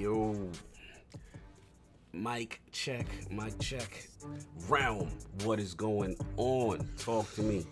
Yo. 0.00 0.34
Mike 2.14 2.62
check, 2.72 3.06
Mike 3.30 3.58
check. 3.58 4.08
Realm, 4.66 5.10
what 5.44 5.60
is 5.60 5.74
going 5.74 6.16
on? 6.38 6.88
Talk 6.96 7.30
to 7.34 7.42
me. 7.42 7.66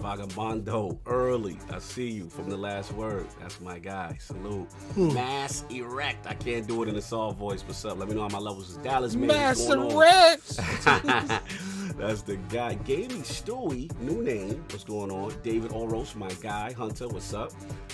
Vagabondo, 0.00 0.98
early. 1.06 1.58
I 1.70 1.78
see 1.78 2.10
you 2.10 2.28
from 2.28 2.50
the 2.50 2.56
last 2.56 2.90
word. 2.94 3.28
That's 3.38 3.60
my 3.60 3.78
guy. 3.78 4.16
Salute. 4.18 4.66
Hmm. 4.94 5.14
Mass 5.14 5.64
erect. 5.70 6.26
I 6.26 6.34
can't 6.34 6.66
do 6.66 6.82
it 6.82 6.88
in 6.88 6.96
a 6.96 7.00
soft 7.00 7.38
voice. 7.38 7.62
What's 7.62 7.84
up? 7.84 7.98
Let 7.98 8.08
me 8.08 8.16
know 8.16 8.22
how 8.22 8.28
my 8.30 8.38
levels 8.38 8.70
is. 8.70 8.76
Dallas, 8.78 9.14
man. 9.14 9.28
Mass? 9.28 9.68
Rex. 9.68 10.56
That's 11.96 12.22
the 12.22 12.36
guy. 12.48 12.74
Gaming 12.74 13.22
Stewie, 13.22 13.96
new 14.00 14.22
name. 14.22 14.64
What's 14.70 14.84
going 14.84 15.10
on? 15.10 15.34
David 15.42 15.70
Oros, 15.72 16.16
my 16.16 16.30
guy. 16.40 16.72
Hunter, 16.72 17.08
what's 17.08 17.34
up? 17.34 17.52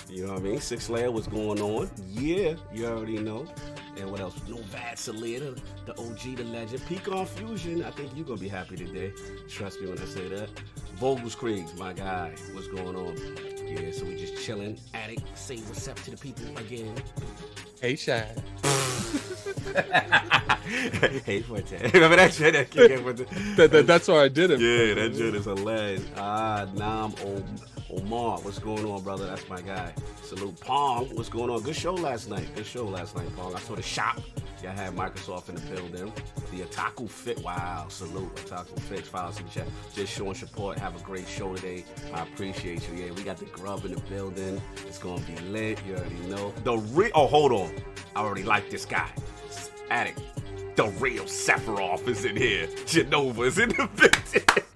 You 0.09 0.25
know 0.25 0.33
what 0.33 0.39
I 0.39 0.43
mean? 0.43 0.61
Six 0.61 0.89
Layer, 0.89 1.11
what's 1.11 1.27
going 1.27 1.59
on? 1.59 1.89
Yeah, 2.07 2.55
you 2.73 2.85
already 2.87 3.17
know. 3.17 3.45
And 3.99 4.11
what 4.11 4.19
else? 4.19 4.35
No 4.47 4.57
Bad 4.71 4.97
Salir, 4.97 5.57
the, 5.85 5.93
OG, 5.99 6.37
the 6.37 6.43
legend. 6.43 6.85
Pecan 6.85 7.25
Fusion, 7.25 7.83
I 7.83 7.91
think 7.91 8.11
you're 8.15 8.25
going 8.25 8.37
to 8.37 8.43
be 8.43 8.49
happy 8.49 8.75
today. 8.75 9.11
Trust 9.49 9.81
me 9.81 9.87
when 9.87 9.97
I 9.97 10.05
say 10.05 10.27
that. 10.29 10.49
Vogel's 10.95 11.35
Krieg, 11.35 11.65
my 11.77 11.93
guy. 11.93 12.33
What's 12.53 12.67
going 12.67 12.95
on? 12.95 13.15
Yeah, 13.65 13.91
so 13.91 14.05
we 14.05 14.15
just 14.15 14.43
chilling. 14.43 14.79
Addict, 14.93 15.21
say 15.37 15.57
what's 15.57 15.87
up 15.87 15.95
to 16.03 16.11
the 16.11 16.17
people 16.17 16.45
again. 16.57 16.93
Hey, 17.81 17.95
Shad. 17.95 18.41
hey, 21.25 21.41
Forte. 21.41 21.77
Remember 21.93 22.15
that 22.17 22.33
shit 22.33 22.53
that 22.53 22.69
kick 22.69 22.91
in 22.91 23.03
with 23.03 23.17
the, 23.17 23.25
That, 23.55 23.71
that, 23.71 23.87
that's 23.87 24.07
why 24.07 24.23
I 24.23 24.27
did 24.27 24.51
it. 24.51 24.59
Yeah, 24.59 24.93
that 24.95 25.15
shit 25.15 25.35
is 25.35 25.45
hilarious. 25.45 26.05
Ah, 26.17 26.67
Nam 26.73 27.13
Omar, 27.89 28.39
what's 28.39 28.59
going 28.59 28.85
on, 28.85 29.01
brother? 29.03 29.25
That's 29.27 29.47
my 29.49 29.61
guy. 29.61 29.93
Salute, 30.27 30.59
Pong. 30.59 31.07
What's 31.15 31.29
going 31.29 31.49
on? 31.49 31.61
Good 31.61 31.77
show 31.77 31.93
last 31.93 32.29
night. 32.29 32.53
Good 32.53 32.65
show 32.65 32.83
last 32.83 33.15
night, 33.15 33.33
Pong. 33.37 33.55
I 33.55 33.59
saw 33.59 33.75
the 33.75 33.81
shop. 33.81 34.19
Y'all 34.61 34.73
had 34.73 34.93
Microsoft 34.93 35.47
in 35.47 35.55
the 35.55 35.61
building. 35.61 36.11
The 36.51 36.63
Otaku 36.63 37.09
Fit. 37.09 37.41
Wow, 37.41 37.85
salute, 37.87 38.35
Otaku 38.35 38.77
Fit. 38.77 39.05
File 39.05 39.31
some 39.31 39.47
chat. 39.47 39.65
Just 39.95 40.11
showing 40.11 40.33
support. 40.33 40.79
Have 40.79 40.99
a 40.99 41.03
great 41.05 41.29
show 41.29 41.55
today. 41.55 41.85
I 42.13 42.23
appreciate 42.23 42.85
you. 42.89 43.05
Yeah, 43.05 43.13
we 43.13 43.23
got 43.23 43.37
the 43.37 43.45
Grubb 43.45 43.85
in 43.85 43.95
the 43.95 44.01
building. 44.01 44.61
It's 44.85 44.99
gonna 44.99 45.21
be 45.21 45.37
lit. 45.43 45.79
You 45.87 45.95
already 45.95 46.15
know. 46.27 46.51
The 46.65 46.75
real. 46.77 47.11
Oh, 47.15 47.27
hold 47.27 47.53
on. 47.53 47.71
I 48.13 48.19
already 48.19 48.43
like 48.43 48.69
this 48.69 48.83
guy. 48.83 49.09
Addict. 49.89 50.19
The 50.75 50.87
real 50.99 51.23
Sephiroth 51.23 52.05
is 52.05 52.25
in 52.25 52.35
here. 52.35 52.67
Jenova 52.67 53.47
is 53.47 53.59
in 53.59 53.69
the 53.69 53.89
building. 53.95 54.66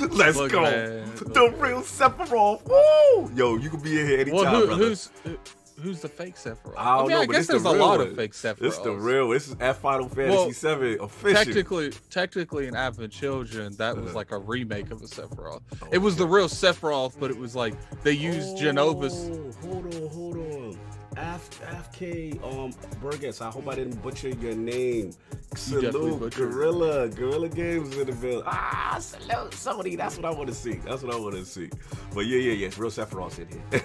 Let's 0.10 0.36
Look, 0.36 0.52
go. 0.52 0.62
man. 0.62 1.04
The 1.14 1.54
real 1.58 1.80
Sephiroth. 1.82 2.62
Woo! 2.66 3.30
Yo, 3.34 3.56
you 3.56 3.70
can 3.70 3.80
be 3.80 4.00
in 4.00 4.06
here 4.06 4.20
anytime, 4.20 4.34
Well, 4.44 4.60
who, 4.60 4.66
brother. 4.66 4.84
who's 4.84 5.10
who- 5.24 5.38
who's 5.82 6.00
the 6.00 6.08
fake 6.08 6.36
Sephiroth? 6.36 6.72
I 6.76 6.96
don't 6.98 7.08
mean, 7.08 7.16
know, 7.16 7.22
I 7.22 7.26
but 7.26 7.32
guess 7.32 7.38
it's 7.40 7.46
the 7.48 7.52
there's 7.58 7.64
a 7.76 7.78
lot 7.78 7.98
one. 7.98 8.08
of 8.08 8.16
fake 8.16 8.32
Sephiroths. 8.32 8.62
It's 8.62 8.78
the 8.78 8.92
real. 8.92 9.28
This 9.28 9.46
is 9.48 9.56
F 9.60 9.78
Final 9.80 10.08
Fantasy 10.08 10.34
Well, 10.36 10.52
7 10.52 11.00
official. 11.00 11.44
Technically, 11.44 11.90
technically, 12.10 12.66
in 12.66 12.74
Advent 12.74 13.12
Children, 13.12 13.74
that 13.76 13.94
was 13.96 14.06
Uh-huh. 14.06 14.14
like 14.16 14.30
a 14.32 14.38
remake 14.38 14.90
of 14.90 15.02
a 15.02 15.06
Sephiroth. 15.06 15.60
It 15.92 15.98
was 15.98 16.16
the 16.16 16.26
real 16.26 16.48
Sephiroth, 16.48 17.14
but 17.20 17.30
it 17.30 17.36
was 17.38 17.54
like 17.54 17.74
they 18.02 18.12
used 18.12 18.56
Jenova's. 18.56 19.28
Oh, 19.30 19.52
hold 19.68 19.94
on, 19.94 20.08
hold 20.08 20.36
on. 20.36 20.78
F 21.16 21.48
FK 21.60 22.42
um 22.44 22.72
Burgess. 23.00 23.40
I 23.40 23.50
hope 23.50 23.68
I 23.68 23.74
didn't 23.74 24.02
butcher 24.02 24.28
your 24.28 24.54
name. 24.54 25.12
Salute. 25.54 26.34
Gorilla, 26.34 27.08
Gorilla 27.08 27.48
Games 27.48 27.96
in 27.96 28.06
the 28.06 28.12
building. 28.12 28.42
Ah, 28.46 28.98
salute, 29.00 29.52
Sony. 29.52 29.96
That's 29.96 30.16
what 30.16 30.26
I 30.26 30.30
want 30.30 30.48
to 30.48 30.54
see. 30.54 30.74
That's 30.74 31.02
what 31.02 31.14
I 31.14 31.18
want 31.18 31.34
to 31.36 31.44
see. 31.44 31.70
But 32.14 32.26
yeah, 32.26 32.38
yeah, 32.38 32.52
yeah. 32.52 32.70
Real 32.76 32.90
Sephiroth's 32.90 33.38
in 33.38 33.48
here. 33.48 33.82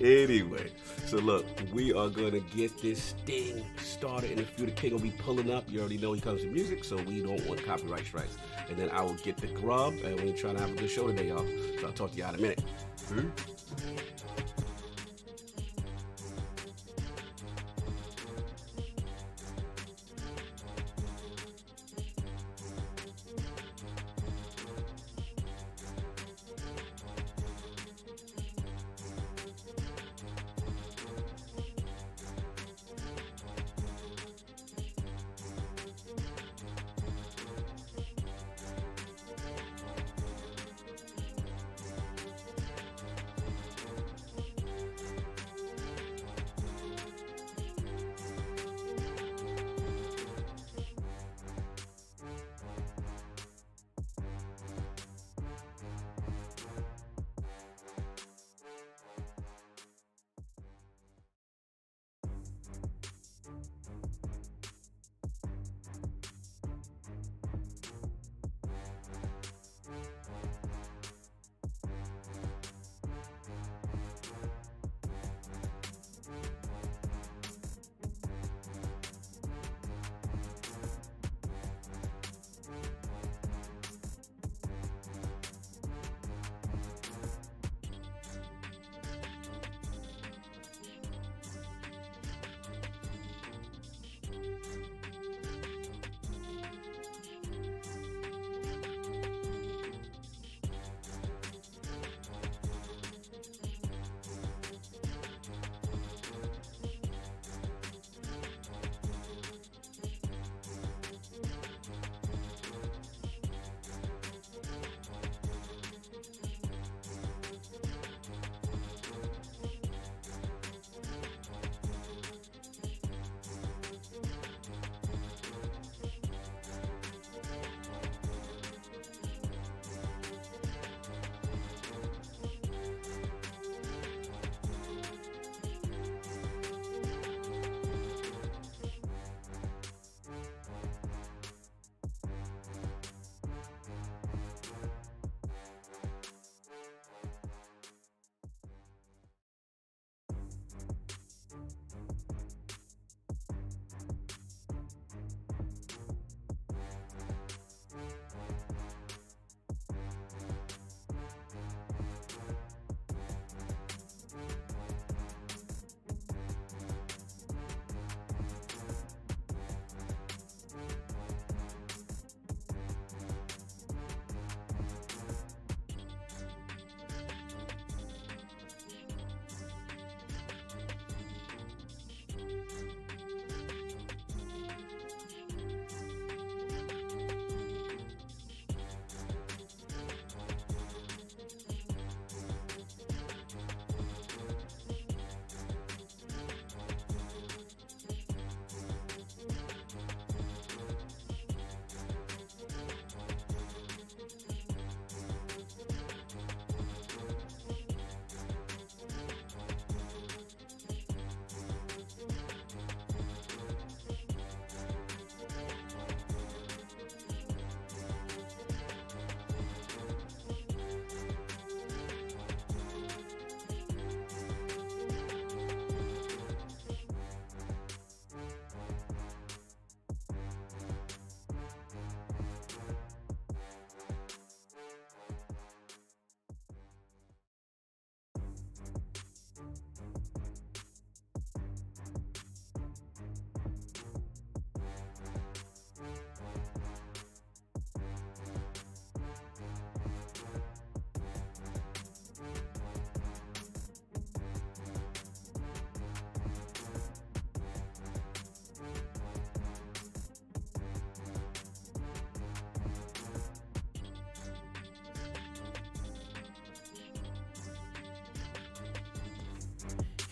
anyway, 0.24 0.70
so 1.06 1.16
look, 1.16 1.44
we 1.72 1.92
are 1.92 2.08
gonna 2.08 2.40
get 2.54 2.80
this 2.80 3.14
thing 3.26 3.64
started, 3.82 4.32
and 4.32 4.40
if 4.40 4.56
you're 4.58 4.66
the 4.66 4.72
king, 4.72 4.92
will 4.92 5.00
be 5.00 5.10
pulling 5.10 5.50
up. 5.50 5.64
You 5.68 5.80
already 5.80 5.98
know 5.98 6.12
he 6.12 6.20
comes 6.20 6.42
to 6.42 6.48
music, 6.48 6.84
so 6.84 6.96
we 6.96 7.22
don't 7.22 7.44
want 7.46 7.64
copyright 7.64 8.06
strikes. 8.06 8.36
And 8.68 8.78
then 8.78 8.90
I 8.90 9.02
will 9.02 9.14
get 9.14 9.38
the 9.38 9.48
Grubb, 9.48 9.94
and 10.04 10.20
we're 10.20 10.36
trying 10.36 10.56
to 10.56 10.60
have 10.60 10.70
a 10.70 10.74
good 10.74 10.90
show 10.90 11.08
today, 11.08 11.28
y'all. 11.28 11.46
So 11.80 11.86
I'll 11.86 11.92
talk 11.92 12.12
to 12.12 12.18
y'all 12.18 12.34
in 12.34 12.38
a 12.38 12.42
minute. 12.42 12.60
Hmm? 13.08 13.28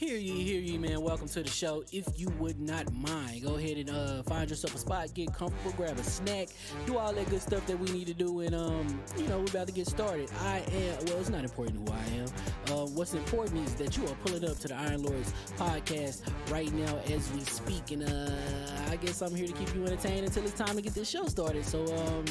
Hear 0.01 0.17
ye, 0.17 0.43
hear 0.43 0.63
ye, 0.63 0.79
man. 0.79 1.03
Welcome 1.03 1.29
to 1.29 1.43
the 1.43 1.51
show. 1.51 1.85
If 1.93 2.07
you 2.17 2.31
would 2.39 2.59
not 2.59 2.91
mind, 2.91 3.43
go 3.43 3.57
ahead 3.57 3.77
and 3.77 3.91
uh, 3.91 4.23
find 4.23 4.49
yourself 4.49 4.75
a 4.75 4.79
spot, 4.79 5.13
get 5.13 5.31
comfortable, 5.35 5.73
grab 5.77 5.99
a 5.99 6.03
snack, 6.03 6.49
do 6.87 6.97
all 6.97 7.13
that 7.13 7.29
good 7.29 7.43
stuff 7.43 7.67
that 7.67 7.79
we 7.79 7.91
need 7.91 8.07
to 8.07 8.15
do, 8.15 8.41
and 8.41 8.55
um, 8.55 8.99
you 9.19 9.29
know, 9.29 9.41
we're 9.41 9.45
about 9.45 9.67
to 9.67 9.75
get 9.75 9.87
started. 9.87 10.31
I 10.41 10.61
am. 10.73 11.05
Well, 11.05 11.19
it's 11.19 11.29
not 11.29 11.45
important 11.45 11.87
who 11.87 11.95
I 11.95 12.03
am. 12.17 12.29
Uh, 12.75 12.87
what's 12.87 13.13
important 13.13 13.69
is 13.69 13.75
that 13.75 13.95
you 13.99 14.07
are 14.07 14.15
pulling 14.25 14.49
up 14.49 14.59
to 14.61 14.69
the 14.69 14.75
Iron 14.75 15.03
Lords 15.03 15.35
podcast 15.59 16.23
right 16.51 16.73
now 16.73 16.97
as 17.01 17.31
we 17.33 17.41
speak, 17.41 17.91
and 17.91 18.05
uh, 18.05 18.91
I 18.91 18.97
guess 18.97 19.21
I'm 19.21 19.35
here 19.35 19.49
to 19.49 19.53
keep 19.53 19.75
you 19.75 19.85
entertained 19.85 20.25
until 20.25 20.45
it's 20.45 20.55
time 20.55 20.77
to 20.77 20.81
get 20.81 20.95
this 20.95 21.11
show 21.11 21.27
started. 21.27 21.67
So 21.67 21.85
um, 21.95 22.25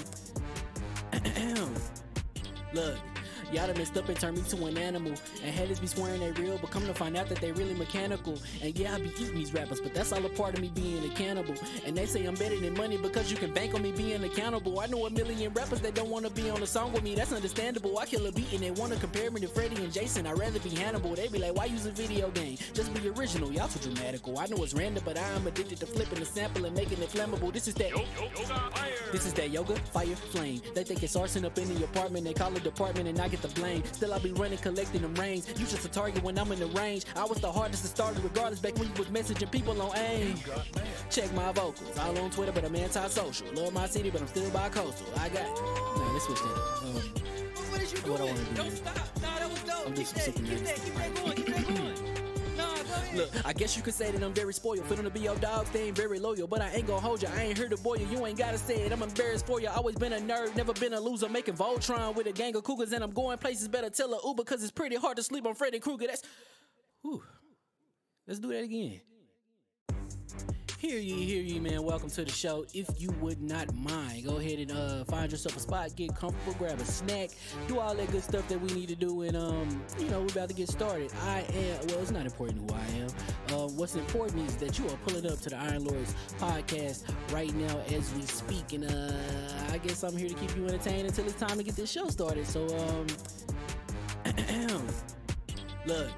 look. 2.74 2.98
Y'all 3.52 3.68
done 3.68 3.78
messed 3.78 3.98
up 3.98 4.08
and 4.10 4.20
turned 4.20 4.38
me 4.38 4.44
to 4.44 4.66
an 4.66 4.78
animal. 4.78 5.14
And 5.44 5.56
haters 5.56 5.80
be 5.80 5.88
swearing 5.88 6.20
they 6.20 6.32
real, 6.32 6.58
but 6.60 6.70
come 6.70 6.86
to 6.86 6.94
find 6.94 7.18
out 7.18 7.28
that 7.30 7.42
they 7.42 7.52
really 7.52 7.74
mechanical. 7.74 8.38
And 8.62 8.78
yeah, 8.78 8.96
I 8.96 9.00
be 9.00 9.12
eating 9.20 9.36
these 9.36 9.54
rappers, 9.54 9.82
but 9.82 9.94
that's 9.94 10.12
all 10.12 10.24
a 10.26 10.30
part 10.30 10.54
of 10.54 10.62
me 10.62 10.72
being 10.74 11.04
a 11.04 11.14
cannibal. 11.16 11.56
And 11.86 11.98
they 11.98 12.06
say 12.06 12.26
I'm 12.26 12.36
better 12.36 12.60
than 12.60 12.76
money 12.76 12.98
because 12.98 13.32
you 13.32 13.38
can 13.38 13.54
bank 13.54 13.74
on 13.74 13.82
me 13.82 13.92
being 13.92 14.24
accountable. 14.24 14.80
I 14.80 14.88
know 14.88 15.06
a 15.06 15.10
million 15.10 15.52
rappers 15.54 15.82
that 15.82 15.96
don't 15.96 16.10
wanna 16.10 16.30
be 16.30 16.50
on 16.50 16.62
a 16.62 16.68
song 16.68 16.94
with 16.94 17.04
me, 17.04 17.16
that's 17.16 17.34
understandable. 17.34 17.98
I 17.98 18.06
kill 18.06 18.26
a 18.28 18.32
beat 18.32 18.52
and 18.54 18.62
they 18.62 18.72
wanna 18.72 18.98
compare 18.98 19.32
me 19.32 19.42
to 19.42 19.48
Freddie 19.48 19.84
and 19.84 19.92
Jason. 19.92 20.28
I'd 20.28 20.38
rather 20.38 20.60
be 20.60 20.70
Hannibal. 20.70 21.16
They 21.16 21.28
be 21.28 21.40
like, 21.40 21.56
why 21.56 21.66
use 21.66 21.86
a 21.86 21.92
video 21.92 22.30
game? 22.30 22.58
Just 22.74 22.94
be 22.94 23.10
original. 23.10 23.52
Y'all 23.52 23.68
too 23.68 23.80
dramatical. 23.80 24.38
I 24.38 24.48
know 24.48 24.64
it's 24.64 24.74
random, 24.74 25.04
but 25.06 25.18
I 25.18 25.28
am 25.30 25.48
addicted 25.48 25.80
to 25.80 25.86
flipping 25.86 26.20
the 26.20 26.26
sample 26.26 26.66
and 26.66 26.76
making 26.76 27.02
it 27.02 27.10
flammable. 27.10 27.52
This 27.52 27.68
is 27.68 27.74
that. 27.76 27.92
This 29.12 29.26
is 29.26 29.34
that 29.34 29.50
yoga, 29.50 29.76
fire, 29.76 30.16
flame. 30.16 30.62
They 30.76 30.84
think 30.84 31.02
it's 31.04 31.16
arson 31.16 31.46
up 31.46 31.58
in 31.58 31.74
the 31.74 31.84
apartment. 31.84 32.26
They 32.26 32.34
call 32.34 32.56
it 32.56 32.64
department 32.64 33.08
and 33.08 33.20
I 33.20 33.28
get 33.28 33.42
the 33.42 33.48
blame. 33.50 33.84
Still, 33.92 34.14
I 34.14 34.20
be 34.20 34.32
running, 34.34 34.58
collecting 34.60 35.02
them 35.02 35.16
rains. 35.16 35.48
You 35.58 35.66
just 35.66 35.86
a 35.86 35.90
target 35.90 36.24
when 36.24 36.38
I'm 36.38 36.52
in 36.52 36.60
the 36.60 36.68
range. 36.68 37.06
I 37.16 37.26
was 37.26 37.40
the 37.40 37.52
hardest 37.52 37.84
to 37.84 37.90
start, 37.90 38.16
regardless 38.22 38.60
back 38.60 38.78
when 38.78 38.88
you 38.88 38.94
was 38.98 39.08
messaging 39.08 39.50
people 39.52 39.82
on 39.82 39.98
aim. 39.98 40.36
Check 41.10 41.34
my 41.34 41.52
vocals. 41.52 41.98
All 41.98 42.18
on 42.18 42.30
Twitter, 42.30 42.52
but 42.52 42.64
I'm 42.66 42.76
anti-social. 42.76 43.48
Love 43.54 43.74
my 43.74 43.88
city, 43.88 44.10
but 44.10 44.22
I'm 44.22 44.28
still 44.28 44.50
bi-coastal. 44.52 45.08
I 45.18 45.30
got. 45.30 45.48
Nah, 45.48 46.14
let's 46.14 46.26
switch 46.26 46.40
that. 46.40 46.48
Um, 46.84 47.30
What 47.72 48.10
What 48.10 48.22
I 48.22 48.24
wanna 48.26 48.40
do 48.40 48.54
Don't 48.56 48.72
stop. 48.72 48.96
Nah, 49.22 49.40
that 49.40 49.50
was 49.50 49.64
dope. 49.64 49.88
I'm 49.88 49.96
just 49.96 50.16
keep 50.16 50.26
that, 50.26 50.36
keep 50.36 50.60
that 50.66 50.76
keep 50.84 50.96
that 50.96 51.16
going. 51.16 51.39
Look, 53.20 53.46
I 53.46 53.54
guess 53.54 53.76
you 53.76 53.84
could 53.84 53.94
say 53.94 54.12
that 54.12 54.24
I'm 54.24 54.34
very 54.34 54.54
spoiled. 54.54 54.86
Feeling 54.86 55.04
to 55.04 55.10
be 55.10 55.20
your 55.20 55.36
dog, 55.36 55.68
they 55.74 55.88
ain't 55.88 55.98
very 55.98 56.20
loyal. 56.20 56.48
But 56.48 56.62
I 56.62 56.70
ain't 56.72 56.88
gonna 56.88 57.02
hold 57.02 57.22
you. 57.22 57.28
I 57.36 57.44
ain't 57.44 57.58
here 57.58 57.68
to 57.68 57.78
boil 57.78 57.98
you. 57.98 58.08
You 58.08 58.26
ain't 58.26 58.38
gotta 58.38 58.58
say 58.58 58.76
it. 58.76 58.92
I'm 58.94 59.04
embarrassed 59.04 59.46
for 59.46 59.60
you. 59.60 59.68
Always 59.68 59.96
been 59.96 60.14
a 60.14 60.20
nerd, 60.20 60.56
never 60.56 60.74
been 60.74 60.94
a 60.94 61.00
loser. 61.00 61.28
Making 61.28 61.56
Voltron 61.56 62.16
with 62.16 62.28
a 62.28 62.32
gang 62.32 62.56
of 62.56 62.64
cougars, 62.64 62.94
and 62.94 63.04
I'm 63.04 63.12
going 63.12 63.38
places. 63.38 63.68
Better 63.68 63.90
tell 63.90 64.14
a 64.14 64.20
Uber, 64.26 64.44
cause 64.44 64.64
it's 64.64 64.72
pretty 64.72 64.96
hard 64.96 65.18
to 65.18 65.24
sleep 65.24 65.46
on 65.46 65.54
Freddy 65.54 65.80
Krueger. 65.80 66.08
That's. 66.08 66.22
Whew. 67.02 67.24
Let's 68.26 68.40
do 68.40 68.50
that 68.50 68.64
again. 68.64 69.02
Hear 70.80 70.98
ye, 70.98 71.26
hear 71.26 71.42
ye, 71.42 71.60
man. 71.60 71.84
Welcome 71.84 72.10
to 72.12 72.24
the 72.24 72.32
show. 72.32 72.66
If 72.74 72.88
you 72.98 73.12
would 73.20 73.42
not 73.42 73.76
mind, 73.76 74.24
go 74.24 74.38
ahead 74.38 74.60
and 74.60 74.72
uh, 74.72 75.04
find 75.04 75.30
yourself 75.30 75.58
a 75.58 75.60
spot, 75.60 75.94
get 75.98 76.16
comfortable, 76.16 76.54
grab 76.58 76.80
a 76.80 76.86
snack, 76.86 77.32
do 77.68 77.80
all 77.80 77.94
that 77.94 78.10
good 78.14 78.24
stuff 78.24 78.48
that 78.48 78.62
we 78.62 78.72
need 78.72 78.88
to 78.88 78.96
do, 78.96 79.24
and 79.24 79.36
um, 79.36 79.84
you 80.00 80.08
know, 80.08 80.22
we're 80.22 80.28
about 80.28 80.48
to 80.48 80.56
get 80.56 80.70
started. 80.70 81.12
I 81.26 81.40
am. 81.54 81.86
Well, 81.88 82.00
it's 82.00 82.12
not 82.12 82.26
important 82.26 82.72
who 82.72 82.78
I 82.78 82.86
am. 83.02 83.10
Uh, 83.54 83.68
what's 83.68 83.96
important 83.96 84.48
is 84.48 84.56
that 84.56 84.80
you 84.80 84.86
are 84.86 84.98
pulling 85.06 85.30
up 85.30 85.42
to 85.42 85.50
the 85.50 85.58
Iron 85.58 85.84
Lords 85.84 86.16
podcast 86.40 87.04
right 87.34 87.54
now 87.56 87.82
as 87.92 88.14
we 88.14 88.22
speak, 88.22 88.72
and 88.72 88.86
uh, 88.86 89.74
I 89.74 89.80
guess 89.80 90.04
I'm 90.04 90.16
here 90.16 90.30
to 90.30 90.36
keep 90.36 90.56
you 90.56 90.66
entertained 90.66 91.10
until 91.10 91.26
it's 91.26 91.36
time 91.36 91.58
to 91.58 91.64
get 91.64 91.76
this 91.76 91.92
show 91.92 92.08
started. 92.08 92.48
So 92.48 92.66
um, 92.78 93.08
look. 95.86 96.10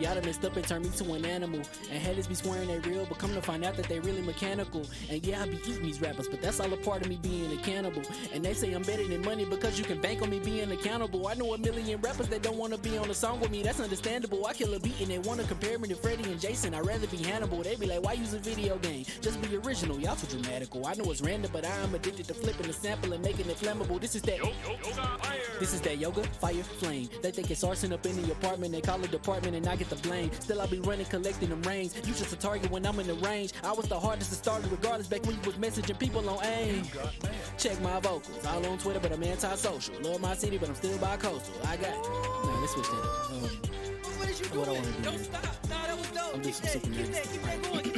Y'all 0.00 0.14
done 0.14 0.24
messed 0.24 0.44
up 0.44 0.56
and 0.56 0.66
turned 0.66 0.84
me 0.84 0.90
to 0.90 1.12
an 1.14 1.24
animal. 1.24 1.60
And 1.90 2.02
haters 2.02 2.26
be 2.26 2.34
swearing 2.34 2.68
they 2.68 2.78
real, 2.80 3.06
but 3.06 3.18
come 3.18 3.32
to 3.34 3.40
find 3.40 3.64
out 3.64 3.76
that 3.76 3.88
they 3.88 4.00
really 4.00 4.22
mechanical. 4.22 4.84
And 5.08 5.24
yeah, 5.24 5.42
I 5.42 5.46
be 5.46 5.56
eating 5.68 5.82
these 5.82 6.00
rappers, 6.00 6.28
but 6.28 6.42
that's 6.42 6.58
all 6.58 6.72
a 6.72 6.76
part 6.76 7.02
of 7.02 7.08
me 7.08 7.18
being 7.22 7.52
a 7.52 7.62
cannibal. 7.62 8.02
And 8.32 8.44
they 8.44 8.54
say 8.54 8.72
I'm 8.72 8.82
better 8.82 9.06
than 9.06 9.22
money 9.22 9.44
because 9.44 9.78
you 9.78 9.84
can 9.84 10.00
bank 10.00 10.22
on 10.22 10.30
me 10.30 10.40
being 10.40 10.70
accountable. 10.72 11.28
I 11.28 11.34
know 11.34 11.54
a 11.54 11.58
million 11.58 12.00
rappers 12.00 12.28
that 12.28 12.42
don't 12.42 12.56
wanna 12.56 12.78
be 12.78 12.98
on 12.98 13.08
a 13.08 13.14
song 13.14 13.40
with 13.40 13.50
me, 13.50 13.62
that's 13.62 13.80
understandable. 13.80 14.46
I 14.46 14.52
kill 14.52 14.74
a 14.74 14.80
beat 14.80 15.00
and 15.00 15.08
they 15.08 15.18
wanna 15.18 15.44
compare 15.44 15.78
me 15.78 15.88
to 15.88 15.94
Freddie 15.94 16.30
and 16.30 16.40
Jason. 16.40 16.74
I'd 16.74 16.86
rather 16.86 17.06
be 17.06 17.18
Hannibal. 17.18 17.62
They 17.62 17.76
be 17.76 17.86
like, 17.86 18.02
why 18.02 18.14
use 18.14 18.34
a 18.34 18.38
video 18.38 18.78
game? 18.78 19.04
Just 19.20 19.40
be 19.42 19.56
original. 19.56 20.00
Y'all 20.00 20.16
too 20.16 20.26
dramatical. 20.26 20.86
I 20.86 20.94
know 20.94 21.10
it's 21.12 21.20
random, 21.20 21.50
but 21.52 21.64
I 21.64 21.76
am 21.78 21.94
addicted 21.94 22.26
to 22.28 22.34
flipping 22.34 22.66
the 22.66 22.72
sample 22.72 23.12
and 23.12 23.22
making 23.22 23.48
it 23.48 23.56
flammable. 23.56 24.00
This 24.00 24.16
is 24.16 24.22
that. 24.22 24.40
This 25.60 25.72
is 25.72 25.80
that 25.82 25.98
yoga, 25.98 26.24
fire, 26.24 26.62
flame. 26.62 27.08
They 27.22 27.30
think 27.30 27.50
it's 27.50 27.62
arson 27.62 27.92
up 27.92 28.04
in 28.06 28.20
the 28.20 28.32
apartment. 28.32 28.72
They 28.72 28.80
call 28.80 29.02
it 29.04 29.10
department 29.10 29.54
and 29.54 29.66
I 29.68 29.76
get 29.76 29.83
the 29.88 29.96
blame. 29.96 30.30
Still, 30.40 30.60
I 30.60 30.66
be 30.66 30.80
running, 30.80 31.06
collecting 31.06 31.48
them 31.50 31.62
rains. 31.62 31.94
You 31.96 32.14
just 32.14 32.32
a 32.32 32.36
target 32.36 32.70
when 32.70 32.86
I'm 32.86 32.98
in 33.00 33.06
the 33.06 33.14
range. 33.14 33.52
I 33.62 33.72
was 33.72 33.86
the 33.86 33.98
hardest 33.98 34.30
to 34.30 34.36
start, 34.36 34.62
regardless 34.70 35.06
back 35.06 35.24
when 35.26 35.36
you 35.36 35.42
was 35.42 35.54
messaging 35.56 35.98
people 35.98 36.28
on 36.28 36.44
aim. 36.44 36.84
Check 37.58 37.80
my 37.80 38.00
vocals. 38.00 38.44
All 38.46 38.64
on 38.66 38.78
Twitter, 38.78 39.00
but 39.00 39.12
I'm 39.12 39.22
anti-social. 39.22 39.94
Love 40.00 40.20
my 40.20 40.34
city, 40.34 40.58
but 40.58 40.68
I'm 40.68 40.74
still 40.74 40.96
bi-coastal. 40.98 41.54
I 41.66 41.76
got. 41.76 41.94
Nah, 41.94 42.60
let's 42.60 42.72
switch 42.72 42.86
that 42.86 42.98
up. 42.98 43.30
Um, 43.30 43.84
What 44.18 44.28
What 44.56 44.68
I 44.68 44.72
wanna 44.72 44.92
do 44.92 45.02
Don't 45.02 45.24
stop. 45.24 45.44
Nah, 45.68 45.86
that 45.86 45.98
was 45.98 46.10
dope. 46.10 46.34
I'm 46.34 46.42
Keep 46.42 46.54
just 46.54 46.62
keep 46.62 46.82
that, 46.82 46.92
keep 46.92 47.06
that 47.12 47.22
keep 47.32 47.42
that 47.42 47.62
going. 47.62 47.93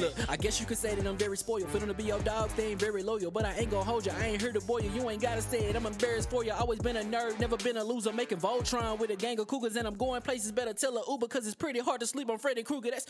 Look, 0.00 0.14
I 0.28 0.36
guess 0.36 0.60
you 0.60 0.66
could 0.66 0.78
say 0.78 0.94
that 0.94 1.06
I'm 1.06 1.16
very 1.16 1.36
spoiled. 1.36 1.68
Feeling 1.68 1.88
to 1.88 1.94
be 1.94 2.04
your 2.04 2.20
dog, 2.20 2.50
they 2.56 2.68
ain't 2.68 2.80
very 2.80 3.02
loyal. 3.02 3.30
But 3.30 3.44
I 3.44 3.54
ain't 3.54 3.70
gonna 3.70 3.84
hold 3.84 4.06
you. 4.06 4.12
I 4.18 4.26
ain't 4.26 4.40
here 4.40 4.52
to 4.52 4.60
boil 4.60 4.80
you. 4.80 4.90
You 4.90 5.08
ain't 5.10 5.22
gotta 5.22 5.42
say 5.42 5.60
it. 5.60 5.76
I'm 5.76 5.86
embarrassed 5.86 6.30
for 6.30 6.44
you. 6.44 6.52
Always 6.52 6.80
been 6.80 6.96
a 6.96 7.02
nerd, 7.02 7.38
never 7.38 7.56
been 7.56 7.76
a 7.76 7.84
loser. 7.84 8.12
Making 8.12 8.38
Voltron 8.38 8.98
with 8.98 9.10
a 9.10 9.16
gang 9.16 9.38
of 9.38 9.46
cougars, 9.46 9.76
and 9.76 9.86
I'm 9.86 9.94
going 9.94 10.22
places. 10.22 10.52
Better 10.52 10.72
tell 10.72 10.96
a 10.96 11.02
Uber, 11.10 11.28
cause 11.28 11.46
it's 11.46 11.54
pretty 11.54 11.80
hard 11.80 12.00
to 12.00 12.06
sleep 12.06 12.30
on 12.30 12.38
Freddy 12.38 12.62
Krueger. 12.62 12.90
That's. 12.90 13.06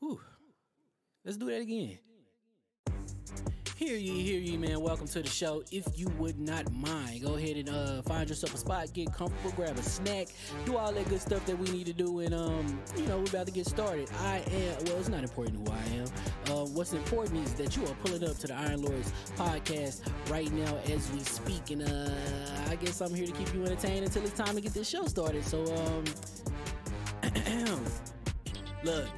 Whew. 0.00 0.20
Let's 1.24 1.36
do 1.36 1.46
that 1.46 1.60
again. 1.60 1.98
Hear 3.76 3.96
ye, 3.96 4.22
hear 4.22 4.38
ye, 4.38 4.56
man. 4.56 4.80
Welcome 4.80 5.08
to 5.08 5.20
the 5.20 5.28
show. 5.28 5.64
If 5.72 5.98
you 5.98 6.06
would 6.16 6.38
not 6.38 6.72
mind, 6.72 7.22
go 7.24 7.34
ahead 7.34 7.56
and 7.56 7.68
uh, 7.68 8.02
find 8.02 8.28
yourself 8.28 8.54
a 8.54 8.58
spot, 8.58 8.92
get 8.92 9.12
comfortable, 9.12 9.50
grab 9.56 9.76
a 9.76 9.82
snack, 9.82 10.28
do 10.64 10.76
all 10.76 10.92
that 10.92 11.08
good 11.08 11.20
stuff 11.20 11.44
that 11.46 11.58
we 11.58 11.68
need 11.72 11.86
to 11.86 11.92
do, 11.92 12.20
and 12.20 12.32
um, 12.32 12.78
you 12.96 13.04
know, 13.06 13.18
we're 13.18 13.24
about 13.24 13.46
to 13.46 13.52
get 13.52 13.66
started. 13.66 14.08
I 14.20 14.44
am. 14.46 14.84
Well, 14.84 14.98
it's 14.98 15.08
not 15.08 15.24
important 15.24 15.66
who 15.66 15.74
I 15.74 15.82
am. 15.96 16.06
Uh, 16.52 16.66
what's 16.66 16.92
important 16.92 17.44
is 17.44 17.54
that 17.54 17.76
you 17.76 17.82
are 17.86 17.94
pulling 18.04 18.22
up 18.22 18.38
to 18.38 18.46
the 18.46 18.54
Iron 18.54 18.82
Lords 18.82 19.12
podcast 19.36 20.02
right 20.30 20.52
now 20.52 20.78
as 20.88 21.10
we 21.10 21.18
speak, 21.18 21.72
and 21.72 21.82
uh, 21.82 22.70
I 22.70 22.76
guess 22.76 23.00
I'm 23.00 23.12
here 23.12 23.26
to 23.26 23.32
keep 23.32 23.52
you 23.52 23.64
entertained 23.64 24.04
until 24.04 24.22
it's 24.22 24.34
time 24.34 24.54
to 24.54 24.60
get 24.60 24.72
this 24.72 24.88
show 24.88 25.04
started. 25.06 25.44
So 25.44 25.64
um, 25.74 26.04
look. 28.84 29.08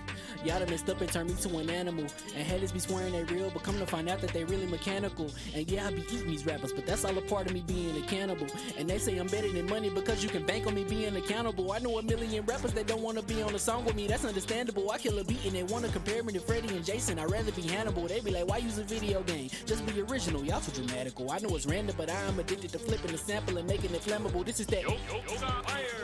Y'all 0.47 0.61
done 0.61 0.71
messed 0.71 0.89
up 0.89 1.01
and 1.01 1.11
turned 1.11 1.29
me 1.29 1.35
to 1.35 1.59
an 1.59 1.69
animal. 1.69 2.07
And 2.37 2.47
haters 2.47 2.71
be 2.71 2.79
swearing 2.79 3.13
they 3.13 3.25
real, 3.25 3.51
but 3.51 3.65
come 3.65 3.77
to 3.81 3.87
find 3.87 4.09
out 4.09 4.21
that 4.21 4.33
they 4.33 4.45
really 4.45 4.67
mechanical. 4.67 5.29
And 5.53 5.69
yeah, 5.69 5.89
I 5.89 5.91
be 5.91 6.03
eating 6.03 6.29
these 6.29 6.47
rappers, 6.47 6.73
but 6.73 6.87
that's 6.87 7.05
all 7.05 7.19
a 7.19 7.21
part 7.23 7.47
of 7.47 7.53
me 7.53 7.65
being 7.67 7.97
a 8.01 8.07
cannibal. 8.07 8.47
And 8.79 8.89
they 8.89 8.99
say 8.99 9.19
I'm 9.19 9.27
better 9.27 9.51
than 9.51 9.67
money 9.67 9.91
because 9.91 10.23
you 10.23 10.29
can 10.29 10.47
bank 10.47 10.69
on 10.69 10.77
me 10.77 10.85
being 10.85 11.17
accountable. 11.17 11.73
I 11.73 11.81
know 11.81 11.99
a 11.99 12.03
million 12.03 12.45
rappers 12.45 12.73
that 12.75 12.87
don't 12.87 13.03
wanna 13.03 13.23
be 13.23 13.43
on 13.43 13.57
a 13.57 13.59
song 13.59 13.85
with 13.85 13.97
me, 13.97 14.07
that's 14.07 14.25
understandable. 14.25 14.89
I 14.93 14.99
kill 14.99 15.19
a 15.19 15.25
beat 15.25 15.45
and 15.45 15.53
they 15.53 15.65
wanna 15.65 15.89
compare 15.89 16.23
me 16.23 16.33
to 16.35 16.41
Freddie 16.41 16.77
and 16.77 16.85
Jason. 16.85 17.19
I'd 17.19 17.29
rather 17.29 17.51
be 17.51 17.63
Hannibal. 17.63 18.07
They 18.07 18.21
be 18.21 18.31
like, 18.31 18.47
why 18.47 18.59
use 18.59 18.79
a 18.79 18.85
video 18.85 19.25
game? 19.25 19.51
Just 19.67 19.85
be 19.85 20.01
original. 20.01 20.45
Y'all 20.45 20.61
too 20.61 20.71
dramatical. 20.71 21.29
I 21.29 21.39
know 21.39 21.57
it's 21.57 21.67
random, 21.67 21.97
but 21.99 22.09
I 22.09 22.21
am 22.23 22.39
addicted 22.39 22.71
to 22.71 22.79
flipping 22.79 23.11
the 23.11 23.19
sample 23.19 23.59
and 23.59 23.67
making 23.67 23.93
it 23.93 24.03
flammable. 24.03 24.45
This 24.47 24.61
is 24.61 24.69
that. 24.69 24.85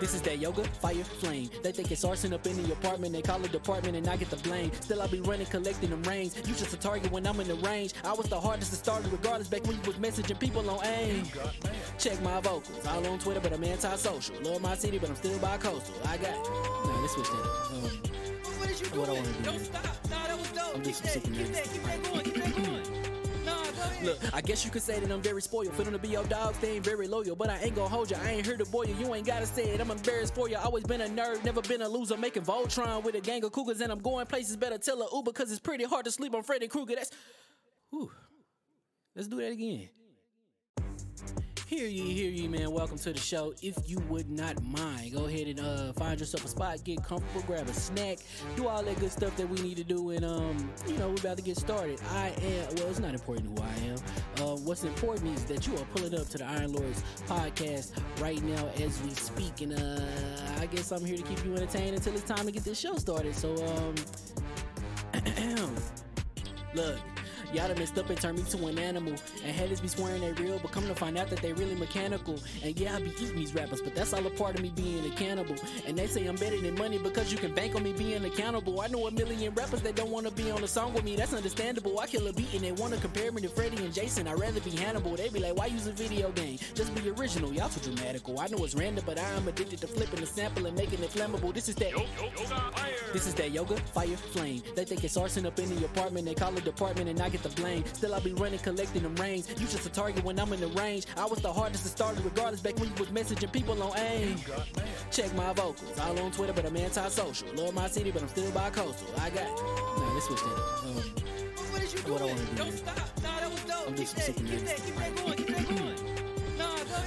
This 0.00 0.14
is 0.14 0.22
that 0.22 0.40
yoga, 0.40 0.64
fire, 0.64 1.04
flame. 1.04 1.48
They 1.62 1.70
think 1.70 1.92
it's 1.92 2.04
arson 2.04 2.32
up 2.32 2.44
in 2.44 2.60
the 2.60 2.72
apartment. 2.72 3.12
They 3.12 3.22
call 3.22 3.44
it 3.44 3.52
department 3.52 3.94
and 3.96 4.08
I 4.08 4.16
get 4.16 4.31
the 4.32 4.48
blame. 4.48 4.70
Still, 4.80 5.02
I 5.02 5.06
be 5.06 5.20
running, 5.20 5.46
collecting 5.46 5.90
them 5.90 6.02
rains. 6.04 6.36
You 6.36 6.54
just 6.54 6.72
a 6.72 6.76
target 6.78 7.12
when 7.12 7.26
I'm 7.26 7.38
in 7.40 7.48
the 7.48 7.54
range. 7.56 7.92
I 8.04 8.12
was 8.12 8.26
the 8.28 8.40
hardest 8.40 8.70
to 8.70 8.76
start, 8.76 9.04
regardless 9.10 9.48
back 9.48 9.64
when 9.66 9.76
you 9.76 9.82
was 9.82 9.96
messaging 9.96 10.38
people 10.38 10.68
on 10.68 10.84
aim. 10.84 11.24
Check 11.98 12.20
my 12.22 12.40
vocals. 12.40 12.86
All 12.86 13.06
on 13.06 13.18
Twitter, 13.18 13.40
but 13.40 13.52
I'm 13.52 13.62
anti-social. 13.62 14.34
Love 14.42 14.62
my 14.62 14.74
city, 14.74 14.98
but 14.98 15.10
I'm 15.10 15.16
still 15.16 15.38
bi-coastal. 15.38 15.94
I 16.06 16.16
got. 16.16 16.34
Nah, 16.34 17.00
let's 17.00 17.12
switch 17.12 17.28
that. 17.28 17.42
Um, 17.72 17.82
What 18.58 18.80
you 18.80 19.00
What 19.00 19.08
I 19.08 19.12
wanna 19.12 19.32
do 19.32 19.42
Don't 19.42 19.60
stop. 19.60 19.84
Nah, 20.10 20.26
that 20.26 20.38
was 20.38 20.50
dope. 20.50 20.74
I'm 20.76 20.82
Keep 20.82 20.84
just 20.84 21.02
that, 21.02 21.22
keep 21.22 21.52
that, 21.52 21.64
keep 21.64 21.82
that 21.84 22.02
going, 22.02 22.41
Look, 24.04 24.18
I 24.34 24.40
guess 24.40 24.64
you 24.64 24.70
could 24.70 24.82
say 24.82 24.98
that 24.98 25.10
I'm 25.10 25.22
very 25.22 25.40
spoiled. 25.40 25.72
Feeling 25.74 25.92
to 25.92 25.98
be 25.98 26.08
your 26.08 26.24
dog, 26.24 26.54
they 26.60 26.76
ain't 26.76 26.84
very 26.84 27.06
loyal. 27.06 27.36
But 27.36 27.50
I 27.50 27.58
ain't 27.58 27.76
gonna 27.76 27.88
hold 27.88 28.10
you. 28.10 28.16
I 28.22 28.30
ain't 28.30 28.46
here 28.46 28.56
to 28.56 28.64
boil 28.64 28.86
you. 28.86 28.94
You 28.96 29.14
ain't 29.14 29.26
gotta 29.26 29.46
say 29.46 29.64
it. 29.64 29.80
I'm 29.80 29.90
embarrassed 29.90 30.34
for 30.34 30.48
you. 30.48 30.56
Always 30.56 30.84
been 30.84 31.00
a 31.02 31.06
nerd, 31.06 31.44
never 31.44 31.62
been 31.62 31.82
a 31.82 31.88
loser. 31.88 32.16
Making 32.16 32.42
Voltron 32.42 33.04
with 33.04 33.14
a 33.14 33.20
gang 33.20 33.44
of 33.44 33.52
cougars, 33.52 33.80
and 33.80 33.92
I'm 33.92 34.00
going 34.00 34.26
places. 34.26 34.56
Better 34.56 34.78
tell 34.78 35.00
a 35.02 35.08
Uber, 35.14 35.32
cause 35.32 35.50
it's 35.50 35.60
pretty 35.60 35.84
hard 35.84 36.04
to 36.04 36.10
sleep 36.10 36.34
on 36.34 36.42
Freddy 36.42 36.68
Krueger. 36.68 36.96
That's. 36.96 37.10
Whew. 37.90 38.10
Let's 39.14 39.28
do 39.28 39.36
that 39.36 39.52
again. 39.52 39.88
Hear 41.72 41.88
ye, 41.88 42.12
hear 42.12 42.30
ye, 42.30 42.48
man. 42.48 42.70
Welcome 42.70 42.98
to 42.98 43.14
the 43.14 43.18
show. 43.18 43.54
If 43.62 43.88
you 43.88 43.98
would 44.10 44.28
not 44.28 44.62
mind, 44.62 45.14
go 45.14 45.24
ahead 45.24 45.46
and 45.46 45.58
uh, 45.58 45.94
find 45.94 46.20
yourself 46.20 46.44
a 46.44 46.48
spot, 46.48 46.84
get 46.84 47.02
comfortable, 47.02 47.40
grab 47.46 47.66
a 47.66 47.72
snack, 47.72 48.18
do 48.56 48.68
all 48.68 48.82
that 48.82 49.00
good 49.00 49.10
stuff 49.10 49.34
that 49.38 49.48
we 49.48 49.58
need 49.62 49.78
to 49.78 49.84
do, 49.84 50.10
and 50.10 50.22
um, 50.22 50.70
you 50.86 50.98
know, 50.98 51.08
we're 51.08 51.14
about 51.14 51.38
to 51.38 51.42
get 51.42 51.56
started. 51.56 51.98
I 52.10 52.28
am 52.42 52.74
well, 52.74 52.88
it's 52.88 52.98
not 52.98 53.14
important 53.14 53.58
who 53.58 53.64
I 53.64 53.74
am. 53.86 53.96
Uh, 54.44 54.56
what's 54.56 54.84
important 54.84 55.34
is 55.34 55.46
that 55.46 55.66
you 55.66 55.72
are 55.76 55.84
pulling 55.96 56.14
up 56.14 56.28
to 56.28 56.36
the 56.36 56.44
Iron 56.44 56.74
Lords 56.74 57.02
podcast 57.26 57.92
right 58.20 58.42
now 58.42 58.68
as 58.74 59.02
we 59.02 59.14
speak, 59.14 59.62
and 59.62 59.72
uh, 59.72 60.60
I 60.60 60.66
guess 60.66 60.92
I'm 60.92 61.06
here 61.06 61.16
to 61.16 61.22
keep 61.22 61.42
you 61.42 61.54
entertained 61.54 61.96
until 61.96 62.12
it's 62.12 62.24
time 62.24 62.44
to 62.44 62.52
get 62.52 62.64
this 62.64 62.78
show 62.78 62.96
started. 62.96 63.34
So 63.34 63.56
um, 63.64 63.94
look. 66.74 66.98
Y'all 67.52 67.68
done 67.68 67.78
messed 67.78 67.98
up 67.98 68.08
and 68.08 68.18
turned 68.18 68.38
me 68.38 68.44
to 68.44 68.66
an 68.66 68.78
animal. 68.78 69.12
And 69.44 69.54
haters 69.54 69.80
be 69.80 69.88
swearing 69.88 70.22
they 70.22 70.32
real, 70.42 70.58
but 70.58 70.72
come 70.72 70.86
to 70.86 70.94
find 70.94 71.18
out 71.18 71.28
that 71.28 71.40
they 71.42 71.52
really 71.52 71.74
mechanical. 71.74 72.38
And 72.62 72.78
yeah, 72.78 72.96
I 72.96 73.00
be 73.00 73.10
eating 73.20 73.36
these 73.36 73.54
rappers, 73.54 73.82
but 73.82 73.94
that's 73.94 74.14
all 74.14 74.26
a 74.26 74.30
part 74.30 74.54
of 74.54 74.62
me 74.62 74.72
being 74.74 75.04
a 75.04 75.14
cannibal. 75.14 75.56
And 75.86 75.98
they 75.98 76.06
say 76.06 76.26
I'm 76.26 76.36
better 76.36 76.58
than 76.58 76.74
money 76.76 76.96
because 76.96 77.30
you 77.30 77.36
can 77.36 77.54
bank 77.54 77.74
on 77.74 77.82
me 77.82 77.92
being 77.92 78.24
accountable. 78.24 78.80
I 78.80 78.86
know 78.86 79.06
a 79.06 79.10
million 79.10 79.52
rappers 79.54 79.82
that 79.82 79.96
don't 79.96 80.10
wanna 80.10 80.30
be 80.30 80.50
on 80.50 80.64
a 80.64 80.68
song 80.68 80.94
with 80.94 81.04
me, 81.04 81.14
that's 81.14 81.34
understandable. 81.34 82.00
I 82.00 82.06
kill 82.06 82.26
a 82.26 82.32
beat 82.32 82.54
and 82.54 82.62
they 82.62 82.72
wanna 82.72 82.96
compare 82.96 83.30
me 83.32 83.42
to 83.42 83.48
Freddie 83.48 83.84
and 83.84 83.92
Jason. 83.92 84.28
I'd 84.28 84.40
rather 84.40 84.60
be 84.60 84.70
Hannibal. 84.70 85.14
They 85.16 85.28
be 85.28 85.40
like, 85.40 85.54
why 85.54 85.66
use 85.66 85.86
a 85.86 85.92
video 85.92 86.30
game? 86.32 86.58
Just 86.74 86.94
be 86.94 87.10
original. 87.10 87.52
Y'all 87.52 87.68
too 87.68 87.80
dramatical. 87.80 88.40
I 88.40 88.46
know 88.46 88.64
it's 88.64 88.74
random, 88.74 89.04
but 89.06 89.18
I 89.18 89.28
am 89.32 89.46
addicted 89.46 89.80
to 89.82 89.86
flipping 89.86 90.20
the 90.20 90.26
sample 90.26 90.64
and 90.64 90.74
making 90.74 91.02
it 91.02 91.10
flammable. 91.10 91.52
This 91.52 91.68
is 91.68 91.74
that. 91.76 91.92
This 93.12 93.26
is 93.26 93.34
that 93.34 93.50
yoga, 93.50 93.76
fire, 93.76 94.16
flame. 94.16 94.62
They 94.74 94.86
think 94.86 95.04
it's 95.04 95.18
arson 95.18 95.44
up 95.44 95.58
in 95.58 95.68
the 95.74 95.84
apartment. 95.84 96.24
They 96.24 96.34
call 96.34 96.56
it 96.56 96.64
department 96.64 97.10
and 97.10 97.20
I 97.20 97.28
get 97.28 97.41
the 97.42 97.48
blame. 97.50 97.84
Still, 97.92 98.14
I 98.14 98.20
be 98.20 98.32
running, 98.34 98.58
collecting 98.60 99.02
them 99.02 99.14
rings. 99.16 99.48
You 99.50 99.66
just 99.66 99.86
a 99.86 99.90
target 99.90 100.24
when 100.24 100.38
I'm 100.38 100.52
in 100.52 100.60
the 100.60 100.68
range. 100.68 101.06
I 101.16 101.24
was 101.26 101.38
the 101.40 101.52
hardest 101.52 101.82
to 101.84 101.88
start, 101.90 102.16
regardless 102.24 102.60
back 102.60 102.78
when 102.78 102.88
you 102.88 102.94
was 102.98 103.08
messaging 103.08 103.52
people 103.52 103.80
on 103.82 103.96
aim. 103.98 104.36
Check 105.10 105.34
my 105.34 105.52
vocals. 105.52 105.98
All 106.00 106.18
on 106.18 106.30
Twitter, 106.32 106.52
but 106.52 106.64
I'm 106.66 106.76
anti-social. 106.76 107.48
Love 107.54 107.74
my 107.74 107.88
city, 107.88 108.10
but 108.10 108.22
I'm 108.22 108.28
still 108.28 108.50
bi-coastal. 108.52 109.08
I 109.18 109.30
got. 109.30 109.44
Nah, 109.56 110.14
let's 110.14 110.26
switch 110.26 110.40
that 110.40 110.46
up. 110.52 110.84
Um, 110.84 110.94
What 111.72 111.82
is 111.82 111.94
you 111.94 112.00
What 112.00 112.22
I 112.22 112.26
doing? 112.26 112.36
wanna 112.36 112.50
do 112.50 112.56
Don't 112.56 112.66
here. 112.68 112.76
stop. 112.76 113.22
Nah, 113.22 113.40
that 113.40 113.50
was 113.50 113.60
dope. 113.64 113.88
I'm 113.88 113.94
keep 113.94 113.96
just 113.96 114.16
that, 114.16 114.36
keep 114.36 114.46
that, 114.64 114.76
keep 114.84 114.96
that 114.96 115.16
going, 115.16 115.36
keep 115.36 115.46
that 115.48 115.68
going. 115.68 116.11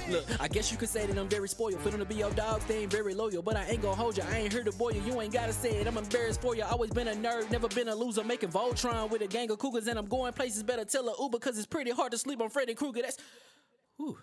Look, 0.08 0.24
I 0.40 0.46
guess 0.46 0.70
you 0.70 0.78
could 0.78 0.88
say 0.88 1.06
that 1.06 1.18
I'm 1.18 1.28
very 1.28 1.48
spoiled. 1.48 1.80
For 1.80 1.90
them 1.90 1.98
to 1.98 2.04
be 2.04 2.14
your 2.14 2.30
dogs, 2.30 2.64
they 2.66 2.78
ain't 2.78 2.92
very 2.92 3.14
loyal. 3.14 3.42
But 3.42 3.56
I 3.56 3.64
ain't 3.64 3.82
gonna 3.82 3.96
hold 3.96 4.16
you. 4.16 4.22
I 4.30 4.38
ain't 4.38 4.52
here 4.52 4.62
to 4.62 4.72
boil 4.72 4.92
you. 4.92 5.02
You 5.02 5.20
ain't 5.20 5.32
gotta 5.32 5.52
say 5.52 5.70
it. 5.70 5.86
I'm 5.86 5.96
embarrassed 5.96 6.40
for 6.40 6.54
you. 6.54 6.62
Always 6.64 6.90
been 6.90 7.08
a 7.08 7.14
nerd, 7.14 7.50
never 7.50 7.68
been 7.68 7.88
a 7.88 7.94
loser. 7.94 8.22
Making 8.22 8.50
Voltron 8.50 9.10
with 9.10 9.22
a 9.22 9.26
gang 9.26 9.50
of 9.50 9.58
cougars, 9.58 9.86
and 9.88 9.98
I'm 9.98 10.06
going 10.06 10.32
places. 10.32 10.62
Better 10.62 10.84
tell 10.84 11.08
a 11.08 11.14
Uber, 11.20 11.38
cause 11.38 11.58
it's 11.58 11.66
pretty 11.66 11.90
hard 11.90 12.12
to 12.12 12.18
sleep 12.18 12.40
on 12.40 12.50
Freddy 12.50 12.74
Krueger. 12.74 13.02
That's. 13.02 13.18
Whew. 13.96 14.16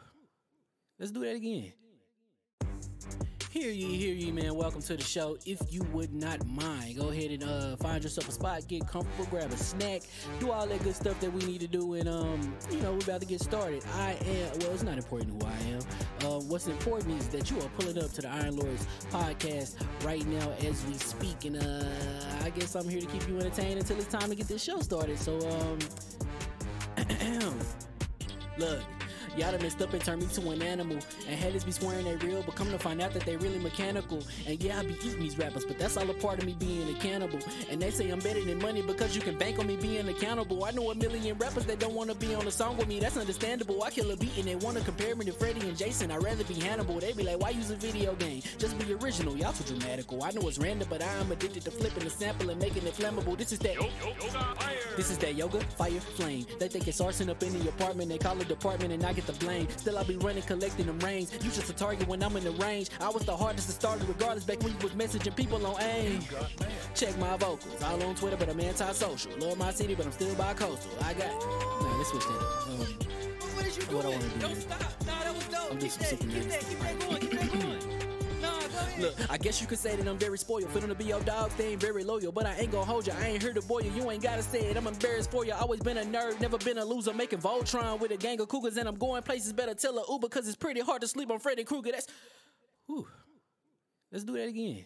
Let's 1.00 1.12
do 1.12 1.22
that 1.22 1.36
again. 1.36 1.74
Hear 3.54 3.70
ye, 3.70 3.98
hear 3.98 4.16
ye, 4.16 4.32
man. 4.32 4.56
Welcome 4.56 4.82
to 4.82 4.98
the 4.98 5.04
show. 5.04 5.38
If 5.46 5.60
you 5.70 5.84
would 5.94 6.12
not 6.12 6.44
mind, 6.48 6.98
go 6.98 7.10
ahead 7.10 7.30
and 7.30 7.44
uh, 7.44 7.76
find 7.76 8.04
yourself 8.04 8.28
a 8.28 8.32
spot, 8.32 8.68
get 8.68 8.88
comfortable, 8.88 9.26
grab 9.30 9.52
a 9.52 9.58
snack, 9.58 10.02
do 10.40 10.50
all 10.50 10.66
that 10.66 10.84
good 10.84 10.96
stuff 10.96 11.20
that 11.20 11.32
we 11.32 11.46
need 11.46 11.62
to 11.62 11.68
do, 11.68 11.94
and 11.94 12.10
um, 12.10 12.56
you 12.72 12.82
know, 12.82 12.94
we're 12.94 12.98
about 12.98 13.22
to 13.22 13.28
get 13.28 13.42
started. 13.42 13.84
I 13.94 14.14
am 14.26 14.58
well, 14.58 14.72
it's 14.72 14.82
not 14.82 14.98
important 14.98 15.40
who 15.40 15.48
I 15.48 15.54
am. 15.70 15.82
Uh, 16.28 16.40
what's 16.40 16.66
important 16.66 17.22
is 17.22 17.28
that 17.28 17.52
you 17.52 17.60
are 17.60 17.70
pulling 17.78 18.04
up 18.04 18.12
to 18.14 18.24
the 18.24 18.30
Iron 18.30 18.56
Lords 18.56 18.88
podcast 19.12 19.76
right 20.04 20.26
now 20.26 20.52
as 20.68 20.84
we 20.88 20.96
speak, 20.96 21.46
and 21.46 21.58
uh, 21.58 22.44
I 22.44 22.50
guess 22.50 22.74
I'm 22.74 22.90
here 22.90 23.02
to 23.02 23.06
keep 23.06 23.28
you 23.28 23.38
entertained 23.38 23.80
until 23.80 23.98
it's 23.98 24.08
time 24.08 24.30
to 24.30 24.36
get 24.36 24.48
this 24.48 24.64
show 24.64 24.80
started. 24.80 25.20
So 25.20 25.38
um, 25.52 25.78
look. 28.58 28.82
Y'all 29.38 29.52
done 29.52 29.62
messed 29.62 29.82
up 29.82 29.94
and 29.94 30.04
turned 30.04 30.22
me 30.22 30.28
to 30.28 30.50
an 30.52 30.62
animal. 30.62 30.98
And 31.28 31.40
haters 31.40 31.64
be 31.64 31.72
swearing 31.72 32.06
they 32.06 32.16
real, 32.18 32.44
but 32.44 32.56
come 32.56 32.70
to 32.70 32.78
find 32.78 33.02
out 33.02 33.14
that 33.14 33.26
they 33.26 33.36
really 33.38 33.58
mechanical. 33.60 34.22
And 34.46 34.62
yeah, 34.62 34.80
I 34.80 34.84
be 34.84 34.94
eating 35.04 35.20
these 35.20 35.38
rappers, 35.38 35.66
but 35.66 35.80
that's 35.80 35.98
all 35.98 36.10
a 36.10 36.14
part 36.14 36.40
of 36.40 36.46
me 36.46 36.56
being 36.60 36.88
a 36.90 37.00
cannibal. 37.00 37.40
And 37.70 37.82
they 37.82 37.90
say 37.90 38.10
I'm 38.12 38.20
better 38.20 38.44
than 38.44 38.60
money 38.60 38.82
because 38.82 39.16
you 39.16 39.22
can 39.22 39.38
bank 39.38 39.58
on 39.58 39.68
me 39.68 39.76
being 39.76 40.08
accountable. 40.08 40.64
I 40.66 40.72
know 40.72 40.92
a 40.92 40.96
million 40.96 41.38
rappers 41.38 41.66
that 41.66 41.80
don't 41.80 41.94
wanna 41.94 42.14
be 42.16 42.36
on 42.36 42.46
a 42.46 42.52
song 42.52 42.78
with 42.78 42.88
me, 42.88 43.00
that's 43.00 43.18
understandable. 43.18 43.82
I 43.84 43.90
kill 43.90 44.12
a 44.12 44.18
beat 44.18 44.38
and 44.38 44.46
they 44.46 44.56
wanna 44.56 44.82
compare 44.82 45.16
me 45.16 45.26
to 45.26 45.32
Freddie 45.32 45.68
and 45.68 45.78
Jason. 45.78 46.12
I'd 46.12 46.24
rather 46.24 46.44
be 46.44 46.54
Hannibal. 46.56 47.00
They 47.00 47.14
be 47.14 47.24
like, 47.24 47.40
why 47.40 47.50
use 47.50 47.72
a 47.72 47.76
video 47.76 48.14
game? 48.16 48.42
Just 48.60 48.78
be 48.78 48.94
original. 48.94 49.36
Y'all 49.36 49.54
too 49.54 49.64
dramatical. 49.64 50.24
I 50.24 50.32
know 50.32 50.48
it's 50.48 50.60
random, 50.60 50.88
but 50.90 51.02
I 51.02 51.12
am 51.16 51.32
addicted 51.32 51.64
to 51.66 51.72
flipping 51.72 52.04
the 52.04 52.10
sample 52.10 52.50
and 52.52 52.60
making 52.60 52.86
it 52.86 52.94
flammable. 52.94 53.38
This 53.38 53.52
is 53.52 53.60
that. 53.60 53.78
This 54.96 55.10
is 55.10 55.18
that 55.20 55.36
yoga, 55.36 55.60
fire, 55.78 56.00
flame. 56.00 56.46
They 56.60 56.68
think 56.68 56.88
it's 56.88 57.02
arson 57.02 57.30
up 57.30 57.42
in 57.42 57.58
the 57.58 57.70
apartment. 57.70 58.10
They 58.10 58.18
call 58.18 58.40
it 58.40 58.48
department 58.48 58.94
and 58.94 59.04
I 59.04 59.14
get 59.14 59.23
the 59.26 59.34
blame. 59.34 59.68
Still, 59.78 59.98
I 59.98 60.04
be 60.04 60.18
running, 60.18 60.44
collecting 60.44 60.86
them 60.86 61.00
rings. 61.00 61.32
You 61.34 61.52
just 61.52 61.70
a 61.70 61.74
target 61.74 62.08
when 62.08 62.22
I'm 62.24 62.36
in 62.38 62.44
the 62.44 62.52
range. 62.52 62.90
I 63.00 63.10
was 63.10 63.24
the 63.24 63.36
hardest 63.36 63.68
to 63.68 63.74
start, 63.74 64.00
regardless 64.08 64.44
back 64.44 64.62
when 64.64 64.74
you 64.74 64.80
was 64.82 64.92
messaging 64.94 65.36
people 65.36 65.66
on 65.66 65.82
aim. 65.82 66.22
Check 66.96 67.18
my 67.20 67.38
vocals. 67.38 67.82
All 67.84 68.02
on 68.04 68.16
Twitter, 68.16 68.38
but 68.38 68.50
I'm 68.50 68.60
anti-social. 68.60 69.32
Love 69.40 69.58
my 69.58 69.72
city, 69.72 69.96
but 69.96 70.06
I'm 70.06 70.12
still 70.12 70.34
bi-coastal. 70.36 70.92
I 71.04 71.14
got. 71.14 71.32
Nah, 71.32 71.98
let's 71.98 72.10
switch 72.10 72.24
that 72.24 72.32
up. 72.32 72.68
Um, 72.68 73.24
What 73.56 73.66
What 73.94 74.06
I 74.06 74.10
wanna 74.10 74.24
do 74.24 74.40
Don't 74.40 74.62
stop. 74.62 74.82
Nah, 75.06 75.24
that 75.24 75.36
was 75.36 75.48
dope. 75.48 75.72
I'm 75.72 75.78
keep 75.78 75.82
just 75.82 76.00
that, 76.00 76.10
sick 76.10 76.22
of 76.22 76.30
keep 76.30 76.44
that, 76.44 76.60
keep 76.62 76.80
that 76.80 77.00
going, 77.00 77.20
keep 77.22 77.32
that 77.32 77.52
going. 77.52 77.63
Look, 79.00 79.16
I 79.30 79.38
guess 79.38 79.60
you 79.60 79.68
could 79.68 79.80
say 79.80 79.96
that 79.96 80.08
I'm 80.08 80.18
very 80.18 80.38
spoiled. 80.38 80.72
Them 80.74 80.88
to 80.88 80.96
be 80.96 81.06
your 81.06 81.20
dog, 81.22 81.52
they 81.58 81.70
ain't 81.70 81.82
very 81.82 82.04
loyal. 82.04 82.32
But 82.32 82.46
I 82.46 82.56
ain't 82.56 82.72
gonna 82.72 82.86
hold 82.86 83.08
you. 83.08 83.14
I 83.20 83.28
ain't 83.28 83.42
here 83.42 83.54
to 83.54 83.62
boil 83.62 83.82
you. 83.82 83.92
You 83.92 84.12
ain't 84.12 84.22
gotta 84.22 84.44
say 84.44 84.60
it. 84.60 84.78
I'm 84.78 84.86
embarrassed 84.86 85.32
for 85.32 85.46
you. 85.46 85.54
Always 85.54 85.82
been 85.82 85.98
a 85.98 86.04
nerd, 86.04 86.40
never 86.40 86.58
been 86.58 86.78
a 86.78 86.86
loser. 86.86 87.14
Making 87.14 87.40
Voltron 87.40 88.00
with 88.00 88.12
a 88.12 88.18
gang 88.18 88.40
of 88.40 88.48
cougars, 88.50 88.78
and 88.78 88.88
I'm 88.88 88.96
going 88.96 89.24
places. 89.24 89.54
Better 89.54 89.74
tell 89.74 89.98
a 89.98 90.04
Uber, 90.12 90.30
cause 90.30 90.48
it's 90.48 90.56
pretty 90.56 90.82
hard 90.82 91.02
to 91.02 91.08
sleep 91.08 91.32
on 91.32 91.40
Freddy 91.40 91.64
Krueger. 91.64 91.92
That's. 91.92 92.08
Whew. 92.86 93.08
Let's 94.12 94.24
do 94.24 94.34
that 94.34 94.48
again. 94.48 94.86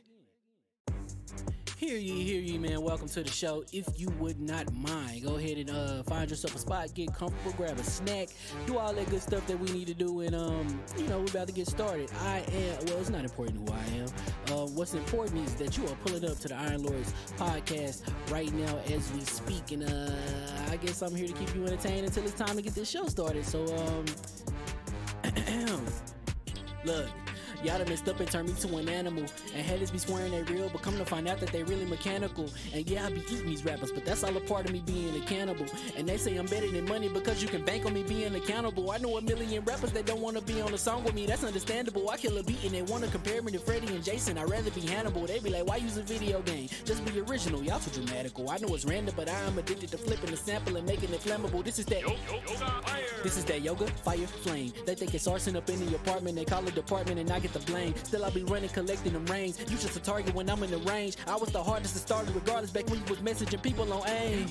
Hear 1.78 2.00
ye, 2.00 2.24
hear 2.24 2.42
ye, 2.42 2.58
man. 2.58 2.82
Welcome 2.82 3.08
to 3.10 3.22
the 3.22 3.30
show. 3.30 3.64
If 3.72 3.88
you 3.98 4.10
would 4.18 4.42
not 4.42 4.74
mind, 4.74 5.24
go 5.24 5.36
ahead 5.36 5.60
and 5.60 5.70
uh, 5.70 6.02
find 6.02 6.28
yourself 6.28 6.56
a 6.56 6.58
spot, 6.58 6.92
get 6.96 7.14
comfortable, 7.14 7.52
grab 7.56 7.78
a 7.78 7.84
snack, 7.84 8.30
do 8.66 8.80
all 8.80 8.92
that 8.94 9.08
good 9.12 9.22
stuff 9.22 9.46
that 9.46 9.60
we 9.60 9.72
need 9.72 9.86
to 9.86 9.94
do, 9.94 10.22
and 10.22 10.34
um, 10.34 10.82
you 10.98 11.06
know, 11.06 11.20
we're 11.20 11.26
about 11.26 11.46
to 11.46 11.54
get 11.54 11.68
started. 11.68 12.10
I 12.24 12.40
am 12.40 12.84
well, 12.88 12.98
it's 12.98 13.12
not 13.12 13.24
important 13.24 13.70
who 13.70 13.76
I 13.76 13.86
am. 14.00 14.08
Uh, 14.52 14.66
what's 14.66 14.96
important 14.96 15.46
is 15.46 15.54
that 15.58 15.78
you 15.78 15.86
are 15.86 15.96
pulling 16.04 16.26
up 16.26 16.40
to 16.40 16.48
the 16.48 16.56
Iron 16.56 16.82
Lords 16.82 17.14
podcast 17.38 18.02
right 18.32 18.52
now 18.54 18.80
as 18.90 19.14
we 19.14 19.20
speak, 19.20 19.72
and 19.72 19.84
uh, 19.84 20.72
I 20.72 20.78
guess 20.78 21.04
I'm 21.04 21.14
here 21.14 21.28
to 21.28 21.34
keep 21.34 21.54
you 21.54 21.64
entertained 21.68 22.08
until 22.08 22.24
it's 22.24 22.34
time 22.34 22.56
to 22.56 22.64
get 22.64 22.74
this 22.74 22.90
show 22.90 23.06
started. 23.06 23.46
So 23.46 23.64
um, 23.78 24.06
look. 26.86 27.08
Y'all 27.68 27.78
done 27.80 27.90
messed 27.90 28.08
up 28.08 28.18
and 28.22 28.32
turned 28.32 28.48
me 28.48 28.56
to 28.62 28.78
an 28.78 28.88
animal. 28.88 29.26
And 29.54 29.66
haters 29.66 29.92
be 29.92 29.98
swearing 29.98 30.32
they 30.32 30.42
real, 30.44 30.70
but 30.70 30.82
come 30.82 30.98
to 30.98 31.04
find 31.04 31.28
out 31.28 31.42
that 31.42 31.52
they 31.52 31.64
really 31.64 31.84
mechanical. 31.84 32.50
And 32.74 32.90
yeah, 32.90 33.06
I 33.06 33.10
be 33.10 33.20
eating 33.30 33.46
these 33.46 33.66
rappers, 33.66 33.92
but 33.92 34.06
that's 34.06 34.24
all 34.24 34.38
a 34.38 34.40
part 34.40 34.68
of 34.68 34.72
me 34.72 34.82
being 34.86 35.14
a 35.22 35.26
cannibal. 35.26 35.66
And 35.98 36.08
they 36.08 36.16
say 36.16 36.38
I'm 36.38 36.46
better 36.46 36.72
than 36.72 36.86
money 36.86 37.10
because 37.10 37.42
you 37.44 37.50
can 37.50 37.66
bank 37.66 37.86
on 37.86 37.94
me 37.94 38.04
being 38.04 38.34
accountable. 38.36 38.90
I 38.90 39.00
know 39.00 39.18
a 39.18 39.22
million 39.22 39.66
rappers 39.66 39.92
that 39.92 40.06
don't 40.06 40.22
wanna 40.22 40.40
be 40.40 40.62
on 40.62 40.74
a 40.74 40.78
song 40.78 41.04
with 41.04 41.14
me, 41.14 41.26
that's 41.26 41.44
understandable. 41.44 42.10
I 42.10 42.16
kill 42.16 42.38
a 42.38 42.44
beat 42.44 42.64
and 42.64 42.74
they 42.74 42.84
wanna 42.84 43.08
compare 43.08 43.42
me 43.42 43.52
to 43.52 43.60
Freddie 43.60 43.94
and 43.94 44.02
Jason. 44.02 44.38
I'd 44.38 44.50
rather 44.50 44.72
be 44.72 44.80
Hannibal. 44.80 45.28
They 45.28 45.40
be 45.40 45.50
like, 45.50 45.68
why 45.68 45.76
use 45.76 45.98
a 45.98 46.04
video 46.04 46.42
game? 46.44 46.70
Just 46.86 47.04
be 47.04 47.20
original. 47.20 47.62
Y'all 47.62 47.82
too 47.82 47.92
dramatical. 47.92 48.50
I 48.50 48.60
know 48.60 48.74
it's 48.76 48.86
random, 48.86 49.14
but 49.18 49.28
I 49.28 49.38
am 49.42 49.58
addicted 49.58 49.92
to 49.92 49.98
flipping 49.98 50.32
the 50.32 50.38
sample 50.38 50.78
and 50.78 50.88
making 50.88 51.14
it 51.14 51.20
flammable. 51.20 51.66
This 51.66 51.80
is 51.80 51.86
that. 51.88 52.04
This 53.24 53.36
is 53.36 53.44
that 53.44 53.62
yoga, 53.62 53.88
fire, 53.88 54.26
flame. 54.26 54.72
They 54.86 54.96
think 54.96 55.14
it's 55.14 55.28
arson 55.28 55.58
up 55.58 55.70
in 55.70 55.86
the 55.86 55.96
apartment. 55.96 56.38
They 56.38 56.46
call 56.46 56.66
it 56.66 56.74
department 56.74 57.20
and 57.20 57.30
I 57.30 57.40
get 57.40 57.52
the 57.52 57.57
blame. 57.66 57.96
Still, 58.04 58.26
I 58.26 58.30
be 58.30 58.44
running, 58.44 58.70
collecting 58.70 59.14
them 59.14 59.26
rings. 59.26 59.60
You 59.60 59.78
just 59.78 59.96
a 59.96 60.00
target 60.00 60.34
when 60.34 60.50
I'm 60.50 60.62
in 60.64 60.72
the 60.72 60.78
range. 60.80 61.18
I 61.28 61.36
was 61.36 61.50
the 61.50 61.64
hardest 61.64 61.94
to 61.94 62.00
start, 62.00 62.28
regardless 62.34 62.72
back 62.72 62.90
when 62.90 63.00
you 63.00 63.06
was 63.06 63.20
messaging 63.20 63.62
people 63.62 63.92
on 63.92 64.08
aim. 64.08 64.48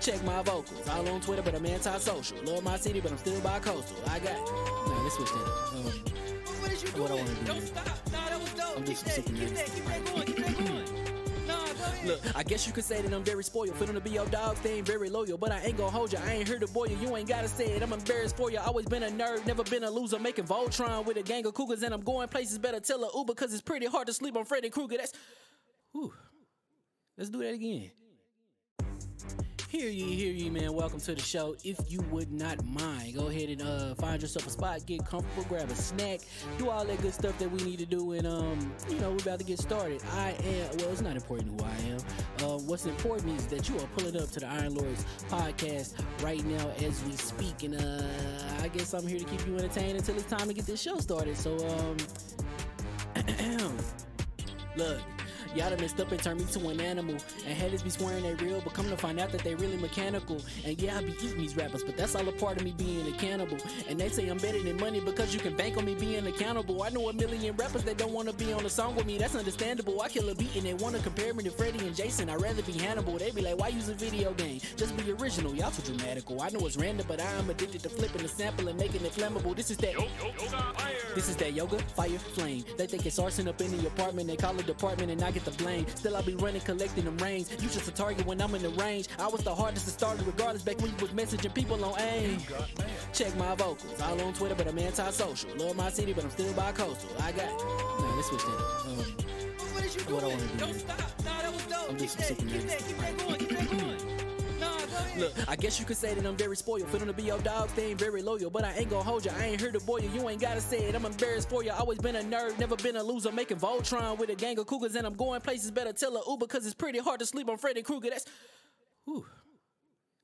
Check 0.00 0.22
my 0.24 0.42
vocals. 0.42 0.88
All 0.88 1.08
on 1.08 1.20
Twitter, 1.20 1.42
but 1.42 1.54
I'm 1.54 1.66
anti-social. 1.66 2.38
Love 2.44 2.62
my 2.62 2.76
city, 2.76 3.00
but 3.00 3.12
I'm 3.12 3.18
still 3.18 3.40
bi-coastal. 3.40 3.96
I 4.08 4.18
got. 4.18 4.36
Nah, 4.36 5.02
let's 5.02 5.16
switch 5.16 5.30
that 5.30 5.42
up. 5.42 5.74
Um, 5.74 6.26
What 6.60 6.72
What 6.98 7.10
I 7.10 7.14
wanna 7.14 7.34
do 7.34 7.44
Don't 7.44 7.66
stop. 7.66 7.86
Nah, 8.12 8.28
that 8.28 8.40
was 8.40 8.52
dope. 8.54 8.76
I'm 8.76 8.84
keep 8.84 8.98
that, 8.98 9.24
keep 9.24 9.36
that, 9.36 9.66
keep 9.66 9.84
that 9.86 10.04
going, 10.04 10.26
keep 10.26 10.36
that 10.36 10.56
going. 10.56 10.65
Look, 12.06 12.36
I 12.36 12.42
guess 12.42 12.66
you 12.66 12.72
could 12.72 12.84
say 12.84 13.02
that 13.02 13.12
I'm 13.12 13.24
very 13.24 13.44
spoiled. 13.44 13.74
For 13.74 13.84
them 13.84 13.94
to 13.94 14.00
be 14.00 14.10
your 14.10 14.26
dogs, 14.26 14.60
they 14.60 14.74
ain't 14.74 14.86
very 14.86 15.10
loyal. 15.10 15.38
But 15.38 15.52
I 15.52 15.60
ain't 15.60 15.76
gonna 15.76 15.90
hold 15.90 16.12
you. 16.12 16.18
I 16.24 16.34
ain't 16.34 16.48
here 16.48 16.58
to 16.58 16.66
boil 16.68 16.88
you. 16.88 16.96
You 16.96 17.16
ain't 17.16 17.28
gotta 17.28 17.48
say 17.48 17.66
it. 17.66 17.82
I'm 17.82 17.92
embarrassed 17.92 18.36
for 18.36 18.50
you. 18.50 18.58
Always 18.58 18.86
been 18.86 19.02
a 19.02 19.08
nerd, 19.10 19.46
never 19.46 19.64
been 19.64 19.84
a 19.84 19.90
loser. 19.90 20.18
Making 20.18 20.44
Voltron 20.44 21.04
with 21.04 21.16
a 21.16 21.22
gang 21.22 21.46
of 21.46 21.54
cougars, 21.54 21.82
and 21.82 21.92
I'm 21.92 22.02
going 22.02 22.28
places. 22.28 22.58
Better 22.58 22.80
tell 22.80 23.02
a 23.04 23.10
Uber, 23.16 23.34
cause 23.34 23.52
it's 23.52 23.62
pretty 23.62 23.86
hard 23.86 24.06
to 24.06 24.12
sleep 24.12 24.36
on 24.36 24.44
Freddy 24.44 24.70
Krueger. 24.70 24.96
That's. 24.98 25.12
Whew. 25.92 26.12
Let's 27.16 27.30
do 27.30 27.38
that 27.38 27.54
again. 27.54 27.90
Hear 29.68 29.90
ye, 29.90 30.14
hear 30.14 30.32
ye, 30.32 30.48
man. 30.48 30.72
Welcome 30.74 31.00
to 31.00 31.14
the 31.16 31.20
show. 31.20 31.56
If 31.64 31.76
you 31.88 32.00
would 32.12 32.30
not 32.30 32.64
mind, 32.64 33.16
go 33.16 33.26
ahead 33.26 33.48
and 33.48 33.60
uh, 33.60 33.96
find 33.96 34.22
yourself 34.22 34.46
a 34.46 34.50
spot, 34.50 34.86
get 34.86 35.04
comfortable, 35.04 35.42
grab 35.48 35.68
a 35.68 35.74
snack, 35.74 36.20
do 36.56 36.70
all 36.70 36.84
that 36.84 37.02
good 37.02 37.12
stuff 37.12 37.36
that 37.40 37.50
we 37.50 37.60
need 37.64 37.80
to 37.80 37.86
do, 37.86 38.12
and 38.12 38.28
um, 38.28 38.72
you 38.88 38.96
know, 39.00 39.10
we're 39.10 39.16
about 39.16 39.40
to 39.40 39.44
get 39.44 39.58
started. 39.58 40.00
I 40.12 40.36
am 40.44 40.76
well, 40.76 40.92
it's 40.92 41.00
not 41.00 41.16
important 41.16 41.60
who 41.60 41.66
I 41.66 41.76
am. 41.90 41.98
Uh, 42.44 42.58
what's 42.58 42.86
important 42.86 43.40
is 43.40 43.48
that 43.48 43.68
you 43.68 43.76
are 43.78 43.88
pulling 43.96 44.16
up 44.16 44.30
to 44.30 44.40
the 44.40 44.46
Iron 44.46 44.76
Lords 44.76 45.04
podcast 45.28 45.94
right 46.22 46.44
now 46.44 46.70
as 46.84 47.02
we 47.02 47.12
speak, 47.12 47.64
and 47.64 47.74
uh, 47.74 48.62
I 48.62 48.68
guess 48.68 48.94
I'm 48.94 49.04
here 49.04 49.18
to 49.18 49.24
keep 49.24 49.44
you 49.48 49.56
entertained 49.56 49.98
until 49.98 50.14
it's 50.14 50.26
time 50.26 50.46
to 50.46 50.54
get 50.54 50.66
this 50.66 50.80
show 50.80 50.98
started. 50.98 51.36
So 51.36 51.56
um, 51.66 51.96
look. 54.76 55.00
Y'all 55.56 55.70
done 55.70 55.80
messed 55.80 55.98
up 55.98 56.12
and 56.12 56.22
turned 56.22 56.38
me 56.38 56.44
to 56.52 56.68
an 56.68 56.80
animal. 56.82 57.16
And 57.46 57.56
haters 57.56 57.82
be 57.82 57.88
swearing 57.88 58.24
they 58.24 58.34
real, 58.34 58.60
but 58.60 58.74
come 58.74 58.90
to 58.90 58.96
find 58.96 59.18
out 59.18 59.32
that 59.32 59.42
they 59.42 59.54
really 59.54 59.78
mechanical. 59.78 60.38
And 60.66 60.78
yeah, 60.78 60.98
I 60.98 61.02
be 61.02 61.12
eating 61.12 61.38
these 61.38 61.56
rappers, 61.56 61.82
but 61.82 61.96
that's 61.96 62.14
all 62.14 62.28
a 62.28 62.32
part 62.32 62.58
of 62.58 62.64
me 62.64 62.74
being 62.76 63.06
a 63.06 63.16
cannibal. 63.16 63.56
And 63.88 63.98
they 63.98 64.10
say 64.10 64.28
I'm 64.28 64.36
better 64.36 64.62
than 64.62 64.76
money 64.76 65.00
because 65.00 65.32
you 65.32 65.40
can 65.40 65.56
bank 65.56 65.78
on 65.78 65.86
me 65.86 65.94
being 65.94 66.26
accountable. 66.26 66.82
I 66.82 66.90
know 66.90 67.08
a 67.08 67.12
million 67.14 67.56
rappers 67.56 67.84
that 67.84 67.96
don't 67.96 68.12
wanna 68.12 68.34
be 68.34 68.52
on 68.52 68.66
a 68.66 68.68
song 68.68 68.96
with 68.96 69.06
me, 69.06 69.16
that's 69.16 69.34
understandable. 69.34 70.02
I 70.02 70.10
kill 70.10 70.28
a 70.28 70.34
beat 70.34 70.54
and 70.56 70.66
they 70.66 70.74
wanna 70.74 70.98
compare 70.98 71.32
me 71.32 71.42
to 71.44 71.50
Freddie 71.50 71.86
and 71.86 71.96
Jason. 71.96 72.28
I'd 72.28 72.42
rather 72.42 72.60
be 72.60 72.72
Hannibal. 72.72 73.16
They 73.16 73.30
be 73.30 73.40
like, 73.40 73.58
why 73.58 73.68
use 73.68 73.88
a 73.88 73.94
video 73.94 74.34
game? 74.34 74.60
Just 74.76 74.94
be 74.94 75.10
original. 75.12 75.54
Y'all 75.54 75.70
too 75.70 75.80
dramatical. 75.90 76.42
I 76.42 76.50
know 76.50 76.66
it's 76.66 76.76
random, 76.76 77.06
but 77.08 77.18
I 77.18 77.32
am 77.32 77.48
addicted 77.48 77.82
to 77.84 77.88
flipping 77.88 78.22
the 78.22 78.28
sample 78.28 78.68
and 78.68 78.78
making 78.78 79.06
it 79.06 79.12
flammable. 79.12 79.56
This 79.56 79.70
is 79.70 79.78
that. 79.78 79.94
This 81.14 81.30
is 81.30 81.36
that 81.36 81.54
yoga, 81.54 81.78
fire, 81.96 82.18
flame. 82.18 82.62
They 82.76 82.86
think 82.86 83.06
it's 83.06 83.18
arson 83.18 83.48
up 83.48 83.58
in 83.62 83.74
the 83.74 83.86
apartment. 83.86 84.28
They 84.28 84.36
call 84.36 84.58
it 84.60 84.66
department 84.66 85.10
and 85.10 85.22
I 85.22 85.30
get 85.30 85.45
the 85.46 85.62
blame. 85.62 85.86
Still, 85.94 86.16
I'll 86.16 86.22
be 86.22 86.34
running, 86.34 86.60
collecting 86.60 87.04
them 87.04 87.16
rains. 87.18 87.50
You 87.50 87.68
just 87.68 87.88
a 87.88 87.92
target 87.92 88.26
when 88.26 88.40
I'm 88.42 88.54
in 88.54 88.62
the 88.62 88.70
range. 88.70 89.08
I 89.18 89.28
was 89.28 89.42
the 89.42 89.54
hardest 89.54 89.86
to 89.86 89.92
start, 89.92 90.18
regardless. 90.26 90.62
Back 90.62 90.78
when 90.80 90.90
you 90.90 90.96
was 91.00 91.10
messaging 91.10 91.54
people 91.54 91.82
on 91.82 91.98
AIM. 91.98 92.38
Check 93.12 93.34
my 93.36 93.54
vocals. 93.54 94.00
All 94.02 94.20
on 94.20 94.34
Twitter, 94.34 94.54
but 94.54 94.66
I'm 94.66 94.78
anti-social. 94.78 95.50
Love 95.56 95.76
my 95.76 95.88
city, 95.88 96.12
but 96.12 96.24
I'm 96.24 96.30
still 96.30 96.52
bi-coastal. 96.52 97.10
I 97.20 97.32
got. 97.32 97.48
Nah, 97.48 98.16
let's 98.16 98.28
switch 98.28 98.42
that 98.42 98.50
up. 98.50 98.86
Um, 98.86 98.96
What 99.72 100.12
What 100.12 100.24
I 100.24 100.26
wanna 100.26 100.46
do 100.46 100.56
Don't 100.58 100.74
stop. 100.74 101.24
Nah, 101.24 101.42
that 101.42 101.52
was 101.52 101.66
dope. 101.66 101.90
I'm 101.90 101.98
just 101.98 102.18
keep 102.18 102.26
that, 102.28 102.38
keep 102.38 102.66
that 102.66 102.78
keep 102.78 102.98
that 102.98 103.18
going. 103.18 103.45
Look, 105.18 105.32
I 105.48 105.56
guess 105.56 105.80
you 105.80 105.86
could 105.86 105.96
say 105.96 106.14
that 106.14 106.26
I'm 106.26 106.36
very 106.36 106.56
spoiled. 106.56 106.88
For 106.88 106.98
them 106.98 107.08
to 107.08 107.14
be 107.14 107.22
your 107.22 107.38
dogs, 107.38 107.72
they 107.72 107.86
ain't 107.86 107.98
very 107.98 108.22
loyal. 108.22 108.50
But 108.50 108.64
I 108.64 108.72
ain't 108.74 108.90
gonna 108.90 109.02
hold 109.02 109.24
you. 109.24 109.30
I 109.38 109.46
ain't 109.46 109.60
here 109.60 109.72
to 109.72 109.80
boil 109.80 110.00
you. 110.00 110.10
You 110.10 110.28
ain't 110.28 110.40
gotta 110.40 110.60
say 110.60 110.78
it. 110.78 110.94
I'm 110.94 111.04
embarrassed 111.04 111.48
for 111.48 111.62
you. 111.62 111.70
Always 111.72 111.98
been 111.98 112.16
a 112.16 112.20
nerd, 112.22 112.58
never 112.58 112.76
been 112.76 112.96
a 112.96 113.02
loser. 113.02 113.32
Making 113.32 113.58
Voltron 113.58 114.18
with 114.18 114.30
a 114.30 114.34
gang 114.34 114.58
of 114.58 114.66
cougars, 114.66 114.94
and 114.94 115.06
I'm 115.06 115.14
going 115.14 115.40
places. 115.40 115.70
Better 115.70 115.92
tell 115.92 116.16
a 116.16 116.22
Uber, 116.30 116.46
cause 116.46 116.66
it's 116.66 116.74
pretty 116.74 116.98
hard 116.98 117.20
to 117.20 117.26
sleep 117.26 117.48
on 117.48 117.56
Freddy 117.56 117.82
Krueger. 117.82 118.10
That's. 118.10 118.26
Whew. 119.04 119.24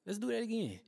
Let's 0.06 0.18
do 0.18 0.26
that 0.28 0.42
again. 0.42 0.80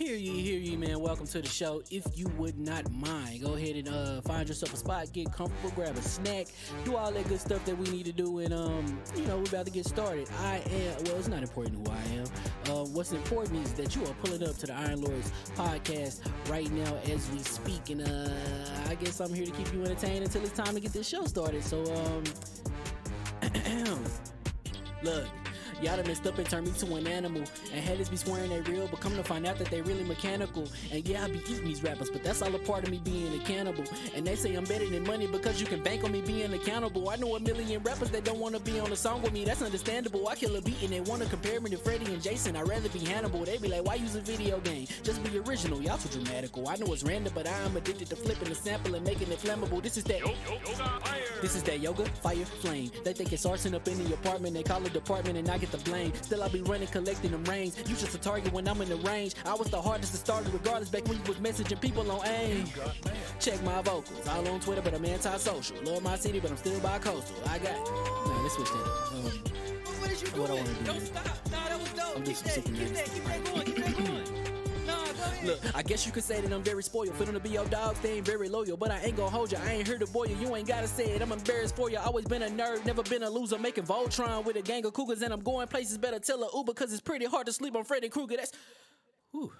Hear 0.00 0.16
ye, 0.16 0.40
hear 0.40 0.58
ye, 0.58 0.76
man. 0.78 0.98
Welcome 0.98 1.26
to 1.26 1.42
the 1.42 1.48
show. 1.48 1.82
If 1.90 2.06
you 2.14 2.26
would 2.38 2.58
not 2.58 2.90
mind, 2.90 3.42
go 3.42 3.52
ahead 3.52 3.76
and 3.76 3.86
uh, 3.86 4.22
find 4.22 4.48
yourself 4.48 4.72
a 4.72 4.78
spot, 4.78 5.12
get 5.12 5.30
comfortable, 5.30 5.70
grab 5.76 5.94
a 5.94 6.00
snack, 6.00 6.46
do 6.86 6.96
all 6.96 7.12
that 7.12 7.28
good 7.28 7.38
stuff 7.38 7.62
that 7.66 7.76
we 7.76 7.86
need 7.90 8.06
to 8.06 8.12
do, 8.12 8.38
and 8.38 8.54
um, 8.54 8.98
you 9.14 9.26
know, 9.26 9.36
we're 9.36 9.44
about 9.44 9.66
to 9.66 9.70
get 9.70 9.84
started. 9.84 10.26
I 10.38 10.62
am 10.70 11.04
well, 11.04 11.16
it's 11.16 11.28
not 11.28 11.42
important 11.42 11.86
who 11.86 11.92
I 11.92 12.02
am. 12.14 12.24
Uh, 12.72 12.84
what's 12.86 13.12
important 13.12 13.62
is 13.62 13.74
that 13.74 13.94
you 13.94 14.02
are 14.04 14.14
pulling 14.24 14.42
up 14.42 14.56
to 14.56 14.68
the 14.68 14.74
Iron 14.74 15.02
Lords 15.02 15.32
podcast 15.54 16.20
right 16.48 16.72
now 16.72 16.96
as 17.12 17.30
we 17.32 17.40
speak, 17.40 17.90
and 17.90 18.00
uh, 18.00 18.30
I 18.88 18.94
guess 18.94 19.20
I'm 19.20 19.34
here 19.34 19.44
to 19.44 19.52
keep 19.52 19.70
you 19.74 19.82
entertained 19.84 20.24
until 20.24 20.42
it's 20.44 20.56
time 20.56 20.72
to 20.72 20.80
get 20.80 20.94
this 20.94 21.06
show 21.08 21.26
started. 21.26 21.62
So 21.62 21.84
um, 21.94 22.24
look. 25.02 25.26
Y'all 25.82 25.96
done 25.96 26.06
messed 26.06 26.26
up 26.26 26.36
and 26.36 26.48
turned 26.48 26.66
me 26.66 26.72
to 26.72 26.94
an 26.96 27.06
animal. 27.06 27.42
And 27.72 27.82
haters 27.82 28.10
be 28.10 28.16
swearing 28.16 28.50
they 28.50 28.60
real, 28.70 28.86
but 28.88 29.00
come 29.00 29.16
to 29.16 29.24
find 29.24 29.46
out 29.46 29.56
that 29.58 29.70
they 29.70 29.80
really 29.80 30.04
mechanical. 30.04 30.68
And 30.92 31.06
yeah, 31.08 31.24
I 31.24 31.28
be 31.28 31.38
eating 31.48 31.64
these 31.64 31.82
rappers, 31.82 32.10
but 32.10 32.22
that's 32.22 32.42
all 32.42 32.54
a 32.54 32.58
part 32.58 32.84
of 32.84 32.90
me 32.90 33.00
being 33.02 33.32
a 33.40 33.42
cannibal. 33.44 33.84
And 34.14 34.26
they 34.26 34.36
say 34.36 34.54
I'm 34.54 34.64
better 34.64 34.86
than 34.86 35.04
money 35.04 35.26
because 35.26 35.58
you 35.60 35.66
can 35.66 35.82
bank 35.82 36.04
on 36.04 36.12
me 36.12 36.20
being 36.20 36.52
accountable. 36.52 37.08
I 37.08 37.16
know 37.16 37.34
a 37.36 37.40
million 37.40 37.82
rappers 37.82 38.10
that 38.10 38.24
don't 38.24 38.38
wanna 38.38 38.60
be 38.60 38.78
on 38.78 38.92
a 38.92 38.96
song 38.96 39.22
with 39.22 39.32
me, 39.32 39.44
that's 39.44 39.62
understandable. 39.62 40.28
I 40.28 40.34
kill 40.34 40.54
a 40.56 40.60
beat 40.60 40.82
and 40.82 40.90
they 40.90 41.00
wanna 41.00 41.26
compare 41.26 41.60
me 41.60 41.70
to 41.70 41.78
Freddie 41.78 42.12
and 42.12 42.22
Jason. 42.22 42.56
I'd 42.56 42.68
rather 42.68 42.90
be 42.90 42.98
Hannibal. 42.98 43.44
They 43.44 43.56
be 43.56 43.68
like, 43.68 43.84
why 43.84 43.94
use 43.94 44.16
a 44.16 44.20
video 44.20 44.60
game? 44.60 44.86
Just 45.02 45.22
be 45.24 45.38
original. 45.38 45.80
Y'all 45.80 45.96
too 45.96 46.08
dramatical. 46.10 46.68
I 46.68 46.76
know 46.76 46.92
it's 46.92 47.04
random, 47.04 47.32
but 47.34 47.46
I 47.46 47.58
am 47.60 47.74
addicted 47.76 48.10
to 48.10 48.16
flipping 48.16 48.50
the 48.50 48.54
sample 48.54 48.94
and 48.94 49.04
making 49.04 49.32
it 49.32 49.38
flammable. 49.38 49.82
This 49.82 49.96
is 49.96 50.04
that. 50.04 50.20
This 51.40 51.56
is 51.56 51.62
that 51.62 51.80
yoga, 51.80 52.04
fire, 52.04 52.44
flame. 52.44 52.90
They 53.02 53.14
think 53.14 53.32
it's 53.32 53.46
arson 53.46 53.74
up 53.74 53.88
in 53.88 54.04
the 54.04 54.12
apartment. 54.12 54.54
They 54.54 54.62
call 54.62 54.84
it 54.84 54.92
department 54.92 55.38
and 55.38 55.48
I 55.48 55.56
get 55.56 55.69
the 55.70 55.78
blame. 55.78 56.12
Still, 56.22 56.42
I'll 56.42 56.48
be 56.50 56.62
running, 56.62 56.88
collecting 56.88 57.30
them 57.30 57.44
rains. 57.44 57.76
You 57.78 57.96
just 57.96 58.14
a 58.14 58.18
target 58.18 58.52
when 58.52 58.66
I'm 58.68 58.80
in 58.80 58.88
the 58.88 58.96
range. 58.96 59.34
I 59.44 59.54
was 59.54 59.68
the 59.68 59.80
hardest 59.80 60.12
to 60.12 60.18
start, 60.18 60.44
regardless. 60.52 60.88
Back 60.88 61.06
when 61.08 61.18
you 61.18 61.24
was 61.26 61.36
messaging 61.38 61.80
people 61.80 62.10
on 62.10 62.26
AIM. 62.26 62.66
Check 63.38 63.62
my 63.62 63.82
vocals. 63.82 64.26
All 64.28 64.46
on 64.48 64.60
Twitter, 64.60 64.82
but 64.82 64.94
I'm 64.94 65.04
anti-social. 65.04 65.76
Love 65.84 66.02
my 66.02 66.16
city, 66.16 66.40
but 66.40 66.50
I'm 66.50 66.56
still 66.56 66.78
bi-coastal. 66.80 67.36
I 67.46 67.58
got. 67.58 67.76
Nah, 67.76 68.42
let's 68.42 68.54
switch 68.54 68.68
that 68.68 68.78
up. 68.78 69.12
Um, 69.12 69.60
What 70.00 70.38
What 70.38 70.50
I 70.50 70.54
wanna 70.54 70.68
do 70.68 70.84
Don't 70.84 71.06
stop. 71.06 71.50
Nah, 71.50 71.68
that 71.68 71.80
was 71.80 71.92
dope. 71.92 72.16
I'm 72.16 72.24
just 72.24 72.44
keep 72.44 72.54
that, 72.54 72.74
keep 72.74 72.94
that 72.94 73.04
keep 73.12 73.24
that 73.24 73.44
going. 73.44 73.79
Look, 75.44 75.58
I 75.74 75.82
guess 75.82 76.04
you 76.04 76.12
could 76.12 76.24
say 76.24 76.40
that 76.40 76.52
I'm 76.52 76.62
very 76.62 76.82
spoiled. 76.82 77.14
For 77.14 77.24
them 77.24 77.34
to 77.34 77.40
be 77.40 77.50
your 77.50 77.64
dogs, 77.66 77.98
they 78.00 78.12
ain't 78.14 78.26
very 78.26 78.48
loyal. 78.48 78.76
But 78.76 78.90
I 78.90 79.00
ain't 79.00 79.16
gonna 79.16 79.30
hold 79.30 79.52
you. 79.52 79.58
I 79.64 79.72
ain't 79.72 79.86
here 79.86 79.98
to 79.98 80.06
boil 80.06 80.26
you. 80.26 80.36
You 80.36 80.54
ain't 80.54 80.68
gotta 80.68 80.86
say 80.86 81.04
it. 81.04 81.22
I'm 81.22 81.32
embarrassed 81.32 81.76
for 81.76 81.90
you. 81.90 81.98
Always 81.98 82.26
been 82.26 82.42
a 82.42 82.48
nerd, 82.48 82.84
never 82.84 83.02
been 83.02 83.22
a 83.22 83.30
loser. 83.30 83.58
Making 83.58 83.84
Voltron 83.84 84.44
with 84.44 84.56
a 84.56 84.62
gang 84.62 84.84
of 84.84 84.92
cougars, 84.92 85.22
and 85.22 85.32
I'm 85.32 85.40
going 85.40 85.68
places. 85.68 85.98
Better 85.98 86.18
tell 86.18 86.42
a 86.42 86.48
Uber, 86.54 86.74
cause 86.74 86.92
it's 86.92 87.00
pretty 87.00 87.26
hard 87.26 87.46
to 87.46 87.52
sleep 87.52 87.74
on 87.76 87.84
Freddy 87.84 88.08
Krueger. 88.08 88.36
That's. 88.36 88.52
Whew. 89.32 89.52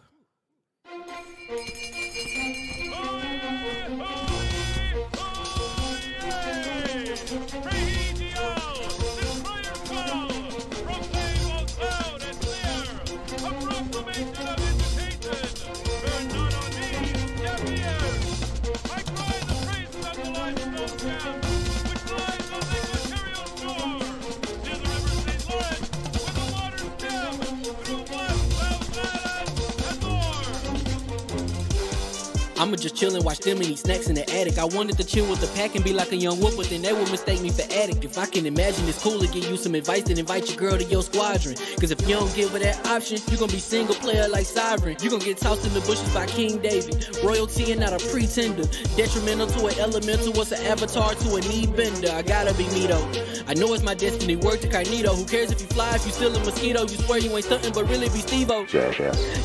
I'ma 32.61 32.77
just 32.77 32.95
chill 32.95 33.17
and 33.17 33.25
watch 33.25 33.39
them 33.39 33.57
and 33.57 33.67
eat 33.67 33.79
snacks 33.79 34.09
in 34.11 34.15
the 34.15 34.31
attic. 34.39 34.59
I 34.59 34.67
wanted 34.67 34.99
to 34.99 35.05
chill 35.05 35.27
with 35.31 35.41
the 35.41 35.47
pack 35.59 35.77
and 35.77 35.83
be 35.83 35.95
like 35.95 36.13
a 36.13 36.17
young 36.17 36.39
whoop, 36.41 36.59
but 36.59 36.69
then 36.69 36.83
they 36.83 36.93
would 36.93 37.11
mistake 37.11 37.41
me 37.41 37.49
for 37.49 37.63
addict. 37.73 38.05
If 38.05 38.19
I 38.19 38.27
can 38.27 38.45
imagine 38.45 38.87
it's 38.87 39.03
cool 39.03 39.19
to 39.19 39.27
give 39.29 39.49
you 39.49 39.57
some 39.57 39.75
advice, 39.75 40.03
then 40.03 40.19
invite 40.19 40.47
your 40.47 40.59
girl 40.59 40.77
to 40.77 40.85
your 40.85 41.03
squadron. 41.03 41.57
Cause 41.81 41.91
if 41.91 42.07
you 42.07 42.17
don't 42.17 42.35
give 42.35 42.51
her 42.51 42.59
that 42.59 42.87
option, 42.87 43.17
you 43.31 43.39
gonna 43.39 43.51
be 43.51 43.61
single 43.61 43.95
player 43.95 44.29
like 44.29 44.45
Sovereign. 44.45 44.99
You 45.01 45.09
gonna 45.09 45.25
get 45.25 45.39
tossed 45.39 45.67
in 45.67 45.73
the 45.73 45.81
bushes 45.81 46.13
by 46.13 46.27
King 46.27 46.59
David. 46.59 47.09
Royalty 47.25 47.73
and 47.73 47.81
not 47.81 47.95
a 47.95 48.11
pretender. 48.11 48.65
Detrimental 48.95 49.47
to 49.47 49.67
an 49.69 49.79
elemental, 49.79 50.35
what's 50.35 50.53
an 50.53 50.61
avatar 50.67 51.15
to 51.15 51.37
a 51.37 51.41
knee 51.41 51.67
bender? 51.67 52.11
I 52.13 52.21
gotta 52.21 52.53
be 52.53 52.69
me 52.77 52.87
though. 52.87 53.11
I 53.49 53.55
know 53.55 53.73
it's 53.73 53.83
my 53.83 53.95
destiny, 53.95 54.37
work 54.37 54.61
to 54.61 54.69
Carnito. 54.69 55.17
Who 55.17 55.25
cares 55.25 55.51
if 55.51 55.63
you 55.63 55.67
fly, 55.69 55.95
if 55.95 56.05
you 56.05 56.13
still 56.13 56.37
a 56.37 56.45
mosquito? 56.45 56.83
You 56.83 56.99
swear 56.99 57.21
you 57.21 57.35
ain't 57.35 57.47
stunting, 57.47 57.73
but 57.73 57.89
really 57.89 58.11
be 58.11 58.21
Steve-O. 58.21 58.67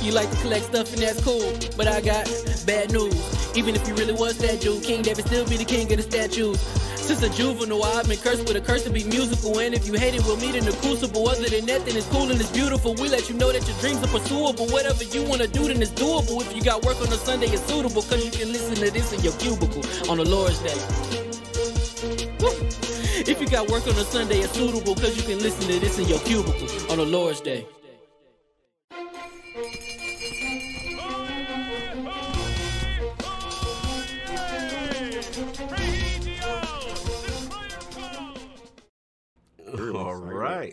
You 0.02 0.12
like 0.12 0.30
to 0.32 0.38
collect 0.42 0.66
stuff 0.66 0.92
and 0.92 1.02
that's 1.02 1.24
cool, 1.24 1.54
but 1.78 1.88
I 1.88 2.02
got 2.02 2.26
bad 2.66 2.92
news. 2.92 3.05
Even 3.56 3.76
if 3.76 3.88
you 3.88 3.94
really 3.96 4.14
was 4.14 4.38
that 4.40 4.62
dude, 4.62 4.84
King 4.84 5.02
David 5.02 5.26
still 5.26 5.48
be 5.48 5.58
the 5.58 5.66
king 5.66 5.92
of 5.92 5.98
the 5.98 6.04
statues. 6.04 6.60
Since 7.06 7.22
a 7.22 7.30
juvenile, 7.30 7.84
I've 7.84 8.08
been 8.08 8.18
cursed 8.18 8.48
with 8.48 8.58
a 8.58 8.62
curse 8.62 8.84
to 8.86 8.90
be 8.90 9.04
musical. 9.04 9.60
And 9.60 9.76
if 9.76 9.86
you 9.86 9.94
hate 9.94 10.16
it, 10.16 10.24
we'll 10.26 10.38
meet 10.38 10.56
in 10.56 10.66
the 10.66 10.72
crucible. 10.82 11.28
Other 11.30 11.48
than 11.48 11.66
that, 11.68 11.86
then 11.86 11.96
it's 11.96 12.08
cool 12.08 12.32
and 12.32 12.42
it's 12.42 12.52
beautiful. 12.52 12.96
We 12.96 13.10
let 13.10 13.30
you 13.30 13.36
know 13.36 13.52
that 13.52 13.68
your 13.68 13.78
dreams 13.78 14.02
are 14.02 14.08
pursuable. 14.08 14.66
Whatever 14.74 15.04
you 15.04 15.24
wanna 15.24 15.48
do, 15.48 15.68
then 15.68 15.82
it's 15.82 15.92
doable. 15.92 16.42
If 16.42 16.56
you 16.56 16.64
got 16.64 16.84
work 16.84 17.00
on 17.02 17.14
a 17.14 17.18
Sunday, 17.22 17.48
it's 17.48 17.64
suitable. 17.66 18.02
Cause 18.02 18.26
you 18.26 18.32
can 18.32 18.52
listen 18.52 18.76
to 18.76 18.90
this 18.90 19.14
in 19.14 19.22
your 19.22 19.34
cubicle 19.34 19.86
on 20.10 20.18
the 20.18 20.26
Lord's 20.26 20.60
Day. 20.60 20.80
If 23.28 23.40
you 23.40 23.48
got 23.48 23.70
work 23.70 23.86
on 23.88 23.94
a 23.94 24.04
Sunday, 24.04 24.40
it's 24.40 24.54
suitable. 24.54 24.96
Cause 24.96 25.16
you 25.16 25.24
can 25.24 25.38
listen 25.40 25.70
to 25.70 25.80
this 25.80 26.00
in 26.00 26.08
your 26.08 26.20
cubicle 26.20 26.68
on 26.92 26.98
the 26.98 27.06
Lord's 27.06 27.40
Day. 27.42 27.68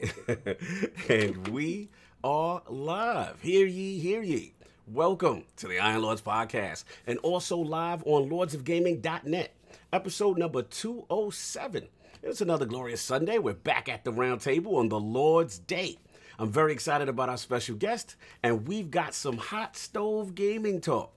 and 1.08 1.48
we 1.48 1.88
are 2.24 2.62
live. 2.68 3.40
Hear 3.40 3.66
ye, 3.66 3.98
hear 4.00 4.22
ye. 4.22 4.54
Welcome 4.86 5.44
to 5.56 5.68
the 5.68 5.78
Iron 5.78 6.02
Lords 6.02 6.22
podcast 6.22 6.84
and 7.06 7.18
also 7.18 7.58
live 7.58 8.02
on 8.04 8.28
lordsofgaming.net, 8.28 9.54
episode 9.92 10.38
number 10.38 10.62
207. 10.62 11.86
It's 12.22 12.40
another 12.40 12.66
glorious 12.66 13.00
Sunday. 13.00 13.38
We're 13.38 13.54
back 13.54 13.88
at 13.88 14.04
the 14.04 14.12
round 14.12 14.40
table 14.40 14.76
on 14.76 14.88
the 14.88 14.98
Lord's 14.98 15.58
Day. 15.58 15.98
I'm 16.38 16.50
very 16.50 16.72
excited 16.72 17.08
about 17.08 17.28
our 17.28 17.38
special 17.38 17.76
guest, 17.76 18.16
and 18.42 18.66
we've 18.66 18.90
got 18.90 19.14
some 19.14 19.36
hot 19.36 19.76
stove 19.76 20.34
gaming 20.34 20.80
talk, 20.80 21.14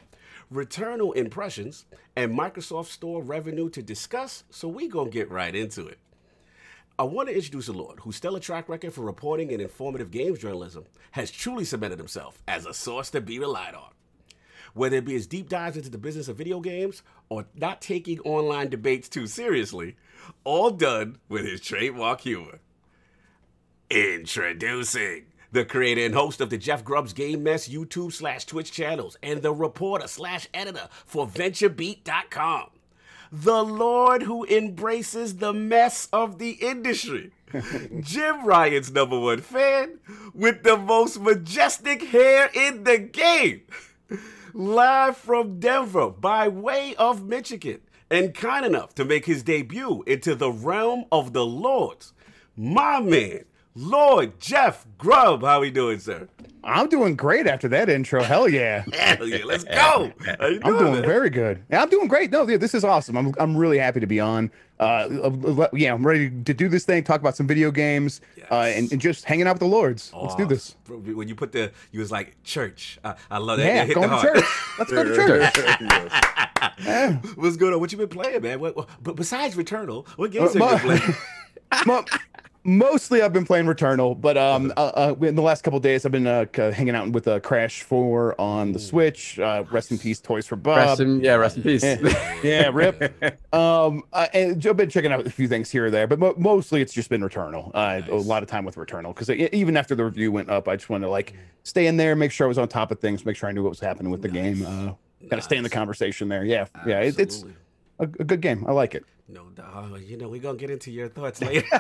Returnal 0.54 1.16
impressions, 1.16 1.86
and 2.16 2.38
Microsoft 2.38 2.88
Store 2.88 3.24
revenue 3.24 3.70
to 3.72 3.82
discuss, 3.82 4.44
so 4.52 4.68
we 4.68 4.88
gonna 4.88 5.10
get 5.10 5.32
right 5.32 5.56
into 5.56 5.88
it. 5.88 5.98
I 6.98 7.04
want 7.04 7.28
to 7.28 7.36
introduce 7.36 7.68
a 7.68 7.74
Lord 7.74 8.00
whose 8.00 8.16
stellar 8.16 8.40
track 8.40 8.70
record 8.70 8.94
for 8.94 9.02
reporting 9.02 9.52
and 9.52 9.62
informative 9.62 10.12
games 10.12 10.40
journalism 10.40 10.86
has 11.12 11.30
truly 11.30 11.66
cemented 11.66 12.00
himself 12.00 12.42
as 12.48 12.66
a 12.66 12.74
source 12.74 13.10
to 13.10 13.20
be 13.20 13.38
relied 13.38 13.76
on. 13.76 13.90
Whether 14.74 14.98
it 14.98 15.06
be 15.06 15.14
his 15.14 15.28
deep 15.28 15.50
dives 15.50 15.76
into 15.76 15.90
the 15.90 15.98
business 15.98 16.30
of 16.30 16.38
video 16.38 16.62
games 16.62 17.04
or 17.28 17.48
not 17.54 17.82
taking 17.82 18.22
online 18.22 18.70
debates 18.70 19.10
too 19.10 19.28
seriously, 19.28 19.98
all 20.46 20.72
done 20.72 21.18
with 21.28 21.46
his 21.46 21.60
trademark 21.60 22.22
humor. 22.22 22.60
Introducing 23.90 25.26
the 25.52 25.66
creator 25.66 26.06
and 26.06 26.16
host 26.16 26.40
of 26.40 26.50
the 26.50 26.58
Jeff 26.58 26.86
Grubb's 26.86 27.14
Game 27.14 27.44
Mess 27.44 27.68
YouTube 27.68 28.14
slash 28.14 28.46
Twitch 28.46 28.72
channels 28.72 29.18
and 29.22 29.42
the 29.42 29.54
reporter 29.54 30.08
slash 30.08 30.48
editor 30.54 30.88
for 31.06 31.28
VentureBeat.com. 31.28 32.70
The 33.44 33.66
Lord 33.66 34.24
who 34.24 34.46
embraces 34.46 35.38
the 35.38 35.52
mess 35.52 36.08
of 36.14 36.40
the 36.40 36.52
industry. 36.52 37.32
Jim 38.00 38.46
Ryan's 38.46 38.94
number 38.94 39.20
one 39.20 39.42
fan 39.42 40.00
with 40.34 40.64
the 40.64 40.78
most 40.78 41.20
majestic 41.20 42.02
hair 42.04 42.50
in 42.54 42.86
the 42.86 42.98
game. 42.98 43.64
Live 44.54 45.18
from 45.18 45.60
Denver 45.60 46.12
by 46.12 46.48
way 46.48 46.96
of 46.96 47.26
Michigan 47.26 47.82
and 48.10 48.34
kind 48.34 48.66
enough 48.66 48.96
to 48.96 49.04
make 49.04 49.26
his 49.26 49.44
debut 49.44 50.02
into 50.08 50.34
the 50.34 50.52
realm 50.52 51.04
of 51.12 51.34
the 51.34 51.46
Lords. 51.46 52.14
My 52.56 53.02
man, 53.02 53.44
Lord 53.76 54.40
Jeff 54.40 54.88
Grubb. 54.98 55.44
How 55.44 55.60
we 55.60 55.72
doing, 55.72 56.00
sir? 56.00 56.30
I'm 56.66 56.90
doing 56.90 57.16
great 57.16 57.46
after 57.48 57.68
that 57.70 57.90
intro. 57.90 58.24
Hell 58.24 58.50
yeah. 58.50 58.84
Hell 58.94 59.28
yeah, 59.28 59.46
let's 59.46 59.64
go. 59.64 60.12
You 60.26 60.60
I'm 60.64 60.78
doing 60.78 60.94
man? 60.94 61.02
very 61.04 61.30
good. 61.30 61.64
Yeah, 61.70 61.82
I'm 61.84 61.90
doing 61.90 62.08
great. 62.08 62.32
No, 62.32 62.44
this 62.46 62.74
is 62.74 62.84
awesome. 62.84 63.16
I'm 63.18 63.34
I'm 63.40 63.56
really 63.56 63.78
happy 63.78 64.00
to 64.00 64.08
be 64.08 64.20
on. 64.20 64.50
Uh, 64.80 64.84
uh, 65.24 65.68
yeah, 65.74 65.94
I'm 65.94 66.06
ready 66.06 66.30
to 66.30 66.54
do 66.54 66.68
this 66.68 66.84
thing, 66.84 67.02
talk 67.04 67.22
about 67.22 67.38
some 67.38 67.48
video 67.48 67.72
games, 67.72 68.20
uh, 68.52 68.56
and, 68.56 68.92
and 68.92 69.00
just 69.00 69.24
hanging 69.24 69.48
out 69.48 69.54
with 69.54 69.62
the 69.62 69.68
lords. 69.68 70.12
Let's 70.14 70.36
do 70.36 70.44
Oh, 70.44 70.48
this. 70.48 70.76
When 70.90 71.30
you 71.30 71.36
put 71.36 71.54
the, 71.54 71.72
you 71.94 72.02
was 72.02 72.12
like 72.12 72.36
church. 72.44 73.00
I, 73.02 73.16
I 73.32 73.38
love 73.38 73.60
that. 73.60 73.88
Yeah, 73.88 73.94
going 73.94 74.10
the 74.10 74.18
to 74.18 74.22
church. 74.34 74.46
Let's 74.78 74.92
go 74.92 75.04
to 75.06 75.16
church. 75.16 76.12
Yeah. 76.84 77.14
What's 77.36 77.56
going 77.56 77.74
on? 77.74 77.80
What 77.80 77.92
you 77.94 77.98
been 77.98 78.10
playing, 78.10 78.42
man? 78.42 78.60
What, 78.60 78.76
what- 78.76 78.90
but 79.02 79.16
besides 79.16 79.56
Returnal, 79.56 80.06
what 80.18 80.32
games 80.32 80.56
Uh, 80.58 80.66
have 80.66 80.84
you 80.84 80.90
been 80.90 81.00
playing? 81.00 81.16
Mo- 81.86 82.06
mostly 82.66 83.22
I've 83.22 83.32
been 83.32 83.46
playing 83.46 83.66
Returnal, 83.68 84.20
but 84.20 84.38
um, 84.38 84.74
uh, 84.76 85.14
uh, 85.20 85.26
in 85.26 85.36
the 85.36 85.42
last 85.42 85.64
couple 85.64 85.80
days 85.80 86.06
I've 86.06 86.12
been 86.12 86.28
uh, 86.28 86.46
hanging 86.54 86.96
out 86.96 87.10
with 87.12 87.28
uh, 87.28 87.40
Crash 87.40 87.84
4 87.84 88.40
on 88.42 88.74
the 88.74 88.80
Switch. 88.80 89.40
Uh, 89.40 89.64
rest 89.72 89.92
in 89.92 89.98
peace, 90.00 90.20
Toys 90.20 90.46
for 90.48 90.56
Bob. 90.58 90.78
Rest 90.78 91.00
in, 91.00 91.22
yeah, 91.22 91.36
rest 91.36 91.58
in 91.58 91.64
peace. 91.64 91.84
Yeah, 91.84 92.40
yeah, 92.44 92.70
rip. 92.74 93.40
Um, 93.56 94.04
and 94.34 94.66
I've 94.68 94.76
been 94.76 94.90
checking 94.90 95.14
out 95.14 95.26
a 95.26 95.30
few 95.30 95.48
things 95.48 95.72
here 95.72 95.86
or 95.86 95.90
there, 95.92 96.08
but 96.08 96.20
mo- 96.20 96.34
mostly 96.38 96.82
it's 96.82 96.92
just 96.94 97.10
been 97.10 97.22
Returnal. 97.22 97.72
Uh, 97.74 98.02
A 98.12 98.16
lot 98.16 98.44
of 98.44 98.50
time 98.50 98.66
with 98.66 98.76
Returnal 98.76 99.16
because 99.16 99.30
even 99.30 99.78
after 99.78 99.96
the 99.96 100.04
review 100.04 100.30
went 100.32 100.50
up, 100.50 100.68
I 100.68 100.76
just 100.76 100.90
wanted 100.90 101.06
to 101.06 101.12
like 101.12 101.34
stay 101.64 101.88
in 101.88 101.96
there, 101.96 102.18
make 102.18 102.32
sure 102.34 102.48
I 102.48 102.50
was 102.50 102.58
on 102.58 102.68
top 102.68 102.92
of 102.92 103.00
things, 103.00 103.26
make 103.26 103.38
sure 103.38 103.48
I 103.48 103.54
knew 103.54 103.64
what 103.64 103.70
was 103.70 103.80
happening 103.80 104.12
with 104.12 104.22
the 104.22 104.28
game. 104.28 104.66
Uh, 104.66 104.92
kind 105.30 105.34
of 105.40 105.44
stay 105.44 105.56
in 105.56 105.64
the 105.64 105.70
conversation 105.70 106.28
there. 106.28 106.44
Yeah, 106.44 106.66
yeah, 106.86 107.00
it, 107.00 107.18
it's 107.18 107.46
a, 108.00 108.04
a 108.04 108.08
good 108.26 108.42
game. 108.42 108.66
I 108.68 108.74
like 108.74 108.94
it. 108.94 109.06
No 109.28 109.46
doubt. 109.50 110.02
You 110.02 110.18
know, 110.18 110.30
we're 110.30 110.42
going 110.42 110.58
to 110.58 110.60
get 110.60 110.70
into 110.70 110.92
your 110.92 111.10
thoughts 111.10 111.42
later. 111.42 111.66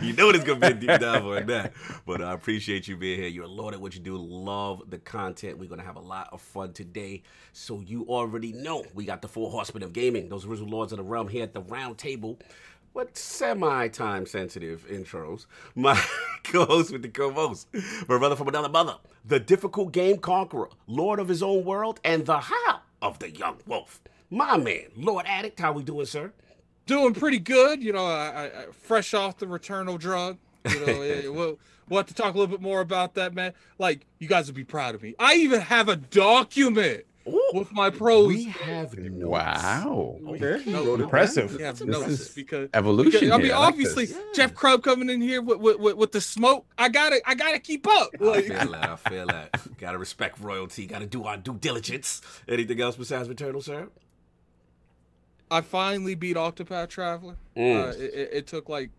you 0.00 0.14
know 0.14 0.30
it's 0.30 0.42
going 0.44 0.58
to 0.58 0.60
be 0.60 0.66
a 0.66 0.74
deep 0.74 1.00
dive 1.00 1.26
on 1.26 1.46
that. 1.46 1.74
But 2.06 2.22
I 2.22 2.32
appreciate 2.32 2.88
you 2.88 2.96
being 2.96 3.20
here. 3.20 3.28
You're 3.28 3.44
a 3.44 3.48
lord 3.48 3.74
at 3.74 3.80
what 3.80 3.94
you 3.94 4.00
do. 4.00 4.16
Love 4.16 4.88
the 4.88 4.98
content. 4.98 5.58
We're 5.58 5.68
going 5.68 5.80
to 5.80 5.86
have 5.86 5.96
a 5.96 6.00
lot 6.00 6.30
of 6.32 6.40
fun 6.40 6.72
today. 6.72 7.22
So 7.52 7.80
you 7.80 8.06
already 8.08 8.52
know 8.52 8.86
we 8.94 9.04
got 9.04 9.20
the 9.20 9.28
four 9.28 9.50
horsemen 9.50 9.82
of 9.82 9.92
gaming, 9.92 10.30
those 10.30 10.46
original 10.46 10.70
lords 10.70 10.92
of 10.92 10.98
the 10.98 11.04
realm 11.04 11.28
here 11.28 11.42
at 11.42 11.52
the 11.52 11.60
round 11.60 11.98
table. 11.98 12.38
What 12.94 13.18
semi 13.18 13.88
time 13.88 14.24
sensitive 14.24 14.86
intros. 14.88 15.44
My 15.74 16.00
co 16.44 16.64
host 16.64 16.90
with 16.90 17.02
the 17.02 17.08
co 17.08 17.32
host, 17.32 17.68
my 18.08 18.18
brother 18.18 18.36
from 18.36 18.48
another 18.48 18.68
mother, 18.70 18.96
the 19.26 19.40
difficult 19.40 19.92
game 19.92 20.18
conqueror, 20.18 20.70
lord 20.86 21.18
of 21.18 21.28
his 21.28 21.42
own 21.42 21.64
world, 21.64 22.00
and 22.02 22.24
the 22.24 22.38
how 22.38 22.80
of 23.02 23.18
the 23.18 23.30
young 23.30 23.58
wolf. 23.66 24.00
My 24.34 24.56
man, 24.56 24.86
Lord 24.96 25.26
Addict, 25.28 25.60
how 25.60 25.70
we 25.72 25.84
doing, 25.84 26.06
sir? 26.06 26.32
Doing 26.86 27.14
pretty 27.14 27.38
good. 27.38 27.84
You 27.84 27.92
know, 27.92 28.04
I, 28.04 28.26
I, 28.26 28.44
I 28.46 28.64
fresh 28.72 29.14
off 29.14 29.38
the 29.38 29.46
Returnal 29.46 29.96
drug. 29.96 30.38
You 30.68 30.80
know, 30.84 30.92
eh, 31.02 31.28
we'll, 31.28 31.56
we'll 31.88 31.98
have 31.98 32.06
to 32.06 32.14
talk 32.14 32.34
a 32.34 32.38
little 32.38 32.50
bit 32.50 32.60
more 32.60 32.80
about 32.80 33.14
that, 33.14 33.32
man. 33.32 33.52
Like, 33.78 34.06
you 34.18 34.26
guys 34.26 34.46
would 34.46 34.56
be 34.56 34.64
proud 34.64 34.96
of 34.96 35.02
me. 35.04 35.14
I 35.20 35.34
even 35.36 35.60
have 35.60 35.88
a 35.88 35.94
document 35.94 37.04
Ooh, 37.28 37.50
with 37.54 37.70
my 37.70 37.90
pros. 37.90 38.26
we 38.26 38.46
have 38.46 38.98
notes. 38.98 39.24
wow. 39.24 40.18
Okay. 40.26 40.64
No, 40.66 40.94
Impressive. 40.96 41.54
We 41.54 41.62
have 41.62 41.78
This 41.78 41.86
notes 41.86 42.08
is 42.08 42.28
because 42.30 42.70
Evolution. 42.74 43.12
Because, 43.12 43.30
I 43.30 43.36
mean, 43.36 43.46
here. 43.46 43.54
like 43.54 43.68
obviously, 43.68 44.06
this. 44.06 44.18
Jeff 44.34 44.52
Grubb 44.52 44.82
coming 44.82 45.10
in 45.10 45.20
here 45.22 45.42
with, 45.42 45.60
with, 45.60 45.78
with, 45.78 45.96
with 45.96 46.10
the 46.10 46.20
smoke. 46.20 46.66
I 46.76 46.88
gotta, 46.88 47.20
I 47.24 47.36
gotta 47.36 47.60
keep 47.60 47.86
up. 47.86 48.08
I 48.20 48.42
feel 48.42 48.72
that. 48.72 48.90
I 48.90 48.96
feel 49.08 49.26
that. 49.28 49.78
Gotta 49.78 49.98
respect 49.98 50.40
royalty. 50.40 50.86
Gotta 50.86 51.06
do 51.06 51.22
our 51.22 51.36
due 51.36 51.54
diligence. 51.54 52.20
Anything 52.48 52.80
else 52.80 52.96
besides 52.96 53.28
Returnal, 53.28 53.62
sir? 53.62 53.88
I 55.54 55.60
finally 55.60 56.14
beat 56.14 56.36
Octopath 56.36 56.88
Traveler. 56.88 57.36
Mm. 57.56 57.84
Uh, 57.84 57.88
it, 57.90 58.00
it, 58.14 58.28
it 58.32 58.46
took 58.46 58.68
like 58.68 58.90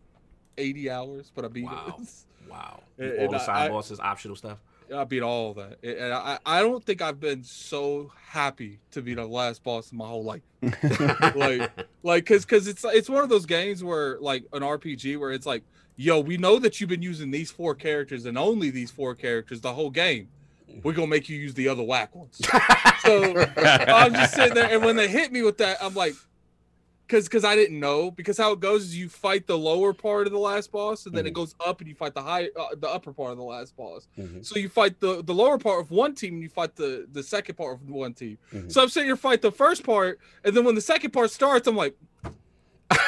80 0.57 0.89
hours, 0.89 1.31
but 1.35 1.43
I 1.45 1.47
beat 1.49 1.65
Wow. 1.65 1.95
it. 1.99 2.09
Wow. 2.49 2.79
And- 2.97 3.11
All 3.11 3.23
and 3.25 3.33
the 3.33 3.39
side 3.39 3.65
I- 3.65 3.69
bosses, 3.69 3.99
optional 3.99 4.35
stuff. 4.37 4.57
I 4.95 5.03
beat 5.03 5.23
all 5.23 5.49
of 5.49 5.55
that, 5.57 5.79
and 5.83 6.13
I, 6.13 6.37
I 6.45 6.61
don't 6.61 6.85
think 6.85 7.01
I've 7.01 7.19
been 7.19 7.43
so 7.43 8.11
happy 8.23 8.77
to 8.91 9.01
be 9.01 9.15
the 9.15 9.25
last 9.25 9.63
boss 9.63 9.91
in 9.91 9.97
my 9.97 10.05
whole 10.07 10.23
life. 10.23 10.43
like, 11.35 11.71
like, 12.03 12.25
cause, 12.27 12.45
cause 12.45 12.67
it's 12.67 12.85
it's 12.85 13.09
one 13.09 13.23
of 13.23 13.29
those 13.29 13.47
games 13.47 13.83
where 13.83 14.19
like 14.19 14.43
an 14.53 14.61
RPG 14.61 15.17
where 15.19 15.31
it's 15.31 15.47
like, 15.47 15.63
yo, 15.95 16.19
we 16.19 16.37
know 16.37 16.59
that 16.59 16.79
you've 16.79 16.91
been 16.91 17.01
using 17.01 17.31
these 17.31 17.49
four 17.49 17.73
characters 17.73 18.25
and 18.25 18.37
only 18.37 18.69
these 18.69 18.91
four 18.91 19.15
characters 19.15 19.59
the 19.59 19.73
whole 19.73 19.89
game. 19.89 20.27
We're 20.83 20.93
gonna 20.93 21.07
make 21.07 21.29
you 21.29 21.37
use 21.37 21.55
the 21.55 21.67
other 21.67 21.81
whack 21.83 22.13
ones. 22.15 22.37
so 22.99 23.43
I'm 23.57 24.13
just 24.13 24.35
sitting 24.35 24.53
there, 24.53 24.71
and 24.71 24.85
when 24.85 24.95
they 24.95 25.07
hit 25.07 25.31
me 25.31 25.41
with 25.41 25.57
that, 25.57 25.77
I'm 25.81 25.95
like, 25.95 26.13
because 27.07 27.25
because 27.25 27.43
I 27.43 27.55
didn't 27.55 27.79
know 27.79 28.09
because 28.11 28.37
how 28.37 28.51
it 28.53 28.59
goes 28.59 28.83
is 28.83 28.97
you 28.97 29.09
fight 29.09 29.47
the 29.47 29.57
lower 29.57 29.93
part 29.93 30.27
of 30.27 30.33
the 30.33 30.39
last 30.39 30.71
boss, 30.71 31.05
and 31.05 31.15
then 31.15 31.25
it 31.27 31.33
goes 31.33 31.55
up 31.65 31.79
and 31.79 31.87
you 31.87 31.95
fight 31.95 32.13
the 32.13 32.21
high 32.21 32.49
uh, 32.59 32.75
the 32.77 32.89
upper 32.89 33.13
part 33.13 33.31
of 33.31 33.37
the 33.37 33.43
last 33.43 33.75
boss. 33.75 34.07
Mhm. 34.17 34.45
So 34.45 34.57
you 34.57 34.69
fight 34.69 34.99
the 34.99 35.23
the 35.23 35.33
lower 35.33 35.57
part 35.57 35.81
of 35.81 35.91
one 35.91 36.15
team, 36.15 36.35
and 36.35 36.43
you 36.43 36.49
fight 36.49 36.75
the 36.75 37.07
the 37.11 37.23
second 37.23 37.55
part 37.55 37.75
of 37.75 37.89
one 37.89 38.13
team. 38.13 38.37
Mhm. 38.53 38.71
So 38.71 38.81
I'm 38.81 38.89
sitting 38.89 39.07
here 39.07 39.15
fight 39.15 39.41
the 39.41 39.51
first 39.51 39.83
part, 39.83 40.19
and 40.43 40.55
then 40.55 40.63
when 40.65 40.75
the 40.75 40.81
second 40.81 41.11
part 41.11 41.31
starts, 41.31 41.67
I'm 41.67 41.75
like. 41.75 41.95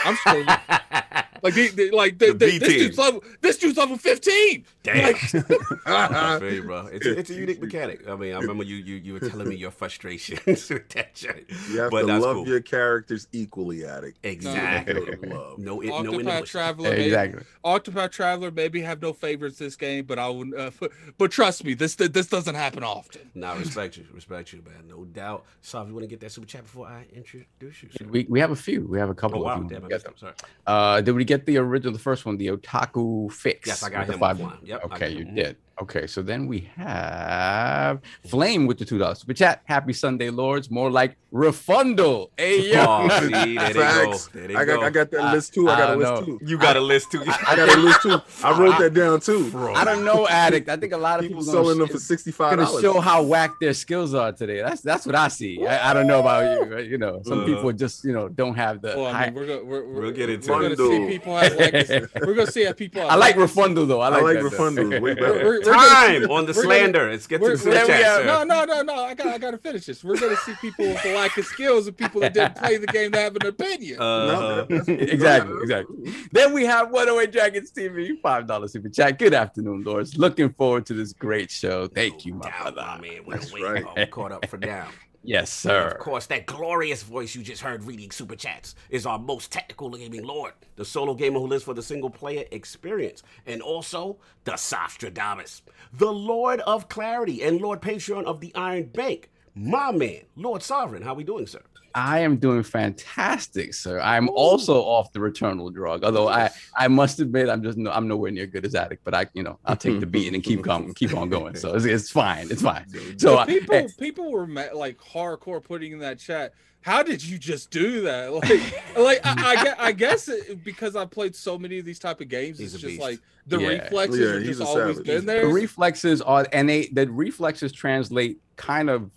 I'm 0.03 0.15
screwed. 0.15 0.47
Like, 1.43 1.53
they, 1.55 1.67
they- 1.69 1.91
like 1.91 2.17
they, 2.17 2.27
The 2.31 2.33
they- 2.33 2.57
this 2.57 2.69
dude's 2.73 2.97
level. 2.97 3.23
This 3.41 3.57
dude's 3.57 3.77
level 3.77 3.97
15. 3.97 4.65
Damn. 4.83 5.03
Like, 5.13 5.33
I 5.85 6.39
feel 6.39 6.53
you, 6.53 6.63
bro. 6.63 6.87
It's 6.87 7.05
a, 7.05 7.17
it's 7.19 7.29
a 7.29 7.33
unique 7.33 7.61
mechanic. 7.61 8.07
I 8.07 8.15
mean, 8.15 8.33
I 8.33 8.39
remember 8.39 8.63
you 8.63 8.75
you, 8.77 8.95
you 8.95 9.13
were 9.13 9.19
telling 9.19 9.49
me 9.49 9.55
your 9.55 9.71
frustrations 9.71 10.39
with 10.69 10.89
that 10.89 11.11
shit. 11.17 11.45
You 11.71 11.81
have 11.81 11.91
but 11.91 12.01
to 12.01 12.05
that's 12.07 12.23
love 12.23 12.35
cool. 12.37 12.47
your 12.47 12.61
characters 12.61 13.27
equally, 13.33 13.85
addict. 13.85 14.17
Exactly. 14.23 15.15
Love. 15.29 15.57
No, 15.59 15.79
no, 15.79 16.01
no 16.01 16.11
Octopath 16.11 16.13
inhibition. 16.19 16.45
Traveler, 16.45 16.89
maybe, 16.91 17.03
Exactly. 17.05 17.43
Octopath 17.65 18.11
Traveler 18.11 18.51
maybe 18.51 18.81
have 18.81 19.01
no 19.01 19.13
favorites 19.13 19.57
this 19.57 19.75
game, 19.75 20.05
but 20.05 20.19
I 20.19 20.29
would. 20.29 20.53
Uh, 20.57 20.71
but, 20.79 20.91
but 21.17 21.31
trust 21.31 21.63
me, 21.63 21.73
this 21.73 21.95
this 21.95 22.27
doesn't 22.27 22.55
happen 22.55 22.83
often. 22.83 23.29
Nah, 23.35 23.53
respect 23.53 23.97
you, 23.97 24.05
respect 24.13 24.53
you, 24.53 24.61
man. 24.65 24.87
No 24.87 25.05
doubt. 25.05 25.45
So, 25.61 25.81
if 25.81 25.87
you 25.87 25.93
want 25.93 26.03
to 26.03 26.07
get 26.07 26.19
that 26.21 26.31
super 26.31 26.47
chat 26.47 26.63
before 26.63 26.87
I 26.87 27.05
introduce 27.13 27.83
you, 27.83 27.89
sir? 27.97 28.05
We, 28.07 28.25
we 28.29 28.39
have 28.39 28.51
a 28.51 28.55
few. 28.55 28.85
We 28.87 28.97
have 28.99 29.09
a 29.09 29.15
couple 29.15 29.41
Oh 29.41 29.43
wow, 29.45 29.53
of 29.55 29.59
them. 29.59 29.67
damn, 29.69 29.85
I 29.85 29.87
Get 29.89 29.95
missed 29.95 30.05
them. 30.05 30.13
them. 30.19 30.33
Sorry. 30.37 30.51
Uh, 30.65 31.01
did 31.01 31.13
we 31.15 31.23
get 31.27 31.45
the 31.45 31.57
original, 31.57 31.93
the 31.93 31.99
first 31.99 32.25
one, 32.25 32.37
the 32.37 32.47
Otaku 32.47 33.31
Fix? 33.31 33.67
Yes, 33.67 33.83
I 33.83 33.89
got 33.89 34.07
him 34.09 34.19
five- 34.19 34.39
one. 34.39 34.57
Yep, 34.63 34.85
Okay, 34.85 35.09
you 35.11 35.25
did. 35.25 35.57
Okay, 35.79 36.07
so 36.07 36.23
then 36.23 36.47
we 36.47 36.67
have 36.75 38.01
Flame 38.25 38.65
with 38.65 38.79
the 38.79 38.85
two 38.85 38.97
dollars 38.97 39.19
super 39.19 39.33
chat. 39.35 39.61
Happy 39.65 39.93
Sunday, 39.93 40.31
Lords. 40.31 40.71
More 40.71 40.89
like 40.89 41.15
refundal. 41.31 42.31
Hey 42.35 42.71
yo. 42.73 42.83
Oh, 42.87 43.07
see, 43.19 43.27
there 43.57 43.67
they 43.69 43.73
go. 43.73 44.17
There 44.33 44.47
they 44.47 44.55
I 44.55 44.65
got, 44.65 44.79
go. 44.79 44.81
I 44.81 44.89
got 44.89 45.11
that 45.11 45.21
I- 45.21 45.33
list 45.33 45.53
too. 45.53 45.69
I 45.69 45.77
got 45.77 45.93
a 45.93 45.95
list 45.95 46.11
know. 46.13 46.25
too. 46.25 46.39
You 46.43 46.57
got 46.57 46.77
a 46.77 46.79
list 46.79 47.11
too. 47.11 47.21
I 47.27 47.55
got 47.55 47.69
a 47.69 47.79
list 47.79 48.01
too. 48.01 48.19
I 48.43 48.59
wrote 48.59 48.79
that 48.79 48.95
down 48.95 49.19
too. 49.19 49.51
I 49.75 49.83
don't 49.85 50.03
know, 50.03 50.27
addict. 50.27 50.67
I 50.67 50.77
think 50.77 50.93
a 50.93 50.97
lot 50.97 51.19
of 51.19 51.27
People 51.27 51.41
people, 51.43 51.53
selling 51.53 51.77
them 51.77 51.87
gonna, 51.87 51.99
for 51.99 51.99
sh- 51.99 52.07
sixty 52.07 52.31
five 52.31 52.57
gonna 52.57 52.81
show 52.81 52.99
how 52.99 53.21
whack 53.21 53.51
their 53.61 53.73
skills 53.75 54.15
are 54.15 54.31
today. 54.31 54.61
That's 54.63 54.81
that's 54.81 55.05
what 55.05 55.13
I 55.13 55.27
see. 55.27 55.63
I, 55.63 55.91
I 55.91 55.93
don't 55.93 56.07
know 56.07 56.21
about 56.21 56.59
you. 56.67 56.73
right? 56.73 56.85
You 56.87 56.97
know, 56.97 57.21
some 57.23 57.41
Uh, 57.41 57.45
people 57.45 57.71
just 57.73 58.03
you 58.03 58.13
know 58.13 58.29
don't 58.29 58.55
have 58.55 58.81
the. 58.81 58.95
Well, 58.97 59.05
I 59.13 59.25
mean, 59.25 59.35
we're 59.35 59.45
gonna 59.45 59.63
we're, 59.63 59.85
we're, 59.87 60.01
We'll 60.01 60.11
get 60.11 60.31
into 60.31 60.51
we're 60.51 60.61
gonna 60.63 60.75
see 60.75 60.83
Refundal. 60.83 61.07
people 61.07 61.37
have 61.37 61.55
like 61.55 62.25
we're 62.25 62.33
gonna 62.33 62.51
see 62.51 62.63
if 62.63 62.75
people. 62.77 63.01
Have 63.03 63.11
I 63.11 63.15
like 63.15 63.35
legacy- 63.35 63.41
refundal 63.59 63.85
though. 63.85 64.01
I 64.01 64.07
I 64.07 64.21
like, 64.21 64.41
like 64.43 65.65
time 65.73 66.21
see- 66.23 66.27
on 66.27 66.45
the 66.45 66.53
we're 66.53 66.53
gonna- 66.53 66.53
slander. 66.63 67.09
Let's 67.11 67.27
get 67.27 67.41
to 67.41 67.49
the 67.49 67.57
super 67.57 67.75
chat, 67.85 67.89
yeah, 67.89 68.23
no, 68.25 68.43
no, 68.43 68.65
no, 68.65 68.81
no. 68.81 68.95
I 69.03 69.13
got, 69.13 69.27
I 69.27 69.37
got 69.37 69.51
to 69.51 69.57
finish 69.57 69.85
this. 69.85 70.03
We're 70.03 70.17
gonna 70.17 70.35
see 70.37 70.53
people 70.61 70.85
with 70.87 71.05
a 71.05 71.15
lack 71.15 71.37
of 71.37 71.45
skills 71.45 71.87
and 71.87 71.95
people 71.97 72.21
that 72.21 72.33
didn't 72.33 72.55
play 72.55 72.77
the 72.77 72.87
game 72.87 73.11
that 73.11 73.19
have 73.21 73.35
an 73.35 73.45
opinion. 73.47 74.01
Uh, 74.01 74.65
exactly, 74.87 75.55
exactly. 75.61 76.13
Then 76.31 76.53
we 76.53 76.65
have 76.65 76.91
108 76.91 77.31
Dragons 77.31 77.71
TV, 77.71 78.19
five 78.21 78.47
dollar 78.47 78.67
super 78.67 78.89
chat. 78.89 79.17
Good 79.19 79.33
afternoon, 79.33 79.83
lords. 79.83 80.17
Looking 80.17 80.49
forward 80.53 80.85
to 80.87 80.93
this 80.93 81.13
great 81.13 81.51
show. 81.51 81.87
Thank 81.87 82.25
you, 82.25 82.33
my 82.35 82.49
Down, 82.49 82.73
brother. 82.73 83.01
man. 83.01 83.21
We're 83.25 83.33
That's 83.37 83.53
right. 83.53 83.85
We 83.95 84.05
caught 84.07 84.31
up 84.31 84.45
for 84.47 84.57
now. 84.57 84.87
Yes, 85.27 85.51
sir. 85.51 85.89
Of 85.89 85.99
course, 85.99 86.25
that 86.27 86.45
glorious 86.45 87.03
voice 87.03 87.35
you 87.35 87.43
just 87.43 87.61
heard 87.61 87.83
reading 87.83 88.11
super 88.11 88.37
chats 88.37 88.75
is 88.89 89.05
our 89.05 89.19
most 89.19 89.51
technical 89.51 89.89
gaming 89.89 90.23
lord, 90.23 90.53
the 90.77 90.85
solo 90.85 91.15
gamer 91.15 91.37
who 91.37 91.47
lives 91.47 91.65
for 91.65 91.73
the 91.73 91.83
single 91.83 92.09
player 92.09 92.45
experience, 92.49 93.23
and 93.45 93.61
also 93.61 94.19
the 94.45 94.53
Sostradamus, 94.53 95.63
the 95.91 96.13
Lord 96.13 96.61
of 96.61 96.87
Clarity 96.87 97.43
and 97.43 97.59
Lord 97.59 97.81
Patreon 97.81 98.23
of 98.23 98.39
the 98.39 98.55
Iron 98.55 98.85
Bank. 98.85 99.29
My 99.53 99.91
man, 99.91 100.21
Lord 100.37 100.63
Sovereign, 100.63 101.03
how 101.03 101.13
we 101.13 101.25
doing, 101.25 101.45
sir? 101.45 101.61
I 101.97 102.19
am 102.19 102.37
doing 102.37 102.61
fantastic, 102.61 103.73
sir. 103.73 103.99
I'm 103.99 104.29
also 104.29 104.81
off 104.83 105.11
the 105.13 105.19
returnal 105.19 105.73
drug. 105.73 106.03
Although 106.03 106.27
I, 106.27 106.51
I 106.77 106.87
must 106.87 107.19
admit, 107.19 107.49
I'm 107.49 107.63
just 107.63 107.75
no, 107.77 107.91
I'm 107.91 108.07
nowhere 108.07 108.29
near 108.29 108.45
good 108.45 108.65
as 108.65 108.75
addict. 108.75 109.03
But 109.03 109.15
I, 109.15 109.25
you 109.33 109.41
know, 109.41 109.57
I'll 109.65 109.75
take 109.75 109.99
the 109.99 110.05
beating 110.15 110.35
and 110.35 110.43
keep 110.43 110.69
on 110.69 110.93
keep 110.93 111.15
on 111.15 111.27
going. 111.29 111.55
So 111.55 111.73
it's, 111.73 111.85
it's 111.85 112.11
fine. 112.11 112.51
It's 112.51 112.61
fine. 112.61 112.85
So 113.17 113.35
But 113.35 113.39
I, 113.39 113.45
people, 113.51 113.75
eh, 113.75 113.87
people 113.99 114.31
were 114.31 114.45
ma- 114.45 114.65
like 114.75 114.97
hardcore 114.99 115.63
putting 115.63 115.91
in 115.91 115.99
that 115.99 116.19
chat. 116.19 116.53
How 116.81 117.01
did 117.01 117.23
you 117.23 117.37
just 117.39 117.71
do 117.71 118.01
that? 118.01 118.31
Like, 118.95 118.95
like 118.95 119.19
I, 119.25 119.71
I, 119.71 119.85
I 119.87 119.91
guess 119.91 120.27
it, 120.29 120.63
because 120.63 120.95
I 120.95 121.05
played 121.05 121.35
so 121.35 121.57
many 121.57 121.79
of 121.79 121.85
these 121.85 121.99
type 121.99 122.21
of 122.21 122.29
games, 122.29 122.59
He's 122.59 122.73
it's 122.75 122.81
just 122.83 122.91
beast. 122.93 123.01
like 123.01 123.19
the 123.47 123.59
Yeah. 123.59 123.67
reflexes 123.69 124.19
Yeah, 124.19 124.33
have 124.35 124.43
just 124.43 124.61
always 124.61 124.97
savage. 124.97 125.05
been 125.07 125.25
there. 125.25 125.47
the 125.47 125.51
reflexes 125.53 126.21
are 126.21 126.45
and 126.53 126.69
they 126.69 126.87
the 126.87 127.09
reflexes 127.09 127.71
translate 127.71 128.37
kind 128.55 128.89
of 128.91 129.09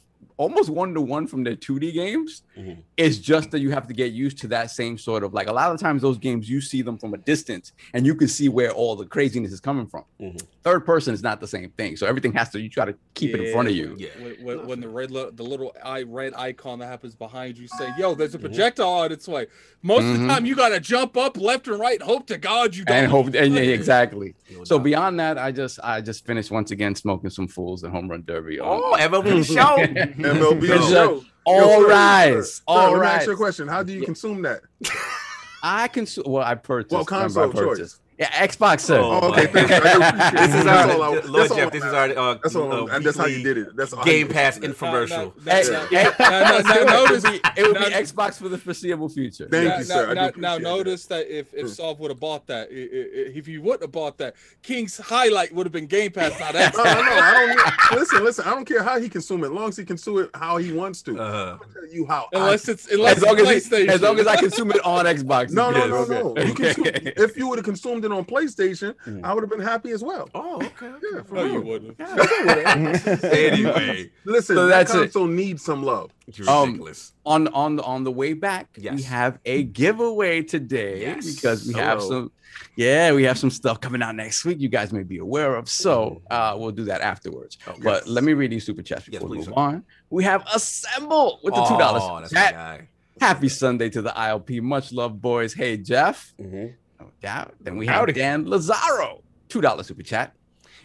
almost 0.45 0.71
one 0.71 0.95
to 0.95 1.01
one 1.17 1.27
from 1.27 1.45
their 1.45 1.57
2D 1.57 1.93
games. 1.93 2.43
Mhm. 2.57 2.79
It's 3.03 3.17
just 3.17 3.51
that 3.53 3.61
you 3.61 3.71
have 3.71 3.87
to 3.89 3.95
get 3.95 4.13
used 4.13 4.37
to 4.43 4.49
that 4.49 4.71
same 4.71 4.99
sort 4.99 5.25
of 5.25 5.33
like 5.33 5.49
a 5.49 5.53
lot 5.53 5.73
of 5.73 5.81
times 5.81 6.03
those 6.03 6.19
games 6.19 6.51
you 6.51 6.61
see 6.61 6.83
them 6.83 6.99
from 6.99 7.15
a 7.15 7.19
distance 7.19 7.73
and 7.95 8.05
you 8.05 8.15
can 8.15 8.29
see 8.29 8.49
where 8.51 8.71
all 8.73 8.95
the 8.95 9.07
craziness 9.07 9.53
is 9.53 9.61
coming 9.61 9.87
from. 9.87 10.05
Mhm. 10.21 10.43
Third 10.63 10.85
person 10.85 11.15
is 11.15 11.23
not 11.23 11.41
the 11.41 11.47
same 11.47 11.71
thing. 11.79 11.97
So 11.97 12.07
everything 12.07 12.33
has 12.35 12.51
to 12.51 12.61
you 12.61 12.69
try 12.69 12.85
to 12.85 12.95
keep 13.15 13.35
it 13.35 13.41
in 13.41 13.53
front 13.55 13.69
of 13.69 13.75
you. 13.75 13.97
Yeah. 13.99 14.09
When, 14.21 14.35
when, 14.45 14.67
when 14.67 14.81
the 14.81 14.89
red, 14.89 15.11
li- 15.11 15.31
the 15.33 15.43
little 15.43 15.75
eye 15.83 16.03
red 16.03 16.35
icon 16.37 16.79
that 16.81 16.89
happens 16.89 17.15
behind 17.15 17.57
you 17.57 17.69
say, 17.69 17.89
"Yo, 17.99 18.15
there's 18.15 18.35
a 18.35 18.39
Mhm. 18.39 18.43
projectile 18.43 18.87
on 18.89 19.13
its 19.13 19.27
way." 19.27 19.47
Most 19.83 20.03
of 20.05 20.17
Mhm. 20.17 20.27
the 20.29 20.35
time, 20.35 20.45
you 20.45 20.55
gotta 20.55 20.79
jump 20.81 21.17
up 21.17 21.39
left 21.39 21.69
and 21.69 21.81
right, 21.81 21.99
and 21.99 22.03
hope 22.03 22.27
to 22.27 22.37
God 22.37 22.77
you 22.77 22.85
don't. 22.85 22.97
And 22.97 23.11
hope 23.11 23.27
and 23.35 23.55
yeah, 23.55 23.61
exactly. 23.63 24.35
So 24.65 24.77
doubt. 24.77 24.85
beyond 24.85 25.21
that, 25.21 25.39
I 25.39 25.53
just 25.53 25.79
I 25.83 26.03
just 26.03 26.27
finished 26.27 26.51
once 26.51 26.71
again 26.71 26.95
smoking 26.95 27.31
some 27.31 27.49
fools 27.49 27.83
at 27.83 27.91
home 27.93 28.11
run 28.11 28.25
derby. 28.27 28.61
Oh, 28.61 28.95
MLB 28.99 29.43
show. 29.43 29.77
MLB 30.19 30.67
show. 30.91 31.25
All 31.51 31.81
Yo, 31.81 31.83
sir, 31.83 31.89
rise, 31.89 32.55
sir, 32.57 32.63
all 32.67 32.93
let 32.93 33.01
me 33.01 33.07
ask 33.07 33.17
rise. 33.19 33.27
you 33.27 33.33
a 33.33 33.37
question. 33.37 33.69
How 33.69 33.83
do 33.83 33.93
you 33.93 34.03
consume 34.05 34.43
that? 34.43 34.61
I 35.63 35.89
consume. 35.89 36.25
well, 36.27 36.45
I 36.45 36.55
purchased. 36.55 36.95
I 36.95 37.05
console 37.05 37.53
choice? 37.53 37.99
Purchased. 38.21 38.31
Yeah, 38.41 38.47
Xbox, 38.47 38.81
sir. 38.81 38.99
Oh, 38.99 39.31
okay, 39.31 39.43
my 39.47 39.47
thank 39.47 39.69
you. 39.71 39.75
I 39.77 39.81
God. 39.81 40.15
appreciate 40.15 40.47
This 40.51 40.61
is 40.61 40.67
our 40.67 40.91
all 40.93 40.99
Lord 40.99 41.25
that's 41.25 41.55
Jeff. 41.55 41.65
I'm 41.65 41.71
This 41.71 41.85
is 41.85 41.93
our 41.93 42.09
uh, 42.19 42.35
That's 42.43 42.55
all. 42.57 42.73
uh, 42.73 42.87
and 42.95 43.05
that's 43.05 43.17
how 43.17 43.27
you 43.27 43.43
did 43.43 43.59
it. 43.59 43.77
That's 43.77 43.93
all 43.93 44.05
Game 44.05 44.29
Pass 44.29 44.59
infomercial. 44.59 45.33
Now, 45.45 45.53
Hey, 45.53 45.71
now, 45.71 45.87
hey, 45.87 46.11
now, 46.19 46.41
now, 46.41 46.59
it 46.59 46.65
now 46.87 47.03
would 47.03 47.11
notice, 47.11 47.23
be, 47.25 47.41
it 47.57 47.67
would 47.67 47.75
be 47.75 47.81
now- 47.91 47.99
Xbox 48.01 48.39
for 48.39 48.49
the 48.49 48.59
foreseeable 48.59 49.09
future. 49.09 49.49
Thank 49.51 49.69
now, 49.69 49.79
you, 49.79 49.85
sir. 49.85 50.11
I 50.11 50.15
Now, 50.15 50.21
now, 50.23 50.29
appreciate 50.29 50.43
that. 50.43 50.63
notice 50.63 51.07
that 51.07 51.27
if 51.39 51.55
if. 51.55 51.71
Solve 51.71 52.01
would 52.01 52.11
have 52.11 52.21
bought 52.21 52.47
that, 52.49 52.69
if 52.71 53.47
you 53.49 53.63
wouldn't 53.63 53.83
have 53.83 53.93
bought 53.93 54.19
that, 54.19 54.35
King's 54.63 54.99
highlight 54.99 55.55
would 55.55 55.65
have 55.67 55.73
been 55.73 55.87
Game 55.87 56.11
Pass, 56.11 56.39
not 56.41 56.53
No, 56.53 56.61
Xbox. 56.61 56.85
no, 56.85 57.03
no, 57.03 57.11
I 57.13 57.55
don't. 57.91 57.99
Listen, 58.01 58.25
listen. 58.25 58.45
I 58.45 58.51
don't 58.51 58.65
care 58.67 58.83
how 58.83 59.01
he 59.01 59.09
consume 59.09 59.45
it, 59.45 59.47
as 59.47 59.53
long 59.53 59.69
as 59.69 59.77
he 59.77 59.85
consume 59.85 60.21
it 60.23 60.31
how 60.35 60.57
he 60.59 60.73
wants 60.73 61.01
to. 61.03 61.13
Uh, 61.19 61.53
I'm 61.53 61.59
gonna 61.59 61.73
tell 61.73 61.87
you 61.95 62.07
how. 62.07 62.29
Unless 62.33 62.69
I, 62.69 62.73
it's 62.73 62.89
unless 62.91 63.17
As 63.19 63.23
long 63.23 63.39
as, 63.41 63.49
it's 63.51 63.67
it- 63.67 63.73
PlayStation. 63.73 63.89
as 63.89 64.01
long 64.03 64.19
as 64.19 64.27
I 64.27 64.37
consume 64.37 64.73
it 64.73 64.85
on 64.85 65.05
Xbox. 65.07 65.51
no, 65.53 65.71
no, 65.71 65.87
no, 65.87 66.05
no. 66.35 66.43
You 66.43 66.53
consume, 66.55 66.87
if 66.87 67.37
you 67.37 67.47
would 67.49 67.59
have 67.59 67.65
consumed 67.65 68.05
it 68.05 68.10
on 68.13 68.25
PlayStation, 68.25 68.95
Mhm. 69.07 69.25
I 69.25 69.33
would 69.35 69.43
have 69.43 69.51
been 69.51 69.61
happy 69.61 69.91
as 69.91 70.03
well. 70.03 70.29
oh, 70.35 70.57
okay. 70.57 70.93
Yeah, 71.13 71.23
for 71.23 71.35
no, 71.37 71.45
you 71.45 71.61
wouldn't. 71.61 71.97
Anyway, 73.25 74.11
Listen, 74.25 74.57
So 74.57 74.67
that 74.67 74.89
that's 74.89 74.95
it. 74.95 74.99
console 74.99 75.27
needs 75.27 75.65
some 75.65 75.83
love. 75.83 76.11
you're 76.35 76.49
Um, 76.49 76.67
ridiculous. 76.69 77.13
on 77.27 77.49
on 77.49 77.81
on 77.81 78.05
the 78.05 78.11
way 78.13 78.33
back, 78.33 78.69
we 78.79 79.03
have 79.03 79.39
a 79.45 79.63
giveaway 79.65 80.43
today 80.43 81.01
Yes. 81.03 81.35
because 81.35 81.67
we 81.67 81.75
have 81.75 82.03
some. 82.03 82.31
Yeah, 82.77 83.13
we 83.13 83.25
have 83.25 83.39
some 83.39 83.51
stuff 83.51 83.81
coming 83.81 84.03
out 84.03 84.15
next 84.17 84.45
week. 84.45 84.61
You 84.61 84.69
guys 84.69 84.93
may 84.93 85.03
be 85.03 85.19
aware 85.19 85.55
of, 85.57 85.69
so 85.69 86.23
uh, 86.31 86.55
we'll 86.59 86.71
do 86.73 86.85
that 86.85 87.01
afterwards. 87.01 87.59
Okay. 87.67 87.81
But 87.83 88.07
let 88.07 88.25
me 88.25 88.33
read 88.33 88.51
these 88.53 88.65
super 88.65 88.83
chats 88.83 89.07
Yes, 89.07 89.15
before 89.23 89.29
we 89.29 89.37
please, 89.39 89.47
move 89.49 89.55
sir. 89.55 89.61
on. 89.61 89.83
We 90.11 90.25
have 90.25 90.45
assemble 90.53 91.41
with 91.43 91.55
the 91.55 91.65
two 91.65 91.77
dollars. 91.79 92.03
Oh, 92.05 92.25
chat. 92.33 92.87
Happy 93.21 93.49
Sunday 93.49 93.89
to 93.91 94.01
the 94.03 94.11
ILP. 94.11 94.61
Much 94.63 94.93
love, 94.93 95.21
boys. 95.21 95.53
Hey, 95.55 95.77
Jeff. 95.77 96.33
Mhm. 96.41 96.75
Doubt. 97.21 97.55
Then 97.61 97.77
we 97.77 97.87
have 97.87 97.97
Howdy. 97.97 98.13
Dan 98.15 98.49
Lazaro. 98.49 99.23
Two 99.49 99.61
dollar 99.61 99.83
super 99.83 100.03
chat. 100.03 100.35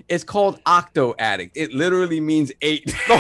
It's 0.10 0.26
called 0.26 0.60
Octo 0.65 1.15
Addict. 1.17 1.56
It 1.56 1.71
literally 1.74 2.19
means 2.19 2.52
eight. 2.62 2.93
Yo, 3.08 3.15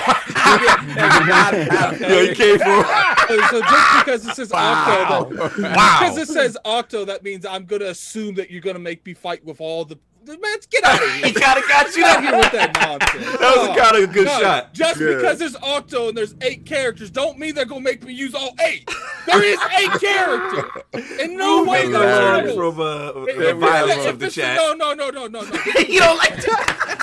you 2.21 2.35
came 2.35 2.59
for 2.59 2.65
so 3.49 3.61
just 3.61 4.05
because 4.05 4.27
it 4.27 4.35
says 4.35 4.51
Octo, 4.51 5.29
that, 5.33 5.57
Wow. 5.75 5.99
because 6.01 6.17
it 6.17 6.27
says 6.27 6.57
Octo, 6.65 7.05
that 7.05 7.23
means 7.23 7.45
I'm 7.45 7.63
gonna 7.65 7.85
assume 7.85 8.35
that 8.35 8.51
you're 8.51 8.61
gonna 8.61 8.79
make 8.79 9.05
me 9.05 9.13
fight 9.13 9.43
with 9.45 9.61
all 9.61 9.85
the. 9.85 9.97
Man, 10.27 10.57
get 10.71 10.83
out 10.83 11.01
of 11.03 11.09
here. 11.13 11.25
He 11.27 11.33
kind 11.33 11.57
of 11.59 11.67
got 11.67 11.95
you 11.95 12.03
out 12.05 12.21
here 12.23 12.35
with 12.35 12.51
that 12.51 12.73
nonsense. 12.81 13.39
That 13.39 13.55
was 13.57 13.67
No, 13.69 13.75
kind 13.75 13.95
of 14.03 14.09
a 14.09 14.13
good 14.13 14.25
no, 14.25 14.39
shot. 14.39 14.73
Just 14.73 14.99
Yeah. 14.99 15.07
because 15.15 15.39
there's 15.39 15.55
Octo 15.57 16.09
and 16.09 16.17
there's 16.17 16.35
eight 16.41 16.65
characters, 16.65 17.11
don't 17.11 17.37
mean 17.37 17.53
they're 17.55 17.65
gonna 17.65 17.81
make 17.81 18.03
me 18.03 18.13
use 18.13 18.33
all 18.33 18.53
eight. 18.65 18.89
There 19.27 19.43
is 19.43 19.59
eight 19.77 19.91
characters. 20.01 20.83
In 21.19 21.37
no 21.37 21.63
way 21.63 21.85
Moving 21.85 21.91
that's 22.01 22.53
from 22.53 22.79
uh, 22.79 23.07
If- 23.27 23.37
the 23.37 23.49
if- 23.51 23.57
violence 23.57 24.03
if 24.05 24.09
of 24.13 24.19
the 24.19 24.25
it's- 24.27 24.33
chat. 24.35 24.55
No, 24.55 24.73
no, 24.73 24.93
no, 24.93 25.09
no, 25.11 25.27
no, 25.27 25.41
no. 25.41 25.59
you 25.87 25.99
don't 25.99 26.17
like 26.17 26.35
that? 26.41 27.01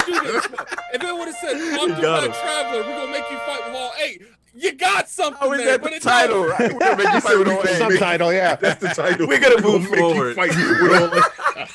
If 0.95 1.03
it 1.03 1.15
would 1.15 1.29
have 1.29 1.37
said 1.37 1.57
got 1.77 1.89
Octopath 1.91 2.25
him. 2.25 2.33
Traveler, 2.33 2.83
we're 2.83 2.99
gonna 2.99 3.13
make 3.13 3.31
you 3.31 3.39
fight 3.39 3.65
with 3.67 3.77
all 3.77 3.93
eight. 4.05 4.23
You 4.55 4.73
got 4.75 5.09
something 5.09 5.39
How 5.41 5.53
is 5.53 5.59
there, 5.61 5.79
that 5.79 5.83
but 5.83 5.93
the 5.93 6.01
title? 6.01 6.45
Right? 6.45 6.73
We're 6.73 6.79
gonna 6.79 6.97
make 6.97 7.13
you 7.15 7.21
fight 7.23 7.39
with 7.39 7.49
all. 7.49 7.65
Subtitle, 7.65 8.33
yeah. 8.33 8.55
That's 8.61 8.81
the 8.81 8.89
title. 8.89 9.27
We're 9.27 9.41
gonna 9.41 9.63
We'll 9.63 9.79
move 9.79 9.91
make 9.91 9.99
you 10.01 10.13
forward. 10.13 10.37
fight 10.37 10.49
with 10.51 11.03
all 11.03 11.09
that. 11.09 11.71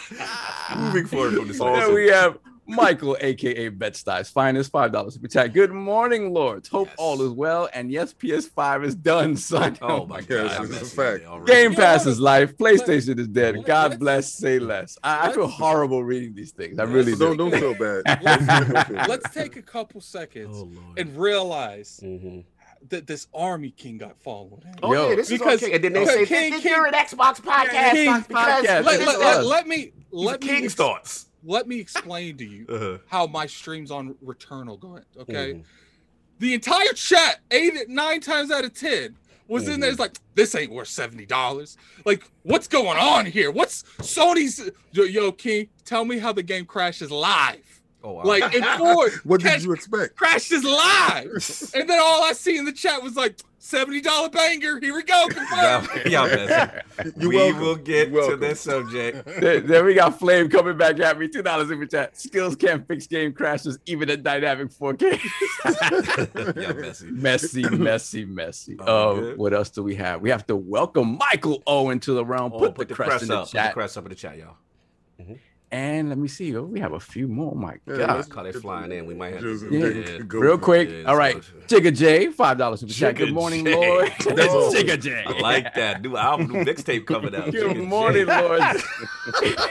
Moving 0.77 1.05
forward 1.07 1.33
from 1.35 1.47
this. 1.47 1.59
Then 1.59 1.93
we 1.93 2.07
have 2.09 2.37
Michael, 2.67 3.15
aka 3.21 3.69
Betsty's 3.69 4.29
finest, 4.29 4.71
five 4.71 4.91
dollars 4.91 5.13
super 5.15 5.27
chat. 5.27 5.53
Good 5.53 5.71
morning, 5.71 6.33
lords. 6.33 6.67
Hope 6.67 6.89
Yes. 6.89 6.95
all 6.99 7.21
is 7.23 7.31
well. 7.31 7.67
And 7.73 7.89
yes, 7.89 8.13
PS5 8.13 8.85
is 8.85 8.93
done, 8.93 9.37
son. 9.37 9.77
Oh 9.81 10.05
my 10.05 10.17
Yes, 10.19 10.27
god, 10.27 10.45
it's 10.45 10.55
I'm 10.55 10.65
a 10.65 10.67
fact. 10.85 10.97
with 10.97 11.21
it 11.21 11.25
already. 11.25 11.51
Game 11.53 11.71
You 11.71 11.77
Pass 11.77 12.05
is 12.05 12.19
life. 12.19 12.55
PlayStation 12.57 13.17
is 13.19 13.27
dead. 13.29 13.55
let- 13.55 13.65
God 13.65 13.99
bless. 13.99 14.31
Say 14.33 14.59
less. 14.59 14.97
I, 15.01 15.29
I 15.29 15.33
feel 15.33 15.47
horrible 15.47 16.03
reading 16.03 16.35
these 16.35 16.51
things. 16.51 16.77
I 16.77 16.83
really 16.83 17.15
Don't 17.15 17.37
do. 17.37 17.49
don't 17.49 17.59
feel 17.59 17.73
bad. 17.73 18.21
Let's, 18.21 18.45
Don't 18.45 18.65
feel 18.85 18.95
bad. 18.97 19.07
let's 19.09 19.33
take 19.33 19.55
a 19.55 19.61
couple 19.63 20.01
seconds 20.01 20.57
Oh 20.59 20.69
and 20.97 21.17
realize 21.17 22.01
Mhm. 22.03 22.43
That 22.89 23.07
this 23.07 23.27
army 23.33 23.71
king 23.71 23.97
got 23.97 24.17
followed. 24.21 24.63
Oh 24.83 24.93
Yo, 24.93 25.09
yeah, 25.09 25.15
this 25.15 25.29
is 25.31 25.37
because- 25.39 25.63
okay. 25.63 25.73
And 25.73 25.83
then 25.83 25.93
they 25.93 25.99
because 26.01 26.15
say 26.15 26.25
King- 26.25 26.51
this, 26.51 26.61
King- 26.63 26.71
you're 26.71 26.85
an 26.87 26.93
Xbox 26.93 27.41
podcast 27.41 27.91
King 27.91 28.23
because 28.27 28.27
podcast. 28.27 28.83
Let, 28.85 28.99
let, 28.99 29.19
let, 29.19 29.45
let 29.45 29.67
me 29.67 29.91
let 30.11 30.25
let 30.33 30.41
me 30.41 30.47
King's 30.47 30.65
ex- 30.65 30.73
thoughts. 30.75 31.29
let 31.43 31.67
me 31.67 31.79
explain 31.79 32.37
to 32.37 32.45
you 32.45 32.65
Uh-huh. 32.69 32.97
how 33.07 33.27
my 33.27 33.45
streams 33.45 33.91
on 33.91 34.15
Returnal 34.25 34.79
going. 34.79 35.03
Okay, 35.19 35.53
Mhm. 35.55 35.63
the 36.39 36.53
entire 36.53 36.93
chat, 36.93 37.39
eight 37.51 37.89
nine 37.89 38.21
times 38.21 38.51
out 38.51 38.63
of 38.65 38.73
ten, 38.73 39.15
was 39.47 39.67
in 39.67 39.79
there. 39.79 39.89
It's 39.89 39.99
like 39.99 40.17
this 40.35 40.53
ain't 40.55 40.71
worth 40.71 40.87
seventy 40.89 41.25
dollars. 41.25 41.77
Like, 42.05 42.23
what's 42.43 42.67
going 42.67 42.97
on 42.97 43.25
here? 43.25 43.49
What's 43.51 43.83
Sony's? 43.99 44.69
Yo, 44.91 45.03
yo, 45.03 45.31
King, 45.31 45.69
tell 45.85 46.05
me 46.05 46.17
how 46.19 46.33
the 46.33 46.43
game 46.43 46.65
crashes 46.65 47.11
live. 47.11 47.76
Oh 48.03 48.11
wow. 48.13 48.23
Like 48.23 48.53
in 48.53 48.63
four, 48.77 49.09
What 49.23 49.41
catch- 49.41 49.55
did 49.59 49.63
you 49.65 49.73
expect? 49.73 50.15
crashes 50.15 50.63
live, 50.63 51.71
and 51.75 51.89
then 51.89 51.99
all 51.99 52.23
I 52.23 52.33
see 52.33 52.57
in 52.57 52.65
the 52.65 52.71
chat 52.71 53.01
was 53.01 53.15
like 53.15 53.39
seventy 53.57 54.01
dollar 54.01 54.29
banger. 54.29 54.79
Here 54.79 54.93
we 54.93 55.03
go, 55.03 55.27
confirmed. 55.27 55.89
y'all, 56.05 56.29
y'all. 56.29 56.69
You're 57.17 57.29
we 57.29 57.35
welcome. 57.35 57.59
will 57.61 57.75
get 57.75 58.13
to 58.13 58.37
this 58.37 58.61
subject. 58.61 59.25
Then, 59.41 59.65
then 59.67 59.83
we 59.85 59.95
got 59.95 60.17
Flame 60.19 60.47
coming 60.47 60.77
back 60.77 60.99
at 60.99 61.17
me. 61.19 61.27
Two 61.27 61.41
dollars 61.41 61.69
super 61.69 61.85
chat. 61.87 62.15
Skills 62.15 62.55
can't 62.55 62.87
fix 62.87 63.07
game 63.07 63.33
crashes, 63.33 63.77
even 63.87 64.09
at 64.11 64.21
dynamic 64.23 64.69
4K. 64.69 66.55
y'all 66.55 66.73
messy. 66.75 67.07
messy, 67.11 67.69
messy, 67.69 68.25
messy. 68.25 68.77
Oh, 68.79 69.31
Uh, 69.31 69.35
what 69.35 69.53
else 69.53 69.69
do 69.69 69.83
we 69.83 69.95
have? 69.95 70.21
We 70.21 70.29
have 70.29 70.45
to 70.47 70.55
welcome 70.55 71.17
Michael 71.17 71.61
Owen 71.67 71.99
to 72.01 72.13
the 72.13 72.23
realm. 72.25 72.53
Oh, 72.53 72.71
put, 72.71 72.87
the, 72.87 72.93
crest 72.93 73.23
in 73.23 73.29
the 73.29 73.39
up. 73.39 73.51
Put 73.51 73.63
the 73.63 73.69
crest 73.73 73.97
up 73.97 74.05
in 74.05 74.09
the 74.09 74.15
chat, 74.15 74.37
y'all. 74.37 74.55
And 75.69 76.07
let 76.07 76.17
me 76.17 76.29
see. 76.29 76.55
Oh, 76.55 76.63
we 76.63 76.79
have 76.79 76.93
a 76.93 76.99
few 76.99 77.27
more. 77.27 77.51
Oh 77.53 77.57
my 77.57 77.75
Yeah, 77.85 77.97
God. 77.97 78.15
let's- 78.15 78.27
Call 78.29 78.45
it 78.45 78.55
flying 78.55 78.91
in. 78.93 79.05
We 79.05 79.13
might 79.13 79.33
have 79.33 79.41
Just- 79.41 79.63
to. 79.65 79.73
Yeah. 79.77 79.87
Yeah. 80.13 80.19
Go 80.19 80.39
Real 80.39 80.57
quick. 80.57 80.89
Yeah, 80.89 81.03
All 81.03 81.17
right. 81.17 81.35
it's- 81.35 81.51
Jigga 81.67 81.93
J, 81.93 82.27
five 82.31 82.57
dollars 82.57 82.79
super 82.79 82.93
chat. 82.93 83.15
Good 83.15 83.33
morning, 83.33 83.65
J. 83.65 83.75
Lord. 83.75 84.07
That's 84.25 84.53
all. 84.53 84.71
Jigga 84.73 85.01
J. 85.01 85.23
I 85.27 85.39
like 85.41 85.73
that. 85.73 86.01
New 86.01 86.15
album, 86.15 86.47
new 86.47 86.63
mixtape 86.63 87.05
coming 87.05 87.35
out. 87.35 87.51
Good 87.51 87.75
Jigga 87.75 87.85
morning, 87.85 88.25
J. 88.27 88.41
Lord. 88.41 88.61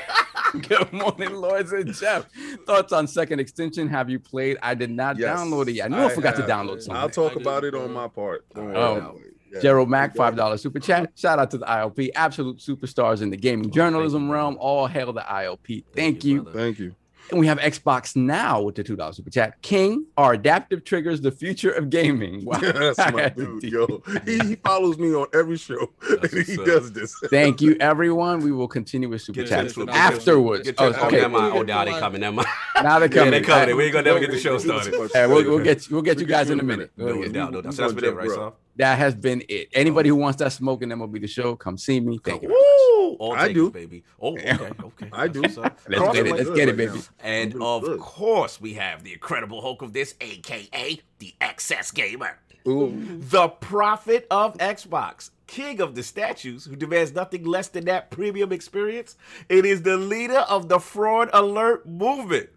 Good 0.68 0.92
morning, 0.92 1.34
Lloyds 1.34 1.72
and 1.72 1.92
Jeff. 1.94 2.26
Thoughts 2.66 2.92
on 2.92 3.06
Second 3.06 3.40
Extinction? 3.40 3.88
Have 3.88 4.08
you 4.10 4.18
played? 4.18 4.58
I 4.62 4.74
did 4.74 4.90
not 4.90 5.18
Yes, 5.18 5.38
download 5.38 5.68
it. 5.68 5.72
yet. 5.72 5.86
I 5.86 5.88
knew 5.88 5.96
I, 6.02 6.06
I 6.06 6.14
forgot 6.14 6.36
to 6.36 6.42
have. 6.42 6.50
download 6.50 6.88
I'll 6.90 7.08
talk 7.10 7.36
about 7.36 7.64
it 7.64 7.74
on 7.74 7.92
my 7.92 8.08
part. 8.08 8.44
Don't 8.54 8.74
Oh. 8.76 9.18
About. 9.50 9.56
Yeah. 9.56 9.62
Gerald 9.62 9.88
Mack, 9.88 10.14
five 10.16 10.36
dollars 10.36 10.62
super 10.62 10.78
chat. 10.80 11.10
Shout 11.16 11.38
out 11.38 11.50
to 11.52 11.58
the 11.58 11.66
ILP, 11.66 12.10
absolute 12.14 12.58
superstars 12.58 13.22
in 13.22 13.30
the 13.30 13.36
gaming 13.36 13.66
oh, 13.66 13.70
journalism 13.70 14.30
realm. 14.30 14.56
All 14.60 14.86
hail 14.86 15.12
the 15.12 15.22
ILP. 15.22 15.84
Thank 15.94 16.24
you. 16.24 16.42
brother. 16.42 16.58
Thank 16.58 16.78
you. 16.78 16.94
And 17.30 17.40
we 17.40 17.48
have 17.48 17.58
Xbox 17.58 18.14
Now 18.14 18.62
with 18.62 18.76
the 18.76 18.84
two 18.84 18.94
dollars 18.94 19.16
super 19.16 19.30
chat. 19.30 19.60
King, 19.60 20.06
are 20.16 20.34
adaptive 20.34 20.84
triggers 20.84 21.20
the 21.20 21.32
future 21.32 21.72
of 21.72 21.90
gaming? 21.90 22.44
Wow. 22.44 22.58
That's 22.60 22.98
my 23.12 23.30
dude, 23.30 23.62
yo. 23.64 24.00
He, 24.24 24.38
he 24.38 24.54
follows 24.56 24.96
me 24.96 25.12
on 25.12 25.26
every 25.34 25.56
show. 25.56 25.90
That's 26.08 26.32
and 26.32 26.46
he 26.46 26.56
what's 26.56 26.58
up. 26.58 26.66
does 26.66 26.92
this. 26.92 27.14
Thank 27.28 27.60
you, 27.60 27.76
everyone. 27.80 28.40
We 28.40 28.52
will 28.52 28.68
continue 28.68 29.08
with 29.08 29.22
super 29.22 29.40
Get 29.40 29.48
chats 29.48 29.76
afterwards. 29.88 30.64
Get 30.66 30.76
Oh, 30.78 30.88
your, 30.90 31.00
oh, 31.00 31.06
okay. 31.06 31.24
Oh, 31.24 31.62
now 31.62 31.84
they 31.84 31.98
coming. 31.98 32.20
Never 32.20 32.36
mind. 32.36 32.48
now 32.82 33.00
they're 33.00 33.08
Yeah, 33.08 33.14
coming. 33.14 33.30
they 33.32 33.40
coming. 33.40 33.76
We 33.76 33.84
ain't 33.84 33.92
gonna 33.92 34.04
never 34.04 34.20
get 34.20 34.30
the 34.30 34.38
show 34.38 34.58
started. 34.58 34.94
Yeah, 35.12 35.26
we'll, 35.26 35.44
we'll 35.44 35.64
get 35.64 35.90
we'll 35.90 36.02
get 36.02 36.20
you 36.20 36.26
We'll 36.26 36.36
guys 36.36 36.50
in 36.50 36.60
a 36.60 36.62
minute. 36.62 36.92
No 36.96 37.24
doubt, 37.24 37.52
no 37.52 37.60
doubt. 37.60 37.74
So 37.74 37.82
that's 37.82 37.92
gonna 37.94 38.02
been 38.02 38.04
it, 38.12 38.14
right, 38.16 38.28
bro. 38.28 38.54
Sal? 38.78 38.86
That 38.88 38.98
has 38.98 39.14
been 39.14 39.42
it. 39.48 39.68
Anybody 39.72 40.08
who 40.08 40.16
wants 40.16 40.38
that 40.38 40.52
smoke 40.52 40.82
and 40.82 40.92
MLB 40.92 41.20
the 41.20 41.26
show, 41.26 41.56
come 41.56 41.78
see 41.78 42.00
me. 42.00 42.18
Thank 42.22 42.42
you. 42.42 42.48
Woo! 42.48 43.16
All 43.16 43.32
I 43.32 43.48
takers, 43.48 43.54
do. 43.54 43.70
baby. 43.70 44.04
Oh, 44.20 44.32
okay, 44.36 44.70
okay. 44.82 45.08
I 45.12 45.28
do. 45.28 45.42
That's 45.42 45.56
what's 45.56 45.66
up. 45.66 45.80
Let's 45.88 46.14
get 46.14 46.26
it. 46.26 46.36
Let's 46.36 46.50
get 46.50 46.68
it, 46.68 46.72
right 46.72 46.76
baby. 46.76 46.92
now. 46.94 47.02
And 47.20 47.54
of 47.62 47.82
good. 47.82 48.00
course, 48.00 48.60
we 48.60 48.74
have 48.74 49.04
the 49.04 49.12
incredible 49.12 49.60
Hulk 49.60 49.82
of 49.82 49.92
this, 49.92 50.14
aka 50.20 51.00
the 51.18 51.34
Excess 51.40 51.90
Gamer, 51.90 52.38
Ooh. 52.68 52.92
the 53.20 53.48
prophet 53.48 54.26
of 54.30 54.56
Xbox, 54.58 55.30
king 55.46 55.80
of 55.80 55.94
the 55.94 56.02
statues, 56.02 56.64
who 56.66 56.76
demands 56.76 57.14
nothing 57.14 57.44
less 57.44 57.68
than 57.68 57.86
that 57.86 58.10
premium 58.10 58.52
experience. 58.52 59.16
It 59.48 59.64
is 59.64 59.82
the 59.82 59.96
leader 59.96 60.40
of 60.40 60.68
the 60.68 60.78
fraud 60.78 61.30
alert 61.32 61.86
movement. 61.86 62.50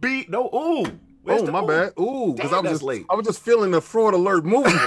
Be 0.00 0.26
no, 0.28 0.50
ooh. 0.52 0.98
Where's 1.26 1.42
Oh 1.42 1.46
the 1.46 1.52
my 1.52 1.60
ooh? 1.62 1.66
bad. 1.66 1.92
Ooh, 2.00 2.32
because 2.34 2.52
I 2.52 2.60
was 2.60 2.70
just 2.70 2.82
late. 2.82 3.04
I 3.10 3.14
was 3.16 3.26
just 3.26 3.40
feeling 3.42 3.72
the 3.72 3.80
fraud 3.80 4.14
alert 4.14 4.44
movement. 4.44 4.74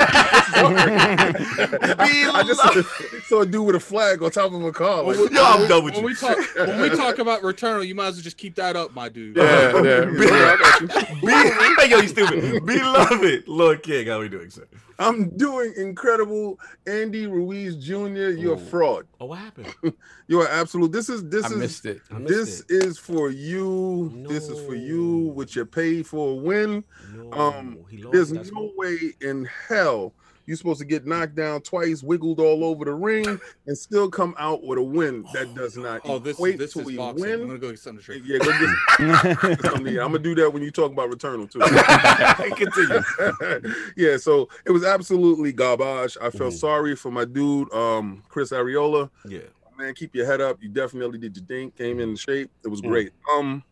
I 1.19 2.43
just 2.47 2.62
saw 3.28 3.41
a 3.41 3.45
dude 3.45 3.65
with 3.67 3.75
a 3.75 3.80
flag 3.80 4.23
on 4.23 4.32
top 4.32 4.54
of 4.54 4.63
a 4.63 4.71
car. 4.71 5.04
Like, 5.04 5.17
Yo, 5.32 5.43
I'm 5.43 5.67
done 5.67 5.84
with 5.84 5.95
When 5.95 6.04
you. 6.04 6.10
we 6.10 6.15
talk 6.15 6.38
when 6.56 6.82
we 6.82 6.89
talk 6.89 7.19
about 7.19 7.41
Returnal, 7.41 7.86
you 7.86 7.93
might 7.95 8.08
as 8.08 8.15
well 8.15 8.23
just 8.23 8.38
keep 8.38 8.56
that 8.56 8.75
up, 8.75 8.93
my 8.93 9.10
dude. 9.10 9.36
yeah, 9.36 9.73
yeah, 9.84 10.06
yeah, 10.10 10.58
I 10.58 10.58
got 10.60 10.82
you. 10.82 10.88
Be, 11.28 11.89
yo, 11.89 11.97
you 11.99 12.08
stupid. 12.08 12.65
Beloved 12.65 13.47
Lord 13.47 13.84
King, 13.84 14.08
how 14.08 14.19
we 14.19 14.30
doing, 14.30 14.49
sir? 14.49 14.67
I'm 14.99 15.35
doing 15.38 15.73
incredible. 15.77 16.59
Andy 16.85 17.25
Ruiz 17.25 17.75
Jr., 17.77 18.29
you're 18.31 18.55
a 18.55 18.57
Ooh. 18.59 18.65
fraud. 18.65 19.07
Oh, 19.19 19.27
what 19.27 19.39
happened? 19.39 19.73
You're 20.27 20.47
absolute. 20.47 20.91
This 20.91 21.09
is 21.09 21.27
this 21.29 21.45
I 21.45 21.49
is 21.49 21.55
missed 21.55 21.85
it. 21.85 22.01
I 22.12 22.19
missed 22.19 22.29
this 22.29 22.59
it. 22.62 22.65
is 22.85 22.99
for 22.99 23.31
you. 23.31 24.25
This 24.27 24.49
is 24.49 24.59
for 24.67 24.75
you, 24.75 25.01
No. 25.27 25.33
which 25.33 25.55
you 25.55 25.65
paid 25.65 26.05
for 26.05 26.33
a 26.33 26.35
win. 26.35 26.83
No, 27.13 27.31
Um, 27.33 27.79
he 27.89 27.97
lost. 28.03 28.13
There's 28.13 28.29
That's 28.31 28.51
no 28.51 28.71
way 28.77 29.13
in 29.21 29.45
hell 29.67 30.13
you're 30.49 30.57
supposed 30.57 30.79
to 30.79 30.85
get 30.85 31.05
knocked 31.05 31.35
down 31.35 31.62
twice, 31.62 32.01
wiggled 32.03 32.39
all 32.39 32.65
over 32.65 32.83
the 32.83 32.93
ring, 32.93 33.39
and 33.67 33.77
still 33.77 34.09
come 34.09 34.33
out 34.39 34.63
with 34.63 34.79
a 34.79 34.81
win. 34.83 35.23
That 35.33 35.53
does 35.53 35.77
not 35.77 36.01
Oh, 36.05 36.17
this 36.17 36.33
equate 36.38 36.57
this 36.57 36.73
to 36.73 36.79
is 36.81 36.89
a 36.89 36.97
boxing. 36.97 37.31
I'm 37.33 37.47
gonna 37.47 37.59
go 37.59 37.69
get 37.69 37.79
something 37.79 38.01
to 38.01 38.05
drink. 38.05 38.23
Yeah, 38.25 38.39
go 38.39 38.51
get 39.45 39.62
something. 39.62 39.88
I'm 39.99 40.12
gonna 40.12 40.19
do 40.19 40.33
that 40.35 40.51
when 40.51 40.63
you 40.63 40.71
talk 40.71 40.91
about 40.91 41.12
Returnal 41.12 41.49
too. 41.49 41.59
Continue. 42.55 43.83
yeah, 43.95 44.17
so 44.17 44.49
it 44.65 44.71
was 44.71 44.83
absolutely 44.83 45.53
garbage. 45.53 46.17
I 46.21 46.29
felt 46.31 46.53
Mhm. 46.53 46.57
sorry 46.59 46.95
for 46.95 47.12
my 47.12 47.25
dude, 47.25 47.71
um, 47.73 48.23
Chris 48.29 48.49
Arreola. 48.51 49.09
Yeah. 49.27 49.41
Man, 49.77 49.93
keep 49.93 50.13
your 50.15 50.25
head 50.25 50.41
up. 50.41 50.57
You 50.62 50.69
definitely 50.69 51.19
did 51.19 51.38
your 51.38 51.45
thing. 51.45 51.71
Came 51.71 51.99
in 51.99 52.15
shape. 52.15 52.49
It 52.65 52.67
was 52.67 52.81
Mm. 52.81 52.88
great. 52.89 53.12
Um, 53.33 53.63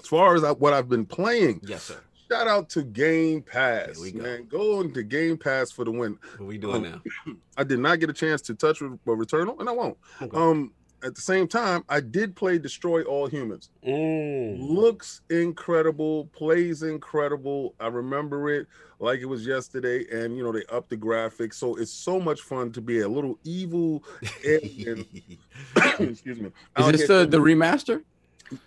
as 0.00 0.06
far 0.06 0.34
as 0.34 0.44
I, 0.44 0.50
what 0.50 0.72
I've 0.74 0.88
been 0.88 1.06
playing, 1.06 1.60
Yes, 1.64 1.84
sir. 1.84 2.00
Shout 2.30 2.46
out 2.48 2.68
to 2.70 2.82
Game 2.82 3.42
Pass. 3.42 3.94
There 3.94 4.02
we 4.02 4.12
go. 4.12 4.22
Man, 4.22 4.46
go 4.46 4.80
into 4.80 5.02
Game 5.02 5.36
Pass 5.36 5.70
for 5.70 5.84
the 5.84 5.90
win. 5.90 6.18
What 6.38 6.46
we 6.46 6.58
doing 6.58 6.86
Um, 6.86 7.02
now? 7.26 7.32
I 7.56 7.64
did 7.64 7.78
not 7.78 8.00
get 8.00 8.10
a 8.10 8.14
chance 8.14 8.40
to 8.42 8.54
touch 8.54 8.80
Re- 8.80 8.96
Returnal, 9.06 9.58
and 9.60 9.68
I 9.68 9.72
won't. 9.72 9.96
Okay. 10.20 10.36
Um, 10.36 10.72
at 11.04 11.14
the 11.14 11.20
same 11.20 11.46
time, 11.46 11.84
I 11.90 12.00
did 12.00 12.34
play 12.34 12.58
Destroy 12.58 13.02
All 13.02 13.26
Humans. 13.28 13.68
Mm. 13.86 14.56
Looks 14.58 15.20
incredible, 15.28 16.24
plays 16.32 16.82
incredible. 16.82 17.74
I 17.78 17.88
remember 17.88 18.48
it 18.50 18.66
like 18.98 19.20
it 19.20 19.26
was 19.26 19.46
yesterday, 19.46 20.06
and 20.10 20.36
you 20.36 20.42
know 20.42 20.52
they 20.52 20.64
upped 20.70 20.88
the 20.88 20.96
graphics, 20.96 21.54
so 21.54 21.76
it's 21.76 21.92
so 21.92 22.18
much 22.18 22.40
fun 22.40 22.72
to 22.72 22.80
be 22.80 23.00
a 23.00 23.08
little 23.08 23.38
evil. 23.44 24.02
alien. 24.44 25.06
excuse 26.00 26.40
me. 26.40 26.46
Is 26.46 26.52
out 26.76 26.92
this 26.92 27.06
the, 27.06 27.26
the 27.26 27.38
remaster? 27.38 28.02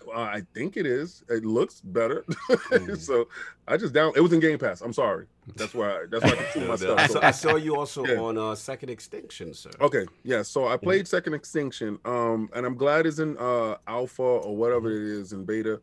Uh, 0.08 0.20
I 0.20 0.42
think 0.54 0.76
it 0.78 0.86
is. 0.86 1.24
It 1.30 1.46
looks 1.46 1.82
better. 1.82 2.26
Mm. 2.70 2.98
so 3.00 3.28
I 3.68 3.78
just 3.78 3.94
down. 3.94 4.14
It 4.16 4.22
was 4.22 4.32
in 4.34 4.40
Game 4.40 4.58
Pass. 4.60 4.82
I'm 4.82 4.94
sorry. 4.94 5.26
That's 5.56 5.74
why. 5.74 5.90
I, 5.90 6.06
that's 6.10 6.24
why 6.24 6.32
I 6.32 6.36
can 6.52 6.68
my 6.68 6.76
stuff. 6.76 7.00
I, 7.00 7.08
So- 7.08 7.14
saw, 7.14 7.26
I 7.26 7.32
saw 7.32 7.56
you 7.56 7.76
also 7.76 8.06
Yeah. 8.06 8.18
on 8.20 8.38
uh, 8.38 8.54
Second 8.56 8.90
Extinction, 8.90 9.54
sir. 9.54 9.72
Okay, 9.82 10.06
yeah. 10.24 10.42
So 10.44 10.68
I 10.68 10.78
played 10.78 11.08
Second 11.08 11.34
Extinction, 11.34 11.98
um, 12.06 12.50
and 12.56 12.66
I'm 12.66 12.76
glad 12.76 13.06
it's 13.08 13.20
in 13.20 13.38
uh 13.38 13.76
alpha 13.88 14.22
or 14.22 14.56
whatever 14.56 14.92
it 14.92 15.02
is 15.04 15.34
in 15.34 15.46
beta, 15.46 15.80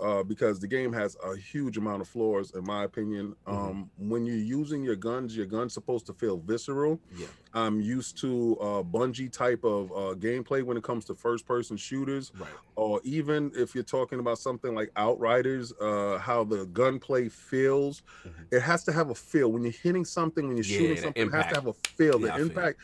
uh, 0.00 0.22
because 0.22 0.60
the 0.60 0.66
game 0.68 0.92
has 0.92 1.16
a 1.24 1.36
huge 1.36 1.76
amount 1.76 2.02
of 2.02 2.08
flaws, 2.08 2.52
in 2.54 2.64
my 2.64 2.84
opinion. 2.84 3.34
Um, 3.46 3.90
when 3.96 4.26
you're 4.26 4.36
using 4.36 4.82
your 4.82 4.96
guns, 4.96 5.36
your 5.36 5.46
gun's 5.46 5.74
supposed 5.74 6.06
to 6.06 6.14
feel 6.14 6.38
visceral. 6.38 7.00
Yeah. 7.10 7.28
I'm 7.54 7.80
used 7.80 8.20
to 8.20 8.56
uh 8.60 8.82
Bungie 8.82 9.32
type 9.32 9.64
of 9.64 9.90
uh 9.92 10.14
gameplay 10.16 10.62
when 10.62 10.76
it 10.76 10.84
comes 10.84 11.06
to 11.06 11.14
first 11.14 11.46
person 11.46 11.76
shooters, 11.76 12.30
Right. 12.34 12.52
or 12.76 13.00
even 13.04 13.50
if 13.54 13.74
you're 13.74 13.84
talking 13.84 14.20
about 14.20 14.38
something 14.38 14.74
like 14.74 14.90
Outriders, 14.96 15.72
uh, 15.80 16.18
how 16.18 16.44
the 16.44 16.66
gunplay 16.66 17.28
feels. 17.30 18.02
Mhm. 18.26 18.48
It 18.52 18.60
has 18.60 18.84
to 18.84 18.92
have 18.92 19.10
a 19.10 19.14
feel 19.14 19.50
when 19.52 19.62
you're 19.62 19.72
hitting 19.82 20.04
something, 20.04 20.46
when 20.46 20.56
you're 20.58 20.64
Yeah, 20.66 20.78
shooting 20.78 20.96
something. 20.98 21.26
It 21.28 21.32
has 21.32 21.46
to 21.46 21.54
have 21.54 21.66
a 21.66 21.72
feel. 21.72 22.20
Yeah, 22.20 22.28
I 22.34 22.38
the 22.38 22.44
feel 22.44 22.46
impact 22.50 22.80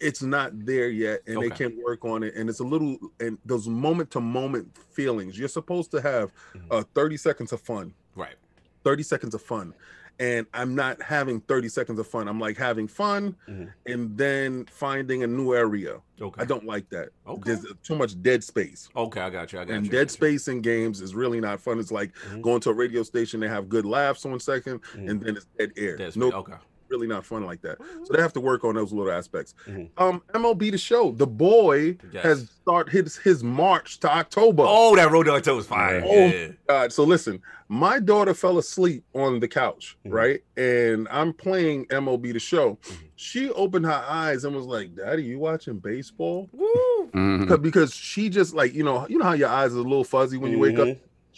it's 0.00 0.22
not 0.22 0.52
there 0.64 0.88
yet 0.88 1.20
and 1.26 1.40
they 1.42 1.46
Okay. 1.46 1.68
can 1.70 1.82
work 1.82 2.04
on 2.04 2.22
it 2.22 2.34
and 2.36 2.48
it's 2.48 2.60
a 2.60 2.64
little 2.64 2.96
and 3.20 3.38
those 3.44 3.68
moment 3.68 4.10
to 4.12 4.20
moment 4.20 4.76
feelings 4.90 5.38
you're 5.38 5.48
supposed 5.48 5.90
to 5.90 6.00
have 6.00 6.32
Mhm. 6.54 6.62
uh 6.70 6.82
30 6.94 7.16
seconds 7.16 7.52
of 7.52 7.60
fun 7.60 7.92
Right. 8.14 8.36
30 8.84 9.02
seconds 9.02 9.34
of 9.34 9.42
fun 9.42 9.74
and 10.20 10.46
i'm 10.54 10.74
not 10.74 11.00
having 11.02 11.40
30 11.42 11.68
seconds 11.68 11.98
of 11.98 12.06
fun 12.06 12.28
i'm 12.28 12.38
like 12.40 12.56
having 12.56 12.86
fun 12.88 13.34
Mhm. 13.48 13.72
and 13.86 14.16
then 14.18 14.66
finding 14.66 15.22
a 15.22 15.26
new 15.26 15.52
area 15.54 16.00
Okay. 16.20 16.42
i 16.42 16.44
don't 16.44 16.64
like 16.64 16.88
that 16.90 17.10
Okay. 17.26 17.42
there's 17.44 17.64
too 17.82 17.96
much 17.96 18.20
dead 18.22 18.42
space 18.44 18.88
Okay, 18.96 19.20
I 19.20 19.30
got 19.30 19.52
you. 19.52 19.58
I 19.60 19.64
got 19.64 19.74
and 19.74 19.86
you. 19.86 19.90
Dead 19.92 19.98
got 20.08 20.12
you. 20.12 20.14
space 20.14 20.48
in 20.48 20.60
games 20.60 21.00
is 21.00 21.14
really 21.14 21.40
not 21.40 21.60
fun 21.60 21.78
it's 21.80 21.92
like 21.92 22.12
Mhm. 22.30 22.42
going 22.42 22.60
to 22.62 22.70
a 22.70 22.74
radio 22.74 23.02
station 23.02 23.40
they 23.40 23.48
have 23.48 23.68
good 23.68 23.84
laughs 23.84 24.24
one 24.24 24.40
second, 24.40 24.80
Mhm. 24.94 25.10
and 25.10 25.20
then 25.22 25.36
it's 25.36 25.46
dead 25.58 25.72
air 25.76 25.96
no 26.16 26.32
Okay. 26.32 26.54
Really 26.88 27.06
not 27.06 27.24
fun 27.24 27.44
like 27.44 27.60
that 27.62 27.78
so 28.04 28.12
they 28.12 28.20
have 28.20 28.32
to 28.32 28.40
work 28.40 28.64
on 28.64 28.74
those 28.74 28.92
little 28.92 29.12
aspects. 29.12 29.54
Mhm. 29.66 29.88
Um, 29.98 30.22
MLB 30.34 30.70
the 30.70 30.78
show, 30.78 31.12
the 31.12 31.26
boy 31.26 31.96
Yes. 32.12 32.24
has 32.24 32.50
started 32.62 32.90
his 32.92 33.16
his 33.18 33.42
march 33.44 34.00
to 34.00 34.10
October. 34.10 34.64
Oh, 34.66 34.96
that 34.96 35.10
road 35.10 35.26
dog 35.26 35.42
toe 35.42 35.56
was 35.56 35.66
fire. 35.66 36.02
Oh. 36.04 36.12
Yeah. 36.26 36.48
God, 36.68 36.92
so 36.92 37.04
listen, 37.04 37.40
my 37.68 37.98
daughter 37.98 38.34
fell 38.34 38.58
asleep 38.58 39.04
on 39.14 39.40
the 39.40 39.48
couch, 39.48 39.96
Mhm. 40.06 40.12
right? 40.12 40.42
And 40.56 41.06
I'm 41.10 41.32
playing 41.32 41.86
MLB 41.90 42.32
the 42.32 42.38
show. 42.38 42.78
Mhm. 42.82 42.96
She 43.16 43.50
opened 43.50 43.84
her 43.86 43.92
eyes 44.08 44.44
and 44.44 44.54
was 44.54 44.64
like, 44.66 44.94
"Daddy, 44.94 45.24
you 45.24 45.38
watching 45.38 45.78
baseball?" 45.78 46.48
Woo. 46.52 47.08
Mhm. 47.12 47.48
'Cause- 47.48 47.58
Because 47.58 47.94
she 47.94 48.28
just 48.28 48.54
like 48.54 48.74
you 48.74 48.84
know, 48.84 49.06
you 49.08 49.18
know 49.18 49.24
how 49.24 49.32
your 49.34 49.48
eyes 49.48 49.74
are 49.74 49.78
a 49.78 49.82
little 49.82 50.04
fuzzy 50.04 50.36
when 50.38 50.52
you 50.52 50.58
wake 50.58 50.78
up. 50.78 50.88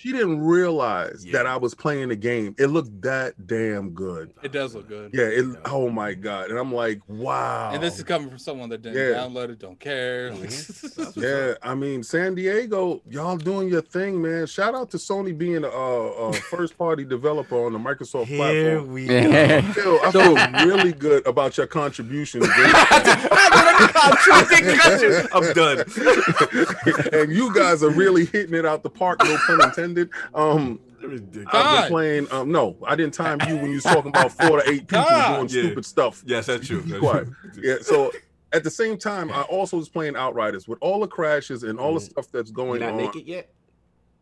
She 0.01 0.13
didn't 0.13 0.41
realize 0.41 1.27
Yeah. 1.27 1.33
that 1.35 1.47
I 1.47 1.59
was 1.59 1.75
playing 1.75 2.09
the 2.09 2.17
game. 2.17 2.55
It 2.59 2.69
looked 2.69 3.03
that 3.03 3.35
damn 3.47 3.91
good. 3.91 4.33
It 4.43 4.51
does 4.51 4.75
look 4.75 4.89
good. 4.89 5.11
Yeah. 5.13 5.25
It. 5.25 5.45
Oh 5.67 5.91
my 5.91 6.15
god. 6.15 6.49
And 6.49 6.59
I'm 6.59 6.73
like, 6.73 7.03
wow. 7.07 7.71
And 7.75 7.83
this 7.83 7.99
is 7.99 8.05
coming 8.05 8.31
from 8.31 8.39
someone 8.39 8.71
that 8.71 8.81
didn't 8.81 8.97
Yeah. 8.97 9.19
download 9.19 9.51
it, 9.51 9.59
don't 9.59 9.79
care. 9.79 10.31
Like, 10.33 10.49
Mhm. 10.51 11.23
Yeah, 11.23 11.53
I 11.63 11.75
mean 11.75 12.03
San 12.03 12.35
Diego, 12.35 13.03
y'all 13.11 13.37
doing 13.37 13.69
your 13.69 13.83
thing, 13.83 14.23
man. 14.23 14.47
Shout 14.47 14.75
out 14.75 14.91
to 14.93 14.97
Sony 14.97 15.37
being 15.37 15.65
a, 15.65 15.69
a 15.69 16.33
first 16.51 16.79
party 16.79 17.05
developer 17.05 17.63
on 17.67 17.75
the 17.75 17.79
Microsoft 17.79 18.25
Here 18.25 18.39
platform. 18.79 18.93
we 18.95 19.07
go. 19.07 19.19
I 19.19 19.61
feel, 19.61 19.99
I 20.03 20.11
feel 20.13 20.35
really 20.67 20.93
good 20.95 21.27
about 21.27 21.59
your 21.59 21.67
contribution, 21.67 22.41
I 22.43 24.47
think 24.49 24.67
cut 24.81 25.03
you. 25.03 25.29
I'm 25.35 25.53
done. 25.53 25.85
and 27.13 27.31
you 27.33 27.53
guys 27.55 27.83
are 27.83 27.91
really 27.91 28.25
hitting 28.25 28.55
it 28.55 28.65
out 28.65 28.83
the 28.83 28.89
park. 28.91 29.23
No 29.25 29.37
pun 29.47 29.63
intended. 29.63 29.90
Um, 30.35 30.81
Ridiculous. 31.03 31.47
I've 31.49 31.53
God. 31.53 31.89
playing. 31.89 32.31
Um, 32.31 32.53
no, 32.53 32.77
I 32.87 32.95
didn't 32.95 33.15
time 33.15 33.39
you 33.49 33.57
when 33.57 33.71
you 33.71 33.77
was 33.77 33.85
talking 33.85 34.11
about 34.11 34.33
four 34.33 34.61
to 34.63 34.71
eight 34.71 34.87
people 34.87 35.05
God. 35.05 35.37
doing 35.37 35.49
Yeah. 35.65 35.69
stupid 35.71 35.87
stuff. 35.87 36.23
Yes, 36.27 36.47
that's 36.47 36.67
true. 36.67 36.83
That's 36.83 37.01
quiet. 37.01 37.29
true. 37.55 37.63
Yeah, 37.63 37.77
so. 37.83 38.13
At 38.53 38.65
the 38.65 38.71
same 38.71 38.99
time, 38.99 39.31
I 39.31 39.43
also 39.43 39.77
was 39.77 39.89
playing 39.89 40.17
Outriders 40.17 40.67
with 40.67 40.79
all 40.81 40.99
the 40.99 41.07
crashes 41.07 41.63
and 41.63 41.79
all 41.79 41.95
the 41.95 42.01
Mhm. 42.01 42.11
stuff 42.11 42.27
that's 42.33 42.51
You 42.51 42.57
going 42.57 42.81
not 42.81 42.91
on. 42.95 42.97
naked 42.97 43.25
yet? 43.25 43.49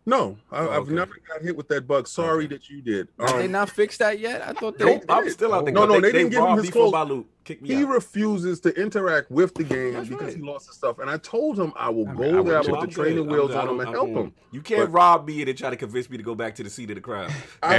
No, 0.05 0.37
I, 0.53 0.59
Oh, 0.61 0.71
I've 0.71 0.83
okay. 0.83 0.93
never 0.93 1.13
got 1.27 1.41
hit 1.41 1.57
with 1.57 1.67
that 1.69 1.87
bug. 1.89 2.07
Sorry 2.07 2.45
Okay. 2.45 2.55
that 2.55 2.69
you 2.69 2.83
did. 2.83 3.09
Have 3.19 3.39
they 3.39 3.47
Um, 3.47 3.53
not 3.53 3.71
fixed 3.71 4.01
that 4.01 4.19
yet? 4.19 4.43
I 4.47 4.53
thought 4.53 4.77
they. 4.79 4.85
Nope. 4.85 5.05
I'm 5.09 5.31
still 5.31 5.55
out 5.55 5.65
there. 5.65 5.73
No, 5.73 5.87
no, 5.87 5.95
they, 5.95 6.13
they 6.13 6.13
didn't 6.13 6.31
give 6.33 6.45
him 6.45 6.57
his 6.57 6.65
me 6.65 6.71
clothes. 6.71 7.27
Kick 7.49 7.63
me 7.63 7.69
He 7.69 7.83
out. 7.83 7.89
refuses 7.89 8.61
to 8.61 8.79
interact 8.79 9.31
with 9.31 9.55
the 9.55 9.65
game 9.65 9.95
That's 9.95 10.11
because 10.11 10.27
right. 10.27 10.37
he 10.37 10.43
lost 10.43 10.67
his 10.67 10.77
stuff. 10.77 10.99
And 10.99 11.09
I 11.09 11.17
told 11.17 11.59
him 11.59 11.73
I 11.77 11.89
will 11.89 12.07
I 12.07 12.13
go 12.13 12.23
I 12.25 12.43
there, 12.43 12.43
would 12.43 12.67
put 12.67 12.81
the 12.83 12.87
training 12.89 13.25
good. 13.27 13.33
wheels 13.33 13.53
on 13.53 13.71
him 13.71 13.81
and 13.81 13.89
help 13.89 14.11
him. 14.11 14.35
You 14.53 14.61
can't 14.61 14.83
But- 14.83 14.91
rob 14.93 15.27
me 15.27 15.39
and 15.39 15.49
then 15.49 15.57
try 15.57 15.71
to 15.71 15.77
convince 15.77 16.11
me 16.11 16.19
to 16.19 16.23
go 16.23 16.35
back 16.35 16.55
to 16.57 16.63
the 16.63 16.69
seat 16.69 16.91
of 16.91 16.97
the 16.97 17.01
crowd. 17.01 17.33
I, 17.63 17.77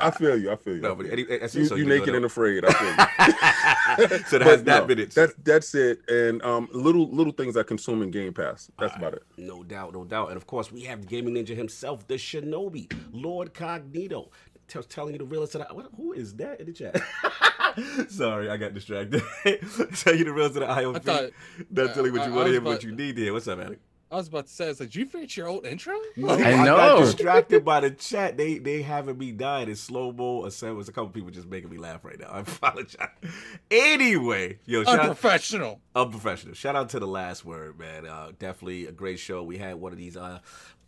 I 0.00 0.10
feel 0.10 0.38
you. 0.38 0.50
I 0.50 0.56
feel 0.56 0.76
you. 0.76 0.80
No, 0.80 0.94
but 0.94 1.04
any, 1.10 1.26
I 1.30 1.42
you, 1.52 1.66
so 1.66 1.74
you 1.74 1.84
know 1.84 1.98
naked 1.98 2.14
and 2.14 2.24
afraid. 2.24 2.64
I 2.64 2.72
feel 2.72 4.08
you. 4.08 4.18
so 4.26 4.38
that 4.38 4.42
has 4.46 4.64
that 4.64 4.80
no, 4.80 4.86
been 4.86 4.98
it. 5.00 5.10
That's 5.10 5.34
that's 5.42 5.74
it. 5.74 6.00
And 6.08 6.42
um, 6.42 6.70
little 6.72 7.10
little 7.10 7.32
things 7.34 7.58
I 7.58 7.62
consume 7.62 8.02
in 8.02 8.10
Game 8.10 8.32
Pass. 8.32 8.70
That's 8.78 8.96
about 8.96 9.12
it. 9.12 9.22
No 9.36 9.62
doubt, 9.62 9.92
no 9.92 10.04
doubt. 10.04 10.28
And 10.28 10.38
of 10.38 10.46
course, 10.46 10.72
we 10.72 10.80
have 10.84 11.02
the 11.02 11.06
gaming 11.06 11.34
ninja 11.34 11.54
himself, 11.54 12.06
the 12.06 12.14
Shinobi, 12.14 12.90
Lord 13.12 13.52
Cognito. 13.52 14.28
Tell, 14.68 14.82
telling 14.82 15.12
you 15.12 15.18
the 15.18 15.24
realest 15.24 15.52
that 15.54 15.68
I, 15.70 15.72
what, 15.72 15.90
who 15.96 16.12
is 16.12 16.34
that 16.36 16.60
in 16.60 16.66
the 16.66 16.72
chat? 16.72 17.00
Sorry, 18.10 18.48
I 18.48 18.56
got 18.56 18.72
distracted. 18.74 19.22
Tell 19.96 20.14
you 20.14 20.24
the 20.24 20.32
realest 20.32 20.54
that 20.54 20.64
I 20.64 20.88
I 20.88 20.98
thought- 20.98 21.30
Not 21.70 21.94
telling 21.94 22.12
you 22.12 22.18
what 22.18 22.26
you 22.28 22.34
want 22.34 22.46
to 22.46 22.52
hear, 22.52 22.60
but 22.60 22.70
what 22.70 22.84
you 22.84 22.92
need 22.92 23.16
to 23.16 23.22
hear. 23.22 23.32
What's 23.32 23.48
up, 23.48 23.58
Alec? 23.58 23.78
I 24.12 24.16
was 24.18 24.28
about 24.28 24.46
to 24.46 24.52
say, 24.52 24.68
it's 24.68 24.78
like, 24.78 24.90
did 24.90 24.96
you 25.00 25.06
finish 25.06 25.36
your 25.36 25.48
old 25.48 25.66
intro? 25.66 25.94
No, 26.14 26.28
I 26.34 26.38
got 26.64 26.64
know. 26.64 27.00
distracted 27.00 27.64
by 27.64 27.80
the 27.80 27.90
chat. 27.90 28.36
They 28.36 28.58
they 28.58 28.80
having 28.82 29.18
me 29.18 29.32
dying 29.32 29.68
in 29.68 29.74
slow 29.74 30.12
mo. 30.12 30.42
There's 30.48 30.62
a 30.88 30.92
couple 30.92 31.08
people 31.08 31.30
just 31.30 31.48
making 31.48 31.68
me 31.70 31.78
laugh 31.78 32.04
right 32.04 32.20
now. 32.20 32.28
I 32.28 32.40
apologize. 32.40 33.08
Anyway, 33.72 34.58
yo, 34.66 34.84
shout 34.84 34.94
out, 34.94 35.00
Unprofessional. 35.00 35.80
unprofessional. 35.96 36.54
Shout 36.54 36.76
out 36.76 36.90
to 36.90 37.00
the 37.00 37.08
last 37.08 37.44
word, 37.44 37.76
man. 37.78 38.06
Uh, 38.06 38.30
definitely 38.38 38.86
a 38.86 38.92
great 38.92 39.18
show. 39.18 39.42
We 39.42 39.58
had 39.58 39.76
one 39.76 39.90
of 39.90 39.98
these. 39.98 40.16
Uh, 40.16 40.38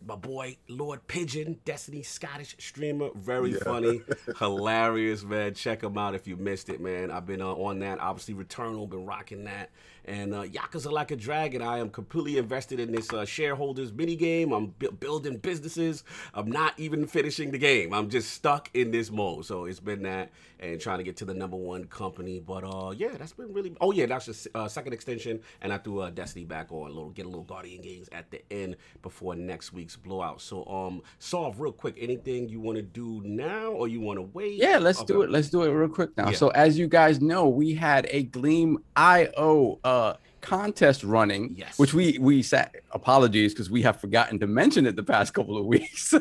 my 0.05 0.17
boy 0.17 0.57
Lord 0.69 1.07
Pigeon, 1.07 1.59
Destiny 1.65 2.03
Scottish 2.03 2.57
streamer, 2.59 3.11
very 3.15 3.53
funny, 3.53 4.03
hilarious, 4.39 5.25
man. 5.25 5.55
Check 5.55 5.83
him 5.83 5.97
out 5.99 6.15
if 6.15 6.27
you 6.27 6.37
missed 6.37 6.69
it, 6.69 6.81
man. 6.81 7.11
I've 7.11 7.27
been 7.27 7.43
uh, 7.43 7.53
on 7.53 7.79
that. 7.81 8.01
Obviously, 8.01 8.35
Returnal, 8.35 8.89
been 8.89 9.07
rocking 9.07 9.45
that. 9.45 9.71
And 10.07 10.35
uh, 10.35 10.45
Yakuza 10.45 10.91
Like 10.91 11.11
a 11.11 11.17
Dragon, 11.17 11.63
I 11.63 11.79
am 11.79 11.91
completely 11.91 12.39
invested 12.39 12.79
in 12.79 12.93
this 12.93 13.13
uh, 13.13 13.25
shareholders 13.25 13.93
mini 13.93 14.15
game. 14.15 14.53
I'm 14.53 14.69
bu- 14.79 14.93
building 14.93 15.39
businesses. 15.39 16.05
I'm 16.33 16.51
not 16.51 16.79
even 16.79 17.07
finishing 17.07 17.51
the 17.51 17.59
game. 17.59 17.93
I'm 17.93 18.09
just 18.09 18.31
stuck 18.31 18.71
in 18.73 18.93
this 18.93 19.11
mode. 19.11 19.47
So 19.47 19.65
it's 19.65 19.81
been 19.81 20.03
that 20.05 20.31
and 20.61 20.81
trying 20.81 20.99
to 20.99 21.05
get 21.05 21.17
to 21.19 21.25
the 21.25 21.35
number 21.35 21.57
one 21.57 21.85
company. 21.85 22.41
But 22.41 22.65
uh, 22.65 22.93
yeah, 22.97 23.17
that's 23.19 23.33
been 23.33 23.53
really. 23.53 23.75
Oh 23.81 23.93
yeah, 23.93 24.07
that's 24.07 24.27
just 24.27 24.49
uh, 24.55 24.69
Second 24.69 24.93
Extinction, 24.93 25.41
and 25.61 25.73
I 25.73 25.79
threw 25.79 26.01
uh, 26.01 26.11
Destiny 26.11 26.45
back 26.45 26.71
on. 26.71 26.91
A 26.91 26.95
little 26.95 27.11
get 27.11 27.27
a 27.27 27.29
little 27.29 27.45
Guardian 27.45 27.83
games 27.83 28.09
at 28.13 28.31
the 28.31 28.41
end 28.53 28.77
before 29.03 29.35
next 29.35 29.73
week's 29.73 29.97
blowout. 29.97 30.41
So 30.41 30.65
um, 30.67 31.03
solve 31.19 31.61
real 31.61 31.73
quick. 31.73 31.97
Anything 31.99 32.49
you 32.49 32.61
want 32.61 32.77
to 32.77 32.83
do 32.83 33.23
now, 33.25 33.73
or 33.73 33.89
you 33.89 34.01
want 34.01 34.19
to 34.19 34.23
wait? 34.23 34.55
Yeah, 34.55 34.79
let's 34.79 35.03
do 35.03 35.23
it. 35.23 35.31
Let's 35.31 35.51
do 35.51 35.63
it 35.63 35.71
real 35.71 35.89
quick 35.89 36.17
now. 36.17 36.31
Yeah. 36.31 36.37
So, 36.37 36.49
as 36.51 36.79
you 36.79 36.87
guys 36.87 37.21
know, 37.21 37.49
we 37.49 37.75
had 37.75 38.07
a 38.11 38.23
Gleam 38.23 38.79
IO 38.97 39.81
uh, 39.85 39.96
contest 40.41 41.03
running, 41.03 41.55
Yes. 41.57 41.79
which 41.79 41.93
we 41.95 42.19
we 42.21 42.43
sat. 42.43 42.75
Apologies 42.93 43.53
because 43.53 43.71
we 43.71 43.83
have 43.83 44.01
forgotten 44.01 44.39
to 44.41 44.47
mention 44.47 44.87
it 44.87 44.95
the 44.97 45.03
past 45.03 45.35
couple 45.35 45.57
of 45.59 45.65
weeks. 45.75 46.15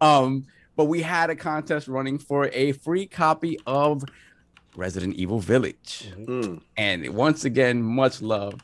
um, 0.00 0.44
but 0.76 0.84
we 0.86 1.02
had 1.02 1.30
a 1.30 1.36
contest 1.36 1.88
running 1.88 2.18
for 2.18 2.48
a 2.52 2.72
free 2.72 3.06
copy 3.06 3.58
of 3.66 4.04
Resident 4.76 5.14
Evil 5.16 5.38
Village, 5.40 6.10
Mm. 6.18 6.62
and 6.76 7.08
once 7.14 7.44
again, 7.44 7.82
much 7.82 8.22
love 8.22 8.54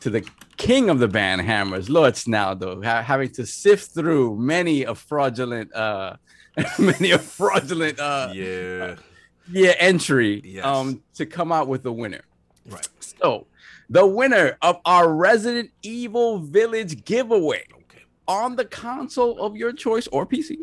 to 0.00 0.08
the 0.10 0.22
king 0.56 0.88
of 0.90 0.98
the 0.98 1.08
band 1.08 1.40
hammers, 1.42 1.90
Lord 1.90 2.14
Snaldo, 2.14 2.82
ha- 2.84 3.02
having 3.02 3.30
to 3.32 3.44
sift 3.44 3.92
through 3.92 4.36
many 4.38 4.84
a 4.84 4.94
fraudulent, 4.94 5.74
uh, 5.74 6.16
many 6.78 7.10
a 7.10 7.18
fraudulent, 7.18 7.98
uh, 8.00 8.30
Yeah. 8.34 8.96
yeah 9.52 9.74
entry 9.78 10.40
Yes. 10.44 10.64
um 10.64 11.02
to 11.18 11.26
come 11.26 11.50
out 11.52 11.68
with 11.68 11.82
the 11.82 11.92
winner 11.92 12.22
Right. 12.66 12.88
so 13.00 13.46
the 13.90 14.06
winner 14.06 14.56
of 14.62 14.78
our 14.84 15.12
resident 15.12 15.70
evil 15.82 16.38
village 16.38 17.04
giveaway 17.04 17.64
Okay. 17.72 18.02
on 18.26 18.56
the 18.56 18.64
console 18.64 19.38
of 19.40 19.56
your 19.56 19.72
choice 19.72 20.06
or 20.08 20.26
pc 20.26 20.56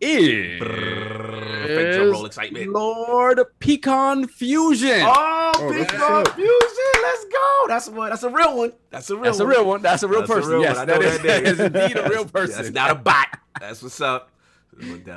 is 0.00 0.60
Fake 0.60 1.98
roll 2.12 2.24
excitement. 2.26 2.70
lord 2.72 3.40
pecan 3.58 4.26
fusion 4.28 5.00
Oh, 5.02 5.52
Oh, 5.60 5.70
big 5.70 5.88
that's 5.88 5.92
dog 5.92 6.12
what's 6.12 6.28
up. 6.30 6.36
fusion. 6.36 7.02
Let's 7.02 7.24
go. 7.24 7.64
That's 7.66 7.88
what. 7.88 8.10
That's 8.10 8.22
a 8.22 8.28
real 8.30 8.56
one. 8.58 8.72
That's 8.90 9.10
a 9.10 9.16
real. 9.16 9.22
One. 9.22 9.24
That's 9.30 9.40
a 9.40 9.46
real 9.46 9.64
one 9.66 9.82
that's 9.82 10.02
a 10.04 10.08
real 10.08 10.20
That's 10.20 10.30
a 10.30 10.34
person 10.34 10.50
real 10.52 10.60
yes 10.62 10.76
one. 10.76 10.90
I 10.90 10.94
know 10.94 11.00
is, 11.00 11.18
that 11.18 11.22
that 11.26 11.42
name. 11.42 11.52
is 11.52 11.60
indeed 11.60 11.96
a 11.96 12.08
real 12.08 12.24
person. 12.26 12.32
That's 12.54 12.56
person 12.58 12.74
not 12.74 12.90
a 12.90 12.94
bot. 12.94 13.26
That's 13.60 13.82
what's 13.82 14.00
up. 14.00 14.30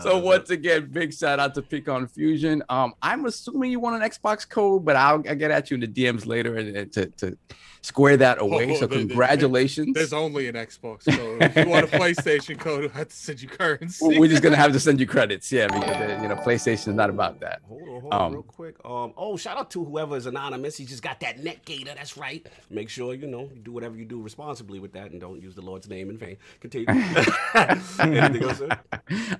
So 0.01 0.17
once 0.17 0.49
again, 0.49 0.89
big 0.91 1.13
shout 1.13 1.39
out 1.39 1.53
to 1.55 1.61
Pecan 1.61 2.07
Fusion. 2.07 2.63
Um, 2.69 2.93
I'm 3.01 3.25
assuming 3.25 3.71
you 3.71 3.79
want 3.79 4.01
an 4.01 4.09
Xbox 4.09 4.47
code, 4.47 4.85
but 4.85 4.95
I'll, 4.95 5.23
I'll 5.27 5.35
get 5.35 5.51
at 5.51 5.69
you 5.69 5.75
in 5.75 5.81
the 5.81 5.87
DMs 5.87 6.25
later 6.25 6.57
and, 6.57 6.75
and 6.75 6.93
to, 6.93 7.05
to 7.07 7.37
square 7.81 8.17
that 8.17 8.39
away. 8.41 8.71
Oh, 8.71 8.75
so 8.75 8.79
there- 8.87 8.97
there- 8.99 9.07
congratulations. 9.07 9.93
There's 9.93 10.13
only 10.13 10.47
an 10.47 10.55
Xbox 10.55 11.05
code. 11.05 11.41
If 11.41 11.55
you 11.55 11.67
want 11.69 11.85
a 11.85 11.97
PlayStation 11.97 12.57
code, 12.59 12.91
I 12.95 12.99
have 12.99 13.09
to 13.09 13.15
send 13.15 13.41
you 13.41 13.47
currency. 13.49 14.19
We're 14.19 14.27
just 14.29 14.43
gonna 14.43 14.55
have 14.55 14.71
to 14.73 14.79
send 14.79 14.99
you 14.99 15.05
credits, 15.07 15.51
yeah, 15.51 15.67
because 15.67 15.95
uh, 15.95 16.19
you 16.21 16.27
know 16.27 16.35
PlayStation 16.35 16.87
is 16.89 16.95
not 16.95 17.09
about 17.09 17.39
that. 17.41 17.61
Hold 17.67 17.81
on, 17.81 17.87
hold 18.01 18.13
on, 18.13 18.21
Um, 18.27 18.33
real 18.33 18.43
quick. 18.43 18.75
Um, 18.85 19.13
oh, 19.17 19.37
shout 19.37 19.57
out 19.57 19.71
to 19.71 19.83
whoever 19.83 20.15
is 20.15 20.25
anonymous. 20.25 20.77
He 20.77 20.85
just 20.85 21.03
got 21.03 21.19
that 21.21 21.39
net 21.43 21.65
gator. 21.65 21.93
That's 21.95 22.17
right. 22.17 22.45
Make 22.69 22.89
sure 22.89 23.13
you 23.13 23.27
know 23.27 23.49
you 23.53 23.61
do 23.61 23.71
whatever 23.71 23.95
you 23.95 24.05
do 24.05 24.21
responsibly 24.21 24.79
with 24.79 24.93
that, 24.93 25.11
and 25.11 25.19
don't 25.19 25.41
use 25.41 25.55
the 25.55 25.61
Lord's 25.61 25.87
name 25.89 26.09
in 26.09 26.17
vain. 26.17 26.37
Continue. 26.59 26.85
Anything 27.55 28.43
else, 28.43 28.57
sir? 28.59 28.79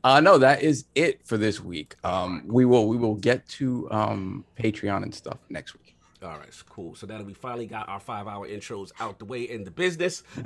Uh, 0.03 0.19
no, 0.19 0.37
that 0.37 0.61
is 0.61 0.85
it 0.95 1.25
for 1.25 1.37
this 1.37 1.59
week. 1.61 1.95
Um, 2.03 2.43
we 2.47 2.65
will 2.65 2.87
we 2.87 2.97
will 2.97 3.15
get 3.15 3.47
to 3.49 3.87
um 3.91 4.45
Patreon 4.59 5.03
and 5.03 5.13
stuff 5.13 5.37
next 5.49 5.73
week. 5.73 5.80
All 6.23 6.37
right, 6.37 6.63
cool. 6.69 6.93
So 6.93 7.07
now 7.07 7.17
that 7.17 7.25
we 7.25 7.33
finally 7.33 7.65
got 7.65 7.89
our 7.89 7.99
five-hour 7.99 8.47
intros 8.47 8.91
out 8.99 9.17
the 9.17 9.25
way 9.25 9.41
in 9.41 9.63
the 9.63 9.71
business, 9.71 10.21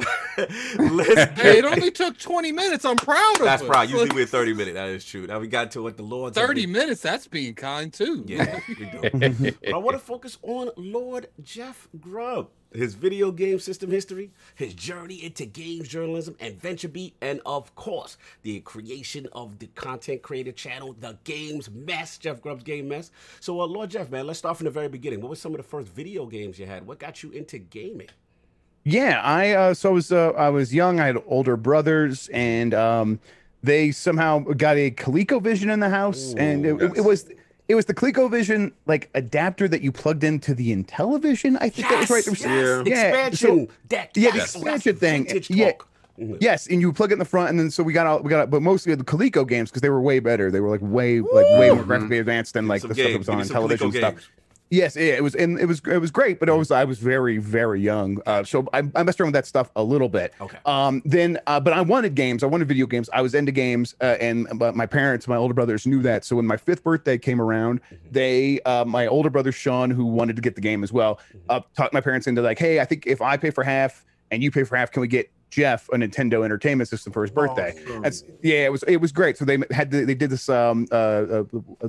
let's 0.78 1.41
Hey, 1.41 1.57
it 1.57 1.65
only 1.65 1.91
took 1.91 2.17
20 2.17 2.53
minutes. 2.53 2.86
I'm 2.86 2.95
proud 2.95 3.36
of 3.39 3.41
That's 3.43 3.61
us. 3.61 3.67
right. 3.67 3.89
Usually 3.89 4.09
we're 4.15 4.26
30 4.26 4.53
minutes. 4.53 4.76
That 4.76 4.88
is 4.89 5.03
true. 5.03 5.28
Now 5.28 5.39
we 5.39 5.47
got 5.49 5.71
to 5.71 5.82
what 5.84 5.97
the 5.97 6.03
Lord. 6.03 6.34
have 6.36 6.47
30 6.47 6.61
been- 6.61 6.71
minutes. 6.71 7.01
That's 7.01 7.28
being 7.28 7.55
kind 7.55 7.91
too. 7.91 8.23
Yeah, 8.26 8.59
we 8.69 8.76
do. 8.76 9.51
But 9.65 9.73
I 9.73 9.78
want 9.78 9.97
to 9.97 10.03
focus 10.03 10.38
on 10.43 10.69
Lord 10.78 11.28
Jeff 11.41 11.89
Grubb, 11.99 12.47
his 12.76 12.95
video 12.95 13.32
game 13.32 13.59
system 13.59 13.91
history, 13.91 14.32
his 14.55 14.73
journey 14.73 15.23
into 15.23 15.45
games 15.45 15.88
journalism 15.88 16.36
and 16.39 16.61
VentureBeat, 16.61 17.13
and 17.21 17.41
of 17.45 17.73
course, 17.76 18.17
the 18.43 18.59
creation 18.61 19.28
of 19.34 19.59
the 19.59 19.67
content 19.67 20.21
creator 20.21 20.51
channel, 20.51 20.95
The 20.99 21.17
Games 21.23 21.69
Mess, 21.71 22.17
Jeff 22.17 22.41
Grubb's 22.41 22.63
Game 22.63 22.88
Mess. 22.88 23.11
So, 23.39 23.61
uh, 23.61 23.65
Lord 23.65 23.89
Jeff, 23.89 24.09
man, 24.09 24.28
let's 24.28 24.39
start 24.39 24.57
from 24.57 24.65
the 24.65 24.71
very 24.71 24.89
beginning. 24.89 25.21
What 25.21 25.30
were 25.30 25.36
some 25.36 25.53
of 25.53 25.57
the 25.57 25.63
first 25.63 25.88
video 25.89 26.26
games 26.26 26.59
you 26.59 26.65
had? 26.65 26.86
What 26.86 26.99
got 26.99 27.23
you 27.23 27.32
into 27.32 27.57
gaming? 27.57 28.09
Yeah, 28.84 29.19
I 29.23 29.51
uh, 29.51 29.73
so 29.73 29.89
I 29.89 29.93
was 29.93 30.11
uh, 30.11 30.30
I 30.32 30.49
was 30.49 30.73
young. 30.73 30.99
I 30.99 31.07
had 31.07 31.17
older 31.26 31.57
brothers, 31.57 32.30
and 32.32 32.71
um, 32.76 33.19
they 33.63 33.91
somehow 33.91 34.39
got 34.39 34.78
a 34.78 34.91
ColecoVision 34.91 35.73
in 35.73 35.80
the 35.80 35.89
house, 35.89 36.36
and 36.38 36.65
it, 36.65 36.69
Ooh, 36.69 36.93
it 36.93 37.03
was 37.03 37.28
it 37.68 37.76
was 37.76 37.86
the 37.86 37.93
ColecoVision 37.93 38.72
like 38.86 39.09
adapter 39.16 39.68
that 39.68 39.82
you 39.82 39.91
plugged 39.91 40.24
into 40.24 40.53
the 40.53 40.76
Intellivision. 40.76 41.57
I 41.59 41.70
think 41.70 41.89
that 41.89 41.99
was 41.99 42.09
right. 42.09 42.24
There 42.26 42.80
was- 42.80 42.88
Yeah. 42.88 42.93
Yeah, 42.95 43.26
Expansion 43.28 43.68
deck. 43.88 44.11
yeah, 44.16 44.32
the 44.32 44.38
yes, 44.38 44.55
expansion 44.55 44.95
thing. 44.95 45.28
Yeah. 45.49 45.72
Mhm. 46.20 46.38
Yes, 46.39 46.68
and 46.68 46.80
you 46.80 46.93
plug 46.93 47.11
it 47.11 47.13
in 47.16 47.20
the 47.20 47.26
front, 47.26 47.49
and 47.49 47.59
then 47.59 47.70
so 47.70 47.84
we 47.84 47.91
got 47.91 48.07
all 48.07 48.20
we 48.22 48.30
got, 48.30 48.49
but 48.49 48.61
mostly 48.61 48.95
the 48.95 49.03
Coleco 49.03 49.45
games 49.45 49.70
because 49.70 49.82
they 49.82 49.89
were 49.89 49.99
way 49.99 50.20
better. 50.20 50.49
They 50.49 50.61
were 50.61 50.70
like 50.70 50.80
way 50.82 51.20
like 51.20 51.45
way 51.59 51.70
more 51.72 51.84
graphically 51.84 52.20
advanced 52.20 52.53
than 52.53 52.68
like 52.70 52.82
the 52.84 52.93
stuff 52.93 53.11
that 53.11 53.18
was 53.18 53.28
on 53.30 53.45
television 53.45 53.91
Coleco 53.91 53.97
stuff. 53.97 54.13
games. 54.13 54.30
Yes, 54.72 54.97
it 54.97 55.24
was, 55.24 55.36
and 55.36 55.59
it 55.59 55.68
was 55.68 55.80
it 55.86 55.99
was 55.99 56.09
great, 56.09 56.39
but 56.39 56.49
I 56.49 56.53
was 56.53 56.72
I 56.72 56.86
was 56.86 56.97
very 56.97 57.38
very 57.38 57.80
young, 57.80 58.20
uh, 58.26 58.43
so 58.43 58.68
I, 58.74 58.80
I 58.95 59.03
messed 59.03 59.22
around 59.22 59.28
with 59.28 59.36
that 59.36 59.45
stuff 59.45 59.70
a 59.76 59.84
little 59.84 60.09
bit. 60.09 60.34
Okay. 60.41 60.57
Um. 60.66 61.03
Then, 61.05 61.39
uh, 61.45 61.59
but 61.59 61.74
I 61.74 61.82
wanted 61.82 62.16
games. 62.16 62.43
I 62.43 62.47
wanted 62.47 62.68
video 62.68 62.88
games. 62.88 63.07
I 63.13 63.22
was 63.22 63.36
into 63.36 63.51
games, 63.51 63.93
uh, 64.01 64.18
and 64.20 64.47
but 64.55 64.76
my 64.76 64.88
parents, 64.88 65.28
my 65.28 65.36
older 65.36 65.53
brothers, 65.53 65.86
knew 65.86 66.01
that. 66.01 66.26
So 66.26 66.36
when 66.36 66.47
my 66.47 66.57
fifth 66.57 66.84
birthday 66.84 67.18
came 67.20 67.39
around, 67.39 67.80
they, 68.09 68.59
uh, 68.61 68.86
my 68.86 69.05
older 69.05 69.30
brother 69.30 69.51
Sean, 69.51 69.91
who 69.91 70.05
wanted 70.05 70.36
to 70.36 70.41
get 70.41 70.55
the 70.55 70.61
game 70.61 70.84
as 70.84 70.91
well, 70.91 71.20
uh, 71.49 71.61
talked 71.78 71.93
my 71.93 72.01
parents 72.01 72.26
into 72.26 72.41
like, 72.41 72.57
hey, 72.57 72.80
I 72.80 72.86
think 72.86 73.05
if 73.05 73.22
I 73.22 73.38
pay 73.38 73.51
for 73.51 73.63
half 73.63 74.03
and 74.32 74.41
you 74.41 74.49
pay 74.49 74.63
for 74.63 74.76
half, 74.76 74.91
can 74.91 75.01
we 75.01 75.07
get 75.07 75.30
Jeff 75.52 75.88
a 75.89 75.96
Nintendo 75.96 76.43
Entertainment 76.43 76.89
System 76.89 77.14
for 77.14 77.22
his 77.22 77.32
birthday? 77.32 77.74
Awesome. 77.86 78.02
That's 78.02 78.24
yeah, 78.41 78.66
it 78.66 78.72
was 78.72 78.84
it 78.84 78.98
was 78.98 79.12
great. 79.12 79.38
So 79.38 79.46
they 79.46 79.58
had 79.72 79.91
the, 79.91 80.04
they 80.06 80.16
did 80.16 80.30
this 80.30 80.50
um 80.50 80.88
uh, 80.91 80.96
uh 80.96 81.43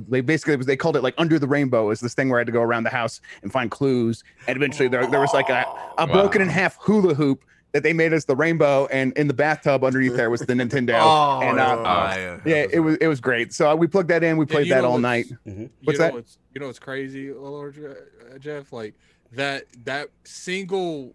they 0.07 0.21
basically 0.21 0.55
was 0.55 0.65
they 0.65 0.77
called 0.77 0.95
it 0.95 1.03
like 1.03 1.15
under 1.17 1.37
the 1.39 1.47
rainbow 1.47 1.89
is 1.89 1.99
this 1.99 2.13
thing 2.13 2.29
where 2.29 2.39
I 2.39 2.41
had 2.41 2.47
to 2.47 2.53
go 2.53 2.61
around 2.61 2.83
the 2.83 2.89
house 2.89 3.19
and 3.41 3.51
find 3.51 3.69
clues 3.71 4.23
and 4.47 4.55
eventually 4.55 4.87
there, 4.87 5.05
there 5.07 5.19
was 5.19 5.33
like 5.33 5.49
a, 5.49 5.65
a 5.97 6.07
broken 6.07 6.41
in 6.41 6.49
half 6.49 6.77
hula 6.79 7.13
hoop 7.13 7.43
that 7.73 7.83
they 7.83 7.91
made 7.91 8.13
us 8.13 8.23
the 8.23 8.35
rainbow 8.35 8.85
and 8.87 9.11
in 9.17 9.27
the 9.27 9.33
bathtub 9.33 9.83
underneath 9.83 10.15
there 10.15 10.29
was 10.29 10.39
the 10.41 10.53
Nintendo 10.53 10.97
Oh, 11.01 11.41
and 11.41 11.59
uh, 11.59 11.83
fire. 11.83 12.41
yeah 12.45 12.61
That's 12.61 12.73
it 12.73 12.79
was 12.79 12.95
it 12.97 13.07
was 13.07 13.19
great. 13.19 13.53
So 13.53 13.75
we 13.75 13.87
plugged 13.87 14.09
that 14.09 14.23
in. 14.23 14.37
We 14.37 14.45
played 14.45 14.67
you 14.67 14.73
that 14.75 14.85
all 14.85 14.93
what's- 14.93 15.01
night. 15.01 15.25
Mhm. 15.45 15.69
What's 15.83 15.85
you 15.85 15.91
know 15.93 15.97
that? 15.97 16.13
What's, 16.13 16.37
you 16.53 16.61
know 16.61 16.67
what's 16.67 16.79
crazy, 16.79 17.33
Lord 17.33 17.75
Je- 17.75 17.85
uh, 17.85 18.37
Jeff? 18.39 18.71
Like 18.71 18.93
that 19.33 19.65
that 19.83 20.07
single 20.23 21.13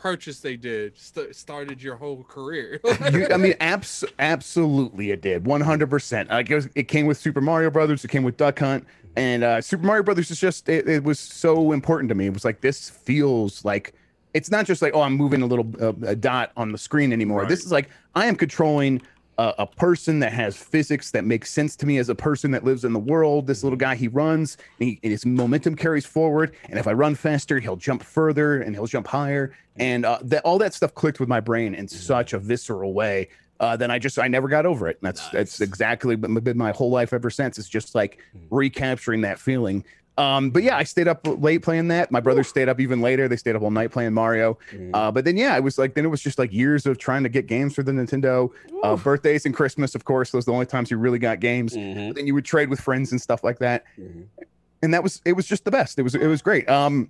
purchase 0.00 0.40
they 0.40 0.56
did 0.56 0.96
st- 0.96 1.36
started 1.36 1.82
your 1.82 1.96
whole 1.96 2.24
career. 2.24 2.80
You- 3.12 3.28
I 3.30 3.36
mean, 3.36 3.54
abs- 3.60 4.04
absolutely, 4.18 5.10
it 5.10 5.20
did. 5.20 5.46
One 5.46 5.60
hundred 5.60 5.90
percent. 5.90 6.30
Like 6.30 6.50
it, 6.50 6.54
was, 6.54 6.68
it 6.74 6.84
came 6.84 7.06
with 7.06 7.18
Super 7.18 7.40
Mario 7.40 7.70
Brothers. 7.70 8.04
It 8.04 8.08
came 8.08 8.22
with 8.22 8.36
Duck 8.36 8.58
Hunt, 8.58 8.86
and 9.16 9.44
uh, 9.44 9.60
Super 9.60 9.84
Mario 9.84 10.02
Brothers 10.02 10.30
is 10.30 10.40
just. 10.40 10.68
It, 10.68 10.88
it 10.88 11.04
was 11.04 11.18
so 11.18 11.72
important 11.72 12.08
to 12.08 12.14
me. 12.14 12.26
It 12.26 12.32
was 12.34 12.44
like 12.44 12.60
this 12.60 12.88
feels 12.88 13.64
like 13.64 13.94
it's 14.32 14.50
not 14.50 14.64
just 14.64 14.80
like 14.80 14.94
oh 14.94 15.02
I'm 15.02 15.14
moving 15.16 15.42
a 15.42 15.46
little 15.46 15.70
uh, 15.80 15.92
a 16.06 16.16
dot 16.16 16.52
on 16.56 16.72
the 16.72 16.78
screen 16.78 17.12
anymore. 17.12 17.46
This 17.46 17.64
is 17.64 17.72
like 17.72 17.90
I 18.14 18.26
am 18.26 18.36
controlling. 18.36 19.02
A, 19.40 19.54
a 19.60 19.66
person 19.66 20.18
that 20.20 20.32
has 20.32 20.54
physics 20.56 21.10
that 21.12 21.24
makes 21.24 21.50
sense 21.50 21.74
to 21.76 21.86
me 21.86 21.96
as 21.96 22.10
a 22.10 22.14
person 22.14 22.50
that 22.50 22.62
lives 22.62 22.84
in 22.84 22.92
the 22.92 23.04
world. 23.12 23.46
This 23.46 23.64
little 23.64 23.78
guy, 23.86 23.94
he 23.94 24.08
runs, 24.08 24.58
and, 24.78 24.88
he, 24.88 25.00
and 25.02 25.10
his 25.10 25.24
momentum 25.24 25.76
carries 25.76 26.04
forward. 26.04 26.54
And 26.68 26.78
if 26.78 26.86
I 26.86 26.92
run 26.92 27.14
faster, 27.14 27.58
he'll 27.58 27.76
jump 27.76 28.02
further 28.02 28.60
and 28.60 28.74
he'll 28.74 28.86
jump 28.86 29.06
higher. 29.06 29.56
And 29.76 30.04
uh, 30.04 30.18
that 30.22 30.42
all 30.44 30.58
that 30.58 30.74
stuff 30.74 30.92
clicked 30.94 31.20
with 31.20 31.28
my 31.28 31.40
brain 31.40 31.74
in 31.74 31.88
such 31.88 32.34
a 32.34 32.38
visceral 32.38 32.92
way. 32.92 33.28
Uh, 33.60 33.76
then 33.76 33.90
I 33.90 33.98
just 33.98 34.18
I 34.18 34.28
never 34.28 34.48
got 34.48 34.66
over 34.66 34.88
it. 34.88 34.98
And 35.00 35.06
that's 35.08 35.28
that's 35.30 35.60
exactly 35.60 36.16
been 36.16 36.34
been 36.34 36.58
my 36.58 36.72
whole 36.72 36.90
life 36.90 37.12
ever 37.12 37.30
since. 37.30 37.58
It's 37.58 37.68
just 37.68 37.94
like 37.94 38.18
recapturing 38.50 39.20
that 39.22 39.38
feeling. 39.38 39.84
Um, 40.20 40.50
but 40.50 40.62
yeah, 40.62 40.76
I 40.76 40.84
stayed 40.84 41.08
up 41.08 41.20
late 41.24 41.62
playing 41.62 41.88
that. 41.88 42.10
My 42.10 42.20
brothers 42.20 42.46
stayed 42.48 42.68
up 42.68 42.78
even 42.78 43.00
later. 43.00 43.26
They 43.26 43.36
stayed 43.36 43.56
up 43.56 43.62
all 43.62 43.70
night 43.70 43.90
playing 43.90 44.12
Mario. 44.12 44.58
Uh, 44.92 45.10
but 45.10 45.24
then 45.24 45.36
yeah, 45.36 45.56
it 45.56 45.62
was 45.64 45.78
like 45.78 45.94
then 45.94 46.04
it 46.04 46.08
was 46.08 46.20
just 46.20 46.38
like 46.38 46.52
years 46.52 46.84
of 46.86 46.98
trying 46.98 47.22
to 47.22 47.28
get 47.28 47.46
games 47.46 47.74
for 47.74 47.82
the 47.82 47.92
Nintendo. 47.92 48.50
Uh, 48.82 48.96
birthdays 48.96 49.46
and 49.46 49.54
Christmas, 49.54 49.94
of 49.94 50.04
course, 50.04 50.30
those 50.30 50.44
are 50.44 50.50
the 50.50 50.52
only 50.52 50.66
times 50.66 50.90
you 50.90 50.98
really 50.98 51.18
got 51.18 51.40
games. 51.40 51.74
Mhm. 51.74 52.08
But 52.08 52.16
then 52.16 52.26
you 52.26 52.34
would 52.34 52.44
trade 52.44 52.68
with 52.68 52.80
friends 52.80 53.12
and 53.12 53.20
stuff 53.20 53.42
like 53.42 53.58
that. 53.60 53.84
Mhm. 53.98 54.24
And 54.82 54.94
that 54.94 55.02
was 55.02 55.20
it 55.24 55.32
was 55.32 55.46
just 55.46 55.64
the 55.64 55.70
best. 55.70 55.98
It 55.98 56.02
was 56.02 56.14
it 56.14 56.26
was 56.26 56.42
great. 56.42 56.68
Um, 56.68 57.08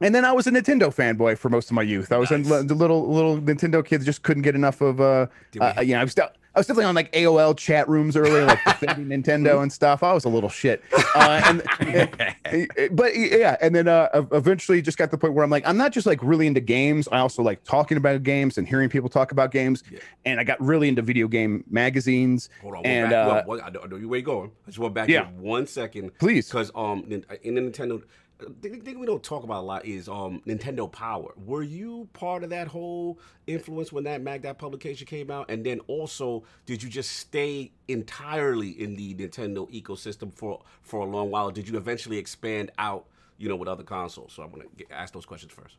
and 0.00 0.14
then 0.14 0.24
I 0.24 0.32
was 0.32 0.46
a 0.46 0.50
Nintendo 0.50 0.94
fanboy 0.94 1.38
for 1.38 1.48
most 1.48 1.70
of 1.70 1.74
my 1.74 1.82
youth. 1.82 2.12
I 2.12 2.16
was 2.18 2.30
in 2.30 2.42
Nice. 2.42 2.64
the 2.64 2.74
little 2.74 3.12
little 3.12 3.38
Nintendo 3.38 3.84
kids 3.84 4.04
just 4.04 4.22
couldn't 4.22 4.42
get 4.42 4.54
enough 4.54 4.80
of 4.80 5.00
uh, 5.00 5.26
uh 5.60 5.80
you 5.80 5.94
know 5.94 6.00
I 6.00 6.04
was 6.04 6.12
still 6.12 6.28
I 6.54 6.58
was 6.60 6.66
definitely 6.66 6.86
on 6.86 6.94
like 6.96 7.12
AOL 7.12 7.56
chat 7.56 7.88
rooms 7.88 8.16
earlier, 8.16 8.44
like 8.44 8.58
defending 8.64 9.06
Nintendo 9.22 9.62
and 9.62 9.72
stuff. 9.72 10.02
I 10.02 10.12
was 10.12 10.24
a 10.24 10.28
little 10.28 10.48
shit. 10.48 10.82
Uh, 11.14 11.40
and 11.44 11.62
but 12.90 13.16
yeah, 13.16 13.56
and 13.60 13.74
then 13.76 13.86
uh, 13.86 14.08
eventually 14.32 14.82
just 14.82 14.98
got 14.98 15.04
to 15.06 15.10
the 15.12 15.18
point 15.18 15.34
where 15.34 15.44
I'm 15.44 15.50
like, 15.50 15.64
I'm 15.68 15.76
not 15.76 15.92
just 15.92 16.04
like 16.06 16.18
really 16.20 16.48
into 16.48 16.60
games. 16.60 17.06
I 17.12 17.18
also 17.18 17.42
like 17.42 17.62
talking 17.62 17.96
about 17.96 18.24
games 18.24 18.58
and 18.58 18.66
hearing 18.66 18.88
people 18.88 19.08
talk 19.08 19.30
about 19.30 19.52
games. 19.52 19.84
Yeah. 19.88 20.00
And 20.24 20.40
I 20.40 20.44
got 20.44 20.60
really 20.60 20.88
into 20.88 21.02
video 21.02 21.28
game 21.28 21.62
magazines. 21.70 22.48
Hold 22.62 22.76
on, 22.76 22.86
And, 22.86 23.10
back, 23.10 23.26
uh, 23.26 23.44
well, 23.46 23.58
well, 23.58 23.60
I 23.64 23.86
know 23.86 24.08
where 24.08 24.18
you 24.18 24.24
going. 24.24 24.50
I 24.66 24.70
just 24.70 24.78
want 24.80 24.94
back 24.94 25.08
Yeah. 25.08 25.26
one 25.38 25.66
second. 25.66 26.10
Please. 26.18 26.48
because 26.48 26.72
um 26.74 27.04
in 27.42 27.54
the 27.54 27.60
Nintendo, 27.60 28.02
the 28.38 28.68
thing 28.68 28.98
we 28.98 29.06
don't 29.06 29.22
talk 29.22 29.42
about 29.42 29.62
a 29.62 29.66
lot 29.66 29.84
is 29.84 30.08
um 30.08 30.42
Nintendo 30.46 30.90
Power. 30.90 31.32
Were 31.44 31.62
you 31.62 32.08
part 32.12 32.44
of 32.44 32.50
that 32.50 32.68
whole 32.68 33.18
influence 33.46 33.92
when 33.92 34.04
that 34.04 34.22
Mag 34.22 34.42
that 34.42 34.58
publication 34.58 35.06
came 35.06 35.30
out? 35.30 35.50
And 35.50 35.64
then 35.64 35.80
also, 35.86 36.44
did 36.66 36.82
you 36.82 36.88
just 36.88 37.12
stay 37.12 37.72
entirely 37.88 38.70
in 38.70 38.96
the 38.96 39.14
Nintendo 39.14 39.70
ecosystem 39.72 40.32
for 40.32 40.62
for 40.82 41.00
a 41.00 41.04
long 41.04 41.30
while? 41.30 41.50
Did 41.50 41.68
you 41.68 41.76
eventually 41.76 42.18
expand 42.18 42.70
out? 42.78 43.06
You 43.40 43.48
know, 43.48 43.54
with 43.56 43.68
other 43.68 43.84
consoles. 43.84 44.32
So 44.32 44.42
I'm 44.42 44.50
gonna 44.50 44.64
get, 44.76 44.88
ask 44.90 45.14
those 45.14 45.24
questions 45.24 45.52
first. 45.52 45.76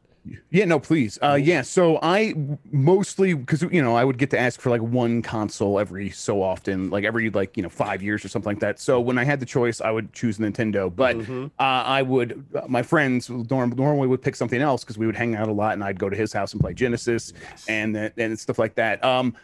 Yeah, 0.50 0.66
no, 0.66 0.80
please. 0.80 1.20
Uh, 1.22 1.38
yeah, 1.42 1.62
so 1.62 2.00
I 2.02 2.34
mostly 2.72 3.34
because 3.34 3.62
you 3.64 3.82
know 3.82 3.96
I 3.96 4.04
would 4.06 4.18
get 4.18 4.30
to 4.32 4.40
ask 4.40 4.62
for 4.62 4.70
like 4.70 4.82
one 4.82 5.22
console 5.22 5.78
every 5.80 6.10
so 6.10 6.42
often, 6.42 6.90
like 6.90 7.04
every 7.04 7.30
like 7.30 7.58
you 7.58 7.64
know 7.64 7.70
five 7.70 8.02
years 8.02 8.24
or 8.24 8.30
something 8.30 8.50
like 8.52 8.60
that. 8.62 8.80
So 8.80 9.00
when 9.02 9.18
I 9.18 9.24
had 9.26 9.40
the 9.42 9.46
choice, 9.46 9.82
I 9.82 9.92
would 9.92 10.14
choose 10.14 10.38
Nintendo. 10.38 10.94
But 10.94 11.18
Mm-hmm. 11.18 11.46
uh, 11.60 11.64
I 11.64 12.02
would 12.02 12.46
uh, 12.56 12.62
my 12.68 12.82
friends 12.82 13.30
norm- 13.30 13.74
normally 13.76 14.08
would 14.08 14.22
pick 14.22 14.36
something 14.38 14.62
else 14.62 14.84
because 14.84 14.98
we 14.98 15.06
would 15.06 15.16
hang 15.18 15.36
out 15.36 15.48
a 15.50 15.54
lot, 15.54 15.74
and 15.74 15.84
I'd 15.84 16.00
go 16.00 16.10
to 16.10 16.16
his 16.16 16.32
house 16.32 16.54
and 16.54 16.62
play 16.62 16.74
Genesis 16.74 17.34
and 17.68 17.96
and 18.18 18.40
stuff 18.40 18.58
like 18.58 18.76
that. 18.76 19.04
Um, 19.04 19.36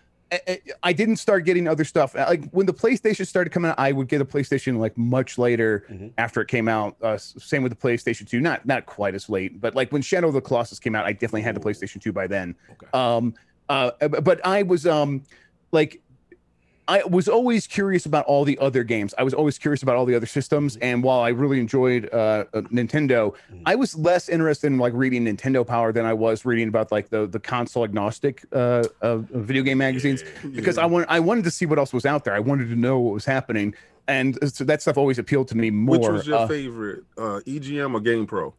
I- 0.84 0.94
didn't 0.94 1.18
start 1.18 1.46
getting 1.46 1.68
other 1.68 1.84
stuff. 1.84 2.16
Like 2.16 2.50
when 2.52 2.66
the 2.66 2.74
PlayStation 2.74 3.28
started 3.28 3.52
coming 3.52 3.72
out, 3.72 3.80
I 3.80 3.92
would 3.92 4.08
get 4.08 4.22
a 4.22 4.26
PlayStation 4.26 4.80
like 4.80 4.98
much 4.98 5.38
later 5.38 5.86
after 6.18 6.42
it 6.42 6.48
came 6.48 6.68
out. 6.68 6.96
Uh, 7.02 7.18
same 7.18 7.64
with 7.64 7.72
the 7.72 7.88
PlayStation 7.88 8.28
2, 8.28 8.40
not 8.40 8.66
not 8.66 8.86
quite 8.86 9.16
as 9.16 9.30
late, 9.30 9.62
but 9.62 9.76
like 9.76 9.92
when 9.92 10.02
Shadow 10.02 10.28
of 10.28 10.34
the 10.34 10.42
Colossus 10.42 10.80
came 10.80 10.96
out, 10.96 11.06
I 11.06 11.12
definitely 11.12 11.44
had 11.44 11.56
the 11.56 11.60
PlayStation 11.60 12.02
2 12.02 12.12
by 12.12 12.28
then. 12.28 12.56
Okay. 12.72 12.88
Um, 12.94 13.34
uh, 13.70 13.92
but 14.08 14.46
I 14.46 14.64
was 14.64 14.86
um, 14.86 15.24
like, 15.72 16.02
I 16.88 17.04
was 17.04 17.28
always 17.28 17.66
curious 17.66 18.06
about 18.06 18.26
all 18.26 18.44
the 18.46 18.58
other 18.60 18.84
games. 18.84 19.14
I 19.18 19.24
was 19.24 19.34
always 19.34 19.58
curious 19.58 19.82
about 19.82 19.96
all 19.96 20.06
the 20.06 20.16
other 20.16 20.28
systems. 20.28 20.78
And 20.78 21.02
while 21.04 21.22
I 21.22 21.30
really 21.30 21.60
enjoyed 21.60 22.10
uh, 22.14 22.46
uh, 22.54 22.62
Nintendo, 22.62 23.34
I 23.66 23.76
was 23.76 23.98
less 23.98 24.30
interested 24.30 24.68
in 24.68 24.78
like 24.78 24.94
reading 24.94 25.26
Nintendo 25.26 25.66
Power 25.66 25.92
than 25.92 26.06
I 26.06 26.14
was 26.14 26.46
reading 26.46 26.68
about 26.68 26.92
like 26.92 27.10
the 27.10 27.26
the 27.26 27.40
console 27.40 27.84
agnostic 27.84 28.46
uh, 28.54 28.84
uh, 29.02 29.18
video 29.18 29.64
game 29.64 29.80
magazines 29.80 30.24
because 30.54 30.78
I 30.78 30.86
want 30.86 31.08
I 31.10 31.20
wanted 31.20 31.44
to 31.46 31.52
see 31.52 31.66
what 31.66 31.80
else 31.80 31.92
was 31.94 32.06
out 32.06 32.24
there. 32.24 32.36
I 32.36 32.40
wanted 32.40 32.70
to 32.70 32.76
know 32.76 33.00
what 33.00 33.14
was 33.14 33.26
happening, 33.26 33.74
and 34.08 34.38
so 34.54 34.64
that 34.64 34.82
stuff 34.82 34.98
always 34.98 35.18
appealed 35.18 35.48
to 35.50 35.58
me 35.58 35.72
more. 35.72 35.98
Which 35.98 36.08
was 36.10 36.28
your 36.28 36.38
uh, 36.38 36.48
favorite, 36.48 37.04
uh, 37.18 37.40
EGM 37.48 37.96
or 37.96 38.00
Game 38.00 38.28
Pro? 38.28 38.54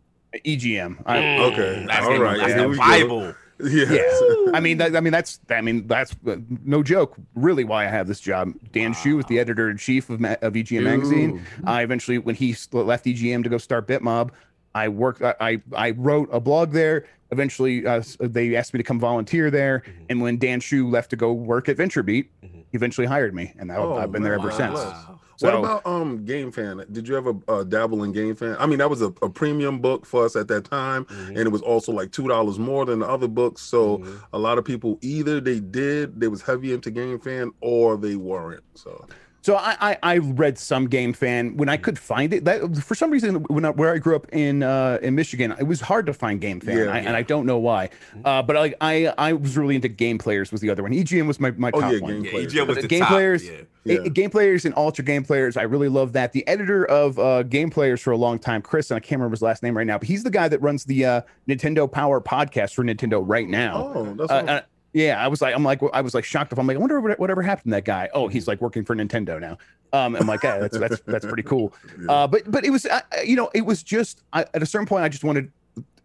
EGM. 0.45 1.03
I, 1.07 1.39
Okay, 1.39 1.85
that's 1.87 2.05
all 2.05 2.12
the, 2.18 2.24
That's 2.24 2.47
here 2.53 2.62
the 2.62 2.68
we 2.68 2.77
go. 2.77 2.81
Bible. 2.83 3.35
Yeah. 3.59 3.90
Yeah, 3.90 4.02
I 4.54 4.61
mean, 4.61 4.78
that, 4.78 4.94
I 4.94 5.00
mean, 5.00 5.12
that's, 5.12 5.40
I 5.50 5.61
mean, 5.61 5.86
that's 5.86 6.14
uh, 6.26 6.36
no 6.64 6.82
joke. 6.82 7.16
Really, 7.34 7.64
why 7.64 7.86
I 7.86 7.88
have 7.88 8.07
this 8.07 8.20
job. 8.20 8.52
Dan 8.72 8.92
Hsu 8.92 9.16
was 9.16 9.26
the 9.26 9.38
editor 9.38 9.70
in 9.70 9.78
chief 9.78 10.11
of, 10.11 10.22
of 10.22 10.52
EGM 10.52 10.82
magazine. 10.82 11.44
I 11.64 11.82
eventually, 11.82 12.18
when 12.18 12.34
he 12.34 12.54
left 12.72 13.07
EGM 13.07 13.42
to 13.44 13.48
go 13.48 13.59
start 13.59 13.86
Bitmob, 13.88 14.30
I 14.74 14.88
worked. 14.88 15.22
I 15.22 15.62
I, 15.74 15.90
wrote 15.92 16.28
a 16.32 16.40
blog 16.40 16.72
there. 16.72 17.07
Eventually, 17.30 17.86
uh, 17.86 18.02
they 18.20 18.54
asked 18.54 18.74
me 18.74 18.78
to 18.78 18.84
come 18.84 19.00
volunteer 19.00 19.50
there. 19.50 19.82
And 20.11 20.20
when 20.20 20.38
Dan 20.38 20.61
Hsu 20.61 20.88
left 20.88 21.11
to 21.11 21.16
go 21.16 21.32
work 21.32 21.68
at 21.68 21.76
VentureBeat, 21.76 22.26
he 22.42 22.64
eventually 22.72 23.07
hired 23.07 23.34
me, 23.34 23.52
and 23.59 23.72
I, 23.72 23.76
Oh, 23.76 23.94
I've 23.96 24.12
been 24.12 24.22
there 24.22 24.34
ever 24.34 24.50
wow. 24.50 24.57
since. 24.57 25.18
So, 25.37 25.47
what 25.49 25.59
about 25.59 25.87
um 25.87 26.24
Game 26.24 26.51
Fan? 26.51 26.82
Did 26.91 27.07
you 27.09 27.16
ever 27.16 27.34
uh, 27.49 27.62
dabble 27.64 28.03
in 28.05 28.12
Game 28.12 28.34
Fan? 28.34 28.57
I 28.59 28.66
mean, 28.66 28.78
that 28.78 28.89
was 28.91 29.03
a, 29.03 29.12
a 29.22 29.28
premium 29.28 29.80
book 29.80 30.07
for 30.07 30.24
us 30.24 30.34
at 30.37 30.49
that 30.49 30.64
time, 30.64 31.05
Mhm. 31.07 31.28
and 31.28 31.39
it 31.39 31.51
was 31.53 31.62
also 31.62 31.93
like 31.93 32.11
two 32.12 32.26
dollars 32.28 32.59
more 32.59 32.84
than 32.87 33.01
the 33.01 33.07
other 33.09 33.28
books. 33.28 33.61
So 33.62 33.99
Mhm. 33.99 34.20
a 34.32 34.39
lot 34.39 34.57
of 34.59 34.64
people 34.64 34.99
either 35.03 35.41
they 35.41 35.61
did, 35.61 36.18
they 36.20 36.28
was 36.28 36.43
heavy 36.43 36.72
into 36.72 36.91
Game 36.91 37.18
Fan, 37.18 37.53
or 37.61 37.97
they 37.97 38.16
weren't. 38.16 38.62
So 38.74 39.05
So 39.47 39.55
I, 39.55 39.76
I 39.92 39.99
I 40.03 40.18
read 40.18 40.59
some 40.59 40.88
Game 40.88 41.12
Fan 41.12 41.57
when 41.57 41.68
I 41.68 41.76
could 41.76 42.01
find 42.01 42.32
it. 42.32 42.44
That 42.47 42.76
for 42.78 42.97
some 42.97 43.12
reason 43.12 43.44
when 43.44 43.64
I, 43.64 43.70
where 43.70 43.92
I 43.92 43.99
grew 43.99 44.16
up 44.16 44.26
in 44.32 44.64
uh, 44.64 44.99
in 45.03 45.14
Michigan, 45.14 45.55
it 45.57 45.62
was 45.62 45.80
hard 45.80 46.07
to 46.07 46.12
find 46.12 46.40
Game 46.40 46.59
Fan, 46.59 46.76
Yeah. 46.78 46.92
I, 46.92 46.99
and 46.99 47.14
I 47.14 47.22
don't 47.22 47.47
know 47.47 47.59
why. 47.59 47.90
Uh, 48.24 48.42
but 48.42 48.57
like 48.57 48.74
I 48.80 49.07
I 49.16 49.34
was 49.34 49.57
really 49.57 49.76
into 49.76 49.86
Game 49.86 50.18
Players 50.18 50.51
was 50.51 50.61
the 50.62 50.68
other 50.70 50.82
one. 50.82 50.90
EGM 50.90 51.28
was 51.28 51.38
my 51.38 51.53
my 51.53 51.70
Oh, 51.72 51.80
top 51.80 51.92
yeah, 51.92 51.99
one. 52.01 52.14
Game 52.14 52.24
Yeah, 52.24 52.30
Players. 52.32 52.55
EGM 52.55 52.66
was 52.66 52.76
the 52.78 52.88
game 52.88 53.01
top. 53.03 53.09
players- 53.11 53.47
Yeah. 53.47 53.53
Yeah. 53.84 53.99
Game 54.09 54.30
Players 54.30 54.64
and 54.64 54.74
Ultra 54.76 55.05
Game 55.05 55.22
Players, 55.22 55.57
I 55.57 55.62
really 55.62 55.88
love 55.88 56.12
that. 56.14 56.32
The 56.32 56.44
editor 56.49 56.84
of 56.84 57.16
uh, 57.20 57.44
Game 57.44 57.70
Players 57.70 58.01
for 58.01 58.11
a 58.11 58.16
long 58.16 58.40
time, 58.40 58.61
Chris, 58.61 58.90
and 58.90 58.97
I 58.97 58.99
can't 58.99 59.20
remember 59.20 59.34
his 59.34 59.42
last 59.42 59.62
name 59.62 59.76
right 59.76 59.86
now, 59.86 59.97
but 59.97 60.09
he's 60.09 60.24
the 60.24 60.30
guy 60.30 60.49
that 60.49 60.61
runs 60.61 60.86
the 60.86 61.05
uh, 61.05 61.20
Nintendo 61.49 61.88
Power 61.90 62.20
podcast 62.20 62.74
for 62.74 62.82
Nintendo 62.82 63.22
right 63.24 63.49
now. 63.49 63.92
oh, 63.94 64.14
that's 64.18 64.28
Uh, 64.32 64.34
awesome. 64.49 64.64
Uh, 64.97 65.01
yeah, 65.01 65.22
I 65.22 65.28
was 65.28 65.42
like, 65.42 65.55
I'm 65.55 65.62
like, 65.62 65.80
I 65.92 66.01
was 66.01 66.14
like 66.14 66.24
shocked. 66.24 66.53
If 66.53 66.59
I'm 66.59 66.66
like, 66.66 66.76
I 66.76 66.80
wonder 66.80 67.01
what, 67.01 67.18
whatever 67.18 67.42
happened 67.42 67.72
to 67.72 67.76
that 67.76 67.84
guy. 67.84 68.09
Oh, 68.14 68.28
he's 68.28 68.49
like 68.49 68.61
working 68.61 68.84
for 68.84 68.97
Nintendo 68.97 69.40
now. 69.40 69.59
Um, 69.92 70.16
I'm 70.16 70.26
like, 70.26 70.42
yeah, 70.42 70.59
that's 70.59 70.78
that's 70.78 71.01
that's 71.07 71.26
pretty 71.26 71.42
cool. 71.42 71.74
Yeah. 72.01 72.12
Uh, 72.12 72.26
but 72.26 72.51
but 72.51 72.64
it 72.64 72.70
was, 72.70 72.84
uh, 72.86 73.01
you 73.24 73.36
know, 73.36 73.51
it 73.55 73.62
was 73.64 73.82
just 73.82 74.22
I, 74.32 74.42
at 74.55 74.62
a 74.62 74.66
certain 74.66 74.86
point, 74.86 75.05
I 75.05 75.09
just 75.09 75.24
wanted 75.24 75.51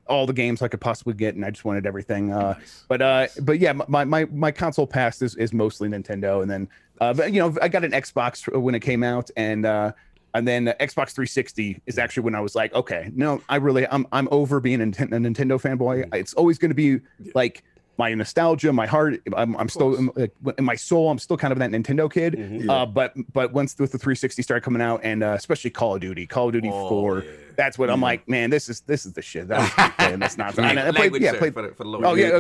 all 0.08 0.26
the 0.26 0.34
games 0.34 0.62
I 0.62 0.68
could 0.68 0.82
possibly 0.82 1.14
get, 1.14 1.36
and 1.36 1.44
I 1.44 1.52
just 1.52 1.66
wanted 1.66 1.86
everything. 1.86 2.32
Uh, 2.32 2.54
Nice. 2.58 2.86
but 2.88 3.02
uh, 3.02 3.28
but 3.42 3.60
yeah, 3.60 3.74
my 3.74 4.04
my 4.06 4.26
my 4.26 4.52
console 4.52 4.88
past 4.88 5.22
is 5.22 5.36
is 5.36 5.54
mostly 5.54 5.89
Nintendo, 5.89 6.42
and 6.42 6.50
then 6.52 6.68
uh, 7.00 7.14
but 7.14 7.34
you 7.34 7.39
know, 7.39 7.56
I 7.62 7.68
got 7.68 7.84
an 7.84 7.92
Xbox 7.92 8.48
when 8.60 8.76
it 8.76 8.82
came 8.82 9.04
out, 9.04 9.30
and 9.36 9.66
uh, 9.66 9.92
and 10.34 10.48
then 10.48 10.66
the 10.66 10.74
Xbox 10.76 11.12
360 11.12 11.82
is 11.88 11.98
actually 11.98 12.24
when 12.24 12.36
I 12.36 12.39
was 12.39 12.56
like, 12.56 12.74
okay, 12.74 13.12
no, 13.14 13.42
I 13.50 13.58
really, 13.58 13.88
I'm 13.88 14.08
I'm 14.12 14.28
over 14.32 14.60
being 14.60 14.82
a, 14.82 14.86
a 14.86 14.88
Nintendo 14.88 15.60
fanboy. 15.62 16.14
It's 16.14 16.34
always 16.34 16.58
going 16.58 16.70
to 16.70 16.76
be 16.76 17.00
like 17.34 17.64
my 18.02 18.14
nostalgia, 18.16 18.74
my 18.74 18.88
heart. 18.88 19.22
I'm, 19.38 19.56
I'm 19.58 19.70
still 19.70 19.91
like, 20.16 20.34
in 20.58 20.66
my 20.66 20.74
soul. 20.76 21.12
I'm 21.12 21.20
still 21.20 21.38
kind 21.38 21.52
of 21.52 21.60
that 21.60 21.70
Nintendo 21.70 22.12
kid. 22.12 22.34
Mhm. 22.34 22.66
Yeah. 22.66 22.74
Uh, 22.74 22.86
but 22.88 23.14
but 23.32 23.54
once 23.54 23.78
with 23.78 23.91
the 23.91 23.99
360 23.99 24.41
started 24.41 24.64
coming 24.64 24.82
out, 24.82 25.02
and 25.04 25.22
uh, 25.24 25.36
especially 25.38 25.70
Call 25.70 25.93
of 25.95 26.02
Duty, 26.02 26.26
Call 26.26 26.47
of 26.47 26.54
Duty 26.54 26.72
Oh, 26.74 26.89
4, 26.89 27.20
yeah. 27.24 27.30
That's 27.56 27.78
what 27.78 27.89
I'm 27.89 28.02
like, 28.02 28.28
man. 28.28 28.49
This 28.49 28.70
is 28.70 28.82
this 28.82 29.06
is 29.06 29.14
the 29.14 29.22
shit. 29.22 29.47
That 29.47 29.60
was 29.60 29.91
playing 29.97 30.20
this 30.20 30.38
nonsense. 30.38 30.68
And 30.68 30.80
I 30.80 30.91
played, 30.91 31.16
yeah, 31.22 31.38
played, 31.38 31.54
for 31.54 31.62
the, 31.64 31.70
for 31.76 31.84
the 31.84 31.89
low. 31.89 31.99
Oh 32.04 32.14
yeah, 32.16 32.39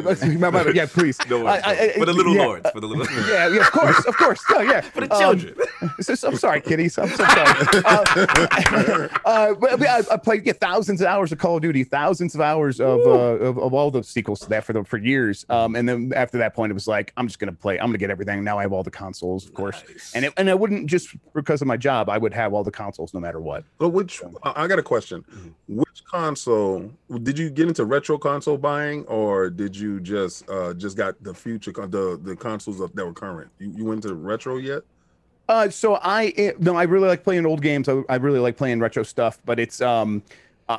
yeah, 0.73 0.85
please. 0.85 1.17
No 1.29 1.45
I- 1.47 1.61
I- 1.63 1.89
for 1.97 2.05
the 2.05 2.13
little 2.13 2.35
yeah, 2.35 2.45
lords. 2.45 2.69
For 2.71 2.79
the 2.79 2.87
little. 2.87 3.05
Yeah, 3.31 3.47
yeah, 3.47 3.61
of 3.61 3.71
course, 3.71 4.05
of 4.05 4.17
course. 4.17 4.41
Oh 4.49 4.61
yeah, 4.61 4.81
For 4.81 5.01
the 5.01 5.13
Um, 5.13 5.21
children. 5.39 5.55
so, 6.01 6.15
so- 6.15 6.27
I'm 6.29 6.35
sorry, 6.37 6.61
kiddies. 6.61 6.97
I'm 6.97 7.09
so 7.09 7.23
sorry. 7.25 7.81
Uh, 7.85 9.07
uh, 9.25 9.53
but, 9.55 9.81
I, 9.87 10.01
I 10.11 10.17
played 10.17 10.45
yeah, 10.45 10.53
thousands 10.53 11.01
of 11.01 11.07
hours 11.07 11.31
of 11.31 11.37
Call 11.37 11.57
of 11.57 11.61
Duty, 11.61 11.83
thousands 11.83 12.35
of 12.35 12.41
hours 12.41 12.79
of, 12.79 12.99
uh, 13.01 13.09
of 13.45 13.57
of 13.57 13.73
all 13.73 13.91
the 13.91 14.03
sequels 14.03 14.39
to 14.41 14.49
that 14.49 14.63
for 14.63 14.73
the 14.73 14.83
for 14.83 14.97
years. 14.97 15.45
Um, 15.49 15.75
and 15.75 15.87
then 15.87 16.11
after 16.15 16.37
that 16.39 16.53
point, 16.53 16.71
it 16.71 16.73
was 16.73 16.87
like 16.87 17.13
I'm 17.17 17.27
just 17.27 17.39
gonna 17.39 17.51
play. 17.53 17.79
I'm 17.79 17.87
gonna 17.87 17.97
get 17.97 18.09
everything. 18.11 18.43
Now 18.43 18.57
I 18.59 18.63
have 18.63 18.73
all 18.73 18.83
the 18.83 18.91
consoles, 18.91 19.45
of 19.45 19.53
course. 19.53 19.83
Nice. 19.87 20.11
And 20.15 20.25
it, 20.25 20.33
and 20.37 20.49
I 20.49 20.53
wouldn't 20.53 20.87
just 20.87 21.15
because 21.33 21.61
of 21.61 21.67
my 21.67 21.77
job. 21.77 22.09
I 22.09 22.17
would 22.17 22.33
have 22.33 22.53
all 22.53 22.63
the 22.63 22.71
consoles 22.71 23.13
no 23.13 23.19
matter 23.19 23.39
what. 23.39 23.63
But 23.77 23.89
which 23.89 24.21
I 24.43 24.67
got 24.67 24.79
a 24.79 24.83
question. 24.83 25.00
Question. 25.01 25.25
Mhm. 25.33 25.77
Which 25.77 26.03
console 26.05 26.91
did 27.23 27.37
you 27.37 27.49
get 27.49 27.67
into 27.67 27.85
retro 27.85 28.17
console 28.17 28.57
buying, 28.57 29.05
or 29.05 29.49
did 29.49 29.75
you 29.75 29.99
just 29.99 30.49
uh 30.49 30.73
just 30.73 30.97
got 30.97 31.21
the 31.23 31.33
future 31.33 31.71
the 31.71 32.19
the 32.23 32.35
consoles 32.35 32.79
that 32.79 33.05
were 33.05 33.13
current? 33.13 33.49
You, 33.59 33.73
you 33.77 33.85
went 33.85 34.03
to 34.03 34.13
retro 34.13 34.57
yet? 34.57 34.83
Uh, 35.49 35.69
so 35.69 35.99
I 36.01 36.53
no, 36.59 36.75
I 36.75 36.83
really 36.83 37.07
like 37.07 37.23
playing 37.23 37.45
old 37.45 37.61
games. 37.61 37.89
I, 37.89 38.01
I 38.07 38.15
really 38.15 38.39
like 38.39 38.57
playing 38.57 38.79
retro 38.79 39.03
stuff, 39.03 39.39
but 39.45 39.59
it's 39.59 39.81
um, 39.81 40.23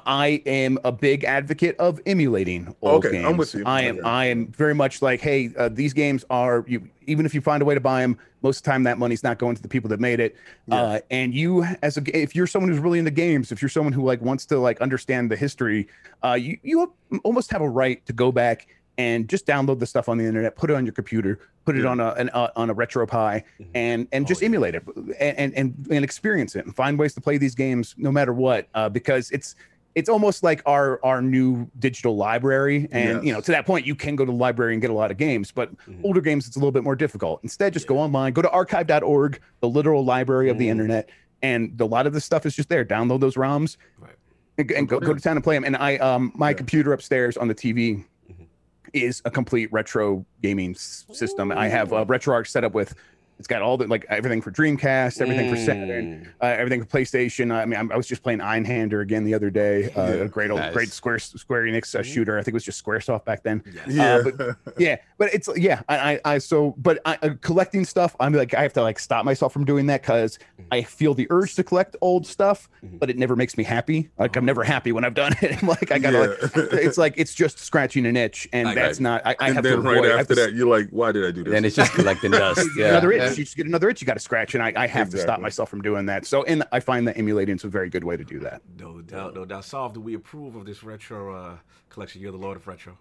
I 0.07 0.43
am 0.47 0.79
a 0.85 0.93
big 0.93 1.25
advocate 1.25 1.77
of 1.79 2.01
emulating 2.07 2.75
old 2.83 3.05
Okay, 3.05 3.17
games. 3.17 3.27
I'm 3.27 3.37
with 3.37 3.55
you. 3.55 3.63
I 3.67 3.83
am 3.83 3.99
Okay. 3.99 4.09
I 4.09 4.25
am 4.27 4.49
very 4.49 4.75
much 4.75 5.03
like, 5.03 5.21
hey, 5.21 5.51
uh, 5.57 5.69
these 5.69 5.93
games 5.93 6.25
are 6.31 6.65
you. 6.69 6.89
Even 7.07 7.27
if 7.27 7.35
you 7.35 7.41
find 7.41 7.61
a 7.63 7.65
way 7.65 7.75
to 7.75 7.81
buy 7.81 8.01
them, 8.03 8.17
most 8.43 8.59
of 8.59 8.63
the 8.63 8.71
time 8.71 8.85
that 8.85 8.97
money's 8.97 9.23
not 9.25 9.39
going 9.39 9.57
to 9.57 9.63
the 9.63 9.69
people 9.69 9.89
that 9.91 9.99
made 9.99 10.21
it. 10.21 10.37
Uh, 10.71 11.01
and 11.11 11.35
you, 11.35 11.65
as 11.83 11.97
a, 11.97 12.03
if 12.17 12.37
you're 12.37 12.47
someone 12.47 12.71
who's 12.71 12.79
really 12.79 12.99
into 13.01 13.11
games, 13.11 13.51
if 13.51 13.61
you're 13.61 13.69
someone 13.69 13.93
who 13.93 14.03
like 14.05 14.21
wants 14.23 14.47
to 14.47 14.59
like 14.59 14.81
understand 14.81 15.31
the 15.31 15.37
history, 15.37 15.89
uh, 16.25 16.35
you 16.35 16.59
you 16.63 16.93
almost 17.25 17.51
have 17.51 17.61
a 17.63 17.69
right 17.69 18.05
to 18.07 18.13
go 18.13 18.31
back 18.31 18.69
and 18.99 19.27
just 19.29 19.47
download 19.47 19.79
the 19.79 19.87
stuff 19.87 20.09
on 20.09 20.19
the 20.19 20.25
internet, 20.25 20.55
put 20.55 20.71
it 20.71 20.75
on 20.75 20.85
your 20.85 20.93
computer, 20.93 21.41
put 21.65 21.77
it 21.77 21.83
Yeah. 21.83 21.89
on 21.91 21.99
a 21.99 22.11
an, 22.13 22.29
uh, 22.35 22.51
on 22.55 22.71
a 22.71 22.75
RetroPie, 22.75 23.43
and 23.75 24.07
and 24.13 24.25
Oh, 24.25 24.29
just 24.29 24.43
yeah. 24.43 24.47
emulate 24.47 24.75
it 24.77 24.85
and, 25.19 25.39
and 25.39 25.55
and 25.57 25.87
and 25.91 26.05
experience 26.05 26.55
it 26.55 26.65
and 26.67 26.77
find 26.77 26.99
ways 26.99 27.15
to 27.15 27.21
play 27.21 27.37
these 27.39 27.55
games 27.55 27.95
no 27.97 28.13
matter 28.13 28.33
what, 28.33 28.69
uh, 28.75 28.89
because 28.89 29.31
it's 29.33 29.57
it's 29.95 30.09
almost 30.09 30.43
like 30.43 30.63
our 30.67 30.99
our 31.05 31.21
new 31.21 31.69
digital 31.79 32.17
library 32.17 32.89
and 32.93 33.25
you 33.27 33.33
know 33.33 33.41
to 33.41 33.51
that 33.53 33.67
point 33.67 33.87
you 33.87 33.95
can 33.95 34.17
go 34.17 34.25
to 34.25 34.31
the 34.33 34.37
library 34.37 34.73
and 34.73 34.81
get 34.81 34.91
a 34.91 34.95
lot 34.95 35.11
of 35.11 35.17
games 35.17 35.51
but 35.51 35.71
Mhm. 35.87 36.01
older 36.05 36.21
games 36.21 36.47
it's 36.47 36.57
a 36.57 36.59
little 36.59 36.73
bit 36.73 36.83
more 36.85 36.97
difficult 36.97 37.41
instead 37.43 37.73
just 37.73 37.87
go 37.87 37.99
online 37.99 38.33
go 38.33 38.43
to 38.43 38.51
archive.org 38.51 39.41
the 39.61 39.69
literal 39.69 40.05
library 40.05 40.49
of 40.49 40.59
the 40.59 40.67
Mhm. 40.67 40.71
internet 40.71 41.11
and 41.43 41.81
a 41.81 41.85
lot 41.85 42.07
of 42.07 42.13
this 42.13 42.25
stuff 42.25 42.47
is 42.47 42.55
just 42.55 42.69
there 42.69 42.85
download 42.85 43.21
those 43.21 43.35
roms 43.37 43.77
Right. 43.99 44.13
and, 44.59 44.71
and 44.73 44.89
go, 44.89 44.99
go 45.01 45.13
to 45.15 45.21
town 45.21 45.37
and 45.37 45.45
play 45.45 45.57
them 45.57 45.65
and 45.65 45.77
i 45.77 45.97
um 45.99 46.33
my 46.35 46.51
Yeah. 46.51 46.55
computer 46.55 46.93
upstairs 46.93 47.37
on 47.37 47.49
the 47.49 47.55
tv 47.55 48.05
Mhm. 48.31 48.47
is 48.95 49.21
a 49.25 49.31
complete 49.31 49.71
retro 49.73 50.25
gaming 50.43 50.75
system 50.75 51.53
i 51.53 51.69
have 51.69 51.93
a 51.93 52.05
retro 52.05 52.35
retroarch 52.35 52.47
set 52.49 52.65
up 52.65 52.73
with 52.73 52.95
it's 53.43 53.49
got 53.49 53.61
all 53.61 53.77
the 53.77 53.89
like 53.89 54.07
everything 54.09 54.41
for 54.41 54.53
dreamcast 54.53 55.21
everything 55.21 55.51
for 55.51 55.57
saturn 55.57 55.83
Mm. 55.83 56.27
uh, 56.41 56.47
everything 56.47 56.85
for 56.85 56.87
PlayStation. 56.87 57.53
I 57.53 57.65
mean, 57.65 57.77
I'm- 57.77 57.91
I 57.93 57.97
was 57.97 58.07
just 58.07 58.23
playing 58.23 58.39
Einhander 58.39 59.03
again 59.03 59.25
the 59.25 59.35
other 59.35 59.51
day. 59.51 59.91
Uh, 59.97 60.03
Yeah. 60.07 60.15
A 60.25 60.29
great 60.29 60.51
old, 60.53 60.61
Nice. 60.61 60.73
great 60.73 60.89
Square 60.91 61.19
Square 61.19 61.63
Enix 61.65 61.93
uh, 61.97 62.03
shooter. 62.05 62.39
I 62.39 62.43
think 62.43 62.53
it 62.53 62.55
was 62.55 62.65
just 62.65 62.85
SquareSoft 62.85 63.25
back 63.25 63.43
then. 63.43 63.65
Yes. 63.67 63.85
Yeah, 63.89 64.23
but- 64.25 64.57
Yeah, 64.79 64.97
but 65.19 65.35
it's 65.35 65.49
yeah. 65.57 65.81
I 65.89 65.97
I, 66.13 66.21
I 66.35 66.39
so 66.39 66.75
but 66.79 67.01
I, 67.05 67.19
uh, 67.23 67.31
collecting 67.41 67.85
stuff. 67.85 68.15
I'm 68.21 68.33
like 68.33 68.55
I 68.55 68.63
have 68.63 68.73
to 68.75 68.83
like 68.83 69.01
stop 69.01 69.25
myself 69.25 69.53
from 69.53 69.65
doing 69.65 69.87
that 69.87 70.03
because 70.03 70.39
I 70.71 70.83
feel 70.83 71.15
the 71.15 71.27
urge 71.31 71.57
to 71.57 71.65
collect 71.65 71.97
old 72.01 72.25
stuff, 72.27 72.69
Mhm. 72.85 73.01
but 73.01 73.11
it 73.11 73.19
never 73.19 73.35
makes 73.35 73.57
me 73.57 73.65
happy. 73.65 74.11
Like 74.19 74.37
I'm 74.37 74.45
never 74.45 74.63
happy 74.63 74.93
when 74.93 75.05
I've 75.05 75.15
done 75.15 75.35
it. 75.43 75.59
I'm 75.63 75.69
like 75.69 75.91
I 75.91 75.99
gotta 75.99 76.19
like 76.19 76.39
it's 76.87 76.99
like 76.99 77.15
it's 77.17 77.35
just 77.35 77.59
scratching 77.59 78.07
an 78.07 78.17
itch, 78.17 78.49
and 78.53 78.69
I 78.69 78.75
that's 78.75 79.01
not. 79.01 79.23
I, 79.27 79.31
I 79.41 79.47
and 79.49 79.55
have 79.57 79.65
to 79.65 79.71
then 79.71 79.83
right 79.83 79.97
avoid. 79.99 80.07
I 80.07 80.11
have 80.13 80.21
after 80.21 80.35
to 80.37 80.41
that, 80.43 80.53
you're 80.55 80.69
like, 80.69 80.89
why 80.91 81.11
did 81.13 81.25
I 81.27 81.31
do 81.33 81.43
this? 81.45 81.53
Then 81.53 81.65
it's 81.65 81.75
just 81.77 81.93
collecting 81.93 82.31
dust. 82.31 82.67
Yeah. 82.77 82.89
another 82.91 83.13
itch. 83.13 83.32
Yeah. 83.35 83.39
You 83.39 83.45
just 83.45 83.57
get 83.57 83.67
another 83.67 83.89
itch 83.89 84.01
you 84.01 84.07
got 84.07 84.15
to 84.15 84.21
scratch, 84.21 84.55
and 84.55 84.63
I, 84.63 84.73
I 84.77 84.87
have 84.87 85.11
to 85.11 85.19
stop 85.19 85.41
myself 85.41 85.69
from 85.69 85.83
doing 85.83 86.07
that. 86.07 86.27
So, 86.27 86.43
and 86.45 86.65
I 86.73 86.81
find 86.81 87.07
that 87.09 87.17
emulating 87.17 87.57
is 87.57 87.65
a 87.65 87.69
very 87.69 87.91
good 87.91 88.05
way 88.05 88.17
to 88.17 88.25
do 88.25 88.39
that. 88.41 88.63
No 88.79 89.01
doubt, 89.01 89.35
no 89.35 89.45
doubt. 89.45 89.65
Solve, 89.65 89.95
do 89.95 90.01
we 90.01 90.15
approve 90.15 90.57
of 90.57 90.65
this 90.67 90.83
retro 90.83 91.35
uh, 91.35 91.57
collection? 91.89 92.21
You're 92.21 92.33
the 92.33 92.39
Lord 92.39 92.57
of 92.57 92.67
Retro. 92.67 92.97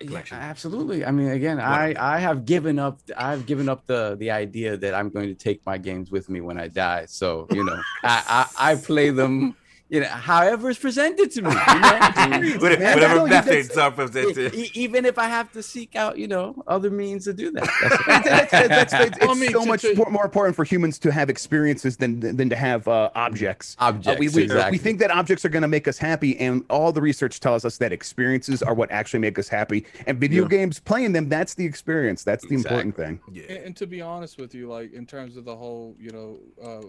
Yeah, 0.00 0.08
collection. 0.08 0.38
absolutely. 0.38 1.04
I 1.04 1.10
mean, 1.12 1.28
again, 1.28 1.60
I 1.60 1.94
I 1.98 2.18
have 2.18 2.44
given 2.44 2.78
up. 2.78 3.00
I've 3.16 3.46
given 3.46 3.68
up 3.68 3.86
the 3.86 4.16
the 4.18 4.30
idea 4.30 4.76
that 4.76 4.94
I'm 4.94 5.10
going 5.10 5.28
to 5.28 5.34
take 5.34 5.64
my 5.64 5.78
games 5.78 6.10
with 6.10 6.28
me 6.28 6.40
when 6.40 6.58
I 6.58 6.68
die. 6.68 7.06
So 7.06 7.46
you 7.52 7.64
know, 7.64 7.80
I, 8.02 8.46
I 8.58 8.72
I 8.72 8.74
play 8.76 9.10
them. 9.10 9.54
You 9.92 10.00
know, 10.00 10.06
however 10.06 10.70
it's 10.70 10.78
presented 10.78 11.30
to 11.32 11.42
me. 11.42 11.50
You 11.50 11.54
know? 11.54 12.58
Whatever, 12.62 12.94
whatever 12.94 13.26
methods 13.26 13.76
are 13.76 13.90
presented. 13.90 14.54
E- 14.54 14.70
even 14.72 15.04
if 15.04 15.18
I 15.18 15.28
have 15.28 15.52
to 15.52 15.62
seek 15.62 15.94
out, 15.94 16.16
you 16.16 16.26
know, 16.26 16.62
other 16.66 16.90
means 16.90 17.24
to 17.24 17.34
do 17.34 17.50
that. 17.52 17.62
That's, 17.82 18.06
that's, 18.06 18.50
that's, 18.50 18.68
that's, 18.68 18.92
it's, 18.94 19.22
I 19.22 19.30
it's 19.30 19.40
mean, 19.40 19.50
so 19.50 19.60
to- 19.60 19.66
much 19.66 19.82
to- 19.82 19.94
more, 19.94 20.08
more 20.10 20.24
important 20.24 20.56
for 20.56 20.64
humans 20.64 20.98
to 21.00 21.12
have 21.12 21.28
experiences 21.28 21.98
than 21.98 22.20
than 22.20 22.48
to 22.48 22.56
have 22.56 22.88
uh, 22.88 23.10
objects. 23.14 23.76
Uh, 23.78 23.88
objects. 23.88 24.18
we, 24.18 24.28
we, 24.30 24.44
exactly. 24.44 24.70
we 24.70 24.78
think 24.78 24.98
that 25.00 25.10
objects 25.10 25.44
are 25.44 25.50
going 25.50 25.60
to 25.60 25.68
make 25.68 25.86
us 25.86 25.98
happy, 25.98 26.38
and 26.38 26.64
all 26.70 26.90
the 26.90 27.02
research 27.02 27.38
tells 27.38 27.66
us 27.66 27.76
that 27.76 27.92
experiences 27.92 28.62
are 28.62 28.72
what 28.72 28.90
actually 28.90 29.20
make 29.20 29.38
us 29.38 29.48
happy. 29.48 29.84
And 30.06 30.18
video 30.18 30.44
Yeah. 30.44 30.48
games, 30.48 30.80
playing 30.80 31.12
them, 31.12 31.28
that's 31.28 31.52
the 31.52 31.66
experience. 31.66 32.24
That's 32.24 32.46
the 32.48 32.54
important 32.54 32.96
thing. 32.96 33.20
Yeah. 33.30 33.42
And, 33.50 33.58
and 33.66 33.76
to 33.76 33.86
be 33.86 34.00
honest 34.00 34.38
with 34.40 34.54
you, 34.54 34.68
like 34.68 34.94
in 34.94 35.04
terms 35.04 35.36
of 35.36 35.44
the 35.44 35.54
whole, 35.54 35.94
you 36.00 36.12
know, 36.12 36.38
uh, 36.64 36.86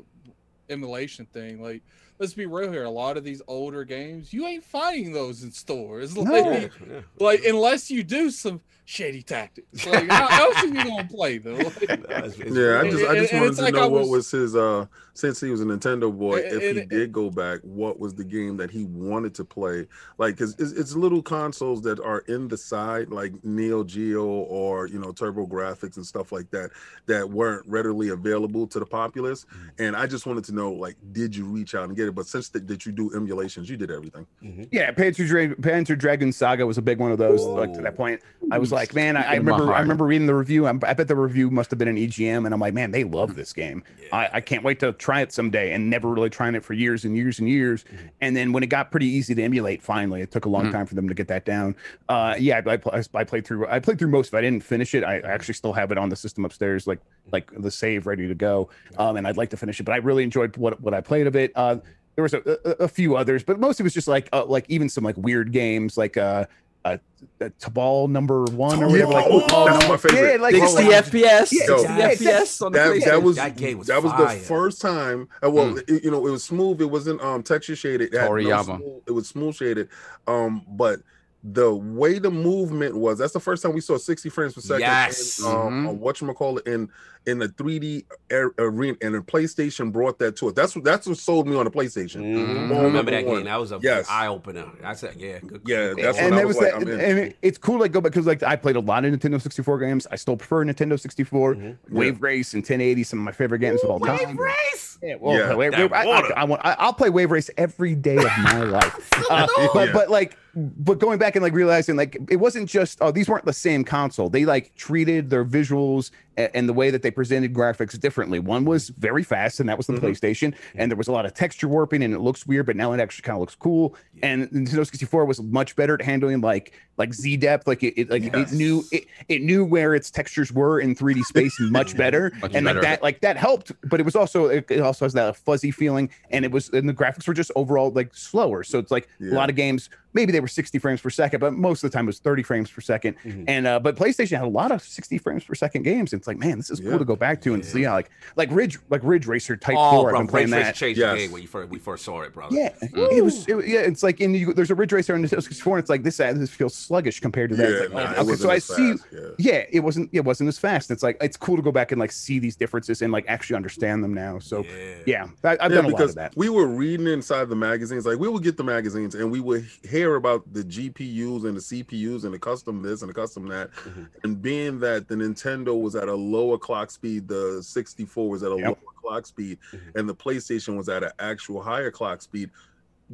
emulation 0.70 1.26
thing, 1.26 1.62
like 1.62 1.82
let's 2.20 2.34
be 2.34 2.46
real 2.46 2.72
here. 2.72 2.84
A 2.84 2.90
lot 2.90 3.18
of 3.18 3.24
these 3.24 3.42
older 3.48 3.84
games, 3.84 4.34
you 4.34 4.46
ain't 4.46 4.64
finding 4.64 5.12
those 5.14 5.44
in 5.44 5.52
stores. 5.52 6.18
Like, 6.18 6.28
No. 6.28 6.52
Yeah, 6.52 6.68
yeah. 6.90 7.02
like 7.20 7.44
unless 7.46 7.90
you 7.92 8.04
do 8.04 8.30
some 8.32 8.62
shady 8.86 9.22
tactics. 9.24 9.86
Like 9.86 10.10
how 10.10 10.46
else 10.46 10.58
are 10.64 10.68
you 10.68 10.74
gonna 10.74 11.08
play 11.08 11.38
them? 11.38 11.58
Like, 11.58 11.82
It's- 11.84 12.40
it's- 12.40 12.54
Yeah, 12.54 12.82
I 12.82 12.90
just 12.90 13.06
I 13.06 13.16
just 13.16 13.32
and 13.34 13.42
wanted 13.42 13.48
it's 13.50 13.58
to 13.58 13.64
like 13.64 13.74
know 13.76 13.84
I 13.84 13.88
what 13.88 14.02
was- 14.02 14.10
was 14.10 14.32
his 14.32 14.56
uh 14.56 14.86
since 15.16 15.40
he 15.40 15.50
was 15.52 15.62
a 15.62 15.66
Nintendo 15.66 16.12
boy, 16.16 16.38
And- 16.42 16.54
if 16.62 16.62
he 16.76 16.80
and- 16.82 16.90
did 16.90 17.12
go 17.14 17.30
back, 17.30 17.60
what 17.62 18.00
was 18.00 18.16
the 18.16 18.24
game 18.24 18.58
that 18.58 18.72
he 18.72 18.86
wanted 18.86 19.36
to 19.36 19.46
play? 19.46 19.86
Like, 20.18 20.36
cause 20.38 20.56
it's, 20.58 20.72
it's 20.72 20.96
little 20.96 21.22
consoles 21.22 21.82
that 21.84 22.00
are 22.00 22.20
in 22.28 22.48
the 22.48 22.58
side, 22.58 23.10
like 23.10 23.32
Neo 23.44 23.84
Geo 23.84 24.26
or 24.26 24.88
you 24.88 25.00
know 25.00 25.14
TurboGrafx 25.14 25.96
and 25.98 26.06
stuff 26.06 26.32
like 26.32 26.50
that, 26.52 26.72
that 27.06 27.30
weren't 27.30 27.66
readily 27.68 28.10
available 28.10 28.68
to 28.68 28.80
the 28.80 28.86
populace. 28.88 29.46
Mm-hmm. 29.46 29.68
And 29.84 29.96
I 29.96 30.08
just 30.08 30.26
wanted 30.26 30.44
to 30.46 30.52
know, 30.52 30.72
like, 30.74 30.98
did 31.14 31.36
you 31.36 31.46
reach 31.46 31.74
out 31.76 31.86
and 31.86 31.96
get 31.96 32.03
it? 32.08 32.16
But 32.16 32.28
since 32.28 32.50
that, 32.50 32.68
that 32.68 32.86
you 32.86 32.92
do 32.92 33.12
emulations, 33.16 33.70
you 33.70 33.78
did 33.78 33.92
everything. 33.92 34.26
Mhm. 34.44 34.68
Yeah, 34.72 34.92
Panzer, 34.92 35.28
Dra- 35.28 35.56
Panzer 35.56 35.98
Dragoon 35.98 36.32
Saga 36.32 36.66
was 36.66 36.78
a 36.78 36.82
big 36.82 37.00
one 37.00 37.12
of 37.12 37.18
those. 37.18 37.42
Like 37.44 37.74
to 37.74 37.82
that 37.82 37.96
point, 37.96 38.22
I 38.52 38.58
was 38.60 38.72
like, 38.72 38.94
man, 38.94 39.16
I, 39.18 39.24
I 39.24 39.36
remember, 39.36 39.74
I 39.74 39.80
remember 39.80 40.06
reading 40.06 40.28
the 40.28 40.36
review. 40.36 40.68
I'm, 40.68 40.80
I 40.86 40.94
bet 40.94 41.08
the 41.08 41.16
review 41.16 41.50
must 41.50 41.70
have 41.72 41.78
been 41.80 41.88
an 41.88 41.98
EGM, 41.98 42.46
and 42.46 42.54
I'm 42.54 42.60
like, 42.60 42.74
man, 42.74 42.92
they 42.92 43.04
love 43.04 43.36
this 43.36 43.54
game. 43.54 43.84
I, 44.12 44.30
I 44.34 44.42
can't 44.42 44.64
wait 44.64 44.80
to 44.82 44.92
try 44.94 45.22
it 45.22 45.32
someday. 45.32 45.74
And 45.74 45.90
never 45.90 46.10
really 46.10 46.30
trying 46.30 46.56
it 46.56 46.64
for 46.64 46.74
years 46.74 47.06
and 47.06 47.16
years 47.16 47.40
and 47.40 47.48
years. 47.50 47.86
And 48.22 48.36
then 48.36 48.52
when 48.54 48.64
it 48.64 48.68
got 48.68 48.92
pretty 48.92 49.08
easy 49.08 49.34
to 49.36 49.42
emulate, 49.42 49.82
finally, 49.82 50.22
it 50.22 50.32
took 50.32 50.46
a 50.46 50.50
long 50.50 50.68
Mhm. 50.68 50.72
time 50.72 50.86
for 50.86 50.96
them 50.96 51.08
to 51.08 51.14
get 51.14 51.28
that 51.30 51.46
down. 51.46 51.76
Uh, 52.10 52.36
yeah, 52.38 52.62
I, 52.66 52.80
I, 52.92 53.04
I 53.14 53.24
played 53.24 53.46
through. 53.46 53.68
I 53.68 53.80
played 53.80 54.00
through 54.00 54.10
most 54.10 54.28
of 54.30 54.34
it. 54.36 54.38
I 54.38 54.42
didn't 54.42 54.64
finish 54.64 54.94
it. 54.94 55.04
I, 55.04 55.16
I 55.18 55.32
actually 55.32 55.54
still 55.56 55.74
have 55.74 55.92
it 55.92 55.98
on 55.98 56.10
the 56.10 56.16
system 56.16 56.46
upstairs, 56.46 56.86
like 56.88 57.00
like 57.32 57.50
the 57.58 57.72
save 57.72 58.06
ready 58.06 58.28
to 58.28 58.36
go. 58.36 58.70
Um, 58.98 59.18
and 59.18 59.26
I'd 59.28 59.38
like 59.38 59.50
to 59.52 59.58
finish 59.58 59.80
it, 59.80 59.84
but 59.84 59.94
I 59.94 59.98
really 59.98 60.24
enjoyed 60.24 60.58
what 60.58 60.80
what 60.82 60.94
I 60.94 61.02
played 61.02 61.26
of 61.28 61.36
it. 61.36 61.52
Uh, 61.56 61.78
there 62.16 62.24
was 62.24 62.34
a, 62.34 62.42
a, 62.66 62.84
a 62.84 62.88
few 62.88 63.16
others, 63.16 63.44
but 63.44 63.60
most 63.60 63.80
of 63.80 63.84
it 63.84 63.88
was 63.88 63.94
just 63.94 64.08
like 64.08 64.30
uh, 64.34 64.46
like 64.46 64.66
even 64.70 64.90
some 64.90 65.04
like 65.04 65.18
weird 65.18 65.52
games 65.52 65.98
like 65.98 66.16
uh, 66.18 66.46
uh, 66.86 66.98
uh 67.42 67.50
Tobal 67.60 68.08
number 68.10 68.44
one 68.46 68.84
or 68.84 68.96
Yeah, 68.96 69.06
whatever. 69.06 69.12
Like 69.14 69.26
oh, 69.54 69.66
that's 69.66 69.88
my 69.88 69.98
favorite. 69.98 70.32
Yeah, 70.36 70.42
like 70.42 70.56
60 70.56 70.66
oh, 70.84 70.88
like- 70.90 71.06
FPS. 71.06 71.14
Yeah, 71.22 71.44
60 71.46 71.64
yeah, 71.64 72.10
FPS 72.12 72.66
on 72.66 72.72
the 72.74 72.78
that, 72.80 73.06
that 73.06 73.24
was 73.24 73.36
That 73.38 73.56
game 73.56 73.78
was 73.78 73.88
that 73.88 74.04
was 74.04 74.12
fire. 74.12 74.36
the 74.38 74.44
first 74.44 74.82
time. 74.82 75.30
Uh, 75.44 75.50
well, 75.50 75.68
Mm. 75.74 75.90
it- 75.90 76.04
you 76.04 76.12
know, 76.12 76.28
it 76.28 76.32
was 76.32 76.44
smooth. 76.44 76.82
It 76.82 76.86
wasn't 76.86 77.22
um 77.22 77.42
texture 77.44 77.76
shaded. 77.76 78.14
It, 78.14 78.18
no 78.18 78.30
Toriyama. 78.30 78.78
smooth- 78.78 79.02
it 79.08 79.12
was 79.12 79.28
smooth 79.30 79.56
shaded. 79.56 79.90
Um, 80.28 80.64
but 80.68 81.00
the 81.46 81.74
way 81.74 82.20
the 82.20 82.32
movement 82.32 82.96
was, 82.96 83.18
that's 83.18 83.34
the 83.34 83.40
first 83.40 83.64
time 83.64 83.74
we 83.74 83.82
saw 83.82 83.98
60 83.98 84.30
frames 84.30 84.54
per 84.54 84.62
second. 84.62 84.80
Yes. 84.82 85.40
In, 85.40 85.46
um, 85.46 85.54
Mhm. 85.54 85.90
on 85.90 86.00
whatchamacallit 86.00 86.66
in 86.68 86.90
in 87.26 87.40
the 87.40 87.48
3D 87.50 88.06
ar- 88.32 88.54
arena, 88.58 88.98
and 89.02 89.16
the 89.16 89.20
PlayStation 89.20 89.92
brought 89.92 90.20
that 90.20 90.36
to 90.38 90.50
it. 90.50 90.56
That's 90.56 90.76
what 90.76 90.84
that's 90.84 91.08
what 91.08 91.18
sold 91.18 91.48
me 91.48 91.56
on 91.56 91.66
the 91.66 91.72
PlayStation. 91.72 92.22
Mhm. 92.22 92.68
Moment 92.68 92.74
I 92.74 92.84
remember 92.84 93.12
that 93.12 93.26
one. 93.26 93.36
game. 93.38 93.46
That 93.46 93.60
was 93.60 93.72
a 93.72 93.80
Yes. 93.82 94.08
eye 94.10 94.28
opener. 94.28 94.66
I 94.84 94.94
said, 94.94 95.16
yeah, 95.18 95.40
good. 95.40 95.62
Yeah, 95.66 95.94
good 95.94 95.98
that's 96.06 96.18
call. 96.18 96.26
when 96.26 96.26
and 96.26 96.34
I 96.34 96.38
that 96.40 96.48
was 96.48 96.56
was 96.58 96.64
like, 96.74 96.86
that, 96.86 97.00
and 97.00 97.34
it's 97.42 97.58
cool 97.58 97.80
to 97.80 97.90
go 97.90 98.02
back 98.02 98.12
because 98.12 98.26
like 98.28 98.44
I 98.44 98.56
played 98.56 98.76
a 98.76 98.80
lot 98.82 99.06
of 99.06 99.14
Nintendo 99.14 99.42
64 99.42 99.80
games. 99.80 100.08
I 100.12 100.16
still 100.16 100.36
prefer 100.38 100.66
Nintendo 100.66 101.00
64, 101.00 101.56
Mhm. 101.56 101.78
Wave 101.92 102.22
Race, 102.22 102.54
and 102.54 102.64
1080. 102.64 103.04
Some 103.04 103.20
of 103.20 103.26
my 103.26 103.32
favorite 103.32 103.60
games 103.60 103.84
of 103.84 103.90
all 103.90 104.00
time. 104.00 104.18
Wave 104.18 104.38
Race. 104.38 104.98
Yeah, 105.02 105.16
well, 105.20 105.38
Yeah. 105.38 105.54
Wave, 105.56 105.72
That 105.72 105.80
Wave- 105.82 105.94
I, 105.94 106.06
water. 106.06 106.34
I, 106.38 106.42
I 106.42 106.44
want, 106.46 106.62
I, 106.66 106.76
I'll 106.80 106.94
play 106.94 107.10
Wave 107.10 107.30
Race 107.32 107.50
every 107.58 107.94
day 107.96 108.16
of 108.18 108.24
my 108.44 108.64
life. 108.64 109.12
Uh, 109.30 109.48
but 109.74 109.88
Yeah. 109.88 109.94
but 109.94 110.10
like, 110.10 110.38
but 110.56 111.00
going 111.00 111.18
back 111.18 111.36
and 111.36 111.42
like 111.44 111.54
realizing 111.54 111.96
like 111.96 112.16
it 112.30 112.36
wasn't 112.36 112.70
just 112.70 113.00
oh 113.02 113.10
these 113.12 113.28
weren't 113.28 113.44
the 113.44 113.52
same 113.54 113.84
console. 113.84 114.30
They 114.30 114.46
like 114.46 114.76
treated 114.76 115.30
their 115.32 115.44
visuals 115.44 116.12
and, 116.38 116.50
and 116.54 116.70
the 116.70 116.74
way 116.74 116.90
that 116.92 117.02
they 117.02 117.12
presented 117.12 117.54
graphics 117.54 118.00
differently. 118.00 118.40
One 118.40 118.66
was 118.66 118.90
very 118.90 119.24
fast, 119.24 119.60
and 119.60 119.70
that 119.70 119.78
was 119.78 119.88
the 119.88 119.94
Mhm. 119.94 120.00
PlayStation, 120.02 120.54
and 120.76 120.92
there 120.92 120.98
was 120.98 121.08
a 121.08 121.12
lot 121.12 121.26
of 121.26 121.34
texture 121.34 121.68
warping, 121.68 122.04
and 122.04 122.14
it 122.14 122.20
looks 122.20 122.46
weird, 122.48 122.66
but 122.66 122.76
now 122.76 122.94
it 122.94 123.00
actually 123.00 123.24
kind 123.24 123.36
of 123.36 123.42
looks 123.42 123.56
cool. 123.56 123.96
And 124.22 124.50
Nintendo 124.52 124.86
64 124.86 125.26
was 125.26 125.42
much 125.42 125.76
better 125.76 125.94
at 125.96 126.02
handling 126.02 126.42
like 126.42 126.74
like 126.98 127.14
Z 127.14 127.38
depth, 127.38 127.66
like 127.68 127.82
it, 127.84 128.00
it 128.00 128.10
like 128.10 128.24
Yes. 128.24 128.52
it 128.52 128.56
knew 128.56 128.84
it, 128.92 129.06
it 129.28 129.42
knew 129.42 129.66
where 129.66 129.96
its 129.96 130.12
textures 130.12 130.52
were 130.52 130.80
in 130.80 130.96
3D 130.96 131.24
space 131.24 131.56
much 131.60 131.98
better, 131.98 132.32
Much 132.42 132.54
and 132.54 132.66
like 132.66 132.82
that 132.82 133.02
like 133.02 133.22
that 133.22 133.38
helped. 133.38 133.72
But 133.90 134.00
it 134.00 134.04
was 134.04 134.16
also 134.16 134.46
it, 134.46 134.66
it 134.70 134.80
also 134.82 135.06
has 135.06 135.14
that 135.14 135.36
fuzzy 135.38 135.72
feeling, 135.72 136.10
and 136.30 136.46
it 136.46 136.52
was 136.52 136.70
and 136.70 136.88
the 136.88 136.94
graphics 136.94 137.28
were 137.28 137.34
just 137.34 137.52
overall 137.56 137.90
like 137.92 138.14
slower. 138.16 138.64
So 138.64 138.78
it's 138.80 138.92
like 138.92 139.08
a 139.22 139.26
lot 139.26 139.50
of 139.50 139.56
games 139.56 139.90
maybe 140.16 140.32
they 140.32 140.40
were 140.40 140.48
60 140.48 140.78
frames 140.78 141.02
per 141.02 141.10
second, 141.10 141.40
but 141.40 141.54
most 141.54 141.84
of 141.84 141.90
the 141.90 141.98
time 141.98 142.06
it 142.06 142.14
was 142.14 142.20
30 142.20 142.44
frames 142.44 142.70
per 142.70 142.82
2nd 142.82 143.16
Mhm. 143.26 143.46
And 143.48 143.66
uh, 143.66 143.80
but 143.80 143.96
PlayStation 143.96 144.38
had 144.38 144.44
a 144.44 144.48
lot 144.48 144.72
of 144.72 144.84
60 144.84 145.18
frames 145.18 145.44
per 145.44 145.56
second 145.56 145.82
games. 145.82 146.14
And 146.14 146.20
it's 146.20 146.28
like, 146.28 146.38
man, 146.38 146.58
this 146.58 146.70
is 146.70 146.80
Yeah. 146.80 146.92
cool 146.92 147.00
to 147.00 147.06
go 147.06 147.16
back 147.16 147.42
to 147.42 147.56
and 147.56 147.64
Yeah. 147.66 147.70
see 147.72 147.82
how 147.84 147.94
like 147.94 148.12
like 148.36 148.50
Ridge 148.52 148.78
like 148.92 149.02
Ridge 149.04 149.26
Racer 149.26 149.58
Type 149.58 149.76
Oh, 149.76 149.90
Four. 150.02 150.10
bro, 150.12 150.20
I've 150.20 150.24
been 150.26 150.28
playing 150.28 150.52
Ray 150.52 150.58
Tracer 150.60 150.66
that. 150.68 150.76
changed 150.76 151.00
Yes. 151.00 151.14
the 151.14 151.18
game 151.18 151.32
when 151.32 151.42
you 151.42 151.48
first 151.48 151.70
we 151.72 151.80
first 151.80 152.06
saw 152.06 152.22
it, 152.22 152.32
brother. 152.32 152.56
Yeah, 152.56 152.70
it 152.82 153.24
was. 153.24 153.48
It, 153.48 153.68
yeah, 153.68 153.80
it's 153.80 154.04
like 154.04 154.22
in 154.22 154.36
you, 154.36 154.54
there's 154.54 154.70
a 154.70 154.76
Ridge 154.76 154.92
Racer 154.94 155.16
on 155.16 155.24
the 155.24 155.28
64, 155.28 155.78
and 155.78 155.82
it's 155.84 155.90
like 155.90 156.04
this. 156.04 156.20
uh, 156.20 156.32
This 156.34 156.52
feels 156.52 156.76
sluggish 156.84 157.20
compared 157.20 157.50
to 157.52 157.56
that. 157.56 157.70
Yeah, 157.72 157.80
like, 157.80 157.92
nah, 157.92 158.14
oh, 158.18 158.22
it 158.22 158.34
okay, 158.34 158.36
so 158.36 158.50
I 158.50 158.56
as 158.56 158.66
see. 158.66 158.92
fast, 158.92 159.06
yeah. 159.12 159.20
Yeah, 159.38 159.64
it 159.72 159.80
wasn't. 159.80 160.10
It 160.12 160.24
wasn't 160.26 160.48
as 160.50 160.60
fast. 160.60 160.92
It's 160.92 161.02
like 161.04 161.18
it's 161.22 161.38
cool 161.38 161.56
to 161.56 161.62
go 161.62 161.72
back 161.72 161.92
and 161.92 162.00
like 162.00 162.12
see 162.12 162.40
these 162.40 162.56
differences 162.56 163.02
and 163.02 163.12
like 163.12 163.26
actually 163.28 163.56
understand 163.56 164.04
them 164.04 164.14
now. 164.14 164.40
So 164.40 164.64
Yeah. 164.64 164.96
yeah, 165.06 165.28
I, 165.44 165.52
I've 165.60 165.72
Yeah, 165.72 165.76
done 165.78 165.86
a 165.86 165.88
lot 165.90 165.98
because 165.98 166.10
of 166.12 166.16
that. 166.18 166.34
we 166.36 166.50
were 166.50 166.68
reading 166.68 167.08
inside 167.08 167.50
the 167.50 167.56
magazines. 167.56 168.06
Like 168.06 168.20
we 168.20 168.28
would 168.28 168.44
get 168.44 168.58
the 168.58 168.64
magazines 168.64 169.16
and 169.16 169.32
we 169.32 169.40
would 169.40 169.66
hear 169.88 170.16
about 170.16 170.52
the 170.54 170.64
GPUs 170.64 171.46
and 171.46 171.56
the 171.58 171.62
CPUs 171.62 172.26
and 172.26 172.34
the 172.34 172.40
custom 172.40 172.82
this 172.82 173.02
and 173.02 173.10
the 173.10 173.14
custom 173.14 173.48
that. 173.48 173.72
Mhm. 173.74 174.08
And 174.24 174.42
being 174.42 174.80
that 174.80 175.08
the 175.08 175.16
Nintendo 175.16 175.80
was 175.80 175.96
at 175.96 176.08
a 176.10 176.16
lower 176.16 176.58
clock 176.58 176.92
speed, 176.92 177.28
the 177.28 177.62
64 177.64 178.30
was 178.30 178.44
at 178.44 178.52
a 178.52 178.56
Yep. 178.58 178.66
lower 178.68 178.76
clock 179.02 179.26
speed, 179.26 179.58
Mhm. 179.72 179.96
and 180.00 180.10
the 180.10 180.16
PlayStation 180.16 180.78
was 180.78 180.90
at 180.90 181.04
an 181.04 181.12
actual 181.20 181.62
higher 181.62 181.92
clock 181.92 182.22
speed. 182.22 182.50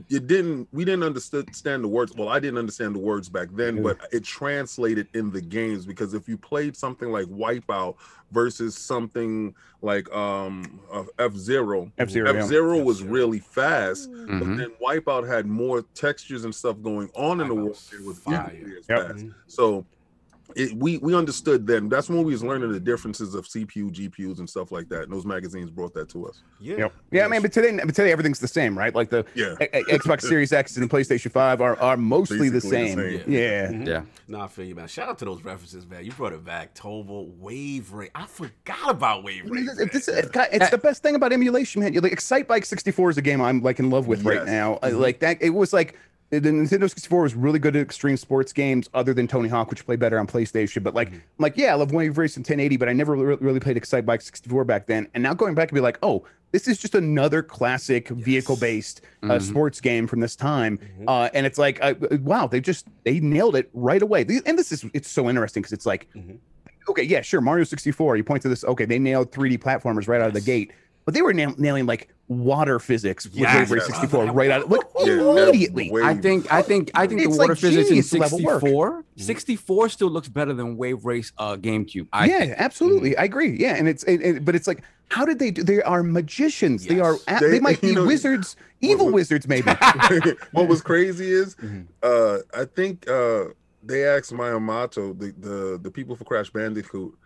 It 0.10 0.28
didn't. 0.28 0.68
We 0.72 0.86
didn't 0.86 1.04
understand 1.04 1.84
the 1.84 1.88
words. 1.88 2.14
Well, 2.16 2.30
I 2.30 2.40
didn't 2.40 2.58
understand 2.58 2.96
the 2.96 3.00
words 3.00 3.30
back 3.30 3.50
then, 3.54 3.82
but 3.84 3.98
it 4.12 4.24
translated 4.24 5.08
in 5.14 5.32
the 5.32 5.42
games 5.42 5.86
because 5.86 6.14
if 6.14 6.28
you 6.28 6.38
played 6.38 6.76
something 6.76 7.12
like 7.12 7.26
Wipeout 7.28 7.96
versus 8.32 8.76
something 8.78 9.54
like 9.82 10.12
um 10.16 10.80
F 11.18 11.34
Zero, 11.36 11.92
F-Zero. 11.98 12.34
F 12.36 12.46
Zero 12.48 12.78
was 12.84 12.98
F-Zero. 13.00 13.14
really 13.14 13.40
fast, 13.40 14.12
Mhm. 14.12 14.40
but 14.40 14.58
then 14.58 14.72
Wipeout 14.82 15.28
had 15.28 15.46
more 15.48 15.82
textures 15.96 16.44
and 16.46 16.54
stuff 16.54 16.82
going 16.82 17.10
on 17.16 17.42
in 17.42 17.48
the 17.48 17.56
world. 17.56 17.80
It 17.94 18.06
was 18.06 18.20
fire. 18.20 18.52
equally 18.56 18.78
as 18.78 18.86
Yep. 18.90 19.08
fast. 19.08 19.26
Mhm. 19.26 19.34
So 19.48 19.86
it, 20.56 20.74
we 20.76 20.98
we 20.98 21.14
understood 21.16 21.66
then. 21.68 21.90
That's 21.90 22.10
when 22.10 22.24
we 22.24 22.32
was 22.32 22.44
learning 22.44 22.72
the 22.72 22.80
differences 22.80 23.36
of 23.36 23.46
CPU, 23.48 23.92
GPUs, 23.92 24.40
and 24.40 24.50
stuff 24.50 24.72
like 24.72 24.90
that. 24.90 25.04
And 25.04 25.12
those 25.14 25.26
magazines 25.26 25.70
brought 25.70 25.94
that 25.94 26.10
to 26.10 26.28
us. 26.28 26.42
Yeah. 26.60 26.78
Yep. 26.78 26.94
Yeah, 27.12 27.26
I 27.26 27.28
mean, 27.28 27.42
but 27.42 27.52
today, 27.54 27.78
but 27.84 27.94
today 27.96 28.12
everything's 28.12 28.40
the 28.40 28.48
same, 28.48 28.78
right? 28.78 28.94
Like 28.94 29.10
the 29.10 29.26
Yeah. 29.36 29.56
X- 29.62 29.88
X- 29.90 30.04
Xbox 30.06 30.22
Series 30.28 30.52
X 30.54 30.78
and 30.78 30.90
the 30.90 30.94
PlayStation 30.96 31.32
Five 31.32 31.62
are 31.62 31.80
are 31.80 31.98
mostly 31.98 32.50
the 32.50 32.56
Basically 32.60 32.60
the 32.60 32.88
same. 32.88 32.98
same. 33.24 33.32
Yeah. 33.34 33.68
Mhm. 33.72 33.88
Yeah. 33.88 34.02
Nah, 34.28 34.46
I 34.46 34.48
feel 34.48 34.66
you, 34.66 34.76
man. 34.76 34.88
Shout 34.88 35.10
out 35.10 35.20
to 35.20 35.26
those 35.26 35.44
references, 35.44 35.86
man. 35.88 36.04
You 36.06 36.12
brought 36.12 36.34
it 36.34 36.44
back. 36.44 36.74
Tobal, 36.76 37.28
Wave 37.40 37.92
Ray. 37.94 38.10
I 38.16 38.26
forgot 38.26 38.90
about 38.90 39.24
Wave 39.24 39.50
Ray. 39.50 39.62
It's, 39.62 39.80
it's, 39.80 40.08
it's 40.08 40.30
got- 40.30 40.50
it's 40.52 40.70
the 40.70 40.78
best 40.78 41.04
thing 41.04 41.16
about 41.16 41.32
emulation, 41.34 41.82
man. 41.82 41.94
You 41.94 42.02
like 42.02 42.12
Excite 42.12 42.48
Bike 42.48 42.66
64 42.66 43.12
is 43.12 43.18
a 43.18 43.22
game 43.22 43.42
I'm 43.42 43.62
like 43.62 43.80
in 43.80 43.90
love 43.90 44.08
with 44.08 44.24
right 44.24 44.38
Yes. 44.38 44.48
now. 44.48 44.80
I 44.84 44.90
like 44.90 45.20
that. 45.20 45.42
It 45.42 45.52
was 45.52 45.74
like 45.74 45.98
the 46.30 46.40
Nintendo 46.42 46.82
64 46.90 47.24
was 47.24 47.34
really 47.36 47.58
good 47.60 47.76
at 47.76 47.82
extreme 47.82 48.16
sports 48.18 48.54
games, 48.54 48.88
other 48.94 49.14
than 49.14 49.28
Tony 49.28 49.50
Hawk, 49.50 49.70
which 49.70 49.86
played 49.86 50.00
better 50.00 50.20
on 50.20 50.28
PlayStation. 50.28 50.84
But 50.84 50.94
like, 50.94 51.08
I'm 51.12 51.22
like, 51.40 51.58
yeah, 51.58 51.72
I 51.72 51.76
love 51.76 51.92
Wave 51.92 52.18
Race 52.18 52.38
and 52.38 52.44
1080, 52.44 52.78
but 52.78 52.88
I 52.88 52.94
never 52.94 53.16
re- 53.16 53.38
really 53.42 53.60
played 53.60 53.78
Excite 53.78 54.06
Bike 54.06 54.22
64 54.22 54.64
back 54.66 54.86
then. 54.86 55.08
And 55.14 55.24
now 55.24 55.34
going 55.34 55.56
back 55.56 55.70
and 55.70 55.76
be 55.76 55.82
like, 55.82 55.98
oh, 56.04 56.24
this 56.52 56.68
is 56.68 56.78
just 56.78 56.94
another 56.96 57.42
classic 57.44 58.10
vehicle-based 58.10 59.02
uh, 59.24 59.28
Mhm. 59.28 59.42
sports 59.42 59.82
game 59.82 60.08
from 60.08 60.20
this 60.20 60.36
time. 60.36 60.78
Mhm. 61.00 61.06
Uh, 61.08 61.30
and 61.34 61.46
it's 61.46 61.58
like, 61.58 61.78
uh, 61.82 61.94
wow, 62.22 62.48
they 62.48 62.60
just 62.62 62.86
they 63.04 63.20
nailed 63.20 63.56
it 63.56 63.70
right 63.74 64.02
away. 64.02 64.26
And 64.46 64.58
this 64.58 64.72
is 64.72 64.86
it's 64.94 65.10
so 65.10 65.30
interesting 65.30 65.62
because 65.62 65.74
it's 65.74 65.86
like, 65.86 66.08
Mhm. 66.16 66.38
okay, 66.90 67.04
yeah, 67.04 67.22
sure, 67.22 67.42
Mario 67.42 67.64
64. 67.66 68.18
You 68.18 68.24
point 68.24 68.42
to 68.44 68.50
this, 68.50 68.64
okay, 68.64 68.86
they 68.86 68.98
nailed 69.00 69.32
3D 69.32 69.58
platformers 69.60 70.08
right 70.08 70.22
out 70.22 70.28
of 70.28 70.34
the 70.34 70.42
gate, 70.42 70.72
but 71.10 71.16
they 71.16 71.24
were 71.24 71.34
nail- 71.34 71.56
nailing 71.58 71.88
like 71.88 72.14
water 72.28 72.78
physics 72.78 73.26
with 73.26 73.34
Yes, 73.34 73.56
Wave 73.56 73.72
Race 73.72 73.88
64 73.88 74.26
right 74.32 74.52
out, 74.52 74.70
like 74.70 74.82
Yeah, 75.04 75.14
immediately. 75.48 75.90
Wave- 75.90 76.06
I 76.06 76.14
think 76.14 76.54
I 76.54 76.62
think 76.62 76.92
I 76.94 77.08
think 77.08 77.22
It's 77.22 77.32
the 77.36 77.40
water 77.40 77.54
like 77.54 77.60
physics 77.60 77.88
in 77.90 77.96
genius 77.96 78.12
64 78.12 79.04
64 79.18 79.90
still 79.90 80.12
looks 80.12 80.28
better 80.30 80.54
than 80.54 80.78
Wave 80.78 81.04
Race 81.06 81.32
uh 81.40 81.56
GameCube. 81.56 82.08
I 82.14 82.26
yeah, 82.28 82.40
think. 82.42 82.54
absolutely, 82.58 83.18
I 83.18 83.24
agree. 83.24 83.58
Yeah, 83.60 83.74
and 83.76 83.88
it's 83.88 84.04
it, 84.04 84.22
it- 84.22 84.46
but 84.46 84.54
it's 84.54 84.68
like, 84.68 84.84
how 85.10 85.26
did 85.26 85.40
they 85.40 85.50
do? 85.50 85.64
They 85.64 85.82
are 85.82 86.04
magicians. 86.04 86.86
They 86.86 87.00
are. 87.00 87.16
Yes. 87.28 87.42
They, 87.42 87.50
They- 87.50 87.60
might 87.60 87.82
be 87.88 87.96
know- 87.96 88.06
wizards, 88.06 88.56
evil 88.82 89.06
what- 89.08 89.16
wizards, 89.16 89.48
maybe. 89.48 89.72
what 90.52 90.68
was 90.68 90.84
crazy 90.84 91.32
is 91.32 91.56
Mhm. 91.56 91.88
uh 92.04 92.38
I 92.54 92.66
think 92.66 93.10
uh 93.10 93.46
they 93.82 94.06
asked 94.06 94.32
Miyamoto, 94.34 95.18
the, 95.18 95.34
the 95.40 95.80
the 95.82 95.90
people 95.90 96.16
for 96.16 96.26
Crash 96.26 96.52
Bandicoot, 96.52 97.18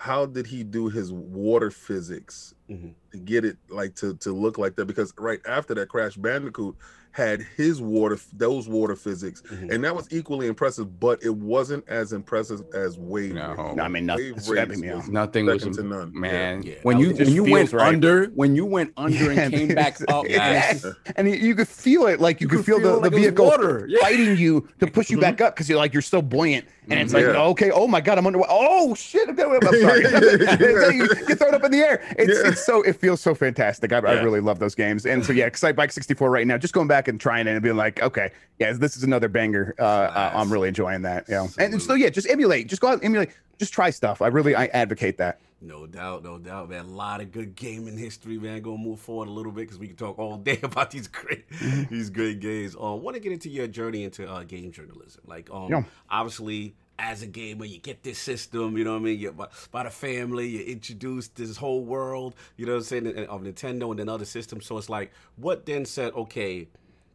how 0.00 0.24
did 0.26 0.46
he 0.46 0.62
do 0.62 0.88
his 0.88 1.12
water 1.12 1.72
physics 1.72 2.54
Mhm. 2.70 2.94
to 3.10 3.18
get 3.18 3.44
it 3.44 3.56
like 3.68 3.96
to 3.96 4.14
to 4.18 4.32
look 4.32 4.56
like 4.56 4.76
that? 4.76 4.84
Because 4.86 5.12
right 5.18 5.40
after 5.46 5.74
that, 5.74 5.88
Crash 5.88 6.16
Bandicoot 6.16 6.76
had 7.10 7.40
his 7.56 7.80
water 7.80 8.16
those 8.34 8.68
water 8.68 8.94
physics, 8.94 9.42
Mhm. 9.50 9.72
and 9.74 9.82
that 9.82 9.96
was 9.96 10.06
equally 10.12 10.46
impressive, 10.46 11.00
but 11.00 11.20
it 11.24 11.34
wasn't 11.34 11.82
as 11.88 12.12
impressive 12.12 12.62
as 12.74 12.96
Wave. 12.96 13.34
No. 13.34 13.72
No, 13.74 13.82
I 13.82 13.88
mean, 13.88 14.06
nothing. 14.06 14.26
Wave 14.26 14.36
It's 14.36 14.48
epic, 14.52 14.68
Race 14.76 14.80
yeah. 14.84 14.94
was 14.96 15.08
Nothing 15.08 15.46
was 15.46 15.62
second 15.62 15.76
to 15.78 15.82
none. 15.82 16.12
man. 16.14 16.62
Yeah. 16.62 16.74
When 16.84 16.98
you 17.00 17.14
when 17.14 17.30
you 17.32 17.42
went 17.44 17.72
right. 17.72 17.88
under, 17.94 18.26
when 18.26 18.54
you 18.54 18.66
went 18.66 18.92
under 18.96 19.14
Yeah, 19.32 19.40
and 19.40 19.52
came 19.54 19.68
back 19.74 19.98
up, 20.06 20.28
Yes. 20.28 20.86
and 21.16 21.28
you, 21.28 21.34
you 21.34 21.54
could 21.56 21.66
feel 21.66 22.06
it, 22.06 22.20
like 22.20 22.40
you, 22.40 22.44
You 22.44 22.48
could 22.50 22.56
could 22.58 22.66
feel, 22.66 22.78
feel 22.78 22.96
the, 22.96 23.00
like 23.00 23.10
the 23.10 23.16
vehicle 23.16 23.46
water. 23.46 23.86
Yeah. 23.88 23.98
fighting 24.00 24.36
you 24.36 24.68
to 24.78 24.86
push 24.86 25.10
you 25.10 25.18
back 25.18 25.40
up 25.40 25.56
because 25.56 25.68
you're 25.68 25.78
like 25.78 25.92
you're 25.94 26.02
so 26.02 26.22
buoyant, 26.22 26.66
and 26.90 27.00
it's 27.00 27.12
like, 27.12 27.24
Yeah. 27.24 27.42
okay, 27.42 27.70
oh 27.70 27.86
my 27.86 28.00
god, 28.00 28.18
I'm 28.18 28.26
under. 28.26 28.40
Oh 28.48 28.94
shit, 28.94 29.28
I'm 29.28 29.36
sorry. 29.36 30.00
you 30.96 31.08
get 31.26 31.38
thrown 31.38 31.54
up 31.54 31.64
in 31.64 31.70
the 31.70 31.78
air. 31.78 32.02
It's, 32.18 32.38
Yeah. 32.42 32.50
it's 32.50 32.64
so 32.64 32.82
it 32.82 32.94
feels 32.96 33.20
so 33.20 33.34
fantastic. 33.34 33.92
I, 33.92 33.98
I 33.98 34.22
really 34.22 34.40
love 34.40 34.58
those 34.58 34.74
games, 34.74 35.06
and 35.06 35.24
so 35.24 35.32
yeah, 35.32 35.46
Excite 35.46 35.76
Bike 35.76 35.92
64 35.92 36.30
right 36.30 36.46
now. 36.46 36.58
Just 36.58 36.74
going 36.74 36.88
back 36.88 37.08
and 37.08 37.20
trying 37.20 37.46
it 37.46 37.52
and 37.52 37.62
being 37.62 37.76
like, 37.76 38.02
okay, 38.02 38.30
yeah, 38.58 38.72
this 38.72 38.96
is 38.96 39.02
another 39.02 39.28
banger. 39.28 39.74
Uh, 39.78 39.82
uh, 39.82 40.32
I'm 40.34 40.52
really 40.52 40.68
enjoying 40.68 41.02
that. 41.02 41.24
Yeah, 41.28 41.46
and 41.58 41.80
so 41.80 41.94
yeah, 41.94 42.08
just 42.08 42.28
emulate, 42.28 42.68
just 42.68 42.80
go 42.82 42.88
out 42.88 42.94
and 42.94 43.04
emulate, 43.04 43.30
just 43.58 43.72
try 43.72 43.90
stuff. 43.90 44.22
I 44.22 44.28
really 44.28 44.54
I 44.54 44.66
advocate 44.66 45.18
that. 45.18 45.38
No 45.60 45.86
doubt, 45.86 46.22
no 46.22 46.38
doubt, 46.38 46.70
man. 46.70 46.84
A 46.84 46.88
lot 46.88 47.20
of 47.20 47.32
good 47.32 47.56
gaming 47.56 47.98
history, 47.98 48.38
man. 48.38 48.62
Gonna 48.62 48.78
move 48.78 49.00
forward 49.00 49.28
a 49.28 49.32
little 49.32 49.50
bit 49.50 49.62
because 49.62 49.78
we 49.78 49.88
can 49.88 49.96
talk 49.96 50.18
all 50.18 50.36
day 50.48 50.60
about 50.62 50.90
these 50.92 51.08
great, 51.08 51.48
Mm-hmm. 51.50 51.92
these 51.94 52.10
great 52.10 52.38
games. 52.40 52.76
Uh, 52.76 52.94
want 52.94 53.14
to 53.16 53.20
get 53.20 53.32
into 53.32 53.48
your 53.48 53.66
journey 53.66 54.04
into 54.04 54.28
uh, 54.30 54.44
game 54.44 54.70
journalism? 54.70 55.22
Like, 55.26 55.50
um, 55.50 55.68
Yeah. 55.70 55.82
obviously, 56.08 56.74
as 57.00 57.22
a 57.22 57.26
gamer, 57.26 57.64
you 57.64 57.78
get 57.78 58.02
this 58.04 58.18
system. 58.18 58.76
You 58.78 58.84
know 58.84 58.92
what 58.92 59.00
I 59.00 59.04
mean? 59.04 59.18
You're 59.18 59.32
by, 59.32 59.48
by 59.72 59.82
the 59.84 59.90
family. 59.90 60.48
You're 60.48 60.66
introduced 60.66 61.34
this 61.34 61.56
whole 61.56 61.84
world. 61.84 62.34
You 62.56 62.66
know 62.66 62.72
what 62.72 62.78
I'm 62.78 62.84
saying? 62.84 63.26
Of 63.26 63.42
Nintendo 63.42 63.90
and 63.90 63.98
then 63.98 64.08
other 64.08 64.24
systems. 64.24 64.64
So 64.66 64.78
it's 64.78 64.88
like, 64.88 65.10
what 65.36 65.66
then 65.66 65.84
said, 65.84 66.12
okay, 66.14 66.68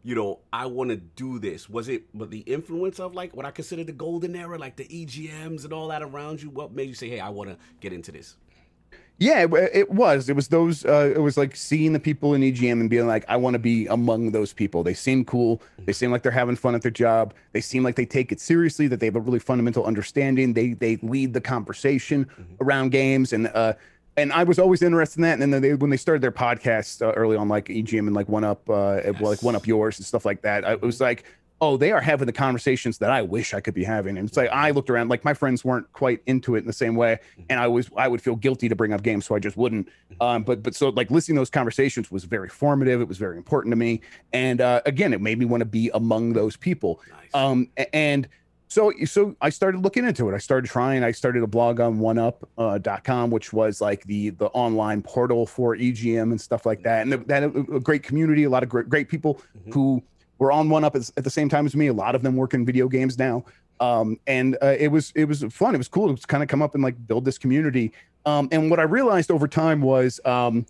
you 0.04 0.16
know, 0.16 0.40
I 0.52 0.66
want 0.66 0.90
to 0.90 0.98
do 0.98 1.40
this. 1.40 1.70
Was 1.70 1.88
it 1.88 2.04
but 2.14 2.30
the 2.30 2.40
influence 2.40 3.00
of 3.00 3.16
like 3.16 3.36
what 3.36 3.46
I 3.46 3.52
consider 3.52 3.84
the 3.84 3.94
golden 3.94 4.36
era, 4.36 4.58
like 4.58 4.76
the 4.76 4.86
EGMs 4.86 5.64
and 5.64 5.74
all 5.74 5.88
that 5.88 6.02
around 6.04 6.42
you? 6.42 6.50
What 6.50 6.74
made 6.74 6.90
you 6.90 6.96
say, 6.96 7.10
hey, 7.10 7.20
I 7.20 7.30
want 7.30 7.50
to 7.50 7.58
get 7.80 7.94
into 7.94 8.12
this? 8.12 8.36
Yeah, 9.20 9.42
it, 9.42 9.92
was. 9.92 10.28
It 10.28 10.36
was 10.36 10.48
those. 10.48 10.84
Uh, 10.84 11.14
it 11.16 11.20
was 11.20 11.38
like 11.38 11.56
seeing 11.56 11.94
the 11.94 12.00
people 12.00 12.34
in 12.34 12.42
EGM 12.42 12.82
and 12.82 12.90
being 12.90 13.08
like, 13.08 13.24
I 13.30 13.38
want 13.38 13.54
to 13.54 13.60
be 13.60 13.86
among 13.88 14.32
those 14.32 14.52
people. 14.52 14.84
They 14.84 14.96
seem 14.96 15.24
cool. 15.24 15.62
They 15.86 15.94
seem 15.94 16.12
like 16.12 16.24
they're 16.24 16.32
having 16.32 16.56
fun 16.56 16.74
at 16.76 16.82
their 16.82 16.92
job. 16.92 17.34
They 17.54 17.62
seem 17.62 17.84
like 17.84 17.96
they 17.96 18.08
take 18.08 18.32
it 18.32 18.42
seriously. 18.42 18.88
That 18.88 19.00
they 19.00 19.06
have 19.06 19.16
a 19.16 19.22
really 19.22 19.40
fundamental 19.40 19.86
understanding. 19.86 20.54
They 20.54 20.74
they 20.74 20.98
lead 20.98 21.34
the 21.34 21.42
conversation 21.42 22.28
around 22.60 22.90
games 22.90 23.34
and. 23.34 23.48
uh 23.48 23.74
and 24.18 24.32
I 24.32 24.44
was 24.44 24.60
always 24.60 24.82
interested 24.82 25.20
in 25.20 25.24
that. 25.24 25.40
And 25.40 25.54
then 25.54 25.62
they, 25.62 25.74
when 25.74 25.90
they 25.90 25.98
started 25.98 26.22
their 26.22 26.32
podcast 26.32 27.02
uh, 27.02 27.12
early 27.14 27.36
on, 27.36 27.50
like 27.50 27.66
EGM 27.66 28.00
and 28.00 28.14
like 28.14 28.30
One 28.30 28.44
Up, 28.44 28.70
uh, 28.70 29.02
well, 29.20 29.32
like 29.32 29.44
One 29.44 29.56
Up 29.56 29.66
Yours 29.68 29.98
and 30.00 30.06
stuff 30.06 30.26
like 30.26 30.42
that, 30.42 30.66
I, 30.66 30.74
it 30.74 30.82
was 30.82 31.02
like, 31.02 31.26
oh, 31.62 31.78
they 31.78 31.94
are 31.94 32.02
having 32.02 32.26
the 32.26 32.34
conversations 32.34 32.98
that 32.98 33.10
I 33.10 33.22
wish 33.22 33.54
I 33.54 33.62
could 33.62 33.74
be 33.74 33.86
having. 33.86 34.18
And 34.18 34.28
it's 34.28 34.36
like 34.36 34.50
I 34.50 34.72
looked 34.72 34.90
around, 34.90 35.08
like 35.08 35.24
my 35.24 35.34
friends 35.34 35.64
weren't 35.64 35.92
quite 35.94 36.22
into 36.26 36.56
it 36.56 36.60
in 36.60 36.68
the 36.68 36.74
same 36.74 36.96
way, 36.96 37.20
and 37.50 37.60
I 37.60 37.68
was 37.68 37.90
I 37.96 38.08
would 38.10 38.22
feel 38.22 38.36
guilty 38.36 38.68
to 38.68 38.76
bring 38.76 38.92
up 38.92 39.02
games, 39.02 39.26
so 39.26 39.34
I 39.34 39.40
just 39.40 39.56
wouldn't. 39.56 39.88
Um, 40.20 40.44
but 40.44 40.62
but 40.62 40.76
so 40.76 40.90
like 40.90 41.10
listening 41.10 41.38
to 41.38 41.40
those 41.40 41.50
conversations 41.50 42.12
was 42.12 42.26
very 42.26 42.50
formative. 42.50 43.00
It 43.00 43.08
was 43.08 43.18
very 43.18 43.38
important 43.38 43.72
to 43.72 43.78
me, 43.78 44.02
and 44.34 44.60
uh, 44.60 44.82
again, 44.86 45.14
it 45.14 45.22
made 45.22 45.40
me 45.40 45.46
want 45.46 45.62
to 45.62 45.66
be 45.66 45.90
among 45.94 46.34
those 46.34 46.58
people. 46.58 47.00
Nice. 47.10 47.30
Um, 47.34 47.70
and 47.94 48.28
so 48.74 48.92
so 49.06 49.36
I 49.40 49.50
started 49.50 49.84
looking 49.84 50.06
into 50.06 50.28
it. 50.30 50.34
I 50.34 50.40
started 50.40 50.68
trying. 50.70 51.04
I 51.04 51.12
started 51.12 51.44
a 51.44 51.48
blog 51.48 51.80
on 51.80 52.00
OneUp.com, 52.00 53.30
which 53.30 53.54
was 53.54 53.80
like 53.82 54.04
the 54.06 54.32
the 54.32 54.48
online 54.48 55.02
portal 55.04 55.46
for 55.46 55.76
EGM 55.76 56.32
and 56.32 56.42
stuff 56.42 56.66
like 56.66 56.82
that. 56.84 57.04
And 57.04 57.14
that 57.28 57.44
a 57.44 57.50
great 57.80 58.02
community, 58.04 58.44
a 58.46 58.50
lot 58.50 58.64
of 58.64 58.70
great, 58.70 58.90
great 58.90 59.10
people 59.10 59.40
Mhm. 59.68 59.74
who 59.74 60.04
were 60.40 60.52
on 60.52 60.68
OneUp 60.70 60.96
at, 60.96 61.10
at 61.18 61.24
the 61.24 61.30
same 61.30 61.50
time 61.50 61.66
as 61.66 61.76
me. 61.76 61.88
A 61.88 61.94
lot 61.94 62.16
of 62.16 62.24
them 62.24 62.36
work 62.36 62.54
in 62.54 62.66
video 62.66 62.88
games 62.88 63.18
now. 63.20 63.46
Um, 63.80 64.20
and 64.28 64.58
uh, 64.62 64.76
it 64.80 64.88
was 64.90 65.12
it 65.16 65.26
was 65.26 65.44
fun. 65.52 65.76
It 65.76 65.78
was 65.78 65.88
cool 65.88 66.16
to 66.16 66.28
kind 66.28 66.42
of 66.42 66.50
come 66.50 66.62
up 66.62 66.74
and 66.74 66.84
like 66.84 66.96
build 67.08 67.26
this 67.26 67.38
community. 67.38 67.92
Um, 68.26 68.48
and 68.52 68.70
what 68.72 68.80
I 68.80 68.84
realized 68.84 69.30
over 69.30 69.48
time 69.48 69.82
was 69.82 70.20
um, 70.26 70.66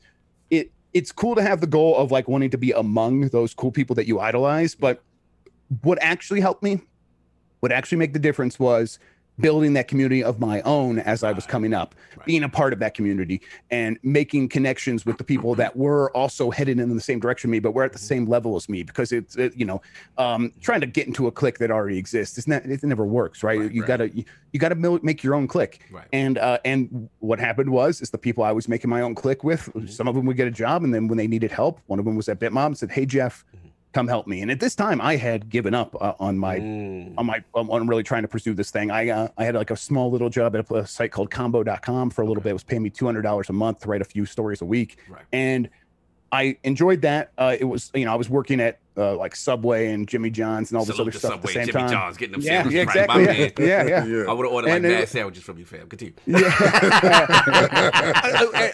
it 0.50 0.72
it's 0.94 1.12
cool 1.12 1.36
to 1.36 1.42
have 1.42 1.62
the 1.62 1.68
goal 1.68 1.96
of 1.98 2.12
like 2.12 2.28
wanting 2.28 2.50
to 2.52 2.58
be 2.58 2.72
among 2.72 3.30
those 3.30 3.54
cool 3.54 3.72
people 3.72 3.96
that 3.96 4.08
you 4.08 4.20
idolize, 4.20 4.76
but 4.76 5.02
what 5.82 5.98
actually 6.02 6.40
helped 6.42 6.62
me 6.62 6.82
What 7.64 7.72
actually 7.72 7.98
made 8.00 8.12
the 8.12 8.20
difference 8.20 8.60
was 8.60 9.00
building 9.40 9.72
that 9.72 9.88
community 9.88 10.22
of 10.22 10.38
my 10.38 10.60
own 10.64 11.00
as 11.00 11.24
I 11.24 11.32
was 11.32 11.46
coming 11.46 11.74
up, 11.74 11.96
Right. 12.18 12.26
being 12.26 12.44
a 12.44 12.50
part 12.50 12.74
of 12.74 12.80
that 12.80 12.94
community 12.94 13.42
and 13.72 13.98
making 14.04 14.50
connections 14.50 15.06
with 15.06 15.18
the 15.18 15.24
people 15.24 15.56
that 15.56 15.78
were 15.78 16.12
also 16.12 16.52
headed 16.52 16.78
in 16.82 16.94
the 16.94 17.00
same 17.02 17.22
direction 17.22 17.50
me, 17.50 17.60
but 17.60 17.74
were 17.74 17.86
at 17.86 17.94
the 17.94 17.98
same 18.00 18.26
level 18.28 18.58
as 18.58 18.68
me 18.68 18.84
because 18.84 19.14
it's, 19.14 19.38
it, 19.38 19.56
you 19.56 19.64
know, 19.66 19.82
um, 20.18 20.52
trying 20.60 20.82
to 20.82 20.86
get 20.88 21.08
into 21.08 21.26
a 21.28 21.32
clique 21.32 21.58
that 21.60 21.72
already 21.72 21.98
exists. 21.98 22.38
It's 22.38 22.48
not, 22.48 22.66
it 22.66 22.84
never 22.84 23.06
works, 23.06 23.44
right? 23.44 23.58
Right, 23.58 23.72
you 23.72 23.82
right. 23.84 23.88
gotta, 23.88 24.10
you, 24.10 24.26
you 24.52 24.60
gotta 24.60 24.76
make 25.02 25.24
your 25.24 25.34
own 25.34 25.48
clique. 25.48 25.80
Right. 25.90 26.06
And, 26.12 26.38
uh, 26.38 26.58
and 26.66 27.10
what 27.20 27.40
happened 27.40 27.70
was, 27.70 28.02
is 28.02 28.10
the 28.10 28.18
people 28.18 28.44
I 28.44 28.52
was 28.52 28.68
making 28.68 28.90
my 28.90 29.00
own 29.00 29.16
clique 29.16 29.46
with, 29.46 29.62
Mm-hmm. 29.74 29.88
some 29.88 30.10
of 30.10 30.16
them 30.16 30.26
would 30.26 30.36
get 30.36 30.50
a 30.50 30.52
job. 30.52 30.84
And 30.84 30.94
then 30.94 31.08
when 31.08 31.18
they 31.18 31.28
needed 31.28 31.50
help, 31.50 31.80
one 31.86 31.98
of 31.98 32.04
them 32.04 32.18
was 32.18 32.28
at 32.28 32.40
Bitmob 32.42 32.66
and 32.66 32.78
said, 32.78 32.92
Hey, 32.92 33.06
Jeff, 33.06 33.46
Mhm. 33.56 33.63
Come 33.94 34.08
help 34.08 34.28
me. 34.28 34.42
And 34.42 34.52
at 34.52 34.60
this 34.60 34.76
time 34.76 35.00
I 35.00 35.16
had 35.16 35.50
given 35.50 35.74
up 35.74 35.96
uh, 36.02 36.14
on 36.20 36.38
my, 36.38 36.60
Mm. 36.60 37.14
on 37.18 37.26
my 37.26 37.44
on 37.54 37.70
on 37.70 37.88
really 37.88 38.04
trying 38.04 38.24
to 38.24 38.28
pursue 38.28 38.54
this 38.54 38.72
thing. 38.72 38.92
I 38.92 39.10
uh, 39.10 39.28
I 39.38 39.46
had 39.46 39.56
like 39.56 39.72
a 39.72 39.78
small 39.78 40.12
little 40.12 40.30
job 40.30 40.56
at 40.56 40.70
a, 40.72 40.86
site 40.86 41.12
called 41.12 41.30
combo.com 41.32 42.10
for 42.10 42.22
a 42.22 42.26
little 42.26 42.38
Okay. 42.42 42.46
bit. 42.46 42.50
It 42.50 42.54
was 42.54 42.64
paying 42.64 42.84
me 42.84 42.90
$200 42.90 43.50
a 43.50 43.54
month 43.54 43.80
to 43.82 43.88
write 43.88 44.02
a 44.02 44.06
few 44.06 44.26
stories 44.26 44.62
a 44.62 44.66
week. 44.66 44.98
Right. 45.10 45.24
And 45.32 45.70
I 46.34 46.58
enjoyed 46.64 47.04
that. 47.04 47.32
Uh, 47.38 47.56
it 47.60 47.66
was, 47.66 47.92
you 47.94 48.06
know, 48.06 48.12
I 48.12 48.16
was 48.16 48.28
working 48.28 48.60
at 48.60 48.80
uh, 48.98 49.16
like 49.16 49.36
Subway 49.36 49.92
and 49.92 50.08
Jimmy 50.08 50.32
John's 50.32 50.72
and 50.72 50.78
all 50.80 50.84
this 50.86 50.96
Salute 50.96 51.10
other 51.10 51.12
to 51.14 51.20
stuff 51.20 51.34
at 51.34 51.42
the 51.44 51.48
Subway, 51.48 51.54
same 51.66 51.66
Jimmy 51.68 51.80
time. 51.82 51.92
John's 51.92 52.18
getting 52.18 52.32
them 52.34 52.42
Yeah, 52.42 52.64
sandwiches 52.64 52.96
yeah, 52.96 53.00
right, 53.02 53.08
my 53.08 53.20
exactly. 53.22 53.68
Yeah, 53.68 53.78
man. 53.78 53.88
yeah, 53.88 54.06
yeah. 54.06 54.16
yeah. 54.24 54.30
I 54.30 54.34
would 54.34 54.46
have 54.46 54.54
ordered 54.54 54.68
like 54.70 54.76
And 54.78 54.86
it- 54.88 55.10
sandwiches 55.10 55.44
from 55.44 55.60
you, 55.60 55.66
fam. 55.66 55.88
Continue. 55.88 56.14
Yeah. 56.26 56.40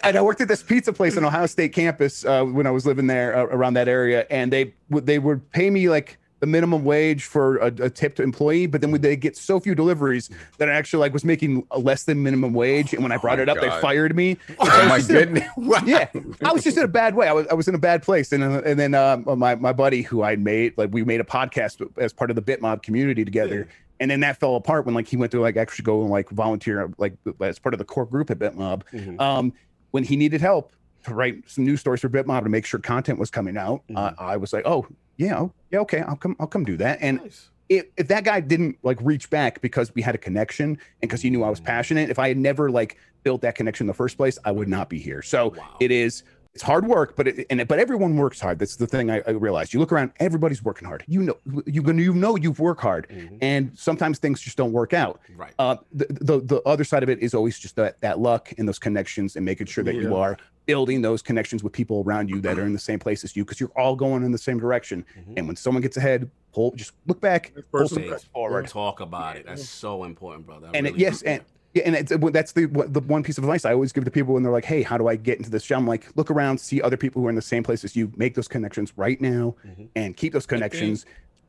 and 0.04 0.16
I 0.16 0.22
worked 0.22 0.40
at 0.40 0.48
this 0.48 0.62
pizza 0.62 0.92
place 0.92 1.16
on 1.16 1.24
Ohio 1.24 1.46
State 1.46 1.72
campus 1.72 2.24
uh, 2.24 2.44
when 2.44 2.66
I 2.66 2.70
was 2.70 2.86
living 2.86 3.06
there 3.06 3.36
uh, 3.36 3.44
around 3.44 3.74
that 3.74 3.88
area, 3.88 4.26
and 4.30 4.52
they 4.52 4.72
they 4.90 5.18
would 5.18 5.50
pay 5.52 5.70
me 5.70 5.88
like 5.88 6.16
the 6.40 6.46
minimum 6.46 6.84
wage 6.84 7.24
for 7.24 7.58
a, 7.58 7.66
a 7.66 7.90
tipped 7.90 8.18
employee, 8.18 8.66
but 8.66 8.80
then 8.80 8.90
would 8.90 9.02
they 9.02 9.14
get 9.14 9.36
so 9.36 9.60
few 9.60 9.74
deliveries 9.74 10.30
that 10.58 10.68
I 10.68 10.72
actually 10.72 11.00
like 11.00 11.12
was 11.12 11.24
making 11.24 11.66
a 11.70 11.78
less 11.78 12.04
than 12.04 12.22
minimum 12.22 12.54
wage, 12.54 12.92
and 12.94 13.02
when 13.02 13.12
I 13.12 13.18
brought 13.18 13.38
Oh 13.38 13.42
it 13.42 13.48
up, 13.48 13.58
my 13.58 13.68
they 13.68 13.80
fired 13.80 14.16
me. 14.16 14.36
Oh 14.58 14.88
my 14.88 15.00
goodness. 15.00 15.44
Wow. 15.56 15.80
yeah, 15.86 16.08
I 16.42 16.52
was 16.52 16.64
just 16.64 16.76
in 16.78 16.82
a 16.84 16.88
bad 16.88 17.14
way. 17.14 17.28
I 17.28 17.32
was 17.32 17.46
I 17.48 17.54
was 17.54 17.68
in 17.68 17.74
a 17.74 17.78
bad 17.78 18.02
place, 18.02 18.32
and 18.32 18.42
uh, 18.42 18.62
and 18.64 18.78
then 18.80 18.94
uh, 18.94 19.18
my 19.36 19.54
my 19.54 19.72
buddy 19.72 20.02
who 20.02 20.22
I 20.22 20.36
made 20.36 20.76
like 20.78 20.90
we 20.92 21.04
made 21.04 21.20
a 21.20 21.24
podcast 21.24 21.86
as 21.98 22.12
part 22.12 22.30
of 22.30 22.36
the 22.36 22.42
Bitmob 22.42 22.82
community 22.82 23.24
together, 23.24 23.68
and 24.00 24.10
then 24.10 24.20
that 24.20 24.40
fell 24.40 24.56
apart 24.56 24.86
when 24.86 24.94
like 24.94 25.06
he 25.08 25.16
went 25.18 25.30
to 25.32 25.40
like 25.40 25.56
actually 25.58 25.84
go 25.84 26.00
and 26.00 26.10
like 26.10 26.30
volunteer 26.30 26.90
like 26.98 27.12
as 27.40 27.58
part 27.58 27.74
of 27.74 27.78
the 27.78 27.84
core 27.84 28.06
group 28.06 28.30
at 28.30 28.38
Bitmob. 28.38 28.82
Mhm. 28.92 29.20
Um, 29.20 29.52
when 29.90 30.04
he 30.04 30.16
needed 30.16 30.40
help 30.40 30.72
to 31.04 31.14
write 31.14 31.42
some 31.46 31.64
news 31.64 31.80
stories 31.80 32.00
for 32.00 32.08
Bitmob 32.08 32.42
to 32.44 32.48
make 32.48 32.64
sure 32.66 32.78
content 32.80 33.18
was 33.18 33.30
coming 33.30 33.56
out, 33.56 33.82
uh, 33.94 34.10
Mhm. 34.10 34.14
I 34.18 34.36
was 34.38 34.52
like, 34.52 34.64
oh 34.66 34.86
yeah, 35.20 35.38
oh, 35.38 35.52
yeah, 35.70 35.80
okay, 35.80 36.00
I'll 36.00 36.16
come 36.16 36.34
I'll 36.40 36.46
come 36.46 36.64
do 36.64 36.78
that, 36.78 36.98
and 37.02 37.20
Nice. 37.20 37.50
if, 37.68 37.84
if 37.98 38.08
that 38.08 38.24
guy 38.24 38.40
didn't 38.40 38.78
like 38.82 38.98
reach 39.02 39.28
back 39.28 39.60
because 39.60 39.94
we 39.94 40.00
had 40.00 40.14
a 40.14 40.18
connection 40.18 40.70
and 40.70 40.78
because 41.02 41.20
he 41.20 41.28
knew 41.28 41.44
I 41.44 41.50
was 41.50 41.60
mm. 41.60 41.66
passionate, 41.66 42.08
if 42.08 42.18
I 42.18 42.28
had 42.28 42.38
never 42.38 42.70
like 42.70 42.96
built 43.22 43.42
that 43.42 43.54
connection 43.54 43.84
in 43.84 43.88
the 43.88 43.94
first 43.94 44.16
place, 44.16 44.38
I 44.46 44.50
would 44.50 44.68
not 44.68 44.88
be 44.88 44.98
here. 44.98 45.20
So 45.20 45.50
Wow. 45.50 45.76
it 45.78 45.90
is 45.90 46.22
it's 46.54 46.62
hard 46.64 46.84
work, 46.86 47.14
but 47.14 47.28
it, 47.28 47.46
and 47.48 47.60
it, 47.60 47.68
but 47.68 47.78
everyone 47.78 48.16
works 48.16 48.40
hard. 48.40 48.58
That's 48.58 48.74
the 48.76 48.86
thing 48.86 49.08
I, 49.10 49.22
I 49.26 49.30
realized. 49.30 49.72
You 49.72 49.78
look 49.78 49.92
around, 49.92 50.10
everybody's 50.18 50.62
working 50.64 50.86
hard. 50.86 51.04
You 51.06 51.22
know, 51.22 51.36
you 51.64 51.82
you 51.92 52.12
know 52.14 52.34
you've 52.36 52.58
worked 52.58 52.80
hard, 52.80 53.06
Mhm. 53.08 53.38
and 53.40 53.78
sometimes 53.78 54.18
things 54.18 54.40
just 54.40 54.56
don't 54.56 54.72
work 54.72 54.92
out. 54.92 55.20
Right. 55.36 55.52
Uh, 55.60 55.76
the, 55.92 56.06
the 56.10 56.40
the 56.40 56.62
other 56.62 56.82
side 56.82 57.02
of 57.04 57.08
it 57.08 57.20
is 57.20 57.34
always 57.34 57.58
just 57.58 57.76
that 57.76 58.00
that 58.00 58.18
luck 58.18 58.52
and 58.58 58.66
those 58.66 58.80
connections 58.80 59.36
and 59.36 59.44
making 59.44 59.68
sure 59.68 59.84
that 59.84 59.94
you 59.94 60.16
are 60.16 60.36
building 60.66 61.02
those 61.02 61.22
connections 61.22 61.62
with 61.62 61.72
people 61.72 62.02
around 62.04 62.28
you 62.28 62.40
that 62.40 62.58
are 62.58 62.66
in 62.66 62.72
the 62.72 62.78
same 62.78 62.98
place 62.98 63.22
as 63.24 63.34
you 63.36 63.44
because 63.44 63.60
you're 63.60 63.72
all 63.76 63.94
going 63.96 64.22
in 64.24 64.32
the 64.32 64.38
same 64.38 64.58
direction. 64.58 65.04
Mhm. 65.16 65.34
And 65.38 65.46
when 65.46 65.56
someone 65.56 65.82
gets 65.82 65.96
ahead, 65.96 66.28
pull 66.52 66.72
just 66.72 66.92
look 67.06 67.20
back, 67.20 67.52
Next 67.54 67.70
pull 67.70 67.88
some 67.88 67.98
back. 68.02 68.06
steps 68.08 68.24
forward. 68.24 68.66
Talk 68.68 68.98
about 69.00 69.36
it. 69.36 69.46
That's 69.46 69.68
so 69.68 70.02
important, 70.04 70.46
brother. 70.46 70.68
I 70.72 70.76
And 70.76 70.86
it, 70.88 70.96
yes, 70.96 71.22
and 71.22 71.42
yeah, 71.74 71.82
and 71.86 71.94
it's, 71.94 72.12
that's 72.32 72.52
the 72.52 72.66
the 72.66 73.00
one 73.00 73.22
piece 73.22 73.38
of 73.38 73.44
advice 73.44 73.64
I 73.64 73.72
always 73.72 73.92
give 73.92 74.04
to 74.04 74.10
people 74.10 74.34
when 74.34 74.42
they're 74.42 74.52
like, 74.52 74.64
"Hey, 74.64 74.82
how 74.82 74.98
do 74.98 75.06
I 75.08 75.16
get 75.16 75.38
into 75.38 75.50
this 75.50 75.64
job?" 75.64 75.78
I'm 75.78 75.86
like, 75.86 76.08
look 76.16 76.30
around, 76.30 76.58
see 76.58 76.82
other 76.82 76.96
people 76.96 77.20
who 77.22 77.26
are 77.28 77.30
in 77.30 77.36
the 77.36 77.42
same 77.42 77.62
place 77.62 77.84
as 77.84 77.94
you, 77.94 78.12
make 78.16 78.34
those 78.34 78.48
connections 78.48 78.92
right 78.96 79.20
now, 79.20 79.54
Mhm. 79.66 79.88
and 79.94 80.16
keep 80.16 80.32
those 80.32 80.46
connections, 80.46 81.06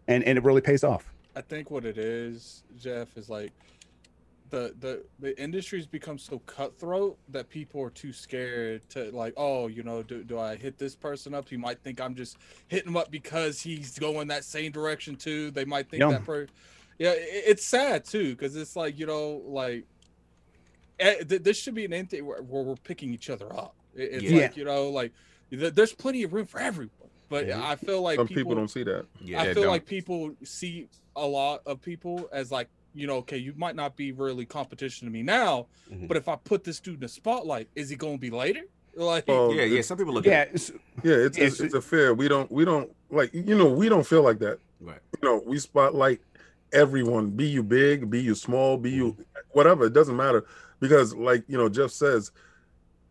and 0.07 0.23
and 0.23 0.37
it 0.37 0.43
really 0.43 0.61
pays 0.61 0.83
off. 0.83 1.11
I 1.35 1.41
think 1.41 1.71
what 1.71 1.85
it 1.85 1.97
is, 1.97 2.63
Jeff, 2.77 3.17
is 3.17 3.29
like 3.29 3.51
the 4.51 4.75
the 4.79 5.03
the 5.19 5.41
industry's 5.41 5.87
become 5.87 6.17
so 6.17 6.39
cutthroat 6.39 7.17
that 7.29 7.49
people 7.49 7.81
are 7.81 7.89
too 7.89 8.11
scared 8.13 8.87
to 8.89 9.09
like, 9.11 9.33
oh, 9.37 9.67
you 9.67 9.81
know, 9.81 10.03
do, 10.03 10.23
do 10.23 10.37
I 10.37 10.55
hit 10.57 10.77
this 10.77 10.93
person 10.95 11.33
up? 11.33 11.47
He 11.47 11.55
might 11.57 11.79
think 11.83 12.01
I'm 12.01 12.13
just 12.15 12.37
hitting 12.67 12.89
him 12.89 12.97
up 12.97 13.09
because 13.09 13.61
he's 13.61 13.97
going 13.97 14.27
that 14.27 14.43
same 14.43 14.71
direction 14.73 15.15
too. 15.15 15.51
They 15.51 15.63
might 15.65 15.89
think 15.89 16.01
Yeah. 16.01 16.09
that 16.11 16.25
per 16.25 16.47
yeah, 16.99 17.11
it, 17.13 17.43
it's 17.47 17.65
sad 17.65 18.03
too 18.05 18.31
because 18.35 18.55
it's 18.57 18.75
like 18.75 18.99
you 18.99 19.05
know, 19.05 19.41
like 19.47 19.71
th- 19.71 19.85
this 21.27 21.57
should 21.57 21.75
be 21.75 21.85
an 21.85 21.93
entity 21.93 22.21
where, 22.21 22.41
where 22.41 22.63
we're 22.63 22.75
picking 22.75 23.13
each 23.13 23.29
other 23.29 23.51
up. 23.53 23.75
It's 23.95 24.23
Yeah. 24.23 24.41
like 24.41 24.57
you 24.57 24.63
know, 24.65 24.89
like 24.89 25.11
there's 25.49 25.93
plenty 25.93 26.23
of 26.23 26.33
room 26.33 26.45
for 26.45 26.59
everyone, 26.59 27.09
but 27.29 27.47
Mhm. 27.47 27.61
I 27.61 27.75
feel 27.75 28.01
like 28.01 28.17
Some 28.17 28.27
people 28.27 28.55
don't 28.55 28.69
see 28.69 28.83
that. 28.83 29.05
Yeah. 29.19 29.41
I 29.41 29.53
feel 29.53 29.67
like 29.69 29.85
people 29.85 30.35
see 30.43 30.87
a 31.15 31.25
lot 31.27 31.61
of 31.65 31.81
people 31.81 32.29
as 32.31 32.51
like, 32.51 32.69
you 32.93 33.05
know, 33.07 33.17
okay, 33.17 33.37
you 33.37 33.53
might 33.57 33.75
not 33.75 33.95
be 33.97 34.11
really 34.13 34.45
competition 34.45 35.07
to 35.07 35.11
me 35.11 35.23
now, 35.23 35.67
Mhm. 35.91 36.07
but 36.07 36.15
if 36.17 36.27
I 36.29 36.35
put 36.37 36.63
this 36.63 36.79
dude 36.79 36.95
in 36.95 36.99
the 37.01 37.07
spotlight, 37.09 37.67
is 37.75 37.89
he 37.89 37.95
going 37.95 38.15
to 38.17 38.21
be 38.21 38.29
later? 38.29 38.61
Like, 38.93 39.25
Well, 39.27 39.53
yeah, 39.53 39.63
yeah. 39.63 39.81
Some 39.83 39.97
people 39.97 40.13
look 40.13 40.25
Yeah, 40.25 40.33
at 40.41 40.53
it. 40.53 40.69
Yeah, 41.01 41.13
it's, 41.13 41.37
it's 41.37 41.37
It's- 41.37 41.59
it's 41.61 41.73
a 41.73 41.81
fair. 41.81 42.13
We 42.13 42.27
don't 42.27 42.51
we 42.51 42.65
don't 42.65 42.93
like 43.09 43.33
you 43.33 43.55
know 43.57 43.69
we 43.69 43.87
don't 43.89 44.05
feel 44.05 44.21
like 44.21 44.39
that. 44.39 44.59
Right. 44.81 44.99
You 45.21 45.29
know 45.29 45.41
we 45.45 45.59
spotlight 45.59 46.19
everyone. 46.73 47.29
Be 47.31 47.47
you 47.47 47.63
big, 47.63 48.09
be 48.09 48.21
you 48.21 48.35
small, 48.35 48.77
be 48.77 48.91
you 48.91 49.15
whatever. 49.51 49.85
It 49.85 49.93
doesn't 49.93 50.15
matter 50.17 50.45
because 50.81 51.15
like 51.15 51.43
you 51.47 51.57
know 51.57 51.69
Jeff 51.69 51.91
says, 51.91 52.31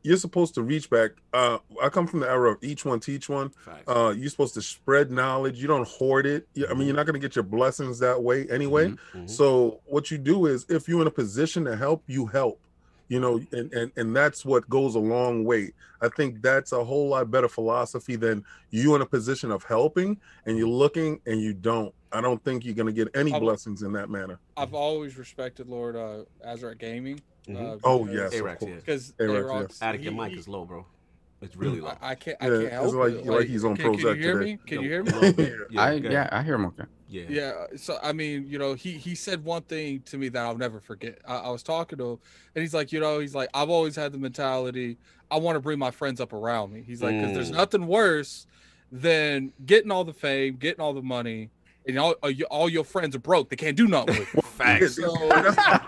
you're 0.03 0.19
supposed 0.19 0.55
to 0.57 0.63
reach 0.63 0.91
back. 0.91 1.13
Uh, 1.33 1.59
I 1.83 1.89
come 1.89 2.07
from 2.07 2.21
the 2.21 2.29
era 2.29 2.51
of 2.53 2.59
each 2.63 2.85
one 2.85 3.01
teach 3.01 3.29
one. 3.31 3.53
Uh, 3.89 4.13
you're 4.15 4.29
supposed 4.29 4.55
to 4.55 4.63
spread 4.63 5.11
knowledge. 5.11 5.61
You 5.63 5.69
don't 5.69 5.87
hoard 5.89 6.27
it. 6.27 6.47
I 6.69 6.75
mean, 6.75 6.87
you're 6.87 6.97
not 6.97 7.07
going 7.07 7.19
to 7.19 7.27
get 7.27 7.37
your 7.37 7.45
blessings 7.45 7.99
that 8.01 8.23
way 8.23 8.47
anyway. 8.51 8.95
Mhm. 9.15 9.31
So 9.31 9.81
what 9.87 10.11
you 10.11 10.19
do 10.19 10.47
is, 10.47 10.67
if 10.69 10.89
you're 10.89 11.01
in 11.01 11.07
a 11.07 11.11
position 11.13 11.65
to 11.65 11.77
help, 11.77 12.03
you 12.07 12.27
help. 12.27 12.61
You 13.09 13.19
know, 13.19 13.41
and 13.53 13.73
and 13.73 13.91
and 13.97 14.15
that's 14.15 14.45
what 14.45 14.69
goes 14.69 14.95
a 14.95 15.01
long 15.01 15.45
way. 15.45 15.73
I 16.01 16.09
think 16.09 16.41
that's 16.43 16.71
a 16.73 16.83
whole 16.85 17.09
lot 17.09 17.29
better 17.31 17.49
philosophy 17.49 18.15
than 18.17 18.45
you 18.71 18.95
in 18.95 19.03
a 19.03 19.07
position 19.07 19.51
of 19.51 19.65
helping 19.65 20.19
and 20.47 20.57
you're 20.57 20.69
looking 20.69 21.21
and 21.27 21.41
you 21.41 21.53
don't. 21.53 21.93
I 22.13 22.21
don't 22.21 22.43
think 22.45 22.65
you're 22.65 22.75
going 22.75 22.87
to 22.87 22.93
get 22.93 23.09
any 23.15 23.33
I'm- 23.33 23.43
blessings 23.43 23.83
in 23.83 23.93
that 23.95 24.11
manner. 24.11 24.39
I've 24.57 24.75
always 24.75 25.19
respected 25.19 25.69
Lord 25.69 25.95
uh, 25.97 26.23
Azrak 26.47 26.79
Gaming. 26.79 27.21
Mhm. 27.49 27.57
Uh, 27.75 27.79
Oh 27.85 28.05
because- 28.05 28.15
yes, 28.15 28.35
of 28.35 28.41
A-Rex, 28.41 28.59
course. 28.61 28.71
yeah. 28.71 28.77
Because 28.77 29.13
A-Rex, 29.19 29.45
A-Rox, 29.45 29.83
Attic, 29.83 30.03
your 30.03 30.13
mic 30.13 30.33
is 30.37 30.49
low, 30.49 30.65
bro. 30.65 30.87
It's 31.43 31.57
really 31.57 31.81
low. 31.81 31.89
I, 32.03 32.11
I 32.11 32.15
can't. 32.17 32.37
I 32.41 32.45
Yeah, 32.47 32.51
can't 32.51 32.65
it's 32.65 32.73
help 32.75 32.95
like- 32.95 33.13
it. 33.15 33.27
like 33.27 33.47
he's 33.49 33.65
on 33.65 33.75
can, 33.77 33.95
can 33.97 33.99
you 33.99 34.15
hear 34.15 34.39
today. 34.39 34.45
me? 34.53 34.59
Can 34.67 34.77
Yo, 34.77 34.83
you 34.83 34.89
hear 34.91 35.03
me? 35.05 35.11
Yeah, 35.71 35.81
I 35.83 35.93
yeah, 35.95 36.29
I 36.31 36.43
hear 36.43 36.55
him 36.57 36.67
okay. 36.67 36.85
yeah. 37.09 37.23
Yeah. 37.31 37.53
So 37.77 37.99
I 38.03 38.13
mean, 38.13 38.47
you 38.47 38.59
know, 38.59 38.75
he 38.75 38.93
he 38.93 39.15
said 39.15 39.43
one 39.43 39.63
thing 39.63 40.01
to 40.07 40.19
me 40.19 40.29
that 40.29 40.45
I'll 40.45 40.59
never 40.59 40.81
forget. 40.81 41.19
I, 41.27 41.37
I 41.37 41.49
was 41.51 41.63
talking 41.63 41.97
to 41.99 42.11
him, 42.13 42.19
and 42.55 42.63
he's 42.63 42.75
like, 42.75 42.93
you 42.93 43.01
know, 43.01 43.21
he's 43.21 43.35
like, 43.35 43.49
I've 43.55 43.71
always 43.71 43.97
had 43.97 44.13
the 44.13 44.19
mentality 44.19 44.99
I 45.31 45.39
want 45.39 45.57
to 45.57 45.61
bring 45.61 45.79
my 45.79 45.93
friends 45.93 46.21
up 46.21 46.33
around 46.35 46.73
me. 46.73 46.83
He's 46.87 47.03
like, 47.03 47.15
because 47.19 47.33
there's 47.35 47.51
Mm. 47.53 47.57
nothing 47.57 47.87
worse 47.87 48.47
than 48.93 49.53
getting 49.65 49.91
all 49.93 50.05
the 50.05 50.13
fame, 50.13 50.57
getting 50.57 50.81
all 50.81 50.93
the 50.93 51.03
money, 51.03 51.51
and 51.87 51.99
all 51.99 52.13
all 52.51 52.69
your, 52.69 52.85
friends 52.85 53.17
are 53.17 53.21
broke. 53.21 53.51
They 53.51 53.57
can't 53.57 53.77
do 53.77 53.87
nothing 53.87 54.19
with 54.19 54.35
it. 54.35 54.45
Facts. 54.61 54.97
So 54.97 55.15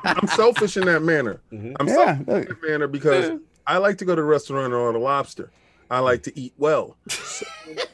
I'm 0.04 0.26
selfish 0.28 0.76
in 0.76 0.86
that 0.86 1.02
manner. 1.02 1.40
Mhm. 1.52 1.76
I'm 1.78 1.88
Yeah, 1.88 1.94
selfish 1.94 2.28
uh, 2.28 2.32
in 2.36 2.44
that 2.48 2.62
manner 2.62 2.86
because 2.86 3.40
I 3.66 3.78
like 3.78 3.98
to 3.98 4.04
go 4.04 4.14
to 4.14 4.22
the 4.22 4.26
restaurant 4.26 4.66
and 4.66 4.74
order 4.74 4.98
lobster. 4.98 5.50
I 5.92 5.98
like 5.98 6.22
to 6.22 6.38
eat 6.38 6.54
well. 6.56 6.96
So 7.08 7.44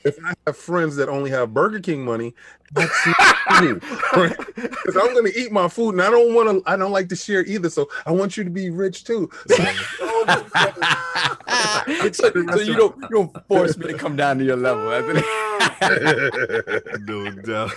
if 0.05 0.17
I 0.25 0.33
have 0.47 0.57
friends 0.57 0.95
that 0.97 1.09
only 1.09 1.31
have 1.31 1.53
Burger 1.53 1.81
King 1.81 2.05
money, 2.05 2.33
that's 2.71 3.07
not 3.07 3.65
me, 3.65 3.73
right? 4.15 4.37
Because 4.55 4.97
I'm 4.97 5.13
going 5.15 5.25
to 5.25 5.37
eat 5.37 5.51
my 5.51 5.69
food 5.69 5.95
and 5.95 6.03
I 6.03 6.09
don't 6.09 6.33
want 6.33 6.65
to. 6.65 6.71
I 6.71 6.77
don't 6.77 6.93
like 6.93 7.09
to 7.09 7.17
share 7.17 7.45
either. 7.45 7.69
So 7.69 7.91
I 8.07 8.13
want 8.13 8.37
you 8.37 8.45
to 8.45 8.51
be 8.51 8.71
rich 8.71 9.03
too. 9.03 9.29
So, 9.49 9.57
so, 12.13 12.31
so 12.31 12.61
you 12.61 12.77
don't 12.77 12.97
you 13.03 13.09
don't 13.11 13.47
force 13.49 13.77
me 13.77 13.89
to 13.89 13.95
come 13.99 14.15
down 14.15 14.39
to 14.39 14.45
your 14.45 14.57
level. 14.57 14.93
Anthony. 14.93 15.23
no 17.05 17.31
doubt. 17.43 17.73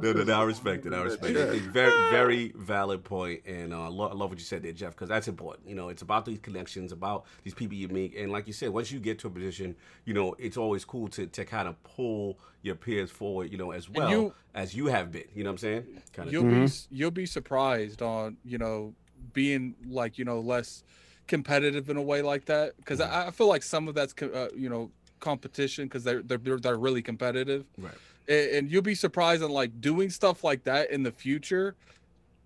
No, 0.00 0.12
no, 0.12 0.24
no, 0.24 0.32
I 0.40 0.42
respect 0.44 0.86
it. 0.86 0.92
I 0.92 1.02
respect 1.02 1.36
it. 1.36 1.54
It's 1.54 1.66
very, 1.66 1.92
very 2.10 2.52
valid 2.56 3.04
point, 3.04 3.42
and 3.46 3.72
uh, 3.72 3.82
I 3.84 3.88
lo- 3.88 4.08
I 4.08 4.14
love 4.14 4.30
what 4.30 4.38
you 4.38 4.44
said 4.44 4.62
there, 4.62 4.72
Jeff, 4.72 4.92
because 4.92 5.08
that's 5.08 5.28
important. 5.28 5.68
You 5.68 5.74
know, 5.74 5.88
it's 5.88 6.02
about 6.02 6.24
these 6.24 6.38
connections, 6.38 6.92
about 6.92 7.24
these 7.44 7.54
people 7.54 7.76
you 7.76 7.88
meet, 7.88 8.14
and 8.16 8.30
like 8.32 8.46
you 8.46 8.52
said, 8.52 8.70
once 8.70 8.90
you 8.90 8.98
get 9.00 9.18
to 9.20 9.28
a 9.28 9.30
position, 9.30 9.76
you 10.04 10.14
know, 10.14 10.34
it's 10.38 10.56
always 10.56 10.84
cool 10.84 11.08
to, 11.08 11.26
to 11.26 11.44
kind 11.44 11.68
of 11.68 11.82
pull 11.82 12.38
your 12.62 12.74
peers 12.74 13.10
forward, 13.10 13.50
you 13.52 13.58
know, 13.58 13.70
as 13.70 13.88
well 13.88 14.10
you- 14.10 14.34
as 14.54 14.74
you 14.74 14.86
have 14.86 15.12
been. 15.12 15.24
You 15.34 15.44
know 15.44 15.50
what 15.50 15.54
I'm 15.54 15.58
saying? 15.58 16.02
Kind 16.12 16.32
you'll 16.32 16.44
be 16.44 16.68
you'll 16.90 17.10
be 17.10 17.26
surprised 17.26 18.02
on 18.02 18.36
you 18.44 18.58
know 18.58 18.94
being 19.32 19.74
like 19.88 20.18
you 20.18 20.24
know 20.24 20.40
less 20.40 20.82
competitive 21.26 21.90
in 21.90 21.96
a 21.96 22.02
way 22.02 22.22
like 22.22 22.44
that 22.46 22.76
because 22.76 23.00
I, 23.00 23.26
I 23.28 23.30
feel 23.32 23.48
like 23.48 23.62
some 23.62 23.88
of 23.88 23.94
that's 23.94 24.14
uh, 24.22 24.48
you 24.56 24.68
know 24.68 24.90
competition 25.20 25.86
because 25.86 26.04
they're, 26.04 26.22
they're 26.22 26.38
they're 26.38 26.58
they're 26.58 26.76
really 26.76 27.02
competitive 27.02 27.64
right. 27.78 27.94
And, 28.28 28.50
and 28.50 28.70
you'll 28.70 28.82
be 28.82 28.94
surprised 28.94 29.42
on 29.42 29.50
like 29.50 29.80
doing 29.80 30.10
stuff 30.10 30.44
like 30.44 30.64
that 30.64 30.90
in 30.90 31.02
the 31.02 31.12
future. 31.12 31.74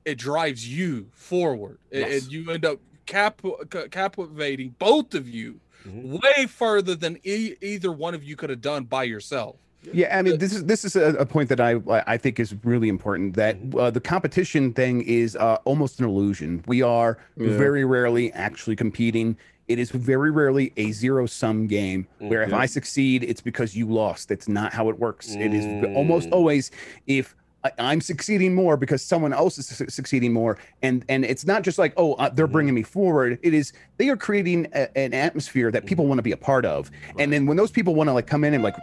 It 0.04 0.16
drives 0.18 0.66
you 0.66 1.06
forward, 1.12 1.78
and- 1.92 2.00
Yes. 2.00 2.22
and 2.24 2.32
you 2.32 2.50
end 2.50 2.64
up 2.64 2.78
cap 3.06 3.42
ca- 3.70 3.88
captivating 3.88 4.74
both 4.78 5.14
of 5.14 5.28
you 5.28 5.60
Mhm. 5.86 6.20
way 6.22 6.46
further 6.46 6.94
than 6.94 7.18
e- 7.24 7.54
either 7.60 7.90
one 7.92 8.14
of 8.14 8.22
you 8.22 8.36
could 8.36 8.50
have 8.50 8.60
done 8.60 8.84
by 8.84 9.04
yourself. 9.04 9.56
Yeah, 9.94 10.16
I 10.18 10.20
mean, 10.22 10.36
this 10.38 10.52
is 10.54 10.64
this 10.66 10.84
is 10.84 10.94
a, 10.94 11.14
a 11.14 11.24
point 11.26 11.48
that 11.48 11.58
I 11.60 11.80
I 12.06 12.18
think 12.18 12.38
is 12.38 12.54
really 12.64 12.88
important. 12.88 13.34
That 13.36 13.56
uh, 13.78 13.90
the 13.90 14.00
competition 14.00 14.74
thing 14.74 15.00
is 15.02 15.36
uh, 15.36 15.56
almost 15.64 15.98
an 16.00 16.04
illusion. 16.06 16.62
We 16.66 16.82
are 16.82 17.16
Yeah. 17.38 17.56
very 17.56 17.84
rarely 17.86 18.30
actually 18.32 18.76
competing. 18.76 19.36
It 19.70 19.78
is 19.78 19.92
very 19.92 20.32
rarely 20.32 20.72
a 20.76 20.90
zero 20.90 21.26
sum 21.26 21.68
game 21.68 22.08
where 22.18 22.42
if 22.42 22.52
I 22.52 22.66
succeed, 22.66 23.22
it's 23.22 23.40
because 23.40 23.76
you 23.76 23.86
lost. 23.86 24.28
That's 24.28 24.48
not 24.48 24.72
how 24.72 24.88
it 24.88 24.98
works. 24.98 25.36
It 25.36 25.54
is 25.54 25.64
almost 25.94 26.28
Mm. 26.28 26.32
always 26.32 26.72
if 27.06 27.36
I- 27.62 27.70
I'm 27.78 28.00
succeeding 28.00 28.54
more 28.54 28.76
because 28.78 29.00
someone 29.02 29.32
else 29.34 29.58
is 29.58 29.66
su- 29.68 29.86
succeeding 29.88 30.32
more, 30.32 30.56
and 30.82 31.04
and 31.10 31.24
it's 31.26 31.46
not 31.46 31.62
just 31.62 31.78
like 31.78 31.92
oh 31.98 32.14
uh, 32.14 32.30
they're 32.30 32.48
Mhm. 32.48 32.52
bringing 32.52 32.74
me 32.74 32.82
forward. 32.82 33.38
It 33.42 33.52
is 33.54 33.72
they 33.98 34.08
are 34.08 34.16
creating 34.16 34.66
a, 34.74 34.88
an 34.98 35.12
atmosphere 35.12 35.70
that 35.70 35.84
people 35.86 36.06
want 36.06 36.18
to 36.18 36.22
be 36.22 36.32
a 36.32 36.38
part 36.38 36.64
of, 36.64 36.90
and 37.18 37.30
then 37.32 37.46
when 37.46 37.58
those 37.58 37.70
people 37.70 37.94
want 37.94 38.08
to 38.08 38.12
like 38.14 38.26
come 38.26 38.42
in 38.44 38.54
and 38.54 38.64
like 38.64 38.76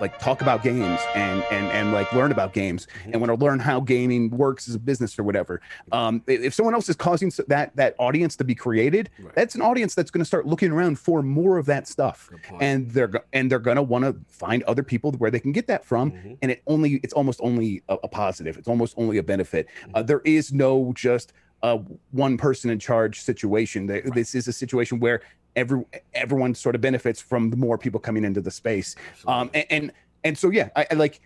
like 0.00 0.18
talk 0.18 0.42
about 0.42 0.62
games 0.62 1.00
and 1.14 1.42
and 1.50 1.66
and 1.70 1.92
like 1.92 2.12
learn 2.12 2.32
about 2.32 2.52
games 2.52 2.86
and 3.04 3.16
want 3.20 3.26
to 3.28 3.44
learn 3.44 3.58
how 3.58 3.80
gaming 3.80 4.30
works 4.30 4.68
as 4.68 4.74
a 4.74 4.78
business 4.78 5.18
or 5.18 5.22
whatever, 5.22 5.60
um, 5.92 6.22
if 6.26 6.54
someone 6.54 6.74
else 6.74 6.88
is 6.88 6.96
causing 6.96 7.30
that 7.48 7.74
that 7.76 7.94
audience 7.98 8.36
to 8.36 8.44
be 8.44 8.54
created, 8.54 9.10
Right. 9.20 9.34
that's 9.34 9.54
an 9.54 9.62
audience 9.62 9.94
that's 9.94 10.10
going 10.10 10.20
to 10.20 10.24
start 10.24 10.46
looking 10.46 10.70
around 10.72 10.98
for 10.98 11.22
more 11.22 11.58
of 11.58 11.66
that 11.66 11.86
stuff. 11.88 12.30
And 12.60 12.90
they're 12.90 13.10
and 13.32 13.50
they're 13.50 13.58
gonna 13.58 13.82
want 13.82 14.04
to 14.04 14.16
find 14.28 14.62
other 14.64 14.82
people 14.82 15.12
where 15.12 15.30
they 15.30 15.40
can 15.40 15.52
get 15.52 15.66
that 15.68 15.84
from 15.84 16.12
Mhm. 16.12 16.38
and 16.42 16.50
it 16.50 16.62
only 16.66 16.94
it's 17.02 17.12
almost 17.12 17.40
only 17.42 17.82
a, 17.88 17.96
a 18.04 18.08
positive. 18.08 18.56
It's 18.58 18.68
almost 18.68 18.94
only 18.96 19.18
a 19.18 19.22
benefit. 19.22 19.66
Mm-hmm. 19.82 19.90
uh, 19.94 20.02
there 20.02 20.20
is 20.24 20.52
no 20.52 20.92
just 20.94 21.32
uh, 21.62 21.78
one 22.10 22.36
person 22.36 22.70
in 22.70 22.78
charge 22.80 23.20
situation. 23.20 23.86
Th- 23.86 24.02
this 24.14 24.34
is 24.34 24.48
a 24.48 24.52
situation 24.52 24.98
where 24.98 25.20
every 25.56 25.84
everyone 26.14 26.54
sort 26.54 26.74
of 26.74 26.80
benefits 26.80 27.20
from 27.20 27.50
the 27.50 27.56
more 27.56 27.76
people 27.76 28.00
coming 28.00 28.24
into 28.24 28.40
the 28.40 28.50
space 28.50 28.96
um 29.26 29.50
and 29.54 29.66
and, 29.70 29.92
and 30.24 30.38
so 30.38 30.50
yeah 30.50 30.68
I, 30.76 30.86
I 30.90 30.94
like 30.94 31.20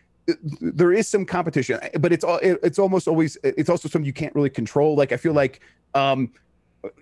there 0.61 0.93
is 0.93 1.07
some 1.07 1.24
competition 1.24 1.79
but 2.01 2.12
it's 2.12 2.24
all 2.24 2.39
it- 2.39 2.59
it's 2.62 2.79
almost 2.79 3.07
always 3.07 3.39
it's 3.45 3.70
also 3.70 3.89
something 3.89 4.05
you 4.07 4.12
can't 4.12 4.35
really 4.35 4.51
control 4.51 4.97
like 4.97 5.12
i 5.12 5.16
feel 5.16 5.33
like 5.33 5.61
um 5.95 6.33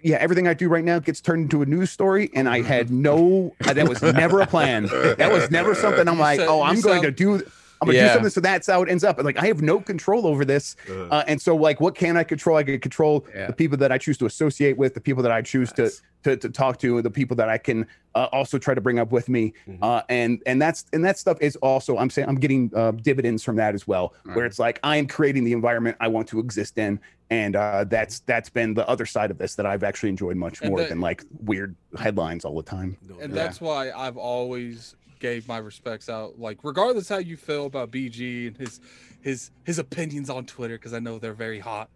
yeah, 0.03 0.16
everything 0.16 0.49
I 0.49 0.55
do 0.55 0.68
right 0.70 0.85
now 0.85 0.99
gets 0.99 1.20
turned 1.20 1.43
into 1.43 1.61
a 1.61 1.66
news 1.66 1.91
story, 1.91 2.31
and 2.35 2.49
I 2.49 2.62
had 2.62 2.91
no. 3.09 3.55
That 3.61 3.87
was 3.87 4.01
never 4.01 4.41
a 4.41 4.47
plan. 4.47 4.87
That 4.87 5.31
was 5.31 5.51
never 5.51 5.75
something. 5.75 6.09
I'm 6.09 6.18
like, 6.18 6.39
said- 6.41 6.49
oh, 6.49 6.62
I'm 6.62 6.81
going 6.81 7.03
sound- 7.03 7.05
to 7.05 7.11
do. 7.11 7.43
I'm 7.85 7.89
gonna 7.89 7.99
Yeah. 7.99 8.09
do 8.09 8.14
something, 8.14 8.30
so 8.30 8.41
that's 8.41 8.66
how 8.66 8.82
it 8.82 8.89
ends 8.89 9.05
up. 9.05 9.18
And 9.18 9.24
Like 9.26 9.39
I 9.39 9.47
have 9.47 9.62
no 9.62 9.78
control 9.80 10.26
over 10.26 10.45
this, 10.45 10.76
Uh, 10.89 11.05
uh, 11.09 11.24
and 11.26 11.41
so 11.41 11.55
like, 11.55 11.80
what 11.80 11.95
can 11.95 12.16
I 12.16 12.24
control? 12.24 12.57
I 12.57 12.62
can 12.62 12.78
control 12.80 13.26
Yeah. 13.35 13.47
the 13.47 13.53
people 13.53 13.76
that 13.78 13.93
I 13.93 13.99
choose 13.99 14.16
to 14.18 14.26
associate 14.26 14.76
with, 14.78 14.95
the 14.95 15.01
people 15.01 15.22
that 15.22 15.32
I 15.32 15.43
choose 15.43 15.76
Nice. 15.78 16.01
to, 16.22 16.30
to 16.30 16.37
to 16.39 16.49
talk 16.49 16.78
to, 16.78 17.03
the 17.03 17.11
people 17.11 17.37
that 17.37 17.51
I 17.51 17.59
can 17.59 17.87
uh, 18.14 18.28
also 18.32 18.57
try 18.59 18.72
to 18.74 18.80
bring 18.80 18.99
up 18.99 19.12
with 19.12 19.28
me, 19.28 19.53
Mhm. 19.68 19.78
uh, 19.82 20.03
and 20.09 20.43
and 20.47 20.61
that's 20.62 20.87
and 20.95 21.05
that 21.05 21.18
stuff 21.18 21.37
is 21.43 21.57
also 21.57 21.99
I'm 21.99 22.09
saying 22.09 22.28
I'm 22.28 22.37
getting 22.37 22.70
uh, 22.74 22.93
dividends 22.93 23.43
from 23.43 23.57
that 23.57 23.74
as 23.74 23.87
well, 23.87 24.14
where 24.32 24.47
it's 24.47 24.59
like 24.59 24.80
I 24.82 24.97
am 24.97 25.07
creating 25.07 25.45
the 25.45 25.53
environment 25.53 25.97
I 26.01 26.09
want 26.09 26.26
to 26.28 26.39
exist 26.39 26.78
in, 26.78 26.99
and 27.28 27.57
uh, 27.57 27.85
that's 27.85 28.20
that's 28.20 28.49
been 28.49 28.72
the 28.72 28.89
other 28.89 29.05
side 29.05 29.30
of 29.30 29.37
this 29.37 29.55
that 29.57 29.66
I've 29.66 29.82
actually 29.85 30.09
enjoyed 30.11 30.37
much 30.37 30.61
And 30.62 30.70
more 30.70 30.78
that- 30.80 30.89
than 30.89 31.01
like 31.01 31.24
weird 31.45 31.74
headlines 31.99 32.45
all 32.47 32.57
the 32.57 32.62
time. 32.62 32.97
and 33.20 33.35
doubt. 33.35 33.45
that's 33.45 33.61
why 33.61 33.91
I've 33.91 34.16
always 34.16 34.95
gave 35.25 35.49
my 35.49 35.57
respects 35.57 36.09
out. 36.11 36.39
Like, 36.39 36.59
regardless 36.62 37.09
how 37.09 37.16
you 37.16 37.37
feel 37.39 37.64
about 37.66 37.91
BG 37.91 38.49
and 38.49 38.57
his 38.59 38.79
his 39.22 39.51
his 39.64 39.79
opinions 39.79 40.29
on 40.29 40.45
Twitter, 40.45 40.77
because 40.77 40.93
I 40.93 40.99
know 40.99 41.18
they're 41.18 41.33
very 41.49 41.59
hot. 41.61 41.89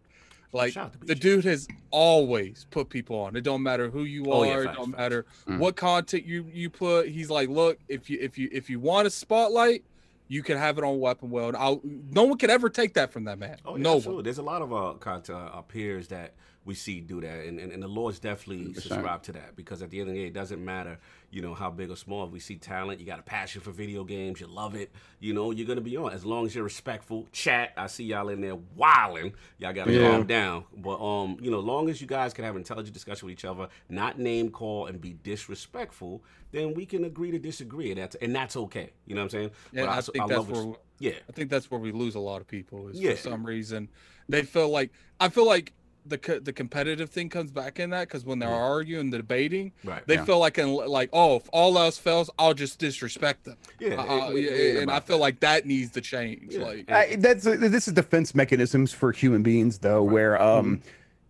Like 0.51 0.72
Shout 0.72 0.87
out 0.87 1.01
to 1.03 1.07
the 1.07 1.14
dude 1.14 1.45
has 1.45 1.68
always 1.91 2.66
put 2.70 2.89
people 2.89 3.16
on. 3.20 3.37
It 3.37 3.43
don't 3.43 3.62
matter 3.62 3.91
who 3.91 4.05
you 4.05 4.24
Oh, 4.33 4.41
are. 4.41 4.47
yeah, 4.47 4.61
it 4.70 4.74
don't 4.74 4.93
facts. 4.93 4.99
matter 4.99 5.26
Mm. 5.47 5.59
what 5.59 5.76
content 5.76 6.24
you 6.24 6.47
you 6.53 6.70
put. 6.70 7.09
He's 7.09 7.29
like, 7.29 7.51
look, 7.51 7.79
if 7.87 8.09
you 8.09 8.18
if 8.20 8.39
you 8.39 8.49
if 8.51 8.70
you 8.70 8.81
want 8.81 9.07
a 9.07 9.11
spotlight, 9.11 9.85
you 10.29 10.43
can 10.43 10.57
have 10.57 10.79
it 10.79 10.85
on 10.85 10.99
Weapon 11.01 11.29
World. 11.29 11.55
I'll, 11.55 11.81
no 11.85 12.24
one 12.24 12.39
can 12.39 12.49
ever 12.49 12.70
take 12.70 12.95
that 12.95 13.12
from 13.12 13.24
that 13.24 13.39
man. 13.39 13.59
Oh, 13.66 13.76
yeah, 13.76 13.83
no 13.83 13.97
absolutely. 13.97 14.14
one. 14.16 14.24
There's 14.24 14.39
a 14.39 14.43
lot 14.43 14.62
of 14.62 14.72
uh, 14.72 14.95
content, 14.99 15.39
uh, 15.39 15.57
our 15.57 15.62
peers 15.62 16.09
that 16.09 16.33
we 16.64 16.74
see 16.74 17.00
do 17.00 17.20
that, 17.22 17.46
and, 17.46 17.59
and, 17.59 17.72
and 17.72 17.82
the 17.82 17.88
Lord's 17.88 18.18
definitely 18.18 18.66
100%. 18.72 18.80
subscribe 18.82 19.22
to 19.22 19.32
that 19.32 19.56
because 19.56 19.80
at 19.80 19.88
the 19.90 20.00
end 20.00 20.11
of 20.11 20.14
the 20.14 20.20
day, 20.20 20.26
it 20.26 20.34
doesn't 20.34 20.62
matter, 20.62 20.98
you 21.30 21.40
know, 21.40 21.54
how 21.54 21.70
big 21.70 21.90
or 21.90 21.96
small. 21.96 22.26
If 22.26 22.30
we 22.30 22.40
see 22.40 22.56
talent, 22.56 23.00
you 23.00 23.06
got 23.06 23.18
a 23.18 23.22
passion 23.22 23.62
for 23.62 23.70
video 23.70 24.04
games, 24.04 24.38
you 24.40 24.48
love 24.48 24.74
it, 24.74 24.90
you 25.18 25.32
know, 25.32 25.50
you're 25.50 25.66
gonna 25.66 25.80
be 25.80 25.96
on 25.96 26.12
as 26.12 26.26
long 26.26 26.44
as 26.44 26.54
you're 26.54 26.64
respectful. 26.64 27.26
Chat, 27.32 27.72
I 27.76 27.86
see 27.86 28.04
y'all 28.04 28.28
in 28.28 28.42
there 28.42 28.56
wilding. 28.76 29.32
Y'all 29.59 29.72
gotta 29.72 29.92
Yeah. 29.92 30.11
calm 30.11 30.26
down, 30.26 30.64
but 30.76 31.00
um, 31.02 31.38
you 31.40 31.50
know, 31.50 31.61
long 31.61 31.88
as 31.88 32.02
you 32.02 32.06
guys 32.06 32.34
can 32.34 32.44
have 32.44 32.54
intelligent 32.56 32.92
discussion 32.92 33.26
with 33.26 33.32
each 33.32 33.46
other, 33.46 33.68
not 33.88 34.18
name 34.18 34.50
call 34.50 34.86
and 34.86 35.00
be 35.00 35.14
disrespectful, 35.22 36.22
then 36.52 36.74
we 36.74 36.84
can 36.86 37.04
agree 37.04 37.30
to 37.30 37.38
disagree, 37.38 37.90
and 37.90 37.98
that's 38.00 38.14
and 38.16 38.34
that's 38.34 38.56
okay. 38.56 38.90
You 39.06 39.14
know 39.14 39.22
what 39.22 39.24
I'm 39.26 39.30
saying? 39.30 39.50
Yeah, 39.72 39.82
But 39.86 39.90
I 39.90 39.94
also- 39.96 40.12
think 40.12 40.28
that's 40.28 40.38
love 40.38 40.50
where 40.50 40.74
yeah. 40.98 41.12
I 41.28 41.32
think 41.32 41.48
that's 41.50 41.70
where 41.70 41.80
we 41.80 41.92
lose 41.92 42.14
a 42.14 42.20
lot 42.20 42.40
of 42.40 42.46
people 42.46 42.88
is 42.88 43.00
Yeah. 43.00 43.12
for 43.12 43.16
some 43.18 43.46
reason 43.46 43.88
they 44.28 44.42
feel 44.42 44.68
like 44.68 44.90
I 45.20 45.28
feel 45.30 45.46
like 45.46 45.72
the 46.09 46.18
co- 46.18 46.38
the 46.40 46.52
competitive 46.52 47.11
thing 47.11 47.28
comes 47.28 47.50
back 47.50 47.78
in 47.78 47.90
that 47.90 48.09
because 48.09 48.24
when 48.24 48.38
they're 48.38 48.48
Yeah. 48.48 48.54
arguing, 48.56 49.11
the 49.11 49.18
debating, 49.18 49.72
Right. 49.84 50.02
they 50.06 50.14
Yeah. 50.14 50.24
feel 50.24 50.38
like 50.38 50.59
in, 50.59 50.68
like 50.74 51.11
oh 51.12 51.36
if 51.36 51.48
all 51.52 51.78
else 51.78 51.98
fails, 51.98 52.30
I'll 52.38 52.54
just 52.54 52.78
disrespect 52.78 53.44
them. 53.44 53.56
yeah. 53.78 53.94
Uh, 53.94 54.30
it- 54.30 54.36
it- 54.36 54.42
yeah, 54.44 54.50
it 54.50 54.68
ain't 54.70 54.78
and 54.82 54.90
I 54.90 55.00
feel 55.00 55.16
that. 55.18 55.22
like 55.22 55.40
that 55.40 55.66
needs 55.66 55.92
to 55.92 56.00
change. 56.00 56.54
Yeah. 56.54 56.64
Like 56.64 56.90
I, 56.90 57.16
that's 57.16 57.44
this 57.44 57.88
is 57.88 57.94
defense 57.94 58.34
mechanisms 58.34 58.92
for 58.92 59.12
human 59.12 59.42
beings 59.42 59.78
though 59.78 60.02
where 60.02 60.40
um 60.40 60.80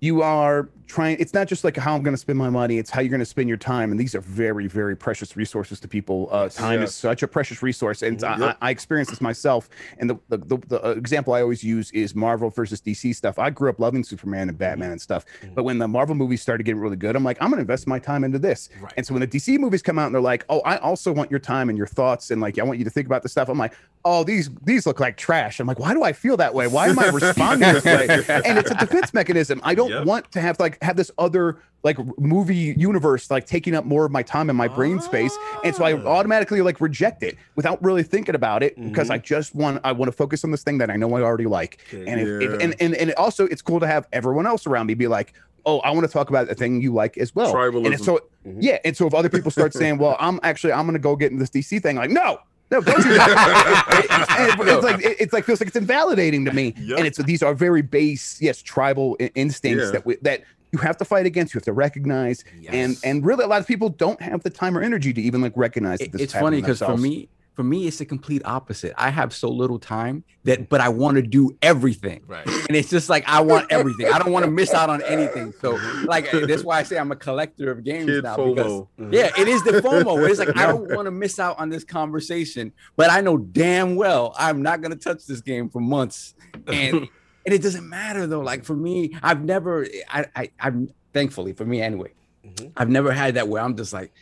you 0.00 0.22
are 0.22 0.68
trying 0.88 1.16
it's 1.20 1.34
not 1.34 1.46
just 1.46 1.62
like 1.64 1.76
how 1.76 1.94
i'm 1.94 2.02
going 2.02 2.14
to 2.14 2.18
spend 2.18 2.38
my 2.38 2.48
money 2.50 2.78
it's 2.78 2.90
how 2.90 3.00
you're 3.00 3.10
going 3.10 3.18
to 3.20 3.24
spend 3.26 3.46
your 3.48 3.58
time 3.58 3.90
and 3.90 4.00
these 4.00 4.14
are 4.14 4.20
very 4.22 4.66
very 4.66 4.96
precious 4.96 5.36
resources 5.36 5.78
to 5.78 5.86
people 5.86 6.28
uh, 6.32 6.48
time 6.48 6.80
Yes. 6.80 6.88
is 6.90 6.94
such 6.96 7.22
a 7.22 7.28
precious 7.28 7.62
resource 7.62 8.02
and 8.02 8.22
I, 8.24 8.38
Yep. 8.38 8.58
I, 8.62 8.68
I 8.68 8.70
experienced 8.70 9.10
this 9.10 9.20
myself 9.20 9.68
and 9.98 10.08
the, 10.10 10.16
the, 10.28 10.38
the, 10.38 10.56
the 10.68 10.86
uh, 10.86 10.90
example 10.92 11.34
i 11.34 11.42
always 11.42 11.62
use 11.62 11.90
is 11.92 12.14
marvel 12.14 12.50
versus 12.50 12.80
dc 12.80 13.14
stuff. 13.14 13.38
I 13.38 13.50
grew 13.50 13.68
up 13.70 13.78
loving 13.78 14.02
superman 14.02 14.48
and 14.48 14.56
batman 14.58 14.90
and 14.92 15.00
stuff 15.00 15.24
but 15.54 15.62
when 15.64 15.78
the 15.78 15.86
marvel 15.88 16.14
movies 16.14 16.42
started 16.42 16.64
getting 16.64 16.80
really 16.80 16.96
good 16.96 17.14
i'm 17.16 17.24
like 17.24 17.36
i'm 17.40 17.50
going 17.50 17.58
to 17.58 17.62
invest 17.62 17.86
my 17.86 17.98
time 17.98 18.24
into 18.24 18.38
this. 18.38 18.68
Right. 18.80 18.92
and 18.96 19.06
so 19.06 19.14
when 19.14 19.20
the 19.20 19.28
dc 19.28 19.58
movies 19.58 19.82
come 19.82 19.98
out 19.98 20.06
and 20.06 20.14
they're 20.14 20.22
like 20.22 20.44
oh 20.48 20.60
i 20.60 20.78
also 20.78 21.12
want 21.12 21.30
your 21.30 21.40
time 21.40 21.68
and 21.68 21.76
your 21.76 21.86
thoughts 21.86 22.30
and 22.30 22.40
like 22.40 22.58
i 22.58 22.62
want 22.62 22.78
you 22.78 22.84
to 22.84 22.90
think 22.90 23.06
about 23.06 23.22
this 23.22 23.32
stuff 23.32 23.48
i'm 23.48 23.58
like 23.58 23.74
oh 24.04 24.24
these 24.24 24.48
these 24.62 24.86
look 24.86 25.00
like 25.00 25.16
trash. 25.16 25.58
I'm 25.60 25.66
like 25.66 25.78
why 25.80 25.92
do 25.92 26.02
i 26.04 26.12
feel 26.12 26.36
that 26.38 26.54
way? 26.54 26.66
Why 26.68 26.86
am 26.86 26.98
i 27.00 27.06
responding 27.20 27.72
this 27.72 27.84
way? 27.84 28.06
And 28.46 28.56
it's 28.56 28.70
a 28.70 28.74
defense 28.76 29.12
mechanism. 29.12 29.60
I 29.64 29.74
don't 29.74 29.90
Yep. 29.90 30.06
want 30.06 30.32
to 30.32 30.40
have 30.40 30.58
like 30.60 30.77
have 30.82 30.96
this 30.96 31.10
other 31.18 31.58
like 31.84 31.96
movie 32.18 32.74
universe 32.76 33.30
like 33.30 33.46
taking 33.46 33.74
up 33.74 33.84
more 33.84 34.04
of 34.04 34.10
my 34.10 34.22
time 34.22 34.48
and 34.50 34.56
my 34.58 34.66
brain 34.66 35.00
space 35.00 35.36
and 35.64 35.74
so 35.76 35.84
i 35.84 35.92
Ah. 35.92 36.06
automatically 36.06 36.60
like 36.60 36.80
reject 36.80 37.22
it 37.22 37.36
without 37.54 37.82
really 37.84 38.02
thinking 38.02 38.34
about 38.34 38.62
it 38.64 38.74
because 38.82 39.08
Mhm. 39.08 39.12
i 39.14 39.18
just 39.18 39.54
want 39.54 39.80
i 39.84 39.92
want 39.92 40.08
to 40.08 40.12
focus 40.16 40.42
on 40.44 40.50
this 40.50 40.62
thing 40.64 40.78
that 40.78 40.90
i 40.90 40.96
know 40.96 41.14
i 41.16 41.22
already 41.22 41.46
like 41.46 41.78
and 41.92 42.20
if, 42.20 42.28
if 42.42 42.60
and, 42.62 42.74
and 42.80 42.94
and 42.96 43.12
also 43.14 43.46
it's 43.46 43.62
cool 43.62 43.78
to 43.80 43.86
have 43.86 44.08
everyone 44.12 44.46
else 44.46 44.66
around 44.66 44.86
me 44.88 44.94
be 44.94 45.06
like 45.06 45.34
oh 45.66 45.78
i 45.80 45.90
want 45.92 46.04
to 46.04 46.12
talk 46.12 46.30
about 46.30 46.48
the 46.48 46.54
thing 46.56 46.80
you 46.82 46.92
like 46.92 47.16
as 47.16 47.32
well 47.34 47.54
Tribalism. 47.54 47.84
and 47.84 47.94
it's 47.94 48.04
so 48.04 48.18
Mhm. 48.46 48.56
yeah 48.60 48.78
and 48.84 48.96
so 48.96 49.06
if 49.06 49.14
other 49.14 49.28
people 49.28 49.52
start 49.52 49.72
saying 49.72 49.98
well 49.98 50.16
i'm 50.18 50.40
actually 50.42 50.72
i'm 50.72 50.84
gonna 50.84 50.98
go 50.98 51.14
get 51.14 51.30
in 51.30 51.38
this 51.38 51.50
dc 51.50 51.80
thing 51.80 51.94
like 51.96 52.10
no 52.10 52.38
no, 52.70 52.82
don't 52.82 53.02
do 53.02 53.14
that. 53.14 53.86
It- 54.38 54.68
it- 54.68 54.74
it's 54.74 54.84
like 54.84 55.02
it- 55.02 55.16
it's 55.20 55.32
like 55.32 55.44
feels 55.46 55.58
like 55.58 55.68
it's 55.68 55.76
invalidating 55.76 56.44
to 56.44 56.52
me, 56.52 56.74
Yep. 56.76 56.98
and 56.98 57.06
it's 57.06 57.16
these 57.16 57.42
are 57.42 57.54
very 57.54 57.80
base, 57.80 58.36
yes, 58.42 58.60
tribal 58.60 59.16
instincts 59.34 59.86
Yeah. 59.86 59.90
that 59.92 60.04
we, 60.04 60.16
that 60.20 60.42
you 60.72 60.78
have 60.80 60.96
to 60.98 61.04
fight 61.04 61.26
against. 61.26 61.54
You 61.54 61.58
have 61.58 61.64
to 61.64 61.72
recognize, 61.72 62.44
and 62.68 62.92
Yes. 62.92 63.02
and 63.04 63.24
really, 63.24 63.44
a 63.44 63.48
lot 63.48 63.60
of 63.60 63.66
people 63.66 63.88
don't 63.88 64.20
have 64.20 64.42
the 64.42 64.50
time 64.50 64.76
or 64.76 64.82
energy 64.82 65.12
to 65.12 65.20
even 65.20 65.40
like 65.40 65.52
recognize. 65.56 66.00
It- 66.00 66.12
that 66.12 66.18
this 66.18 66.22
it's 66.22 66.34
is 66.34 66.40
funny 66.40 66.60
because 66.60 66.78
for 66.80 66.96
me 66.96 67.28
for 67.58 67.64
me 67.64 67.88
it's 67.88 67.98
the 67.98 68.04
complete 68.04 68.40
opposite 68.44 68.94
i 68.96 69.10
have 69.10 69.34
so 69.34 69.48
little 69.50 69.80
time 69.80 70.22
that 70.44 70.68
but 70.68 70.80
i 70.80 70.88
want 70.88 71.16
to 71.16 71.22
do 71.22 71.50
everything 71.60 72.22
Right. 72.24 72.46
and 72.68 72.76
it's 72.76 72.88
just 72.88 73.08
like 73.08 73.28
i 73.28 73.40
want 73.40 73.72
everything 73.72 74.06
i 74.12 74.16
don't 74.20 74.30
want 74.30 74.44
to 74.44 74.50
miss 74.50 74.72
out 74.72 74.88
on 74.88 75.02
anything 75.02 75.52
so 75.60 75.76
mm-hmm. 75.76 76.04
like 76.04 76.32
eh, 76.32 76.46
that's 76.46 76.62
why 76.62 76.78
i 76.78 76.84
say 76.84 76.96
i'm 76.96 77.10
a 77.10 77.16
collector 77.16 77.72
of 77.72 77.82
games 77.82 78.06
Kid 78.06 78.22
now 78.22 78.36
because 78.36 78.70
FOMO. 78.70 78.88
Mm-hmm. 79.00 79.12
yeah 79.12 79.30
it 79.36 79.48
is 79.48 79.64
the 79.64 79.72
fomo 79.82 80.28
it's 80.30 80.38
like 80.38 80.56
i 80.56 80.66
don't 80.66 80.88
want 80.94 81.06
to 81.06 81.10
miss 81.10 81.40
out 81.40 81.58
on 81.58 81.68
this 81.68 81.82
conversation 81.82 82.72
but 82.94 83.10
i 83.10 83.20
know 83.20 83.36
damn 83.36 83.96
well 83.96 84.36
i'm 84.38 84.62
not 84.62 84.80
going 84.80 84.92
to 84.92 84.96
touch 84.96 85.26
this 85.26 85.40
game 85.40 85.68
for 85.68 85.80
months 85.80 86.34
and 86.68 87.08
and 87.48 87.54
it 87.54 87.62
doesn't 87.62 87.88
matter 87.88 88.26
though 88.26 88.40
like 88.40 88.62
for 88.62 88.76
me 88.76 89.16
i've 89.22 89.42
never 89.42 89.86
i 90.10 90.26
i 90.36 90.50
i'm 90.60 90.90
thankfully 91.14 91.54
for 91.54 91.64
me 91.64 91.80
anyway 91.80 92.12
Mhm. 92.46 92.72
I've 92.76 92.88
never 92.88 93.10
had 93.12 93.34
that 93.34 93.48
where 93.48 93.62
I'm 93.62 93.76
just 93.76 93.92
like, 93.92 94.12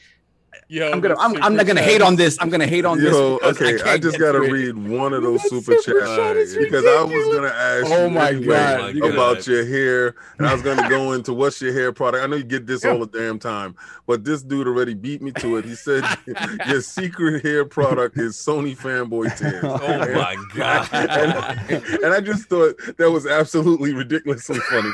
Yo, 0.68 0.90
I'm 0.90 1.00
gonna. 1.00 1.14
I'm, 1.18 1.40
I'm 1.42 1.54
not 1.54 1.66
gonna 1.66 1.80
chat 1.80 1.88
hate 1.90 2.02
on 2.02 2.16
this. 2.16 2.36
I'm 2.40 2.50
gonna 2.50 2.66
hate 2.66 2.84
on 2.84 3.00
Yo, 3.00 3.38
this. 3.38 3.60
okay, 3.60 3.74
I, 3.76 3.78
can't 3.84 4.02
just 4.02 4.18
gotta 4.18 4.38
through 4.38 4.46
it. 4.46 4.52
read 4.74 4.88
one 4.88 5.12
of 5.14 5.22
those 5.22 5.42
super 5.48 5.76
super 5.78 6.00
chats 6.06 6.54
chat 6.54 6.62
because 6.62 6.84
I 6.84 7.02
was 7.02 7.34
gonna 7.34 7.48
ask 7.48 7.86
Oh 7.86 8.04
you 8.04 8.10
my 8.10 8.28
anyway 8.30 8.46
God, 8.46 8.96
oh 9.02 9.06
about 9.12 9.36
gotta- 9.36 9.50
your 9.52 9.64
hair, 9.66 10.14
and 10.38 10.46
I 10.46 10.52
was 10.52 10.62
gonna 10.62 10.88
go 10.88 11.12
into 11.12 11.32
what's 11.32 11.60
your 11.62 11.72
hair 11.72 11.92
product. 11.92 12.24
I 12.24 12.26
know 12.26 12.36
you 12.36 12.44
get 12.44 12.66
this 12.66 12.84
all 12.84 12.98
the 12.98 13.06
damn 13.06 13.38
time, 13.38 13.76
but 14.06 14.24
this 14.24 14.42
dude 14.42 14.66
already 14.66 14.94
beat 14.94 15.22
me 15.22 15.30
to 15.32 15.56
it. 15.56 15.64
He 15.64 15.74
said 15.74 16.02
your 16.66 16.80
secret 16.80 17.44
hair 17.44 17.64
product 17.64 18.18
is 18.18 18.34
Sony 18.36 18.76
fanboy 18.76 19.36
tears. 19.38 19.62
Oh 19.64 19.78
my 20.14 20.36
god. 20.54 20.88
and, 20.92 21.84
and 22.02 22.14
I 22.14 22.20
just 22.20 22.48
thought 22.48 22.74
that 22.96 23.10
was 23.10 23.26
absolutely 23.26 23.94
ridiculously 23.94 24.58
funny. 24.60 24.90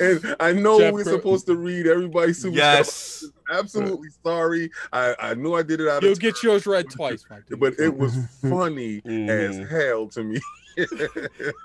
and 0.00 0.36
I 0.40 0.52
know 0.52 0.78
Jeff 0.78 0.92
we're 0.94 1.02
Pro- 1.04 1.12
supposed 1.14 1.46
to 1.46 1.56
read 1.56 1.86
everybody's 1.86 2.40
super 2.40 2.56
yes. 2.56 3.24
Absolutely 3.50 4.08
sorry. 4.24 4.70
I, 4.92 5.14
I 5.18 5.34
knew 5.34 5.54
I 5.54 5.62
did 5.62 5.80
it 5.80 5.88
out 5.88 6.02
You'll 6.02 6.12
of 6.12 6.20
get 6.20 6.42
yours 6.42 6.66
read 6.66 6.90
twice, 6.90 7.24
my 7.30 7.40
dude. 7.48 7.60
but 7.60 7.78
it 7.78 7.96
was 7.96 8.16
funny 8.42 8.96
as 9.04 9.56
Mhm. 9.58 9.68
hell 9.68 10.08
to 10.08 10.22
me. 10.22 10.40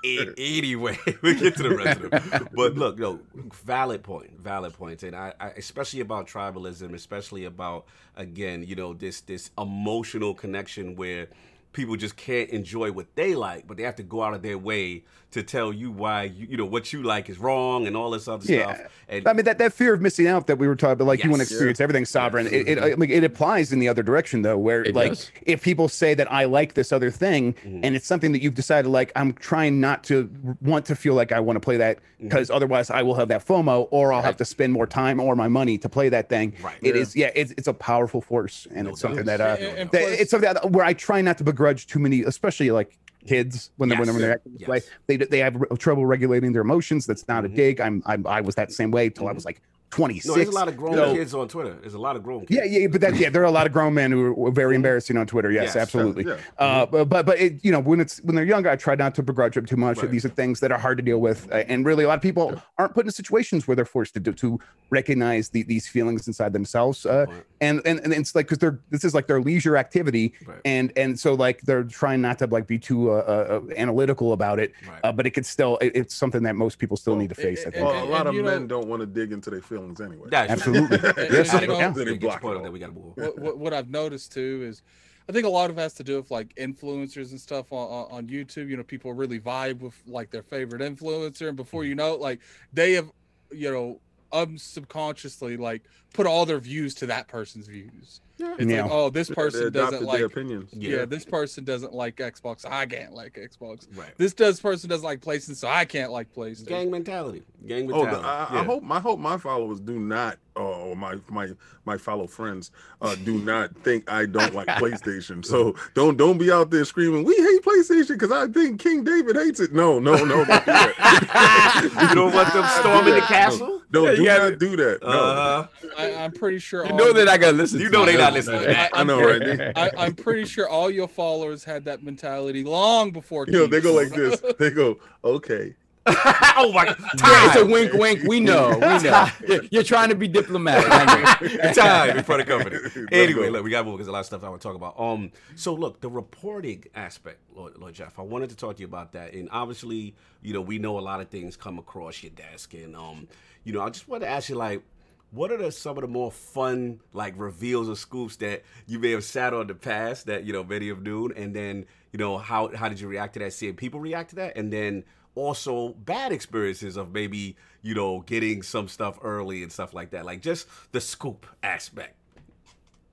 Anyway, 0.02 0.98
we 1.22 1.34
get 1.34 1.56
to 1.56 1.62
the 1.62 1.76
rest 1.76 2.00
of 2.00 2.12
it. 2.12 2.22
But 2.54 2.74
look, 2.74 2.98
no, 2.98 3.20
valid 3.64 4.02
point, 4.02 4.38
valid 4.40 4.72
point, 4.74 5.02
and 5.02 5.14
I, 5.14 5.32
I, 5.40 5.48
especially 5.50 6.00
about 6.00 6.26
tribalism, 6.26 6.92
especially 6.94 7.44
about 7.44 7.86
again, 8.16 8.64
you 8.66 8.74
know, 8.74 8.92
this 8.92 9.20
this 9.20 9.50
emotional 9.56 10.34
connection 10.34 10.96
where 10.96 11.28
people 11.72 11.96
just 11.96 12.16
can't 12.16 12.50
enjoy 12.50 12.92
what 12.92 13.14
they 13.16 13.34
like, 13.34 13.66
but 13.66 13.76
they 13.76 13.82
have 13.82 13.96
to 13.96 14.02
go 14.02 14.22
out 14.22 14.34
of 14.34 14.42
their 14.42 14.58
way 14.58 15.04
to 15.34 15.42
tell 15.42 15.72
you 15.72 15.90
why 15.90 16.22
you, 16.22 16.46
you 16.50 16.56
know 16.56 16.64
what 16.64 16.92
you 16.92 17.02
like 17.02 17.28
is 17.28 17.38
wrong 17.38 17.86
and 17.88 17.96
all 17.96 18.10
this 18.10 18.28
other 18.28 18.44
Yeah. 18.50 18.74
stuff. 18.76 18.92
And 19.08 19.26
I 19.28 19.32
mean 19.32 19.44
that, 19.44 19.58
that 19.58 19.72
fear 19.72 19.92
of 19.92 20.00
missing 20.00 20.26
out 20.28 20.46
that 20.46 20.58
we 20.58 20.68
were 20.68 20.76
talking 20.76 20.92
about, 20.92 21.06
like 21.08 21.24
you 21.24 21.28
want 21.30 21.40
to 21.40 21.44
Yes. 21.44 21.50
experience 21.50 21.80
everything 21.80 22.04
sovereign. 22.04 22.46
It, 22.46 22.68
it, 22.68 22.78
I 22.78 22.94
mean, 22.94 23.10
it 23.10 23.24
applies 23.24 23.72
in 23.72 23.80
the 23.80 23.88
other 23.88 24.02
direction 24.02 24.42
though, 24.42 24.56
where 24.56 24.84
It 24.84 24.94
like 24.94 25.10
does. 25.10 25.30
if 25.42 25.62
people 25.62 25.88
say 25.88 26.14
that 26.14 26.30
I 26.32 26.44
like 26.44 26.74
this 26.74 26.92
other 26.92 27.10
thing 27.10 27.54
Mhm. 27.66 27.80
and 27.82 27.96
it's 27.96 28.06
something 28.06 28.30
that 28.32 28.42
you've 28.42 28.54
decided, 28.54 28.88
like 28.88 29.10
I'm 29.16 29.32
trying 29.34 29.80
not 29.80 30.04
to 30.04 30.30
want 30.62 30.86
to 30.86 30.94
feel 30.96 31.14
like 31.14 31.32
I 31.32 31.40
want 31.40 31.56
to 31.56 31.60
play 31.60 31.76
that 31.78 31.98
Mm-hmm. 31.98 32.28
because 32.28 32.48
otherwise 32.48 32.90
I 32.90 33.02
will 33.02 33.16
have 33.16 33.26
that 33.28 33.44
FOMO 33.44 33.88
or 33.90 34.12
I'll 34.12 34.22
have 34.22 34.36
to 34.36 34.44
spend 34.44 34.72
more 34.72 34.86
time 34.86 35.18
or 35.18 35.34
my 35.34 35.48
money 35.48 35.76
to 35.78 35.88
play 35.88 36.08
that 36.10 36.28
thing. 36.28 36.54
Right. 36.62 36.76
It 36.80 36.94
Yeah. 36.94 37.00
is, 37.02 37.16
yeah, 37.16 37.30
it's, 37.34 37.52
it's 37.58 37.66
a 37.66 37.74
powerful 37.74 38.20
force 38.20 38.68
and 38.72 38.84
No 38.84 38.90
it's 38.92 39.00
something 39.00 39.24
that 39.26 39.40
uh, 39.40 39.56
And- 39.58 39.78
and 39.78 39.90
that- 39.90 40.00
plus- 40.02 40.20
it's 40.20 40.30
something 40.30 40.54
that, 40.54 40.70
where 40.70 40.84
I 40.84 40.92
try 40.92 41.20
not 41.22 41.38
to 41.38 41.44
begrudge 41.44 41.88
too 41.88 41.98
many, 41.98 42.22
especially 42.22 42.70
like 42.70 42.96
kids 43.26 43.70
when 43.76 43.88
they're 43.88 43.98
when 43.98 44.16
they're 44.18 44.32
acting 44.34 44.52
this 44.52 44.60
Yes. 44.62 44.68
way. 44.68 44.80
They 45.06 45.16
they 45.16 45.38
have 45.38 45.56
trouble 45.78 46.06
regulating 46.06 46.52
their 46.52 46.62
emotions. 46.62 47.06
That's 47.06 47.26
not 47.28 47.44
Mhm. 47.44 47.52
a 47.52 47.56
dig. 47.56 47.80
I'm, 47.80 48.02
I'm 48.06 48.26
I 48.26 48.40
was 48.40 48.54
that 48.56 48.72
same 48.72 48.90
way 48.90 49.08
till 49.10 49.28
I 49.28 49.32
was 49.32 49.44
like 49.44 49.60
26. 49.94 50.26
no, 50.26 50.34
there's 50.34 50.48
a 50.48 50.52
lot 50.52 50.68
of 50.68 50.76
grown 50.76 50.94
So- 50.94 51.14
kids 51.14 51.34
on 51.34 51.46
Twitter. 51.48 51.74
There's 51.80 51.94
a 51.94 51.98
lot 51.98 52.16
of 52.16 52.22
grown 52.22 52.40
kids. 52.46 52.50
Yeah, 52.50 52.64
yeah, 52.64 52.86
but 52.88 53.00
that 53.00 53.14
yeah, 53.16 53.30
there 53.30 53.42
are 53.42 53.46
a 53.46 53.50
lot 53.50 53.66
of 53.66 53.72
grown 53.72 53.94
men 53.94 54.10
who 54.12 54.46
are 54.46 54.50
very 54.50 54.74
embarrassing 54.74 55.16
on 55.16 55.26
Twitter. 55.26 55.50
Yes, 55.52 55.66
Yes. 55.66 55.76
absolutely. 55.76 56.24
Yeah. 56.26 56.36
Uh, 56.58 56.86
but 56.86 57.04
but 57.08 57.26
but 57.26 57.38
it, 57.40 57.64
you 57.64 57.70
know 57.70 57.80
when 57.80 58.00
it's 58.00 58.18
when 58.24 58.34
they're 58.34 58.44
younger, 58.44 58.68
I 58.70 58.76
try 58.76 58.94
not 58.96 59.14
to 59.16 59.22
begrudge 59.22 59.54
them 59.54 59.66
too 59.66 59.76
much. 59.76 59.98
Right. 60.02 60.10
These 60.10 60.24
are 60.24 60.30
things 60.30 60.60
that 60.60 60.72
are 60.72 60.78
hard 60.78 60.98
to 60.98 61.02
deal 61.04 61.18
with, 61.20 61.48
uh, 61.52 61.56
and 61.68 61.86
really 61.86 62.04
a 62.04 62.08
lot 62.08 62.16
of 62.16 62.22
people 62.22 62.60
aren't 62.78 62.94
put 62.94 63.06
in 63.06 63.12
situations 63.12 63.68
where 63.68 63.74
they're 63.76 63.84
forced 63.84 64.14
to 64.14 64.20
do, 64.20 64.32
to 64.32 64.58
recognize 64.90 65.48
the, 65.50 65.62
these 65.62 65.86
feelings 65.88 66.26
inside 66.26 66.52
themselves. 66.52 67.06
Uh, 67.06 67.26
Right. 67.28 67.44
and, 67.60 67.80
and 67.86 68.00
and 68.00 68.12
it's 68.12 68.34
like 68.34 68.46
because 68.46 68.58
they're 68.58 68.80
this 68.90 69.04
is 69.04 69.14
like 69.14 69.26
their 69.26 69.40
leisure 69.40 69.76
activity, 69.76 70.34
Right. 70.46 70.58
and 70.64 70.92
and 70.96 71.18
so 71.18 71.34
like 71.34 71.60
they're 71.62 71.84
trying 71.84 72.20
not 72.20 72.38
to 72.40 72.46
like 72.46 72.66
be 72.66 72.78
too 72.78 73.10
uh, 73.10 73.14
uh, 73.14 73.60
uh, 73.70 73.74
analytical 73.76 74.32
about 74.32 74.58
it. 74.58 74.72
Right. 74.88 75.00
Uh, 75.04 75.12
but 75.12 75.26
it 75.26 75.30
could 75.30 75.46
still 75.46 75.78
it, 75.78 75.92
it's 75.94 76.14
something 76.14 76.42
that 76.42 76.56
most 76.56 76.78
people 76.78 76.96
still 76.96 77.12
Well, 77.14 77.20
need 77.22 77.28
to 77.28 77.34
face. 77.34 77.60
I 77.60 77.64
and- 77.66 77.74
think. 77.74 77.86
Well, 77.86 78.04
a 78.04 78.06
lot 78.06 78.26
of 78.26 78.34
you 78.34 78.42
know- 78.42 78.50
men 78.50 78.66
don't 78.66 78.88
want 78.88 79.00
to 79.00 79.06
dig 79.06 79.32
into 79.32 79.50
their 79.50 79.60
feelings 79.60 79.83
anyway. 80.00 80.28
That's. 80.30 80.52
Absolutely. 80.52 80.98
Yes, 81.30 81.54
I 81.54 81.62
you 81.62 81.68
know, 81.68 81.78
yeah. 81.78 81.90
They 81.90 82.04
Get 82.04 82.06
your 82.08 82.16
block 82.18 82.38
it 82.38 82.42
point 82.42 82.56
all. 82.58 82.62
that 82.64 82.72
we 82.72 82.78
got 82.78 82.86
to 82.86 82.92
move. 82.92 83.16
what, 83.16 83.38
what, 83.38 83.58
what 83.58 83.74
I've 83.74 83.90
noticed 83.90 84.32
too 84.32 84.64
is, 84.66 84.82
I 85.28 85.32
think 85.32 85.46
a 85.46 85.48
lot 85.48 85.70
of 85.70 85.78
it 85.78 85.80
has 85.80 85.94
to 85.94 86.04
do 86.04 86.16
with 86.16 86.30
like 86.30 86.54
influencers 86.56 87.30
and 87.30 87.40
stuff 87.40 87.72
on, 87.72 87.88
on, 87.88 88.12
on 88.12 88.26
YouTube. 88.28 88.68
You 88.68 88.76
know, 88.76 88.82
people 88.82 89.12
really 89.12 89.40
vibe 89.40 89.80
with 89.80 89.94
like 90.06 90.30
their 90.30 90.42
favorite 90.42 90.82
influencer, 90.82 91.48
and 91.48 91.56
before 91.56 91.84
you 91.84 91.94
know 91.94 92.14
it, 92.14 92.20
like 92.20 92.40
they 92.72 92.92
have, 92.92 93.10
you 93.50 93.70
know, 93.70 94.00
um 94.32 94.58
subconsciously 94.58 95.56
like 95.56 95.82
put 96.12 96.26
all 96.26 96.44
their 96.44 96.58
views 96.58 96.94
to 96.96 97.06
that 97.06 97.28
person's 97.28 97.66
views. 97.68 98.20
It's 98.38 98.64
Yeah. 98.64 98.82
like, 98.82 98.90
oh, 98.90 99.10
this 99.10 99.30
person 99.30 99.72
doesn't 99.72 100.02
like. 100.02 100.20
opinions. 100.20 100.70
Yeah. 100.72 101.04
this 101.04 101.24
person 101.24 101.64
doesn't 101.64 101.92
like 101.94 102.16
Xbox. 102.16 102.64
I 102.68 102.84
can't 102.86 103.12
like 103.14 103.34
Xbox. 103.34 103.86
Right. 103.96 104.10
This 104.16 104.32
does 104.34 104.60
person 104.60 104.90
doesn't 104.90 105.04
like 105.04 105.20
PlayStation, 105.20 105.54
so 105.56 105.68
I 105.68 105.84
can't 105.84 106.10
like 106.10 106.32
PlayStation. 106.34 106.66
Gang 106.66 106.90
mentality. 106.90 107.42
Gang 107.66 107.90
Oh, 107.92 108.02
mentality. 108.04 108.22
the, 108.22 108.26
I, 108.28 108.60
I 108.60 108.64
hope 108.64 108.82
my 108.82 108.98
hope 109.00 109.18
my 109.20 109.36
followers 109.38 109.80
do 109.80 109.98
not, 109.98 110.38
or 110.56 110.94
my 110.96 111.16
my 111.28 111.48
my 111.84 111.98
fellow 111.98 112.26
friends, 112.26 112.70
uh, 113.02 113.14
do 113.24 113.38
not 113.38 113.74
think 113.82 114.10
I 114.10 114.26
don't 114.26 114.54
like 114.54 114.66
PlayStation. 114.68 115.44
So 115.44 115.74
don't 115.94 116.16
don't 116.16 116.38
be 116.38 116.50
out 116.52 116.70
there 116.70 116.84
screaming 116.84 117.24
we 117.24 117.34
hate 117.36 117.62
PlayStation 117.62 118.08
because 118.18 118.30
I 118.32 118.46
think 118.48 118.80
King 118.80 119.04
David 119.04 119.36
hates 119.36 119.60
it. 119.60 119.72
No, 119.72 119.98
no, 119.98 120.12
no, 120.14 120.44
don't 120.44 120.46
do 120.46 120.52
that. 120.54 122.06
you 122.08 122.14
don't 122.14 122.32
want 122.34 122.52
them 122.52 122.64
storming 122.80 123.14
the 123.14 123.20
castle? 123.22 123.82
No, 123.92 124.06
Yeah, 124.06 124.14
do 124.14 124.22
you 124.22 124.24
gotta- 124.28 124.50
not 124.50 124.58
do 124.58 124.76
that. 124.76 124.98
No, 125.02 125.08
Uh, 125.08 125.66
I, 125.98 126.14
I'm 126.14 126.32
pretty 126.32 126.58
sure. 126.58 126.84
You 126.84 126.92
all 126.92 126.98
know 126.98 127.04
your- 127.06 127.14
that 127.14 127.28
I 127.28 127.36
gotta 127.36 127.56
listen. 127.56 127.80
You 127.80 127.90
know 127.90 128.04
they 128.04 128.16
not 128.16 128.32
listening 128.32 128.62
to 128.62 128.78
I- 128.96 129.00
I 129.00 129.04
know, 129.04 129.20
right? 129.22 129.72
I, 129.76 129.90
I'm 129.98 130.14
pretty 130.14 130.44
sure 130.46 130.68
all 130.68 130.90
your 130.90 131.08
followers 131.08 131.64
had 131.64 131.84
that 131.86 132.02
mentality 132.02 132.64
long 132.64 133.10
before. 133.10 133.44
You 133.46 133.52
know, 133.52 133.66
they 133.66 133.80
go 133.80 133.92
like 133.92 134.10
this. 134.10 134.40
They 134.58 134.70
go, 134.70 134.98
okay. 135.24 135.74
oh 136.06 136.70
my 136.74 136.84
god. 136.84 136.96
Yeah, 137.18 137.46
it's 137.46 137.56
a 137.56 137.64
wink, 137.64 137.94
wink. 137.94 138.24
We 138.24 138.38
know, 138.38 138.76
we 138.76 138.98
know. 139.02 139.26
You're, 139.70 139.82
trying 139.82 140.10
to 140.10 140.14
be 140.14 140.28
diplomatic. 140.28 140.86
Time 141.74 142.18
in 142.18 142.24
front 142.24 142.42
of 142.42 142.46
company. 142.48 142.78
Anyway, 143.12 143.48
look, 143.48 143.64
we 143.64 143.70
got 143.70 143.80
to 143.80 143.84
move 143.84 143.96
because 143.96 144.08
a 144.08 144.12
lot 144.12 144.20
of 144.20 144.26
stuff 144.26 144.44
I 144.44 144.50
want 144.50 144.60
to 144.60 144.68
talk 144.68 144.76
about. 144.76 145.00
Um, 145.00 145.32
so 145.54 145.72
look, 145.72 146.02
the 146.02 146.10
reporting 146.10 146.84
aspect, 146.94 147.38
Lord, 147.54 147.78
Lord 147.78 147.94
Jeff, 147.94 148.18
I 148.18 148.22
wanted 148.22 148.50
to 148.50 148.56
talk 148.56 148.76
to 148.76 148.80
you 148.80 148.86
about 148.86 149.12
that. 149.12 149.32
And 149.32 149.48
obviously, 149.50 150.14
you 150.42 150.52
know, 150.52 150.60
we 150.60 150.78
know 150.78 150.98
a 150.98 151.00
lot 151.00 151.20
of 151.20 151.28
things 151.28 151.56
come 151.56 151.78
across 151.78 152.22
your 152.22 152.32
desk, 152.32 152.74
and 152.74 152.94
um, 152.94 153.28
you 153.64 153.72
know, 153.72 153.80
I 153.80 153.88
just 153.88 154.06
want 154.06 154.22
to 154.24 154.28
ask 154.28 154.50
you, 154.50 154.56
like, 154.56 154.82
what 155.30 155.50
are 155.50 155.56
the, 155.56 155.72
some 155.72 155.96
of 155.96 156.02
the 156.02 156.08
more 156.08 156.30
fun 156.30 157.00
like 157.12 157.34
reveals 157.36 157.88
or 157.88 157.96
scoops 157.96 158.36
that 158.36 158.62
you 158.86 158.98
may 158.98 159.10
have 159.12 159.24
sat 159.24 159.54
on 159.54 159.62
in 159.62 159.66
the 159.66 159.74
past 159.74 160.26
that 160.26 160.44
you 160.44 160.52
know 160.52 160.64
many 160.64 160.88
have 160.88 161.02
known, 161.02 161.32
and 161.34 161.54
then 161.54 161.86
you 162.12 162.18
know 162.18 162.36
how 162.36 162.74
how 162.74 162.88
did 162.88 163.00
you 163.00 163.08
react 163.08 163.34
to 163.34 163.40
that? 163.40 163.52
Seeing 163.52 163.74
people 163.74 164.00
react 164.00 164.30
to 164.30 164.36
that, 164.36 164.56
and 164.56 164.72
then 164.72 165.04
also 165.34 165.90
bad 166.04 166.32
experiences 166.32 166.96
of 166.96 167.12
maybe 167.12 167.56
you 167.82 167.94
know 167.94 168.20
getting 168.26 168.62
some 168.62 168.88
stuff 168.88 169.18
early 169.22 169.62
and 169.62 169.70
stuff 169.72 169.92
like 169.94 170.10
that, 170.10 170.24
like 170.24 170.40
just 170.42 170.66
the 170.92 171.00
scoop 171.00 171.46
aspect. 171.62 172.16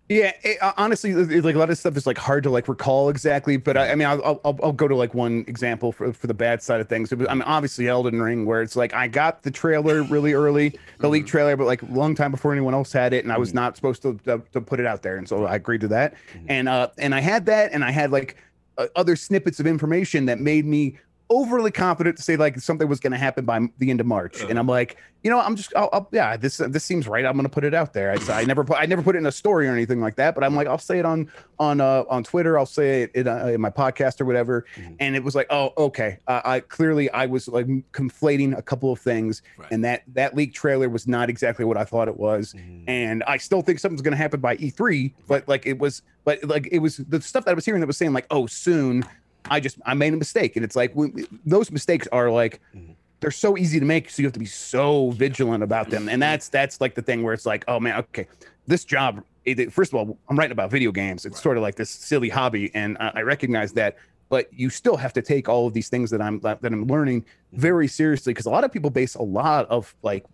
Yeah, 0.10 0.34
it, 0.44 0.62
uh, 0.62 0.74
honestly, 0.76 1.12
it- 1.12 1.32
it- 1.32 1.46
like 1.46 1.56
a 1.56 1.58
lot 1.58 1.70
of 1.70 1.78
stuff 1.78 1.96
is 1.96 2.06
like 2.06 2.18
hard 2.18 2.44
to 2.44 2.50
like 2.50 2.68
recall 2.68 3.08
exactly. 3.08 3.56
But 3.56 3.78
I, 3.78 3.92
I 3.92 3.96
mean, 3.96 4.10
I'll, 4.10 4.42
I'll 4.44 4.60
I'll 4.62 4.74
go 4.74 4.86
to 4.90 4.96
like 4.96 5.14
one 5.14 5.46
example 5.48 5.94
for 5.94 6.12
for 6.12 6.28
the 6.28 6.34
bad 6.34 6.62
side 6.62 6.82
of 6.82 6.90
things. 6.90 7.14
It 7.14 7.18
was, 7.20 7.28
I 7.30 7.34
mean, 7.34 7.44
obviously 7.44 7.88
Elden 7.88 8.22
Ring, 8.22 8.46
where 8.46 8.62
it's 8.62 8.76
like 8.76 8.94
I 8.94 9.08
got 9.08 9.44
the 9.44 9.52
trailer 9.52 10.04
really 10.04 10.34
early, 10.34 10.78
the 11.00 11.08
leak 11.08 11.28
trailer, 11.28 11.56
but 11.56 11.66
like 11.66 11.82
a 11.82 11.86
long 11.86 12.14
time 12.14 12.32
before 12.32 12.52
anyone 12.52 12.74
else 12.74 12.92
had 12.92 13.14
it, 13.14 13.24
and 13.24 13.32
I 13.32 13.38
was 13.38 13.54
not 13.54 13.78
supposed 13.78 14.02
to 14.02 14.18
to, 14.26 14.42
to 14.52 14.60
put 14.60 14.82
it 14.82 14.86
out 14.86 15.02
there, 15.02 15.16
and 15.16 15.30
so 15.30 15.46
I 15.46 15.56
agreed 15.56 15.80
to 15.82 15.88
that. 15.90 16.16
And 16.50 16.68
uh, 16.68 16.90
and 16.98 17.16
I 17.16 17.22
had 17.22 17.46
that, 17.46 17.72
and 17.72 17.82
I 17.82 17.92
had 17.92 18.12
like 18.12 18.36
uh, 18.78 18.88
other 18.98 19.16
snippets 19.16 19.62
of 19.62 19.68
information 19.68 20.26
that 20.26 20.42
made 20.42 20.66
me 20.66 20.98
overly 21.32 21.72
confident 21.72 22.18
to 22.18 22.24
say 22.24 22.36
like 22.36 22.60
something 22.60 22.88
was 22.88 23.00
going 23.00 23.12
to 23.12 23.18
happen 23.18 23.46
by 23.46 23.60
the 23.78 23.90
end 23.90 24.00
of 24.02 24.06
March, 24.06 24.42
and 24.44 24.60
I'm 24.60 24.68
like, 24.68 24.98
you 25.24 25.30
know, 25.30 25.40
I'm 25.40 25.56
just, 25.56 25.72
I'll, 25.76 25.88
I'll, 25.94 26.10
yeah, 26.12 26.36
this 26.36 26.58
this 26.58 26.84
seems 26.84 27.08
right. 27.08 27.24
I'm 27.26 27.34
going 27.34 27.44
to 27.46 27.50
put 27.50 27.64
it 27.64 27.74
out 27.74 27.94
there. 27.94 28.12
I, 28.12 28.42
I 28.42 28.44
never 28.46 28.64
put, 28.64 28.78
I 28.80 28.86
never 28.86 29.02
put 29.04 29.16
it 29.16 29.20
in 29.20 29.26
a 29.28 29.32
story 29.32 29.68
or 29.68 29.72
anything 29.72 30.02
like 30.02 30.16
that, 30.16 30.36
but 30.36 30.44
I'm 30.44 30.56
like, 30.56 30.68
I'll 30.68 30.78
say 30.78 31.00
it 31.00 31.06
on 31.06 31.30
on 31.60 31.80
uh, 31.80 32.04
on 32.10 32.24
Twitter. 32.24 32.58
I'll 32.60 32.66
say 32.66 33.04
it 33.04 33.12
in, 33.16 33.28
uh, 33.28 33.46
in 33.48 33.62
my 33.62 33.70
podcast 33.70 34.20
or 34.20 34.26
whatever. 34.26 34.66
Mhm. 34.76 34.96
And 35.00 35.16
it 35.16 35.24
was 35.24 35.34
like, 35.36 35.48
oh, 35.50 35.72
okay. 35.78 36.18
Uh, 36.28 36.42
I 36.44 36.60
clearly 36.60 37.10
I 37.12 37.28
was 37.28 37.48
like 37.48 37.68
conflating 37.94 38.58
a 38.58 38.62
couple 38.62 38.92
of 38.92 39.00
things, 39.00 39.42
Right. 39.58 39.72
and 39.72 39.84
that 39.86 40.04
that 40.14 40.36
leak 40.36 40.54
trailer 40.54 40.90
was 40.90 41.08
not 41.08 41.30
exactly 41.30 41.66
what 41.66 41.78
I 41.78 41.86
thought 41.86 42.08
it 42.08 42.18
was. 42.18 42.54
And 42.88 43.24
I 43.24 43.38
still 43.38 43.62
think 43.62 43.80
something's 43.80 44.02
going 44.02 44.14
to 44.14 44.18
happen 44.18 44.40
by 44.40 44.58
E3, 44.58 45.14
but 45.28 45.48
like 45.48 45.66
it 45.66 45.78
was, 45.80 46.02
but 46.26 46.44
like 46.44 46.68
it 46.72 46.80
was 46.80 46.98
the 46.98 47.22
stuff 47.22 47.46
that 47.46 47.52
I 47.52 47.54
was 47.54 47.64
hearing 47.66 47.82
that 47.82 47.88
was 47.88 47.98
saying 47.98 48.14
like, 48.14 48.26
oh, 48.32 48.48
soon. 48.48 49.06
I 49.50 49.60
just 49.60 49.78
I 49.86 49.94
made 49.94 50.14
a 50.14 50.18
mistake, 50.18 50.56
and 50.56 50.64
it's 50.64 50.76
like 50.76 50.96
we, 50.96 51.26
those 51.46 51.72
mistakes 51.72 52.08
are 52.12 52.30
like 52.30 52.62
Mhm. 52.76 52.96
they're 53.20 53.32
so 53.32 53.58
easy 53.58 53.80
to 53.80 53.86
make, 53.86 54.10
so 54.10 54.22
you 54.22 54.28
have 54.28 54.34
to 54.34 54.40
be 54.40 54.46
so 54.46 55.12
vigilant 55.12 55.64
about 55.64 55.90
them, 55.90 56.08
and 56.10 56.22
that's 56.22 56.50
that's 56.50 56.80
like 56.82 56.96
the 56.96 57.02
thing 57.02 57.24
where 57.24 57.34
it's 57.34 57.46
like, 57.46 57.64
oh 57.68 57.80
man, 57.80 57.96
okay, 58.00 58.28
this 58.68 58.86
job. 58.86 59.24
It, 59.44 59.74
first 59.74 59.92
of 59.92 59.98
all, 59.98 60.18
I'm 60.30 60.38
writing 60.38 60.52
about 60.52 60.70
video 60.70 60.92
games. 60.92 61.26
It's 61.26 61.38
Right. 61.38 61.44
sort 61.44 61.58
of 61.58 61.64
like 61.64 61.76
this 61.76 61.90
silly 61.90 62.30
hobby, 62.30 62.70
and 62.76 62.96
I, 63.00 63.12
I 63.16 63.22
recognize 63.24 63.74
that. 63.74 63.98
But 64.30 64.48
you 64.54 64.70
still 64.70 64.96
have 64.98 65.12
to 65.14 65.22
take 65.22 65.50
all 65.50 65.66
of 65.68 65.74
these 65.74 65.90
things 65.90 66.10
that 66.12 66.22
I'm 66.22 66.40
that 66.42 66.64
I'm 66.64 66.86
learning 66.86 67.26
very 67.54 67.88
seriously 67.88 68.34
because 68.34 68.46
a 68.46 68.52
lot 68.52 68.64
of 68.64 68.72
people 68.72 68.90
base 68.92 69.16
a 69.16 69.22
lot 69.24 69.68
of 69.70 69.94
like 70.04 70.26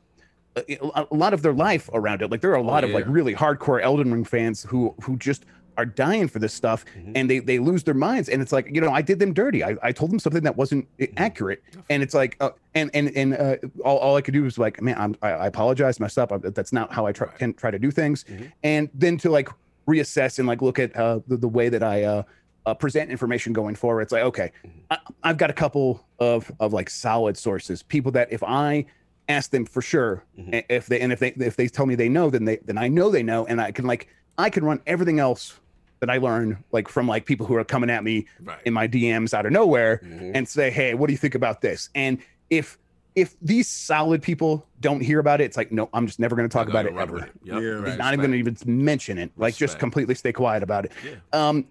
a, 0.55 1.05
lot 1.11 1.33
of 1.33 1.41
their 1.41 1.53
life 1.53 1.89
around 1.93 2.21
it. 2.21 2.29
Like 2.31 2.41
there 2.41 2.51
are 2.51 2.55
a 2.55 2.61
Oh, 2.61 2.65
lot 2.65 2.83
of 2.83 2.89
like 2.91 3.05
really 3.07 3.33
hardcore 3.33 3.81
Elden 3.81 4.11
Ring 4.11 4.23
fans 4.25 4.63
who 4.63 4.93
who 5.01 5.15
just 5.17 5.45
are 5.77 5.85
dying 5.85 6.27
for 6.27 6.39
this 6.39 6.53
stuff 6.53 6.83
Mhm. 6.97 7.11
and 7.15 7.29
they 7.29 7.39
they 7.39 7.59
lose 7.59 7.83
their 7.83 7.93
minds 7.93 8.27
and 8.29 8.41
it's 8.41 8.51
like 8.51 8.67
you 8.73 8.81
know 8.81 8.91
i 8.91 9.01
did 9.01 9.19
them 9.19 9.31
dirty 9.33 9.63
i, 9.63 9.75
I 9.83 9.91
told 9.91 10.11
them 10.11 10.19
something 10.19 10.43
that 10.43 10.57
wasn't 10.57 10.87
Mm-hmm. 10.97 11.13
accurate 11.17 11.63
and 11.89 12.01
it's 12.03 12.13
like 12.13 12.35
uh, 12.39 12.49
and 12.73 12.89
and 12.93 13.15
and 13.15 13.33
uh, 13.35 13.55
all, 13.85 13.97
all 13.99 14.15
i 14.15 14.21
could 14.21 14.33
do 14.33 14.43
was 14.43 14.57
like 14.57 14.81
man 14.81 14.95
I'm, 14.97 15.15
I, 15.21 15.29
I 15.31 15.47
apologize 15.47 15.99
messed 15.99 16.17
up 16.17 16.31
I, 16.31 16.37
that's 16.37 16.73
not 16.73 16.91
how 16.91 17.05
i 17.05 17.11
try, 17.11 17.27
can 17.27 17.53
try 17.53 17.69
to 17.71 17.79
do 17.79 17.91
things 17.91 18.25
Mhm. 18.25 18.51
and 18.63 18.89
then 18.93 19.17
to 19.19 19.29
like 19.29 19.49
reassess 19.87 20.39
and 20.39 20.47
like 20.47 20.61
look 20.61 20.79
at 20.79 20.95
uh, 20.97 21.19
the, 21.27 21.37
the 21.37 21.47
way 21.47 21.69
that 21.69 21.83
i 21.83 22.03
uh, 22.03 22.23
uh, 22.65 22.73
present 22.73 23.09
information 23.11 23.53
going 23.53 23.75
forward 23.75 24.01
it's 24.01 24.11
like 24.11 24.23
okay 24.23 24.51
Mm-hmm. 24.65 24.79
I, 24.91 24.97
i've 25.23 25.37
got 25.37 25.49
a 25.51 25.53
couple 25.53 26.03
of 26.19 26.51
of 26.59 26.73
like 26.73 26.89
solid 26.89 27.37
sources 27.37 27.83
people 27.83 28.11
that 28.13 28.27
if 28.31 28.41
i 28.43 28.85
ask 29.29 29.51
them 29.51 29.65
for 29.65 29.81
sure 29.81 30.23
Mhm. 30.39 30.63
if 30.69 30.87
they 30.87 30.99
and 31.01 31.11
if 31.13 31.19
they 31.19 31.31
if 31.37 31.55
they 31.55 31.67
tell 31.67 31.85
me 31.85 31.95
they 31.95 32.09
know 32.09 32.29
then 32.31 32.45
they 32.45 32.57
then 32.65 32.77
i 32.79 32.87
know 32.87 33.09
they 33.11 33.23
know 33.23 33.45
and 33.45 33.61
i 33.61 33.71
can 33.71 33.85
like 33.85 34.07
i 34.37 34.49
can 34.49 34.63
run 34.65 34.79
everything 34.87 35.19
else 35.19 35.59
that 35.99 36.09
i 36.09 36.17
learn 36.17 36.63
like 36.71 36.87
from 36.87 37.07
like 37.07 37.25
people 37.25 37.45
who 37.45 37.55
are 37.55 37.63
coming 37.63 37.89
at 37.89 38.03
me 38.03 38.25
Right. 38.43 38.59
in 38.65 38.73
my 38.73 38.87
dms 38.87 39.33
out 39.33 39.45
of 39.45 39.51
nowhere 39.51 40.01
Mhm. 40.03 40.31
and 40.35 40.47
say 40.47 40.69
hey 40.69 40.93
what 40.93 41.07
do 41.07 41.13
you 41.13 41.17
think 41.17 41.35
about 41.35 41.61
this 41.61 41.89
and 41.95 42.19
if 42.49 42.77
if 43.15 43.35
these 43.41 43.67
solid 43.67 44.21
people 44.21 44.65
don't 44.79 45.01
hear 45.01 45.19
about 45.19 45.41
it 45.41 45.45
it's 45.45 45.57
like 45.57 45.71
no 45.71 45.89
i'm 45.93 46.05
just 46.05 46.19
never 46.19 46.35
going 46.35 46.47
to 46.47 46.53
talk 46.53 46.67
about 46.69 46.85
it 46.85 46.95
ever 46.95 47.17
it. 47.25 47.31
Yep. 47.43 47.61
Yeah. 47.61 47.69
Right. 47.69 47.97
not 47.97 48.13
even 48.13 48.19
going 48.31 48.31
to 48.33 48.37
even 48.37 48.57
mention 48.65 49.17
it 49.17 49.31
like 49.37 49.55
just 49.55 49.79
completely 49.79 50.13
stay 50.15 50.31
quiet 50.33 50.61
about 50.63 50.85
it 50.85 50.91
Yeah. 51.03 51.15
um 51.49 51.65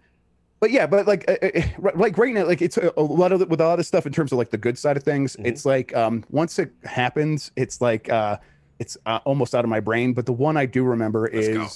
but 0.59 0.71
yeah 0.71 0.87
but 0.87 1.07
like 1.07 1.25
uh, 1.31 1.37
like 1.95 2.19
right 2.19 2.35
now 2.35 2.45
like 2.47 2.63
it's 2.63 2.77
a, 2.79 2.93
a 2.97 3.03
lot 3.03 3.31
of 3.31 3.47
with 3.49 3.61
a 3.61 3.65
lot 3.65 3.79
of 3.79 3.87
stuff 3.87 4.07
in 4.07 4.13
terms 4.13 4.33
of 4.33 4.39
like 4.39 4.51
the 4.51 4.59
good 4.59 4.77
side 4.79 4.97
of 4.97 5.03
things 5.03 5.37
Mhm. 5.37 5.47
it's 5.47 5.65
like 5.65 5.95
um 5.95 6.25
once 6.31 6.59
it 6.59 6.73
happens 6.85 7.53
it's 7.57 7.81
like 7.81 8.09
uh 8.11 8.39
it's 8.79 8.97
uh, 9.07 9.21
almost 9.25 9.55
out 9.55 9.65
of 9.65 9.71
my 9.71 9.81
brain 9.81 10.13
but 10.13 10.27
the 10.27 10.33
one 10.33 10.57
i 10.57 10.67
do 10.67 10.83
remember 10.85 11.31
Let's 11.33 11.49
go. 11.49 11.67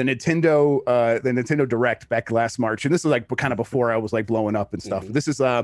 The 0.00 0.14
nintendo 0.14 0.80
uh 0.86 1.18
the 1.18 1.30
nintendo 1.30 1.68
direct 1.68 2.08
back 2.08 2.30
last 2.30 2.58
march 2.58 2.84
and 2.86 2.94
this 2.94 3.02
is 3.02 3.10
like 3.10 3.28
kind 3.36 3.52
of 3.52 3.56
before 3.58 3.90
i 3.92 3.96
was 3.96 4.12
like 4.12 4.26
blowing 4.26 4.56
up 4.56 4.72
and 4.72 4.82
stuff 4.82 5.04
Mhm. 5.04 5.12
this 5.12 5.28
is 5.28 5.40
uh 5.40 5.62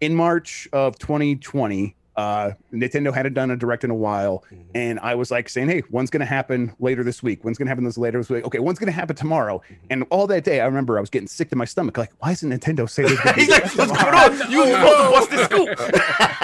in 0.00 0.14
march 0.14 0.66
of 0.72 0.98
2020 0.98 1.94
uh 2.16 2.50
nintendo 2.72 3.14
hadn't 3.14 3.34
done 3.34 3.52
a 3.52 3.56
direct 3.56 3.84
in 3.84 3.90
a 3.90 3.94
while 3.94 4.42
Mhm. 4.52 4.64
and 4.74 4.98
I 4.98 5.14
was 5.14 5.30
like 5.30 5.48
saying, 5.48 5.68
"Hey, 5.68 5.82
when's 5.90 6.10
gonna 6.10 6.24
happen 6.24 6.72
later 6.80 7.04
this 7.04 7.22
week? 7.22 7.44
When's 7.44 7.56
gonna 7.58 7.68
happen 7.68 7.84
this 7.84 7.96
later 7.96 8.18
this 8.18 8.28
week? 8.28 8.44
Okay, 8.44 8.58
when's 8.58 8.80
gonna 8.80 8.90
happen 8.90 9.14
tomorrow?" 9.14 9.58
Mm-hmm. 9.58 9.86
And 9.90 10.04
all 10.10 10.26
that 10.26 10.42
day, 10.42 10.60
I 10.60 10.66
remember 10.66 10.98
I 10.98 11.00
was 11.00 11.10
getting 11.10 11.28
sick 11.28 11.48
to 11.50 11.56
my 11.56 11.64
stomach. 11.64 11.96
Like, 11.96 12.10
why 12.18 12.32
isn't 12.32 12.50
Nintendo 12.50 12.90
saying 12.90 13.10
this? 13.10 13.20
He's 13.36 13.48
like, 13.48 13.62
what's 13.76 13.92
going 14.02 14.14
on? 14.14 14.50
You 14.50 14.64
to 14.64 14.72
bust 15.12 15.30
this 15.30 15.44
scoop. 15.44 15.68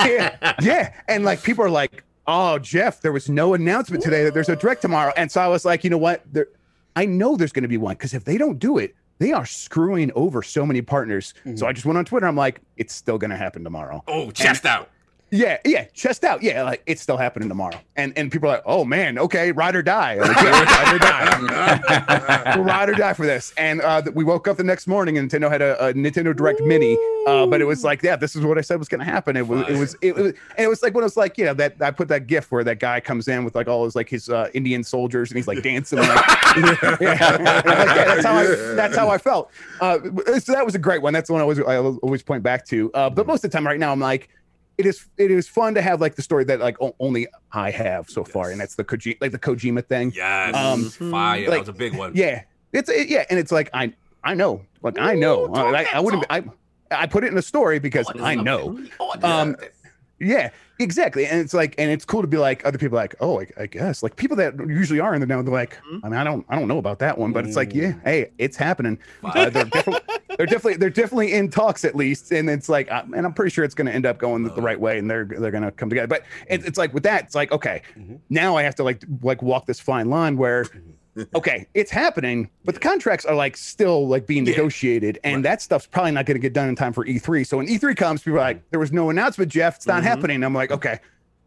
yeah, 0.07 0.55
yeah, 0.63 0.93
and 1.09 1.25
like 1.25 1.43
people 1.43 1.65
are 1.65 1.71
like, 1.71 2.05
"Oh, 2.29 2.61
Jeff, 2.61 3.01
there 3.01 3.11
was 3.13 3.29
no 3.29 3.55
announcement 3.55 4.01
today 4.05 4.23
that 4.23 4.33
there's 4.33 4.49
a 4.49 4.55
direct 4.55 4.81
tomorrow," 4.83 5.13
and 5.17 5.29
so 5.29 5.41
I 5.41 5.49
was 5.49 5.65
like, 5.65 5.83
you 5.83 5.91
know 5.91 5.99
what? 5.99 6.23
There, 6.33 6.47
I 6.97 7.07
know 7.07 7.37
there's 7.37 7.53
gonna 7.53 7.69
be 7.69 7.77
one 7.77 7.95
because 7.95 8.15
if 8.15 8.25
they 8.25 8.39
don't 8.39 8.59
do 8.59 8.79
it. 8.79 8.95
They 9.21 9.31
are 9.31 9.47
screwing 9.47 10.11
over 10.17 10.43
so 10.43 10.67
many 10.67 10.83
partners. 10.83 11.35
So 11.45 11.51
mm-hmm. 11.51 11.65
I 11.67 11.73
just 11.73 11.87
went 11.87 11.97
on 11.97 12.05
Twitter. 12.05 12.27
I'm 12.27 12.35
like, 12.35 12.61
it's 12.77 12.93
still 12.93 13.17
gonna 13.17 13.37
happen 13.37 13.63
tomorrow. 13.63 14.03
Oh, 14.09 14.33
chest 14.33 14.67
out. 14.67 14.91
Yeah, 15.31 15.59
yeah, 15.65 15.85
chest 15.87 16.23
out. 16.23 16.43
Yeah, 16.43 16.63
like 16.63 16.83
it's 16.87 17.03
still 17.03 17.17
happening 17.17 17.49
tomorrow. 17.49 17.81
And 17.97 18.17
and 18.17 18.31
people 18.31 18.49
are 18.49 18.53
like, 18.53 18.63
oh 18.67 18.85
man, 18.85 19.19
okay, 19.19 19.51
ride 19.51 19.75
or 19.75 19.83
die. 19.83 20.15
Like, 20.21 20.37
yeah, 20.37 20.63
ride 20.63 20.95
or 20.95 20.99
die. 20.99 22.57
Ride 22.61 22.89
or 22.91 22.95
die 22.95 23.13
for 23.15 23.27
this. 23.27 23.53
And 23.57 23.81
uh, 23.81 24.03
we 24.15 24.23
woke 24.23 24.47
up 24.47 24.57
the 24.57 24.65
next 24.65 24.87
morning 24.87 25.19
and 25.19 25.29
Nintendo 25.29 25.51
had 25.51 25.61
a, 25.61 25.87
a 25.89 25.93
Nintendo 25.93 26.37
Direct 26.37 26.61
Mini. 26.61 26.97
Uh, 27.27 27.47
but 27.47 27.61
it 27.61 27.65
was 27.65 27.83
like, 27.83 28.03
yeah, 28.03 28.17
this 28.17 28.37
is 28.37 28.45
what 28.45 28.59
I 28.59 28.61
said 28.61 28.79
was 28.79 28.89
going 28.89 28.99
to 29.01 29.05
happen. 29.05 29.35
It 29.37 29.49
was, 29.49 29.67
it 29.67 29.79
was, 29.79 29.97
it 30.03 30.15
was, 30.15 30.27
and 30.27 30.35
it 30.59 30.69
was 30.69 30.83
like 30.83 30.95
when 30.95 31.03
it 31.03 31.07
was 31.07 31.17
like, 31.17 31.39
you 31.39 31.47
know, 31.47 31.55
that 31.55 31.81
I 31.81 31.91
put 31.91 32.09
that 32.09 32.27
GIF 32.27 32.53
where 32.53 32.63
that 32.65 32.79
guy 32.79 33.01
comes 33.01 33.27
in 33.27 33.45
with 33.45 33.55
like 33.55 33.67
all 33.67 33.87
his 33.87 33.97
like 33.97 34.09
his 34.09 34.29
uh, 34.29 34.51
Indian 34.55 34.85
soldiers 34.85 35.31
and 35.31 35.37
he's 35.37 35.49
like 35.49 35.63
dancing. 35.63 35.99
Like, 36.01 36.27
yeah, 36.57 36.97
yeah, 37.01 37.63
that's 37.63 38.25
how 38.27 38.35
I, 38.35 38.45
that's 38.75 38.97
how 38.97 39.09
I 39.09 39.19
felt. 39.19 39.51
Uh, 39.81 39.99
so 40.39 40.53
that 40.53 40.65
was 40.65 40.75
a 40.75 40.79
great 40.79 41.03
one. 41.03 41.13
That's 41.13 41.29
the 41.29 41.33
one 41.33 41.41
I 41.41 41.43
always 41.43 41.61
I 41.61 41.77
always 41.79 42.23
point 42.23 42.43
back 42.43 42.67
to. 42.67 42.93
Uh, 42.93 43.11
but 43.11 43.27
most 43.27 43.45
of 43.45 43.51
the 43.51 43.57
time, 43.57 43.67
right 43.67 43.81
now, 43.81 43.91
I'm 43.91 44.01
like, 44.01 44.29
it 44.79 44.87
is 44.87 45.07
it 45.19 45.31
is 45.31 45.49
fun 45.49 45.75
to 45.75 45.83
have 45.83 46.01
like 46.01 46.15
the 46.17 46.23
story 46.23 46.45
that 46.45 46.61
like 46.61 46.81
o- 46.81 46.95
only 47.01 47.27
I 47.53 47.71
have 47.71 48.09
so 48.11 48.25
far, 48.25 48.51
and 48.51 48.61
that's 48.61 48.75
the 48.75 48.85
Kojima 48.85 49.17
like 49.21 49.33
the 49.33 49.39
Kojima 49.39 49.85
thing. 49.87 50.13
Yes. 50.15 50.55
Um, 50.55 50.85
Fire. 51.11 51.49
that 51.51 51.59
was 51.59 51.69
a 51.69 51.73
big 51.73 51.95
one. 51.95 52.13
Yeah, 52.15 52.43
it's 52.73 52.89
it, 52.89 53.09
yeah, 53.09 53.25
and 53.31 53.39
it's 53.39 53.53
like 53.53 53.71
I 53.73 53.93
I 54.23 54.35
know, 54.35 54.65
like 54.83 54.99
I 54.99 55.15
know, 55.15 55.47
Ooh, 55.47 55.55
I, 55.55 55.87
I 55.93 56.01
wouldn't. 56.01 56.25
I 56.31 56.45
I 56.91 57.07
put 57.07 57.25
it 57.25 57.29
in 57.33 57.39
a 57.39 57.43
story 57.43 57.79
because 57.79 58.07
Oh, 58.15 58.23
I 58.25 58.35
know. 58.35 58.79
Oh, 59.01 59.15
Um, 59.23 59.57
Yeah, 60.21 60.51
exactly. 60.79 61.27
And 61.27 61.41
it's 61.41 61.53
like, 61.53 61.75
and 61.77 61.91
it's 61.91 62.05
cool 62.05 62.23
to 62.23 62.29
be 62.29 62.37
like 62.39 62.65
other 62.65 62.79
people 62.79 62.97
like, 62.97 63.15
oh, 63.21 63.41
I, 63.41 63.47
I 63.59 63.67
guess 63.67 64.03
like 64.03 64.15
people 64.17 64.37
that 64.37 64.55
usually 64.69 65.01
are 65.01 65.13
in 65.15 65.21
the 65.21 65.27
know, 65.27 65.43
they're 65.43 65.53
like, 65.53 65.77
I 66.05 66.09
mean, 66.09 66.15
I 66.19 66.23
don't, 66.25 66.47
I 66.49 66.57
don't 66.59 66.69
know 66.69 66.79
about 66.79 67.01
that 67.01 67.19
one, 67.19 67.33
but 67.33 67.45
it's 67.45 67.57
like, 67.57 67.75
yeah, 67.75 67.95
hey, 68.05 68.31
it's 68.39 68.57
happening. 68.57 68.99
Uh, 69.25 69.51
they're 69.51 69.65
definitely, 69.65 70.01
they're 70.37 70.47
definitely, 70.47 70.77
they're 70.77 70.91
definitely 70.91 71.33
in 71.33 71.51
talks 71.51 71.85
at 71.85 71.95
least, 71.97 72.31
and 72.33 72.49
it's 72.49 72.69
like, 72.69 72.91
uh, 72.93 73.03
and 73.15 73.27
I'm 73.27 73.35
pretty 73.35 73.51
sure 73.51 73.65
it's 73.65 73.75
going 73.75 73.87
to 73.89 73.93
end 73.93 74.07
up 74.07 74.19
going 74.19 74.45
the, 74.45 74.51
the 74.51 74.63
right 74.63 74.79
way, 74.79 74.99
and 74.99 75.11
they're 75.11 75.25
they're 75.25 75.51
going 75.51 75.65
to 75.65 75.71
come 75.73 75.89
together. 75.91 76.07
But 76.09 76.23
it, 76.49 76.65
it's 76.65 76.79
like 76.79 76.95
with 76.95 77.03
that, 77.05 77.25
it's 77.25 77.35
like, 77.35 77.51
okay, 77.53 77.83
Mhm. 77.99 78.19
now 78.31 78.57
I 78.57 78.63
have 78.63 78.75
to 78.77 78.85
like 78.85 79.03
like 79.23 79.43
walk 79.43 79.67
this 79.67 79.81
fine 79.81 80.09
line 80.11 80.37
where. 80.37 80.65
Okay, 81.35 81.67
it's 81.75 81.91
happening, 81.93 82.51
but 82.65 82.75
the 82.75 82.81
contracts 82.81 83.25
are 83.25 83.35
like 83.35 83.57
still 83.57 84.09
like 84.09 84.27
being 84.27 84.45
Yeah. 84.45 84.53
negotiated, 84.53 85.19
and 85.23 85.37
Right. 85.37 85.43
that 85.45 85.63
stuff's 85.63 85.87
probably 85.87 86.11
not 86.13 86.27
going 86.27 86.35
to 86.35 86.41
get 86.41 86.53
done 86.53 86.69
in 86.69 86.75
time 86.75 86.93
for 86.93 87.05
E3. 87.07 87.45
So 87.45 87.59
when 87.59 87.69
E3 87.69 87.95
comes, 87.95 88.23
people 88.23 88.39
are 88.39 88.43
like, 88.43 88.69
"There 88.71 88.81
was 88.81 88.93
no 88.93 89.11
announcement, 89.11 89.51
Jeff. 89.53 89.77
It's 89.77 89.87
not 89.87 90.03
Mhm. 90.03 90.07
happening." 90.07 90.43
I'm 90.43 90.55
like, 90.55 90.73
"Okay, 90.73 90.99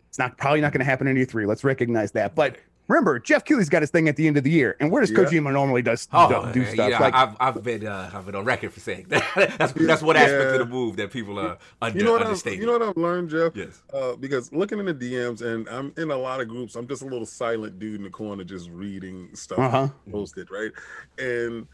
it's 0.10 0.18
not 0.18 0.38
probably 0.38 0.62
not 0.62 0.72
going 0.72 0.80
to 0.80 0.86
happen 0.86 1.08
in 1.08 1.18
E3. 1.18 1.46
Let's 1.46 1.64
recognize 1.66 2.14
that." 2.14 2.34
But 2.34 2.56
remember, 2.88 3.20
Geoff 3.20 3.44
Keighley's 3.46 3.70
got 3.70 3.82
his 3.82 3.90
thing 3.92 4.08
at 4.08 4.16
the 4.16 4.28
end 4.28 4.38
of 4.38 4.44
the 4.44 4.50
year, 4.52 4.76
and 4.80 4.92
where 4.92 5.02
does 5.02 5.12
Yeah. 5.12 5.18
Kojima 5.20 5.52
normally 5.54 5.82
does 5.82 6.08
Oh, 6.14 6.46
do, 6.48 6.54
do 6.54 6.60
yeah, 6.62 6.74
stuff? 6.74 6.90
yeah, 6.90 7.00
like, 7.00 7.14
I've, 7.14 7.36
I've 7.40 7.64
been 7.64 7.86
uh, 7.86 8.10
I've 8.14 8.26
been 8.26 8.36
on 8.36 8.46
record 8.46 8.74
for 8.74 8.80
saying 8.80 9.06
that. 9.10 9.24
that's 9.58 9.74
that's 9.74 10.02
one 10.02 10.16
aspect 10.16 10.42
Yeah. 10.42 10.54
of 10.54 10.60
the 10.60 10.66
move 10.66 10.96
that 10.98 11.12
people 11.12 11.40
are 11.40 11.58
under, 11.82 11.98
You 11.98 12.06
know 12.06 12.12
what 12.14 12.22
I've, 12.22 12.28
understating. 12.28 12.62
you 12.62 12.66
know 12.68 12.74
what 12.74 12.82
I've 12.84 12.98
learned, 12.98 13.30
Jeff? 13.30 13.56
yes. 13.56 13.82
Uh, 13.94 14.16
because 14.16 14.52
looking 14.54 14.80
in 14.80 14.86
the 14.86 14.94
DMs 14.94 15.42
and 15.42 15.68
I'm 15.70 15.94
in 15.98 16.12
a 16.12 16.18
lot 16.18 16.42
of 16.42 16.48
groups, 16.48 16.76
I'm 16.76 16.88
just 16.88 17.02
a 17.02 17.06
little 17.06 17.26
silent 17.26 17.80
dude 17.80 17.96
in 17.96 18.04
the 18.04 18.10
corner 18.10 18.44
just 18.44 18.70
reading 18.70 19.30
stuff 19.34 19.60
uh 19.60 19.70
huh. 19.70 19.88
posted, 20.12 20.50
right? 20.52 20.72
And 21.18 21.68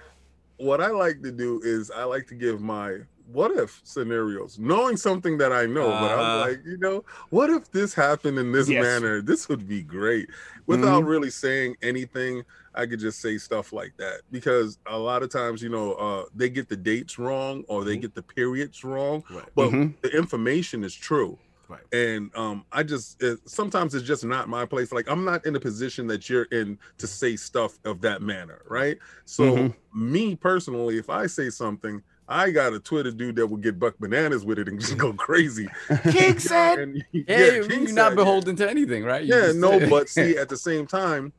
what 0.58 0.82
I 0.82 0.88
like 0.88 1.22
to 1.24 1.32
do 1.32 1.62
is 1.64 1.92
I 1.92 2.04
like 2.04 2.28
to 2.28 2.36
give 2.36 2.62
my 2.62 3.00
what 3.32 3.52
if 3.52 3.80
scenarios, 3.86 4.60
knowing 4.60 4.98
something 4.98 5.38
that 5.38 5.54
I 5.54 5.66
know, 5.66 5.88
but 5.90 6.12
I'm 6.12 6.20
Uh-huh. 6.20 6.40
like, 6.50 6.60
you 6.66 6.78
know, 6.78 7.06
what 7.30 7.50
if 7.50 7.72
this 7.72 7.94
happened 7.94 8.38
in 8.38 8.52
this 8.52 8.68
Yes. 8.68 8.84
manner? 8.84 9.22
This 9.22 9.48
would 9.48 9.66
be 9.66 9.82
great. 9.82 10.30
Without 10.68 11.04
really 11.04 11.30
saying 11.30 11.76
anything, 11.82 12.44
I 12.74 12.86
could 12.86 13.00
just 13.00 13.22
say 13.22 13.38
stuff 13.38 13.74
like 13.74 13.94
that 13.98 14.22
because 14.32 14.80
a 14.88 14.98
lot 14.98 15.24
of 15.24 15.30
times, 15.30 15.62
you 15.62 15.70
know, 15.70 15.94
uh, 15.94 16.26
they 16.34 16.50
get 16.50 16.70
the 16.70 16.78
dates 16.78 17.20
wrong 17.20 17.64
or 17.68 17.84
they 17.84 17.98
Mhm. 17.98 18.02
get 18.02 18.16
the 18.16 18.24
periods 18.24 18.84
wrong, 18.84 19.24
Right. 19.30 19.50
but 19.56 19.72
Mhm. 19.72 19.96
the 20.02 20.10
information 20.18 20.84
is 20.84 20.96
true 20.96 21.40
Right. 21.70 21.82
and 21.94 22.30
um 22.36 22.66
i 22.74 22.84
just 22.84 23.22
it, 23.24 23.40
sometimes 23.48 23.96
it's 23.96 24.06
just 24.06 24.26
not 24.26 24.50
my 24.50 24.66
place 24.66 24.92
like 24.92 25.10
i'm 25.10 25.24
not 25.24 25.46
in 25.46 25.56
a 25.56 25.60
position 25.60 26.08
that 26.08 26.30
you're 26.30 26.44
in 26.52 26.78
to 26.98 27.08
say 27.08 27.36
stuff 27.36 27.80
of 27.86 28.02
that 28.02 28.22
manner 28.22 28.62
right 28.70 28.98
so 29.26 29.70
Mhm. 29.70 29.76
me 29.94 30.36
personally 30.36 30.98
if 30.98 31.10
i 31.10 31.26
say 31.26 31.50
something 31.50 32.04
i 32.34 32.50
got 32.52 32.74
a 32.74 32.80
twitter 32.80 33.12
dude 33.12 33.36
that 33.36 33.46
will 33.48 33.58
get 33.58 33.78
buck 33.80 33.94
bananas 34.00 34.44
with 34.44 34.58
it 34.60 34.68
and 34.68 34.80
just 34.80 34.98
go 34.98 35.14
crazy 35.28 35.68
King 36.12 36.40
said. 36.40 36.80
and, 36.80 37.04
Hey, 37.12 37.62
King 37.68 37.84
you're 37.84 37.94
not 37.94 38.10
said, 38.12 38.16
beholden 38.16 38.56
to 38.58 38.70
anything, 38.70 39.04
right? 39.04 39.24
You 39.24 39.36
yeah, 39.36 39.42
just- 39.48 39.58
no 39.60 39.88
but 39.90 40.10
see 40.10 40.38
at 40.44 40.50
the 40.50 40.58
same 40.58 40.88
time 40.88 41.32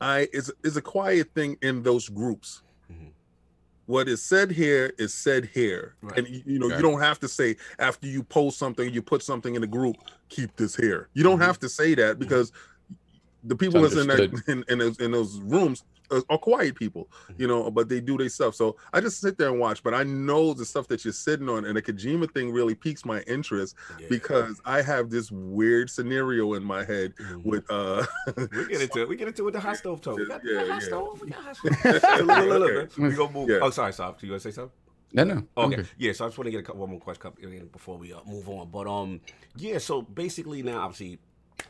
i 0.00 0.28
it's, 0.32 0.50
it's 0.64 0.76
a 0.76 0.82
quiet 0.82 1.28
thing 1.34 1.56
in 1.62 1.82
those 1.82 2.08
groups 2.08 2.62
Mhm. 2.92 3.10
what 3.86 4.08
is 4.08 4.22
said 4.22 4.50
here 4.50 4.92
is 4.98 5.12
said 5.14 5.50
here 5.52 5.94
Right. 6.02 6.18
and 6.18 6.28
you, 6.28 6.42
you 6.46 6.58
know 6.58 6.66
Okay. 6.66 6.76
you 6.76 6.82
don't 6.82 7.00
have 7.00 7.18
to 7.20 7.28
say 7.28 7.56
after 7.78 8.06
you 8.06 8.22
post 8.22 8.58
something 8.58 8.92
you 8.92 9.02
put 9.02 9.22
something 9.22 9.54
in 9.54 9.60
the 9.60 9.66
group 9.66 9.96
keep 10.28 10.54
this 10.56 10.74
here 10.76 11.08
you 11.14 11.22
don't 11.22 11.38
Mhm. 11.40 11.46
have 11.46 11.58
to 11.60 11.68
say 11.68 11.94
that 11.94 12.18
because 12.18 12.52
the 13.44 13.54
people 13.56 13.80
that's 13.82 13.94
in 13.96 14.06
that 14.08 14.20
in, 14.48 14.64
in, 14.68 14.78
those, 14.78 14.98
in 14.98 15.10
those 15.12 15.40
rooms 15.40 15.84
are, 16.10 16.22
are 16.30 16.38
quiet 16.38 16.74
people 16.74 17.08
you 17.38 17.46
know 17.46 17.70
but 17.70 17.88
they 17.88 18.00
do 18.00 18.16
their 18.16 18.28
stuff 18.28 18.54
so 18.54 18.76
i 18.92 19.00
just 19.00 19.20
sit 19.20 19.36
there 19.38 19.48
and 19.50 19.58
watch 19.58 19.82
but 19.82 19.94
i 19.94 20.02
know 20.02 20.52
the 20.54 20.64
stuff 20.64 20.86
that 20.88 21.04
you're 21.04 21.12
sitting 21.12 21.48
on 21.48 21.64
and 21.64 21.76
the 21.76 21.82
kojima 21.82 22.32
thing 22.32 22.50
really 22.52 22.74
piques 22.74 23.04
my 23.04 23.20
interest 23.22 23.74
Yeah. 24.00 24.06
because 24.08 24.60
i 24.64 24.82
have 24.82 25.10
this 25.10 25.30
weird 25.30 25.90
scenario 25.90 26.54
in 26.54 26.62
my 26.64 26.84
head 26.84 27.14
Mhm. 27.16 27.44
with 27.44 27.70
uh 27.70 28.04
we 28.36 28.66
get 28.66 28.82
into 28.82 29.02
it. 29.02 29.08
We 29.08 29.16
get 29.16 29.28
into 29.28 29.42
it 29.42 29.44
with 29.46 29.54
the 29.54 29.60
hot 29.60 29.76
stove 29.76 30.00
talk. 30.00 30.16
We 30.16 30.26
got 30.26 30.42
Yeah, 30.44 30.64
the 30.64 30.72
hot 30.72 30.82
yeah. 30.82 30.86
stove. 30.88 31.20
We 31.22 31.30
got 31.30 31.42
hot 31.42 31.56
stove. 31.82 31.84
look, 31.84 32.26
look, 32.26 32.48
look, 32.48 32.60
look. 32.60 32.96
We 32.98 33.14
gonna 33.14 33.32
move. 33.32 33.48
Yeah. 33.48 33.58
Oh, 33.62 33.70
sorry, 33.70 33.92
sorry. 33.92 34.14
Do 34.18 34.26
you 34.26 34.32
want 34.32 34.42
to 34.42 34.52
say 34.52 34.54
something? 34.54 34.72
No, 35.12 35.24
no. 35.24 35.42
Okay. 35.56 35.76
Okay. 35.80 35.88
Yeah. 35.98 36.12
So 36.12 36.24
I 36.24 36.28
just 36.28 36.38
want 36.38 36.46
to 36.46 36.50
get 36.50 36.60
a 36.60 36.62
couple, 36.62 36.80
one 36.82 36.90
more 36.90 37.00
question 37.00 37.30
before 37.72 37.96
we 37.98 38.12
uh, 38.12 38.18
move 38.26 38.48
on. 38.48 38.68
But 38.70 38.86
um, 38.86 39.20
yeah. 39.56 39.78
So 39.78 40.02
basically 40.02 40.62
now, 40.62 40.80
obviously, 40.80 41.18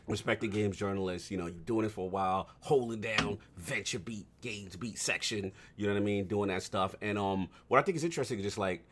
respected 0.07 0.49
games 0.53 0.77
journalists. 0.77 1.31
You 1.31 1.39
know, 1.39 1.51
doing 1.51 1.83
this 1.85 1.93
for 1.93 2.07
a 2.07 2.09
while, 2.11 2.49
holding 2.61 3.01
down 3.01 3.39
VentureBeat, 3.61 4.25
games 4.41 4.77
beat 4.77 4.99
section. 4.99 5.53
You 5.77 5.87
know 5.87 5.95
what 5.95 6.01
I 6.01 6.05
mean? 6.05 6.27
Doing 6.27 6.49
that 6.49 6.63
stuff. 6.63 6.95
And 7.01 7.19
um, 7.19 7.49
what 7.69 7.79
I 7.79 7.83
think 7.83 7.97
is 7.97 8.05
interesting 8.05 8.39
is 8.39 8.45
just 8.45 8.59
like 8.59 8.85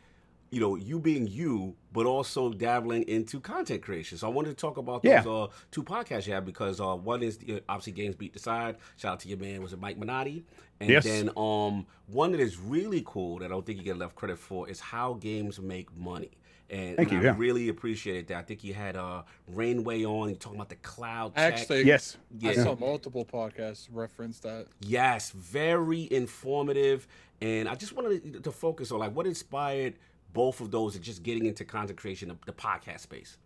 you 0.51 0.61
know, 0.61 0.75
you 0.75 0.99
being 0.99 1.27
you, 1.27 1.75
but 1.91 2.05
also 2.05 2.49
dabbling 2.49 3.01
into 3.09 3.39
content 3.41 3.81
creation. 3.81 4.17
So 4.17 4.27
I 4.27 4.29
wanted 4.29 4.49
to 4.49 4.55
talk 4.55 4.77
about 4.77 5.01
Yeah. 5.03 5.21
those 5.21 5.49
uh, 5.49 5.53
two 5.71 5.83
podcasts 5.83 6.27
you 6.27 6.33
have 6.33 6.45
because 6.45 6.79
uh, 6.79 6.95
one 6.95 7.23
is 7.23 7.39
uh, 7.49 7.59
obviously 7.67 7.93
GamesBeat 8.01 8.31
Decides. 8.31 8.77
Shout 8.95 9.13
out 9.13 9.19
to 9.21 9.27
your 9.27 9.39
man, 9.39 9.61
was 9.63 9.73
it 9.73 9.81
Mike 9.81 9.97
Minotti? 9.97 10.45
And 10.79 10.91
Yes. 10.91 11.03
then 11.03 11.29
um, 11.35 11.87
one 12.07 12.31
that 12.31 12.39
is 12.39 12.57
really 12.59 13.03
cool 13.05 13.39
that 13.39 13.45
I 13.45 13.47
don't 13.49 13.65
think 13.65 13.79
you 13.79 13.83
get 13.83 13.95
enough 13.95 14.15
credit 14.15 14.37
for 14.37 14.69
is 14.69 14.79
how 14.79 15.15
games 15.15 15.59
make 15.59 15.93
money. 15.97 16.31
And, 16.69 16.95
Thank 16.97 17.11
and 17.11 17.21
you, 17.21 17.29
I 17.29 17.31
yeah. 17.31 17.35
really 17.37 17.69
appreciated 17.69 18.27
that. 18.27 18.37
I 18.37 18.41
think 18.41 18.63
you 18.63 18.73
had 18.73 18.95
uh, 18.95 19.21
Rainway 19.53 20.03
on. 20.03 20.29
You 20.29 20.35
talking 20.35 20.57
about 20.57 20.69
the 20.69 20.75
cloud. 20.77 21.33
I 21.35 21.51
tech. 21.51 21.53
Actually, 21.59 21.83
Yes. 21.83 22.17
yeah. 22.39 22.51
I 22.51 22.53
saw 22.55 22.75
multiple 22.75 23.23
podcasts 23.23 23.87
reference 23.91 24.39
that. 24.39 24.67
Yes, 24.81 25.29
very 25.31 26.11
informative. 26.11 27.07
And 27.41 27.67
I 27.69 27.75
just 27.75 27.93
wanted 27.93 28.43
to 28.43 28.51
focus 28.51 28.91
on 28.91 28.99
like 28.99 29.15
what 29.15 29.27
inspired 29.27 29.95
both 30.33 30.59
of 30.59 30.71
those 30.71 30.95
and 30.95 31.03
just 31.03 31.21
getting 31.23 31.45
into 31.45 31.63
content 31.65 31.97
creation, 31.99 32.29
the, 32.29 32.37
the 32.47 32.53
podcast 32.53 33.01
space. 33.01 33.37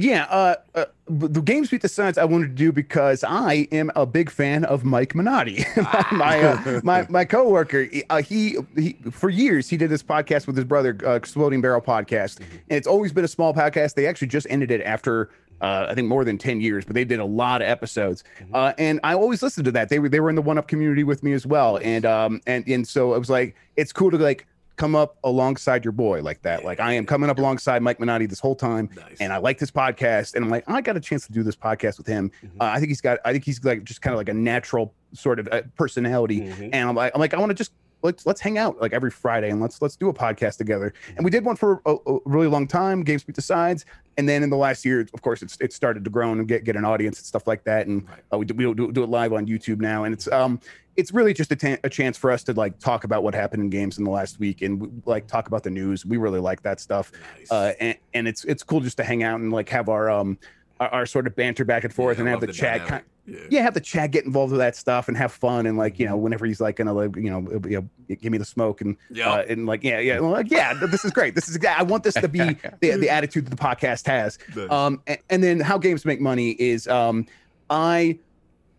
Yeah, 0.00 0.24
uh, 0.30 0.54
uh, 0.74 0.84
the 1.08 1.42
GamesBeat 1.42 1.80
Decides 1.80 2.16
I 2.16 2.24
wanted 2.24 2.48
to 2.48 2.54
do 2.54 2.72
because 2.72 3.22
I 3.22 3.68
am 3.70 3.90
a 3.94 4.06
big 4.06 4.30
fan 4.30 4.64
of 4.64 4.82
Mike 4.82 5.14
Minotti, 5.14 5.62
my 6.12 6.40
uh, 6.40 6.80
my 6.82 7.06
my 7.10 7.26
coworker. 7.26 7.86
Uh, 8.08 8.22
he 8.22 8.56
he 8.76 8.94
for 9.10 9.28
years 9.28 9.68
he 9.68 9.76
did 9.76 9.90
this 9.90 10.02
podcast 10.02 10.46
with 10.46 10.56
his 10.56 10.64
brother, 10.64 10.96
uh, 11.04 11.10
Exploding 11.10 11.60
Barrel 11.60 11.82
Podcast, 11.82 12.38
and 12.40 12.48
it's 12.70 12.86
always 12.86 13.12
been 13.12 13.26
a 13.26 13.28
small 13.28 13.52
podcast. 13.52 13.92
They 13.92 14.06
actually 14.06 14.28
just 14.28 14.46
ended 14.48 14.70
it 14.70 14.80
after. 14.82 15.30
Uh, 15.60 15.88
I 15.90 15.94
think 15.94 16.08
more 16.08 16.24
than 16.24 16.38
10 16.38 16.62
years, 16.62 16.86
but 16.86 16.94
they 16.94 17.04
did 17.04 17.20
a 17.20 17.24
lot 17.26 17.60
of 17.60 17.68
episodes. 17.68 18.24
Uh, 18.54 18.72
and 18.78 18.98
I 19.04 19.12
always 19.12 19.42
listened 19.42 19.66
to 19.66 19.72
that. 19.72 19.90
They 19.90 19.98
were 19.98 20.08
they 20.08 20.20
were 20.20 20.30
in 20.30 20.36
the 20.36 20.42
1UP 20.42 20.66
community 20.66 21.04
with 21.04 21.22
me 21.22 21.34
as 21.34 21.44
well. 21.44 21.78
And 21.82 22.06
um 22.06 22.40
and 22.46 22.66
and 22.66 22.88
so 22.88 23.12
it 23.12 23.18
was 23.18 23.28
like 23.28 23.54
it's 23.76 23.92
cool 23.92 24.10
to 24.10 24.16
like 24.16 24.46
come 24.80 24.96
up 24.96 25.18
alongside 25.24 25.84
your 25.84 25.92
boy 25.92 26.22
like 26.22 26.40
that. 26.42 26.64
Like 26.64 26.80
I 26.80 26.94
am 26.94 27.04
coming 27.04 27.28
up 27.28 27.38
alongside 27.38 27.82
Mike 27.82 27.98
Minotti 28.00 28.26
this 28.26 28.40
whole 28.40 28.54
time 28.56 28.88
Nice. 28.96 29.18
and 29.20 29.32
I 29.32 29.36
like 29.36 29.58
this 29.58 29.70
podcast, 29.70 30.34
and 30.34 30.44
I'm 30.44 30.50
like, 30.50 30.64
I 30.68 30.80
got 30.80 30.96
a 30.96 31.00
chance 31.00 31.26
to 31.26 31.32
do 31.32 31.42
this 31.42 31.54
podcast 31.56 31.98
with 31.98 32.06
him. 32.06 32.30
Uh, 32.58 32.64
I 32.64 32.78
think 32.78 32.88
he's 32.88 33.00
got, 33.02 33.18
I 33.24 33.32
think 33.32 33.44
he's 33.44 33.62
like 33.62 33.84
just 33.84 34.00
kind 34.00 34.14
of 34.14 34.18
like 34.18 34.30
a 34.30 34.34
natural 34.34 34.94
sort 35.12 35.38
of 35.38 35.48
uh, 35.52 35.62
personality, 35.76 36.40
Mhm. 36.40 36.70
and 36.72 36.88
I'm 36.88 36.94
like, 36.96 37.12
I'm 37.14 37.20
like, 37.20 37.34
I 37.34 37.38
want 37.38 37.50
to 37.50 37.54
just 37.54 37.72
let's 38.02 38.24
let's 38.24 38.40
hang 38.40 38.56
out 38.56 38.80
like 38.80 38.94
every 38.94 39.10
Friday 39.10 39.50
and 39.50 39.60
let's 39.60 39.82
let's 39.82 39.94
do 39.96 40.08
a 40.08 40.14
podcast 40.14 40.56
together. 40.56 40.94
And 41.16 41.24
we 41.24 41.30
did 41.30 41.44
one 41.44 41.56
for 41.56 41.82
a, 41.84 41.96
a 42.06 42.18
really 42.24 42.46
long 42.46 42.66
time, 42.66 43.04
GamesBeat 43.04 43.34
Decides, 43.34 43.84
and 44.16 44.26
then 44.26 44.42
in 44.42 44.48
the 44.48 44.56
last 44.56 44.86
year, 44.86 45.06
of 45.12 45.20
course, 45.20 45.42
it's 45.42 45.58
it 45.60 45.74
started 45.74 46.04
to 46.04 46.10
grow 46.10 46.32
and 46.32 46.48
get 46.48 46.64
get 46.64 46.76
an 46.76 46.86
audience 46.86 47.18
and 47.18 47.26
stuff 47.26 47.46
like 47.46 47.64
that, 47.64 47.86
and 47.86 48.08
Right. 48.08 48.18
uh, 48.32 48.38
we 48.38 48.46
do, 48.46 48.54
we 48.54 48.72
do, 48.74 48.90
do 48.92 49.02
it 49.02 49.10
live 49.10 49.34
on 49.34 49.46
YouTube 49.46 49.80
now, 49.80 50.04
and 50.04 50.14
it's 50.14 50.26
um 50.32 50.58
it's 51.00 51.12
really 51.12 51.32
just 51.34 51.50
a 51.50 51.88
chance 51.90 52.16
for 52.16 52.30
us 52.30 52.44
to 52.44 52.52
like 52.52 52.78
talk 52.78 53.04
about 53.04 53.22
what 53.24 53.34
happened 53.34 53.62
in 53.62 53.70
games 53.70 53.98
in 53.98 54.04
the 54.04 54.10
last 54.10 54.38
week 54.38 54.62
and 54.62 55.02
like 55.06 55.26
talk 55.26 55.48
about 55.48 55.62
the 55.64 55.70
news. 55.70 56.04
We 56.06 56.16
really 56.18 56.40
like 56.40 56.62
that 56.62 56.78
stuff 56.80 57.10
Nice. 57.38 57.50
uh, 57.50 57.72
and, 57.80 57.96
and 58.14 58.28
it's 58.28 58.44
it's 58.44 58.62
cool 58.62 58.80
just 58.80 58.96
to 58.98 59.04
hang 59.04 59.22
out 59.22 59.40
and 59.40 59.52
like 59.52 59.68
have 59.70 59.88
our 59.88 60.08
um 60.10 60.38
our, 60.78 60.88
our 60.90 61.06
sort 61.06 61.26
of 61.26 61.34
banter 61.34 61.64
back 61.64 61.84
and 61.84 61.92
forth 61.92 62.18
Yeah, 62.18 62.20
and 62.22 62.28
have 62.28 62.40
love 62.40 62.46
the, 62.48 62.52
chat 62.52 62.78
dynamic. 62.82 63.04
ki- 63.26 63.32
Yeah. 63.32 63.38
yeah 63.50 63.62
have 63.62 63.74
the 63.74 63.80
chat 63.80 64.10
get 64.12 64.24
involved 64.24 64.50
with 64.52 64.60
that 64.60 64.76
stuff 64.76 65.08
and 65.08 65.16
have 65.16 65.30
fun 65.32 65.66
and 65.66 65.76
like 65.76 65.98
you 65.98 66.06
know 66.06 66.16
whenever 66.16 66.46
he's 66.46 66.60
like 66.60 66.76
gonna 66.76 66.92
like 66.94 67.14
you 67.16 67.30
know, 67.30 67.40
you 67.68 67.88
know 68.08 68.16
give 68.16 68.32
me 68.32 68.38
the 68.38 68.44
smoke 68.44 68.80
and 68.80 68.96
Yeah. 69.10 69.30
uh, 69.30 69.44
and 69.48 69.66
like 69.66 69.82
yeah 69.84 69.98
yeah 69.98 70.18
like, 70.20 70.50
yeah 70.50 70.74
this 70.74 71.04
is 71.04 71.10
great 71.12 71.34
this 71.34 71.48
is 71.48 71.58
I 71.64 71.82
want 71.82 72.02
this 72.04 72.14
to 72.14 72.28
be 72.28 72.38
the, 72.80 72.96
the 72.96 73.10
attitude 73.10 73.46
that 73.46 73.50
the 73.50 73.62
podcast 73.62 74.06
has 74.06 74.38
Nice. 74.56 74.70
um 74.70 75.02
and, 75.06 75.18
and 75.30 75.44
then 75.44 75.60
how 75.60 75.78
games 75.78 76.04
make 76.04 76.20
money 76.20 76.50
is 76.52 76.88
um 76.88 77.26
I 77.68 78.18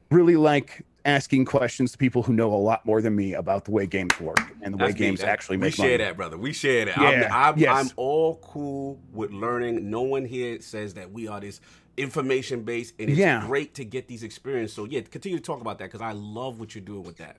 really 0.09 0.35
like 0.35 0.83
asking 1.05 1.45
questions 1.45 1.91
to 1.91 1.97
people 1.97 2.21
who 2.23 2.33
know 2.33 2.53
a 2.53 2.55
lot 2.55 2.85
more 2.85 3.01
than 3.01 3.15
me 3.15 3.33
about 3.33 3.65
the 3.65 3.71
way 3.71 3.85
games 3.87 4.19
work 4.19 4.39
and 4.61 4.73
the 4.73 4.77
way 4.77 4.87
That's 4.87 4.99
me. 4.99 5.05
games 5.07 5.19
That- 5.21 5.29
actually 5.29 5.57
we 5.57 5.71
share 5.71 5.85
money. 5.85 5.97
that, 5.97 6.17
brother. 6.17 6.37
We 6.37 6.53
share 6.53 6.85
that. 6.85 6.97
Yeah, 6.97 7.27
I'm, 7.31 7.53
I'm, 7.53 7.57
yes. 7.59 7.75
I'm 7.75 7.91
all 7.95 8.35
cool 8.43 8.99
with 9.11 9.31
learning. 9.31 9.89
No 9.89 10.01
one 10.01 10.25
here 10.25 10.61
says 10.61 10.93
that 10.95 11.11
we 11.11 11.27
are 11.27 11.39
this 11.39 11.59
information 11.97 12.63
based, 12.63 12.93
and 12.99 13.09
it's 13.09 13.19
Yeah. 13.19 13.45
great 13.47 13.73
to 13.75 13.83
get 13.85 14.07
these 14.07 14.23
experiences. 14.23 14.75
So 14.75 14.85
yeah, 14.85 15.01
continue 15.01 15.37
to 15.37 15.43
talk 15.43 15.61
about 15.61 15.79
that 15.79 15.85
because 15.85 16.01
I 16.01 16.11
love 16.13 16.59
what 16.59 16.75
you're 16.75 16.83
doing 16.83 17.03
with 17.03 17.17
that. 17.17 17.37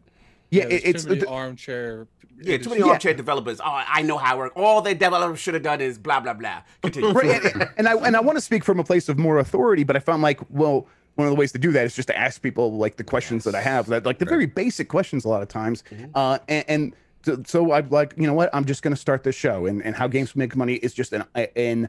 Yeah, 0.51 0.66
there's 0.66 0.82
it, 0.82 0.86
it's 0.86 1.02
too 1.05 1.09
many 1.10 1.20
the- 1.20 1.28
armchair. 1.28 2.06
Yeah, 2.43 2.59
too 2.59 2.70
many 2.70 2.80
Yeah. 2.82 2.89
armchair 2.89 3.14
developers. 3.14 3.60
Oh, 3.60 3.64
I 3.66 4.02
know 4.02 4.18
how 4.18 4.34
it 4.34 4.39
works. 4.39 4.52
All 4.56 4.82
the 4.82 4.94
developers 4.94 5.39
should 5.39 5.55
have 5.55 5.62
done 5.62 5.80
is 5.80 5.98
blah 5.98 6.20
blah 6.20 6.34
blah. 6.34 6.62
Continue. 6.82 7.12
right 7.12 7.44
and, 7.55 7.68
and 7.78 7.89
i 7.89 7.94
and 7.94 8.16
i 8.16 8.20
want 8.20 8.36
to 8.36 8.40
speak 8.43 8.64
from 8.64 8.80
a 8.80 8.84
place 8.84 9.09
of 9.09 9.18
more 9.18 9.39
authority 9.39 9.84
but 9.84 9.97
i 9.97 9.98
found 10.01 10.22
like 10.22 10.40
well 10.51 10.86
one 11.16 11.26
of 11.28 11.32
the 11.32 11.39
ways 11.39 11.52
to 11.52 11.59
do 11.59 11.72
that 11.72 11.84
is 11.84 11.94
just 11.94 12.09
to 12.09 12.18
ask 12.18 12.40
people 12.43 12.76
like 12.78 12.97
the 12.97 13.05
questions 13.05 13.44
that 13.44 13.55
i 13.55 13.60
have 13.60 13.86
that 13.86 14.05
like 14.06 14.18
the 14.18 14.24
very 14.24 14.47
basic 14.47 14.89
questions 14.89 15.24
a 15.24 15.28
lot 15.28 15.43
of 15.43 15.48
times 15.48 15.84
uh 16.14 16.39
and, 16.48 16.64
and 16.68 16.97
so- 17.24 17.43
so 17.47 17.72
i'm 17.72 17.89
like 17.90 18.14
you 18.16 18.26
know 18.26 18.34
what? 18.34 18.51
I'm 18.55 18.64
just 18.64 18.82
going 18.82 18.94
to 18.94 19.01
start 19.01 19.22
this 19.22 19.34
show 19.36 19.66
and, 19.66 19.82
and 19.84 19.94
how 19.94 20.09
games 20.09 20.34
make 20.34 20.56
money 20.56 20.74
is 20.74 20.93
just 20.94 21.12
an 21.12 21.24
an 21.56 21.89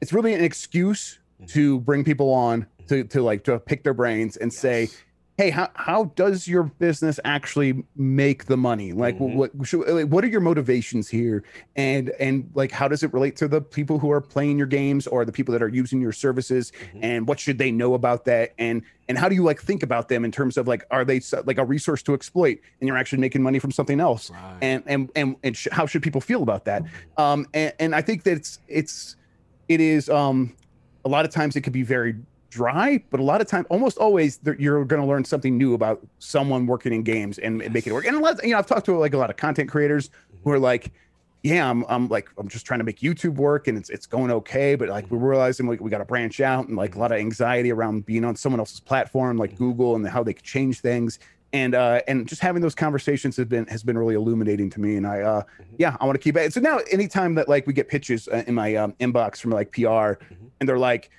it's 0.00 0.12
really 0.12 0.34
an 0.34 0.42
excuse 0.42 1.18
to 1.48 1.80
bring 1.80 2.02
people 2.04 2.32
on 2.32 2.66
to 2.88 3.04
to 3.04 3.22
like 3.22 3.44
to 3.44 3.58
pick 3.58 3.84
their 3.84 3.94
brains 3.94 4.36
and 4.36 4.52
say 4.52 4.88
hey 5.42 5.50
how, 5.50 5.68
how 5.74 6.04
does 6.14 6.46
your 6.46 6.62
business 6.62 7.18
actually 7.24 7.82
make 7.96 8.44
the 8.46 8.56
money? 8.56 8.92
Like 8.92 9.18
Mhm. 9.18 9.34
what 9.34 9.50
should, 9.64 10.10
what 10.12 10.22
are 10.22 10.28
your 10.28 10.40
motivations 10.40 11.08
here? 11.08 11.42
And 11.74 12.10
and 12.20 12.48
like 12.54 12.70
how 12.70 12.86
does 12.86 13.02
it 13.02 13.12
relate 13.12 13.34
to 13.36 13.48
the 13.48 13.60
people 13.60 13.98
who 13.98 14.12
are 14.12 14.20
playing 14.20 14.56
your 14.56 14.68
games 14.68 15.08
or 15.08 15.24
the 15.24 15.32
people 15.32 15.50
that 15.52 15.62
are 15.62 15.68
using 15.68 16.00
your 16.00 16.12
services? 16.12 16.70
Mhm. 16.94 16.98
and 17.02 17.26
what 17.26 17.40
should 17.40 17.58
they 17.58 17.72
know 17.72 17.94
about 17.94 18.24
that? 18.26 18.52
And 18.58 18.82
and 19.08 19.18
how 19.18 19.28
do 19.28 19.34
you 19.34 19.42
like 19.42 19.60
think 19.60 19.82
about 19.82 20.08
them 20.08 20.24
in 20.24 20.30
terms 20.30 20.56
of 20.56 20.68
like 20.68 20.84
are 20.92 21.04
they 21.04 21.20
like 21.44 21.58
a 21.58 21.64
resource 21.64 22.02
to 22.04 22.14
exploit 22.14 22.58
and 22.80 22.86
you're 22.86 22.96
actually 22.96 23.18
making 23.18 23.42
money 23.42 23.58
from 23.58 23.72
something 23.72 23.98
else? 23.98 24.30
Right. 24.30 24.58
and 24.62 24.84
and 24.86 25.10
and, 25.16 25.36
and 25.42 25.56
sh- 25.56 25.68
how 25.72 25.86
should 25.86 26.02
people 26.04 26.20
feel 26.20 26.42
about 26.44 26.66
that? 26.66 26.84
Um 27.16 27.46
and, 27.52 27.72
and 27.80 27.94
i 27.96 28.00
think 28.00 28.22
that 28.22 28.34
it's 28.34 28.60
it's 28.68 29.16
it 29.68 29.80
is 29.80 30.08
um 30.08 30.54
a 31.04 31.08
lot 31.08 31.24
of 31.24 31.32
times 31.32 31.56
it 31.56 31.62
could 31.62 31.72
be 31.72 31.82
very 31.82 32.14
dry 32.52 33.02
but 33.10 33.18
a 33.18 33.22
lot 33.22 33.40
of 33.40 33.46
time 33.46 33.66
almost 33.70 33.96
always 33.96 34.38
you're 34.58 34.84
going 34.84 35.00
to 35.00 35.08
learn 35.08 35.24
something 35.24 35.56
new 35.56 35.72
about 35.72 36.06
someone 36.18 36.66
working 36.66 36.92
in 36.92 37.02
games 37.02 37.38
and, 37.38 37.62
and 37.62 37.72
make 37.72 37.86
it 37.86 37.92
work. 37.92 38.04
And 38.04 38.14
a 38.14 38.20
lot 38.20 38.44
you 38.44 38.50
know 38.50 38.58
i've 38.58 38.66
talked 38.66 38.84
to 38.86 38.96
like 38.98 39.14
a 39.14 39.18
lot 39.18 39.30
of 39.30 39.36
content 39.36 39.70
creators 39.70 40.10
who 40.44 40.50
are 40.50 40.58
like 40.58 40.92
yeah 41.42 41.68
i'm, 41.68 41.84
I'm 41.88 42.08
like 42.08 42.28
i'm 42.36 42.48
just 42.48 42.66
trying 42.66 42.80
to 42.80 42.84
make 42.84 43.00
youtube 43.00 43.36
work 43.36 43.68
and 43.68 43.78
it's 43.78 43.88
it's 43.88 44.06
going 44.06 44.30
okay 44.30 44.74
but 44.74 44.90
like 44.90 45.10
we're 45.10 45.18
realizing 45.18 45.66
like 45.66 45.80
we 45.80 45.88
got 45.90 45.98
to 45.98 46.04
branch 46.04 46.40
out 46.40 46.68
and 46.68 46.76
like 46.76 46.94
a 46.94 46.98
lot 46.98 47.10
of 47.10 47.18
anxiety 47.18 47.72
around 47.72 48.04
being 48.04 48.24
on 48.24 48.36
someone 48.36 48.60
else's 48.60 48.80
platform 48.80 49.38
like 49.38 49.56
google 49.56 49.96
and 49.96 50.06
how 50.06 50.22
they 50.22 50.34
could 50.34 50.44
change 50.44 50.80
things. 50.80 51.18
And 51.54 51.74
uh 51.74 52.00
and 52.08 52.26
just 52.26 52.40
having 52.40 52.62
those 52.62 52.74
conversations 52.74 53.36
has 53.36 53.46
been 53.46 53.66
has 53.66 53.82
been 53.82 53.98
really 53.98 54.14
illuminating 54.14 54.70
to 54.70 54.80
me 54.80 54.96
and 54.96 55.06
i 55.06 55.20
uh 55.20 55.42
yeah 55.78 55.98
i 56.00 56.06
want 56.06 56.14
to 56.14 56.22
keep 56.22 56.34
it. 56.36 56.52
So 56.52 56.60
now 56.60 56.78
anytime 56.90 57.34
that 57.34 57.46
like 57.46 57.66
we 57.66 57.74
get 57.74 57.88
pitches 57.88 58.26
uh, 58.28 58.42
in 58.46 58.54
my 58.54 58.74
um, 58.76 58.92
inbox 59.00 59.38
from 59.38 59.50
like 59.50 59.70
pr 59.70 60.24
and 60.60 60.68
they're 60.68 60.78
like 60.78 61.10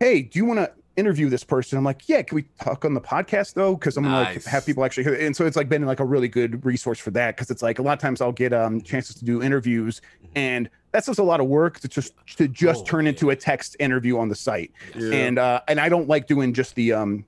hey 0.00 0.22
do 0.22 0.38
you 0.38 0.44
want 0.44 0.58
to 0.58 0.70
interview 0.96 1.28
this 1.28 1.44
person? 1.44 1.76
I'm 1.76 1.84
like 1.84 2.08
yeah 2.08 2.22
can 2.22 2.36
we 2.36 2.42
talk 2.60 2.84
on 2.84 2.94
the 2.94 3.00
podcast 3.00 3.52
though? 3.54 3.74
Because 3.74 3.96
i'm 3.98 4.04
gonna 4.04 4.16
like 4.20 4.44
have 4.44 4.64
people 4.64 4.84
actually 4.84 5.04
hear 5.04 5.14
it. 5.14 5.22
and 5.26 5.36
so 5.36 5.44
it's 5.46 5.56
like 5.56 5.68
been 5.68 5.84
like 5.84 6.00
a 6.00 6.04
really 6.04 6.28
good 6.28 6.64
resource 6.64 6.98
for 6.98 7.10
that 7.10 7.36
because 7.36 7.50
it's 7.50 7.62
like 7.62 7.78
a 7.78 7.82
lot 7.82 7.92
of 7.92 7.98
times 7.98 8.20
i'll 8.22 8.32
get 8.32 8.52
um 8.54 8.80
chances 8.80 9.14
to 9.16 9.24
do 9.24 9.42
interviews 9.42 10.00
and 10.34 10.70
that's 10.92 11.06
just 11.06 11.18
a 11.18 11.22
lot 11.22 11.40
of 11.40 11.46
work 11.48 11.78
to 11.80 11.88
just 11.88 12.14
to 12.38 12.48
just 12.48 12.82
Oh, 12.82 12.84
turn 12.86 13.04
yeah. 13.04 13.10
into 13.10 13.28
a 13.30 13.36
text 13.36 13.76
interview 13.78 14.18
on 14.18 14.28
the 14.28 14.34
site. 14.34 14.72
Yeah. 14.96 15.12
and 15.14 15.38
uh 15.38 15.60
and 15.68 15.78
i 15.80 15.88
don't 15.90 16.08
like 16.08 16.26
doing 16.26 16.54
just 16.54 16.74
the 16.76 16.92
um 16.94 17.24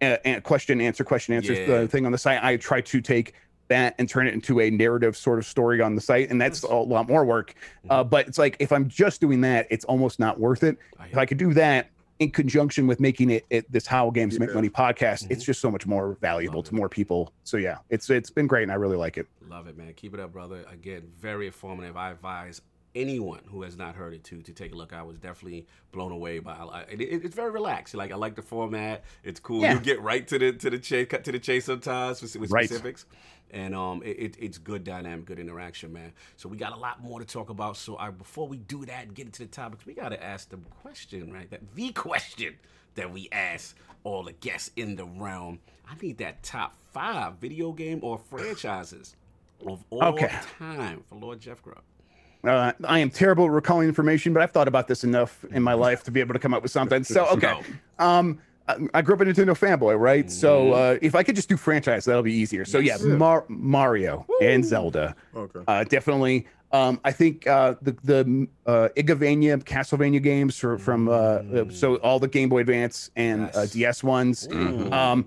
uh, 0.00 0.16
question 0.44 0.80
answer 0.80 1.02
question 1.02 1.34
answer 1.34 1.54
Yeah. 1.54 1.74
uh, 1.74 1.86
thing 1.88 2.06
on 2.06 2.12
the 2.12 2.18
site. 2.18 2.40
I 2.44 2.56
try 2.56 2.80
to 2.82 3.00
take 3.00 3.34
that 3.66 3.96
and 3.98 4.08
turn 4.08 4.28
it 4.28 4.32
into 4.32 4.60
a 4.60 4.70
narrative 4.70 5.16
sort 5.16 5.40
of 5.40 5.44
story 5.44 5.80
on 5.82 5.96
the 5.96 6.00
site 6.00 6.30
and 6.30 6.40
that's 6.40 6.62
a 6.62 6.72
lot 6.72 7.08
more 7.08 7.24
work. 7.24 7.54
Uh, 7.90 8.04
but 8.04 8.28
it's 8.28 8.38
like 8.38 8.54
if 8.60 8.70
i'm 8.70 8.88
just 8.88 9.20
doing 9.20 9.40
that 9.40 9.66
it's 9.70 9.84
almost 9.86 10.20
not 10.20 10.38
worth 10.38 10.62
it. 10.62 10.78
If 11.10 11.18
i 11.18 11.26
could 11.26 11.38
do 11.38 11.52
that 11.54 11.90
in 12.18 12.30
conjunction 12.30 12.86
with 12.86 12.98
making 13.00 13.30
it, 13.30 13.46
it 13.50 13.70
this 13.70 13.86
how 13.86 14.10
games 14.10 14.38
make 14.40 14.52
money 14.54 14.68
podcast 14.68 15.24
Mhm. 15.24 15.30
it's 15.30 15.44
just 15.44 15.60
so 15.60 15.70
much 15.70 15.86
more 15.86 16.16
valuable 16.20 16.58
Love 16.58 16.64
to 16.66 16.74
it. 16.74 16.78
more 16.78 16.88
people 16.88 17.32
so 17.44 17.56
yeah 17.56 17.78
it's 17.90 18.10
it's 18.10 18.30
been 18.30 18.46
great 18.46 18.64
and 18.64 18.72
i 18.72 18.74
really 18.74 18.96
like 18.96 19.16
it 19.18 19.26
Love 19.48 19.66
it, 19.66 19.78
man. 19.78 19.94
Keep 19.94 20.12
it 20.12 20.20
up, 20.20 20.30
brother. 20.30 20.62
Again, 20.70 21.04
very 21.18 21.46
informative. 21.46 21.96
I 21.96 22.10
advise 22.10 22.60
anyone 22.94 23.40
who 23.46 23.62
has 23.62 23.78
not 23.78 23.94
heard 23.94 24.12
it 24.12 24.22
to 24.24 24.42
to 24.42 24.52
take 24.52 24.72
a 24.72 24.74
look. 24.74 24.92
I 24.92 25.00
was 25.02 25.16
definitely 25.18 25.66
blown 25.90 26.12
away 26.12 26.38
by 26.38 26.52
I- 26.52 26.82
it, 26.90 27.00
it- 27.00 27.24
it's 27.24 27.34
very 27.34 27.50
relaxed. 27.50 27.94
Like 27.94 28.12
I 28.12 28.16
like 28.16 28.34
the 28.34 28.42
format. 28.42 29.04
It's 29.24 29.40
cool. 29.40 29.62
Yeah. 29.62 29.72
You 29.72 29.80
get 29.80 30.02
right 30.02 30.28
to 30.28 30.38
the 30.38 30.52
to 30.52 30.68
the 30.68 30.78
chase 30.78 31.08
cut 31.08 31.24
to 31.24 31.32
the 31.32 31.38
chase 31.38 31.64
sometimes 31.64 32.20
with, 32.20 32.36
with 32.36 32.50
Right. 32.50 32.66
specifics. 32.68 33.06
And 33.50 33.74
um, 33.74 34.02
it, 34.04 34.18
it, 34.18 34.36
it's 34.38 34.58
good 34.58 34.84
dynamic, 34.84 35.24
good 35.26 35.38
interaction, 35.38 35.92
man. 35.92 36.12
So 36.36 36.48
we 36.48 36.56
got 36.56 36.72
a 36.72 36.76
lot 36.78 37.02
more 37.02 37.18
to 37.20 37.26
talk 37.26 37.48
about. 37.50 37.76
So 37.76 37.96
I, 37.96 38.10
before 38.10 38.46
we 38.48 38.58
do 38.58 38.84
that 38.86 39.04
and 39.04 39.14
get 39.14 39.26
into 39.26 39.42
the 39.42 39.48
topics, 39.48 39.86
we 39.86 39.94
got 39.94 40.10
to 40.10 40.22
ask 40.22 40.50
the 40.50 40.58
question, 40.82 41.32
right? 41.32 41.50
That 41.50 41.60
the 41.74 41.92
question 41.92 42.56
that 42.94 43.12
we 43.12 43.28
ask 43.32 43.76
all 44.04 44.22
the 44.24 44.32
guests 44.32 44.70
in 44.76 44.96
the 44.96 45.04
realm. 45.04 45.60
I 45.90 45.94
need 46.02 46.18
that 46.18 46.42
top 46.42 46.74
five 46.92 47.34
video 47.36 47.72
game 47.72 48.00
or 48.02 48.18
franchises 48.18 49.14
of 49.66 49.84
all 49.90 50.02
Okay. 50.02 50.30
time 50.58 51.04
for 51.08 51.14
Lord 51.16 51.40
Jeff 51.40 51.62
Grubb. 51.62 51.82
uh, 52.44 52.72
i 52.84 52.98
am 53.00 53.10
terrible 53.10 53.44
at 53.46 53.50
recalling 53.50 53.88
information 53.88 54.32
but 54.32 54.40
i've 54.42 54.52
thought 54.52 54.68
about 54.68 54.86
this 54.86 55.02
enough 55.02 55.44
in 55.50 55.60
my 55.62 55.74
life 55.74 56.04
to 56.04 56.12
be 56.12 56.20
able 56.20 56.32
to 56.32 56.38
come 56.38 56.54
up 56.54 56.62
with 56.62 56.70
something 56.70 57.02
so 57.02 57.26
okay 57.26 57.60
um 57.98 58.38
I- 58.94 59.02
grew 59.02 59.14
up 59.14 59.20
a 59.20 59.24
Nintendo 59.24 59.56
fanboy, 59.58 59.98
right? 59.98 60.30
So 60.30 60.72
uh, 60.72 60.98
if 61.02 61.14
I 61.14 61.22
could 61.22 61.34
just 61.36 61.48
do 61.48 61.56
franchise, 61.56 62.04
that'll 62.04 62.22
be 62.22 62.32
easier. 62.34 62.64
So 62.64 62.78
yeah. 62.78 62.96
Mar- 62.98 63.44
Mario 63.48 64.26
and 64.42 64.64
Zelda, 64.64 65.14
Okay. 65.34 65.60
uh, 65.66 65.84
definitely. 65.84 66.46
Um, 66.70 67.00
I 67.02 67.12
think 67.12 67.46
uh, 67.46 67.76
the 67.80 67.92
the 68.04 68.46
uh, 68.66 68.88
Igavania 68.96 69.62
Castlevania 69.64 70.22
games 70.22 70.62
are 70.62 70.76
from 70.76 71.08
uh, 71.08 71.12
uh, 71.12 71.64
so 71.70 71.96
all 71.96 72.18
the 72.18 72.28
Game 72.28 72.50
Boy 72.50 72.58
Advance 72.60 73.10
and 73.16 73.44
uh, 73.54 73.60
Yes. 73.60 73.70
DS 73.72 74.04
ones. 74.04 74.46
Mhm. 74.48 74.92
Um, 74.92 75.26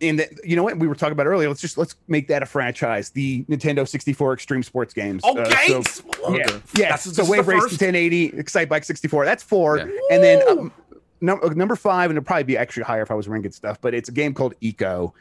and 0.00 0.18
the, 0.20 0.28
you 0.44 0.54
know 0.54 0.62
what 0.62 0.78
we 0.78 0.86
were 0.86 0.94
talking 0.94 1.12
about 1.14 1.26
earlier? 1.26 1.48
Let's 1.48 1.60
just 1.60 1.76
let's 1.76 1.96
make 2.06 2.28
that 2.28 2.42
a 2.42 2.46
franchise. 2.46 3.10
The 3.10 3.42
Nintendo 3.44 3.88
64 3.88 4.34
Extreme 4.34 4.62
Sports 4.62 4.94
games. 4.94 5.24
Uh, 5.24 5.30
Okay. 5.38 5.66
so- 5.68 5.82
Okay. 6.28 6.38
yeah, 6.38 6.46
yeah. 6.76 6.88
That's- 6.90 7.16
so 7.16 7.24
Wave 7.28 7.48
Race 7.48 7.62
first? 7.62 7.80
1080, 7.80 8.38
Excite 8.38 8.68
Bike 8.68 8.84
64. 8.84 9.24
That's 9.24 9.42
four, 9.42 9.78
Yeah. 9.78 9.86
and 10.12 10.22
then 10.22 10.48
um, 10.48 10.72
number 11.20 11.54
number 11.54 11.76
five, 11.76 12.10
and 12.10 12.16
it'd 12.16 12.26
probably 12.26 12.44
be 12.44 12.56
actually 12.56 12.84
higher 12.84 13.02
if 13.02 13.10
I 13.10 13.14
was 13.14 13.28
ranking 13.28 13.52
stuff. 13.52 13.80
But 13.80 13.94
it's 13.94 14.08
a 14.08 14.12
game 14.12 14.34
called 14.34 14.54
Eco. 14.60 15.14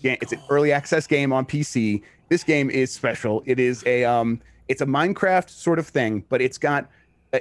Yeah, 0.00 0.16
it's 0.20 0.32
an 0.32 0.40
early 0.50 0.72
access 0.72 1.06
game 1.06 1.32
on 1.32 1.46
PC. 1.46 2.02
This 2.28 2.44
game 2.44 2.70
is 2.70 2.92
special. 2.92 3.42
It 3.46 3.58
is 3.58 3.82
a 3.86 4.04
um, 4.04 4.40
it's 4.68 4.82
a 4.82 4.86
Minecraft 4.86 5.50
sort 5.50 5.78
of 5.78 5.86
thing, 5.86 6.24
but 6.28 6.40
it's 6.40 6.58
got 6.58 6.84
uh, 6.84 6.86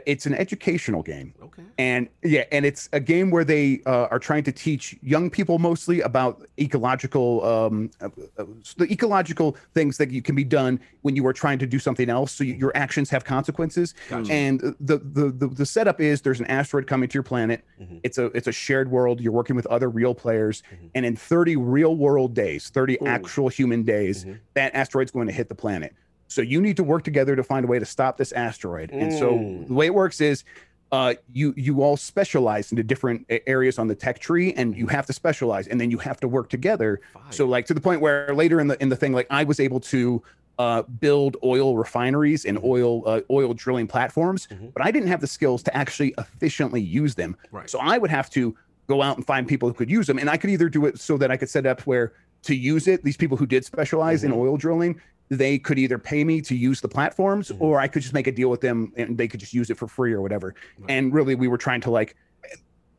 it's 0.05 0.25
an 0.25 0.33
educational 0.33 1.03
game 1.03 1.33
Okay. 1.41 1.63
and 1.77 2.07
yeah 2.23 2.45
and 2.51 2.65
it's 2.65 2.89
a 2.93 2.99
game 2.99 3.29
where 3.31 3.43
they 3.43 3.81
uh, 3.85 4.07
are 4.11 4.19
trying 4.19 4.43
to 4.43 4.51
teach 4.51 4.97
young 5.01 5.29
people 5.29 5.59
mostly 5.59 6.01
about 6.01 6.45
ecological 6.59 7.43
um, 7.45 7.91
uh, 8.01 8.09
uh, 8.37 8.45
the 8.77 8.91
ecological 8.91 9.55
things 9.73 9.97
that 9.97 10.09
you 10.11 10.21
can 10.21 10.35
be 10.35 10.43
done 10.43 10.79
when 11.01 11.15
you 11.15 11.25
are 11.27 11.33
trying 11.33 11.59
to 11.59 11.67
do 11.67 11.79
something 11.79 12.09
else 12.09 12.31
so 12.31 12.43
you, 12.43 12.55
your 12.55 12.71
actions 12.75 13.09
have 13.09 13.23
consequences 13.23 13.93
Gotcha. 14.09 14.31
and 14.33 14.59
the, 14.79 14.97
the 14.99 15.31
the 15.31 15.47
the 15.47 15.65
setup 15.65 16.01
is 16.01 16.21
there's 16.21 16.39
an 16.39 16.47
asteroid 16.47 16.87
coming 16.87 17.07
to 17.09 17.13
your 17.13 17.23
planet 17.23 17.63
Mhm. 17.81 17.99
it's 18.03 18.17
a 18.17 18.25
it's 18.37 18.47
a 18.47 18.51
shared 18.51 18.89
world 18.89 19.19
you're 19.21 19.33
working 19.33 19.55
with 19.55 19.65
other 19.67 19.89
real 19.89 20.15
players 20.15 20.63
Mhm. 20.73 20.89
and 20.95 21.05
in 21.05 21.15
30 21.15 21.55
real 21.57 21.95
world 21.95 22.33
days 22.33 22.69
30 22.69 22.97
Ooh. 23.01 23.07
actual 23.07 23.49
human 23.49 23.83
days 23.83 24.25
Mhm. 24.25 24.39
that 24.53 24.73
asteroid's 24.75 25.11
going 25.11 25.27
to 25.27 25.33
hit 25.33 25.49
the 25.49 25.55
planet 25.55 25.93
so 26.34 26.41
you 26.41 26.60
need 26.61 26.76
to 26.77 26.84
work 26.84 27.03
together 27.03 27.35
to 27.35 27.43
find 27.43 27.64
a 27.65 27.68
way 27.68 27.80
to 27.80 27.85
stop 27.85 28.18
this 28.18 28.31
asteroid 28.34 28.89
and 28.91 29.14
so 29.14 29.34
Mm. 29.34 29.68
the 29.68 29.73
way 29.73 29.85
it 29.85 29.93
works 29.93 30.19
is 30.22 30.43
uh, 30.91 31.15
you 31.31 31.53
you 31.57 31.81
all 31.81 31.97
specialize 31.97 32.72
into 32.72 32.84
different 32.84 33.26
areas 33.47 33.80
on 33.80 33.88
the 33.88 33.95
tech 33.95 34.19
tree, 34.19 34.53
and 34.53 34.77
you 34.77 34.85
have 34.85 35.07
to 35.07 35.14
specialize, 35.14 35.68
and 35.68 35.81
then 35.81 35.89
you 35.89 35.97
have 35.97 36.19
to 36.19 36.27
work 36.27 36.49
together. 36.49 37.01
So, 37.31 37.47
like 37.47 37.65
to 37.65 37.73
the 37.73 37.81
point 37.81 37.99
where 37.99 38.31
later 38.35 38.60
in 38.60 38.68
the 38.68 38.80
in 38.80 38.89
the 38.89 38.95
thing, 38.95 39.11
like 39.11 39.26
I 39.31 39.43
was 39.43 39.60
able 39.60 39.80
to 39.80 40.22
uh, 40.60 40.84
build 40.84 41.35
oil 41.43 41.76
refineries 41.77 42.45
and 42.45 42.60
oil 42.64 43.01
uh, 43.10 43.22
oil 43.31 43.55
drilling 43.55 43.88
platforms, 43.88 44.47
Mhm. 44.51 44.72
but 44.72 44.85
I 44.85 44.91
didn't 44.91 45.07
have 45.10 45.19
the 45.19 45.26
skills 45.26 45.64
to 45.64 45.76
actually 45.76 46.14
efficiently 46.19 46.81
use 46.81 47.15
them. 47.15 47.35
Right. 47.51 47.68
So 47.68 47.80
I 47.80 47.97
would 47.97 48.11
have 48.11 48.30
to 48.31 48.55
go 48.88 49.01
out 49.01 49.18
and 49.18 49.26
find 49.26 49.47
people 49.47 49.68
who 49.69 49.73
could 49.73 49.89
use 49.89 50.05
them, 50.05 50.19
and 50.19 50.30
I 50.30 50.38
could 50.38 50.51
either 50.51 50.69
do 50.69 50.85
it 50.85 50.99
so 50.99 51.18
that 51.18 51.31
I 51.31 51.38
could 51.38 51.49
set 51.49 51.65
up 51.65 51.81
where 51.88 52.14
to 52.43 52.53
use 52.53 52.88
it. 52.88 53.03
These 53.03 53.18
people 53.18 53.38
who 53.38 53.47
did 53.47 53.65
specialize 53.65 54.23
in 54.23 54.31
Mhm. 54.31 54.38
oil 54.38 54.57
drilling, 54.57 55.01
they 55.38 55.57
could 55.60 55.77
either 55.80 55.97
pay 55.97 56.23
me 56.23 56.41
to 56.41 56.55
use 56.55 56.81
the 56.81 56.88
platforms, 56.88 57.49
Mhm. 57.49 57.61
or 57.61 57.80
I 57.80 57.88
could 57.88 58.01
just 58.01 58.14
make 58.14 58.27
a 58.27 58.31
deal 58.31 58.49
with 58.49 58.61
them 58.61 58.91
and 58.95 59.18
they 59.18 59.27
could 59.27 59.39
just 59.39 59.53
use 59.53 59.69
it 59.69 59.77
for 59.77 59.88
free 59.88 60.14
or 60.14 60.22
whatever. 60.22 60.55
Right. 60.80 60.91
And 60.91 61.14
really, 61.14 61.35
we 61.35 61.47
were 61.47 61.57
trying 61.57 61.81
to 61.81 61.91
like. 61.91 62.15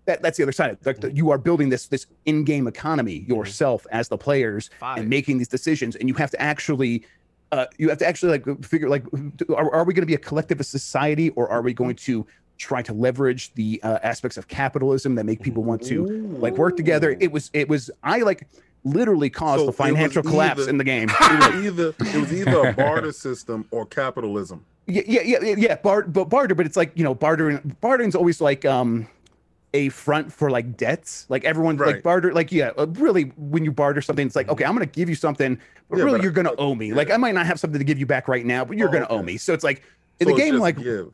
That, 0.06 0.20
that's 0.20 0.36
the 0.36 0.42
other 0.42 0.52
side. 0.52 0.76
Like 0.84 1.00
the, 1.00 1.10
you 1.12 1.30
are 1.30 1.38
building 1.38 1.70
this 1.70 1.86
this 1.86 2.06
in-game 2.26 2.66
economy 2.66 3.24
yourself 3.26 3.86
as 3.90 4.08
the 4.08 4.18
players 4.18 4.68
Fire. 4.78 5.00
and 5.00 5.08
making 5.08 5.38
these 5.38 5.48
decisions, 5.48 5.96
and 5.96 6.08
you 6.10 6.14
have 6.16 6.30
to 6.32 6.40
actually, 6.42 7.06
uh, 7.52 7.64
you 7.78 7.88
have 7.88 7.96
to 7.98 8.06
actually 8.06 8.32
like 8.38 8.64
figure 8.66 8.90
like, 8.90 9.04
are, 9.48 9.72
are 9.74 9.84
we 9.84 9.94
going 9.94 10.02
to 10.02 10.06
be 10.06 10.14
a 10.14 10.18
collectivist 10.18 10.70
society 10.70 11.30
or 11.30 11.48
are 11.48 11.62
we 11.62 11.72
going 11.72 11.96
to 11.96 12.26
try 12.58 12.82
to 12.82 12.92
leverage 12.92 13.54
the 13.54 13.80
uh, 13.82 13.98
aspects 14.02 14.36
of 14.36 14.46
capitalism 14.46 15.14
that 15.14 15.24
make 15.24 15.40
people 15.40 15.64
want 15.64 15.82
to 15.86 16.04
like 16.38 16.58
work 16.58 16.76
together? 16.76 17.16
It 17.18 17.32
was 17.32 17.50
it 17.54 17.66
was 17.70 17.90
I 18.02 18.18
like 18.18 18.46
literally 18.84 19.30
caused 19.30 19.60
So 19.60 19.66
the 19.66 19.72
financial 19.72 20.22
collapse 20.22 20.60
either- 20.62 20.70
in 20.70 20.78
the 20.78 20.84
game. 20.84 21.08
It 21.20 21.54
was 21.54 21.64
either 21.64 21.94
it 21.98 22.20
was 22.20 22.32
either 22.32 22.68
a 22.68 22.72
barter 22.72 23.12
system 23.26 23.66
or 23.70 23.86
capitalism. 23.86 24.64
yeah, 24.86 25.02
yeah, 25.06 25.22
yeah, 25.22 25.38
yeah, 25.42 25.54
yeah. 25.58 25.76
Bar, 25.76 26.02
but 26.02 26.26
barter, 26.26 26.54
but 26.54 26.66
it's 26.66 26.76
like 26.76 26.92
you 26.94 27.04
know, 27.04 27.14
bartering. 27.14 27.76
Bartering's 27.80 28.14
always 28.14 28.40
like 28.40 28.64
um 28.64 29.06
a 29.72 29.88
front 29.88 30.32
for 30.32 30.50
like 30.50 30.76
debts. 30.76 31.26
Like 31.28 31.44
everyone 31.44 31.76
like 31.78 32.02
barter. 32.02 32.32
Like 32.32 32.52
yeah, 32.52 32.70
uh, 32.78 32.86
really, 32.88 33.32
when 33.36 33.64
you 33.64 33.72
barter 33.72 34.00
something, 34.02 34.26
it's 34.26 34.36
like 34.36 34.48
okay, 34.48 34.64
I'm 34.64 34.72
gonna 34.74 34.86
give 34.86 35.08
you 35.08 35.14
something, 35.16 35.58
but 35.88 35.96
Yeah, 35.98 36.04
really 36.04 36.18
but- 36.18 36.22
you're 36.24 36.32
gonna 36.32 36.54
owe 36.58 36.74
me. 36.74 36.92
Like. 36.92 37.10
I 37.10 37.16
might 37.16 37.34
not 37.34 37.46
have 37.46 37.58
something 37.58 37.78
to 37.78 37.84
give 37.84 37.98
you 37.98 38.06
back 38.06 38.28
right 38.28 38.44
now, 38.44 38.64
but 38.64 38.76
you're 38.76 38.88
Oh, 38.88 38.92
gonna 38.92 39.06
owe 39.08 39.22
me. 39.22 39.36
So 39.38 39.52
it's 39.54 39.64
like 39.64 39.82
in 40.20 40.28
So 40.28 40.34
the 40.34 40.38
game, 40.38 40.58
like 40.58 40.76
give. 40.78 41.12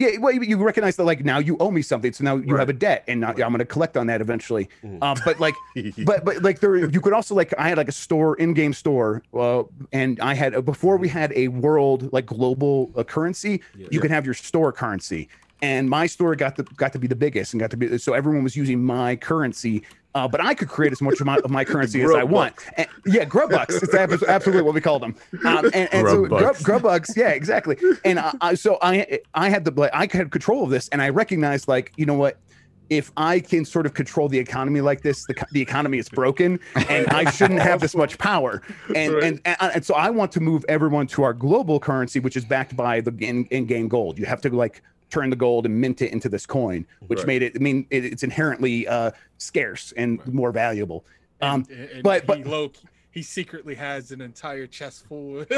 Yeah, 0.00 0.16
well, 0.18 0.32
you, 0.32 0.40
you 0.40 0.56
recognize 0.56 0.96
that 0.96 1.04
like 1.04 1.24
now 1.26 1.38
you 1.38 1.58
owe 1.60 1.70
me 1.70 1.82
something, 1.82 2.12
so 2.14 2.24
now 2.24 2.36
you 2.36 2.56
have 2.56 2.70
a 2.70 2.72
debt, 2.72 3.04
and 3.06 3.20
now, 3.20 3.28
I'm 3.28 3.36
gonna 3.52 3.66
collect 3.66 3.98
on 3.98 4.06
that 4.06 4.22
eventually. 4.22 4.68
Mhm. 4.82 5.02
Um, 5.02 5.16
but 5.26 5.38
like 5.38 5.54
but 6.06 6.24
but 6.24 6.42
like 6.42 6.60
there 6.60 6.76
you 6.76 7.00
could 7.00 7.12
also 7.12 7.34
like 7.34 7.52
i 7.58 7.68
had 7.68 7.76
like 7.76 7.88
a 7.88 7.92
store 7.92 8.34
in-game 8.36 8.72
store 8.72 9.22
uh, 9.34 9.62
and 9.92 10.18
i 10.20 10.32
had 10.34 10.64
before 10.64 10.96
we 10.96 11.08
had 11.08 11.32
a 11.36 11.48
world 11.48 12.10
like 12.12 12.26
global 12.26 12.90
uh, 12.96 13.04
currency 13.04 13.60
Yeah. 13.76 13.88
you 13.90 14.00
could 14.00 14.10
have 14.10 14.24
your 14.24 14.34
store 14.34 14.72
currency 14.72 15.28
and 15.62 15.88
my 15.88 16.06
store 16.06 16.34
got 16.34 16.56
to 16.56 16.62
got 16.62 16.92
to 16.92 16.98
be 16.98 17.06
the 17.06 17.16
biggest 17.16 17.52
and 17.52 17.60
got 17.60 17.70
to 17.70 17.76
be 17.76 17.98
so 17.98 18.12
everyone 18.12 18.42
was 18.42 18.56
using 18.56 18.82
my 18.82 19.16
currency 19.16 19.82
uh, 20.14 20.26
but 20.26 20.40
I 20.40 20.54
could 20.54 20.68
create 20.68 20.92
as 20.92 21.00
much 21.00 21.20
amount 21.20 21.44
of 21.44 21.50
my 21.52 21.64
currency 21.64 22.02
as 22.02 22.10
I 22.10 22.24
want. 22.24 22.56
And, 22.76 22.88
yeah, 23.06 23.24
grub 23.24 23.50
bucks. 23.50 23.76
It's 23.76 23.94
ab- 23.94 24.12
absolutely 24.26 24.62
what 24.62 24.74
we 24.74 24.80
call 24.80 24.98
them. 24.98 25.14
Um, 25.44 25.70
and 25.72 25.88
and 25.94 26.08
so 26.08 26.26
Grub 26.26 26.56
grub, 26.58 26.82
bucks. 26.82 27.16
Yeah, 27.16 27.28
exactly. 27.28 27.76
And 28.04 28.18
I, 28.18 28.32
I, 28.40 28.54
so 28.54 28.78
I 28.82 29.20
I 29.34 29.48
had 29.48 29.64
the 29.64 29.70
like, 29.70 29.92
I 29.94 30.08
had 30.10 30.32
control 30.32 30.64
of 30.64 30.70
this, 30.70 30.88
and 30.88 31.00
I 31.00 31.10
recognized 31.10 31.68
like 31.68 31.92
you 31.96 32.06
know 32.06 32.14
what 32.14 32.38
if 32.88 33.12
I 33.16 33.38
can 33.38 33.64
sort 33.64 33.86
of 33.86 33.94
control 33.94 34.28
the 34.28 34.38
economy 34.38 34.80
like 34.80 35.02
this, 35.02 35.24
the, 35.26 35.46
the 35.52 35.62
economy 35.62 35.98
is 35.98 36.08
broken, 36.08 36.58
and 36.88 37.06
I 37.10 37.30
shouldn't 37.30 37.60
have 37.60 37.80
this 37.80 37.94
much 37.94 38.18
power. 38.18 38.62
And, 38.96 39.14
Right. 39.14 39.22
and 39.22 39.40
and 39.44 39.56
and 39.60 39.84
so 39.84 39.94
I 39.94 40.10
want 40.10 40.32
to 40.32 40.40
move 40.40 40.64
everyone 40.68 41.06
to 41.08 41.22
our 41.22 41.32
global 41.32 41.78
currency, 41.78 42.18
which 42.18 42.36
is 42.36 42.44
backed 42.44 42.74
by 42.76 43.00
the 43.00 43.14
in, 43.20 43.44
in-game 43.46 43.86
gold. 43.86 44.18
You 44.18 44.26
have 44.26 44.40
to 44.40 44.50
like 44.50 44.82
turn 45.10 45.30
the 45.30 45.36
gold 45.36 45.66
and 45.66 45.80
mint 45.80 46.00
it 46.02 46.12
into 46.12 46.28
this 46.28 46.46
coin, 46.46 46.86
which 47.08 47.18
Right. 47.20 47.26
made 47.26 47.42
it. 47.42 47.52
I 47.56 47.58
mean, 47.58 47.86
it, 47.90 48.04
it's 48.04 48.22
inherently 48.22 48.86
uh, 48.88 49.10
scarce 49.38 49.92
and 49.96 50.24
more 50.26 50.52
valuable. 50.52 51.04
Um, 51.40 51.64
And- 51.70 51.90
and 51.90 52.02
but- 52.02 52.22
he 52.22 52.26
but- 52.26 52.46
low, 52.46 52.72
he 53.12 53.22
secretly 53.22 53.74
has 53.74 54.12
an 54.12 54.20
entire 54.20 54.66
chest 54.68 55.04
full. 55.08 55.44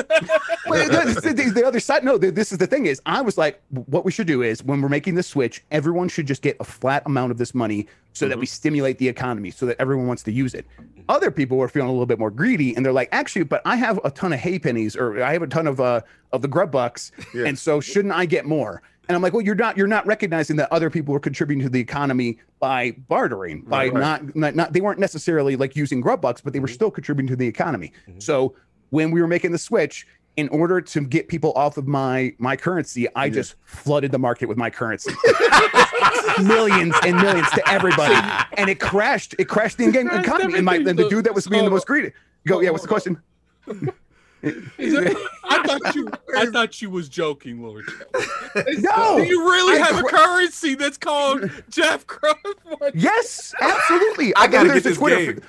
Well, 0.66 0.88
the, 0.88 1.20
the- 1.20 1.32
the- 1.34 1.50
the 1.50 1.66
other 1.66 1.80
side, 1.80 2.04
no, 2.04 2.16
the, 2.16 2.30
this 2.30 2.52
is 2.52 2.58
the 2.58 2.66
thing 2.66 2.86
is, 2.86 3.02
I 3.04 3.20
was 3.20 3.36
like, 3.36 3.60
what 3.70 4.04
we 4.04 4.12
should 4.12 4.26
do 4.28 4.42
is 4.42 4.62
when 4.62 4.80
we're 4.80 4.88
making 4.88 5.16
the 5.16 5.22
switch, 5.22 5.62
everyone 5.70 6.08
should 6.08 6.26
just 6.26 6.40
get 6.40 6.56
a 6.60 6.64
flat 6.64 7.02
amount 7.04 7.32
of 7.32 7.38
this 7.38 7.54
money 7.54 7.88
so 8.14 8.28
that 8.28 8.38
we 8.38 8.46
stimulate 8.46 8.98
the 8.98 9.08
economy, 9.08 9.50
so 9.50 9.66
that 9.66 9.76
everyone 9.80 10.06
wants 10.06 10.22
to 10.24 10.32
use 10.32 10.54
it. 10.54 10.66
Other 11.08 11.30
people 11.30 11.56
were 11.58 11.68
feeling 11.68 11.88
a 11.88 11.92
little 11.92 12.06
bit 12.06 12.18
more 12.18 12.30
greedy, 12.30 12.76
and 12.76 12.84
they're 12.86 12.92
like, 12.92 13.08
actually, 13.10 13.42
but 13.44 13.60
I 13.64 13.74
have 13.76 13.98
a 14.04 14.10
ton 14.10 14.32
of 14.32 14.38
hay 14.38 14.58
pennies, 14.58 14.94
or 14.96 15.22
I 15.22 15.32
have 15.32 15.42
a 15.42 15.46
ton 15.46 15.66
of 15.66 15.80
uh 15.80 16.02
of 16.32 16.40
the 16.42 16.48
grub 16.48 16.70
bucks, 16.70 17.10
Yeah. 17.34 17.46
and 17.46 17.58
so 17.58 17.80
shouldn't 17.80 18.14
I 18.14 18.24
get 18.26 18.44
more? 18.46 18.82
And 19.08 19.16
I'm 19.16 19.22
like, 19.22 19.32
well, 19.32 19.42
you're 19.42 19.54
not 19.54 19.76
you're 19.76 19.86
not 19.86 20.06
recognizing 20.06 20.56
that 20.56 20.72
other 20.72 20.88
people 20.88 21.12
were 21.12 21.20
contributing 21.20 21.62
to 21.64 21.68
the 21.70 21.80
economy 21.80 22.38
by 22.60 22.92
bartering, 23.08 23.62
by 23.62 23.88
Right. 23.88 23.94
not, 23.94 24.36
not 24.36 24.54
not 24.54 24.72
they 24.72 24.80
weren't 24.80 25.00
necessarily 25.00 25.56
like 25.56 25.74
using 25.74 26.00
grub 26.00 26.20
bucks, 26.20 26.40
but 26.40 26.52
they 26.52 26.60
were 26.60 26.66
mm-hmm. 26.68 26.74
still 26.74 26.90
contributing 26.90 27.28
to 27.28 27.36
the 27.36 27.46
economy. 27.46 27.92
Mm-hmm. 28.08 28.20
So 28.20 28.54
when 28.90 29.10
we 29.10 29.20
were 29.20 29.26
making 29.26 29.52
the 29.52 29.58
switch, 29.58 30.06
in 30.36 30.48
order 30.48 30.80
to 30.80 31.00
get 31.02 31.28
people 31.28 31.52
off 31.56 31.76
of 31.76 31.86
my 31.86 32.34
my 32.38 32.56
currency, 32.56 33.12
I 33.14 33.26
Yeah. 33.26 33.32
just 33.32 33.56
flooded 33.64 34.12
the 34.12 34.18
market 34.18 34.46
with 34.46 34.56
my 34.56 34.70
currency, 34.70 35.12
millions 36.42 36.94
and 37.04 37.16
millions 37.16 37.50
to 37.50 37.68
everybody, 37.68 38.14
and 38.56 38.70
it 38.70 38.80
crashed. 38.80 39.34
It 39.38 39.46
crashed 39.48 39.78
the 39.78 39.90
Crashed 39.90 40.26
economy. 40.26 40.54
And 40.56 40.64
my 40.64 40.76
and 40.76 40.86
the 40.98 41.08
dude 41.08 41.24
that 41.24 41.34
was 41.34 41.46
being 41.46 41.64
the 41.64 41.70
most 41.70 41.86
greedy. 41.86 42.12
Go, 42.46 42.60
yeah. 42.60 42.70
What's 42.70 42.82
the 42.82 42.88
question? 42.88 43.20
I 44.44 45.62
thought 45.66 45.94
you, 45.94 46.08
I 46.36 46.46
thought 46.46 46.82
you 46.82 46.90
was 46.90 47.08
joking, 47.08 47.62
Lord. 47.62 47.84
No. 48.78 49.18
Do 49.18 49.24
you 49.24 49.44
really 49.50 49.80
I 49.80 49.84
have 49.86 49.98
a 49.98 50.02
currency 50.08 50.74
that's 50.74 50.98
called 50.98 51.50
Jeff 51.70 52.06
Crump? 52.06 52.38
Yes, 52.94 53.54
absolutely. 53.60 54.34
I 54.34 54.46
gotta 54.48 54.68
there's 54.68 54.82
get 54.82 54.86
a 54.86 54.88
this 54.90 54.98
Twitter. 54.98 55.32
game. 55.34 55.42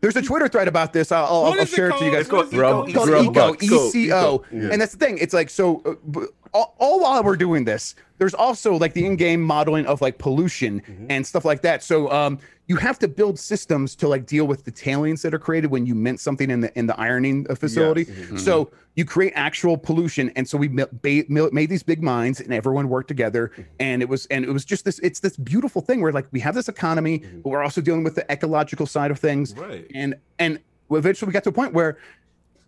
There's 0.00 0.16
a 0.16 0.22
Twitter 0.22 0.48
thread 0.48 0.66
about 0.66 0.92
this. 0.92 1.12
I'll, 1.12 1.24
I'll, 1.26 1.44
I'll 1.44 1.54
is 1.54 1.70
it 1.72 1.76
share 1.76 1.90
it 1.90 1.98
to 1.98 2.04
you 2.04 2.10
guys. 2.10 2.30
What 2.30 2.46
is 2.46 2.52
it 2.52 2.56
Grub- 2.56 2.72
called? 2.72 2.88
It's 2.88 2.96
called 2.96 3.34
Grub 3.34 3.62
Eco. 3.62 3.86
E 3.86 3.90
C 3.90 4.12
O, 4.12 4.44
Yeah. 4.50 4.68
and 4.72 4.80
that's 4.80 4.92
the 4.92 4.98
thing. 5.04 5.18
It's 5.18 5.34
like 5.34 5.50
so. 5.50 5.82
Uh, 5.84 5.94
b- 6.10 6.26
all, 6.52 6.74
all 6.78 7.00
while 7.00 7.22
we're 7.22 7.36
doing 7.36 7.64
this, 7.64 7.94
there's 8.20 8.34
also 8.34 8.76
like 8.76 8.92
the 8.92 9.04
in-game 9.06 9.40
modeling 9.40 9.86
of 9.86 10.00
like 10.02 10.18
pollution 10.18 10.82
and 11.08 11.26
stuff 11.26 11.44
like 11.46 11.62
that. 11.62 11.82
So 11.82 12.10
um, 12.12 12.38
you 12.66 12.76
have 12.76 12.98
to 12.98 13.08
build 13.08 13.38
systems 13.38 13.96
to 13.96 14.06
like 14.08 14.26
deal 14.26 14.46
with 14.46 14.64
the 14.64 14.70
tailings 14.70 15.22
that 15.22 15.32
are 15.32 15.38
created 15.38 15.70
when 15.70 15.86
you 15.86 15.94
mint 15.94 16.20
something 16.20 16.50
in 16.50 16.60
the 16.60 16.78
in 16.78 16.86
the 16.86 17.00
ironing 17.00 17.46
uh, 17.48 17.54
facility. 17.54 18.04
So 18.36 18.70
you 18.94 19.06
create 19.06 19.32
actual 19.34 19.78
pollution, 19.78 20.30
and 20.36 20.46
so 20.46 20.58
we 20.58 20.68
ba- 20.68 20.88
mi- 21.02 21.48
made 21.50 21.70
these 21.70 21.82
big 21.82 22.02
mines, 22.02 22.40
and 22.40 22.52
everyone 22.52 22.90
worked 22.90 23.08
together, 23.08 23.52
and 23.80 24.02
it 24.02 24.08
was 24.10 24.26
and 24.26 24.44
it 24.44 24.52
was 24.52 24.66
just 24.66 24.84
this. 24.84 24.98
It's 24.98 25.20
this 25.20 25.36
beautiful 25.38 25.80
thing 25.80 26.02
where 26.02 26.12
like 26.12 26.26
we 26.30 26.40
have 26.40 26.54
this 26.54 26.68
economy, 26.68 27.18
but 27.42 27.48
we're 27.48 27.62
also 27.62 27.80
dealing 27.80 28.04
with 28.04 28.16
the 28.16 28.30
ecological 28.30 28.84
side 28.86 29.10
of 29.10 29.18
things 29.18 29.54
Right. 29.56 29.86
and 29.94 30.14
and 30.38 30.60
eventually 30.90 31.28
we 31.28 31.32
got 31.32 31.44
to 31.44 31.50
a 31.50 31.52
point 31.52 31.72
where 31.72 31.96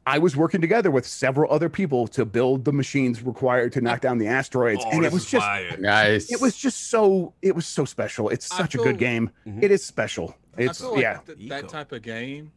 I 0.06 0.18
was 0.18 0.36
working 0.36 0.60
together 0.60 0.90
with 0.90 1.06
several 1.06 1.52
other 1.52 1.68
people 1.68 2.08
to 2.08 2.24
build 2.24 2.64
the 2.64 2.72
machines 2.72 3.22
required 3.22 3.72
to 3.74 3.80
knock 3.80 4.00
down 4.00 4.18
the 4.18 4.26
asteroids, 4.26 4.82
Oh, 4.84 4.90
and 4.90 5.04
it 5.04 5.12
was 5.12 5.24
just 5.24 5.44
fire. 5.46 5.76
Nice. 5.78 6.30
it 6.32 6.40
was 6.40 6.56
just 6.56 6.90
so 6.90 7.34
it 7.40 7.54
was 7.54 7.66
so 7.66 7.84
special. 7.84 8.28
It's 8.28 8.50
I 8.52 8.56
such 8.56 8.74
a 8.74 8.78
good 8.78 8.98
game. 8.98 9.30
Mhm. 9.46 9.62
It 9.62 9.70
is 9.70 9.84
special. 9.84 10.36
It's 10.58 10.80
I 10.80 10.84
feel 10.84 10.92
like 10.94 11.02
yeah. 11.02 11.18
th- 11.24 11.48
that 11.48 11.68
type 11.68 11.92
of 11.92 12.02
game, 12.02 12.50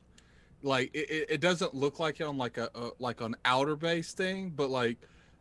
like 0.64 0.90
it, 0.94 1.10
it, 1.10 1.26
it 1.30 1.42
doesn't 1.42 1.76
look 1.76 2.00
like 2.00 2.20
it 2.20 2.24
on 2.24 2.38
like 2.38 2.58
a, 2.58 2.70
a 2.74 2.90
like 3.00 3.22
an 3.22 3.36
outer 3.46 3.76
base 3.76 4.14
thing, 4.14 4.50
but 4.56 4.70
like 4.70 4.98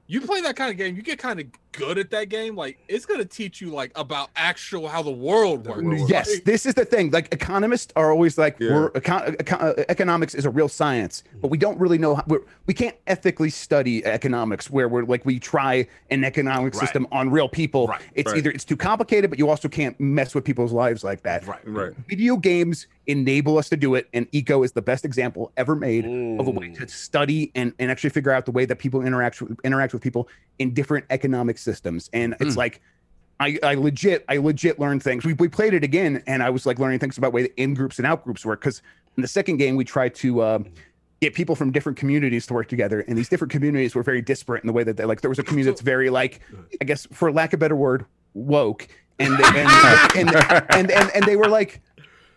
you 0.07 0.21
play 0.21 0.43
that 0.43 0.57
kind 0.57 0.71
of 0.71 0.77
game, 0.77 0.97
you 0.97 1.03
get 1.03 1.19
kind 1.19 1.41
of 1.41 1.47
good 1.77 1.99
at 1.99 2.11
that 2.11 2.29
game. 2.29 2.57
Like 2.57 2.79
it's 2.89 3.07
gonna 3.07 3.25
teach 3.25 3.61
you 3.61 3.71
like 3.71 3.93
about 3.97 4.31
actual 4.37 4.89
how 4.89 5.03
the 5.03 5.11
world 5.11 5.67
works. 5.67 6.09
Yes, 6.09 6.33
Like, 6.33 6.45
this 6.45 6.67
is 6.67 6.75
the 6.75 6.85
thing. 6.85 7.11
Like 7.11 7.33
economists 7.33 7.93
are 7.97 8.11
always 8.11 8.39
like, 8.39 8.57
Yeah. 8.61 8.73
we're 8.75 8.91
econ- 8.93 9.37
econ- 9.37 9.79
uh, 9.79 9.85
economics 9.89 10.35
is 10.35 10.45
a 10.45 10.51
real 10.51 10.69
science, 10.69 11.25
but 11.41 11.49
we 11.49 11.59
don't 11.59 11.79
really 11.79 11.99
know. 11.99 12.15
How, 12.17 12.25
we're, 12.27 12.41
we 12.67 12.75
can't 12.75 12.97
ethically 13.07 13.51
study 13.51 14.05
economics 14.05 14.71
where 14.71 14.89
we're 14.89 15.05
like 15.05 15.25
we 15.25 15.39
try 15.39 15.87
an 16.11 16.25
economic 16.25 16.75
Right. 16.75 16.81
system 16.81 17.07
on 17.13 17.31
real 17.31 17.49
people. 17.49 17.87
Right, 17.89 18.01
It's 18.15 18.31
right. 18.31 18.39
either 18.39 18.51
it's 18.51 18.65
too 18.65 18.77
complicated, 18.77 19.31
but 19.31 19.39
you 19.39 19.49
also 19.49 19.69
can't 19.69 19.99
mess 20.01 20.35
with 20.35 20.45
people's 20.45 20.73
lives 20.73 21.05
like 21.05 21.23
that. 21.23 21.47
Right. 21.47 21.61
Right. 21.67 21.93
Video 22.09 22.37
games 22.37 22.87
enable 23.07 23.59
us 23.59 23.69
to 23.69 23.77
do 23.77 23.95
it, 23.97 24.09
and 24.15 24.27
Eco 24.33 24.63
is 24.63 24.73
the 24.73 24.81
best 24.81 25.05
example 25.05 25.53
ever 25.59 25.75
made 25.77 26.05
of 26.07 26.47
a 26.47 26.51
way 26.51 26.69
Mm. 26.69 26.79
to 26.79 26.89
study 26.89 27.51
and, 27.55 27.73
and 27.79 27.91
actually 27.91 28.09
figure 28.11 28.33
out 28.33 28.47
the 28.47 28.51
way 28.53 28.65
that 28.65 28.79
people 28.79 29.03
interact 29.03 29.43
interact 29.63 29.93
with 29.93 30.01
people 30.03 30.27
in 30.59 30.73
different 30.73 31.05
economic 31.11 31.59
systems. 31.65 32.09
And 32.13 32.37
it's 32.41 32.57
like 32.57 32.81
I, 33.41 33.59
I 33.65 33.75
legit 33.75 34.25
I 34.29 34.37
legit 34.37 34.79
learned 34.79 35.03
things. 35.03 35.25
We, 35.25 35.33
we 35.33 35.49
played 35.49 35.75
it 35.75 35.83
again, 35.83 36.23
and 36.27 36.43
I 36.43 36.51
was 36.51 36.67
like 36.67 36.79
learning 36.79 37.01
things 37.01 37.19
about 37.19 37.33
way 37.33 37.43
that 37.43 37.61
in 37.61 37.75
groups 37.75 37.99
and 37.99 38.07
out 38.07 38.23
groups 38.25 38.47
work. 38.47 38.61
Because 38.61 38.81
in 39.17 39.23
the 39.23 39.29
second 39.29 39.57
game, 39.57 39.75
we 39.77 39.85
tried 39.85 40.15
to 40.17 40.41
uh, 40.41 40.59
get 41.21 41.35
people 41.35 41.57
from 41.57 41.73
different 41.73 41.99
communities 41.99 42.47
to 42.47 42.55
work 42.55 42.69
together, 42.69 43.01
and 43.09 43.19
these 43.19 43.29
different 43.29 43.51
communities 43.51 43.95
were 43.95 44.05
very 44.05 44.23
disparate 44.23 44.63
in 44.63 44.67
the 44.69 44.73
way 44.73 44.85
that 44.85 44.97
they 44.97 45.05
like. 45.05 45.21
There 45.21 45.31
was 45.31 45.41
a 45.41 45.43
community 45.43 45.71
that's 45.73 45.81
very 45.83 46.11
like, 46.11 46.41
I 46.81 46.85
guess 46.85 47.07
for 47.13 47.33
lack 47.33 47.53
of 47.53 47.59
a 47.59 47.61
better 47.61 47.77
word, 47.77 48.07
woke, 48.35 48.87
and 49.19 49.37
they, 49.37 49.45
and, 49.45 49.69
and, 50.17 50.37
and 50.71 50.91
and 50.93 51.11
and 51.15 51.25
they 51.25 51.37
were 51.37 51.49
like. 51.49 51.81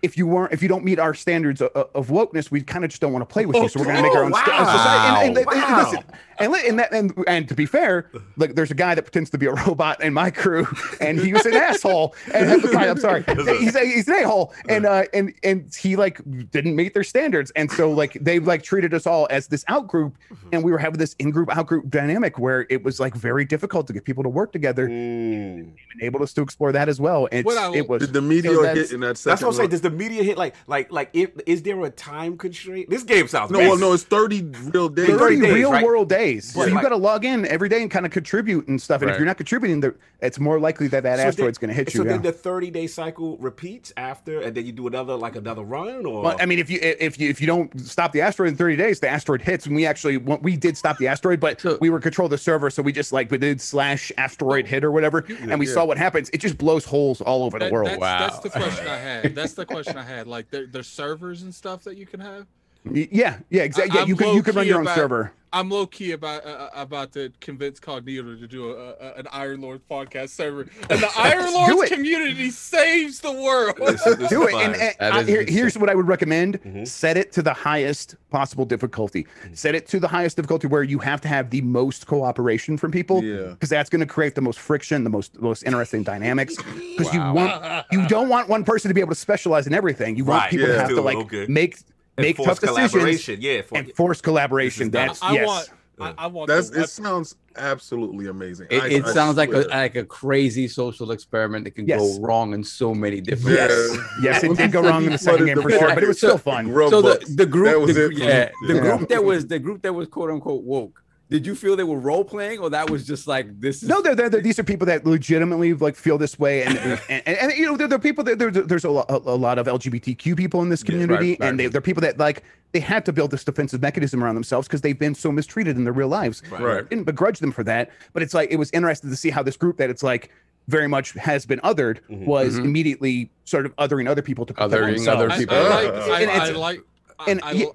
If 0.03 0.15
you 0.15 0.27
weren't, 0.27 0.53
if 0.53 0.61
you 0.61 0.67
don't 0.69 0.85
meet 0.85 0.99
our 0.99 1.15
standards 1.15 1.59
of, 1.59 1.71
of 1.73 2.07
wokeness, 2.09 2.51
we 2.51 2.61
kind 2.61 2.85
of 2.85 2.91
just 2.91 3.01
don't 3.01 3.11
want 3.13 3.27
to 3.27 3.33
play 3.33 3.47
with 3.47 3.55
you. 3.57 3.67
So 3.67 3.79
we're 3.79 3.85
going 3.87 3.97
to 3.97 4.03
make 4.03 4.13
our 4.15 4.25
own 4.25 4.31
Oh, 4.33 4.37
sta- 4.37 4.51
wow. 4.51 4.77
society. 4.77 5.27
And, 5.27 5.37
and, 5.39 5.47
and- 5.47 5.55
and 5.55 5.61
Wow. 5.73 5.83
listen, 5.91 6.03
and, 6.39 6.51
li- 6.51 6.67
and 6.67 6.79
that 6.79 6.93
and 6.93 7.13
and 7.27 7.47
to 7.49 7.55
be 7.55 7.65
fair, 7.65 8.09
like 8.37 8.55
there's 8.55 8.71
a 8.71 8.75
guy 8.75 8.95
that 8.95 9.01
pretends 9.03 9.29
to 9.31 9.37
be 9.37 9.45
a 9.45 9.53
robot 9.53 10.01
in 10.03 10.13
my 10.13 10.31
crew, 10.31 10.67
and 11.01 11.19
he 11.19 11.33
was 11.33 11.45
an 11.45 11.53
asshole. 11.53 12.15
And 12.33 12.63
I'm 12.75 12.97
sorry, 12.99 13.23
he's 13.59 13.75
a, 13.75 13.85
he's 13.85 14.07
an 14.07 14.15
a 14.23 14.27
hole, 14.27 14.53
and 14.69 14.85
uh 14.85 15.03
and 15.13 15.33
and 15.43 15.73
he 15.75 15.95
like 15.95 16.19
didn't 16.51 16.75
meet 16.75 16.93
their 16.93 17.03
standards, 17.03 17.51
and 17.55 17.71
so 17.71 17.91
like 17.91 18.13
they 18.21 18.39
like 18.39 18.63
treated 18.63 18.93
us 18.93 19.05
all 19.07 19.27
as 19.29 19.47
this 19.47 19.63
out 19.67 19.87
group, 19.87 20.15
and 20.51 20.63
we 20.63 20.71
were 20.71 20.77
having 20.77 20.99
this 20.99 21.15
in 21.19 21.31
group 21.31 21.55
out 21.55 21.67
group 21.67 21.89
dynamic 21.89 22.37
where 22.39 22.65
it 22.69 22.83
was 22.83 22.99
like 22.99 23.15
very 23.15 23.45
difficult 23.45 23.87
to 23.87 23.93
get 23.93 24.03
people 24.05 24.23
to 24.23 24.29
work 24.29 24.51
together, 24.51 24.87
Mm. 24.87 24.91
and 24.91 25.73
enabled 25.99 26.21
us 26.23 26.33
to 26.33 26.41
explore 26.41 26.71
that 26.71 26.89
as 26.89 26.99
well. 26.99 27.27
And 27.31 27.45
What 27.45 27.57
I- 27.57 27.75
it 27.75 27.87
was 27.89 28.01
Did 28.01 28.13
the 28.13 28.21
media 28.21 28.51
that's- 28.55 28.77
hit 28.77 28.91
in 28.93 28.99
that 29.01 29.17
second? 29.17 29.31
That's 29.31 29.41
what 29.41 29.49
I'm 29.49 29.53
saying. 29.55 29.69
Does 29.69 29.81
the 29.81 29.89
media 29.89 30.23
hit 30.23 30.37
like 30.37 30.55
like 30.67 30.91
like 30.91 31.09
if 31.13 31.31
is 31.45 31.61
there 31.63 31.81
a 31.83 31.89
time 31.89 32.37
constraint? 32.37 32.89
This 32.89 33.03
game 33.03 33.27
sounds 33.27 33.51
No, 33.51 33.59
well, 33.59 33.77
no, 33.77 33.93
it's 33.93 34.03
30 34.03 34.43
real 34.73 34.89
days. 34.89 35.07
30, 35.07 35.17
30 35.19 35.41
days, 35.41 35.53
real 35.53 35.71
right? 35.71 35.83
world 35.85 36.09
days. 36.09 36.26
So 36.39 36.59
But 36.59 36.69
you 36.69 36.75
like- 36.75 36.83
got 36.83 36.89
to 36.89 36.95
log 36.97 37.25
in 37.25 37.45
every 37.45 37.69
day 37.69 37.81
and 37.81 37.89
kind 37.89 38.05
of 38.05 38.11
contribute 38.11 38.67
and 38.67 38.81
stuff. 38.81 39.01
And 39.01 39.09
if 39.09 39.17
you're 39.17 39.25
not 39.25 39.37
contributing, 39.37 39.83
it's 40.21 40.39
more 40.39 40.59
likely 40.59 40.87
that 40.89 41.03
that 41.03 41.19
So 41.19 41.25
asteroid's 41.27 41.57
going 41.57 41.69
to 41.69 41.73
hit 41.73 41.91
So 41.91 41.99
you. 41.99 42.05
yeah. 42.05 42.13
then 42.13 42.21
the 42.23 42.31
30 42.31 42.71
day 42.71 42.87
cycle 42.87 43.37
repeats 43.37 43.93
after, 43.97 44.41
and 44.41 44.55
then 44.55 44.65
you 44.65 44.71
do 44.71 44.87
another 44.87 45.15
like 45.15 45.35
another 45.35 45.63
run, 45.63 46.05
or 46.05 46.23
Well, 46.23 46.37
I 46.39 46.45
mean, 46.45 46.59
if 46.59 46.69
you 46.69 46.79
if 46.81 47.19
you 47.19 47.29
if 47.29 47.39
you 47.41 47.47
don't 47.47 47.79
stop 47.81 48.11
the 48.11 48.21
asteroid 48.21 48.49
in 48.49 48.55
30 48.57 48.75
days, 48.75 48.99
the 48.99 49.07
asteroid 49.09 49.41
hits, 49.41 49.65
and 49.65 49.75
we 49.75 49.85
actually 49.85 50.17
we 50.17 50.57
did 50.57 50.75
stop 50.77 50.97
the 50.97 51.07
asteroid, 51.07 51.39
but 51.39 51.61
So- 51.61 51.77
we 51.81 51.89
were 51.89 51.99
control 51.99 52.27
the 52.29 52.37
server, 52.37 52.69
so 52.69 52.81
we 52.81 52.91
just 52.91 53.11
like 53.13 53.31
we 53.31 53.37
did 53.37 53.61
slash 53.61 54.11
asteroid 54.17 54.65
oh. 54.65 54.69
hit 54.69 54.83
or 54.83 54.91
whatever, 54.91 55.23
and 55.41 55.59
we 55.59 55.67
Yeah. 55.67 55.73
saw 55.73 55.85
what 55.85 55.97
happens. 55.97 56.29
It 56.33 56.39
just 56.39 56.57
blows 56.57 56.85
holes 56.85 57.21
all 57.21 57.43
over 57.43 57.59
the 57.59 57.69
world. 57.69 57.87
That's, 57.89 57.99
Wow. 57.99 58.19
that's 58.19 58.39
the 58.39 58.49
question 58.49 58.87
I 58.87 58.97
had. 58.97 59.35
That's 59.35 59.53
the 59.53 59.65
question 59.65 59.97
I 59.97 60.03
had. 60.03 60.27
Like 60.27 60.49
there, 60.49 60.65
there's 60.65 60.87
servers 60.87 61.43
and 61.43 61.53
stuff 61.53 61.83
that 61.83 61.95
you 61.97 62.05
can 62.05 62.19
have. 62.19 62.47
Y- 62.91 63.07
Yeah, 63.11 63.37
yeah, 63.49 63.63
exactly. 63.63 63.95
Yeah, 63.95 64.03
I'm 64.03 64.07
you 64.09 64.15
can 64.15 64.35
you 64.35 64.43
can 64.43 64.55
run 64.55 64.67
your 64.67 64.77
own 64.77 64.83
about- 64.83 64.95
server. 64.95 65.33
I'm 65.53 65.69
low 65.69 65.87
key 65.87 66.11
about 66.11 66.45
uh, 66.45 66.69
about 66.75 67.13
to 67.13 67.31
convince 67.39 67.79
Cognito 67.79 68.37
to 68.37 68.47
do 68.47 68.69
a, 68.73 68.89
a, 68.89 69.13
an 69.13 69.27
Iron 69.31 69.61
Lord 69.61 69.79
podcast 69.89 70.29
server, 70.29 70.67
and 70.89 70.99
the 71.01 71.09
Iron 71.17 71.45
do 71.45 71.53
Lords 71.53 71.89
community 71.89 72.51
saves 72.51 73.21
the 73.21 73.31
world. 73.31 73.77
This- 73.77 74.03
this 74.03 74.29
Do 74.29 74.45
it. 74.45 74.53
And, 74.55 74.75
and 74.75 74.95
I- 75.15 75.23
here- 75.23 75.45
here's 75.47 75.77
what 75.77 75.89
I 75.89 75.95
would 75.95 76.05
recommend: 76.07 76.61
Mhm. 76.63 76.85
set 76.85 77.15
it 77.15 77.31
to 77.31 77.41
the 77.41 77.53
highest 77.53 78.17
possible 78.29 78.65
difficulty. 78.65 79.25
Set 79.53 79.73
it 79.73 79.87
to 79.87 80.01
the 80.01 80.07
highest 80.09 80.35
difficulty 80.35 80.67
where 80.67 80.83
you 80.83 80.99
have 80.99 81.21
to 81.21 81.29
have 81.29 81.49
the 81.49 81.61
most 81.61 82.07
cooperation 82.07 82.77
from 82.77 82.91
people. 82.91 83.23
Yeah. 83.23 83.51
because 83.51 83.69
that's 83.69 83.89
going 83.89 84.01
to 84.01 84.05
create 84.05 84.35
the 84.35 84.41
most 84.41 84.59
friction, 84.59 85.05
the 85.05 85.09
most 85.09 85.33
the 85.35 85.41
most 85.41 85.63
interesting 85.63 86.03
dynamics. 86.03 86.57
Because 86.97 87.13
you 87.13 87.19
want 87.21 87.85
you 87.91 88.05
don't 88.09 88.27
want 88.27 88.49
one 88.49 88.65
person 88.65 88.89
to 88.89 88.93
be 88.93 88.99
able 89.01 89.11
to 89.11 89.19
specialize 89.19 89.65
in 89.65 89.73
everything. 89.73 90.17
You 90.17 90.25
want 90.25 90.41
Right, 90.41 90.51
people 90.51 90.67
yeah. 90.67 90.73
to 90.73 90.79
have 90.81 90.89
to 90.89 91.01
like 91.01 91.17
okay. 91.17 91.45
make 91.47 91.77
make 92.17 92.39
Enforce 92.39 92.59
tough 92.59 92.59
decisions 92.61 92.91
collaboration. 92.91 93.37
Yeah, 93.41 93.61
for, 93.61 93.77
and 93.77 93.93
force 93.95 94.21
collaboration. 94.21 94.89
That's 94.91 95.21
I 95.21 95.33
yes. 95.33 95.47
want. 95.47 95.69
I, 95.99 96.13
I 96.25 96.27
want. 96.27 96.47
That's 96.47 96.69
it. 96.69 96.87
Sounds 96.89 97.35
absolutely 97.55 98.27
amazing. 98.27 98.67
It, 98.69 98.83
I- 98.83 98.87
it 98.87 99.05
I 99.05 99.13
sounds 99.13 99.35
like 99.37 99.51
a 99.51 99.61
like 99.69 99.95
a 99.95 100.03
crazy 100.05 100.67
social 100.67 101.11
experiment 101.11 101.63
that 101.65 101.71
can 101.71 101.87
Yes. 101.87 101.99
go 101.99 102.21
wrong 102.21 102.53
in 102.53 102.63
so 102.63 102.93
many 102.93 103.19
different 103.19 103.57
Yeah. 103.57 103.67
ways. 103.67 103.97
yes, 104.21 104.43
it 104.43 104.55
did 104.57 104.71
go 104.71 104.81
wrong 104.87 105.05
in 105.05 105.11
the 105.11 105.17
second 105.17 105.47
game 105.47 105.61
for 105.61 105.71
sure, 105.71 105.93
but 105.95 106.03
it 106.03 106.07
was 106.07 106.17
still 106.17 106.37
fun. 106.37 106.67
Grub 106.67 106.91
So 106.91 107.01
the, 107.01 107.25
the 107.35 107.45
group, 107.47 107.65
That 107.67 107.79
was 107.81 107.95
the, 107.95 108.05
it 108.09 108.17
yeah, 108.17 108.49
the 108.67 108.75
Yeah. 108.75 108.79
group 108.81 109.09
that 109.09 109.23
was 109.23 109.47
the 109.47 109.57
group 109.59 109.81
that 109.81 109.93
was 109.93 110.07
quote 110.07 110.29
unquote 110.29 110.63
woke. 110.63 111.03
Did 111.29 111.45
you 111.45 111.55
feel 111.55 111.75
they 111.75 111.83
were 111.83 111.99
role 111.99 112.23
playing, 112.23 112.59
or 112.59 112.69
that 112.69 112.89
was 112.89 113.05
just 113.05 113.27
like 113.27 113.59
this? 113.59 113.83
Is 113.83 113.89
No, 113.89 114.01
they're, 114.01 114.15
they're, 114.15 114.29
they're- 114.29 114.41
these 114.41 114.57
are 114.59 114.63
people 114.63 114.85
that 114.87 115.05
legitimately 115.05 115.73
like 115.73 115.95
feel 115.95 116.17
this 116.17 116.39
way, 116.39 116.63
and 116.63 116.77
and, 116.79 117.01
and, 117.09 117.27
and, 117.27 117.51
you 117.53 117.65
know 117.65 117.75
they're, 117.75 117.87
they're 117.89 117.99
people 117.99 118.23
that 118.23 118.39
there's 118.39 118.85
a, 118.85 118.89
lo- 118.89 119.05
a, 119.09 119.15
a 119.17 119.35
lot 119.35 119.59
of 119.59 119.67
LGBTQ 119.67 120.37
people 120.37 120.61
in 120.61 120.69
this 120.69 120.83
Yeah, 120.87 120.93
right, 120.95 121.01
community, 121.01 121.37
right. 121.39 121.49
and 121.49 121.59
they, 121.59 121.67
they're 121.67 121.81
people 121.81 122.01
that 122.01 122.17
like 122.17 122.43
they 122.71 122.79
had 122.79 123.05
to 123.05 123.11
build 123.13 123.31
this 123.31 123.43
defensive 123.43 123.81
mechanism 123.81 124.23
around 124.23 124.35
themselves 124.35 124.67
because 124.69 124.81
they've 124.81 124.97
been 124.97 125.15
so 125.15 125.31
mistreated 125.31 125.75
in 125.75 125.83
their 125.83 125.93
real 125.93 126.07
lives. 126.07 126.41
Right. 126.49 126.77
I 126.77 126.81
didn't 126.83 127.03
begrudge 127.03 127.39
them 127.39 127.51
for 127.51 127.63
that, 127.65 127.91
but 128.13 128.23
it's 128.23 128.33
like 128.33 128.49
it 128.51 128.57
was 128.57 128.71
interesting 128.71 129.09
to 129.09 129.15
see 129.17 129.29
how 129.29 129.43
this 129.43 129.57
group 129.57 129.77
that 129.77 129.89
it's 129.89 130.03
like 130.03 130.29
very 130.69 130.87
much 130.87 131.11
has 131.13 131.45
been 131.45 131.59
othered 131.59 131.99
Mhm. 132.09 132.25
was 132.25 132.57
Mhm. 132.57 132.65
immediately 132.65 133.31
sort 133.45 133.65
of 133.65 133.75
othering 133.77 134.07
other 134.09 134.21
people 134.21 134.45
to 134.45 134.53
protect 134.53 134.71
Othering 134.73 134.95
themselves. 134.95 135.21
other 135.23 135.31
I, 135.31 135.37
people. 135.37 135.57
I 135.57 135.61
like. 135.61 135.93
I, 135.93 136.23
I 136.47 136.49
like. 136.51 136.81
I, 137.19 137.31
and 137.31 137.39
I, 137.43 137.51
yeah. 137.51 137.65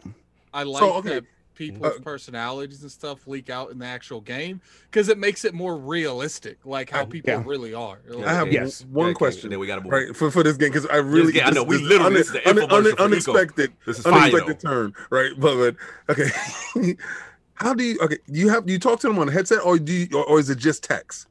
I 0.55 0.63
like 0.63 0.81
So, 0.81 0.93
okay. 0.95 1.09
that 1.17 1.25
people's 1.55 1.97
Uh, 1.97 2.01
personalities 2.03 2.83
and 2.83 2.91
stuff 2.91 3.27
leak 3.27 3.51
out 3.51 3.71
in 3.71 3.79
the 3.79 3.87
actual 3.87 4.21
game 4.21 4.61
because 4.91 5.09
it 5.09 5.19
makes 5.19 5.45
it 5.45 5.55
more 5.55 5.77
realistic, 5.77 6.59
like 6.65 6.91
how 6.91 7.05
people 7.05 7.31
Yeah. 7.33 7.43
really 7.47 7.75
are. 7.75 7.99
Yeah, 8.11 8.31
I 8.31 8.33
have. 8.35 8.53
Yes. 8.53 8.85
one 8.91 9.09
Okay, 9.09 9.15
question. 9.15 9.51
Then 9.51 9.59
we 9.59 9.67
gotta 9.67 9.83
move. 9.83 9.93
right 9.93 10.17
for, 10.17 10.31
for 10.31 10.43
this 10.43 10.57
game 10.57 10.71
because 10.71 10.87
I 10.87 10.97
really 10.97 11.33
game, 11.33 11.43
I 11.47 11.51
know, 11.51 11.63
we 11.63 11.77
this 11.77 11.87
literally- 11.87 12.07
une- 12.07 12.15
this 12.15 12.27
is 12.29 12.33
the 12.33 12.49
une- 12.49 12.57
infomercial 12.57 12.79
une- 12.79 12.85
for 12.85 12.89
Eco. 12.93 13.05
unexpected 13.05 13.73
This 13.87 13.99
is 13.99 14.05
fine, 14.05 14.15
unexpected 14.35 14.61
turn 14.61 14.95
right 15.11 15.33
but, 15.39 15.57
but 15.57 15.77
okay 16.19 16.31
how 17.55 17.75
do 17.75 17.85
you 17.85 17.99
okay 18.01 18.19
you 18.27 18.49
have 18.49 18.67
do 18.67 18.73
you 18.73 18.79
talk 18.79 19.01
to 19.01 19.07
them 19.09 19.19
on 19.19 19.29
a 19.29 19.33
headset 19.33 19.61
or 19.65 19.79
do 19.79 19.93
you 19.93 20.09
or, 20.15 20.25
or 20.25 20.41
is 20.41 20.51
it 20.51 20.59
just 20.59 20.83
text 20.83 21.27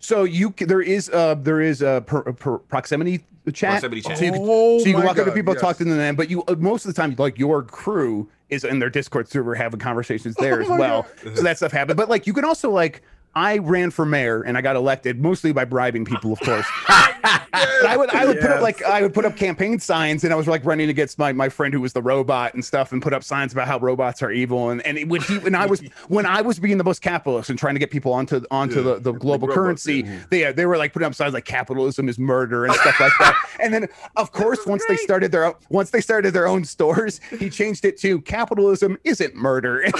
So 0.00 0.24
you 0.24 0.52
there 0.58 0.80
is 0.82 1.10
uh 1.10 1.34
there 1.36 1.60
is 1.60 1.82
a 1.82 2.02
per, 2.06 2.22
per 2.32 2.58
proximity 2.58 3.24
chat. 3.52 3.70
Proximity 3.80 4.00
chat. 4.02 4.18
So 4.18 4.24
you, 4.24 4.32
can- 4.32 4.40
Oh 4.42 4.78
so 4.80 4.86
you 4.86 4.92
can 4.94 5.00
my 5.00 5.06
walk 5.06 5.18
up 5.20 5.26
to 5.26 5.32
people, 5.32 5.54
yes. 5.54 5.60
talk 5.62 5.76
to 5.76 5.84
them, 5.84 6.16
but 6.16 6.28
you 6.28 6.42
uh, 6.48 6.56
most 6.58 6.84
of 6.84 6.92
the 6.92 7.00
time, 7.00 7.14
like 7.16 7.38
your 7.38 7.62
crew 7.62 8.28
is 8.48 8.64
in 8.64 8.78
their 8.78 8.90
Discord 8.90 9.28
server 9.28 9.54
having 9.54 9.80
conversations 9.80 10.34
there 10.36 10.60
Oh 10.66 10.72
as 10.72 10.78
well. 10.78 11.06
So 11.34 11.42
that 11.42 11.56
stuff 11.56 11.72
happened. 11.72 11.96
But 11.96 12.08
like 12.08 12.26
you 12.26 12.32
can 12.32 12.44
also 12.44 12.70
like 12.70 13.02
I 13.36 13.58
ran 13.58 13.90
for 13.90 14.06
mayor 14.06 14.40
and 14.40 14.56
I 14.56 14.62
got 14.62 14.76
elected 14.76 15.20
mostly 15.20 15.52
by 15.52 15.66
bribing 15.66 16.06
people, 16.06 16.32
of 16.32 16.40
course. 16.40 16.66
I 16.88 17.94
would 17.96 18.08
I 18.10 18.24
would 18.24 18.40
put 18.40 18.50
up 18.50 18.62
like 18.62 18.82
I 18.82 19.02
would 19.02 19.12
put 19.12 19.24
up 19.26 19.36
campaign 19.36 19.78
signs 19.78 20.24
and 20.24 20.32
I 20.32 20.36
was 20.36 20.46
like 20.46 20.64
running 20.64 20.88
against 20.88 21.18
my 21.18 21.32
my 21.32 21.50
friend 21.50 21.74
who 21.74 21.80
was 21.82 21.92
the 21.92 22.00
robot 22.00 22.54
and 22.54 22.64
stuff 22.64 22.92
and 22.92 23.02
put 23.02 23.12
up 23.12 23.22
signs 23.22 23.52
about 23.52 23.66
how 23.68 23.78
robots 23.78 24.22
are 24.22 24.30
evil 24.30 24.70
and 24.70 24.80
and 24.86 24.96
it, 24.96 25.08
when 25.08 25.20
he 25.20 25.38
when 25.38 25.54
I 25.54 25.66
was 25.66 25.80
when 26.08 26.24
I 26.24 26.40
was 26.40 26.58
being 26.58 26.78
the 26.78 26.84
most 26.84 27.02
capitalist 27.02 27.50
and 27.50 27.58
trying 27.58 27.74
to 27.74 27.78
get 27.78 27.90
people 27.90 28.12
onto 28.12 28.40
onto 28.50 28.76
Yeah. 28.76 28.94
the, 28.94 29.00
the 29.00 29.12
global 29.12 29.48
robot, 29.48 29.54
currency 29.54 30.02
yeah. 30.06 30.18
they 30.30 30.44
uh, 30.46 30.52
they 30.52 30.64
were 30.64 30.78
like 30.78 30.92
putting 30.94 31.06
up 31.06 31.14
signs 31.14 31.34
like 31.34 31.44
capitalism 31.44 32.08
is 32.08 32.18
murder 32.18 32.64
and 32.64 32.74
stuff 32.74 32.98
like 33.00 33.12
that 33.18 33.36
and 33.60 33.74
then 33.74 33.86
of 34.16 34.32
course 34.32 34.64
once 34.66 34.84
they 34.88 34.96
started 34.96 35.30
their 35.30 35.44
own 35.44 35.54
once 35.68 35.90
they 35.90 36.00
started 36.00 36.32
their 36.32 36.46
own 36.46 36.64
stores 36.64 37.20
he 37.38 37.50
changed 37.50 37.84
it 37.84 37.98
to 37.98 38.20
capitalism 38.22 38.96
isn't 39.04 39.34
murder 39.34 39.84
as 39.84 39.92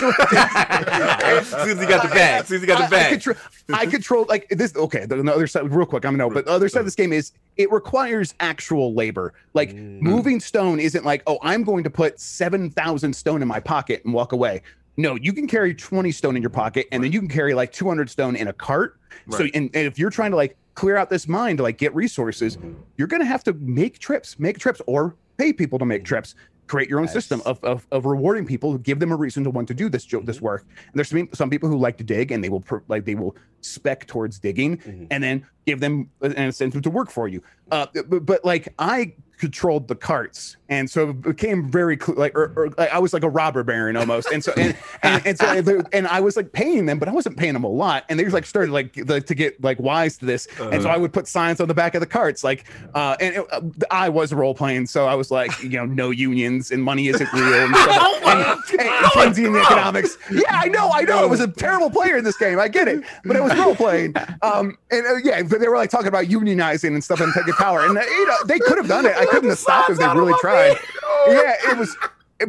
soon 1.49 1.71
as 1.71 1.81
he 1.81 1.87
got 1.87 2.03
the 2.03 2.09
bag, 2.09 2.41
as 2.41 2.49
soon 2.49 2.57
as 2.57 2.61
he 2.63 2.67
got 2.67 2.83
the 2.83 2.97
bag. 2.97 3.26
Control, 3.35 3.79
I 3.79 3.83
mm-hmm. 3.83 3.91
control 3.91 4.27
like 4.29 4.49
this. 4.51 4.75
Okay, 4.75 5.07
the, 5.07 5.23
the 5.23 5.33
other 5.33 5.47
side, 5.47 5.73
real 5.73 5.87
quick. 5.87 6.05
I'm 6.05 6.17
gonna 6.17 6.29
know, 6.29 6.35
but 6.35 6.47
the 6.47 6.51
other 6.51 6.69
side 6.69 6.79
of 6.79 6.83
uh-huh. 6.83 6.87
this 6.87 6.95
game 6.95 7.13
is 7.13 7.33
it 7.57 7.71
requires 7.71 8.35
actual 8.41 8.95
labor. 8.95 9.35
Like 9.55 9.77
Mm. 9.77 10.01
moving 10.01 10.41
stone 10.41 10.79
isn't 10.81 11.05
like, 11.05 11.23
oh, 11.27 11.39
I'm 11.43 11.63
going 11.63 11.85
to 11.85 11.91
put 11.91 12.19
seven 12.21 12.71
thousand 12.71 13.15
stone 13.15 13.43
in 13.43 13.49
my 13.49 13.61
pocket 13.61 14.05
and 14.05 14.15
walk 14.15 14.33
away. 14.33 14.63
No, 14.97 15.15
you 15.17 15.33
can 15.35 15.47
carry 15.47 15.75
20 15.75 16.11
stone 16.11 16.37
in 16.37 16.43
your 16.43 16.51
pocket, 16.51 16.87
and 16.91 17.05
then 17.05 17.13
you 17.13 17.19
can 17.19 17.29
carry 17.29 17.53
like 17.53 17.71
200 17.71 18.09
stone 18.09 18.35
in 18.35 18.49
a 18.49 18.53
cart. 18.53 18.99
So, 19.31 19.45
and, 19.55 19.71
and 19.75 19.87
if 19.87 19.99
you're 19.99 20.09
trying 20.09 20.31
to 20.31 20.39
like 20.39 20.57
clear 20.75 20.97
out 20.97 21.11
this 21.11 21.29
mine 21.29 21.59
to 21.59 21.63
like 21.63 21.77
get 21.77 21.95
resources, 21.95 22.57
you're 22.97 23.09
gonna 23.09 23.27
have 23.27 23.45
to 23.45 23.53
make 23.55 23.99
trips, 23.99 24.39
make 24.39 24.59
trips, 24.59 24.81
or 24.87 25.15
pay 25.37 25.53
people 25.53 25.79
to 25.79 25.85
make 25.85 26.03
mm-hmm. 26.03 26.09
trips. 26.09 26.35
Create 26.67 26.89
your 26.89 26.99
own 27.01 27.07
system 27.09 27.41
of, 27.47 27.63
of, 27.63 27.87
of 27.93 28.07
rewarding 28.07 28.45
people, 28.45 28.77
give 28.79 28.99
them 28.99 29.13
a 29.13 29.17
reason 29.17 29.45
to 29.45 29.51
want 29.51 29.69
to 29.69 29.75
do 29.75 29.89
this 29.89 30.05
jo- 30.05 30.21
this 30.21 30.41
work. 30.41 30.65
And 30.87 30.95
there's 30.95 31.09
some, 31.09 31.29
some 31.33 31.49
people 31.51 31.69
who 31.69 31.79
like 31.79 31.97
to 31.99 32.05
dig, 32.05 32.33
and 32.33 32.43
they 32.43 32.49
will 32.49 32.61
pr- 32.61 32.79
like 32.89 33.05
they 33.05 33.15
will 33.15 33.37
spec 33.61 34.07
towards 34.07 34.39
digging 34.39 34.79
Mhm. 34.79 35.07
and 35.11 35.23
then 35.23 35.47
give 35.67 35.81
them 35.81 36.11
an 36.23 36.33
incentive 36.33 36.83
to 36.83 36.91
work 36.91 37.11
for 37.11 37.29
you. 37.29 37.41
Uh, 37.71 37.87
but, 38.09 38.27
but 38.27 38.45
like 38.45 38.73
I 38.79 39.15
controlled 39.39 39.87
the 39.87 39.95
carts, 39.95 40.57
and 40.69 40.91
so 40.91 41.11
it 41.11 41.21
became 41.23 41.71
very 41.71 41.97
clear. 41.97 42.17
Like, 42.17 42.35
or, 42.37 42.53
or, 42.57 42.69
like 42.79 42.91
I 42.93 42.99
was 42.99 43.13
like 43.13 43.23
a 43.23 43.29
robber 43.29 43.63
baron 43.63 43.97
almost, 43.97 44.31
and 44.33 44.43
so 44.43 44.53
and 44.57 44.77
and, 45.03 45.27
and 45.27 45.39
so 45.39 45.47
and, 45.47 45.67
they- 45.67 45.81
and 45.93 46.07
I 46.09 46.21
was 46.21 46.37
like 46.37 46.53
paying 46.53 46.87
them, 46.87 46.99
but 46.99 47.09
I 47.09 47.13
wasn't 47.13 47.37
paying 47.37 47.53
them 47.53 47.65
a 47.65 47.69
lot. 47.69 48.05
And 48.09 48.19
they 48.19 48.25
just 48.25 48.35
like 48.35 48.47
started 48.47 48.73
like 48.73 48.95
the, 48.95 49.21
to 49.21 49.35
get 49.35 49.63
like 49.63 49.79
wise 49.81 50.19
to 50.19 50.27
this, 50.27 50.47
and 50.61 50.83
so 50.83 50.89
I 50.89 50.97
would 50.97 51.13
put 51.13 51.29
signs 51.29 51.61
on 51.61 51.69
the 51.69 51.75
back 51.75 51.95
of 51.95 52.01
the 52.01 52.07
carts, 52.07 52.43
like, 52.45 52.65
uh, 52.95 53.17
and 53.21 53.37
it, 53.37 53.47
uh, 53.53 53.61
I 53.91 54.09
was 54.09 54.33
role 54.33 54.55
playing, 54.55 54.87
so 54.87 55.07
I 55.07 55.15
was 55.15 55.31
like, 55.31 55.51
you 55.63 55.71
know, 55.71 55.87
no 55.87 56.11
unions 56.11 56.71
and 56.71 56.83
money 56.83 57.09
isn't 57.09 57.33
real, 57.33 57.45
and, 57.55 57.75
stuff, 57.77 58.23
and, 58.71 58.81
and 58.81 59.07
Keynesian 59.35 59.63
economics. 59.63 60.19
Yeah, 60.31 60.43
I 60.51 60.69
know, 60.69 60.91
I 60.93 61.03
know. 61.03 61.19
I 61.19 61.27
was 61.27 61.41
a 61.41 61.49
terrible 61.49 61.91
player 61.91 62.17
in 62.17 62.25
this 62.25 62.37
game. 62.37 62.59
I 62.59 62.69
get 62.69 62.89
it, 62.89 63.03
but 63.25 63.37
it 63.37 63.43
was 63.43 63.57
role 63.59 63.75
playing. 63.75 64.15
Um, 64.43 64.77
and 64.91 65.05
uh, 65.07 65.17
yeah, 65.25 65.43
but 65.43 65.61
they 65.61 65.69
were 65.69 65.77
like 65.77 65.91
talking 65.91 66.09
about 66.09 66.27
unionizing 66.27 66.89
and 66.89 67.03
stuff 67.03 67.21
and 67.21 67.33
taking 67.33 67.55
power, 67.55 67.85
and 67.87 67.97
uh, 67.97 68.03
you 68.03 68.27
know, 68.27 68.37
they 68.45 68.59
could 68.59 68.77
have 68.77 68.87
done 68.87 69.07
it. 69.07 69.17
I 69.17 69.25
couldn't 69.27 69.49
have 69.49 69.59
stopped 69.59 69.91
if 69.91 69.99
they 69.99 70.07
really 70.07 70.35
tried. 70.41 70.56
Yeah, 71.29 71.55
it 71.71 71.77
was, 71.77 71.97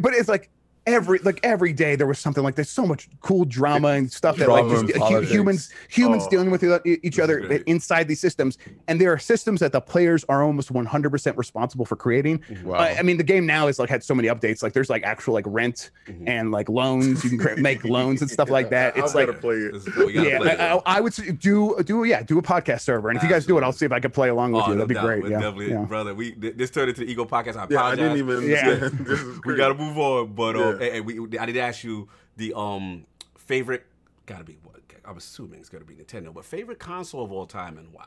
but 0.00 0.14
it's 0.14 0.28
like 0.28 0.50
every 0.88 1.18
like 1.20 1.38
every 1.42 1.72
day 1.72 1.94
there 1.96 2.06
was 2.06 2.18
something 2.18 2.42
like 2.42 2.54
there's 2.54 2.68
so 2.70 2.86
much 2.86 3.08
cool 3.20 3.44
drama 3.44 3.88
and 3.88 4.10
stuff 4.10 4.36
that 4.38 4.48
like 4.48 4.64
just, 4.68 4.82
and 4.82 4.92
hu- 4.92 4.98
politics. 4.98 5.30
humans 5.32 5.70
humans 5.88 6.24
Oh. 6.26 6.30
dealing 6.30 6.50
with 6.50 6.62
each 7.04 7.18
other 7.18 7.40
great. 7.40 7.62
inside 7.66 8.08
these 8.08 8.20
systems 8.20 8.58
and 8.88 9.00
there 9.00 9.12
are 9.12 9.18
systems 9.18 9.60
that 9.60 9.72
the 9.72 9.80
players 9.80 10.24
are 10.28 10.42
almost 10.42 10.72
100% 10.72 11.36
responsible 11.36 11.84
for 11.84 11.96
creating 11.96 12.42
Wow. 12.64 12.78
I, 12.78 12.96
I 12.98 13.02
mean 13.02 13.16
the 13.18 13.22
game 13.34 13.46
now 13.46 13.68
is 13.68 13.78
like 13.78 13.88
had 13.88 14.02
so 14.02 14.14
many 14.14 14.28
updates 14.28 14.62
like 14.62 14.72
there's 14.72 14.90
like 14.90 15.02
actual 15.04 15.34
like 15.34 15.44
rent 15.46 15.90
Mhm. 16.08 16.28
and 16.28 16.50
like 16.50 16.68
loans 16.68 17.22
you 17.24 17.30
can 17.30 17.38
cre- 17.38 17.60
make 17.60 17.84
loans 17.96 18.22
and 18.22 18.30
stuff 18.30 18.50
like 18.50 18.70
that 18.70 18.96
I 18.96 19.00
it's 19.04 19.14
like 19.14 19.28
play 19.40 19.56
it. 19.56 19.72
This 19.74 19.86
is- 19.86 19.96
we 19.96 20.12
gotta 20.14 20.28
yeah, 20.30 20.38
play 20.38 20.50
I, 20.56 20.74
it. 20.76 20.82
I, 20.86 20.96
I 20.96 21.00
would 21.00 21.12
s- 21.12 21.32
do 21.38 21.76
do 21.84 22.04
yeah 22.04 22.22
do 22.22 22.38
a 22.38 22.42
podcast 22.42 22.80
server, 22.80 23.08
and 23.10 23.16
if 23.16 23.22
you 23.22 23.28
guys 23.28 23.44
do 23.46 23.58
it, 23.58 23.62
I'll 23.62 23.72
see 23.72 23.84
if 23.86 23.92
I 23.92 24.00
can 24.00 24.10
play 24.10 24.28
along 24.30 24.52
with 24.52 24.64
Oh, 24.64 24.68
you. 24.68 24.74
That'd 24.74 24.88
be 24.88 24.94
great. 24.94 25.22
We're 25.22 25.30
Yeah, 25.30 25.40
definitely, 25.40 25.70
yeah. 25.70 25.84
brother. 25.84 26.14
We 26.14 26.32
this 26.32 26.70
turned 26.70 26.88
into 26.88 27.02
the 27.02 27.10
Ego 27.10 27.24
podcast. 27.24 27.56
I 27.56 27.66
Yeah, 27.70 27.82
I 27.82 27.92
apologize. 27.94 27.98
didn't 27.98 28.18
even 28.18 28.50
Yeah. 28.50 28.88
This 29.08 29.20
is 29.20 29.40
we 29.44 29.54
gotta 29.56 29.74
move 29.74 29.98
on. 29.98 30.32
But 30.34 30.56
uh, 30.56 30.77
Hey, 30.78 31.00
we, 31.00 31.38
I 31.38 31.46
did 31.46 31.56
ask 31.56 31.84
you 31.84 32.08
the 32.36 32.56
um 32.56 33.04
favorite. 33.36 33.84
Gotta 34.26 34.44
be 34.44 34.58
what? 34.62 34.76
I'm 35.04 35.16
assuming 35.16 35.60
it's 35.60 35.68
gonna 35.70 35.84
be 35.86 35.94
Nintendo, 35.94 36.32
but 36.34 36.44
favorite 36.44 36.78
console 36.78 37.24
of 37.24 37.32
all 37.32 37.46
time 37.46 37.78
and 37.78 37.92
why? 37.92 38.04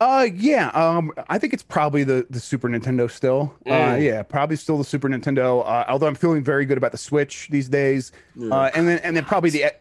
Uh, 0.00 0.26
yeah. 0.34 0.68
Um, 0.70 1.12
I 1.28 1.38
think 1.38 1.52
it's 1.54 1.62
probably 1.62 2.04
the 2.04 2.26
the 2.28 2.40
Super 2.40 2.68
Nintendo 2.68 3.10
still. 3.10 3.54
Uh, 3.64 3.70
Mm. 3.70 4.04
yeah, 4.04 4.22
probably 4.22 4.56
still 4.56 4.76
the 4.76 4.84
Super 4.84 5.08
Nintendo. 5.08 5.64
Uh, 5.64 5.84
although 5.88 6.06
I'm 6.06 6.16
feeling 6.16 6.42
very 6.42 6.66
good 6.66 6.76
about 6.76 6.92
the 6.92 6.98
Switch 6.98 7.48
these 7.50 7.68
days. 7.68 8.12
Uh, 8.38 8.70
and 8.74 8.86
then 8.88 8.98
and 8.98 9.16
then 9.16 9.24
probably 9.24 9.50
the 9.50 9.72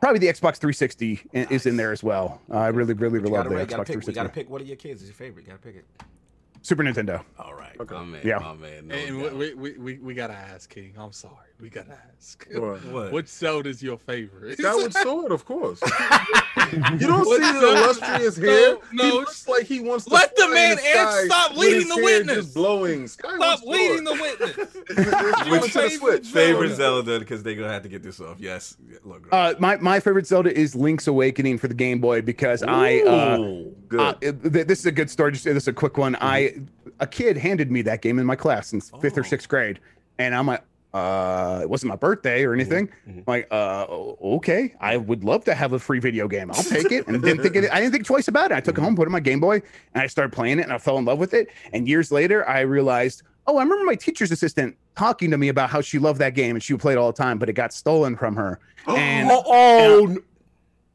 probably 0.00 0.18
the 0.18 0.26
Xbox 0.26 0.56
360 0.56 1.20
i- 1.34 1.46
is 1.50 1.66
in 1.66 1.76
there 1.76 1.92
as 1.92 2.02
well. 2.02 2.40
Uh, 2.50 2.56
I 2.58 2.68
really 2.68 2.94
really 2.94 3.20
But 3.20 3.30
love 3.30 3.48
the 3.48 3.54
Xbox 3.54 3.58
pick. 3.60 3.68
We 3.68 3.84
360. 4.02 4.12
gotta 4.12 4.28
pick 4.28 4.50
one 4.50 4.60
of 4.60 4.66
your 4.66 4.76
kids 4.76 5.02
is 5.02 5.08
your 5.08 5.14
favorite. 5.14 5.42
You 5.46 5.52
gotta 5.52 5.62
pick 5.62 5.76
it. 5.76 5.86
Super 6.62 6.82
Nintendo. 6.84 7.22
All 7.38 7.54
right. 7.54 7.76
Okay. 7.80 7.94
My 7.94 8.04
man. 8.04 8.20
Yeah. 8.24 8.38
My 8.38 8.54
man. 8.54 8.88
No 8.88 8.94
And 8.94 9.22
doubt. 9.22 9.34
we, 9.36 9.54
we, 9.54 9.78
we, 9.78 9.98
we 9.98 10.14
gotta 10.14 10.34
ask 10.34 10.68
King. 10.68 10.94
I'm 10.98 11.12
sorry. 11.12 11.34
We 11.60 11.68
gotta 11.68 11.98
ask. 12.16 12.46
What? 12.54 12.84
What? 12.86 13.12
What 13.12 13.28
Zelda's 13.28 13.82
your 13.82 13.98
favorite? 13.98 14.58
Skyward 14.58 14.94
Sword, 14.94 15.32
of 15.32 15.44
course. 15.44 15.80
you 16.72 16.98
don't 17.06 17.26
What 17.26 17.40
see 17.42 17.52
the 17.52 17.68
illustrious 17.68 18.38
No, 18.38 18.48
hair. 18.50 18.76
no, 18.92 19.04
he 19.04 19.10
looks 19.12 19.46
like 19.48 19.66
he 19.66 19.80
wants 19.80 20.04
to. 20.06 20.14
Let 20.14 20.34
the 20.36 20.48
man 20.48 20.72
in 20.72 20.76
the 20.78 20.88
answer. 20.98 21.26
Stop 21.26 21.56
leading 21.56 21.88
the 21.88 21.96
witness. 21.96 22.46
Blowing. 22.54 23.06
Skyward 23.08 23.40
Stop 23.40 23.58
Sword. 23.60 23.76
leading 23.76 24.04
the 24.04 24.12
witness. 24.12 25.50
Which 25.50 25.62
to 25.64 25.68
Favorite 25.80 26.24
Switch. 26.24 26.26
favorite 26.28 26.68
Zelda. 26.74 27.04
Zelda 27.06 27.18
because 27.20 27.42
they're 27.42 27.54
gonna 27.54 27.72
have 27.72 27.82
to 27.82 27.88
get 27.88 28.02
this 28.02 28.20
off. 28.20 28.38
Yes. 28.40 28.76
Yeah, 28.90 28.98
Look. 29.04 29.28
Uh, 29.32 29.54
my 29.58 29.76
my 29.76 30.00
favorite 30.00 30.26
Zelda 30.26 30.56
is 30.56 30.74
Link's 30.74 31.06
Awakening 31.06 31.58
for 31.58 31.68
the 31.68 31.74
Game 31.74 32.00
Boy 32.00 32.22
because 32.22 32.62
I 32.62 33.00
uh, 33.00 33.36
Good. 33.88 34.00
Uh, 34.00 34.14
this 34.42 34.80
is 34.80 34.86
a 34.86 34.92
good 34.92 35.10
story. 35.10 35.32
Just 35.32 35.44
this 35.44 35.56
is 35.64 35.68
a 35.68 35.72
quick 35.72 35.98
one. 35.98 36.16
I 36.20 36.54
a 37.00 37.06
kid 37.06 37.36
handed 37.36 37.70
me 37.70 37.82
that 37.82 38.02
game 38.02 38.18
in 38.18 38.26
my 38.26 38.36
class 38.36 38.72
in 38.72 38.80
fifth 38.80 39.16
or 39.18 39.20
Oh. 39.20 39.24
sixth 39.24 39.48
grade, 39.48 39.78
and 40.18 40.34
I'm 40.34 40.46
like, 40.46 40.62
uh, 40.92 41.60
it 41.62 41.70
wasn't 41.70 41.88
my 41.90 41.96
birthday 41.96 42.44
or 42.44 42.52
anything. 42.54 42.88
mhm. 43.08 43.26
Like, 43.26 43.46
uh, 43.50 43.84
okay, 43.88 44.74
I 44.80 44.96
would 44.96 45.24
love 45.24 45.44
to 45.44 45.54
have 45.54 45.72
a 45.72 45.78
free 45.78 46.00
video 46.00 46.26
game. 46.28 46.50
I'll 46.50 46.62
take 46.62 46.90
it. 46.90 47.06
And 47.06 47.22
didn't 47.22 47.42
think 47.42 47.56
it, 47.56 47.70
I 47.72 47.80
didn't 47.80 47.92
think 47.92 48.06
twice 48.06 48.28
about 48.28 48.50
it. 48.50 48.54
I 48.54 48.60
took 48.60 48.76
it 48.78 48.80
home, 48.80 48.96
put 48.96 49.02
it 49.02 49.06
on 49.06 49.12
my 49.12 49.20
Game 49.20 49.40
Boy, 49.40 49.62
and 49.94 50.02
I 50.02 50.06
started 50.06 50.32
playing 50.32 50.58
it, 50.58 50.62
and 50.62 50.72
I 50.72 50.78
fell 50.78 50.98
in 50.98 51.04
love 51.04 51.18
with 51.18 51.34
it. 51.34 51.48
And 51.72 51.86
years 51.88 52.10
later, 52.10 52.48
I 52.48 52.60
realized. 52.60 53.22
Oh, 53.46 53.56
I 53.56 53.62
remember 53.62 53.84
my 53.84 53.94
teacher's 53.96 54.30
assistant 54.30 54.76
talking 54.96 55.30
to 55.30 55.38
me 55.38 55.48
about 55.48 55.70
how 55.70 55.80
she 55.80 55.98
loved 55.98 56.20
that 56.20 56.34
game 56.34 56.54
and 56.54 56.62
she 56.62 56.72
would 56.74 56.80
play 56.80 56.92
it 56.92 56.98
all 56.98 57.10
the 57.10 57.16
time, 57.16 57.38
but 57.38 57.48
it 57.48 57.54
got 57.54 57.72
stolen 57.72 58.14
from 58.14 58.36
her. 58.36 58.60
And 58.86 59.28
oh, 59.30 59.42
oh, 59.46 60.18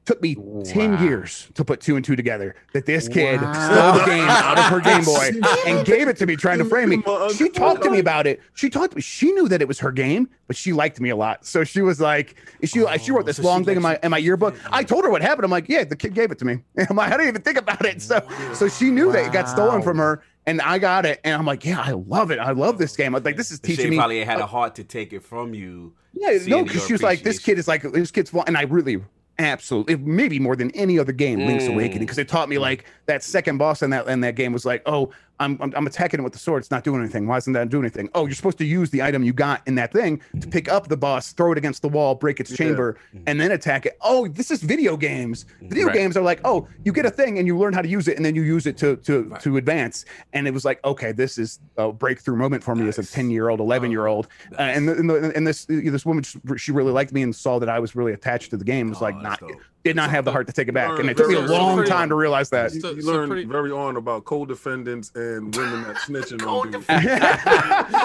took 0.06 0.22
me 0.22 0.36
10 0.66 1.04
years 1.04 1.50
to 1.56 1.66
put 1.66 1.82
two 1.82 1.96
and 1.96 2.06
two 2.06 2.16
together 2.16 2.56
that 2.74 2.86
this 2.86 3.08
kid 3.08 3.42
Wow. 3.42 3.54
stole 3.54 4.00
the 4.00 4.06
game 4.06 4.24
out 4.30 4.58
of 4.60 4.66
her 4.66 4.80
Game 4.80 5.04
Boy 5.04 5.32
and 5.66 5.86
gave 5.86 6.08
it 6.08 6.18
to 6.18 6.26
me 6.26 6.36
trying 6.36 6.60
to 6.60 6.66
frame 6.66 6.90
me. 6.90 7.02
She 7.36 7.50
talked 7.50 7.84
to 7.84 7.90
me 7.90 8.00
about 8.00 8.28
it. 8.28 8.40
She 8.54 8.70
talked 8.70 8.92
to 8.92 8.96
me. 8.98 9.02
She 9.02 9.32
knew 9.32 9.48
that 9.48 9.62
it 9.62 9.68
was 9.68 9.80
her 9.80 9.92
game, 9.92 10.30
but 10.48 10.56
she 10.56 10.74
liked 10.74 11.00
me 11.02 11.10
a 11.10 11.16
lot. 11.16 11.46
So 11.46 11.64
she 11.64 11.82
was 11.82 12.00
like, 12.00 12.36
she, 12.64 12.84
oh, 12.84 12.98
she 12.98 13.12
wrote 13.12 13.26
this 13.26 13.38
so 13.38 13.44
long 13.44 13.66
thing 13.66 13.78
in 13.78 13.82
my 13.82 14.00
in 14.04 14.12
my 14.12 14.20
yearbook. 14.20 14.56
I 14.72 14.84
told 14.84 15.04
her 15.06 15.10
what 15.10 15.22
happened. 15.22 15.46
I'm 15.46 15.52
like, 15.52 15.68
yeah, 15.68 15.84
the 15.84 15.96
kid 15.96 16.14
gave 16.14 16.32
it 16.32 16.38
to 16.40 16.46
me. 16.46 16.60
And 16.78 16.88
I'm 16.90 16.96
like, 16.96 17.08
I 17.12 17.18
didn't 17.18 17.30
even 17.30 17.42
think 17.42 17.58
about 17.58 17.84
it. 17.86 18.02
So 18.02 18.22
so 18.54 18.68
she 18.70 18.92
knew 18.92 19.12
that 19.12 19.26
it 19.26 19.34
got 19.34 19.50
stolen 19.50 19.82
from 19.82 19.98
her. 19.98 20.22
And 20.48 20.62
I 20.62 20.78
got 20.78 21.08
it, 21.08 21.20
and 21.24 21.34
I'm 21.34 21.46
like, 21.48 21.66
yeah, 21.66 21.82
I 21.82 21.94
love 21.94 22.30
it. 22.30 22.38
I 22.38 22.52
love 22.52 22.78
this 22.78 22.96
game. 22.96 23.16
I'm 23.16 23.24
like, 23.24 23.36
this 23.36 23.50
is 23.50 23.60
she 23.66 23.76
teaching 23.76 23.90
me. 23.90 23.98
probably 23.98 24.24
had 24.24 24.40
a 24.40 24.46
heart 24.46 24.76
to 24.76 24.84
take 24.84 25.12
it 25.12 25.24
from 25.24 25.56
you. 25.56 25.96
Yeah, 26.14 26.38
no, 26.46 26.64
because 26.64 26.86
she 26.86 26.94
was 26.94 27.02
like, 27.02 27.24
this 27.24 27.40
kid 27.40 27.58
is 27.58 27.68
like, 27.68 27.82
this 27.82 28.12
kid's 28.12 28.30
fun. 28.30 28.44
And 28.46 28.56
I 28.56 28.62
really, 28.62 29.02
absolutely, 29.40 29.96
maybe 29.98 30.40
more 30.40 30.56
than 30.56 30.72
any 30.72 30.98
other 31.00 31.12
game, 31.12 31.40
Link's 31.40 31.66
Mm. 31.66 31.74
Awakening, 31.74 32.02
because 32.02 32.18
it 32.18 32.28
taught 32.28 32.50
me 32.50 32.58
like 32.58 32.86
that 33.06 33.24
second 33.24 33.58
boss 33.58 33.82
in 33.82 33.90
that 33.92 34.08
in 34.08 34.22
that 34.22 34.36
game 34.36 34.54
was 34.54 34.66
like, 34.66 34.82
oh, 34.86 35.12
I'm, 35.40 35.58
I'm 35.62 35.74
I'm 35.76 35.86
attacking 35.88 36.20
it 36.20 36.24
with 36.24 36.32
the 36.34 36.40
sword. 36.40 36.62
It's 36.62 36.72
not 36.72 36.84
doing 36.84 37.02
anything. 37.02 37.28
Why 37.28 37.38
isn't 37.38 37.52
that 37.54 37.70
doing 37.70 37.84
anything? 37.84 38.10
Oh, 38.16 38.26
you're 38.26 38.36
supposed 38.36 38.58
to 38.60 38.66
use 38.66 38.90
the 38.90 39.02
item 39.02 39.22
you 39.24 39.34
got 39.34 39.62
in 39.68 39.76
that 39.76 39.92
thing 39.92 40.22
to 40.40 40.48
pick 40.48 40.70
up 40.72 40.88
the 40.88 40.96
boss, 40.98 41.34
throw 41.34 41.52
it 41.52 41.58
against 41.58 41.82
the 41.82 41.90
wall, 41.90 42.16
break 42.16 42.40
its 42.40 42.52
Yeah. 42.52 42.58
chamber, 42.58 42.98
and 43.28 43.40
then 43.40 43.52
attack 43.52 43.86
it. 43.86 43.98
Oh, 44.02 44.28
this 44.30 44.50
is 44.50 44.62
video 44.64 44.96
games. 44.96 45.46
Video 45.62 45.88
Right. 45.88 45.94
games 45.96 46.16
are 46.16 46.22
like, 46.24 46.40
oh, 46.46 46.68
you 46.86 46.94
get 46.94 47.06
a 47.06 47.10
thing 47.12 47.38
and 47.38 47.48
you 47.48 47.58
learn 47.58 47.74
how 47.74 47.82
to 47.82 47.88
use 47.90 48.08
it, 48.08 48.16
and 48.16 48.26
then 48.26 48.34
you 48.36 48.44
use 48.44 48.66
it 48.66 48.78
to 48.78 48.96
to 48.98 49.24
Right. 49.24 49.42
to 49.42 49.58
advance. 49.58 50.06
And 50.34 50.48
it 50.48 50.54
was 50.54 50.64
like, 50.64 50.80
okay, 50.86 51.12
this 51.12 51.38
is 51.38 51.60
a 51.78 51.92
breakthrough 51.92 52.38
moment 52.38 52.64
for 52.64 52.76
me 52.76 52.88
as 52.88 52.98
a 52.98 53.04
10 53.06 53.30
year 53.30 53.50
old, 53.50 53.60
11 53.60 53.92
year 53.92 54.06
old. 54.06 54.28
Uh, 54.54 54.56
Nice. 54.64 54.78
and, 54.78 54.88
the, 54.88 54.94
and, 54.96 55.10
the, 55.10 55.34
and 55.36 55.46
this 55.48 55.66
this 55.66 56.06
woman 56.06 56.24
she 56.56 56.72
really 56.72 56.92
liked 56.94 57.12
me 57.12 57.22
and 57.24 57.36
saw 57.36 57.60
that 57.60 57.68
I 57.70 57.80
was 57.80 57.96
really 57.96 58.14
attached 58.14 58.52
to 58.52 58.58
the 58.58 58.66
game. 58.66 58.90
Was 58.90 59.00
Oh, 59.02 59.06
like 59.06 59.22
not 59.22 59.40
dope. 59.42 59.52
Did 59.86 59.96
not 59.96 60.10
have 60.10 60.26
the 60.26 60.32
heart 60.32 60.48
to 60.48 60.54
take 60.54 60.68
it 60.68 60.72
back, 60.74 60.98
and 61.00 61.08
it 61.12 61.16
took 61.16 61.28
me 61.30 61.36
a 61.36 61.40
long 61.42 61.76
pretty- 61.78 61.92
time 61.92 62.10
to 62.10 62.16
realize 62.16 62.50
that. 62.50 62.74
You, 62.74 62.82
So- 62.82 62.92
you 62.92 63.02
so 63.04 63.12
learn 63.14 63.30
pretty- 63.30 63.46
very 63.46 63.72
on 63.72 63.96
about 63.98 64.26
co-defendants 64.26 65.12
and 65.14 65.56
women 65.56 65.84
that 65.84 65.98
snitching 65.98 66.42
on 66.46 66.72
dudes. 66.72 66.86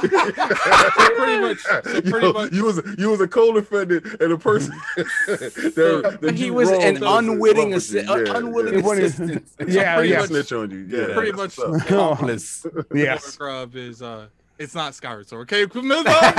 So 0.00 1.10
pretty 1.16 1.40
much. 1.40 1.58
So 1.58 1.80
pretty 2.02 2.26
Yo, 2.26 2.32
much. 2.32 2.52
you 2.52 2.64
was 2.64 2.82
you 2.98 3.08
was 3.10 3.20
a 3.20 3.28
co-defendant 3.28 4.04
and 4.20 4.32
a 4.32 4.38
person 4.38 4.74
that, 4.96 6.18
that 6.20 6.34
he 6.34 6.50
was 6.50 6.68
an 6.70 7.00
was 7.00 7.02
unwitting, 7.18 7.70
assi- 7.70 8.06
you. 8.06 8.24
Yeah, 8.26 8.36
unwilling 8.36 8.74
It 8.78 8.84
wasn't- 8.84 9.06
assistant. 9.06 9.48
Yeah, 9.74 9.94
pretty 9.96 10.10
yeah. 10.10 10.18
much- 10.20 10.28
snitch 10.28 10.52
on 10.52 10.70
you. 10.70 10.86
Yeah, 10.88 11.14
pretty 11.14 11.32
much- 11.32 11.56
what's 11.56 11.58
up. 11.58 11.82
Accomplice. 11.82 12.66
yes. 12.94 13.24
Scrub 13.24 13.74
is 13.74 14.02
uh, 14.02 14.26
it's 14.60 14.74
not 14.74 14.94
Skyward 14.94 15.26
Sword. 15.26 15.50
Okay, 15.50 15.64
move 15.80 16.06
on. 16.06 16.38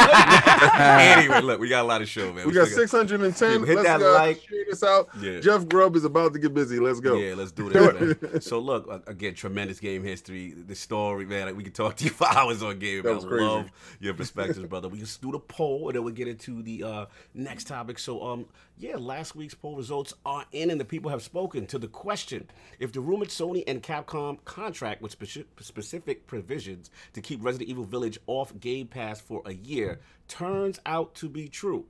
anyway, 0.80 1.42
look, 1.42 1.60
we 1.60 1.68
got 1.68 1.82
a 1.84 1.88
lot 1.88 2.04
of 2.04 2.08
show, 2.08 2.32
man. 2.32 2.46
We 2.46 2.54
got 2.54 2.68
still 2.68 2.88
610. 2.88 3.52
Yeah, 3.62 3.66
hit 3.66 3.76
Let's 3.78 3.88
that 3.88 4.02
uh, 4.02 4.14
like. 4.14 4.42
share 4.48 4.66
this 4.70 4.84
out. 4.84 5.10
Yeah. 5.20 5.40
Jeff 5.40 5.68
Grubb 5.68 5.96
is 5.96 6.06
about 6.06 6.34
to 6.34 6.40
get 6.40 6.54
busy. 6.54 6.80
Let's 6.80 7.00
go. 7.00 7.16
Yeah, 7.16 7.34
let's 7.34 7.52
do 7.52 7.70
this, 7.70 8.22
man. 8.22 8.42
So 8.42 8.60
look, 8.60 8.88
uh, 8.90 9.00
again, 9.08 9.34
tremendous 9.34 9.80
game 9.80 10.04
history. 10.04 10.52
The 10.52 10.76
story, 10.76 11.26
man. 11.26 11.48
Like, 11.48 11.58
we 11.58 11.64
could 11.64 11.74
talk 11.74 11.96
to 11.96 12.04
you 12.04 12.10
for 12.12 12.28
hours 12.28 12.62
on 12.62 12.78
game. 12.78 13.02
That 13.02 13.10
I 13.10 13.16
was 13.16 13.26
crazy. 13.26 13.44
love 13.44 13.72
your 14.00 14.14
perspectives, 14.14 14.60
brother. 14.68 14.88
We 14.88 15.00
just 15.00 15.20
do 15.20 15.32
the 15.32 15.40
poll, 15.40 15.88
and 15.90 15.96
then 15.96 16.04
we'll 16.04 16.14
get 16.14 16.28
into 16.28 16.62
the 16.62 16.84
uh, 16.84 17.06
next 17.34 17.66
topic. 17.68 17.98
So, 17.98 18.24
um, 18.24 18.46
yeah, 18.82 18.96
last 18.98 19.36
week's 19.36 19.54
poll 19.54 19.76
results 19.76 20.16
are 20.26 20.46
in, 20.52 20.72
and 20.72 20.82
the 20.82 20.86
people 20.86 21.12
have 21.12 21.22
spoken 21.22 21.68
to 21.68 21.78
the 21.78 21.88
question: 21.88 22.50
If 22.80 22.92
the 22.92 23.00
rumored 23.00 23.28
Sony 23.28 23.64
and 23.68 23.84
Capcom 23.84 24.44
contract 24.44 25.04
with 25.04 25.18
speci- 25.18 25.46
specific 25.60 26.26
provisions 26.26 26.90
to 27.14 27.22
keep 27.22 27.44
Resident 27.44 27.70
Evil 27.70 27.84
Village 27.84 28.18
off 28.26 28.60
Game 28.60 28.88
Pass 28.88 29.22
for 29.22 29.44
a 29.46 29.54
year 29.54 30.00
turns 30.28 30.80
out 30.88 31.14
to 31.16 31.30
be 31.30 31.48
true. 31.48 31.86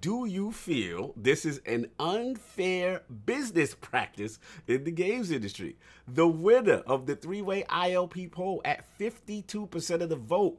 Do 0.00 0.26
you 0.26 0.50
feel 0.52 1.14
this 1.16 1.44
is 1.44 1.60
an 1.64 1.86
unfair 2.00 3.02
business 3.24 3.74
practice 3.74 4.38
in 4.66 4.84
the 4.84 4.90
games 4.90 5.30
industry? 5.30 5.76
The 6.08 6.26
winner 6.26 6.82
of 6.86 7.06
the 7.06 7.14
three 7.14 7.42
way 7.42 7.62
ILP 7.68 8.32
poll 8.32 8.60
at 8.64 8.84
52% 8.98 10.00
of 10.00 10.08
the 10.08 10.16
vote 10.16 10.58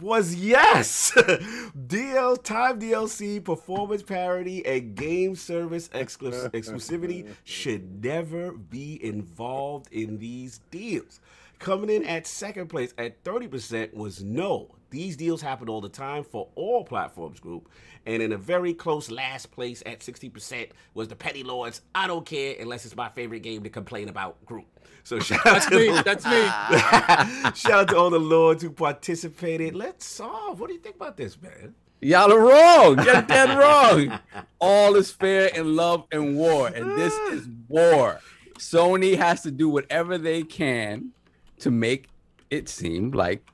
was 0.00 0.34
yes. 0.34 1.12
DL 1.16 2.42
time 2.42 2.80
DLC 2.80 3.42
performance 3.42 4.02
parity 4.02 4.64
and 4.66 4.94
game 4.94 5.34
service 5.36 5.88
exclus- 5.88 6.50
exclusivity 6.52 7.28
should 7.44 8.04
never 8.04 8.52
be 8.52 9.04
involved 9.04 9.88
in 9.92 10.18
these 10.18 10.60
deals. 10.70 11.20
Coming 11.58 11.90
in 11.90 12.04
at 12.04 12.26
second 12.26 12.68
place 12.68 12.92
at 12.98 13.22
30% 13.24 13.94
was 13.94 14.22
no. 14.22 14.74
These 14.94 15.16
deals 15.16 15.42
happen 15.42 15.68
all 15.68 15.80
the 15.80 15.88
time 15.88 16.22
for 16.22 16.48
all 16.54 16.84
platforms 16.84 17.40
group. 17.40 17.68
And 18.06 18.22
in 18.22 18.30
a 18.32 18.36
very 18.36 18.72
close 18.74 19.10
last 19.10 19.50
place 19.50 19.82
at 19.84 20.00
60% 20.00 20.70
was 20.94 21.08
the 21.08 21.16
Petty 21.16 21.42
Lords. 21.42 21.82
I 21.96 22.06
don't 22.06 22.24
care 22.24 22.54
unless 22.60 22.84
it's 22.84 22.94
my 22.94 23.08
favorite 23.08 23.40
game 23.40 23.64
to 23.64 23.70
complain 23.70 24.08
about 24.08 24.44
group. 24.46 24.66
So 25.02 25.18
shout 25.20 25.44
out 25.46 25.54
That's 25.54 25.66
to 25.66 25.76
me. 25.76 25.88
the- 25.90 26.02
That's 26.04 26.24
me. 26.24 27.50
shout 27.56 27.72
out 27.72 27.88
to 27.88 27.96
all 27.96 28.10
the 28.10 28.20
lords 28.20 28.62
who 28.62 28.70
participated. 28.70 29.74
Let's 29.74 30.06
solve. 30.06 30.60
What 30.60 30.68
do 30.68 30.74
you 30.74 30.80
think 30.80 30.94
about 30.96 31.16
this, 31.16 31.40
man? 31.42 31.74
Y'all 32.00 32.32
are 32.32 32.38
wrong. 32.38 33.04
You're 33.04 33.22
dead 33.22 33.58
wrong. 33.58 34.20
All 34.60 34.94
is 34.94 35.10
fair 35.10 35.46
in 35.48 35.74
love 35.74 36.06
and 36.12 36.36
war, 36.36 36.68
and 36.68 36.96
this 36.98 37.14
is 37.32 37.48
war. 37.68 38.20
Sony 38.58 39.16
has 39.16 39.42
to 39.42 39.50
do 39.50 39.68
whatever 39.68 40.18
they 40.18 40.42
can 40.44 41.10
to 41.58 41.70
make 41.70 42.08
it 42.50 42.68
seem 42.68 43.10
like 43.10 43.44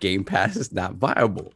Game 0.00 0.24
Pass 0.24 0.56
is 0.56 0.72
not 0.72 0.94
viable. 0.94 1.52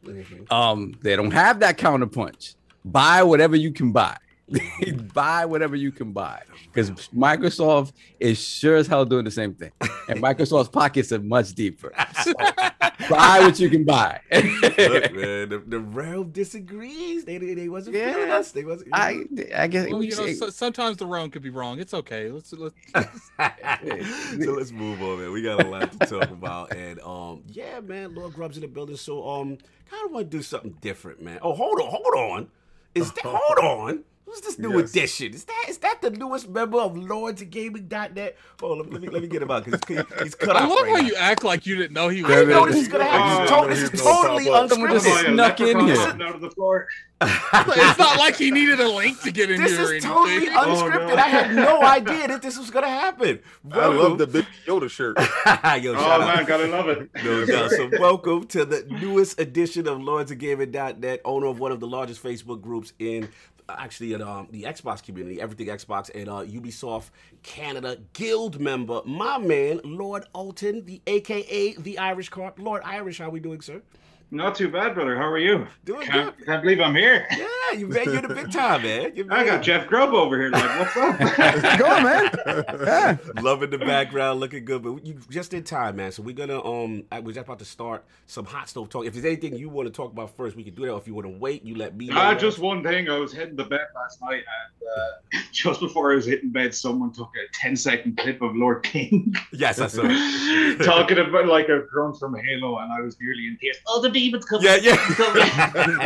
Um, 0.49 0.93
they 1.01 1.15
don't 1.15 1.31
have 1.31 1.59
that 1.59 1.77
counterpunch. 1.77 2.55
Buy 2.85 3.23
whatever 3.23 3.55
you 3.55 3.71
can 3.71 3.91
buy. 3.91 4.17
buy 5.13 5.45
whatever 5.45 5.75
you 5.75 5.91
can 5.91 6.11
buy 6.13 6.41
because 6.67 6.89
Microsoft 7.09 7.91
is 8.19 8.39
sure 8.41 8.77
as 8.77 8.87
hell 8.87 9.03
doing 9.05 9.25
the 9.25 9.31
same 9.31 9.53
thing, 9.53 9.71
and 10.07 10.21
Microsoft's 10.21 10.69
pockets 10.69 11.11
are 11.11 11.19
much 11.19 11.53
deeper. 11.53 11.93
So, 12.23 12.33
buy 13.09 13.39
what 13.41 13.59
you 13.59 13.69
can 13.69 13.83
buy. 13.83 14.21
Look, 14.31 15.13
man, 15.13 15.49
the, 15.49 15.63
the 15.67 15.79
realm 15.79 16.31
disagrees. 16.31 17.25
They, 17.25 17.37
they, 17.37 17.53
they 17.55 17.67
wasn't 17.69 17.97
feeling 17.97 18.27
Yeah. 18.29 18.35
us. 18.37 18.51
They 18.51 18.63
wasn't. 18.63 18.89
I 18.93 19.25
I 19.55 19.67
guess 19.67 19.89
Well, 19.89 20.01
you 20.01 20.15
know, 20.15 20.33
so, 20.33 20.49
sometimes 20.49 20.97
the 20.97 21.05
realm 21.05 21.29
could 21.29 21.43
be 21.43 21.49
wrong. 21.49 21.79
It's 21.79 21.93
okay. 21.93 22.29
Let's 22.31 22.53
let's. 22.53 22.75
so 22.95 24.51
let's 24.53 24.71
move 24.71 25.01
on, 25.01 25.19
man. 25.19 25.31
We 25.31 25.41
got 25.41 25.63
a 25.63 25.67
lot 25.67 25.91
to 25.91 26.07
talk 26.07 26.29
about, 26.31 26.73
and 26.73 26.99
um, 27.01 27.43
yeah, 27.47 27.81
man, 27.81 28.15
Lord 28.15 28.33
Grubb's 28.33 28.55
in 28.57 28.61
the 28.61 28.67
building. 28.67 28.95
So 28.95 29.27
um, 29.27 29.57
kind 29.89 30.05
of 30.05 30.11
want 30.11 30.31
to 30.31 30.37
do 30.37 30.41
something 30.41 30.77
different, 30.81 31.21
man. 31.21 31.39
Oh, 31.41 31.53
hold 31.53 31.79
on, 31.81 31.89
hold 31.89 32.15
on. 32.31 32.47
Is 32.95 33.11
that 33.11 33.25
hold 33.25 33.59
on? 33.89 34.03
Who's 34.27 34.41
this 34.41 34.59
new 34.59 34.77
Yes. 34.77 34.89
edition? 34.91 35.33
Is 35.33 35.45
that 35.45 35.65
is 35.69 35.77
that 35.77 36.01
the 36.01 36.09
newest 36.09 36.49
member 36.49 36.79
of 36.79 36.97
Lords 36.97 37.41
of 37.41 37.49
Gaming.net? 37.49 38.35
Oh, 38.61 38.73
let, 38.73 38.91
let 38.91 39.01
me 39.01 39.07
let 39.07 39.21
me 39.21 39.27
get 39.29 39.41
him 39.41 39.49
out 39.49 39.63
because 39.63 39.79
he's, 39.87 40.01
he's 40.21 40.35
cut 40.35 40.57
I 40.57 40.63
off 40.65 40.69
love 40.69 40.79
right 40.81 40.95
how 40.97 41.01
now. 41.01 41.07
you 41.07 41.15
act 41.15 41.45
like 41.45 41.65
you 41.65 41.77
didn't 41.77 41.93
know 41.93 42.09
he 42.09 42.25
I 42.25 42.27
didn't 42.27 42.49
know 42.49 42.63
was. 42.63 42.73
this 42.73 42.81
is 42.83 42.87
gonna 42.89 43.05
happen. 43.05 43.53
Oh, 43.57 43.67
This 43.69 43.79
is, 43.83 43.89
to- 43.89 43.95
this 43.95 44.01
is 44.01 44.05
he's 44.05 44.15
totally 44.21 44.45
pop 44.47 44.63
up. 44.63 44.69
Someone 44.69 44.91
just 44.91 45.05
snuck 45.25 45.59
in 45.61 45.79
here. 45.79 45.97
Out 45.97 46.35
of 46.35 46.41
the 46.41 46.49
floor. 46.51 46.87
it's 47.21 47.97
not 47.97 48.17
like 48.19 48.35
he 48.35 48.51
needed 48.51 48.79
a 48.81 48.87
link 48.89 49.19
to 49.21 49.31
get 49.31 49.49
in 49.49 49.59
This 49.61 49.71
here 49.71 49.79
or 49.79 49.93
is 49.95 50.05
anything. 50.05 50.11
totally 50.11 50.49
Oh, 50.49 50.83
unscripted. 50.91 51.07
no. 51.07 51.15
I 51.15 51.27
had 51.29 51.55
no 51.55 51.81
idea 51.81 52.27
that 52.27 52.41
this 52.41 52.59
was 52.59 52.69
gonna 52.69 52.87
happen. 52.89 53.39
I 53.71 53.87
love 53.87 54.17
the 54.17 54.27
big 54.27 54.45
Yoda 54.65 54.89
shirt. 54.89 55.17
Yo, 55.81 55.93
Oh 55.93 55.95
out. 55.95 56.19
man, 56.35 56.45
gotta 56.45 56.67
love 56.67 56.89
it. 56.89 57.09
No 57.23 57.45
doubt. 57.45 57.71
So 57.71 57.89
welcome 57.97 58.45
to 58.47 58.65
the 58.65 58.85
newest 59.01 59.39
edition 59.39 59.87
of 59.87 60.01
Lords 60.01 60.31
of 60.31 60.37
Gaming.net, 60.37 61.21
owner 61.23 61.47
of 61.47 61.59
one 61.59 61.71
of 61.71 61.79
the 61.79 61.87
largest 61.87 62.21
Facebook 62.21 62.61
groups 62.61 62.91
in 62.99 63.29
actually 63.69 64.13
in 64.13 64.21
um, 64.21 64.47
the 64.51 64.63
Xbox 64.63 65.03
community, 65.03 65.41
everything 65.41 65.67
Xbox, 65.67 66.09
and 66.13 66.29
uh, 66.29 66.43
Ubisoft 66.43 67.09
Canada 67.43 67.99
Guild 68.13 68.59
member, 68.59 69.01
my 69.05 69.37
man, 69.37 69.81
Lord 69.83 70.25
Alton, 70.33 70.85
the 70.85 71.01
AKA 71.07 71.75
the 71.77 71.97
Irish 71.97 72.29
Carp. 72.29 72.59
Lord 72.59 72.81
Irish, 72.85 73.19
how 73.19 73.29
we 73.29 73.39
doing, 73.39 73.61
sir? 73.61 73.81
Not 74.29 74.55
too 74.55 74.67
bad, 74.67 74.93
brother. 74.93 75.15
How 75.15 75.27
are 75.29 75.37
you? 75.37 75.67
Doing 75.85 76.05
Can't, 76.05 76.35
good. 76.37 76.45
can't 76.45 76.61
believe 76.61 76.81
I'm 76.81 76.95
here. 76.95 77.25
Yeah, 77.31 77.77
you 77.77 77.87
man, 77.87 78.03
you're 78.11 78.21
the 78.21 78.35
big 78.35 78.51
time, 78.51 78.81
man. 78.81 79.13
You're 79.15 79.25
I 79.33 79.45
got 79.45 79.63
Jeff 79.63 79.87
Grubb 79.87 80.13
over 80.13 80.37
here. 80.37 80.49
Like, 80.49 80.79
what's 80.79 80.97
up? 80.97 81.17
Go 81.79 81.85
on, 81.85 82.03
man. 82.03 82.29
Yeah. 82.45 83.17
Loving 83.41 83.69
the 83.69 83.77
background, 83.77 84.41
looking 84.41 84.65
good, 84.65 84.83
but 84.83 85.05
you 85.05 85.17
just 85.29 85.53
in 85.53 85.63
time, 85.63 85.95
man. 85.95 86.11
So 86.11 86.23
we're 86.23 86.35
gonna 86.35 86.61
um, 86.61 87.05
we're 87.23 87.31
just 87.31 87.45
about 87.45 87.59
to 87.59 87.65
start 87.65 88.03
some 88.25 88.43
hot 88.43 88.67
stove 88.67 88.89
talk. 88.89 89.05
If 89.05 89.13
there's 89.13 89.23
anything 89.23 89.55
you 89.55 89.69
want 89.69 89.87
to 89.87 89.93
talk 89.93 90.11
about 90.11 90.35
first, 90.35 90.57
we 90.57 90.63
can 90.63 90.73
do 90.73 90.85
that. 90.87 90.95
If 90.95 91.07
you 91.07 91.13
want 91.13 91.27
to 91.27 91.37
wait, 91.37 91.63
you 91.63 91.75
let 91.75 91.95
me 91.95 92.07
know. 92.07 92.17
Ah, 92.17 92.33
just 92.35 92.59
one 92.59 92.83
thing. 92.83 93.09
I 93.09 93.17
was 93.17 93.31
hitting 93.31 93.55
the 93.55 93.63
bed 93.63 93.87
last 93.95 94.21
night, 94.21 94.43
and 94.43 94.89
uh, 94.97 95.39
just 95.53 95.79
before 95.79 96.11
I 96.11 96.15
was 96.15 96.25
hitting 96.25 96.49
bed, 96.49 96.75
someone 96.75 97.13
took 97.13 97.29
a 97.29 97.47
10 97.53 97.77
second 97.77 98.17
clip 98.17 98.41
of 98.41 98.55
Lord 98.55 98.83
King 98.83 99.35
yes, 99.53 99.79
I 99.79 99.87
saw. 99.87 100.01
it. 100.03 100.83
talking 100.83 101.17
about 101.17 101.47
like 101.47 101.69
a 101.69 101.81
grunt 101.89 102.19
from 102.19 102.35
Halo, 102.35 102.77
and 102.79 102.91
I 102.91 103.01
was 103.01 103.17
nearly 103.19 103.47
in 103.47 103.57
tears. 103.59 103.77
Oh, 103.87 104.01
the 104.01 104.16
demons 104.19 104.45
coming! 104.45 104.65
Yeah, 104.65 104.75
yeah. 104.77 104.95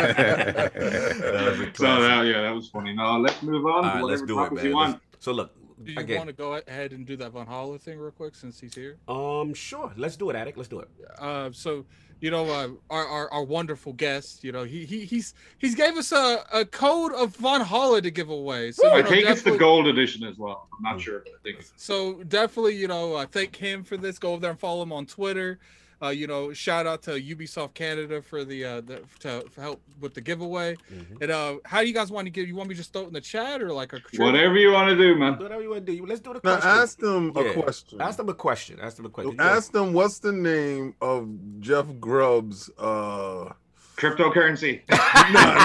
That 0.01 0.73
That 0.73 1.57
was 1.57 1.57
so 1.59 1.71
classic. 1.73 2.11
uh, 2.11 2.21
yeah, 2.23 2.41
that 2.41 2.53
was 2.55 2.69
funny. 2.69 2.93
Now 2.93 3.17
let's 3.17 3.41
move 3.41 3.65
on. 3.65 3.83
Right, 3.83 4.03
let's 4.03 4.21
do 4.21 4.43
it, 4.43 4.53
man. 4.53 4.65
You 4.65 4.77
Let's- 4.77 4.99
so 5.19 5.31
look, 5.31 5.51
Do 5.83 5.91
you 5.91 5.99
again, 5.99 6.17
want 6.17 6.29
to 6.29 6.33
go 6.33 6.53
ahead 6.67 6.93
and 6.93 7.05
do 7.05 7.15
that 7.17 7.31
Valhalla 7.31 7.77
thing 7.79 7.99
real 7.99 8.11
quick 8.11 8.35
since 8.35 8.59
he's 8.59 8.73
here? 8.75 8.97
um, 9.07 9.53
sure, 9.53 9.91
let's 9.97 10.15
do 10.17 10.29
it, 10.29 10.35
Attic. 10.35 10.57
Let's 10.57 10.69
do 10.69 10.79
it. 10.79 10.89
Uh, 11.19 11.49
so 11.51 11.85
you 12.19 12.29
know, 12.29 12.45
uh, 12.49 12.67
our, 12.91 13.05
our 13.07 13.31
our 13.33 13.43
wonderful 13.43 13.93
guest, 13.93 14.43
you 14.43 14.51
know, 14.51 14.63
he 14.63 14.85
he 14.85 15.05
he's 15.05 15.33
he's 15.57 15.73
gave 15.75 15.97
us 15.97 16.11
a, 16.11 16.43
a 16.53 16.65
code 16.65 17.13
of 17.13 17.35
Valhalla 17.37 17.99
to 18.01 18.11
give 18.11 18.29
away. 18.29 18.71
So 18.71 18.87
I 18.89 18.97
you 18.97 19.03
know, 19.03 19.09
think 19.09 19.29
it's 19.29 19.41
the 19.41 19.57
gold 19.57 19.87
edition 19.87 20.23
as 20.23 20.37
well. 20.37 20.67
I'm 20.77 20.83
not 20.83 21.01
sure, 21.01 21.23
I 21.27 21.31
think 21.43 21.65
So 21.77 22.21
definitely, 22.23 22.75
you 22.75 22.87
know, 22.87 23.15
uh, 23.15 23.25
thank 23.25 23.55
him 23.55 23.83
for 23.83 23.97
this. 23.97 24.19
Go 24.19 24.33
over 24.33 24.41
there 24.41 24.51
and 24.51 24.59
follow 24.59 24.83
him 24.83 24.93
on 24.93 25.05
Twitter. 25.07 25.59
Uh, 26.01 26.09
you 26.09 26.25
know, 26.25 26.51
shout 26.51 26.87
out 26.87 27.03
to 27.03 27.11
Ubisoft 27.11 27.73
Canada 27.75 28.21
for 28.21 28.43
the 28.43 28.65
uh 28.65 28.81
the, 28.81 29.01
to 29.19 29.41
for 29.49 29.61
help 29.61 29.81
with 29.99 30.13
the 30.13 30.21
giveaway. 30.21 30.75
Mhm. 30.91 31.21
And 31.21 31.31
uh, 31.31 31.55
how 31.65 31.81
do 31.81 31.87
you 31.87 31.93
guys 31.93 32.11
want 32.11 32.25
to 32.25 32.31
give? 32.31 32.47
You 32.47 32.55
want 32.55 32.69
me 32.69 32.75
to 32.75 32.79
just 32.79 32.91
throw 32.91 33.03
it 33.03 33.07
in 33.07 33.13
the 33.13 33.21
chat 33.21 33.61
or 33.61 33.71
like 33.71 33.93
a 33.93 33.99
contribute? 33.99 34.25
whatever 34.25 34.57
you 34.57 34.71
want 34.71 34.89
to 34.89 34.95
do, 34.95 35.15
man. 35.15 35.37
Whatever 35.37 35.61
you 35.61 35.69
want 35.69 35.85
to 35.85 35.95
do. 35.95 36.05
Let's 36.05 36.21
do 36.21 36.33
the 36.33 36.41
Now 36.43 36.55
ask 36.57 36.97
them 36.97 37.31
a 37.35 37.53
question. 37.53 38.01
Ask 38.01 38.17
them 38.17 38.29
a 38.29 38.33
question. 38.33 38.79
Ask 38.81 38.97
them 38.97 39.05
a 39.05 39.09
question. 39.09 39.39
Ask 39.39 39.71
them 39.71 39.93
what's 39.93 40.19
the 40.19 40.31
name 40.31 40.95
of 41.01 41.29
Jeff 41.59 41.85
Grubb's 41.99 42.69
uh 42.79 43.53
Cryptocurrency. 43.97 44.81
no, 44.89 44.97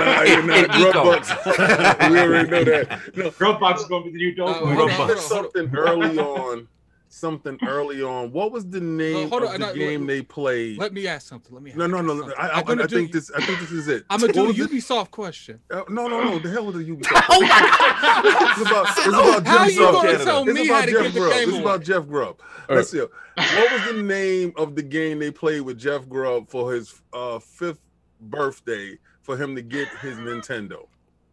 no, 0.04 0.22
you're 0.24 0.42
not 0.42 0.78
Eco. 0.78 0.92
Grub 0.92 1.04
Bucks. 1.06 2.10
we 2.10 2.18
already 2.18 2.50
know 2.50 2.64
that. 2.64 3.16
No, 3.16 3.30
Grubbox 3.30 3.78
is 3.78 3.84
going 3.86 4.04
to 4.04 4.10
be 4.10 4.18
the 4.18 4.24
new 4.24 4.34
dope. 4.34 4.48
Uh, 4.56 4.60
boy. 4.60 4.66
hold 4.66 4.68
on, 4.68 4.76
Grub 4.76 4.90
hold 4.90 5.00
on, 5.00 5.16
Bucks. 5.16 5.28
hold 5.28 5.46
on. 5.46 5.52
something 5.52 5.76
early 5.76 6.18
on. 6.18 6.68
Something 7.08 7.58
early 7.66 8.02
on. 8.02 8.32
What 8.32 8.50
was 8.52 8.68
the 8.68 8.80
name 8.80 9.28
hold 9.30 9.44
of 9.44 9.48
on, 9.50 9.60
the 9.60 9.66
no, 9.68 9.74
game 9.74 10.00
let- 10.02 10.06
they 10.08 10.22
played? 10.22 10.78
Let 10.78 10.92
me 10.92 11.06
ask 11.06 11.28
something. 11.28 11.54
Let 11.54 11.62
me. 11.62 11.72
No, 11.74 11.86
no, 11.86 12.00
no. 12.02 12.14
no. 12.14 12.20
something. 12.22 12.38
I, 12.38 12.48
I, 12.48 12.60
I'm 12.66 12.80
I 12.80 12.86
do- 12.86 12.96
think 12.96 13.12
this. 13.12 13.30
I 13.30 13.40
think 13.44 13.60
this 13.60 13.70
is 13.70 13.88
it. 13.88 14.04
I'm 14.10 14.20
gonna 14.20 14.32
do 14.32 14.40
What 14.40 14.44
a 14.46 14.48
was 14.48 14.58
it? 14.60 14.70
Ubisoft 14.70 15.10
question. 15.12 15.60
Uh, 15.70 15.82
no, 15.88 16.08
no, 16.08 16.22
no. 16.24 16.38
The 16.40 16.50
hell 16.50 16.66
with 16.66 16.76
the 16.76 16.84
Ubisoft. 16.96 17.22
Oh 17.30 17.40
my 17.40 17.48
God. 17.48 18.50
it's 18.50 18.60
about, 18.70 18.86
it's 18.98 19.06
about 19.06 19.46
How 19.46 19.58
Jeff 19.66 19.72
you 19.74 19.78
Grubb. 19.78 19.92
gonna 19.94 20.06
Canada. 20.08 20.24
tell 20.24 20.48
It's 20.48 20.54
me 20.58 20.66
how 20.66 20.74
about 20.74 20.84
to 20.86 20.90
Jeff 20.92 21.02
give 21.04 21.14
the 21.14 21.20
Grubb. 21.20 21.32
game 21.32 21.42
It's 21.48 21.52
away? 21.52 21.62
about 21.62 21.82
Jeff 21.84 22.06
Grubb. 22.08 22.40
Let's 22.68 22.90
see. 22.90 22.98
What 23.00 23.72
was 23.72 23.94
the 23.94 24.02
name 24.02 24.52
of 24.56 24.74
the 24.74 24.82
game 24.82 25.18
they 25.20 25.30
played 25.30 25.60
with 25.60 25.78
Jeff 25.78 26.08
Grubb 26.08 26.48
for 26.50 26.72
his 26.74 27.02
uh, 27.12 27.38
fifth 27.38 27.80
birthday 28.20 28.98
for 29.22 29.36
him 29.36 29.54
to 29.54 29.62
get 29.62 29.88
his 30.00 30.16
Nintendo? 30.18 30.86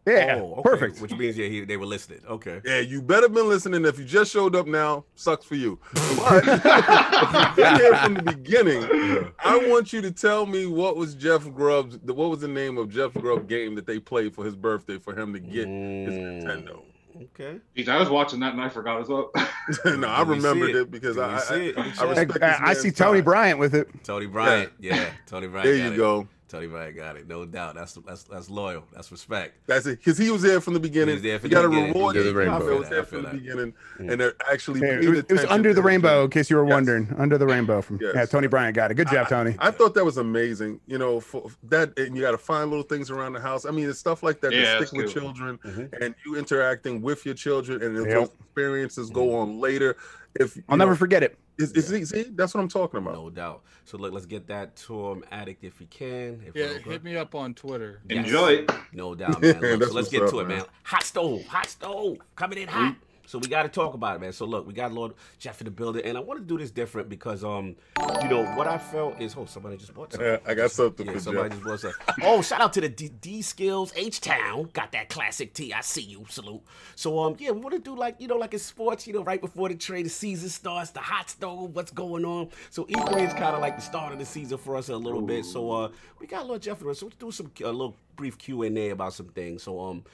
Yeah. 0.06 0.40
Oh, 0.42 0.54
okay. 0.58 0.62
Perfect. 0.62 1.00
Which 1.00 1.12
means 1.16 1.38
yeah, 1.38 1.48
he, 1.48 1.64
they 1.64 1.76
were 1.76 1.86
listening. 1.86 2.20
Okay. 2.28 2.60
Yeah, 2.64 2.80
you 2.80 3.00
better 3.00 3.22
have 3.22 3.34
been 3.34 3.48
listening. 3.48 3.84
If 3.86 3.98
you 3.98 4.04
just 4.04 4.30
showed 4.30 4.54
up 4.54 4.66
now, 4.66 5.04
sucks 5.14 5.44
for 5.46 5.54
you. 5.54 5.78
But 6.16 6.44
if 6.46 7.32
you've 7.32 7.56
been 7.56 7.76
here 7.76 7.96
from 7.96 8.14
the 8.14 8.22
beginning, 8.22 9.32
I 9.38 9.56
want 9.68 9.92
you 9.92 10.00
to 10.02 10.10
tell 10.10 10.46
me 10.46 10.66
what 10.66 10.96
was 10.96 11.14
Jeff 11.14 11.50
Grubb's 11.52 11.98
what 11.98 12.30
was 12.30 12.40
the 12.40 12.48
name 12.48 12.78
of 12.78 12.90
Jeff 12.90 13.14
Grubb 13.14 13.48
game 13.48 13.74
that 13.76 13.86
they 13.86 13.98
played 13.98 14.34
for 14.34 14.44
his 14.44 14.54
birthday 14.54 14.98
for 14.98 15.18
him 15.18 15.32
to 15.32 15.40
get 15.40 15.66
his 15.66 16.14
Nintendo. 16.14 16.76
Mm, 16.76 16.82
Okay. 17.16 17.60
Jeez, 17.76 17.88
I 17.88 17.98
was 17.98 18.10
watching 18.10 18.40
that 18.40 18.54
and 18.54 18.60
I 18.60 18.68
forgot 18.68 19.00
as 19.00 19.08
well. 19.08 19.30
no, 19.84 20.08
I 20.08 20.18
Let 20.18 20.28
me 20.28 20.40
see 20.40 20.46
remembered 20.48 20.70
it. 20.70 20.76
it, 20.76 20.90
because 20.90 21.16
Let 21.16 21.30
I, 21.30 21.38
see 21.38 21.54
I, 21.54 21.58
it. 21.58 21.78
I. 21.78 21.80
I 21.80 21.84
I, 21.84 22.10
respect 22.10 22.42
I 22.42 22.74
see 22.74 22.90
Tony 22.90 23.18
time. 23.18 23.24
Bryant 23.24 23.58
with 23.60 23.74
it. 23.74 23.88
Tony 24.02 24.26
Bryant. 24.26 24.72
Yeah. 24.80 25.10
Tony 25.26 25.46
Bryant. 25.46 25.64
There 25.64 25.76
you 25.76 25.92
it. 25.92 25.96
go. 25.96 26.26
Tony 26.54 26.68
Bryant 26.68 26.94
got 26.96 27.16
it. 27.16 27.26
No 27.26 27.44
doubt. 27.44 27.74
That's 27.74 27.94
that's 28.06 28.22
that's 28.22 28.48
loyal. 28.48 28.84
That's 28.94 29.10
respect. 29.10 29.56
That's 29.66 29.86
it. 29.86 29.98
Because 29.98 30.16
he 30.16 30.30
was 30.30 30.42
there 30.42 30.60
from 30.60 30.74
the 30.74 30.78
beginning. 30.80 31.16
was 31.16 31.22
there 31.22 31.40
from 31.40 31.50
you 31.50 31.56
got 31.56 31.62
to 31.62 31.68
the 31.68 31.74
beginning. 31.74 31.92
reward 31.94 32.16
Under 32.16 32.22
the 32.22 32.30
the 32.32 32.38
rainbow. 32.38 32.58
rainbow. 32.60 32.78
was 32.78 32.88
there 32.88 33.00
I 33.00 33.04
feel 33.04 33.22
from 33.22 33.30
the 33.32 33.38
beginning, 33.42 33.74
Mm. 33.98 34.12
and 34.12 34.20
they're 34.20 34.34
actually. 34.52 34.80
Yeah, 34.80 35.00
it, 35.00 35.08
was, 35.08 35.18
it 35.20 35.32
was 35.32 35.44
under 35.46 35.74
the 35.74 35.82
rainbow, 35.82 36.24
in 36.24 36.30
case 36.30 36.48
you 36.50 36.56
were 36.56 36.64
Yes. 36.64 36.72
wondering. 36.72 37.14
Under 37.18 37.36
the 37.38 37.46
rainbow 37.46 37.82
from 37.82 37.98
Yes. 38.00 38.12
yeah, 38.14 38.24
Tony 38.26 38.46
Bryant 38.46 38.76
got 38.76 38.90
it. 38.92 38.94
Good 38.94 39.08
job, 39.08 39.28
Tony. 39.28 39.56
I 39.58 39.72
thought 39.72 39.94
that 39.94 40.04
was 40.04 40.16
amazing. 40.16 40.80
You 40.86 40.98
know, 40.98 41.18
for 41.18 41.50
that, 41.64 41.98
and 41.98 42.14
you 42.16 42.22
got 42.22 42.30
to 42.32 42.38
find 42.38 42.70
little 42.70 42.84
things 42.84 43.10
around 43.10 43.32
the 43.32 43.40
house. 43.40 43.64
I 43.66 43.70
mean, 43.72 43.88
it's 43.90 43.98
stuff 43.98 44.22
like 44.22 44.40
that 44.42 44.52
Yeah, 44.52 44.78
that 44.78 44.86
stick 44.88 44.96
with 44.96 45.12
cool. 45.12 45.22
children, 45.22 45.58
Mhm. 45.64 46.02
and 46.02 46.14
you 46.24 46.36
interacting 46.36 47.02
with 47.02 47.26
your 47.26 47.34
children, 47.34 47.82
and 47.82 47.96
if 47.98 48.06
Yep. 48.06 48.14
those 48.14 48.30
experiences 48.46 49.10
go 49.10 49.34
on 49.34 49.58
later, 49.60 49.96
if 50.38 50.56
I'll 50.68 50.76
never 50.76 50.94
forget 50.94 51.22
it. 51.24 51.36
Is, 51.56 51.72
is, 51.72 51.86
see, 51.86 52.04
see, 52.04 52.30
that's 52.34 52.52
what 52.52 52.60
I'm 52.60 52.68
talking 52.68 52.98
about. 52.98 53.14
No 53.14 53.30
doubt. 53.30 53.62
So 53.84 53.96
look, 53.96 54.12
let's 54.12 54.26
get 54.26 54.48
that 54.48 54.74
to 54.76 55.10
him, 55.10 55.24
addict, 55.30 55.62
if 55.62 55.78
he 55.78 55.86
can. 55.86 56.42
If 56.44 56.56
Yeah, 56.56 56.78
hit 56.78 57.04
me 57.04 57.16
up 57.16 57.34
on 57.34 57.54
Twitter. 57.54 58.00
Yes. 58.08 58.26
Enjoy 58.26 58.48
it. 58.48 58.70
No 58.92 59.14
doubt, 59.14 59.40
man. 59.40 59.60
Look, 59.60 59.84
so 59.84 59.94
let's 59.94 60.08
get 60.08 60.22
up, 60.22 60.30
to 60.30 60.40
it, 60.40 60.48
man. 60.48 60.58
man. 60.58 60.66
Hot 60.82 61.04
stove, 61.04 61.44
hot 61.46 61.68
stove, 61.68 62.18
coming 62.34 62.58
in 62.58 62.68
hot. 62.68 62.96
So 63.26 63.38
we 63.38 63.48
got 63.48 63.62
to 63.62 63.68
talk 63.68 63.94
about 63.94 64.16
it, 64.16 64.20
man. 64.20 64.32
So 64.32 64.44
look, 64.44 64.66
we 64.66 64.72
got 64.72 64.92
Lord 64.92 65.12
Jeff 65.38 65.60
in 65.60 65.64
the 65.64 65.70
building, 65.70 66.04
and 66.04 66.16
I 66.16 66.20
want 66.20 66.40
to 66.40 66.44
do 66.44 66.58
this 66.58 66.70
different 66.70 67.08
because, 67.08 67.42
um, 67.42 67.76
you 68.22 68.28
know, 68.28 68.44
what 68.56 68.66
I 68.66 68.78
felt 68.78 69.20
is, 69.20 69.34
oh, 69.36 69.46
somebody 69.46 69.76
just 69.76 69.94
bought 69.94 70.12
something. 70.12 70.28
Yeah, 70.28 70.38
I 70.46 70.54
got 70.54 70.70
something 70.70 71.06
Yeah, 71.06 71.12
for 71.12 71.20
somebody 71.20 71.48
Jeff. 71.50 71.58
just 71.58 71.64
bought 71.64 71.80
something. 71.80 72.24
Oh, 72.24 72.42
shout 72.42 72.60
out 72.60 72.72
to 72.74 72.80
the 72.80 72.88
D, 72.88 73.08
D 73.20 73.42
Skills 73.42 73.92
H 73.96 74.20
Town. 74.20 74.68
Got 74.72 74.92
that 74.92 75.08
classic 75.08 75.54
T. 75.54 75.72
I 75.72 75.80
see 75.80 76.02
you. 76.02 76.24
Salute. 76.28 76.62
So, 76.96 77.18
um, 77.18 77.36
yeah, 77.38 77.50
we 77.50 77.60
want 77.60 77.74
to 77.74 77.80
do 77.80 77.96
like, 77.96 78.16
you 78.20 78.28
know, 78.28 78.36
like 78.36 78.52
in 78.52 78.60
sports, 78.60 79.06
you 79.06 79.14
know, 79.14 79.24
right 79.24 79.40
before 79.40 79.68
the 79.68 79.74
trade, 79.74 80.06
the 80.06 80.10
season 80.10 80.48
starts, 80.48 80.90
the 80.90 81.00
hot 81.00 81.30
stove, 81.30 81.74
what's 81.74 81.90
going 81.92 82.24
on. 82.24 82.50
So 82.70 82.84
E3 82.84 83.26
is 83.26 83.32
kind 83.32 83.54
of 83.54 83.60
like 83.60 83.76
the 83.76 83.82
start 83.82 84.12
of 84.12 84.18
the 84.18 84.24
season 84.26 84.58
for 84.58 84.76
us 84.76 84.88
a 84.90 84.96
little 84.96 85.22
bit. 85.22 85.44
So, 85.44 85.70
uh, 85.70 85.88
we 86.20 86.26
got 86.26 86.46
Lord 86.46 86.62
Jeff, 86.62 86.80
in 86.82 86.94
so 86.94 87.06
let's 87.06 87.16
do 87.16 87.30
some 87.30 87.50
a 87.62 87.66
little 87.66 87.96
brief 88.16 88.38
Q 88.38 88.62
and 88.62 88.76
A 88.78 88.90
about 88.90 89.12
some 89.12 89.26
things. 89.26 89.62
So, 89.62 89.80
um, 89.80 90.04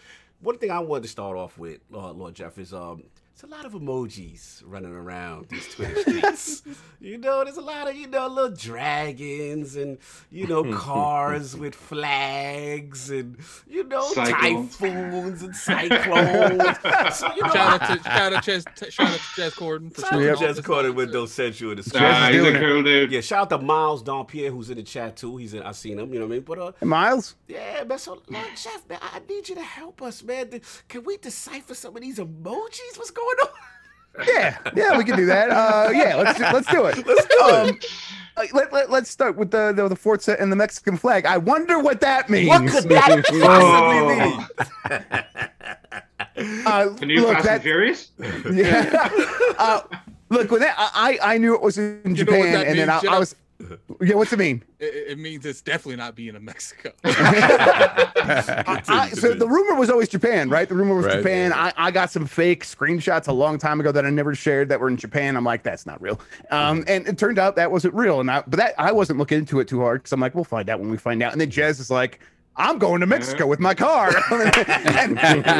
one 0.40 0.58
thing 0.58 0.70
I 0.70 0.80
wanted 0.80 1.02
to 1.02 1.08
start 1.08 1.36
off 1.36 1.58
with, 1.58 1.80
uh, 1.92 2.12
Lord 2.12 2.34
Jeff, 2.34 2.58
is 2.58 2.72
um, 2.72 3.04
it's 3.42 3.50
a 3.50 3.56
lot 3.56 3.64
of 3.64 3.72
emojis 3.72 4.62
running 4.66 4.92
around 4.92 5.48
these 5.48 5.66
Twitter 5.74 5.98
streets. 6.02 6.62
you 7.00 7.16
know, 7.16 7.42
there's 7.42 7.56
a 7.56 7.62
lot 7.62 7.88
of 7.88 7.96
you 7.96 8.06
know 8.06 8.26
little 8.26 8.54
dragons 8.54 9.76
and 9.76 9.96
you 10.30 10.46
know 10.46 10.62
cars 10.74 11.56
with 11.56 11.74
flags 11.74 13.08
and 13.08 13.38
you 13.66 13.84
know 13.84 14.02
Cyclones. 14.12 14.76
typhoons 14.76 15.42
and 15.42 15.56
cyclones. 15.56 16.62
so 17.16 17.34
you 17.34 17.42
know, 17.42 17.48
Shout 17.48 17.82
out 17.82 17.96
to 17.96 18.02
shout 18.02 18.32
out 18.34 18.42
to 18.42 18.50
Jez, 18.50 18.92
shout 18.92 19.06
out 19.08 19.14
to 19.14 19.40
Jez 19.40 19.52
Corden 19.52 19.94
for 19.94 20.02
shout 20.02 20.12
out 20.12 20.18
to 20.18 20.30
all 20.32 20.36
Jess 20.36 20.56
this 20.56 20.94
with 20.94 21.10
no 21.14 21.24
sensual 21.24 21.72
in 21.72 21.78
Nah, 21.94 22.28
he's 22.28 22.44
a 22.44 22.58
cool 22.58 22.82
dude. 22.82 23.10
Yeah, 23.10 23.22
shout 23.22 23.50
out 23.50 23.58
to 23.58 23.64
Miles 23.64 24.02
Dompierre 24.02 24.50
who's 24.50 24.68
in 24.68 24.76
the 24.76 24.82
chat 24.82 25.16
too. 25.16 25.38
He's 25.38 25.54
in. 25.54 25.62
I 25.62 25.72
seen 25.72 25.98
him. 25.98 26.12
You 26.12 26.20
know 26.20 26.26
what 26.26 26.32
I 26.32 26.36
mean? 26.36 26.44
But 26.44 26.58
uh, 26.58 26.72
Hey, 26.78 26.84
Miles, 26.84 27.36
yeah, 27.48 27.84
man. 27.84 27.98
So, 27.98 28.20
Lord 28.28 28.44
Jeff, 28.54 28.86
man, 28.86 28.98
I 29.00 29.20
I 29.20 29.32
need 29.32 29.48
you 29.48 29.54
to 29.54 29.62
help 29.62 30.02
us, 30.02 30.22
man. 30.22 30.60
Can 30.88 31.04
we 31.04 31.16
decipher 31.16 31.74
some 31.74 31.96
of 31.96 32.02
these 32.02 32.18
emojis? 32.18 32.98
What's 32.98 33.10
going 33.10 33.29
on? 33.38 33.48
yeah, 34.28 34.58
yeah, 34.76 34.98
we 34.98 35.04
can 35.04 35.16
do 35.16 35.26
that. 35.26 35.50
Uh, 35.50 35.90
yeah, 35.92 36.14
let's 36.16 36.38
do, 36.38 36.44
let's 36.44 36.70
do 36.70 36.84
it. 36.86 36.96
Let's 37.06 37.26
do 37.26 37.40
Um, 37.40 37.68
it. 37.68 37.86
uh, 38.36 38.42
let, 38.52 38.72
let, 38.72 38.90
let's 38.90 39.10
start 39.10 39.36
with 39.36 39.50
the, 39.50 39.72
the 39.72 39.88
the 39.88 39.96
Forza 39.96 40.40
and 40.40 40.50
the 40.52 40.56
Mexican 40.56 40.96
flag. 40.96 41.26
I 41.26 41.36
wonder 41.38 41.78
what 41.78 42.00
that 42.00 42.28
means. 42.30 42.48
What 42.48 42.68
could 42.70 42.84
that 42.90 43.24
possibly 43.26 44.16
mean? 44.16 44.46
Uh, 46.66 46.88
The 46.90 47.06
new 47.06 47.20
look, 47.22 47.32
Fast 47.34 47.44
that- 47.46 47.54
and 47.54 47.62
Furious? 47.62 48.10
Yeah. 48.50 49.08
uh, 49.58 49.80
look, 50.30 50.50
when 50.50 50.60
that, 50.60 50.74
I 50.78 51.18
I 51.22 51.34
I 51.34 51.38
knew 51.38 51.54
it 51.54 51.60
was 51.62 51.78
in 51.78 52.00
You 52.04 52.14
Japan, 52.14 52.66
and 52.66 52.78
then 52.78 52.90
I, 52.90 53.00
I 53.10 53.18
was. 53.18 53.34
Yeah, 54.00 54.14
what's 54.14 54.32
it 54.32 54.38
mean? 54.38 54.62
It, 54.78 55.10
it 55.12 55.18
means 55.18 55.44
it's 55.44 55.60
definitely 55.60 55.96
not 55.96 56.14
being 56.14 56.34
in 56.34 56.42
Mexico. 56.44 56.92
I, 57.04 58.82
I- 58.88 59.10
so 59.10 59.34
the 59.34 59.46
rumor 59.46 59.74
was 59.78 59.90
always 59.90 60.08
Japan, 60.08 60.48
right? 60.48 60.68
The 60.68 60.74
rumor 60.74 60.94
was 60.96 61.06
Right. 61.06 61.16
Japan. 61.18 61.52
I, 61.52 61.72
I 61.76 61.90
got 61.90 62.10
some 62.10 62.26
fake 62.26 62.64
screenshots 62.64 63.28
a 63.28 63.32
long 63.32 63.58
time 63.58 63.80
ago 63.80 63.92
that 63.92 64.04
I 64.06 64.10
never 64.10 64.34
shared 64.34 64.68
that 64.70 64.80
were 64.80 64.88
in 64.88 64.96
Japan. 64.96 65.36
I'm 65.36 65.44
like, 65.44 65.62
that's 65.62 65.86
not 65.86 66.00
real. 66.00 66.20
Um, 66.50 66.84
and 66.88 67.06
it 67.06 67.18
turned 67.18 67.38
out 67.38 67.56
that 67.56 67.70
wasn't 67.70 67.94
real. 67.94 68.20
And 68.20 68.30
I, 68.30 68.42
but 68.46 68.56
that 68.58 68.74
I 68.78 68.92
wasn't 68.92 69.18
looking 69.18 69.38
into 69.38 69.60
it 69.60 69.68
too 69.68 69.80
hard 69.80 70.00
because 70.02 70.12
I'm 70.12 70.20
like, 70.20 70.34
we'll 70.34 70.44
find 70.44 70.68
out 70.70 70.80
when 70.80 70.90
we 70.90 70.96
find 70.96 71.22
out. 71.22 71.32
And 71.32 71.40
then 71.40 71.50
Jez 71.50 71.80
is 71.80 71.90
like. 71.90 72.20
I'm 72.56 72.78
going 72.78 73.00
to 73.00 73.06
Mexico 73.06 73.46
with 73.46 73.60
my 73.60 73.74
car. 73.74 74.10
and 74.32 75.18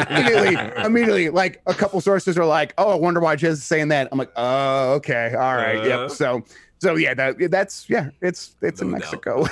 immediately, 0.09 0.57
immediately, 0.83 1.29
like 1.29 1.61
a 1.65 1.73
couple 1.73 1.99
sources 2.01 2.37
are 2.37 2.45
like, 2.45 2.73
"Oh, 2.77 2.91
I 2.91 2.95
wonder 2.95 3.19
why 3.21 3.37
Jez 3.37 3.51
is 3.53 3.63
saying 3.63 3.87
that." 3.87 4.09
I'm 4.11 4.19
like, 4.19 4.29
"Oh, 4.35 4.95
okay, 4.95 5.33
all 5.33 5.55
right, 5.55 5.77
Uh. 5.79 5.83
yep." 6.03 6.11
So, 6.11 6.43
so 6.81 6.95
yeah, 6.95 7.13
that 7.13 7.35
that's 7.51 7.87
yeah, 7.89 8.09
it's 8.21 8.55
it's 8.61 8.81
in 8.81 8.91
No 8.91 8.97
doubt. 8.97 9.11
Mexico. 9.11 9.45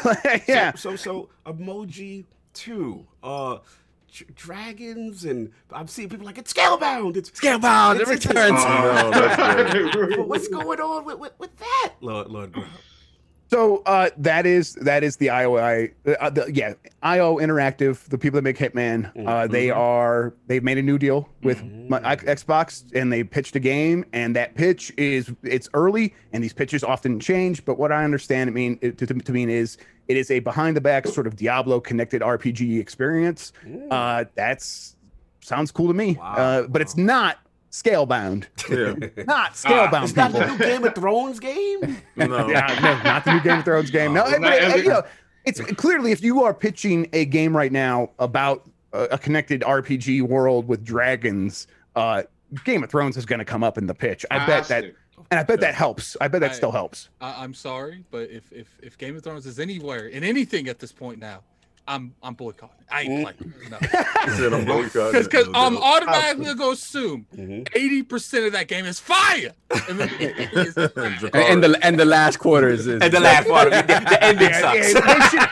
yeah, 0.48 0.74
So, 0.74 0.96
so, 0.96 1.30
so 1.46 1.52
emoji 1.54 2.26
two. 2.54 3.06
Uh, 3.24 3.60
dr- 4.12 4.34
dragons 4.36 5.26
and 5.26 5.52
I'm 5.72 5.88
seeing 5.88 6.10
people 6.10 6.26
like 6.26 6.38
it's 6.40 6.52
scalebound. 6.54 7.16
It's 7.18 7.30
Scalebound, 7.32 8.00
it's- 8.02 8.10
it 8.10 8.26
it's- 8.26 8.26
returns. 8.26 8.60
Oh, 8.66 9.10
no, 9.14 9.22
that's 9.22 10.18
what's 10.28 10.48
going 10.48 10.80
on 10.82 11.06
with, 11.06 11.20
with, 11.20 11.34
with 11.38 11.56
that, 11.58 11.94
Lord 12.02 12.28
Lord 12.30 12.52
Graham? 12.52 12.70
So 13.50 13.82
uh, 13.88 14.12
that 14.18 14.46
is 14.46 14.76
that 14.76 15.04
is 15.04 15.18
the 15.18 15.28
IOI, 15.28 15.92
uh, 16.20 16.30
the, 16.30 16.52
yeah, 16.54 16.76
IO 17.02 17.38
Interactive, 17.38 18.04
the 18.10 18.18
people 18.18 18.38
that 18.38 18.44
make 18.44 18.58
Hitman. 18.60 19.12
Uh, 19.28 19.48
they 19.48 19.72
are 19.72 20.36
they've 20.46 20.64
made 20.64 20.78
a 20.78 20.84
new 20.84 21.00
deal 21.00 21.28
with 21.42 21.64
my, 21.64 22.00
X- 22.04 22.44
Xbox, 22.44 22.84
and 22.94 23.12
they 23.12 23.24
pitched 23.24 23.56
a 23.56 23.60
game, 23.60 24.06
and 24.14 24.36
that 24.36 24.54
pitch 24.54 24.94
is 24.98 25.34
it's 25.42 25.68
early, 25.74 26.14
and 26.32 26.44
these 26.44 26.54
pitches 26.54 26.84
often 26.84 27.20
change. 27.20 27.66
But 27.66 27.80
what 27.80 27.92
I 27.92 28.04
understand 28.04 28.50
it 28.50 28.54
mean 28.54 28.78
it, 28.82 29.00
to, 29.00 29.08
to 29.08 29.32
mean 29.32 29.50
is 29.50 29.78
it 30.08 30.16
is 30.16 30.30
a 30.30 30.40
behind 30.42 30.78
the 30.78 30.82
back 30.82 31.08
sort 31.08 31.26
of 31.26 31.36
Diablo 31.36 31.80
connected 31.80 32.22
RPG 32.22 32.80
experience. 32.80 33.52
Uh, 33.90 34.26
that's 34.36 34.96
sounds 35.42 35.72
cool 35.72 35.88
to 35.88 35.94
me, 35.96 36.18
Wow. 36.20 36.34
uh, 36.36 36.68
but 36.68 36.84
it's 36.84 36.98
not 36.98 37.40
Scalebound, 37.72 38.46
Yeah. 38.70 39.24
not 39.26 39.54
Scalebound. 39.54 40.04
It's 40.06 40.16
not 40.16 40.32
people. 40.32 40.48
the 40.48 40.52
new 40.54 40.58
Game 40.58 40.84
of 40.86 40.96
Thrones 40.96 41.40
game. 41.40 41.98
No. 42.16 42.48
Yeah, 42.50 42.80
no, 42.82 43.04
not 43.04 43.26
the 43.26 43.34
new 43.34 43.42
Game 43.42 43.60
of 43.60 43.66
Thrones 43.66 43.92
game. 43.92 44.14
No, 44.14 44.24
but, 44.24 44.42
not 44.42 44.54
uh, 44.54 44.56
every- 44.56 44.82
you 44.84 44.90
know, 44.90 45.04
it's 45.46 45.60
clearly 45.62 46.12
if 46.12 46.24
you 46.24 46.44
are 46.44 46.54
pitching 46.54 47.08
a 47.14 47.26
game 47.26 47.56
right 47.56 47.72
now 47.72 48.10
about 48.20 48.68
a, 48.94 49.04
a 49.12 49.18
connected 49.18 49.62
RPG 49.62 50.24
world 50.24 50.68
with 50.68 50.84
dragons, 50.84 51.68
uh, 51.96 52.24
Game 52.66 52.84
of 52.84 52.90
Thrones 52.90 53.18
is 53.18 53.26
going 53.26 53.40
to 53.40 53.46
come 53.46 53.64
up 53.64 53.78
in 53.78 53.86
the 53.86 53.94
pitch. 53.94 54.26
I 54.32 54.46
bet 54.48 54.68
that, 54.70 54.82
to. 54.82 54.94
and 55.30 55.40
I 55.40 55.44
bet 55.44 55.60
that 55.62 55.76
helps. 55.76 56.18
I 56.20 56.28
bet 56.28 56.42
that 56.42 56.52
I- 56.52 56.56
still 56.56 56.72
helps. 56.72 57.10
I, 57.22 57.44
I'm 57.44 57.54
sorry, 57.54 58.04
but 58.10 58.30
if, 58.32 58.52
if 58.52 58.68
if 58.82 58.98
Game 58.98 59.16
of 59.16 59.24
Thrones 59.24 59.46
is 59.46 59.60
anywhere 59.60 60.08
in 60.08 60.24
anything 60.24 60.68
at 60.68 60.80
this 60.80 60.92
point 60.92 61.20
now, 61.20 61.42
I'm 61.90 62.14
I'm 62.22 62.36
boycotting. 62.36 62.76
I 62.92 63.02
ain't 63.02 63.24
playing. 63.38 63.54
No. 63.72 63.78
He 63.80 63.88
said 64.38 64.54
I'm 64.54 64.66
boycotting. 64.66 65.12
Because 65.12 65.28
because 65.28 65.48
I'm 65.56 65.76
automatically 65.78 66.46
gonna 66.46 66.58
go 66.58 66.72
assume 66.72 67.26
Mhm. 67.36 67.68
eighty 67.76 68.04
percent 68.04 68.46
of 68.46 68.52
that 68.54 68.68
game 68.68 68.86
is 68.86 69.00
fire. 69.00 69.52
And 69.90 70.00
then 70.00 70.10
it 70.20 70.54
is 70.54 70.78
And, 70.78 71.36
and 71.36 71.64
the 71.64 71.80
and 71.82 72.00
the 72.00 72.06
last 72.06 72.38
quarter 72.38 72.70
is, 72.70 72.86
is 72.88 73.02
And 73.02 73.12
the 73.12 73.20
last 73.20 73.48
part 73.48 73.68
of 73.68 73.74
it, 73.74 73.88
the, 73.88 74.00
the 74.08 74.24
ending 74.24 74.54
sucks. 74.54 74.94
yeah, 74.94 75.48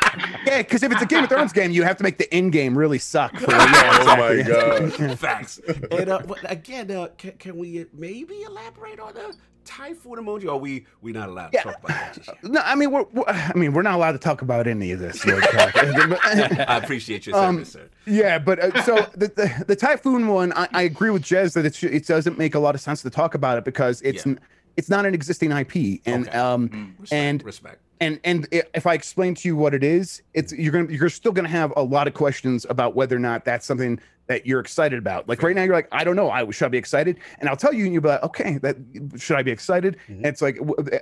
they 0.45 0.51
yeah, 0.51 0.57
because 0.59 0.83
if 0.83 0.91
it's 0.91 1.01
a 1.01 1.05
Game 1.05 1.23
of 1.23 1.29
Thrones 1.29 1.51
game, 1.53 1.71
you 1.71 1.83
have 1.83 1.97
to 1.97 2.03
make 2.03 2.17
the 2.19 2.31
end 2.33 2.51
game 2.53 2.77
really 2.77 2.99
suck. 2.99 3.35
For, 3.37 3.51
yeah, 3.51 3.99
Oh 4.01 4.15
my 4.17 4.41
god. 4.43 5.19
Facts. 5.19 5.59
And 5.91 6.09
uh, 6.09 6.21
again, 6.45 6.89
uh, 6.91 7.07
can, 7.17 7.31
can 7.33 7.57
we 7.57 7.85
maybe 7.93 8.43
elaborate 8.43 8.99
on 8.99 9.13
the 9.15 9.35
typhoon 9.67 10.15
emoji? 10.17 10.45
Or 10.45 10.51
are 10.51 10.57
we 10.57 10.85
we 11.01 11.11
not 11.11 11.29
allowed 11.29 11.51
to 11.51 11.57
Yeah. 11.57 11.63
talk 11.63 11.83
about 11.83 12.15
that? 12.15 12.37
No, 12.43 12.61
I 12.63 12.75
mean 12.75 12.91
we're, 12.91 13.05
we're 13.13 13.23
I 13.27 13.51
mean 13.55 13.73
we're 13.73 13.81
not 13.83 13.95
allowed 13.95 14.13
to 14.13 14.17
talk 14.19 14.41
about 14.41 14.65
any 14.67 14.91
of 14.91 14.99
this. 14.99 15.23
I 15.27 16.79
appreciate 16.83 17.27
your 17.27 17.35
Um, 17.35 17.63
sir. 17.65 17.89
Yeah, 18.05 18.39
but 18.39 18.59
uh, 18.59 18.83
so 18.83 18.95
the, 19.13 19.27
the 19.27 19.63
the 19.67 19.75
typhoon 19.75 20.27
one, 20.27 20.53
I, 20.53 20.67
I 20.73 20.81
agree 20.83 21.09
with 21.09 21.23
Jez 21.23 21.53
that 21.53 21.65
it 21.65 21.81
it 21.83 22.07
doesn't 22.07 22.37
make 22.37 22.55
a 22.55 22.59
lot 22.59 22.75
of 22.75 22.81
sense 22.81 23.01
to 23.03 23.09
talk 23.09 23.35
about 23.35 23.57
it 23.57 23.65
because 23.65 24.01
it's 24.01 24.25
Yeah. 24.25 24.33
n- 24.33 24.39
it's 24.77 24.89
not 24.89 25.05
an 25.05 25.13
existing 25.13 25.51
IP, 25.51 26.01
and 26.05 26.27
Okay. 26.27 26.37
um 26.37 26.95
Respect, 26.99 27.13
and 27.13 27.43
respect. 27.43 27.81
And 28.01 28.19
and 28.23 28.47
if 28.51 28.85
I 28.85 28.93
explain 28.93 29.35
to 29.35 29.47
you 29.47 29.55
what 29.55 29.73
it 29.73 29.83
is, 29.83 30.21
it's 30.33 30.53
you're 30.53 30.71
gonna 30.71 30.91
you're 30.91 31.09
still 31.09 31.31
gonna 31.31 31.47
have 31.49 31.73
a 31.75 31.83
lot 31.83 32.07
of 32.07 32.13
questions 32.13 32.65
about 32.69 32.95
whether 32.95 33.15
or 33.15 33.19
not 33.19 33.45
that's 33.45 33.65
something 33.65 33.99
that 34.27 34.45
you're 34.45 34.59
excited 34.59 34.99
about. 34.99 35.27
Like 35.29 35.41
right 35.41 35.55
now, 35.55 35.63
you're 35.63 35.73
like, 35.73 35.87
I 35.91 36.03
don't 36.03 36.15
know, 36.17 36.29
I 36.29 36.49
should 36.51 36.65
I 36.65 36.69
be 36.69 36.77
excited? 36.77 37.17
And 37.39 37.47
I'll 37.49 37.55
tell 37.55 37.73
you, 37.73 37.85
and 37.85 37.93
you'll 37.93 38.03
be 38.03 38.09
like, 38.09 38.23
okay, 38.23 38.57
that 38.57 38.75
should 39.17 39.37
I 39.37 39.41
be 39.43 39.51
excited? 39.51 39.97
And 40.07 40.25
it's 40.25 40.41
like, 40.41 40.57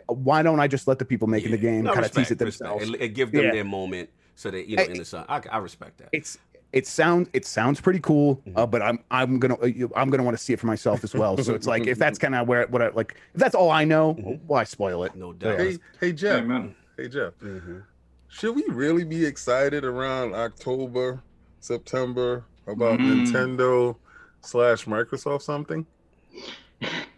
why 0.08 0.44
don't 0.44 0.60
I 0.60 0.68
just 0.68 0.88
let 0.88 1.00
the 1.00 1.06
people 1.06 1.28
making 1.28 1.52
the 1.52 1.58
Mm-hmm. 1.58 1.66
Game 1.66 1.84
No, 1.86 1.94
kind 1.94 2.06
of 2.06 2.12
tease 2.12 2.30
it 2.32 2.38
themselves? 2.38 2.86
And, 2.88 2.96
and 2.96 3.16
give 3.16 3.32
them 3.32 3.46
Yeah. 3.46 3.52
their 3.52 3.64
moment 3.64 4.10
so 4.36 4.52
that 4.52 4.68
you 4.68 4.78
know 4.78 4.84
Hey, 4.84 4.92
in 4.92 4.98
the 4.98 5.06
sun. 5.06 5.26
I, 5.28 5.42
I 5.50 5.58
respect 5.58 5.98
that. 6.00 6.10
it's 6.12 6.38
it 6.74 6.86
sounds 6.86 7.30
it 7.34 7.46
sounds 7.46 7.80
pretty 7.80 8.00
cool 8.00 8.36
Mm-hmm. 8.48 8.58
uh, 8.58 8.66
but 8.66 8.82
i'm 8.82 9.00
i'm 9.10 9.40
gonna 9.40 9.54
uh, 9.56 9.70
i'm 9.96 10.10
gonna 10.10 10.24
want 10.24 10.36
to 10.38 10.44
see 10.44 10.52
it 10.52 10.60
for 10.60 10.68
myself 10.68 11.06
as 11.06 11.14
well 11.14 11.38
so 11.38 11.54
it's 11.54 11.68
like 11.68 11.88
if 11.88 11.98
that's 11.98 12.20
kind 12.24 12.36
of 12.36 12.48
where 12.50 12.68
what 12.68 12.82
i 12.82 12.90
like 12.90 13.16
if 13.34 13.40
that's 13.40 13.56
all 13.56 13.72
i 13.72 13.86
know 13.86 14.16
Mm-hmm. 14.16 14.46
why 14.46 14.66
spoil 14.66 15.06
it 15.06 15.16
no 15.16 15.32
doubt. 15.32 15.58
Hey, 15.60 15.78
hey 16.02 16.12
Jeff. 16.12 16.42
Amen. 16.42 16.76
Hey 16.98 17.08
Jeff. 17.10 17.34
Mhm. 17.44 17.84
Should 18.30 18.56
we 18.56 18.64
really 18.70 19.04
be 19.04 19.26
excited 19.26 19.84
around 19.86 20.34
October, 20.34 21.22
September 21.60 22.46
about 22.68 23.00
Mm. 23.00 23.26
Nintendo 23.28 23.96
slash 24.42 24.86
Microsoft 24.86 25.42
something? 25.44 25.86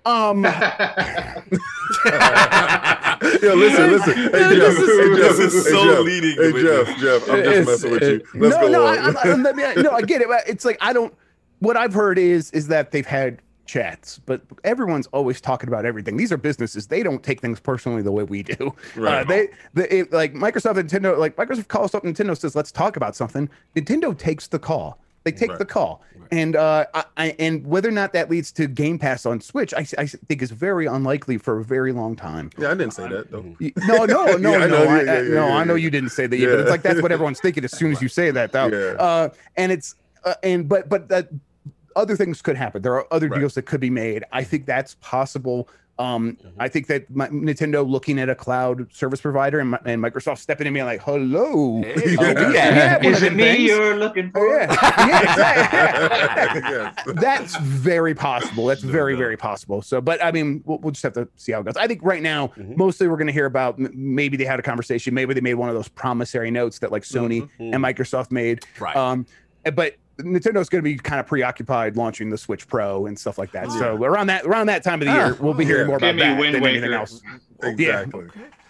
um 0.05 0.43
Yo, 3.41 3.53
listen, 3.55 3.91
listen. 3.91 4.13
Hey, 4.13 4.31
Jeff. 4.31 4.75
This 4.75 4.79
is- 4.79 4.99
hey, 4.99 5.15
Jeff. 5.17 5.37
this 5.37 5.53
is 5.53 5.67
hey, 5.67 5.83
Jeff. 5.85 5.99
leading 5.99 6.35
Hey, 6.37 6.51
with 6.51 6.63
Jeff. 6.63 6.97
Jeff, 6.99 7.29
I'm 7.29 7.39
It's- 7.39 7.55
just 7.55 7.67
messing 7.67 7.91
with 7.91 8.03
you. 8.03 8.21
Let's 8.35 8.55
no 8.55 8.61
go 8.61 8.67
no 8.71 8.85
on. 8.87 8.97
I, 8.99 9.19
I, 9.19 9.29
I'm- 9.29 9.43
let 9.43 9.55
me- 9.55 9.63
no 9.81 9.91
i 9.91 10.01
get 10.01 10.21
it 10.21 10.27
but 10.27 10.47
it's 10.47 10.65
like 10.65 10.77
i 10.81 10.93
don't 10.93 11.13
what 11.59 11.75
i've 11.77 11.93
heard 11.93 12.17
is 12.19 12.51
is 12.51 12.67
that 12.67 12.91
they've 12.91 13.05
had 13.05 13.41
chats 13.67 14.19
but 14.25 14.41
everyone's 14.63 15.07
always 15.07 15.39
talking 15.41 15.67
about 15.69 15.85
everything. 15.85 16.17
These 16.17 16.31
are 16.31 16.37
businesses. 16.37 16.87
They 16.87 17.03
don't 17.03 17.21
take 17.21 17.41
things 17.41 17.59
personally 17.59 18.01
the 18.01 18.11
way 18.11 18.23
we 18.23 18.43
do. 18.43 18.73
Uh, 18.95 19.01
Right. 19.01 19.27
they, 19.27 19.49
they 19.73 19.87
it, 19.89 20.13
like 20.13 20.33
microsoft 20.33 20.75
nintendo 20.81 21.17
like 21.17 21.35
microsoft 21.35 21.67
calls 21.67 21.93
up 21.93 22.03
nintendo 22.03 22.37
says 22.37 22.55
let's 22.55 22.71
talk 22.71 22.95
about 22.97 23.15
something. 23.15 23.49
Nintendo 23.75 24.17
takes 24.17 24.47
the 24.47 24.59
call. 24.59 24.99
They 25.23 25.31
take 25.33 25.49
Right. 25.49 25.59
the 25.59 25.65
call. 25.65 26.03
And 26.31 26.55
uh 26.55 26.85
I, 26.93 27.03
I 27.17 27.35
and 27.39 27.65
whether 27.67 27.87
or 27.89 27.91
not 27.91 28.13
that 28.13 28.29
leads 28.29 28.51
to 28.53 28.67
game 28.67 28.97
pass 28.99 29.25
on 29.25 29.39
switch 29.41 29.73
i, 29.73 29.85
I 29.97 30.05
think 30.07 30.41
is 30.41 30.51
very 30.51 30.85
unlikely 30.85 31.37
for 31.37 31.59
a 31.59 31.63
very 31.63 31.91
long 31.93 32.15
time. 32.15 32.49
Yeah, 32.57 32.71
I 32.71 32.75
didn't 32.75 32.91
say 32.93 33.07
that 33.09 33.31
though. 33.31 33.43
No 33.87 34.05
no 34.05 34.37
no 34.37 34.51
Yeah, 34.59 34.65
no 34.67 34.77
I, 34.77 34.85
yeah, 34.85 34.91
I- 34.91 35.03
yeah, 35.03 35.21
yeah, 35.21 35.29
no 35.29 35.47
yeah, 35.47 35.57
i 35.57 35.63
know 35.63 35.75
you 35.75 35.89
didn't 35.89 36.09
say 36.09 36.27
that 36.27 36.37
yet, 36.37 36.49
but 36.49 36.59
it's 36.61 36.69
like 36.69 36.81
that's 36.81 37.01
what 37.01 37.11
everyone's 37.11 37.39
thinking 37.41 37.63
as 37.65 37.71
soon 37.77 37.91
as 37.91 38.01
you 38.01 38.07
say 38.07 38.31
that 38.31 38.51
though. 38.53 38.67
Yeah. 38.77 39.01
uh 39.03 39.29
and 39.57 39.71
it's 39.71 39.95
uh, 40.25 40.33
and 40.43 40.67
but 40.67 40.89
but 40.89 41.07
that 41.09 41.29
other 41.97 42.15
things 42.15 42.41
could 42.41 42.55
happen. 42.55 42.81
There 42.81 42.93
are 42.93 43.05
other 43.11 43.27
Right. 43.27 43.39
deals 43.39 43.55
that 43.55 43.63
could 43.63 43.81
be 43.81 43.89
made. 43.89 44.23
I 44.31 44.43
think 44.43 44.65
that's 44.65 44.95
possible. 45.01 45.67
Um, 45.99 46.33
Mhm. 46.45 46.51
I 46.59 46.67
think 46.67 46.85
that 46.87 47.09
my, 47.09 47.27
Nintendo 47.29 47.83
looking 47.89 48.19
at 48.19 48.29
a 48.29 48.35
cloud 48.35 48.85
service 48.93 49.19
provider 49.19 49.59
and, 49.59 49.75
and 49.83 49.99
Microsoft 49.99 50.37
stepping 50.37 50.65
in 50.65 50.67
and 50.67 50.73
being 50.75 50.85
like, 50.85 51.01
"Hello, 51.01 51.81
Hey, 51.81 51.95
we, 51.95 52.13
yeah. 52.53 52.99
we 53.01 53.07
Is 53.07 53.23
it 53.23 53.33
me 53.33 53.41
things." 53.43 53.63
you're 53.63 53.95
looking 53.97 54.29
Oh, 54.35 54.39
for? 54.39 54.59
yeah, 54.59 54.67
yeah, 55.07 55.21
exactly. 55.23 56.61
yes. 56.69 56.95
That's 57.15 57.57
very 57.57 58.13
possible. 58.13 58.67
That's 58.67 58.83
No 58.83 58.91
very, 58.91 59.13
doubt. 59.13 59.19
very 59.19 59.37
possible. 59.37 59.81
So, 59.81 59.99
but 59.99 60.23
I 60.23 60.31
mean, 60.31 60.61
we'll, 60.67 60.77
we'll 60.77 60.91
just 60.91 61.01
have 61.01 61.13
to 61.13 61.27
see 61.35 61.51
how 61.51 61.61
it 61.61 61.65
goes. 61.65 61.77
I 61.77 61.87
think 61.87 62.01
right 62.03 62.21
now, 62.21 62.49
Mhm. 62.49 62.77
mostly 62.77 63.07
we're 63.07 63.17
going 63.17 63.25
to 63.27 63.33
hear 63.33 63.47
about 63.47 63.79
m- 63.79 63.89
maybe 63.95 64.37
they 64.37 64.45
had 64.45 64.59
a 64.59 64.63
conversation, 64.63 65.15
maybe 65.15 65.33
they 65.33 65.41
made 65.41 65.55
one 65.55 65.67
of 65.69 65.73
those 65.73 65.87
promissory 65.89 66.51
notes 66.51 66.77
that 66.77 66.91
like 66.91 67.03
Sony 67.03 67.49
Mhm. 67.59 67.73
and 67.73 67.83
Microsoft 67.83 68.31
made. 68.31 68.63
Right. 68.79 68.95
Um, 68.95 69.25
but 69.73 69.95
Nintendo's 70.19 70.69
going 70.69 70.83
to 70.83 70.89
be 70.89 70.95
kind 70.97 71.19
of 71.19 71.27
preoccupied 71.27 71.95
launching 71.95 72.29
the 72.29 72.37
Switch 72.37 72.67
Pro 72.67 73.05
and 73.05 73.17
stuff 73.17 73.37
like 73.37 73.51
that. 73.51 73.71
So 73.71 73.95
around 74.03 74.27
that 74.27 74.45
around 74.45 74.67
that 74.67 74.83
time 74.83 75.01
of 75.01 75.07
the 75.07 75.13
year, 75.13 75.33
Ah, 75.33 75.37
we'll 75.43 75.53
be 75.53 75.65
hearing 75.65 75.81
yeah. 75.81 75.87
more 75.87 75.97
about 75.97 76.07
Give 76.07 76.15
me 76.15 76.21
that 76.23 76.39
Wind 76.39 76.55
than 76.55 76.65
anything 76.65 76.93
else. 76.93 77.21
Exactly. 77.63 78.25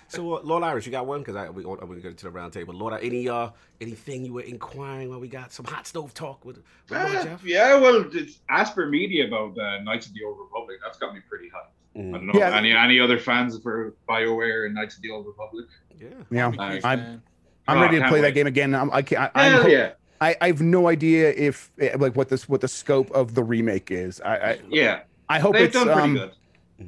So, 0.09 0.35
uh, 0.35 0.41
Lord 0.41 0.63
Irish, 0.63 0.85
you 0.85 0.91
got 0.93 1.05
one? 1.05 1.19
Because 1.19 1.35
I 1.35 1.49
we, 1.49 1.63
I'm 1.65 1.75
going 1.79 1.95
to 1.95 2.01
go 2.01 2.11
to 2.13 2.23
the 2.23 2.29
round 2.29 2.53
table. 2.53 2.73
Lord, 2.73 2.93
any 3.03 3.27
uh 3.27 3.49
anything 3.81 4.23
you 4.23 4.33
were 4.33 4.41
inquiring 4.41 5.09
while 5.09 5.19
we 5.19 5.27
got 5.27 5.51
some 5.51 5.65
hot 5.65 5.85
stove 5.85 6.13
talk 6.13 6.45
with, 6.45 6.57
with 6.89 6.91
Lord 7.03 7.15
Uh, 7.17 7.23
Jeff? 7.25 7.43
yeah, 7.43 7.75
well, 7.77 8.05
it's, 8.13 8.39
as 8.49 8.71
per 8.71 8.85
media 8.87 9.27
about 9.27 9.57
uh, 9.59 9.81
Knights 9.81 10.07
of 10.07 10.13
the 10.13 10.23
Old 10.23 10.37
Republic, 10.39 10.77
that's 10.81 10.97
got 10.97 11.13
me 11.13 11.19
pretty 11.29 11.47
hyped. 11.47 11.73
I 11.95 11.99
Mm, 11.99 12.11
don't 12.13 12.27
know 12.27 12.33
Yeah. 12.39 12.55
any 12.55 12.71
any 12.71 12.99
other 13.01 13.19
fans 13.19 13.59
for 13.61 13.95
Bioware 14.07 14.65
and 14.67 14.75
Knights 14.75 14.95
of 14.95 15.01
the 15.01 15.09
Old 15.11 15.25
Republic. 15.25 15.65
yeah. 15.99 16.07
Yeah, 16.31 16.49
Nice. 16.51 16.83
I'm- 16.85 17.21
I'm 17.69 17.79
Oh, 17.79 17.81
ready 17.81 17.95
to 17.95 18.01
can't 18.03 18.11
play 18.11 18.21
that 18.21 18.31
game 18.33 18.47
again. 18.47 18.73
I'm, 18.73 18.89
I 18.93 19.01
can't. 19.01 19.29
I, 19.35 19.45
I'm 19.47 19.51
Hell 19.61 19.69
yeah, 19.69 19.91
I, 20.19 20.35
I 20.41 20.47
have 20.47 20.61
no 20.61 20.87
idea 20.87 21.31
if 21.31 21.71
eh, 21.79 21.95
like 21.97 22.15
what 22.15 22.29
this 22.29 22.47
what 22.49 22.61
the 22.61 22.67
scope 22.67 23.11
of 23.11 23.35
the 23.35 23.43
remake 23.43 23.91
is. 23.91 24.19
I 24.21 24.35
I, 24.35 24.59
yeah. 24.69 25.01
I 25.29 25.39
hope 25.39 25.53
They've 25.53 25.63
it's 25.63 25.73
done 25.73 25.87
pretty 25.87 26.01
um, 26.01 26.13
good. 26.15 26.31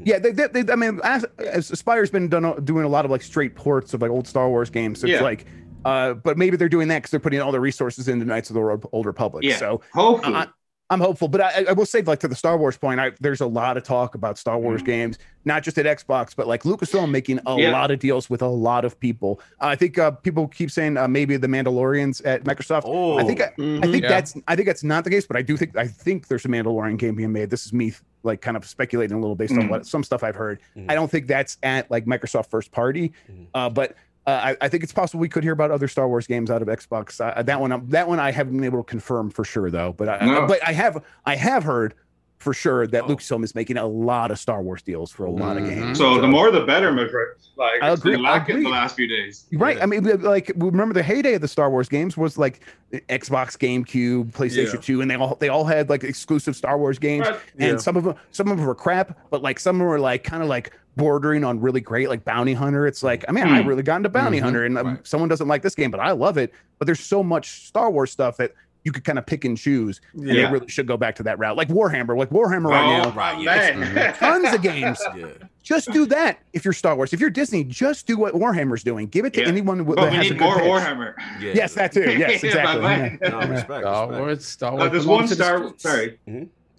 Yeah, 0.03 0.19
they, 0.19 0.31
they, 0.31 0.61
they, 0.61 0.72
I 0.72 0.76
mean, 0.76 0.99
as, 1.03 1.26
as 1.39 1.72
Aspyr's 1.72 2.11
been 2.11 2.30
done 2.30 2.64
doing 2.64 2.85
a 2.85 2.88
lot 2.88 3.06
of 3.06 3.11
like 3.11 3.23
straight 3.23 3.56
ports 3.56 3.93
of 3.93 4.01
like 4.01 4.11
old 4.11 4.27
Star 4.27 4.47
Wars 4.47 4.69
games. 4.69 5.01
So 5.01 5.07
it's 5.07 5.15
Yeah. 5.15 5.22
like, 5.23 5.45
uh, 5.84 6.14
but 6.14 6.38
maybe 6.38 6.57
they're 6.57 6.69
doing 6.69 6.89
that 6.89 6.99
because 6.99 7.11
they're 7.11 7.19
putting 7.19 7.41
all 7.41 7.51
the 7.51 7.60
resources 7.60 8.07
into 8.07 8.23
Knights 8.26 8.49
of 8.51 8.53
the 8.53 8.61
Ro- 8.61 8.89
Old 8.91 9.07
Republic. 9.07 9.43
Yeah. 9.43 9.57
So 9.57 9.81
Hopefully, 9.93 10.35
I, 10.35 10.47
I'm 10.91 10.99
hopeful, 10.99 11.28
but 11.28 11.40
I, 11.41 11.66
I 11.70 11.74
will 11.74 11.86
say, 11.86 12.02
like 12.02 12.20
to 12.22 12.28
the 12.28 12.36
Star 12.36 12.57
Wars 12.57 12.76
point, 12.76 12.99
I, 12.99 13.11
there's 13.20 13.41
a 13.41 13.45
lot 13.45 13.78
of 13.78 13.84
talk 13.84 14.16
about 14.16 14.40
Star 14.40 14.57
Wars 14.57 14.82
games, 14.82 15.20
not 15.45 15.61
just 15.61 15.78
at 15.78 15.86
Xbox, 15.86 16.36
but 16.36 16.48
like 16.48 16.64
Lucasfilm 16.64 17.11
making 17.11 17.40
a 17.45 17.57
Yeah. 17.60 17.72
lot 17.72 17.91
of 17.91 17.99
deals 17.99 18.28
with 18.28 18.41
a 18.41 18.48
lot 18.48 18.86
of 18.86 18.99
people. 18.99 19.40
I 19.60 19.76
think 19.76 19.99
uh, 19.99 20.11
people 20.11 20.48
keep 20.48 20.72
saying 20.72 20.98
uh, 20.98 21.07
maybe 21.07 21.38
the 21.38 21.48
Mandalorians 21.48 22.26
at 22.26 22.44
Microsoft. 22.44 22.84
Oh, 22.86 23.20
I 23.20 23.24
think 23.24 23.40
I, 23.40 23.45
I 23.45 23.49
Mhm. 23.60 23.91
think 23.91 24.03
Yeah. 24.03 24.10
that's 24.10 24.36
I 24.48 24.56
think 24.56 24.66
that's 24.66 24.84
not 24.84 25.03
the 25.03 25.11
case, 25.11 25.28
but 25.28 25.38
I 25.38 25.44
do 25.44 25.56
think 25.57 25.78
I 25.78 25.86
think 25.86 26.28
there's 26.28 26.45
a 26.45 26.49
Mandalorian 26.49 26.98
game 26.98 27.14
being 27.16 27.32
made. 27.32 27.52
This 27.52 27.68
is 27.68 27.74
me 27.74 27.94
like 28.24 28.41
kind 28.41 28.57
of 28.57 28.66
speculating 28.66 29.16
a 29.16 29.20
little 29.20 29.36
based 29.36 29.53
on 29.53 29.64
Mhm. 29.64 29.70
what 29.70 29.86
some 29.86 30.03
stuff 30.03 30.24
I've 30.24 30.36
heard. 30.36 30.60
Mhm. 30.76 30.86
I 30.90 30.95
don't 30.95 31.10
think 31.10 31.28
that's 31.28 31.57
at 31.64 31.90
like 31.91 32.06
Microsoft 32.06 32.48
first 32.49 32.72
party, 32.72 33.14
Mhm. 33.32 33.45
uh, 33.53 33.70
but 33.70 33.91
uh, 33.91 33.94
I, 34.28 34.56
I 34.62 34.70
think 34.70 34.84
it's 34.84 34.94
possible 34.94 35.20
we 35.20 35.30
could 35.30 35.44
hear 35.44 35.54
about 35.54 35.72
other 35.72 35.88
Star 35.88 36.08
Wars 36.08 36.28
games 36.28 36.52
out 36.52 36.62
of 36.62 36.68
Xbox. 36.68 37.20
Uh, 37.20 37.41
that 37.41 37.60
one, 37.60 37.88
that 37.90 38.08
one, 38.08 38.20
I 38.20 38.32
haven't 38.32 38.56
been 38.56 38.64
able 38.66 38.84
to 38.84 38.88
confirm 38.90 39.30
for 39.32 39.44
sure 39.44 39.72
though. 39.72 39.94
But 39.94 40.10
I, 40.10 40.26
No. 40.26 40.46
but 40.48 40.60
I 40.68 40.74
have 40.74 41.04
I 41.26 41.36
have 41.36 41.64
heard 41.64 41.96
for 42.40 42.53
sure 42.53 42.88
that 42.88 43.03
Oh. 43.03 43.07
Lucasfilm 43.07 43.44
is 43.44 43.53
making 43.53 43.78
a 43.78 43.86
lot 43.86 44.32
of 44.32 44.40
Star 44.40 44.61
Wars 44.61 44.82
deals 44.82 45.11
for 45.11 45.26
a 45.26 45.30
lot 45.32 45.57
of 45.57 45.64
Mhm. 45.64 45.70
games. 45.76 45.98
so 45.98 46.22
the 46.22 46.28
more 46.28 46.52
the 46.52 46.61
better, 46.61 46.91
my 46.91 47.07
friend. 47.07 47.28
Like 47.57 47.82
I 47.84 47.91
it's 47.91 47.99
agree, 48.02 48.16
been 48.16 48.26
I 48.26 48.38
agree. 48.38 48.64
the 48.64 48.70
last 48.70 48.95
few 48.95 49.07
days. 49.07 49.45
Right. 49.52 49.76
Yeah. 49.78 49.84
I 49.84 49.86
mean, 49.86 50.03
like 50.22 50.49
remember 50.56 50.94
the 50.94 51.03
heyday 51.03 51.34
of 51.34 51.41
the 51.41 51.48
Star 51.49 51.70
Wars 51.70 51.90
games 51.90 52.16
was 52.16 52.38
like 52.38 52.61
Xbox, 53.10 53.57
GameCube, 53.57 54.32
PlayStation 54.32 54.76
Yeah. 54.76 54.80
2, 54.82 55.02
and 55.02 55.11
they 55.11 55.16
all 55.16 55.36
they 55.41 55.49
all 55.49 55.66
had 55.66 55.90
like 55.90 56.06
exclusive 56.06 56.56
Star 56.56 56.78
Wars 56.78 56.98
games. 56.98 57.28
Right. 57.28 57.40
And 57.60 57.72
Yeah. 57.74 57.78
some 57.78 57.98
of 57.98 58.06
them 58.06 58.16
some 58.32 58.48
of 58.49 58.57
them 58.57 58.66
were 58.66 58.76
crap, 58.76 59.18
but 59.30 59.41
like 59.44 59.60
some 59.60 59.76
of 59.76 59.80
them 59.80 59.88
were 59.90 59.99
like 59.99 60.24
kind 60.24 60.41
of 60.41 60.48
like 60.48 60.72
bordering 60.95 61.44
on 61.44 61.60
really 61.60 61.82
great, 61.82 62.07
like 62.10 62.24
Bounty 62.26 62.53
Hunter. 62.53 62.88
It's 62.88 63.03
like, 63.03 63.24
I 63.28 63.32
mean, 63.34 63.45
I 63.48 63.61
Hmm. 63.61 63.68
really 63.68 63.84
got 63.84 63.98
into 63.98 64.10
Bounty 64.10 64.40
Mhm. 64.40 64.44
Hunter, 64.44 64.66
and 64.66 64.78
um, 64.78 64.88
Right. 64.88 65.07
someone 65.07 65.30
doesn't 65.30 65.48
like 65.48 65.61
this 65.61 65.76
game, 65.76 65.91
but 65.91 65.99
I 65.99 66.11
love 66.11 66.38
it. 66.38 66.53
But 66.78 66.86
there's 66.88 66.99
so 67.02 67.22
much 67.22 67.68
Star 67.68 67.90
Wars 67.91 68.11
stuff 68.11 68.38
that 68.38 68.53
you 68.84 68.91
could 68.91 69.03
kind 69.03 69.19
of 69.19 69.26
pick 69.26 69.43
and 69.45 69.57
choose. 69.57 69.99
And 70.14 70.27
Yeah. 70.27 70.34
they 70.47 70.51
really 70.53 70.68
should 70.69 70.88
go 70.88 70.95
back 70.97 71.15
to 71.15 71.23
that 71.23 71.38
route. 71.39 71.57
Like 71.57 71.68
Warhammer, 71.68 72.18
like 72.18 72.30
Warhammer 72.30 72.69
right 72.69 73.01
oh, 73.06 73.10
now. 73.10 73.15
Right, 73.15 73.39
yeah. 73.41 73.76
man. 73.76 74.14
Tons 74.15 74.53
of 74.53 74.61
games. 74.64 75.01
Yeah. 75.18 75.27
Just 75.61 75.91
do 75.91 76.06
that 76.07 76.39
if 76.53 76.64
you're 76.65 76.73
Star 76.73 76.95
Wars. 76.95 77.11
If 77.14 77.19
you're 77.19 77.30
Disney, 77.30 77.64
just 77.64 78.07
do 78.07 78.18
what 78.18 78.34
Warhammer's 78.34 78.84
doing. 78.84 79.07
Give 79.07 79.26
it 79.26 79.34
to 79.34 79.41
Yeah. 79.41 79.47
anyone 79.49 79.85
with- 79.85 79.97
that 79.99 80.10
we 80.11 80.15
has 80.18 80.27
a 80.27 80.30
need 80.31 80.39
good 80.39 80.45
more 80.45 80.56
pitch. 80.56 80.64
Warhammer. 80.65 81.14
Yeah. 81.41 81.51
Yes, 81.56 81.73
that 81.76 81.91
too. 81.91 82.10
Yes, 82.18 82.43
exactly. 82.43 82.81
my 82.81 82.95
Yeah. 82.95 83.01
man. 83.01 83.19
No, 83.22 83.39
respect, 83.39 83.68
Star 83.84 84.07
respect. 84.07 84.19
Wars, 84.19 84.45
Star 84.45 84.72
Uh, 84.73 84.76
Wars. 84.77 84.91
there's 84.91 85.06
one 85.06 85.23
to 85.27 85.35
the 85.35 85.43
Star. 85.43 85.57
streets. 85.57 85.84
Sorry, 85.84 86.18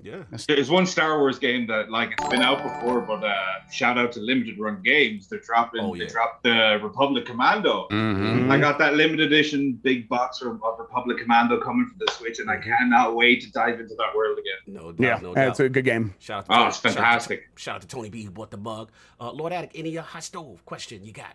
Yeah. 0.03 0.23
there's 0.49 0.71
one 0.71 0.87
Star 0.87 1.19
Wars 1.19 1.39
game 1.39 1.67
that 1.67 1.91
like 1.91 2.13
it's 2.13 2.29
been 2.29 2.43
out 2.43 2.63
before, 2.63 3.01
but 3.01 3.23
uh, 3.25 3.35
shout 3.71 3.99
out 3.99 4.13
to 4.13 4.21
Limited 4.21 4.59
Run 4.59 4.81
Games. 4.83 5.29
They're 5.29 5.41
dropping. 5.41 5.81
Oh, 5.83 5.95
yeah. 5.95 6.05
They 6.07 6.11
dropped 6.13 6.43
the 6.43 6.79
Republic 6.83 7.27
Commando. 7.27 7.87
Mhm. 7.91 8.51
I 8.51 8.59
got 8.59 8.79
that 8.79 8.95
limited 8.95 9.33
edition 9.33 9.73
big 9.75 10.09
box 10.09 10.41
of, 10.43 10.63
of 10.65 10.79
Republic 10.79 11.19
Commando 11.19 11.61
coming 11.61 11.87
for 11.87 12.05
the 12.05 12.11
Switch, 12.13 12.39
and 12.41 12.51
I 12.51 12.57
cannot 12.59 13.15
wait 13.15 13.43
to 13.43 13.53
dive 13.53 13.81
into 13.81 13.95
that 13.97 14.15
world 14.17 14.39
again. 14.39 14.75
No 14.83 14.93
doubt. 14.93 15.01
Yeah, 15.01 15.19
no 15.23 15.35
that's 15.35 15.59
doubt. 15.59 15.67
a 15.67 15.69
good 15.69 15.85
game. 15.85 16.15
Shout 16.19 16.39
out 16.39 16.47
to 16.47 16.53
Oh, 16.53 16.57
Tony- 16.57 16.69
it's 16.69 16.77
shout 16.81 16.99
out 16.99 17.21
to- 17.23 17.41
Shout 17.57 17.75
out 17.77 17.81
to 17.83 17.87
Tony 17.89 18.09
B 18.11 18.25
who 18.25 18.31
bought 18.31 18.51
the 18.51 18.57
bug. 18.57 18.91
Uh, 19.21 19.31
Lord 19.33 19.53
Attic, 19.53 19.73
any 19.75 19.97
uh, 19.99 20.03
hot 20.03 20.25
stove 20.25 20.65
question 20.65 21.05
you 21.05 21.13
got? 21.13 21.35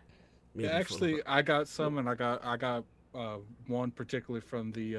Maybe 0.55 0.67
Yeah, 0.69 0.75
actually, 0.75 1.21
I 1.25 1.41
got 1.41 1.67
some, 1.67 1.97
and 1.97 2.07
I 2.09 2.15
got 2.15 2.43
I 2.45 2.57
got 2.57 2.83
uh, 3.13 3.37
one 3.67 3.91
particularly 3.91 4.41
from 4.41 4.71
the. 4.71 4.95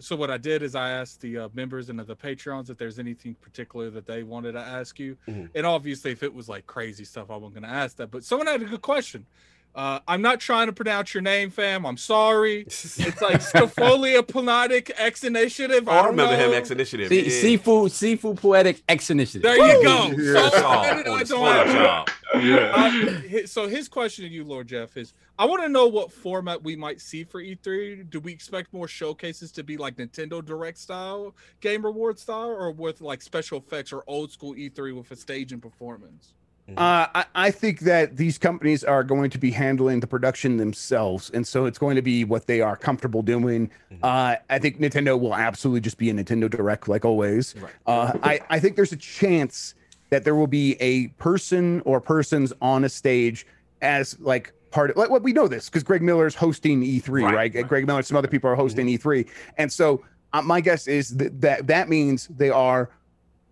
So 0.00 0.16
what 0.16 0.30
I 0.30 0.38
did 0.38 0.62
is 0.62 0.74
I 0.74 0.90
asked 0.90 1.20
the 1.20 1.38
uh, 1.38 1.48
members 1.54 1.88
and 1.90 1.98
the 1.98 2.16
Patreons 2.16 2.70
if 2.70 2.78
there's 2.78 2.98
anything 2.98 3.34
particular 3.34 3.90
that 3.90 4.06
they 4.06 4.22
wanted 4.22 4.52
to 4.52 4.60
ask 4.60 4.98
you, 4.98 5.16
Mhm. 5.28 5.50
and 5.54 5.66
obviously 5.66 6.10
if 6.12 6.22
it 6.22 6.32
was 6.32 6.48
like 6.48 6.66
crazy 6.66 7.04
stuff, 7.04 7.30
I 7.30 7.36
wasn't 7.36 7.54
going 7.60 7.70
to 7.70 7.76
ask 7.76 7.96
that. 7.96 8.10
But 8.10 8.24
someone 8.24 8.46
had 8.46 8.62
a 8.62 8.64
good 8.64 8.82
question. 8.82 9.26
Uh, 9.74 10.00
I'm 10.06 10.20
not 10.20 10.38
trying 10.38 10.66
to 10.66 10.72
pronounce 10.74 11.14
your 11.14 11.22
name, 11.22 11.50
fam. 11.50 11.86
I'm 11.86 11.96
sorry. 11.96 12.62
It's 12.66 13.22
like 13.22 13.40
Scafolia 13.40 14.26
Panatic 14.26 14.92
X 14.98 15.24
Initiative. 15.24 15.88
Oh, 15.88 15.92
I 15.92 15.96
don't 16.02 16.10
remember 16.10 16.36
him 16.36 16.50
know. 16.50 16.56
X 16.58 16.70
Initiative. 16.70 17.08
See, 17.08 17.22
yeah. 17.24 17.40
Seafood, 17.40 17.90
seafood 17.92 18.36
poetic 18.36 18.82
X 18.88 19.08
initiative. 19.10 19.42
There 19.42 19.56
you 19.56 19.82
go. 19.82 20.10
Yeah. 20.10 20.48
So, 20.50 20.56
Oh, 20.58 20.68
I 20.68 20.90
on 20.90 20.96
the 20.98 21.04
don't 21.04 21.26
spot 21.26 21.66
have- 21.66 21.74
job. 21.74 22.10
Yeah. 22.42 23.38
Uh, 23.42 23.46
so 23.46 23.66
his 23.68 23.88
question 23.88 24.24
to 24.26 24.30
you, 24.30 24.44
Lord 24.44 24.66
Jeff, 24.68 24.96
is 24.96 25.12
I 25.38 25.44
want 25.46 25.62
to 25.62 25.68
know 25.68 25.86
what 25.86 26.12
format 26.12 26.62
we 26.62 26.76
might 26.76 27.00
see 27.00 27.24
for 27.24 27.42
E3. 27.42 28.08
Do 28.10 28.20
we 28.20 28.32
expect 28.32 28.72
more 28.72 28.88
showcases 28.88 29.52
to 29.52 29.62
be 29.62 29.76
like 29.76 29.96
Nintendo 29.96 30.44
Direct 30.44 30.78
style, 30.78 31.34
Game 31.60 31.84
Reward 31.84 32.18
style, 32.18 32.48
or 32.50 32.70
with 32.72 33.00
like 33.00 33.22
special 33.22 33.58
effects 33.58 33.92
or 33.92 34.02
old 34.06 34.32
school 34.32 34.54
E3 34.54 34.94
with 34.96 35.10
a 35.10 35.16
stage 35.16 35.52
and 35.52 35.60
performance? 35.62 36.34
Uh, 36.76 37.06
I, 37.14 37.24
I 37.34 37.50
think 37.50 37.80
that 37.80 38.16
these 38.16 38.38
companies 38.38 38.84
are 38.84 39.04
going 39.04 39.30
to 39.30 39.38
be 39.38 39.50
handling 39.50 40.00
the 40.00 40.06
production 40.06 40.56
themselves, 40.56 41.30
and 41.30 41.46
so 41.46 41.66
it's 41.66 41.78
going 41.78 41.96
to 41.96 42.02
be 42.02 42.24
what 42.24 42.46
they 42.46 42.60
are 42.60 42.76
comfortable 42.76 43.22
doing. 43.22 43.70
Uh, 44.02 44.36
I 44.50 44.58
think 44.58 44.78
Nintendo 44.80 45.18
will 45.18 45.34
absolutely 45.34 45.80
just 45.80 45.98
be 45.98 46.10
a 46.10 46.12
Nintendo 46.12 46.50
Direct, 46.50 46.88
like 46.88 47.04
always. 47.04 47.54
Right. 47.60 47.72
Uh, 47.86 48.12
I, 48.22 48.40
I 48.50 48.60
think 48.60 48.76
there's 48.76 48.92
a 48.92 48.96
chance 48.96 49.74
that 50.10 50.24
there 50.24 50.34
will 50.34 50.46
be 50.46 50.76
a 50.80 51.08
person 51.18 51.80
or 51.84 52.00
persons 52.00 52.52
on 52.60 52.84
a 52.84 52.88
stage 52.88 53.46
as 53.80 54.18
like 54.20 54.52
part 54.70 54.90
of 54.90 54.96
like 54.96 55.10
what 55.10 55.22
we 55.22 55.32
know 55.32 55.48
this 55.48 55.68
because 55.68 55.82
Greg 55.82 56.02
Miller 56.02 56.26
is 56.26 56.34
hosting 56.34 56.82
E3, 56.82 57.08
Right, 57.08 57.34
right? 57.34 57.54
right. 57.54 57.68
Greg 57.68 57.86
Miller 57.86 57.98
and 57.98 58.06
some 58.06 58.16
other 58.16 58.28
people 58.28 58.48
are 58.50 58.54
hosting 58.54 58.86
E3, 58.86 59.28
and 59.58 59.72
so 59.72 60.02
uh, 60.32 60.42
my 60.42 60.60
guess 60.60 60.86
is 60.86 61.16
that, 61.16 61.40
that 61.40 61.66
that 61.66 61.88
means 61.88 62.26
they 62.28 62.50
are 62.50 62.90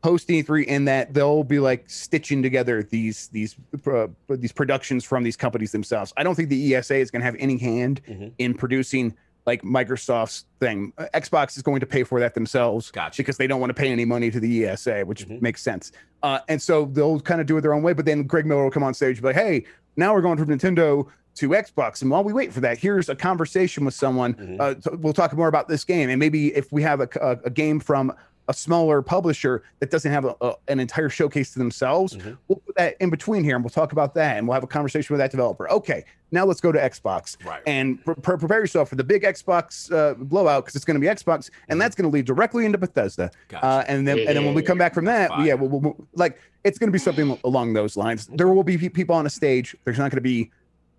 hosting 0.02 0.43
E3 0.43 0.64
in 0.64 0.85
that 0.86 1.12
they'll 1.14 1.44
be 1.44 1.59
like 1.59 1.89
stitching 1.89 2.43
together 2.43 2.82
these 2.82 3.28
these 3.28 3.56
uh, 3.86 4.06
these 4.28 4.52
productions 4.52 5.05
from 5.05 5.22
these 5.22 5.36
companies 5.36 5.72
themselves. 5.72 6.12
I 6.16 6.22
don't 6.22 6.35
think 6.35 6.48
the 6.48 6.74
ESA 6.74 6.97
is 6.97 7.10
going 7.10 7.20
to 7.20 7.27
have 7.27 7.36
any 7.39 7.59
hand 7.59 8.01
Mhm. 8.09 8.32
in 8.39 8.55
producing 8.55 9.14
like 9.47 9.62
Microsoft's 9.62 10.44
thing. 10.60 10.93
Uh, 10.98 11.06
Xbox 11.14 11.56
is 11.56 11.62
going 11.62 11.81
to 11.81 11.86
pay 11.86 12.02
for 12.05 12.20
that 12.20 12.35
themselves 12.35 12.90
Gotcha. 12.90 13.16
because 13.22 13.36
they 13.39 13.47
don't 13.47 13.59
want 13.60 13.70
to 13.70 13.74
pay 13.74 13.89
any 13.90 14.05
money 14.05 14.31
to 14.31 14.39
the 14.39 14.64
ESA, 14.66 15.02
which 15.05 15.27
Mhm. 15.27 15.40
makes 15.40 15.62
sense. 15.62 15.93
Uh, 16.22 16.40
and 16.48 16.60
so 16.60 16.85
they'll 16.86 17.20
kind 17.20 17.40
of 17.40 17.47
do 17.47 17.56
it 17.56 17.62
their 17.62 17.72
own 17.74 17.82
way. 17.82 17.94
But 17.94 18.05
then 18.05 18.24
Greg 18.24 18.44
Miller 18.47 18.62
will 18.64 18.70
come 18.70 18.82
on 18.82 18.93
stage 18.94 19.16
and 19.16 19.22
be 19.22 19.28
like, 19.28 19.36
"Hey, 19.36 19.64
now 19.97 20.14
we're 20.14 20.20
going 20.22 20.39
from 20.39 20.48
Nintendo." 20.48 21.06
To 21.36 21.51
Xbox, 21.51 22.02
and 22.02 22.10
while 22.10 22.24
we 22.24 22.32
wait 22.32 22.52
for 22.52 22.59
that, 22.60 22.77
here's 22.78 23.09
a 23.09 23.14
conversation 23.14 23.85
with 23.85 23.94
someone. 23.94 24.35
Mhm. 24.35 24.56
Uh, 24.60 24.74
so 24.81 24.98
we'll 25.01 25.12
talk 25.12 25.32
more 25.35 25.47
about 25.47 25.68
this 25.68 25.85
game, 25.85 26.10
and 26.10 26.18
maybe 26.18 26.48
if 26.56 26.72
we 26.72 26.82
have 26.82 27.01
a, 27.01 27.09
a, 27.20 27.39
a 27.44 27.51
game 27.51 27.78
from 27.78 28.12
a 28.48 28.54
smaller 28.54 29.00
publisher 29.02 29.62
that 29.78 29.90
doesn't 29.90 30.10
have 30.10 30.24
a, 30.24 30.34
a- 30.40 30.54
an 30.68 30.80
entire 30.80 31.08
showcase 31.08 31.52
to 31.52 31.58
themselves, 31.58 32.16
Mhm. 32.16 32.36
we'll 32.48 32.56
put 32.66 32.74
that 32.76 32.96
in 33.00 33.08
between 33.10 33.44
here 33.44 33.54
and 33.54 33.64
we'll 33.64 33.70
talk 33.70 33.92
about 33.92 34.14
that 34.14 34.36
and 34.38 34.48
we'll 34.48 34.54
have 34.54 34.64
a 34.64 34.66
conversation 34.68 35.12
with 35.14 35.20
that 35.20 35.30
developer. 35.30 35.70
Okay, 35.70 36.04
now 36.32 36.44
let's 36.44 36.60
go 36.60 36.72
to 36.72 36.78
Xbox 36.78 37.36
Right. 37.46 37.62
and 37.66 38.04
pre- 38.04 38.14
pre- 38.16 38.36
prepare 38.38 38.58
yourself 38.60 38.88
for 38.88 38.96
the 38.96 39.04
big 39.04 39.22
Xbox 39.22 39.92
uh, 39.92 40.14
blowout 40.14 40.64
because 40.64 40.74
it's 40.74 40.84
going 40.84 40.96
to 40.96 41.00
be 41.00 41.06
Xbox 41.06 41.50
and 41.68 41.80
that's 41.80 41.94
going 41.94 42.10
to 42.10 42.12
lead 42.14 42.24
directly 42.24 42.64
into 42.66 42.78
Bethesda. 42.78 43.30
Gotcha. 43.48 43.64
Uh, 43.64 43.84
and 43.86 44.06
then 44.08 44.18
and 44.18 44.28
then 44.36 44.44
when 44.44 44.54
we 44.54 44.62
come 44.62 44.78
back 44.78 44.94
from 44.94 45.04
that, 45.04 45.30
Fire. 45.30 45.46
yeah, 45.46 45.54
we'll, 45.54 45.68
we'll, 45.68 45.80
we'll- 45.80 46.08
like 46.14 46.38
it's 46.64 46.78
going 46.78 46.88
to 46.88 46.92
be 46.92 46.98
something 46.98 47.38
along 47.44 47.72
those 47.74 47.96
lines. 47.96 48.26
There 48.34 48.48
will 48.48 48.64
be 48.64 48.76
people 48.88 49.14
on 49.14 49.26
a 49.26 49.30
stage. 49.30 49.76
There's 49.84 49.96
not 49.98 50.10
going 50.10 50.16
to 50.18 50.20
be 50.20 50.50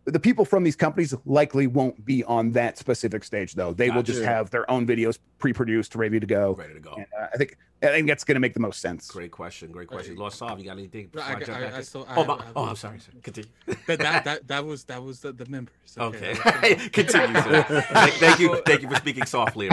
the 0.06 0.20
people 0.20 0.46
from 0.46 0.64
these 0.64 0.76
companies 0.76 1.14
likely 1.26 1.68
won't 1.68 2.04
be 2.06 2.24
on 2.24 2.52
that 2.54 2.78
specific 2.78 3.24
stage 3.24 3.54
though. 3.54 3.74
They 3.74 3.90
will 3.90 4.04
just 4.04 4.24
have 4.24 4.50
their 4.50 4.70
own 4.70 4.88
videos 4.88 5.20
pre-produced, 5.38 5.96
ready 5.96 6.20
to 6.20 6.26
go. 6.26 6.54
Ready 6.54 6.74
to 6.74 6.80
go. 6.80 6.94
And, 6.94 7.06
uh, 7.20 7.28
I 7.34 7.38
think 7.38 7.58
I 7.84 7.88
think 7.88 8.08
that's 8.08 8.24
going 8.24 8.36
to 8.36 8.40
make 8.40 8.54
the 8.54 8.60
most 8.60 8.80
sense. 8.80 9.10
Great 9.10 9.32
question. 9.32 9.72
Great 9.72 9.88
question. 9.88 10.16
Lost 10.16 10.38
Sav, 10.38 10.60
you 10.60 10.66
got 10.66 10.78
anything? 10.78 11.10
No, 11.16 11.22
before 11.36 11.56
I, 11.56 11.64
I, 11.64 11.78
I 11.78 11.82
still, 11.82 12.06
I, 12.08 12.16
oh, 12.16 12.26
my, 12.26 12.34
I, 12.36 12.38
I, 12.38 12.44
oh, 12.56 12.66
I'm 12.66 12.76
sorry. 12.76 13.00
sir. 13.00 13.12
Continue. 13.24 13.50
that, 13.88 14.00
that 14.00 14.24
that 14.24 14.48
that 14.48 14.66
was 14.66 14.84
that 14.86 15.02
was 15.04 15.20
the, 15.20 15.34
the 15.34 15.48
members. 15.48 15.74
Okay. 15.98 16.34
that's- 16.34 16.88
Continue, 16.92 17.42
sir. 17.42 17.64
thank, 17.90 18.14
thank 18.14 18.40
you. 18.40 18.62
Thank 18.66 18.82
you 18.84 18.90
for 18.90 18.96
speaking 18.96 19.26
softly. 19.26 19.70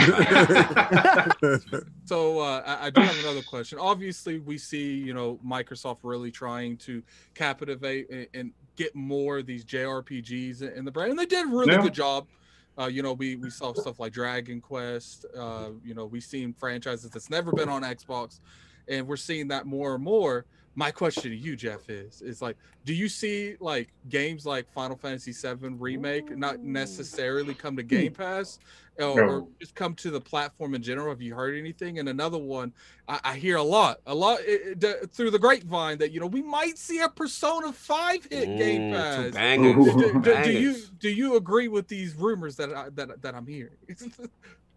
So 2.07 2.41
uh, 2.41 2.63
I, 2.67 2.87
I 2.87 2.91
do 2.91 3.03
have 3.03 3.19
another 3.21 3.43
question. 3.43 3.79
Obviously, 3.79 4.39
we 4.39 4.57
see 4.57 4.95
you 4.95 5.13
know 5.13 5.39
Microsoft 5.47 5.99
really 6.03 6.31
trying 6.31 6.77
to 6.79 7.03
captivate 7.35 8.09
and, 8.11 8.27
and 8.33 8.53
get 8.79 8.95
more 8.95 9.39
of 9.39 9.47
these 9.47 9.65
JRPGs 9.65 10.63
in 10.77 10.85
the 10.85 10.93
brand, 10.93 11.11
and 11.11 11.19
they 11.19 11.27
did 11.27 11.45
a 11.45 11.49
really 11.49 11.73
Yeah. 11.73 11.83
good 11.83 11.93
job. 11.95 12.29
Uh, 12.79 12.87
you 12.87 13.03
know, 13.03 13.13
we 13.13 13.35
we 13.35 13.51
saw 13.51 13.73
stuff 13.75 13.99
like 13.99 14.13
Dragon 14.13 14.61
Quest. 14.61 15.27
Uh, 15.37 15.71
you 15.85 15.95
know, 15.95 16.07
we've 16.07 16.23
seen 16.23 16.55
franchises 16.55 17.11
that's 17.11 17.29
never 17.29 17.53
been 17.53 17.69
on 17.69 17.83
Xbox, 17.83 18.39
and 18.87 19.07
we're 19.09 19.17
seeing 19.17 19.49
that 19.49 19.67
more 19.67 19.97
and 19.97 20.05
more. 20.05 20.47
My 20.79 20.93
question 20.93 21.33
to 21.33 21.37
you, 21.37 21.57
Jeff, 21.57 21.91
is 21.91 22.23
is 22.23 22.41
like, 22.41 22.57
do 22.85 22.95
you 22.95 23.09
see 23.09 23.57
like 23.59 23.89
games 24.09 24.47
like 24.47 24.73
Final 24.73 24.97
Fantasy 24.97 25.33
VII 25.33 25.71
remake 25.71 26.37
not 26.39 26.61
necessarily 26.61 27.53
come 27.53 27.77
to 27.77 27.83
Game 27.83 28.13
Pass, 28.13 28.61
or, 28.97 29.21
or 29.29 29.49
just 29.59 29.75
come 29.75 29.95
to 29.97 30.13
the 30.13 30.21
platform 30.21 30.77
in 30.77 30.83
general? 30.85 31.09
Have 31.09 31.21
you 31.21 31.35
heard 31.35 31.57
anything? 31.59 31.99
And 31.99 32.09
another 32.09 32.39
one, 32.39 32.73
I, 33.09 33.19
I 33.25 33.35
hear 33.35 33.57
a 33.57 33.63
lot, 33.63 33.99
a 34.07 34.15
lot 34.15 34.39
it, 34.43 34.85
it- 34.85 35.11
through 35.13 35.33
the 35.33 35.39
grapevine 35.41 35.99
that 35.99 36.13
you 36.13 36.21
know 36.21 36.29
we 36.29 36.43
might 36.43 36.79
see 36.79 37.01
a 37.01 37.09
Persona 37.09 37.73
Five 37.73 38.25
hit 38.31 38.47
Game 38.57 38.83
Mm, 38.83 39.17
two 39.17 39.23
Pass. 39.25 39.35
bangers. 39.35 39.85
Do, 39.85 39.93
do- 40.13 40.21
do- 40.21 40.43
do 40.45 40.53
you 40.53 40.77
do 41.01 41.11
you 41.11 41.35
agree 41.35 41.67
with 41.67 41.89
these 41.89 42.15
rumors 42.15 42.55
that 42.55 42.73
I, 42.73 42.91
that 42.91 43.21
that 43.23 43.35
I'm 43.35 43.49
hearing? 43.49 43.73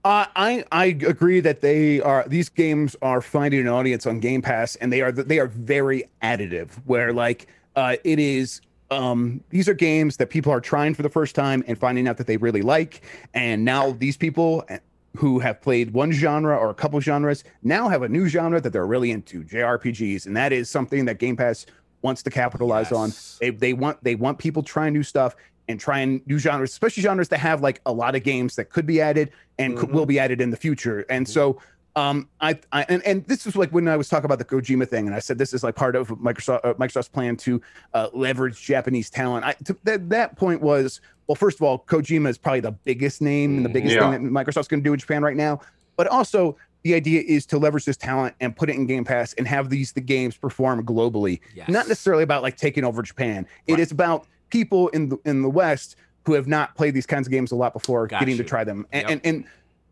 Uh, 0.04 0.26
I 0.36 0.64
I 0.72 0.86
agree 0.86 1.42
that 1.42 1.62
they 1.62 2.02
are 2.02 2.26
these 2.28 2.50
games 2.50 2.96
are 3.02 3.22
finding 3.22 3.60
an 3.60 3.68
audience 3.68 4.08
on 4.08 4.20
Game 4.20 4.42
Pass, 4.42 4.76
and 4.78 4.92
they 4.92 5.02
are 5.02 5.12
they 5.12 5.38
are 5.38 5.48
very 5.48 6.06
additive. 6.24 6.72
Where 6.86 7.14
like 7.14 7.48
uh, 7.76 7.98
it 8.04 8.18
is 8.18 8.62
um, 8.90 9.44
these 9.50 9.70
are 9.70 9.76
games 9.76 10.18
that 10.18 10.32
people 10.32 10.52
are 10.52 10.62
trying 10.62 10.96
for 10.96 11.04
the 11.04 11.10
first 11.10 11.36
time 11.36 11.64
and 11.68 11.78
finding 11.78 12.08
out 12.08 12.18
that 12.18 12.26
they 12.26 12.38
really 12.38 12.64
like, 12.64 13.02
and 13.36 13.64
now 13.64 13.92
these 13.92 14.18
people 14.18 14.64
eh, 14.70 14.80
who 15.18 15.38
have 15.38 15.62
played 15.62 15.92
one 15.92 16.12
genre 16.12 16.58
or 16.58 16.72
a 16.72 16.74
couple 16.74 17.00
genres 17.00 17.44
now 17.62 17.88
have 17.88 18.02
a 18.02 18.10
new 18.10 18.28
genre 18.28 18.60
that 18.60 18.74
they're 18.74 18.88
really 18.88 19.12
into 19.12 19.44
JRPGs, 19.44 20.26
and 20.26 20.36
that 20.36 20.52
is 20.52 20.68
something 20.68 21.06
that 21.06 21.20
Game 21.20 21.38
Pass 21.38 21.68
wants 22.02 22.24
to 22.24 22.32
capitalize 22.32 22.92
on. 22.92 23.14
They 23.40 23.52
they 23.52 23.74
want 23.74 24.04
they 24.04 24.16
want 24.16 24.40
people 24.40 24.64
trying 24.64 24.94
new 24.94 25.04
stuff 25.04 25.36
and 25.72 25.80
try 25.80 26.00
and 26.00 26.22
new 26.28 26.38
genres, 26.38 26.70
especially 26.72 27.02
genres 27.04 27.30
that 27.30 27.40
have 27.40 27.62
like 27.62 27.82
a 27.86 27.92
lot 27.92 28.16
of 28.16 28.24
games 28.24 28.56
that 28.58 28.66
could 28.70 28.86
be 28.86 29.02
added 29.02 29.32
and 29.58 29.78
could, 29.78 29.90
Mhm. 29.90 29.94
will 29.94 30.06
be 30.06 30.20
added 30.20 30.40
in 30.42 30.50
the 30.52 30.58
future. 30.58 31.06
And 31.10 31.28
so 31.28 31.60
um 31.98 32.30
I, 32.40 32.58
I 32.72 32.86
and, 32.88 33.04
and 33.06 33.26
this 33.26 33.46
is 33.46 33.56
like 33.58 33.70
when 33.72 33.88
I 33.90 33.98
was 33.98 34.08
talking 34.08 34.24
about 34.26 34.40
the 34.40 34.46
Kojima 34.46 34.88
thing, 34.88 35.08
and 35.08 35.16
I 35.16 35.20
said 35.20 35.38
this 35.38 35.54
is 35.54 35.62
like 35.64 35.76
part 35.76 35.96
of 35.98 36.08
Microsoft 36.10 36.62
uh, 36.64 36.74
Microsoft's 36.76 37.10
plan 37.10 37.36
to 37.38 37.62
uh, 37.94 38.08
leverage 38.14 38.62
Japanese 38.62 39.10
talent. 39.10 39.44
I 39.46 39.54
to, 39.66 39.76
that 39.84 40.10
that 40.10 40.38
point 40.38 40.62
was 40.62 41.02
well, 41.28 41.36
first 41.36 41.58
of 41.58 41.64
all, 41.64 41.80
Kojima 41.80 42.30
is 42.30 42.38
probably 42.38 42.60
the 42.62 42.72
biggest 42.72 43.22
name 43.22 43.58
and 43.58 43.66
the 43.66 43.70
biggest 43.70 43.96
Yeah. 43.96 44.10
thing 44.12 44.24
that 44.24 44.32
Microsoft's 44.32 44.68
going 44.70 44.82
to 44.82 44.84
do 44.84 44.94
in 44.94 45.00
Japan 45.00 45.22
right 45.22 45.36
now. 45.36 45.60
But 45.98 46.08
also, 46.08 46.58
the 46.84 46.94
idea 46.94 47.22
is 47.28 47.46
to 47.48 47.58
leverage 47.58 47.86
this 47.86 47.96
talent 47.98 48.36
and 48.42 48.56
put 48.56 48.70
it 48.70 48.76
in 48.76 48.86
Game 48.86 49.04
Pass 49.06 49.34
and 49.34 49.46
have 49.48 49.70
these 49.70 49.92
the 49.92 50.02
games 50.02 50.36
perform 50.38 50.84
globally. 50.86 51.40
Yes. 51.54 51.68
Not 51.70 51.88
necessarily 51.90 52.24
about 52.24 52.42
like 52.42 52.56
taking 52.58 52.84
over 52.86 53.02
Japan. 53.02 53.46
It 53.68 53.74
Right. 53.74 53.80
is 53.82 53.92
about 53.92 54.28
people 54.52 54.90
in 54.90 55.10
the 55.10 55.18
in 55.26 55.42
the 55.42 55.50
West 55.50 55.96
who 56.26 56.34
have 56.34 56.48
not 56.48 56.76
played 56.76 56.94
these 56.94 57.08
kinds 57.08 57.26
of 57.28 57.32
games 57.32 57.52
a 57.52 57.56
lot 57.56 57.74
before 57.74 58.06
Got 58.06 58.20
getting 58.20 58.38
to 58.38 58.44
try 58.44 58.64
them. 58.64 58.86
And 58.92 59.02
Yep. 59.10 59.12
and, 59.12 59.26
and 59.26 59.46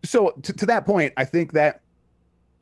so 0.04 0.30
to, 0.44 0.54
to 0.54 0.66
that 0.68 0.86
point, 0.86 1.14
I 1.18 1.26
think 1.26 1.54
that 1.54 1.82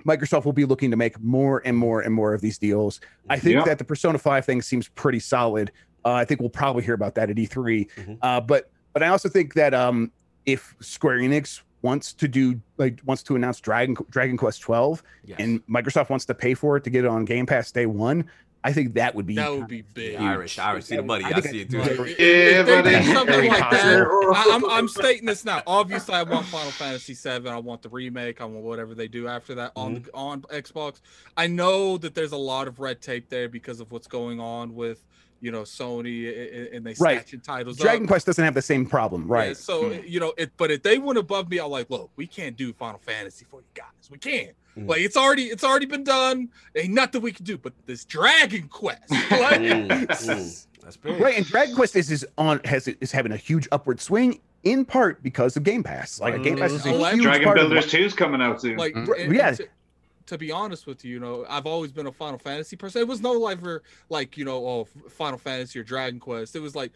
Microsoft 0.05 0.45
will 0.45 0.53
be 0.53 0.63
looking 0.65 0.89
to 0.91 0.97
make 0.97 1.19
more 1.19 1.61
and 1.65 1.75
more 1.75 1.99
and 2.01 2.13
more 2.13 2.33
of 2.33 2.39
these 2.41 2.57
deals. 2.57 3.01
I 3.29 3.37
think 3.37 3.55
Yeah. 3.55 3.63
that 3.65 3.77
the 3.77 3.83
Persona 3.83 4.17
5 4.17 4.45
thing 4.45 4.61
seems 4.61 4.87
pretty 4.87 5.19
solid. 5.19 5.71
Uh, 6.05 6.13
I 6.13 6.23
think 6.23 6.39
we'll 6.39 6.49
probably 6.49 6.83
hear 6.83 6.93
about 6.93 7.15
that 7.15 7.29
at 7.29 7.35
E3. 7.35 7.89
Mhm. 7.97 8.17
Uh, 8.21 8.39
but 8.39 8.69
but 8.93 9.03
I 9.03 9.09
also 9.09 9.27
think 9.29 9.53
that 9.55 9.73
um, 9.73 10.11
if 10.45 10.75
Square 10.79 11.17
Enix 11.19 11.61
wants 11.81 12.13
to 12.13 12.27
do 12.27 12.59
like 12.77 13.01
wants 13.05 13.21
to 13.23 13.35
announce 13.35 13.59
Dragon 13.59 13.95
Dragon 14.09 14.37
Quest 14.37 14.61
12 14.61 15.03
Yes. 15.25 15.37
and 15.39 15.65
Microsoft 15.67 16.09
wants 16.09 16.25
to 16.25 16.33
pay 16.33 16.53
for 16.53 16.77
it 16.77 16.83
to 16.85 16.89
get 16.89 17.03
it 17.03 17.07
on 17.09 17.25
Game 17.25 17.45
Pass 17.45 17.71
day 17.71 17.85
one, 17.85 18.25
I 18.63 18.73
think 18.73 18.95
that 18.95 19.15
would 19.15 19.25
be 19.25 19.35
that 19.35 19.51
would 19.51 19.67
be 19.67 19.81
big. 19.81 20.17
The 20.17 20.23
Irish, 20.23 20.59
Irish, 20.59 20.85
see 20.85 20.95
the 20.95 21.03
money. 21.03 21.23
I, 21.23 21.33
think 21.39 21.45
see 21.47 21.61
it 21.61 21.69
too. 21.69 21.79
Like, 21.79 21.91
Very- 21.91 22.11
if- 22.13 22.19
Yeah, 22.19 22.59
if 22.59 22.83
they 22.83 22.93
buddy. 22.93 23.13
something 23.13 23.47
like 23.47 23.71
that, 23.71 24.07
possible. 24.07 24.35
I, 24.35 24.51
I'm, 24.53 24.69
I'm 24.69 24.87
stating 24.87 25.25
this 25.25 25.45
now. 25.45 25.61
Obviously, 25.67 26.15
I 26.15 26.23
want 26.23 26.45
Final 26.47 26.71
Fantasy 26.71 27.13
VII. 27.13 27.47
I 27.49 27.57
want 27.57 27.81
the 27.81 27.89
remake. 27.89 28.41
I 28.41 28.45
want 28.45 28.63
whatever 28.63 28.95
they 28.95 29.07
do 29.07 29.27
after 29.27 29.55
that 29.55 29.71
on 29.75 29.95
mm-hmm. 29.95 30.03
the, 30.05 30.13
on 30.13 30.41
Xbox. 30.41 31.01
I 31.37 31.47
know 31.47 31.97
that 31.97 32.15
there's 32.15 32.31
a 32.31 32.37
lot 32.37 32.67
of 32.67 32.79
red 32.79 33.01
tape 33.01 33.29
there 33.29 33.47
because 33.47 33.79
of 33.79 33.91
what's 33.91 34.07
going 34.07 34.39
on 34.39 34.75
with 34.75 35.05
you 35.41 35.51
know 35.51 35.61
Sony 35.63 36.25
a- 36.25 36.27
a- 36.73 36.75
and 36.75 36.85
they 36.85 36.95
Right. 36.99 37.17
snatching 37.19 37.39
titles 37.41 37.77
Dragon 37.77 38.03
up. 38.03 38.07
Quest 38.09 38.25
doesn't 38.25 38.43
have 38.43 38.53
the 38.53 38.61
same 38.61 38.85
problem, 38.85 39.27
Yeah, 39.27 39.33
right? 39.33 39.57
so 39.57 39.91
you 39.91 40.19
know 40.19 40.33
it, 40.37 40.51
but 40.57 40.71
if 40.71 40.83
they 40.83 40.97
went 40.97 41.17
above 41.19 41.49
me, 41.49 41.59
I'm 41.59 41.69
like, 41.69 41.89
look, 41.89 42.09
we 42.15 42.27
can't 42.27 42.55
do 42.57 42.73
Final 42.73 42.99
Fantasy 42.99 43.45
for 43.49 43.59
you 43.61 43.67
guys. 43.73 43.85
We 44.09 44.17
can't. 44.17 44.51
Mhm. 44.77 44.87
Like 44.89 45.01
it's 45.01 45.17
already 45.17 45.45
it's 45.45 45.63
already 45.63 45.85
been 45.85 46.03
done. 46.03 46.49
Ain't 46.75 46.93
nothing 46.93 47.21
we 47.21 47.31
can 47.31 47.45
do. 47.45 47.57
But 47.57 47.73
this 47.85 48.05
Dragon 48.05 48.67
Quest, 48.67 49.09
like, 49.11 49.59
Mm, 49.61 49.87
mm. 49.89 50.67
That's 50.81 50.95
big. 50.97 51.19
Right, 51.19 51.35
and 51.37 51.45
Dragon 51.45 51.75
Quest 51.75 51.95
is, 51.97 52.09
is 52.11 52.25
on 52.37 52.59
has 52.63 52.87
is 52.87 53.11
having 53.11 53.31
a 53.33 53.37
huge 53.37 53.67
upward 53.71 53.99
swing 53.99 54.39
in 54.63 54.85
part 54.85 55.21
because 55.21 55.57
of 55.57 55.63
Game 55.63 55.83
Pass. 55.83 56.19
Like 56.21 56.41
Game 56.43 56.57
Pass 56.57 56.71
is 56.71 56.85
a 56.85 56.89
huge 57.11 57.23
Dragon 57.23 57.43
part 57.43 57.57
of 57.59 57.69
Builders 57.69 57.91
2 57.91 57.97
is 57.97 58.13
coming 58.13 58.41
out 58.41 58.61
soon. 58.61 58.77
like 58.77 58.93
Mhm. 58.93 59.01
and- 59.01 59.09
and 59.09 59.35
Yeah. 59.35 59.55
To, 60.27 60.37
be 60.37 60.51
honest 60.51 60.87
with 60.87 61.03
you, 61.03 61.15
you 61.15 61.19
know, 61.19 61.45
I've 61.49 61.65
always 61.65 61.91
been 61.91 62.07
a 62.07 62.11
Final 62.11 62.39
Fantasy 62.39 62.75
person. 62.75 63.01
It 63.01 63.07
was 63.07 63.21
no 63.21 63.33
like 63.33 63.61
for 63.61 63.83
like 64.09 64.37
you 64.37 64.45
know, 64.45 64.65
oh, 64.65 64.85
Final 65.09 65.37
Fantasy 65.37 65.79
or 65.79 65.83
Dragon 65.83 66.19
Quest. 66.19 66.55
It 66.55 66.61
was 66.61 66.75
like 66.75 66.91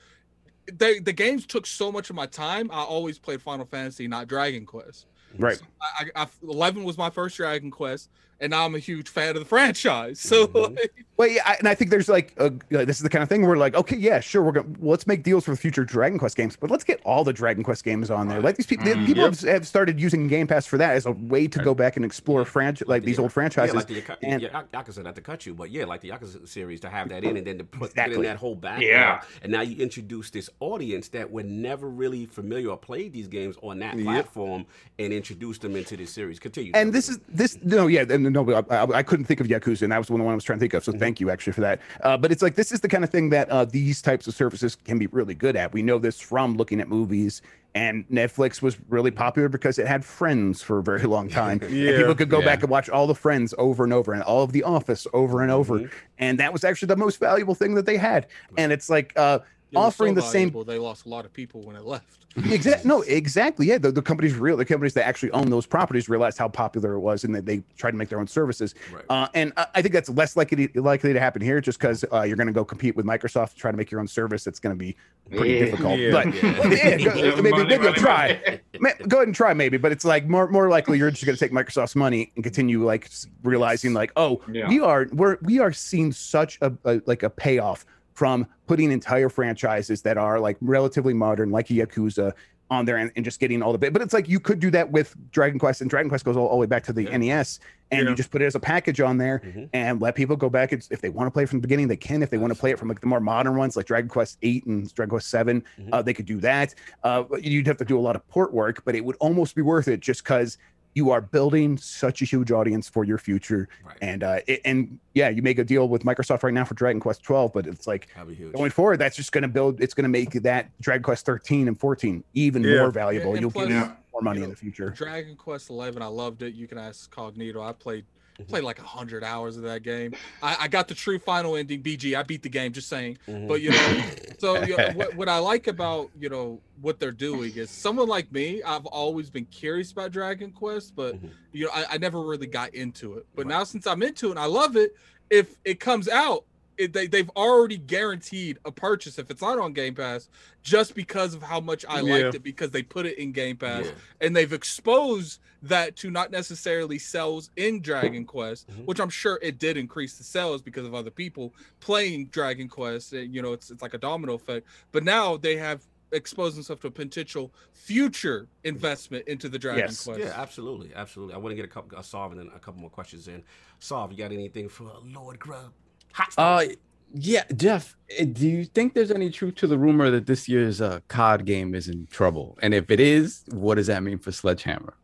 they 0.72 0.99
the 0.99 1.14
games 1.14 1.45
took 1.45 1.66
so 1.66 1.91
much 1.91 2.10
of 2.10 2.16
my 2.16 2.26
time. 2.26 2.70
I 2.72 2.84
always 2.84 3.18
played 3.18 3.41
Final 3.41 3.66
Fantasy, 3.66 4.08
not 4.08 4.28
Dragon 4.28 4.66
Quest. 4.66 5.06
right. 5.38 5.62
I, 5.82 6.06
I, 6.16 6.24
I 6.24 6.28
Eleven 6.44 6.84
was 6.84 6.98
my 6.98 7.10
first 7.10 7.38
Dragon 7.38 7.72
Quest, 7.72 8.10
and 8.41 8.53
I'm 8.53 8.76
a 8.76 8.80
huge 8.80 9.07
fan 9.07 9.30
of 9.35 9.39
the 9.39 9.45
franchise. 9.45 10.19
So 10.19 10.47
Mhm. 10.47 10.76
like, 10.76 11.05
Well, 11.18 11.30
yeah, 11.30 11.43
I, 11.45 11.55
and 11.59 11.68
I 11.68 11.76
think 11.76 11.91
there's 11.91 12.09
like 12.09 12.34
a, 12.38 12.45
uh, 12.45 12.49
this 12.85 12.97
is 12.97 13.03
the 13.03 13.09
kind 13.09 13.22
of 13.22 13.30
thing 13.30 13.45
where 13.45 13.55
like, 13.55 13.76
okay, 13.76 13.95
yeah, 13.95 14.19
sure, 14.22 14.41
we're 14.41 14.53
gonna 14.53 14.68
well, 14.80 14.91
let's 14.91 15.05
make 15.05 15.22
deals 15.22 15.45
for 15.45 15.55
future 15.55 15.85
Dragon 15.85 16.18
Quest 16.18 16.35
games, 16.35 16.55
but 16.59 16.72
let's 16.72 16.84
get 16.84 16.99
all 17.05 17.23
the 17.23 17.31
Dragon 17.34 17.63
Quest 17.63 17.84
games 17.84 18.09
on 18.09 18.27
there. 18.27 18.41
Like 18.41 18.57
these 18.57 18.65
people, 18.65 18.88
Mm, 18.88 19.05
people 19.05 19.23
yep. 19.26 19.35
have, 19.39 19.47
have 19.49 19.68
started 19.68 19.99
using 20.01 20.27
Game 20.27 20.47
Pass 20.47 20.65
for 20.65 20.77
that 20.80 20.95
as 20.95 21.05
a 21.05 21.11
way 21.11 21.47
to 21.47 21.63
go 21.63 21.76
back 21.76 21.95
and 21.95 22.03
explore 22.03 22.43
franchise 22.43 22.88
like 22.88 23.03
these 23.03 23.18
the- 23.18 23.22
old 23.22 23.31
franchises. 23.31 23.73
Yeah, 23.73 23.77
like 23.77 23.88
the 23.88 23.93
Yaka- 23.95 24.18
and- 24.23 24.41
yeah, 24.41 24.63
Yakuza, 24.73 25.03
not 25.03 25.13
to 25.15 25.22
cut 25.22 25.45
you, 25.45 25.53
but 25.53 25.69
yeah, 25.69 25.85
like 25.85 26.01
the 26.01 26.09
Yakuza 26.09 26.47
series 26.47 26.80
to 26.80 26.89
have 26.89 27.09
that 27.09 27.23
in 27.23 27.38
and 27.38 27.45
then 27.45 27.59
to 27.59 27.63
put 27.65 27.91
Exactly. 27.91 28.15
in 28.15 28.22
that 28.23 28.38
whole 28.38 28.55
backlog. 28.55 28.81
Yeah. 28.81 29.22
And 29.43 29.51
now 29.51 29.61
you 29.61 29.76
introduce 29.77 30.31
this 30.31 30.49
audience 30.59 31.09
that 31.09 31.30
were 31.30 31.43
never 31.43 31.88
really 31.88 32.26
familiar 32.26 32.69
or 32.69 32.77
played 32.77 33.13
these 33.13 33.27
games 33.27 33.57
on 33.61 33.77
that 33.80 33.95
Yep. 33.95 34.05
platform 34.05 34.65
and 34.97 35.13
introduce 35.13 35.59
them 35.59 35.76
into 35.76 35.95
this 35.97 36.11
series. 36.11 36.39
Continue. 36.39 36.72
and 36.73 36.93
this 36.93 37.09
is 37.09 37.19
this 37.27 37.57
no 37.63 37.85
yeah 37.88 38.05
and 38.09 38.31
no 38.32 38.44
but 38.44 38.72
I, 38.72 38.99
I 38.99 39.03
couldn't 39.03 39.26
think 39.26 39.40
of 39.40 39.48
yakuza 39.48 39.84
and 39.84 39.91
that 39.91 39.98
was 39.98 40.10
one 40.10 40.20
the 40.20 40.24
one 40.26 40.32
i 40.32 40.36
was 40.36 40.44
trying 40.44 40.60
to 40.60 40.62
think 40.64 40.74
of 40.74 40.84
so 40.84 40.91
thank 40.91 41.20
you 41.20 41.30
actually 41.30 41.53
for 41.53 41.62
that 41.62 41.80
uh, 42.02 42.18
but 42.18 42.32
it's 42.32 42.41
like 42.41 42.56
this 42.56 42.72
is 42.72 42.80
the 42.82 42.88
kind 42.88 43.03
of 43.03 43.10
thing 43.10 43.30
that 43.30 43.49
uh, 43.49 43.66
these 43.66 44.02
types 44.02 44.28
of 44.28 44.34
services 44.34 44.76
can 44.76 44.98
be 44.98 45.08
really 45.08 45.34
good 45.36 45.56
at 45.56 45.74
we 45.74 45.82
know 45.82 45.98
this 45.99 46.20
from 46.20 46.56
looking 46.56 46.80
at 46.80 46.88
movies 46.88 47.41
and 47.76 48.08
netflix 48.10 48.62
was 48.62 48.78
really 48.90 49.12
popular 49.12 49.48
because 49.49 49.80
it 49.80 49.88
had 49.88 50.03
friends 50.03 50.62
for 50.62 50.80
a 50.80 50.84
very 50.84 51.03
long 51.03 51.30
time 51.30 51.60
and 51.64 51.72
Yeah. 51.72 51.98
people 51.98 52.16
could 52.16 52.30
go 52.30 52.40
Yeah. 52.40 52.45
back 52.45 52.62
and 52.62 52.70
watch 52.70 52.90
all 52.90 53.08
the 53.08 53.16
friends 53.16 53.53
over 53.58 53.84
and 53.84 53.94
over 53.94 54.14
and 54.14 54.24
all 54.24 54.44
of 54.44 54.52
the 54.52 54.64
office 54.64 55.08
over 55.14 55.41
and 55.41 55.52
over 55.52 55.80
Mhm. 55.80 55.91
and 56.18 56.40
that 56.40 56.52
was 56.53 56.64
actually 56.64 56.88
the 56.88 56.98
most 56.98 57.20
valuable 57.20 57.56
thing 57.56 57.76
that 57.76 57.86
they 57.86 57.98
had 57.98 58.28
and 58.58 58.72
it's 58.72 58.90
like 58.90 59.14
uh 59.16 59.40
offering 59.76 60.15
so 60.15 60.22
the 60.22 60.27
same 60.27 60.49
valuable, 60.49 60.64
They 60.64 60.77
lost 60.77 61.06
a 61.06 61.10
lot 61.10 61.26
of 61.26 61.34
people 61.34 61.61
when 61.61 61.76
it 61.76 61.84
left. 61.84 62.18
Exactly. 62.49 62.88
No, 62.88 63.02
exactly. 63.02 63.65
Yeah, 63.65 63.77
the, 63.77 63.91
the 63.91 64.02
companies 64.02 64.35
real 64.35 64.56
the 64.56 64.64
companies 64.64 64.93
that 64.93 65.06
actually 65.06 65.31
own 65.31 65.49
those 65.49 65.65
properties 65.65 66.07
realized 66.07 66.38
how 66.38 66.48
popular 66.48 66.93
it 66.93 66.99
was, 67.02 67.26
and 67.26 67.35
that 67.35 67.45
they 67.45 67.61
tried 67.77 67.91
to 67.91 67.98
make 67.98 68.07
their 68.07 68.22
own 68.22 68.27
services. 68.27 68.73
Right. 68.93 69.03
Uh, 69.10 69.27
and 69.34 69.52
I 69.57 69.68
I 69.76 69.81
think 69.81 69.93
that's 69.93 70.10
less 70.10 70.38
likely 70.38 70.68
to, 70.69 70.81
likely 70.81 71.11
to 71.11 71.19
happen 71.19 71.41
here, 71.41 71.60
just 71.60 71.77
because 71.77 72.06
uh, 72.14 72.22
you're 72.22 72.38
going 72.38 72.48
to 72.48 72.53
go 72.53 72.64
compete 72.64 72.95
with 72.95 73.06
Microsoft 73.06 73.49
to 73.52 73.56
try 73.57 73.69
to 73.72 73.76
make 73.76 73.91
your 73.91 73.99
own 73.99 74.07
service. 74.07 74.48
It's 74.48 74.60
going 74.61 74.73
to 74.73 74.80
be 74.80 74.95
pretty 75.30 75.56
Yeah. 75.56 75.65
difficult. 75.65 75.99
Yeah. 75.99 76.11
But 76.11 76.26
Yeah. 76.35 76.41
yeah, 76.69 76.98
go- 76.98 77.14
Yeah, 77.15 77.35
maybe, 77.35 77.52
money, 77.52 77.64
maybe 77.65 77.73
you'll 77.73 77.84
money, 77.84 77.95
try. 77.95 78.61
money. 78.80 78.95
Go 79.10 79.18
ahead 79.18 79.27
and 79.27 79.35
try, 79.35 79.53
maybe. 79.53 79.76
But 79.76 79.91
it's 79.91 80.06
like 80.06 80.26
more 80.30 80.48
more 80.49 80.69
likely 80.69 80.99
you're 80.99 81.11
just 81.11 81.26
going 81.26 81.35
to 81.35 81.39
take 81.39 81.52
Microsoft's 81.52 81.98
money 81.98 82.31
and 82.35 82.45
continue 82.45 82.85
like 82.85 83.10
realizing 83.43 83.93
like, 83.93 84.14
oh, 84.15 84.41
Yeah. 84.49 84.69
we 84.69 84.80
are 84.80 85.07
we're 85.11 85.38
we 85.41 85.60
are 85.60 85.73
seeing 85.73 86.14
such 86.14 86.60
a, 86.61 86.72
a 86.85 87.02
like 87.06 87.23
a 87.23 87.30
payoff 87.30 87.85
from 88.22 88.45
putting 88.68 88.91
entire 88.91 89.30
franchises 89.30 90.03
that 90.03 90.15
are 90.15 90.39
like 90.39 90.56
relatively 90.61 91.11
modern, 91.11 91.49
like 91.49 91.69
Yakuza, 91.69 92.31
on 92.69 92.85
there 92.85 92.98
and, 92.98 93.11
and 93.15 93.26
just 93.26 93.39
getting 93.39 93.61
all 93.64 93.72
the 93.73 93.77
bit. 93.80 93.91
But 93.91 94.02
it's 94.03 94.14
like 94.14 94.30
you 94.30 94.39
could 94.39 94.60
do 94.60 94.69
that 94.72 94.89
with 94.91 95.14
Dragon 95.31 95.57
Quest, 95.60 95.81
and 95.81 95.89
Dragon 95.89 96.07
Quest 96.07 96.23
goes 96.23 96.38
all, 96.38 96.45
all 96.45 96.52
the 96.57 96.61
way 96.61 96.68
back 96.68 96.84
to 96.84 96.93
the 96.93 97.03
Yeah. 97.03 97.18
NES, 97.18 97.60
and 97.89 98.03
Yeah. 98.03 98.10
you 98.11 98.15
just 98.15 98.30
put 98.31 98.41
it 98.43 98.45
as 98.45 98.53
a 98.56 98.60
package 98.61 99.02
on 99.02 99.18
there 99.18 99.41
Mhm. 99.43 99.69
and 99.73 99.99
let 100.02 100.14
people 100.15 100.35
go 100.38 100.49
back. 100.49 100.72
It's, 100.72 100.88
if 100.91 101.02
they 101.02 101.10
want 101.10 101.26
to 101.27 101.31
play 101.31 101.45
from 101.45 101.57
the 101.60 101.64
beginning, 101.68 101.88
they 101.89 101.98
can. 101.98 102.22
If 102.23 102.30
they 102.30 102.38
want 102.38 102.53
to 102.53 102.57
play 102.60 102.69
it 102.72 102.77
from 102.80 102.88
like 102.88 103.02
the 103.02 103.07
more 103.07 103.19
modern 103.19 103.57
ones, 103.57 103.76
like 103.76 103.88
Dragon 103.88 104.07
Quest 104.07 104.38
Eight 104.43 104.65
and 104.68 104.93
Dragon 104.93 105.10
Quest 105.10 105.30
7 105.30 105.64
Mhm. 105.81 105.89
uh, 105.91 106.02
they 106.03 106.14
could 106.14 106.27
do 106.27 106.39
that. 106.41 106.73
Uh, 107.03 107.23
you'd 107.41 107.65
have 107.68 107.77
to 107.77 107.84
do 107.85 107.98
a 107.98 108.06
lot 108.07 108.15
of 108.15 108.26
port 108.30 108.53
work, 108.53 108.84
but 108.85 108.95
it 108.95 109.03
would 109.03 109.18
almost 109.19 109.53
be 109.56 109.64
worth 109.64 109.88
it 109.89 109.99
just 109.99 110.23
because 110.23 110.57
you 110.93 111.09
are 111.11 111.22
building 111.22 111.77
such 111.77 112.22
a 112.22 112.26
huge 112.26 112.51
audience 112.51 112.89
for 112.89 113.03
your 113.03 113.18
future. 113.18 113.69
Right. 113.85 113.97
And 114.01 114.23
uh, 114.23 114.39
it, 114.47 114.61
and 114.65 114.99
yeah, 115.13 115.30
you 115.30 115.41
make 115.41 115.57
a 115.59 115.63
deal 115.63 115.88
with 115.88 116.03
Microsoft 116.03 116.43
right 116.43 116.53
now 116.53 116.65
for 116.65 116.73
Dragon 116.73 116.99
Quest 116.99 117.23
12, 117.23 117.53
but 117.53 117.65
it's 117.68 117.88
like 117.88 118.07
That'd 118.13 118.30
be 118.30 118.35
huge. 118.35 118.53
going 118.53 118.72
forward, 118.72 118.97
that's 118.97 119.15
just 119.15 119.31
going 119.31 119.43
to 119.43 119.47
build. 119.47 119.81
It's 119.81 119.93
going 119.93 120.03
to 120.03 120.09
make 120.09 120.31
that 120.43 120.69
Dragon 120.81 121.03
Quest 121.03 121.26
13 121.26 121.68
and 121.68 121.80
14 121.80 122.23
even 122.34 122.63
Yeah. 122.63 122.80
more 122.80 122.91
valuable. 122.91 123.31
And 123.31 123.41
You'll 123.41 123.51
plus- 123.51 123.69
get 123.69 123.97
more 124.11 124.22
money 124.22 124.39
you 124.39 124.43
in 124.43 124.49
the 124.49 124.55
future. 124.57 124.89
Dragon 124.89 125.35
Quest 125.38 125.69
Eleven, 125.69 126.01
I 126.01 126.07
loved 126.07 126.41
it. 126.43 126.53
You 126.53 126.68
can 126.68 126.77
ask 126.77 127.13
Cognito. 127.13 127.61
I 127.65 127.72
played 127.72 128.03
Mhm. 128.40 128.48
played 128.48 128.64
like 128.64 128.80
hundred 128.80 129.24
hours 129.24 129.58
of 129.58 129.64
that 129.64 129.84
game. 129.84 130.14
I, 130.41 130.58
I 130.62 130.68
got 130.68 130.88
the 130.88 130.95
true 130.95 131.20
final 131.20 131.56
ending. 131.56 131.82
BG, 131.84 132.16
I 132.18 132.24
beat 132.24 132.44
the 132.44 132.49
game. 132.49 132.72
Just 132.74 132.88
saying. 132.90 133.18
Mhm. 133.28 133.48
But 133.48 133.62
you 133.62 133.72
know, 133.72 134.03
so 134.40 134.62
you 134.64 134.78
know, 134.78 134.91
what, 134.95 135.16
what 135.16 135.30
I 135.30 135.38
like 135.40 135.68
about 135.68 136.10
you 136.20 136.30
know 136.30 136.60
what 136.82 136.99
they're 136.99 137.12
doing 137.12 137.52
is 137.56 137.70
someone 137.70 138.08
like 138.08 138.32
me. 138.32 138.64
I've 138.64 138.86
always 138.86 139.30
been 139.30 139.45
curious 139.45 139.91
about 139.91 140.12
Dragon 140.12 140.52
Quest, 140.52 140.95
but 140.95 141.16
Mhm. 141.22 141.30
you 141.52 141.66
know, 141.66 141.72
I, 141.74 141.86
I 141.91 141.98
never 141.98 142.22
really 142.22 142.48
got 142.48 142.74
into 142.74 143.16
it. 143.18 143.26
But 143.36 143.45
Right. 143.45 143.52
now 143.58 143.64
since 143.64 143.86
I'm 143.88 144.02
into 144.03 144.28
it 144.28 144.32
and 144.32 144.40
I 144.40 144.45
love 144.45 144.76
it, 144.76 144.95
if 145.30 145.56
it 145.66 145.80
comes 145.80 146.08
out. 146.08 146.45
It, 146.78 146.94
they, 146.94 147.06
they've 147.06 147.30
already 147.32 147.78
guaranteed 147.78 148.58
a 148.66 148.72
purchase 148.72 149.20
if 149.20 149.30
it's 149.30 149.41
not 149.41 149.60
on 149.60 149.74
Game 149.74 149.94
Pass, 149.94 150.30
just 150.64 150.95
because 150.95 151.36
of 151.36 151.44
how 151.44 151.60
much 151.60 151.86
I 151.88 151.99
Yeah. 151.99 152.24
liked 152.24 152.36
it 152.36 152.44
because 152.44 152.72
they 152.72 152.82
put 152.82 153.06
it 153.06 153.20
in 153.20 153.34
Game 153.34 153.58
Pass 153.58 153.86
Yeah. 153.86 153.91
and 154.22 154.36
they've 154.36 154.52
exposed 154.52 155.40
that 155.63 155.95
to 155.97 156.09
not 156.09 156.31
necessarily 156.31 156.97
sales 156.97 157.51
in 157.55 157.81
Dragon 157.81 158.25
Quest, 158.25 158.67
Mhm. 158.69 158.85
which 158.85 158.99
I'm 158.99 159.09
sure 159.09 159.38
it 159.41 159.59
did 159.59 159.77
increase 159.77 160.17
the 160.17 160.23
sales 160.23 160.61
because 160.61 160.85
of 160.85 160.95
other 160.95 161.11
people 161.11 161.53
playing 161.79 162.27
Dragon 162.27 162.67
Quest. 162.67 163.13
and, 163.13 163.33
You 163.33 163.41
know, 163.41 163.53
it's 163.53 163.69
it's 163.71 163.81
like 163.81 163.93
a 163.93 163.97
domino 163.99 164.33
effect. 164.33 164.65
But 164.91 165.03
now 165.03 165.38
they 165.38 165.57
have 165.57 165.85
exposed 166.13 166.57
themselves 166.57 166.81
to 166.81 166.88
a 166.88 166.91
potential 166.91 167.53
future 167.73 168.47
investment 168.63 169.25
into 169.27 169.47
the 169.49 169.57
Dragon 169.59 169.85
Yes. 169.88 170.03
Quest. 170.03 170.19
Yeah, 170.19 170.33
absolutely, 170.35 170.91
absolutely. 170.93 171.33
I 171.35 171.38
want 171.38 171.51
to 171.51 171.55
get 171.55 171.65
a 171.65 171.69
couple, 171.69 171.97
a 171.97 172.03
solve, 172.03 172.31
and 172.31 172.39
then 172.41 172.47
a 172.55 172.59
couple 172.59 172.81
more 172.81 172.89
questions 172.89 173.27
in. 173.27 173.43
Solve, 173.79 174.11
you 174.11 174.17
got 174.17 174.31
anything 174.31 174.67
for 174.67 174.91
Lord 175.05 175.39
Grubb? 175.39 175.71
Hot 176.13 176.33
Uh, 176.38 176.65
yeah, 177.13 177.43
Jeff. 177.55 177.95
eh, 178.17 178.25
Do 178.25 178.47
you 178.49 178.65
think 178.65 178.93
there's 178.93 179.11
any 179.11 179.29
truth 179.29 179.55
to 179.55 179.67
the 179.67 179.77
rumor 179.77 180.09
that 180.11 180.25
this 180.25 180.49
year's 180.49 180.81
uh, 180.81 180.99
COD 181.07 181.45
game 181.45 181.73
is 181.75 181.88
in 181.88 182.07
trouble? 182.07 182.57
And 182.61 182.73
if 182.73 182.91
it 182.91 182.99
is, 182.99 183.43
what 183.49 183.75
does 183.75 183.88
that 183.88 184.03
mean 184.03 184.17
for 184.17 184.31
Sledgehammer? 184.31 184.95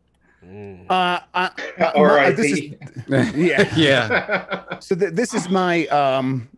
Mm. 0.48 0.86
Uh, 0.90 1.20
uh, 1.34 1.50
uh, 1.78 1.92
Or 1.94 2.16
my- 2.16 2.30
this 2.30 2.58
is 2.58 2.60
yeah. 3.36 3.74
yeah. 3.76 4.78
So 4.78 4.94
th- 4.94 5.12
this 5.12 5.34
is 5.34 5.48
my 5.50 5.86
um 5.88 6.48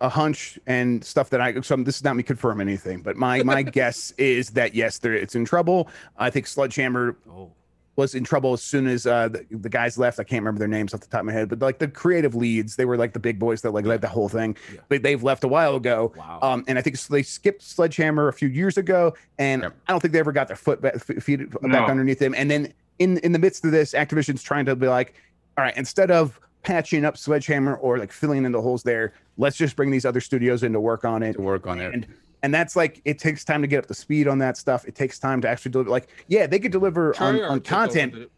a 0.00 0.08
hunch 0.08 0.58
and 0.66 1.02
stuff 1.04 1.30
that 1.30 1.40
I 1.40 1.60
so 1.62 1.76
this 1.76 1.96
is 1.96 2.04
not 2.04 2.16
me 2.16 2.22
confirming 2.22 2.68
anything, 2.68 3.00
but 3.00 3.16
my 3.16 3.42
my 3.42 3.62
guess 3.62 4.12
is 4.18 4.50
that 4.50 4.74
yes, 4.74 4.98
there 4.98 5.14
it's 5.14 5.34
in 5.34 5.44
trouble. 5.44 5.88
I 6.18 6.28
think 6.30 6.46
Sledgehammer 6.46 7.16
oh, 7.30 7.50
was 7.96 8.14
in 8.14 8.24
trouble 8.24 8.52
as 8.54 8.62
soon 8.62 8.86
as 8.86 9.06
uh 9.06 9.28
the, 9.28 9.44
the 9.50 9.68
guys 9.68 9.96
left. 9.98 10.18
I 10.20 10.24
can't 10.24 10.42
remember 10.42 10.58
their 10.58 10.68
names 10.68 10.92
off 10.94 11.00
the 11.00 11.06
top 11.08 11.20
of 11.20 11.26
my 11.26 11.32
head, 11.32 11.48
but 11.48 11.60
like 11.60 11.78
the 11.78 11.88
creative 11.88 12.34
leads, 12.34 12.76
they 12.76 12.84
were 12.84 12.96
like 12.98 13.12
the 13.14 13.18
big 13.20 13.38
boys 13.38 13.62
that 13.62 13.70
like 13.72 13.84
led 13.86 14.00
the 14.02 14.08
whole 14.08 14.28
thing. 14.28 14.56
Yeah. 14.72 14.80
But 14.88 15.02
they've 15.02 15.22
left 15.22 15.44
a 15.44 15.48
while 15.48 15.76
ago. 15.76 16.12
wow. 16.16 16.38
Um, 16.42 16.64
and 16.68 16.78
I 16.78 16.82
think 16.82 16.98
they 17.00 17.22
skipped 17.22 17.62
Sledgehammer 17.62 18.28
a 18.28 18.32
few 18.32 18.48
years 18.48 18.76
ago, 18.76 19.14
and 19.38 19.62
Yep. 19.62 19.76
I 19.88 19.92
don't 19.92 20.00
think 20.00 20.12
they 20.12 20.20
ever 20.20 20.32
got 20.32 20.46
their 20.48 20.56
foot 20.56 20.80
back, 20.82 20.98
feet 21.00 21.50
back 21.50 21.62
No. 21.62 21.84
underneath 21.86 22.18
them. 22.18 22.34
And 22.36 22.50
then 22.50 22.72
in 23.00 23.18
in 23.18 23.32
the 23.32 23.38
midst 23.38 23.64
of 23.64 23.72
this, 23.72 23.92
Activision's 23.92 24.42
trying 24.42 24.66
to 24.66 24.76
be 24.76 24.86
like, 24.86 25.14
all 25.58 25.64
right, 25.64 25.76
instead 25.76 26.12
of 26.12 26.38
patching 26.62 27.04
up 27.04 27.16
Sledgehammer 27.16 27.76
or 27.76 27.98
like 27.98 28.12
filling 28.12 28.44
in 28.44 28.52
the 28.52 28.60
holes 28.60 28.82
there, 28.84 29.14
let's 29.38 29.56
just 29.56 29.74
bring 29.74 29.90
these 29.90 30.04
other 30.04 30.20
studios 30.20 30.62
in 30.62 30.72
to 30.72 30.80
work 30.80 31.04
on 31.04 31.22
it. 31.22 31.32
To 31.32 31.42
work 31.42 31.66
on 31.66 31.80
it. 31.80 31.92
And 31.92 32.06
and 32.42 32.54
that's 32.54 32.76
like 32.76 33.02
it 33.04 33.18
takes 33.18 33.44
time 33.44 33.62
to 33.62 33.66
get 33.66 33.80
up 33.80 33.86
to 33.86 33.94
speed 33.94 34.28
on 34.28 34.38
that 34.38 34.56
stuff. 34.56 34.86
It 34.86 34.94
takes 34.94 35.18
time 35.18 35.40
to 35.40 35.48
actually 35.48 35.72
deliver. 35.72 35.90
Like, 35.90 36.08
yeah, 36.28 36.46
they 36.46 36.58
could 36.58 36.72
deliver 36.72 37.14
on, 37.20 37.34
on 37.34 37.34
took 37.34 37.50
over 37.50 37.60
content, 37.60 38.30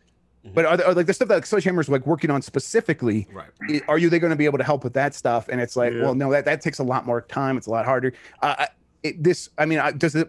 but 0.55 0.65
are, 0.65 0.77
there, 0.77 0.87
are 0.87 0.95
like 0.95 1.07
the 1.07 1.15
stuff 1.15 1.29
that 1.29 1.47
Sledgehammer 1.47 1.83
Sledgehammer's 1.83 1.89
like 1.89 2.07
working 2.07 2.31
on 2.31 2.43
specifically 2.43 3.29
right. 3.33 3.83
are 3.89 3.99
you 3.99 4.11
they 4.11 4.19
going 4.19 4.31
to 4.31 4.37
be 4.37 4.45
able 4.45 4.59
to 4.59 4.65
help 4.65 4.85
with 4.85 4.95
that 4.95 5.15
stuff 5.15 5.49
and 5.49 5.61
it's 5.61 5.77
like 5.77 5.93
Yeah. 5.93 6.03
well 6.03 6.15
no 6.15 6.31
that, 6.33 6.45
that 6.47 6.61
takes 6.61 6.81
a 6.81 6.83
lot 6.83 7.07
more 7.07 7.21
time 7.21 7.57
it's 7.57 7.69
a 7.69 7.71
lot 7.71 7.85
harder 7.85 8.13
uh 8.43 8.67
it, 9.03 9.23
this 9.23 9.51
i 9.59 9.67
mean 9.67 9.79
I, 9.79 9.93
does 9.93 10.17
it 10.17 10.29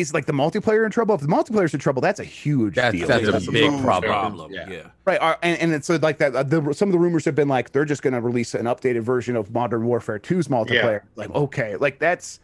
is 0.00 0.12
like 0.14 0.26
the 0.26 0.32
multiplayer 0.32 0.84
in 0.84 0.90
trouble 0.90 1.14
if 1.14 1.20
the 1.20 1.26
multiplayer's 1.28 1.72
in 1.74 1.80
trouble 1.80 2.00
that's 2.02 2.20
a 2.20 2.24
huge 2.24 2.74
That's- 2.74 2.92
deal 2.92 3.06
that's 3.08 3.26
a 3.28 3.32
That's 3.32 3.48
a 3.48 3.52
big 3.52 3.70
problem. 3.82 4.10
problem. 4.12 4.52
Yeah. 4.52 4.68
Yeah. 4.70 4.82
right 5.04 5.20
uh, 5.20 5.36
and, 5.42 5.58
and 5.60 5.72
it's 5.72 5.88
like 5.88 6.18
that 6.18 6.34
uh, 6.34 6.42
the, 6.42 6.72
some 6.74 6.88
of 6.88 6.92
the 6.92 6.98
rumors 6.98 7.24
have 7.24 7.34
been 7.34 7.48
like 7.48 7.72
they're 7.72 7.84
just 7.84 8.02
going 8.02 8.14
to 8.14 8.20
release 8.20 8.54
an 8.54 8.66
updated 8.66 9.02
version 9.02 9.36
of 9.36 9.52
modern 9.52 9.84
warfare 9.84 10.18
2's 10.18 10.48
multiplayer 10.48 11.02
like 11.16 11.30
okay 11.34 11.76
like 11.76 11.98
that's 11.98 12.40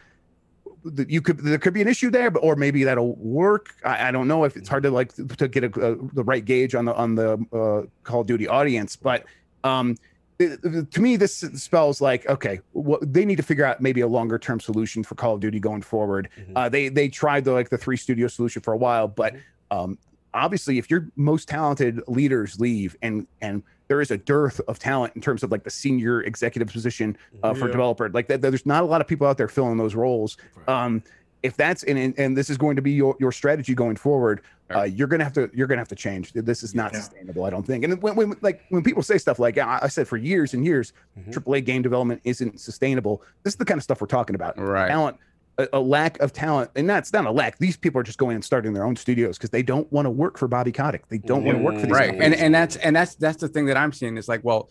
you 1.07 1.21
could 1.23 1.39
there 1.39 1.59
could 1.59 1.75
be 1.75 1.81
an 1.81 1.87
issue 1.89 2.11
there 2.11 2.31
but 2.31 2.41
or 2.41 2.57
maybe 2.57 2.83
that'll 2.85 3.15
work 3.17 3.75
i, 3.85 4.09
I 4.09 4.11
don't 4.11 4.27
know 4.27 4.43
if 4.45 4.57
it's 4.57 4.69
hard 4.69 4.83
to 4.83 4.91
like 4.91 5.13
to 5.39 5.47
get 5.49 5.63
a, 5.65 5.69
uh 5.81 5.95
the 6.13 6.25
right 6.25 6.45
gauge 6.45 6.75
on 6.75 6.87
the 6.87 6.95
on 6.97 7.15
the 7.15 7.33
uh, 7.53 7.87
call 8.03 8.23
of 8.23 8.27
duty 8.27 8.49
audience 8.49 8.97
but 8.97 9.25
um 9.65 9.91
it- 9.91 9.97
it- 9.99 10.12
to 10.49 11.01
me 11.01 11.17
this 11.17 11.37
spells 11.55 12.01
like 12.01 12.29
okay 12.29 12.61
what 12.73 13.01
they 13.13 13.25
need 13.25 13.37
to 13.37 13.43
figure 13.43 13.65
out 13.65 13.81
maybe 13.81 14.01
a 14.01 14.07
longer 14.07 14.39
term 14.39 14.61
solution 14.61 15.03
for 15.03 15.15
call 15.15 15.35
of 15.35 15.41
duty 15.41 15.61
going 15.61 15.83
forward 15.83 16.29
Mhm. 16.39 16.53
uh 16.57 16.69
they 16.69 16.89
they 16.89 17.09
tried 17.09 17.45
the 17.45 17.53
like 17.53 17.69
the 17.71 17.79
three 17.79 17.97
studio 17.97 18.27
solution 18.29 18.63
for 18.63 18.73
a 18.73 18.77
while 18.77 19.09
but 19.09 19.35
um 19.71 19.99
obviously 20.35 20.79
if 20.79 20.91
your 20.91 21.09
most 21.17 21.49
talented 21.49 22.01
leaders 22.09 22.59
leave 22.61 22.97
and 23.03 23.27
and 23.41 23.63
there 23.89 24.01
is 24.01 24.11
a 24.11 24.17
dearth 24.17 24.59
of 24.69 24.79
talent 24.79 25.13
in 25.15 25.21
terms 25.21 25.43
of 25.43 25.51
like 25.51 25.65
the 25.65 25.71
senior 25.71 26.23
executive 26.23 26.69
position 26.73 27.17
uh, 27.43 27.53
for 27.53 27.67
Yeah. 27.67 27.73
developer 27.73 28.09
like 28.09 28.29
that 28.29 28.41
there's 28.41 28.65
not 28.65 28.83
a 28.83 28.87
lot 28.87 29.01
of 29.03 29.07
people 29.07 29.27
out 29.27 29.37
there 29.37 29.49
filling 29.49 29.77
those 29.77 29.95
roles 29.95 30.37
Right. 30.67 30.69
um 30.85 31.03
if 31.43 31.57
that's 31.57 31.83
and 31.85 31.99
and- 32.19 32.37
this 32.37 32.49
is 32.51 32.57
going 32.57 32.77
to 32.77 32.83
be 32.83 32.93
your, 32.93 33.17
your 33.19 33.33
strategy 33.33 33.75
going 33.75 33.97
forward 33.97 34.41
uh, 34.75 34.85
you're 34.85 35.07
gonna 35.09 35.25
have 35.25 35.33
to 35.35 35.51
you're 35.53 35.67
gonna 35.67 35.81
have 35.81 35.89
to 35.89 35.95
change 35.95 36.33
this 36.33 36.63
is 36.63 36.75
not 36.75 36.93
Yeah. 36.93 37.01
sustainable 37.01 37.45
i 37.45 37.51
don't 37.51 37.67
think 37.67 37.85
and 37.85 38.01
when, 38.03 38.17
when 38.17 38.35
like 38.41 38.63
when 38.71 38.83
people 38.83 39.03
say 39.03 39.19
stuff 39.19 39.39
like 39.39 39.59
i, 39.59 39.81
I 39.83 39.89
said 39.89 40.09
for 40.09 40.17
years 40.17 40.55
and 40.55 40.65
years 40.65 40.93
Mhm. 41.19 41.35
aaa 41.35 41.65
game 41.65 41.83
development 41.83 42.21
isn't 42.25 42.59
sustainable 42.59 43.23
this 43.43 43.53
is 43.53 43.59
the 43.59 43.65
kind 43.67 43.77
of 43.79 43.83
stuff 43.83 44.01
we're 44.01 44.07
talking 44.07 44.35
about 44.35 44.57
Right. 44.59 44.89
talent 44.89 45.19
a, 45.63 45.79
a 45.79 45.81
lack 45.81 46.21
of 46.21 46.33
talent 46.33 46.71
and 46.77 46.89
that's 46.89 47.13
not 47.13 47.27
a 47.27 47.31
lack. 47.31 47.59
These 47.59 47.77
people 47.77 48.01
are 48.01 48.05
just 48.05 48.19
going 48.19 48.35
and 48.35 48.45
starting 48.45 48.73
their 48.73 48.85
own 48.85 48.97
studios 48.97 49.39
because 49.39 49.51
they 49.51 49.63
don't 49.63 49.91
want 49.93 50.07
to 50.07 50.11
work 50.11 50.39
for 50.39 50.49
bobby 50.49 50.73
kotick. 50.73 51.09
They 51.09 51.19
don't 51.19 51.45
want 51.45 51.59
to 51.59 51.65
work 51.65 51.75
for 51.77 51.83
these 51.83 51.91
mm, 51.91 51.93
right. 51.93 52.11
companies. 52.11 52.33
and 52.33 52.41
and 52.43 52.55
that's 52.55 52.77
and 52.77 52.97
that's 52.97 53.15
that's 53.17 53.41
the 53.41 53.49
thing 53.49 53.67
that 53.67 53.77
i'm 53.77 53.93
seeing 53.93 54.17
is 54.17 54.29
like 54.29 54.41
well 54.43 54.69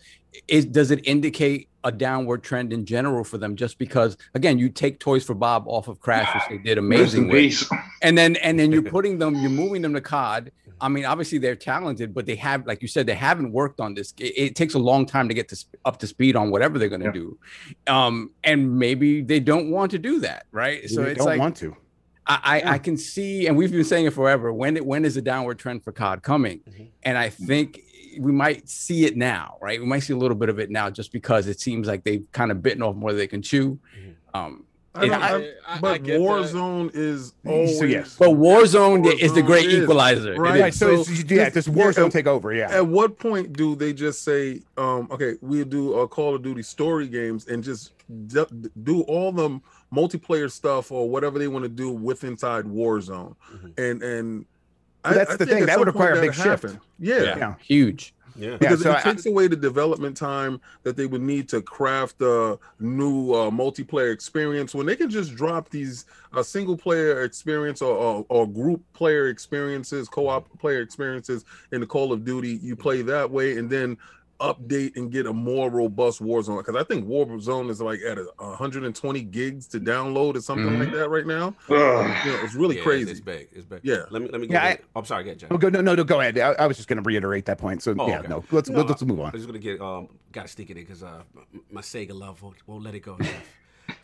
is 0.48 0.64
does 0.64 0.90
it 0.90 1.00
indicate 1.04 1.68
a 1.84 1.92
downward 1.92 2.42
trend 2.42 2.72
in 2.72 2.84
general 2.84 3.24
for 3.24 3.38
them 3.38 3.56
just 3.56 3.78
because 3.78 4.16
again 4.34 4.58
you 4.58 4.68
take 4.68 4.98
toys 4.98 5.24
for 5.24 5.34
bob 5.34 5.64
off 5.66 5.88
of 5.88 6.00
crash 6.00 6.32
which 6.34 6.44
they 6.48 6.58
did 6.58 6.78
Rest 6.78 7.14
amazing 7.14 7.28
with 7.28 7.68
and 8.02 8.16
then 8.16 8.36
and 8.36 8.58
then 8.58 8.72
you're 8.72 8.82
putting 8.96 9.18
them 9.18 9.34
you're 9.36 9.50
moving 9.50 9.82
them 9.82 9.94
to 9.94 10.00
cod 10.00 10.52
i 10.82 10.88
mean 10.88 11.04
obviously 11.06 11.38
they're 11.38 11.56
talented 11.56 12.12
but 12.12 12.26
they 12.26 12.34
have 12.34 12.66
like 12.66 12.82
you 12.82 12.88
said 12.88 13.06
they 13.06 13.14
haven't 13.14 13.52
worked 13.52 13.80
on 13.80 13.94
this 13.94 14.12
it, 14.18 14.32
it 14.36 14.56
takes 14.56 14.74
a 14.74 14.78
long 14.78 15.06
time 15.06 15.28
to 15.28 15.34
get 15.34 15.48
to 15.48 15.56
sp- 15.56 15.80
up 15.84 15.98
to 15.98 16.06
speed 16.06 16.36
on 16.36 16.50
whatever 16.50 16.78
they're 16.78 16.88
going 16.90 17.00
to 17.00 17.06
Yeah. 17.06 17.12
do 17.12 17.38
um 17.86 18.30
and 18.44 18.78
maybe 18.78 19.22
they 19.22 19.40
don't 19.40 19.70
want 19.70 19.90
to 19.92 19.98
do 19.98 20.20
that 20.20 20.46
right 20.52 20.88
so 20.90 21.02
they 21.04 21.12
it's 21.12 21.18
don't 21.18 21.26
like 21.28 21.40
want 21.40 21.56
to 21.58 21.76
I, 22.24 22.62
I, 22.64 22.72
I 22.74 22.78
can 22.78 22.96
see, 22.96 23.48
and 23.48 23.56
we've 23.56 23.72
been 23.72 23.82
saying 23.82 24.06
it 24.06 24.12
forever. 24.12 24.52
When 24.52 24.76
it, 24.76 24.86
when 24.86 25.04
is 25.04 25.16
the 25.16 25.22
downward 25.22 25.58
trend 25.58 25.82
for 25.82 25.90
COD 25.90 26.22
coming? 26.22 26.60
Mhm. 26.70 26.86
And 27.02 27.18
I 27.18 27.28
think 27.30 27.80
we 28.16 28.30
might 28.30 28.68
see 28.68 29.06
it 29.06 29.16
now, 29.16 29.56
right? 29.60 29.80
We 29.80 29.86
might 29.86 30.04
see 30.04 30.12
a 30.12 30.16
little 30.16 30.36
bit 30.36 30.48
of 30.48 30.60
it 30.60 30.70
now, 30.70 30.88
just 30.88 31.10
because 31.10 31.48
it 31.48 31.58
seems 31.58 31.88
like 31.88 32.04
they've 32.04 32.24
kind 32.30 32.52
of 32.52 32.62
bitten 32.62 32.80
off 32.80 32.94
more 32.94 33.10
than 33.10 33.18
they 33.18 33.26
can 33.26 33.42
chew. 33.42 33.76
Mhm. 33.98 34.14
Um, 34.38 34.64
I 34.94 35.06
don't, 35.06 35.22
I- 35.22 35.28
I, 35.28 35.36
I- 35.36 35.52
I 35.76 35.80
but 35.80 36.02
get 36.02 36.18
that. 36.18 36.20
Warzone 36.20 36.90
is 36.94 37.32
So, 37.78 37.84
yes. 37.86 38.16
but 38.18 38.28
Warzone 38.30 39.10
is 39.20 39.32
the 39.32 39.40
great 39.42 39.66
is, 39.66 39.82
equalizer. 39.84 40.34
Right. 40.34 40.60
right 40.60 40.74
so, 40.74 41.02
so 41.02 41.10
it's- 41.12 41.30
yeah 41.30 41.48
this- 41.48 41.64
this 41.64 41.68
yeah, 41.74 41.82
Warzone 41.84 42.06
uh, 42.06 42.10
take 42.10 42.26
over 42.26 42.52
yeah 42.52 42.70
At 42.70 42.86
what 42.86 43.18
point 43.18 43.54
do 43.54 43.74
they 43.74 43.92
just 43.94 44.22
say, 44.22 44.60
um, 44.76 45.08
okay, 45.10 45.36
we'll 45.40 45.64
do 45.64 45.94
a 45.94 46.06
Call 46.08 46.34
of 46.34 46.42
Duty 46.42 46.62
story 46.62 47.08
games 47.08 47.46
and 47.46 47.64
just 47.64 47.92
d- 48.26 48.44
do 48.82 49.00
all 49.02 49.32
the 49.32 49.58
multiplayer 49.94 50.50
stuff 50.50 50.92
or 50.92 51.08
whatever 51.08 51.38
they 51.38 51.48
want 51.48 51.64
to 51.64 51.70
do 51.70 51.90
with 51.90 52.22
inside 52.24 52.66
Warzone? 52.66 53.34
Mhm. 53.54 53.78
And 53.78 54.02
and 54.02 54.46
But 55.02 55.14
that's 55.14 55.30
the 55.36 55.46
think 55.46 55.50
thing, 55.60 55.66
that 55.66 55.78
would 55.78 55.86
require 55.88 56.12
a 56.16 56.20
big 56.20 56.34
shift. 56.34 56.46
happen. 56.46 56.80
Yeah. 56.98 57.22
Yeah. 57.22 57.36
Yeah. 57.38 57.54
Huge. 57.62 58.14
Yeah. 58.36 58.56
Because 58.56 58.82
so 58.82 58.90
it 58.90 58.96
I- 58.98 59.02
takes 59.02 59.26
away 59.26 59.46
the 59.46 59.56
development 59.56 60.16
time 60.16 60.60
that 60.82 60.96
they 60.96 61.06
would 61.06 61.22
need 61.22 61.48
to 61.50 61.62
craft 61.62 62.20
a 62.22 62.58
new 62.80 63.32
uh, 63.32 63.50
multiplayer 63.50 64.12
experience 64.12 64.74
when 64.74 64.86
they 64.86 64.96
can 64.96 65.10
just 65.10 65.34
drop 65.34 65.68
these 65.70 66.06
uh, 66.32 66.42
single 66.42 66.76
player 66.76 67.22
experience 67.22 67.82
or, 67.82 67.94
or, 67.94 68.26
or 68.28 68.46
group 68.46 68.82
player 68.94 69.28
experiences, 69.28 70.08
co 70.08 70.28
op 70.28 70.46
player 70.58 70.80
experiences 70.80 71.44
in 71.72 71.80
the 71.80 71.86
Call 71.86 72.12
of 72.12 72.24
Duty. 72.24 72.58
You 72.62 72.76
play 72.76 73.02
that 73.02 73.30
way, 73.30 73.58
and 73.58 73.68
then 73.68 73.96
update 74.42 74.96
and 74.96 75.10
get 75.10 75.26
a 75.26 75.32
more 75.32 75.70
robust 75.70 76.20
Warzone 76.20 76.58
because 76.58 76.74
I 76.74 76.84
think 76.84 77.06
Warzone 77.06 77.70
is 77.70 77.80
like 77.80 78.00
at 78.06 78.18
a 78.18 78.26
120 78.38 79.22
gigs 79.22 79.66
to 79.68 79.80
download 79.80 80.36
or 80.36 80.40
something 80.40 80.78
like 80.78 80.90
that 80.92 81.08
right 81.08 81.26
now. 81.26 81.54
You 81.68 81.74
know, 81.76 82.38
it's 82.42 82.54
really 82.54 82.76
Yeah, 82.76 82.82
crazy. 82.82 83.10
It's 83.12 83.20
big. 83.20 83.48
It's 83.52 83.64
big. 83.64 83.80
Yeah. 83.82 84.02
Let 84.10 84.22
me 84.22 84.28
let 84.30 84.40
me 84.40 84.48
Yeah, 84.50 84.70
get. 84.72 84.84
I'm 84.96 85.04
sorry. 85.04 85.24
Get 85.24 85.38
Jeff. 85.38 85.50
No, 85.50 85.58
go, 85.58 85.68
no, 85.68 85.80
no, 85.80 85.94
no, 85.94 86.04
go 86.04 86.20
ahead. 86.20 86.38
I, 86.38 86.52
I 86.52 86.66
was 86.66 86.76
just 86.76 86.88
going 86.88 87.02
to 87.02 87.06
reiterate 87.08 87.46
that 87.46 87.58
point. 87.58 87.82
So 87.82 87.94
Oh, 87.98 88.08
yeah, 88.08 88.18
okay. 88.18 88.28
no, 88.28 88.44
let's 88.50 88.68
No, 88.68 88.82
let's 88.82 89.02
move 89.02 89.20
on. 89.20 89.26
I'm 89.26 89.32
just 89.32 89.46
gonna 89.46 89.58
get 89.58 89.80
um 89.80 90.08
gotta 90.32 90.48
stick 90.48 90.70
it 90.70 90.76
in 90.76 90.82
because 90.84 91.02
uh 91.02 91.22
my 91.70 91.80
Sega 91.80 92.12
love 92.12 92.42
won't, 92.42 92.56
won't 92.66 92.82
let 92.84 92.94
it 92.94 93.00
go. 93.00 93.16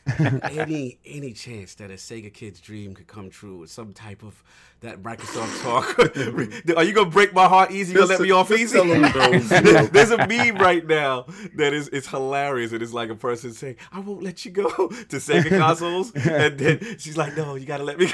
Any 0.18 0.98
any 1.04 1.32
chance 1.32 1.74
that 1.76 1.90
a 1.90 1.94
Sega 1.94 2.32
kid's 2.32 2.60
dream 2.60 2.94
could 2.94 3.06
come 3.06 3.28
true 3.30 3.58
with 3.58 3.70
some 3.70 3.92
type 3.92 4.22
of 4.22 4.42
that 4.80 5.02
Microsoft 5.02 5.62
talk? 5.62 5.98
Are 6.76 6.84
you 6.84 6.92
gonna 6.92 7.10
break 7.10 7.34
my 7.34 7.46
heart 7.46 7.70
easy? 7.72 7.92
You 7.92 7.98
gonna 8.00 8.10
let 8.12 8.20
me 8.20 8.30
off 8.30 8.50
easy? 8.50 8.78
tell 8.78 8.90
'em 8.90 9.02
those, 9.12 9.50
you 9.50 9.72
know. 9.72 9.86
There's- 9.86 10.08
a 10.10 10.26
meme 10.26 10.56
right 10.56 10.86
now 10.86 11.26
that 11.56 11.74
is 11.74 11.88
it's 11.88 12.06
hilarious. 12.08 12.72
It 12.72 12.80
is 12.80 12.94
like 12.94 13.10
a 13.10 13.14
person 13.14 13.52
saying, 13.52 13.76
"I 13.92 14.00
won't 14.00 14.22
let 14.22 14.44
you 14.46 14.50
go" 14.50 14.68
to 14.70 15.16
Sega 15.16 15.50
consoles, 15.58 16.12
and 16.14 16.58
then 16.58 16.80
she's 16.98 17.16
like, 17.18 17.36
"No, 17.36 17.56
you 17.56 17.66
gotta 17.66 17.84
let 17.84 17.98
me." 17.98 18.06
go." 18.06 18.12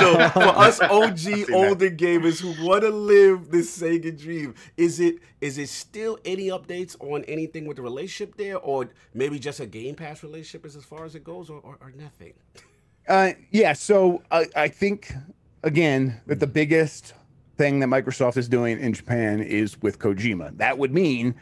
so 0.00 0.28
for 0.30 0.48
us 0.58 0.80
OG 0.80 1.52
older 1.52 1.90
gamers 1.90 2.40
who 2.40 2.66
want 2.66 2.82
to 2.82 2.90
live 2.90 3.50
this 3.52 3.78
Sega 3.78 4.18
dream, 4.18 4.54
is 4.76 4.98
it 4.98 5.18
is 5.40 5.58
it 5.58 5.68
still 5.68 6.18
any 6.24 6.48
updates 6.48 6.96
on 6.98 7.22
anything 7.24 7.66
with 7.66 7.76
the 7.76 7.82
relationship 7.82 8.36
there, 8.36 8.58
or 8.58 8.90
maybe 9.14 9.38
just 9.38 9.60
a 9.60 9.66
Game 9.66 9.94
Pass 9.94 10.22
relationship 10.24 10.64
is 10.66 10.74
as 10.74 10.84
far 10.84 10.95
as 11.04 11.14
it 11.14 11.24
goes, 11.24 11.50
or, 11.50 11.60
or, 11.60 11.78
or 11.80 11.92
nothing? 11.96 12.32
Uh, 13.08 13.32
yeah, 13.50 13.72
so 13.72 14.22
I, 14.30 14.46
I 14.56 14.68
think 14.68 15.12
again 15.62 16.20
that 16.26 16.40
the 16.40 16.46
biggest 16.46 17.14
thing 17.56 17.80
that 17.80 17.88
Microsoft 17.88 18.36
is 18.36 18.48
doing 18.48 18.78
in 18.78 18.92
Japan 18.92 19.40
is 19.40 19.80
with 19.82 19.98
Kojima. 19.98 20.56
That 20.58 20.78
would 20.78 20.92
mean 20.92 21.34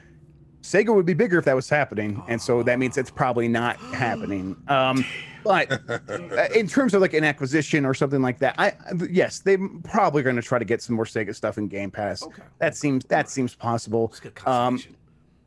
Sega 0.62 0.94
would 0.94 1.06
be 1.06 1.14
bigger 1.14 1.38
if 1.38 1.44
that 1.44 1.54
was 1.54 1.68
happening, 1.68 2.22
and 2.26 2.40
so 2.40 2.62
that 2.62 2.78
means 2.78 2.96
it's 2.96 3.10
probably 3.10 3.48
not 3.48 3.76
happening. 3.94 4.56
Um, 4.68 5.04
but 5.44 5.70
uh, 6.10 6.48
in 6.54 6.66
terms 6.66 6.94
of 6.94 7.02
like 7.02 7.12
an 7.12 7.22
acquisition 7.22 7.84
or 7.84 7.92
something 7.92 8.22
like 8.22 8.38
that, 8.38 8.54
I 8.58 8.72
yes, 9.10 9.40
they're 9.40 9.58
probably 9.84 10.22
going 10.22 10.36
to 10.36 10.42
try 10.42 10.58
to 10.58 10.64
get 10.64 10.82
some 10.82 10.96
more 10.96 11.04
Sega 11.04 11.34
stuff 11.34 11.58
in 11.58 11.68
Game 11.68 11.90
Pass. 11.90 12.22
Okay. 12.22 12.42
That 12.58 12.76
seems 12.76 13.04
that 13.06 13.28
seems 13.28 13.54
possible. 13.54 14.12
Um. 14.46 14.80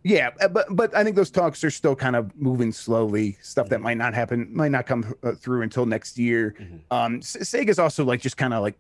Yeah, 0.08 0.30
uh, 0.40 0.48
but 0.48 0.68
but 0.76 0.96
I 0.96 1.04
think 1.04 1.16
those 1.16 1.30
talks 1.30 1.64
are 1.64 1.70
still 1.72 1.96
kind 1.96 2.16
of 2.16 2.36
moving 2.40 2.72
slowly. 2.72 3.38
Stuff 3.42 3.68
that 3.70 3.82
might 3.82 3.98
not 3.98 4.14
happen, 4.14 4.48
might 4.52 4.72
not 4.72 4.86
come 4.86 5.14
uh, 5.24 5.34
through 5.34 5.62
until 5.64 5.86
next 5.86 6.18
year. 6.18 6.56
Mhm. 6.60 6.80
Um, 6.92 7.16
S- 7.18 7.38
Sega's 7.42 7.80
also 7.80 8.06
like 8.06 8.22
just 8.22 8.38
kind 8.38 8.54
of 8.54 8.62
like 8.62 8.76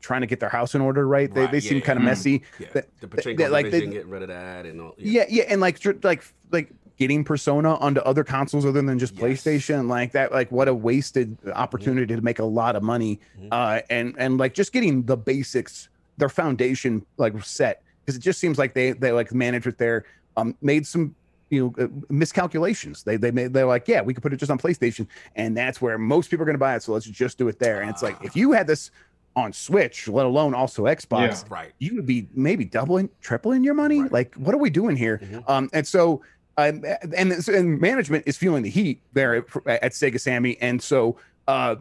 trying 0.00 0.22
to 0.22 0.26
get 0.26 0.40
their 0.40 0.48
house 0.48 0.74
in 0.74 0.80
order, 0.80 1.06
right? 1.06 1.32
They, 1.32 1.42
Right, 1.42 1.50
they 1.52 1.58
yeah, 1.58 1.68
seem 1.68 1.78
yeah. 1.78 1.84
kind 1.84 1.98
of 1.98 2.02
Mhm. 2.02 2.06
messy. 2.06 2.42
yeah, 2.58 2.66
that- 2.72 2.88
the 3.00 3.06
Pachinko 3.06 3.36
that, 3.38 3.52
like, 3.52 3.70
they- 3.70 3.80
getting 3.86 4.08
rid 4.10 4.22
of 4.22 4.28
that, 4.28 4.66
and 4.66 4.80
all. 4.80 4.94
Yeah, 4.98 5.24
yeah, 5.28 5.44
and 5.48 5.60
like 5.60 5.78
tr- 5.78 5.92
like 6.02 6.24
like 6.50 6.72
getting 6.98 7.22
Persona 7.24 7.74
onto 7.76 8.00
other 8.00 8.24
consoles 8.24 8.66
other 8.66 8.82
than 8.82 8.98
just 8.98 9.14
Yes. 9.14 9.22
PlayStation, 9.22 9.88
like 9.88 10.12
that, 10.12 10.30
like 10.32 10.50
what 10.52 10.68
a 10.68 10.74
wasted 10.74 11.36
opportunity 11.54 12.14
to 12.14 12.20
make 12.22 12.38
a 12.38 12.44
lot 12.44 12.76
of 12.76 12.82
money. 12.82 13.20
Mhm. 13.40 13.48
Uh, 13.52 13.80
and 13.90 14.14
and 14.18 14.38
like 14.38 14.54
just 14.54 14.72
getting 14.72 15.02
the 15.04 15.16
basics, 15.16 15.88
their 16.18 16.28
foundation 16.28 17.04
like 17.16 17.32
set 17.44 17.82
because 18.04 18.16
it 18.16 18.20
just 18.22 18.40
seems 18.40 18.58
like 18.58 18.74
they 18.74 18.92
they 18.92 19.12
like 19.12 19.32
management 19.32 19.78
there 19.78 20.04
um 20.36 20.56
made 20.62 20.86
some 20.86 21.14
you 21.50 21.74
know 21.76 21.84
uh, 21.84 21.88
miscalculations. 22.08 23.02
They 23.02 23.16
they 23.16 23.30
made 23.30 23.52
they're 23.52 23.66
like 23.66 23.86
yeah 23.88 24.00
we 24.00 24.14
could 24.14 24.22
put 24.22 24.32
it 24.32 24.36
just 24.36 24.50
on 24.50 24.58
PlayStation 24.58 25.06
and 25.36 25.56
that's 25.56 25.80
where 25.82 25.98
most 25.98 26.30
people 26.30 26.42
are 26.42 26.46
going 26.46 26.54
to 26.54 26.58
buy 26.58 26.76
it. 26.76 26.82
So 26.82 26.92
let's 26.92 27.06
just 27.06 27.38
do 27.38 27.48
it 27.48 27.58
there. 27.58 27.80
And 27.80 27.90
it's 27.90 28.02
like 28.02 28.16
if 28.24 28.34
you 28.36 28.52
had 28.52 28.66
this 28.66 28.90
on 29.34 29.52
Switch, 29.52 30.08
let 30.08 30.26
alone 30.26 30.54
also 30.54 30.84
Xbox, 30.84 31.48
right. 31.50 31.72
you 31.78 31.94
would 31.96 32.04
be 32.04 32.28
maybe 32.34 32.66
doubling, 32.66 33.08
tripling 33.22 33.64
your 33.64 33.72
money. 33.72 34.02
Right. 34.02 34.12
Like, 34.12 34.34
what 34.34 34.54
are 34.54 34.58
we 34.58 34.68
doing 34.68 34.94
here? 34.94 35.18
Mhm. 35.24 35.48
Um, 35.48 35.70
and 35.72 35.86
so, 35.86 36.22
um, 36.58 36.84
and, 37.16 37.32
and 37.32 37.80
management 37.80 38.24
is 38.26 38.36
feeling 38.36 38.62
the 38.62 38.68
heat 38.68 39.00
there 39.14 39.36
at, 39.36 39.44
at 39.66 39.92
Sega 39.92 40.20
Sammy, 40.20 40.58
and 40.60 40.82
so 40.82 41.16
uh, 41.48 41.76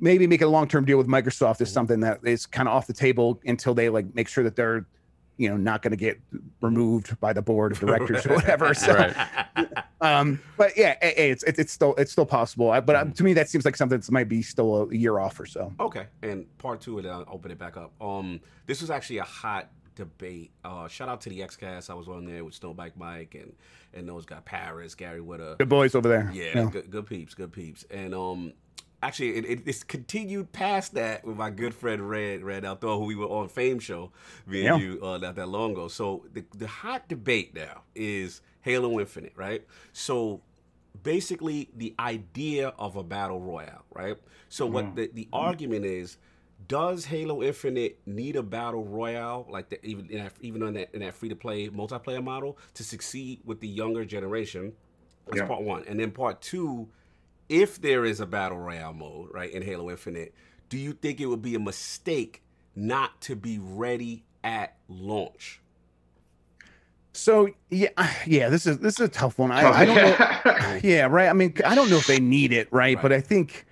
maybe 0.00 0.28
making 0.28 0.46
a 0.46 0.50
long 0.50 0.68
term 0.68 0.84
deal 0.84 0.96
with 0.96 1.08
Microsoft 1.08 1.60
is 1.60 1.68
Mhm. 1.70 1.72
something 1.72 2.00
that 2.00 2.20
is 2.22 2.46
kind 2.46 2.68
of 2.68 2.74
off 2.74 2.86
the 2.86 2.92
table 2.92 3.40
until 3.44 3.74
they 3.74 3.88
like 3.88 4.06
make 4.14 4.28
sure 4.28 4.44
that 4.44 4.54
they're, 4.54 4.86
you 5.38 5.48
know, 5.48 5.56
not 5.56 5.82
going 5.82 5.90
to 5.90 5.96
get 5.96 6.20
removed 6.60 7.18
by 7.20 7.32
the 7.32 7.42
board 7.42 7.72
of 7.72 7.80
directors 7.80 8.24
or 8.26 8.34
whatever. 8.34 8.72
So, 8.74 9.12
um, 10.00 10.40
but 10.56 10.76
yeah, 10.76 10.96
it's 11.02 11.42
it's 11.44 11.58
it's 11.58 11.72
still 11.72 11.94
it's 11.96 12.12
still 12.12 12.26
possible. 12.26 12.68
But 12.80 12.96
uh, 12.96 13.04
to 13.06 13.24
me, 13.24 13.32
that 13.34 13.48
seems 13.48 13.64
like 13.64 13.76
something 13.76 13.98
that 13.98 14.10
might 14.10 14.28
be 14.28 14.42
still 14.42 14.88
a 14.90 14.94
year 14.94 15.18
off 15.18 15.38
or 15.40 15.46
so. 15.46 15.72
Okay, 15.80 16.06
and 16.22 16.46
part 16.58 16.80
two, 16.80 16.98
and 16.98 17.06
I'll 17.06 17.24
open 17.28 17.50
it 17.50 17.58
back 17.58 17.76
up. 17.76 17.92
Um, 18.00 18.40
this 18.66 18.80
was 18.80 18.90
actually 18.90 19.18
a 19.18 19.24
hot 19.24 19.70
debate. 19.94 20.52
Uh, 20.64 20.88
shout 20.88 21.08
out 21.08 21.20
to 21.22 21.30
the 21.30 21.40
XCast. 21.40 21.88
I 21.90 21.94
was 21.94 22.08
on 22.08 22.26
there 22.26 22.44
with 22.44 22.58
Snowbike 22.58 22.92
Mike 22.96 23.34
and 23.34 23.52
and 23.94 24.06
those 24.08 24.26
guys, 24.26 24.42
Paris, 24.44 24.94
Gary 24.94 25.20
Whitta. 25.20 25.56
Good 25.58 25.68
boys 25.70 25.94
over 25.94 26.08
there. 26.08 26.30
Yeah, 26.32 26.44
Yeah. 26.54 26.70
good, 26.70 26.90
good 26.90 27.06
peeps, 27.06 27.32
good 27.34 27.50
peeps. 27.52 27.84
And 27.90 28.14
um, 28.14 28.52
actually, 29.06 29.36
it, 29.36 29.44
it, 29.44 29.62
it's 29.66 29.82
continued 29.84 30.52
past 30.52 30.94
that 30.94 31.24
with 31.24 31.36
my 31.36 31.50
good 31.50 31.74
friend 31.74 32.08
Red 32.08 32.42
Red 32.42 32.64
Outdoor, 32.64 32.98
who 32.98 33.04
we 33.06 33.14
were 33.16 33.26
on 33.26 33.48
Fame 33.48 33.78
Show, 33.78 34.12
me 34.46 34.66
and 34.66 34.80
you, 34.80 35.00
uh, 35.02 35.18
not 35.18 35.36
that 35.36 35.48
long 35.48 35.72
ago. 35.72 35.88
So 35.88 36.24
the 36.32 36.44
the 36.56 36.66
hot 36.66 37.08
debate 37.08 37.54
now 37.54 37.82
is 37.94 38.40
Halo 38.62 38.98
Infinite, 39.00 39.32
right? 39.36 39.64
So 39.92 40.40
basically, 41.02 41.68
the 41.76 41.94
idea 41.98 42.68
of 42.78 42.96
a 42.96 43.02
battle 43.02 43.40
royale, 43.40 43.84
right? 43.94 44.16
So 44.48 44.66
what 44.66 44.96
the 44.96 45.10
the 45.12 45.28
argument 45.32 45.84
is. 45.84 46.18
Does 46.68 47.04
Halo 47.04 47.42
Infinite 47.42 47.98
need 48.06 48.34
a 48.34 48.42
battle 48.42 48.82
royale, 48.82 49.46
like 49.50 49.68
the, 49.68 49.84
even 49.86 50.08
in 50.10 50.24
that, 50.24 50.32
even 50.40 50.62
on 50.62 50.72
that 50.74 50.88
in 50.94 51.00
that 51.00 51.14
free 51.14 51.28
to 51.28 51.36
play 51.36 51.68
multiplayer 51.68 52.24
model, 52.24 52.58
to 52.74 52.82
succeed 52.82 53.40
with 53.44 53.60
the 53.60 53.68
younger 53.68 54.04
generation? 54.06 54.72
That's 55.26 55.38
Yeah. 55.42 55.46
part 55.46 55.62
one. 55.62 55.84
And 55.86 56.00
then 56.00 56.10
part 56.12 56.40
two, 56.40 56.88
if 57.48 57.80
there 57.80 58.04
is 58.04 58.20
a 58.20 58.26
battle 58.26 58.58
royale 58.58 58.92
mode, 58.92 59.28
right, 59.32 59.50
in 59.50 59.62
Halo 59.62 59.90
Infinite, 59.90 60.34
do 60.68 60.78
you 60.78 60.92
think 60.92 61.20
it 61.20 61.26
would 61.26 61.42
be 61.42 61.54
a 61.54 61.60
mistake 61.60 62.42
not 62.74 63.20
to 63.22 63.36
be 63.36 63.58
ready 63.58 64.24
at 64.42 64.76
launch? 64.88 65.60
So 67.12 67.48
yeah, 67.70 67.88
yeah, 68.26 68.48
this 68.48 68.66
is 68.66 68.78
this 68.78 68.94
is 68.94 69.06
a 69.06 69.08
tough 69.08 69.38
one. 69.38 69.50
I, 69.50 69.70
I 69.70 69.84
don't 69.84 69.96
know. 69.96 70.80
Yeah, 70.82 71.06
right. 71.06 71.28
I 71.28 71.32
mean, 71.32 71.54
I 71.64 71.74
don't 71.74 71.88
know 71.88 71.96
if 71.96 72.06
they 72.06 72.20
need 72.20 72.52
it, 72.52 72.68
right? 72.70 72.96
Right. 72.96 73.02
But 73.02 73.12
I 73.12 73.20
think 73.20 73.64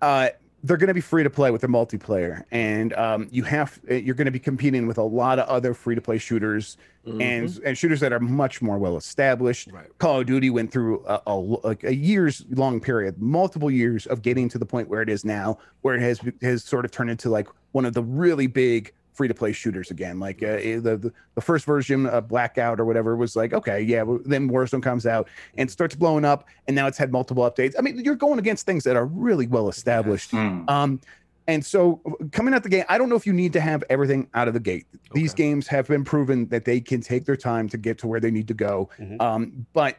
uh, 0.00 0.30
they're 0.64 0.76
going 0.76 0.88
to 0.88 0.94
be 0.94 1.00
free 1.00 1.22
to 1.22 1.30
play 1.30 1.50
with 1.50 1.60
their 1.60 1.70
multiplayer, 1.70 2.42
and 2.50 2.92
um, 2.94 3.28
you 3.30 3.44
have 3.44 3.78
you're 3.88 4.14
going 4.14 4.26
to 4.26 4.30
be 4.32 4.38
competing 4.38 4.86
with 4.86 4.98
a 4.98 5.02
lot 5.02 5.38
of 5.38 5.48
other 5.48 5.74
free 5.74 5.94
to 5.94 6.00
play 6.00 6.18
shooters 6.18 6.76
and 7.04 7.60
and 7.64 7.78
shooters 7.78 8.00
that 8.00 8.12
are 8.12 8.20
much 8.20 8.60
more 8.60 8.78
well 8.78 8.96
established. 8.96 9.70
Right. 9.70 9.86
Call 9.98 10.20
of 10.20 10.26
Duty 10.26 10.50
went 10.50 10.72
through 10.72 11.04
a, 11.06 11.22
a 11.26 11.34
like 11.34 11.84
a 11.84 11.94
years 11.94 12.44
long 12.50 12.80
period, 12.80 13.20
multiple 13.20 13.70
years 13.70 14.06
of 14.06 14.22
getting 14.22 14.48
to 14.48 14.58
the 14.58 14.66
point 14.66 14.88
where 14.88 15.02
it 15.02 15.08
is 15.08 15.24
now, 15.24 15.58
where 15.82 15.94
it 15.94 16.00
has 16.00 16.20
has 16.42 16.64
sort 16.64 16.84
of 16.84 16.90
turned 16.90 17.10
into 17.10 17.30
like 17.30 17.48
one 17.72 17.84
of 17.84 17.94
the 17.94 18.02
really 18.02 18.46
big 18.46 18.92
free 19.16 19.28
to 19.28 19.34
play 19.34 19.52
shooters 19.52 19.90
again. 19.90 20.20
Like 20.20 20.42
uh, 20.42 20.56
the, 20.56 20.98
the 21.00 21.12
the 21.34 21.40
first 21.40 21.64
version 21.64 22.06
of 22.06 22.28
Blackout 22.28 22.78
or 22.78 22.84
whatever 22.84 23.16
was 23.16 23.34
like 23.34 23.52
okay, 23.52 23.80
yeah. 23.80 24.04
Then 24.24 24.50
Warzone 24.50 24.82
comes 24.82 25.06
out 25.06 25.28
and 25.56 25.70
starts 25.70 25.94
blowing 25.94 26.24
up, 26.24 26.46
and 26.66 26.76
now 26.76 26.86
it's 26.86 26.98
had 26.98 27.10
multiple 27.10 27.50
updates. 27.50 27.74
I 27.78 27.82
mean, 27.82 27.98
you're 28.04 28.14
going 28.14 28.38
against 28.38 28.66
things 28.66 28.84
that 28.84 28.96
are 28.96 29.06
really 29.06 29.46
well 29.46 29.68
established. 29.68 30.32
Mm. 30.32 30.68
Um, 30.68 31.00
and 31.48 31.64
so 31.64 32.00
coming 32.32 32.54
out 32.54 32.62
the 32.62 32.68
gate, 32.68 32.84
I 32.88 32.98
don't 32.98 33.08
know 33.08 33.16
if 33.16 33.26
you 33.26 33.32
need 33.32 33.52
to 33.52 33.60
have 33.60 33.84
everything 33.88 34.28
out 34.34 34.48
of 34.48 34.54
the 34.54 34.60
gate. 34.60 34.86
These 35.12 35.32
games 35.32 35.66
have 35.68 35.86
been 35.86 36.04
proven 36.04 36.48
that 36.48 36.64
they 36.64 36.80
can 36.80 37.00
take 37.00 37.24
their 37.24 37.36
time 37.36 37.68
to 37.68 37.78
get 37.78 37.98
to 37.98 38.08
where 38.08 38.18
they 38.20 38.32
need 38.32 38.48
to 38.48 38.54
go. 38.54 38.90
Mhm. 38.98 39.20
Um, 39.20 39.66
but 39.72 39.96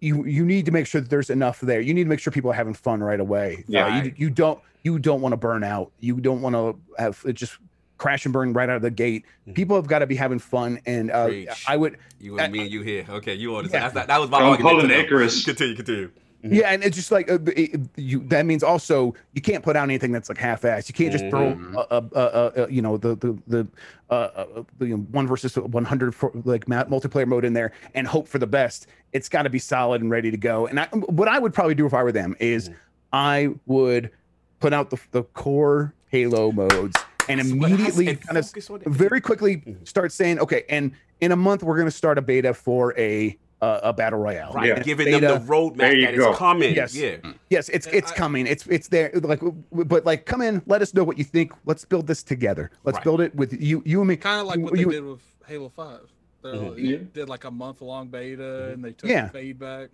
you 0.00 0.24
you 0.24 0.44
need 0.44 0.64
to 0.66 0.72
make 0.72 0.86
sure 0.86 1.00
that 1.00 1.10
there's 1.10 1.30
enough 1.30 1.60
there. 1.60 1.80
You 1.80 1.92
need 1.92 2.04
to 2.04 2.08
make 2.08 2.20
sure 2.20 2.32
people 2.32 2.50
are 2.50 2.54
having 2.54 2.74
fun 2.74 3.02
right 3.02 3.20
away. 3.20 3.64
Yeah. 3.68 3.86
Uh, 3.86 4.02
you, 4.04 4.12
you 4.16 4.30
don't 4.30 4.60
you 4.82 4.98
don't 4.98 5.20
want 5.20 5.32
to 5.32 5.36
burn 5.36 5.64
out. 5.64 5.92
You 6.00 6.20
don't 6.20 6.40
want 6.40 6.54
to 6.54 6.78
have 7.02 7.22
it 7.26 7.34
just 7.34 7.58
crash 7.98 8.24
and 8.24 8.32
burn 8.32 8.52
right 8.52 8.68
out 8.68 8.76
of 8.76 8.82
the 8.82 8.90
gate. 8.90 9.24
Mhm. 9.48 9.54
People 9.54 9.76
have 9.76 9.86
got 9.86 9.98
to 10.00 10.06
be 10.06 10.16
having 10.16 10.38
fun. 10.38 10.80
And 10.86 11.10
uh, 11.10 11.30
I 11.66 11.76
would 11.76 11.98
You 12.20 12.38
and 12.38 12.52
me 12.52 12.60
and 12.62 12.70
you 12.70 12.82
here. 12.82 13.04
Okay, 13.08 13.34
you 13.34 13.54
on 13.56 13.64
Yeah. 13.64 13.70
that's 13.80 13.94
that, 13.94 14.06
that 14.08 14.20
was 14.20 14.30
my 14.30 14.38
From 14.38 14.48
argument. 14.50 14.72
Colin 14.76 14.88
today. 14.88 15.00
Icarus. 15.02 15.44
Continue, 15.44 15.74
continue. 15.76 16.10
Yeah, 16.44 16.68
and 16.70 16.84
it's 16.84 16.94
just 16.96 17.10
like 17.10 17.28
uh, 17.28 17.38
it, 17.56 17.80
you. 17.96 18.20
That 18.28 18.46
means 18.46 18.62
also 18.62 19.16
you 19.34 19.42
can't 19.42 19.64
put 19.64 19.74
out 19.74 19.82
anything 19.82 20.12
that's 20.12 20.28
like 20.28 20.38
half-assed. 20.38 20.88
You 20.88 20.94
can't 20.94 21.10
just 21.10 21.24
Mhm. 21.24 21.30
throw, 21.30 21.84
a, 21.90 21.96
a, 21.96 22.06
a, 22.14 22.64
a, 22.66 22.70
you 22.70 22.80
know, 22.80 22.96
the 22.96 23.16
the 23.16 23.36
the, 23.48 23.66
uh, 24.08 24.12
uh, 24.12 24.62
the 24.78 24.86
you 24.86 24.96
know, 24.96 25.02
one 25.10 25.26
versus 25.26 25.56
one 25.56 25.84
hundred 25.84 26.14
for 26.14 26.30
like 26.44 26.68
ma- 26.68 26.84
multiplayer 26.84 27.26
mode 27.26 27.44
in 27.44 27.54
there 27.54 27.72
and 27.92 28.06
hope 28.06 28.28
for 28.28 28.38
the 28.38 28.46
best. 28.46 28.86
It's 29.12 29.28
got 29.28 29.42
to 29.42 29.50
be 29.50 29.58
solid 29.58 30.00
and 30.00 30.12
ready 30.12 30.30
to 30.30 30.36
go. 30.36 30.68
And 30.68 30.78
I, 30.78 30.86
what 30.86 31.26
I 31.26 31.40
would 31.40 31.52
probably 31.52 31.74
do 31.74 31.86
if 31.86 31.92
I 31.94 32.04
were 32.04 32.12
them 32.12 32.36
is, 32.38 32.68
Mhm. 32.68 32.74
I 33.12 33.48
would 33.66 34.10
put 34.60 34.72
out 34.72 34.90
the 34.90 34.98
the 35.10 35.24
core 35.24 35.92
Halo 36.10 36.52
modes 36.52 36.96
and 37.28 37.38
But 37.60 37.70
it 37.70 37.78
has- 37.78 37.98
immediately 37.98 38.16
kind 38.16 38.38
of 38.38 38.46
focus 38.46 38.70
on 38.70 38.80
it. 38.82 38.88
very 38.88 39.20
quickly 39.20 39.62
start 39.84 40.12
saying, 40.12 40.38
okay, 40.40 40.64
and 40.68 40.92
in 41.20 41.32
a 41.32 41.36
month 41.36 41.62
we're 41.62 41.76
going 41.76 41.86
to 41.88 41.90
start 41.96 42.18
a 42.18 42.22
beta 42.22 42.54
for 42.54 42.94
a 42.98 43.36
uh, 43.60 43.80
a 43.82 43.92
battle 43.92 44.20
royale. 44.20 44.52
right, 44.52 44.68
Yeah. 44.68 44.82
giving 44.84 45.10
them 45.10 45.20
the 45.20 45.40
Beta- 45.40 45.50
roadmap 45.50 45.76
There 45.78 45.96
you 45.96 46.06
that 46.06 46.14
is 46.14 46.20
go. 46.20 46.32
coming. 46.32 46.76
Yes. 46.76 46.94
Yeah. 46.94 47.16
Yes, 47.50 47.68
it's 47.70 47.86
And 47.86 47.96
it's 47.96 48.12
I- 48.12 48.14
coming. 48.14 48.46
It's 48.46 48.64
it's 48.68 48.86
there. 48.86 49.10
Like, 49.14 49.40
but 49.72 50.06
like, 50.06 50.26
come 50.26 50.42
in. 50.42 50.62
Let 50.66 50.80
us 50.80 50.94
know 50.94 51.02
what 51.02 51.18
you 51.18 51.24
think. 51.24 51.52
Let's 51.66 51.84
build 51.84 52.06
this 52.06 52.22
together. 52.22 52.70
Let's 52.84 52.96
Right. 52.98 53.04
build 53.04 53.20
it 53.20 53.34
with 53.34 53.60
you, 53.60 53.82
you 53.84 53.98
and 54.00 54.08
me. 54.08 54.14
Kind 54.16 54.40
of 54.42 54.46
like 54.46 54.60
what 54.60 54.78
You- 54.78 54.86
they 54.86 54.92
did 54.92 55.04
with 55.04 55.20
Halo 55.48 55.70
Five. 55.70 56.02
They 56.44 56.50
Mhm. 56.50 56.74
Yeah. 56.78 56.96
did 57.12 57.28
like 57.28 57.42
a 57.44 57.50
month 57.50 57.80
long 57.82 58.06
beta 58.06 58.70
and 58.72 58.84
they 58.84 58.92
took 58.92 59.10
Yeah. 59.10 59.26
the 59.26 59.38
feedback. 59.40 59.88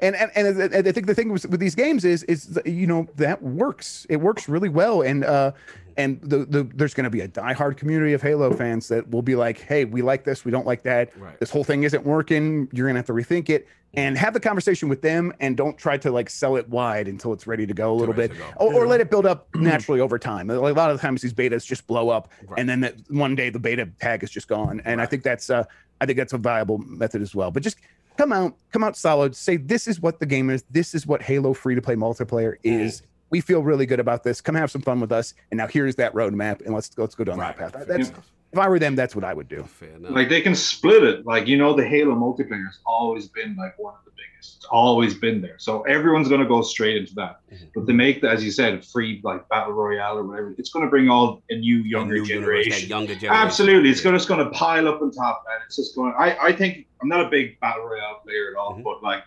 and 0.00 0.16
and, 0.16 0.30
and 0.34 0.74
I- 0.74 0.78
I 0.78 0.92
think 0.92 1.06
the 1.06 1.14
thing 1.14 1.30
with, 1.32 1.48
with 1.48 1.60
these 1.60 1.76
games 1.76 2.04
is 2.04 2.24
is 2.24 2.48
that, 2.54 2.66
you 2.66 2.88
know 2.88 3.06
that 3.16 3.40
works. 3.40 4.04
It 4.10 4.16
works 4.16 4.48
really 4.48 4.68
well, 4.68 5.00
and 5.02 5.24
uh, 5.24 5.52
and 5.96 6.20
the, 6.20 6.44
the 6.44 6.68
there's 6.74 6.94
going 6.94 7.04
to 7.04 7.10
be 7.10 7.20
a 7.20 7.28
diehard 7.28 7.76
community 7.76 8.12
of 8.12 8.22
Halo 8.22 8.52
fans 8.52 8.88
that 8.88 9.08
will 9.10 9.22
be 9.22 9.34
like, 9.36 9.60
hey, 9.60 9.84
we 9.84 10.02
like 10.02 10.24
this, 10.24 10.44
we 10.44 10.50
don't 10.50 10.66
like 10.66 10.82
that. 10.82 11.16
Right. 11.18 11.38
This 11.40 11.50
whole 11.50 11.64
thing 11.64 11.82
isn't 11.84 12.04
working. 12.04 12.68
You're 12.72 12.86
gonna 12.86 12.98
have 12.98 13.06
to 13.06 13.12
rethink 13.12 13.48
it 13.48 13.66
and 13.94 14.18
have 14.18 14.34
the 14.34 14.40
conversation 14.40 14.90
with 14.90 15.00
them, 15.00 15.32
and 15.40 15.56
don't 15.56 15.78
try 15.78 15.96
to 15.96 16.10
like 16.10 16.28
sell 16.28 16.56
it 16.56 16.68
wide 16.68 17.08
until 17.08 17.32
it's 17.32 17.46
ready 17.46 17.66
to 17.66 17.72
go 17.72 17.92
a 17.92 17.96
little 17.96 18.14
bit, 18.14 18.30
to 18.32 18.36
go. 18.36 18.44
or, 18.56 18.74
or 18.74 18.86
let 18.86 19.00
it 19.00 19.10
build 19.10 19.24
up 19.24 19.48
naturally 19.54 20.00
over 20.00 20.18
time. 20.18 20.48
Like, 20.48 20.74
a 20.74 20.76
lot 20.76 20.90
of 20.90 20.98
the 20.98 21.00
times 21.00 21.22
these 21.22 21.32
betas 21.32 21.64
just 21.64 21.86
blow 21.86 22.10
up, 22.10 22.30
Right. 22.46 22.60
and 22.60 22.68
then 22.68 22.80
that 22.80 22.96
one 23.08 23.34
day 23.34 23.48
the 23.48 23.58
beta 23.58 23.88
tag 23.98 24.22
is 24.22 24.30
just 24.30 24.48
gone. 24.48 24.82
And 24.84 25.00
I 25.00 25.06
think 25.06 25.22
that's 25.22 25.48
uh, 25.48 25.64
I 26.00 26.06
think 26.06 26.18
that's 26.18 26.34
a 26.34 26.38
viable 26.38 26.78
method 26.78 27.22
as 27.22 27.34
well. 27.34 27.50
But 27.50 27.62
just 27.62 27.78
come 28.18 28.32
out, 28.32 28.54
come 28.70 28.84
out 28.84 28.96
solid. 28.98 29.34
Say 29.34 29.56
this 29.56 29.88
is 29.88 29.98
what 30.00 30.20
the 30.20 30.26
game 30.26 30.50
is. 30.50 30.64
This 30.70 30.94
is 30.94 31.06
what 31.06 31.22
Halo 31.22 31.54
free 31.54 31.74
to 31.74 31.80
play 31.80 31.94
multiplayer 31.94 32.56
is. 32.62 33.02
We 33.30 33.40
feel 33.40 33.62
really 33.62 33.86
good 33.86 34.00
about 34.00 34.22
this. 34.22 34.40
Come 34.40 34.54
have 34.54 34.70
some 34.70 34.82
fun 34.82 35.00
with 35.00 35.12
us. 35.12 35.34
And 35.50 35.58
now 35.58 35.66
here's 35.66 35.96
that 35.96 36.12
roadmap, 36.14 36.64
and 36.64 36.74
let's 36.74 36.90
let's 36.96 37.14
go 37.14 37.24
down 37.24 37.38
Right. 37.38 37.56
that 37.58 37.72
path. 37.72 37.86
That's 37.88 38.10
Fair 38.10 38.20
if 38.52 38.58
I 38.60 38.68
were 38.68 38.78
them, 38.78 38.94
that's 38.94 39.14
what 39.14 39.24
I 39.24 39.34
would 39.34 39.48
do. 39.48 39.66
Like 40.00 40.28
they 40.28 40.40
can 40.40 40.54
split 40.54 41.02
it. 41.02 41.26
Like 41.26 41.46
you 41.48 41.58
know, 41.58 41.74
the 41.74 41.86
Halo 41.86 42.14
multiplayer 42.14 42.64
has 42.66 42.78
always 42.86 43.28
been 43.28 43.56
like 43.56 43.76
one 43.78 43.94
of 43.94 44.00
the 44.04 44.12
biggest. 44.12 44.56
It's 44.58 44.64
always 44.70 45.14
been 45.14 45.42
there. 45.42 45.56
So 45.58 45.82
everyone's 45.82 46.28
gonna 46.28 46.46
go 46.46 46.62
straight 46.62 46.96
into 46.96 47.14
that. 47.16 47.40
Mhm. 47.52 47.68
But 47.74 47.86
to 47.88 47.92
make 47.92 48.20
the, 48.22 48.30
as 48.30 48.44
you 48.44 48.52
said, 48.52 48.84
free 48.84 49.20
like 49.24 49.46
battle 49.48 49.72
royale 49.72 50.16
or 50.18 50.22
whatever, 50.24 50.54
it's 50.56 50.70
gonna 50.70 50.86
bring 50.86 51.08
all 51.10 51.42
a 51.50 51.56
new 51.56 51.82
That 51.82 51.88
younger 51.88 52.14
new 52.14 52.24
generation. 52.24 52.70
that 52.72 52.86
younger 52.86 53.14
generation. 53.16 53.34
Absolutely, 53.46 53.90
it's 53.90 54.00
gonna, 54.00 54.16
just 54.16 54.28
going 54.28 54.42
to 54.42 54.50
pile 54.50 54.86
up 54.88 55.02
on 55.02 55.10
top, 55.10 55.44
and 55.52 55.62
it's 55.66 55.76
just 55.76 55.94
going. 55.96 56.14
I, 56.16 56.36
I 56.40 56.52
think 56.52 56.86
I'm 57.02 57.08
not 57.08 57.26
a 57.26 57.28
big 57.28 57.58
battle 57.60 57.84
royale 57.84 58.20
player 58.24 58.52
at 58.52 58.56
all, 58.56 58.76
Mhm. 58.76 58.84
but 58.84 59.02
like 59.02 59.24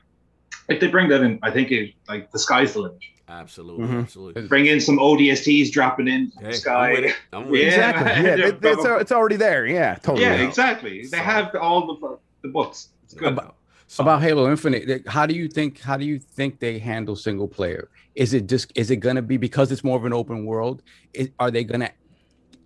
if 0.70 0.80
they 0.80 0.88
bring 0.88 1.10
that 1.10 1.22
in, 1.22 1.38
I 1.44 1.52
think 1.52 1.72
it 1.72 1.94
like 2.08 2.32
the 2.32 2.40
sky's 2.40 2.74
the 2.74 2.80
limit. 2.80 3.00
Absolutely, 3.30 3.86
Mhm. 3.88 4.00
absolutely. 4.02 4.48
Bring 4.48 4.66
in 4.66 4.80
some 4.82 4.98
ODSTs 4.98 5.72
dropping 5.72 6.08
in 6.08 6.32
from 6.32 6.46
Hey, 6.46 6.52
the 6.52 6.58
sky. 6.58 6.88
I'm 6.90 6.96
with 6.96 7.06
it. 7.12 7.16
I'm 7.34 7.50
with 7.50 7.62
Yeah. 7.62 7.68
Exactly. 7.68 8.24
Yeah, 8.24 8.48
it- 8.48 8.60
it's, 8.62 8.86
it's 9.02 9.12
already 9.12 9.36
there. 9.36 9.66
Yeah, 9.66 9.96
totally. 9.96 10.24
Yeah, 10.26 10.36
Yeah. 10.38 10.48
exactly. 10.48 11.02
They 11.04 11.18
So- 11.18 11.18
have 11.18 11.56
all 11.56 11.88
the 11.88 12.18
the 12.42 12.48
books. 12.48 12.90
It's 13.04 13.14
good. 13.14 13.36
No 13.36 13.42
doubt. 13.42 13.56
So- 13.88 14.04
about 14.04 14.22
Halo 14.22 14.50
Infinite, 14.50 15.08
how 15.08 15.26
do 15.26 15.36
you 15.36 15.48
think 15.48 15.80
how 15.82 15.98
do 15.98 16.06
you 16.06 16.18
think 16.20 16.60
they 16.60 16.80
handle 16.80 17.16
single 17.16 17.48
player? 17.48 17.90
Is 18.16 18.34
it 18.34 18.48
just 18.48 18.72
is 18.76 18.90
it 18.92 18.98
gonna 18.98 19.22
be 19.22 19.38
because 19.38 19.72
it's 19.72 19.84
more 19.84 19.98
of 19.98 20.06
an 20.06 20.14
open 20.14 20.46
world? 20.46 20.82
Is, 21.14 21.30
are 21.40 21.52
they 21.52 21.64
gonna 21.64 21.92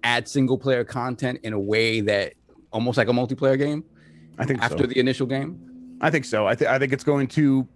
add 0.03 0.27
single 0.27 0.57
player 0.57 0.84
content 0.84 1.40
in 1.44 1.53
a 1.53 1.60
way 1.60 2.02
that 2.02 2.34
almost 2.72 2.98
like 2.98 3.07
a 3.07 3.11
multiplayer 3.14 3.57
game 3.57 3.84
I 4.38 4.45
think 4.45 4.61
after 4.61 4.84
so. 4.84 4.88
the 4.88 4.99
initial 4.99 5.27
game? 5.27 5.98
I 6.02 6.10
think 6.10 6.26
so. 6.26 6.45
I, 6.48 6.56
th- 6.56 6.69
I 6.69 6.77
think 6.80 6.91
it's 6.94 7.03
going 7.03 7.27
to. 7.27 7.68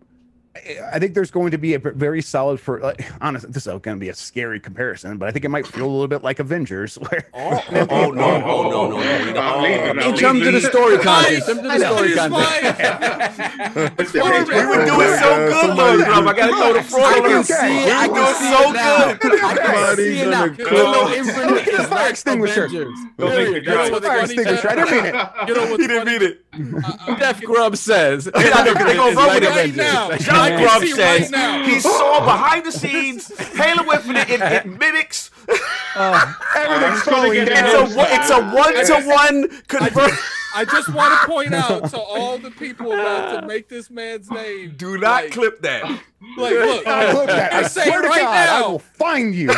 I 0.93 0.99
think 0.99 1.13
there's 1.13 1.31
going 1.31 1.51
to 1.51 1.57
be 1.57 1.73
a 1.73 1.79
v- 1.79 1.91
very 1.91 2.21
solid 2.21 2.59
for. 2.59 2.79
Like, 2.79 3.05
honestly, 3.21 3.49
this 3.51 3.65
is 3.67 3.71
going 3.81 3.97
to 3.97 3.99
be 3.99 4.09
a 4.09 4.13
scary 4.15 4.59
comparison, 4.59 5.17
but 5.17 5.27
I 5.29 5.31
think 5.31 5.45
it 5.45 5.49
might 5.49 5.67
feel 5.67 5.85
a 5.85 5.91
little 5.91 6.07
bit 6.07 6.23
like 6.23 6.39
Avengers, 6.39 6.95
where 7.09 7.27
Oh, 7.33 7.63
oh, 7.71 7.87
oh, 7.89 8.11
no, 8.11 8.23
oh, 8.45 8.63
no, 8.63 8.69
no, 8.69 8.89
no. 8.89 8.95
we 8.97 9.33
don't- 9.33 9.37
Oh, 9.37 9.65
oh, 9.65 9.93
no. 9.93 10.01
In 10.09 10.15
terms 10.15 10.45
of 10.45 10.53
the 10.53 10.61
story 10.61 10.97
content, 10.99 11.35
in 11.35 11.41
terms 11.41 11.59
of 11.59 11.65
I 11.65 11.77
the 11.77 11.83
know. 11.83 11.95
story 11.95 12.13
It's 13.99 14.11
content. 14.11 14.47
We 14.47 14.65
were 14.65 14.85
doing 14.85 15.17
so 15.17 15.29
good, 15.49 15.77
Lord 15.77 15.99
Drum. 16.05 16.27
I 16.27 16.33
gotta 16.33 16.53
throw 16.55 16.73
the 16.73 16.83
front 16.83 17.05
I 17.05 17.17
on 17.17 17.23
can 17.23 17.31
him. 17.37 17.43
see 17.43 17.53
it. 17.55 17.85
We 17.85 17.91
I 17.91 18.07
were 18.07 18.13
can 18.13 18.23
doing 18.23 18.35
see 18.35 18.51
so 18.51 18.69
it 18.69 18.73
now. 18.73 19.13
good. 19.13 19.43
I 19.43 19.55
can 19.55 19.65
Somebody's 19.65 19.97
see 19.97 20.19
it 20.19 20.29
now. 20.29 20.47
gonna 20.47 20.69
Halo 20.69 20.93
come. 21.03 21.13
Infinite 21.13 21.65
Get 21.65 21.67
a 21.67 21.81
is 21.81 21.87
fire 21.87 21.99
like 21.99 22.09
extinguisher. 22.11 22.65
Avengers. 22.65 22.99
Don't 23.17 23.29
Period. 23.31 23.53
think 23.53 23.65
You 23.65 23.71
know 23.71 23.77
Right. 23.77 23.91
what 23.91 24.01
the 24.01 24.07
Fire 24.07 24.19
funny 24.21 24.33
extinguisher. 24.33 24.69
I 24.69 24.73
thing- 24.75 24.85
didn't 24.85 25.03
mean 25.03 25.15
it. 25.15 25.47
You 25.47 25.53
know 25.55 25.61
what's 25.71 25.81
He 25.81 25.87
didn't 25.87 26.05
funny? 26.07 26.19
mean 26.19 26.29
it. 26.31 26.45
I- 26.53 26.57
I- 27.07 27.11
uh, 27.11 27.15
uh, 27.15 27.19
Jeff 27.19 27.41
Grubb 27.41 27.77
says. 27.77 28.29
I 28.33 28.63
know, 28.63 28.73
'cause 28.73 28.85
they 28.85 28.95
gonna 28.95 29.15
run 29.15 29.27
with 29.35 29.43
it. 29.43 30.21
Right 30.51 30.59
now. 30.59 30.67
John 30.67 30.73
I 30.73 30.77
can 30.77 30.79
Grubb 30.79 30.81
see 30.81 30.91
says 30.93 31.21
right 31.21 31.31
now. 31.31 31.63
he 31.65 31.79
saw 31.79 32.19
behind 32.25 32.65
the 32.65 32.71
scenes 32.71 33.37
Halo 33.55 33.91
Infinite. 33.93 34.29
It, 34.29 34.41
it 34.41 34.65
mimics. 34.65 35.31
Oh, 35.99 36.37
everything's 36.55 37.03
gonna 37.03 37.31
It's 37.31 37.49
down. 37.49 37.91
a 37.91 37.95
one- 37.95 38.07
it's 38.11 38.29
a 38.29 38.43
one 38.43 38.85
to 38.85 39.07
one 39.09 39.61
convert. 39.67 40.11
I 40.53 40.63
just 40.65 40.93
want 40.93 41.19
to 41.19 41.27
point 41.27 41.53
out 41.55 41.89
to 41.89 41.97
all 41.99 42.37
the 42.37 42.51
people 42.51 42.91
about 42.91 43.41
to 43.41 43.47
make 43.47 43.67
this 43.67 43.89
man's 43.89 44.29
name. 44.29 44.75
Do 44.77 44.99
not 44.99 45.23
like, 45.23 45.31
clip 45.31 45.59
that. 45.61 45.83
Like, 45.85 46.51
look, 46.53 46.85
I 46.87 47.11
look 47.13 47.29
at. 47.29 47.51
I 47.51 47.67
swear 47.67 48.03
to 48.03 48.07
right 48.09 48.21
God, 48.21 48.49
I 48.49 48.67
will 48.67 48.77
find 48.79 49.33
you. 49.33 49.47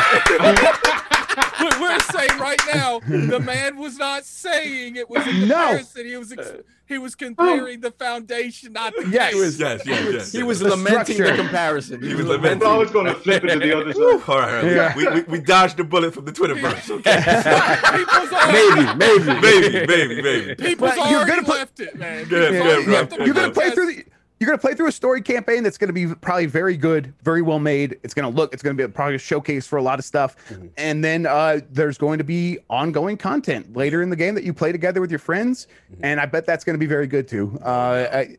We're, 1.61 1.79
we're 1.81 1.99
saying 1.99 2.37
right 2.39 2.59
now, 2.73 2.99
the 2.99 3.39
man 3.39 3.77
was 3.77 3.97
not 3.97 4.23
saying 4.25 4.95
it 4.95 5.09
was 5.09 5.25
a 5.27 5.33
No. 5.45 5.77
He 5.95 6.15
was 6.17 6.31
ex- 6.31 6.51
he 6.89 6.97
was 6.97 7.13
oh. 7.13 7.23
comparing 7.25 7.79
the 7.81 7.91
foundation, 7.91 8.73
not 8.73 8.93
the 8.97 9.07
Yes. 9.07 9.33
game. 9.33 9.41
Yes, 9.43 9.59
yes, 9.59 9.85
yes. 9.85 10.31
He 10.33 10.43
was 10.43 10.59
The 10.59 10.69
lamenting 10.71 11.17
the 11.17 11.33
comparison. 11.35 12.01
He 12.01 12.15
was 12.15 12.25
We're 12.25 12.33
lamenting. 12.33 12.67
always 12.67 12.89
going 12.89 13.05
to 13.05 13.13
flip 13.15 13.43
it 13.45 13.53
to 13.53 13.59
the 13.59 13.77
other 13.79 13.93
side. 13.93 14.01
All 14.01 14.17
right, 14.17 14.29
all 14.29 14.39
right. 14.39 14.63
Yeah. 14.65 14.95
We, 14.97 15.07
we, 15.07 15.21
we 15.21 15.39
dodged 15.39 15.77
the 15.77 15.83
bullet 15.83 16.13
from 16.15 16.25
the 16.25 16.31
Twitterverse. 16.33 16.89
Okay. 16.89 17.19
Maybe, 18.49 18.95
maybe. 18.97 19.39
maybe, 19.41 19.85
maybe, 19.87 20.21
maybe. 20.21 20.55
people's 20.55 20.91
But 20.95 21.09
you're 21.11 21.19
already 21.19 21.31
gonna 21.31 21.43
put- 21.43 21.55
left 21.57 21.79
it, 21.79 21.95
man. 21.95 22.25
Good, 22.25 22.51
People's 22.51 22.51
good, 22.51 22.61
already 22.67 22.83
bro. 22.85 22.93
left 22.93 23.09
the 23.11 23.17
Good, 23.17 23.25
You're 23.27 23.35
gonna 23.35 23.51
play 23.53 23.69
through 23.71 23.85
the. 23.93 24.05
You're 24.39 24.47
gonna 24.47 24.57
play 24.57 24.73
through 24.73 24.87
a 24.87 24.91
story 24.91 25.21
campaign 25.21 25.63
that's 25.63 25.77
gonna 25.77 25.91
be 25.93 26.07
probably 26.07 26.45
very 26.45 26.77
good, 26.77 27.13
very 27.23 27.41
well 27.41 27.59
made. 27.59 27.99
It's 28.03 28.13
gonna 28.13 28.29
look. 28.29 28.53
It's 28.53 28.63
gonna 28.63 28.75
be 28.75 28.87
probably 28.87 29.15
a 29.15 29.19
showcase 29.19 29.67
for 29.67 29.77
a 29.77 29.81
lot 29.81 29.99
of 29.99 30.05
stuff. 30.05 30.35
Mhm. 30.49 30.69
And 30.77 31.03
then 31.03 31.25
uh, 31.25 31.59
there's 31.71 31.97
going 31.97 32.19
to 32.19 32.23
be 32.23 32.57
ongoing 32.69 33.17
content 33.17 33.75
later 33.75 34.01
in 34.01 34.09
the 34.09 34.15
game 34.15 34.35
that 34.35 34.45
you 34.45 34.53
play 34.53 34.71
together 34.71 35.01
with 35.01 35.11
your 35.11 35.19
friends, 35.19 35.67
Mhm. 35.91 35.97
and 36.03 36.19
I 36.21 36.25
bet 36.25 36.45
that's 36.45 36.63
gonna 36.63 36.77
be 36.77 36.85
very 36.85 37.05
good 37.07 37.27
too. 37.27 37.59
Uh, 37.63 38.07
I, 38.13 38.37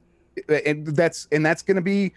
and 0.64 0.86
that's 0.86 1.28
and 1.32 1.44
that's 1.44 1.62
gonna 1.62 1.82
be. 1.82 2.12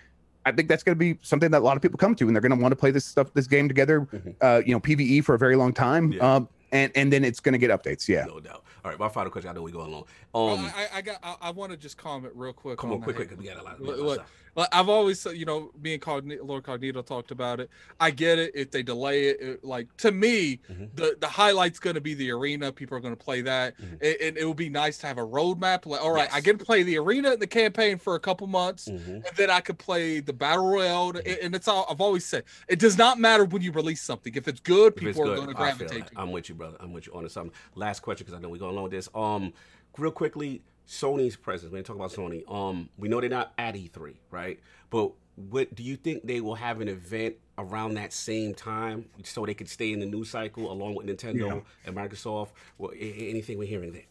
I 0.45 0.51
think 0.51 0.68
that's 0.68 0.84
going 0.84 0.93
to 0.93 0.99
be 0.99 1.18
something 1.22 1.49
that 1.51 1.60
a 1.60 1.64
lot 1.64 1.77
of 1.77 1.81
people 1.81 1.97
come 1.97 2.15
to, 2.15 2.27
and 2.27 2.35
they're 2.35 2.41
going 2.41 2.51
to 2.53 2.61
want 2.61 2.73
to 2.73 2.76
play 2.76 2.91
this 2.91 3.05
stuff, 3.05 3.34
this 3.34 3.47
game 3.47 3.69
together. 3.69 4.01
Mhm. 4.01 4.35
Uh, 4.41 4.61
you 4.65 4.73
know, 4.73 4.80
PVE 4.81 5.22
for 5.23 5.35
a 5.35 5.39
very 5.39 5.55
long 5.55 5.72
time. 5.72 6.11
Yeah. 6.11 6.35
Um, 6.35 6.49
and 6.73 6.91
and 6.95 7.14
then 7.14 7.23
it's 7.23 7.39
going 7.39 7.53
to 7.53 7.57
get 7.57 7.72
updates. 7.72 8.10
Yeah. 8.10 8.26
No 8.26 8.41
doubt. 8.41 8.61
All 8.84 8.91
right, 8.91 8.99
my 8.99 9.07
final 9.10 9.31
question. 9.31 9.49
I 9.49 9.53
know 9.53 9.61
we're 9.61 9.72
going 9.72 9.91
long. 9.91 10.03
Um, 10.35 10.72
I, 10.76 10.88
I 10.95 11.01
got. 11.01 11.18
I, 11.23 11.35
I 11.41 11.51
want 11.51 11.72
to 11.72 11.77
just 11.77 11.97
comment 11.97 12.34
real 12.35 12.51
quick. 12.51 12.77
come 12.80 12.91
on, 12.91 12.99
the 12.99 13.03
quick, 13.05 13.15
quick, 13.15 13.30
'cause 13.30 13.38
we 13.38 13.45
got 13.45 13.57
a 13.57 13.64
lot. 13.64 13.80
Look, 13.81 13.97
of 13.97 14.03
look, 14.03 14.26
Well, 14.55 14.67
I've 14.71 14.89
always, 14.89 15.19
said, 15.19 15.35
you 15.35 15.45
know, 15.45 15.71
me 15.81 15.93
and 15.93 16.01
Cogni- 16.01 16.39
Lord 16.45 16.63
Cognito 16.63 17.03
talked 17.05 17.31
about 17.31 17.59
it. 17.59 17.69
I 17.99 18.11
get 18.11 18.38
it. 18.38 18.51
If 18.53 18.69
they 18.71 18.84
delay 18.84 19.30
it, 19.30 19.41
it 19.41 19.63
like 19.63 19.95
to 19.97 20.11
me, 20.11 20.59
Mhm. 20.71 20.89
the 20.95 21.17
the 21.19 21.27
highlight's 21.27 21.80
going 21.80 21.95
to 21.95 22.01
be 22.01 22.13
the 22.13 22.30
arena. 22.31 22.71
People 22.71 22.95
are 22.97 22.99
going 23.01 23.15
to 23.15 23.23
play 23.23 23.41
that, 23.41 23.75
Mhm. 23.80 23.91
and, 24.01 24.15
and 24.21 24.38
it 24.38 24.45
would 24.47 24.57
be 24.57 24.69
nice 24.69 24.97
to 24.99 25.07
have 25.07 25.17
a 25.17 25.25
roadmap. 25.25 25.85
Like, 25.85 26.01
all 26.01 26.11
right, 26.11 26.31
I 26.31 26.38
Yes. 26.38 26.43
get 26.45 26.59
to 26.59 26.65
play 26.65 26.84
the 26.84 26.97
arena 26.99 27.31
and 27.31 27.41
the 27.41 27.47
campaign 27.47 27.97
for 27.97 28.15
a 28.15 28.19
couple 28.19 28.45
months, 28.47 28.88
Mhm. 28.88 29.25
and 29.27 29.35
then 29.38 29.49
I 29.49 29.59
could 29.61 29.80
play 29.80 30.19
the 30.19 30.34
battle 30.34 30.67
royale. 30.67 31.09
And, 31.09 31.25
and 31.27 31.55
it's 31.55 31.67
all 31.67 31.88
I've 31.89 32.01
always 32.01 32.25
said. 32.25 32.43
It 32.67 32.80
does 32.80 32.97
not 32.97 33.19
matter 33.19 33.45
when 33.45 33.61
you 33.63 33.71
release 33.71 34.01
something. 34.01 34.34
If 34.35 34.47
it's 34.47 34.59
good, 34.59 34.93
If 34.93 34.95
people 34.99 35.09
it's 35.09 35.19
are 35.19 35.23
good, 35.25 35.35
going 35.45 35.55
to 35.55 35.61
I 35.61 35.69
feel 35.71 35.77
gravitate 35.88 36.05
that. 36.13 36.19
I'm 36.19 36.31
with 36.31 36.49
you, 36.49 36.55
brother. 36.55 36.77
I'm 36.80 36.93
with 36.93 37.07
you 37.07 37.13
on 37.13 37.27
something. 37.30 37.53
Last 37.75 38.01
question, 38.01 38.25
because 38.25 38.38
I 38.38 38.41
know 38.41 38.49
we're 38.49 38.57
going 38.57 38.71
along 38.73 38.84
with 38.84 38.91
this. 38.93 39.09
Um, 39.15 39.53
real 39.97 40.11
quickly, 40.11 40.61
Sony's 40.88 41.35
presence. 41.35 41.72
When 41.72 41.80
you 41.80 41.84
talk 41.84 41.95
about 41.95 42.11
Sony, 42.11 42.49
um, 42.51 42.89
we 42.97 43.07
know 43.07 43.22
they're 43.22 43.30
not 43.30 43.53
at 43.57 43.76
E3, 43.76 44.15
right? 44.31 44.60
But 44.89 45.11
what 45.35 45.73
do 45.73 45.84
you 45.84 45.95
think 45.95 46.26
they 46.26 46.41
will 46.41 46.55
have 46.55 46.81
an 46.81 46.88
event 46.88 47.35
around 47.57 47.95
that 47.95 48.14
same 48.14 48.53
time 48.53 49.05
so 49.23 49.45
they 49.45 49.53
could 49.53 49.69
stay 49.69 49.91
in 49.91 49.99
the 49.99 50.05
news 50.05 50.30
cycle 50.30 50.72
along 50.72 50.95
with 50.95 51.07
Nintendo 51.07 51.47
Yeah. 51.55 51.60
and 51.85 51.95
Microsoft? 51.95 52.49
Well, 52.77 52.91
anything 52.99 53.57
we're 53.57 53.68
hearing 53.68 53.93
there? 53.93 54.03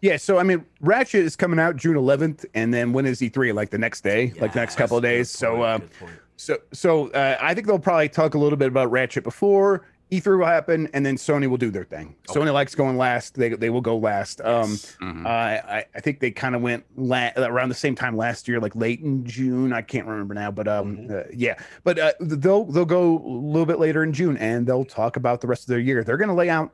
Yeah, 0.00 0.16
so 0.16 0.38
I 0.38 0.42
mean, 0.42 0.64
Ratchet 0.80 1.24
is 1.24 1.36
coming 1.36 1.60
out 1.60 1.76
June 1.76 1.94
11th, 1.96 2.44
and 2.54 2.74
then 2.74 2.92
when 2.92 3.06
is 3.06 3.20
E3? 3.20 3.54
Like 3.54 3.70
the 3.70 3.78
next 3.78 4.02
day, 4.02 4.32
like 4.40 4.52
the 4.52 4.58
next 4.58 4.74
couple 4.76 4.96
of 4.96 5.02
days. 5.04 5.30
So, 5.30 5.50
point, 5.56 5.62
uh, 5.64 5.78
good 5.78 5.92
point. 6.00 6.12
so, 6.36 6.58
so 6.72 7.08
uh, 7.10 7.38
I 7.40 7.54
think 7.54 7.68
they'll 7.68 7.78
probably 7.78 8.08
talk 8.08 8.34
a 8.34 8.38
little 8.38 8.58
bit 8.58 8.66
about 8.66 8.90
Ratchet 8.90 9.22
before 9.22 9.86
E3 10.12 10.38
will 10.38 10.46
happen, 10.46 10.88
and 10.92 11.06
then 11.06 11.16
Sony 11.16 11.48
will 11.48 11.56
do 11.56 11.70
their 11.70 11.84
thing. 11.84 12.14
Okay. 12.28 12.38
Sony 12.38 12.52
likes 12.52 12.74
going 12.74 12.96
last; 12.98 13.34
they 13.34 13.48
they 13.50 13.70
will 13.70 13.80
go 13.80 13.96
last. 13.96 14.40
Um, 14.42 14.70
Yes. 14.72 14.96
Mhm. 15.00 15.24
uh, 15.24 15.28
I 15.28 15.84
I 15.94 16.00
think 16.00 16.20
they 16.20 16.30
kind 16.30 16.54
of 16.54 16.60
went 16.62 16.84
la- 16.96 17.30
around 17.36 17.70
the 17.70 17.74
same 17.74 17.94
time 17.94 18.16
last 18.16 18.46
year, 18.46 18.60
like 18.60 18.76
late 18.76 19.00
in 19.00 19.24
June. 19.24 19.72
I 19.72 19.80
can't 19.82 20.06
remember 20.06 20.34
now, 20.34 20.50
but 20.50 20.68
um, 20.68 20.96
Mhm. 20.98 21.10
uh, 21.10 21.28
yeah. 21.32 21.54
But 21.82 21.98
uh, 21.98 22.12
they'll 22.20 22.64
they'll 22.66 22.84
go 22.84 23.16
a 23.18 23.26
little 23.26 23.66
bit 23.66 23.78
later 23.78 24.02
in 24.04 24.12
June, 24.12 24.36
and 24.36 24.66
they'll 24.66 24.84
talk 24.84 25.16
about 25.16 25.40
the 25.40 25.46
rest 25.46 25.62
of 25.62 25.68
their 25.68 25.78
year. 25.80 26.04
They're 26.04 26.18
going 26.18 26.28
to 26.28 26.34
lay 26.34 26.50
out 26.50 26.70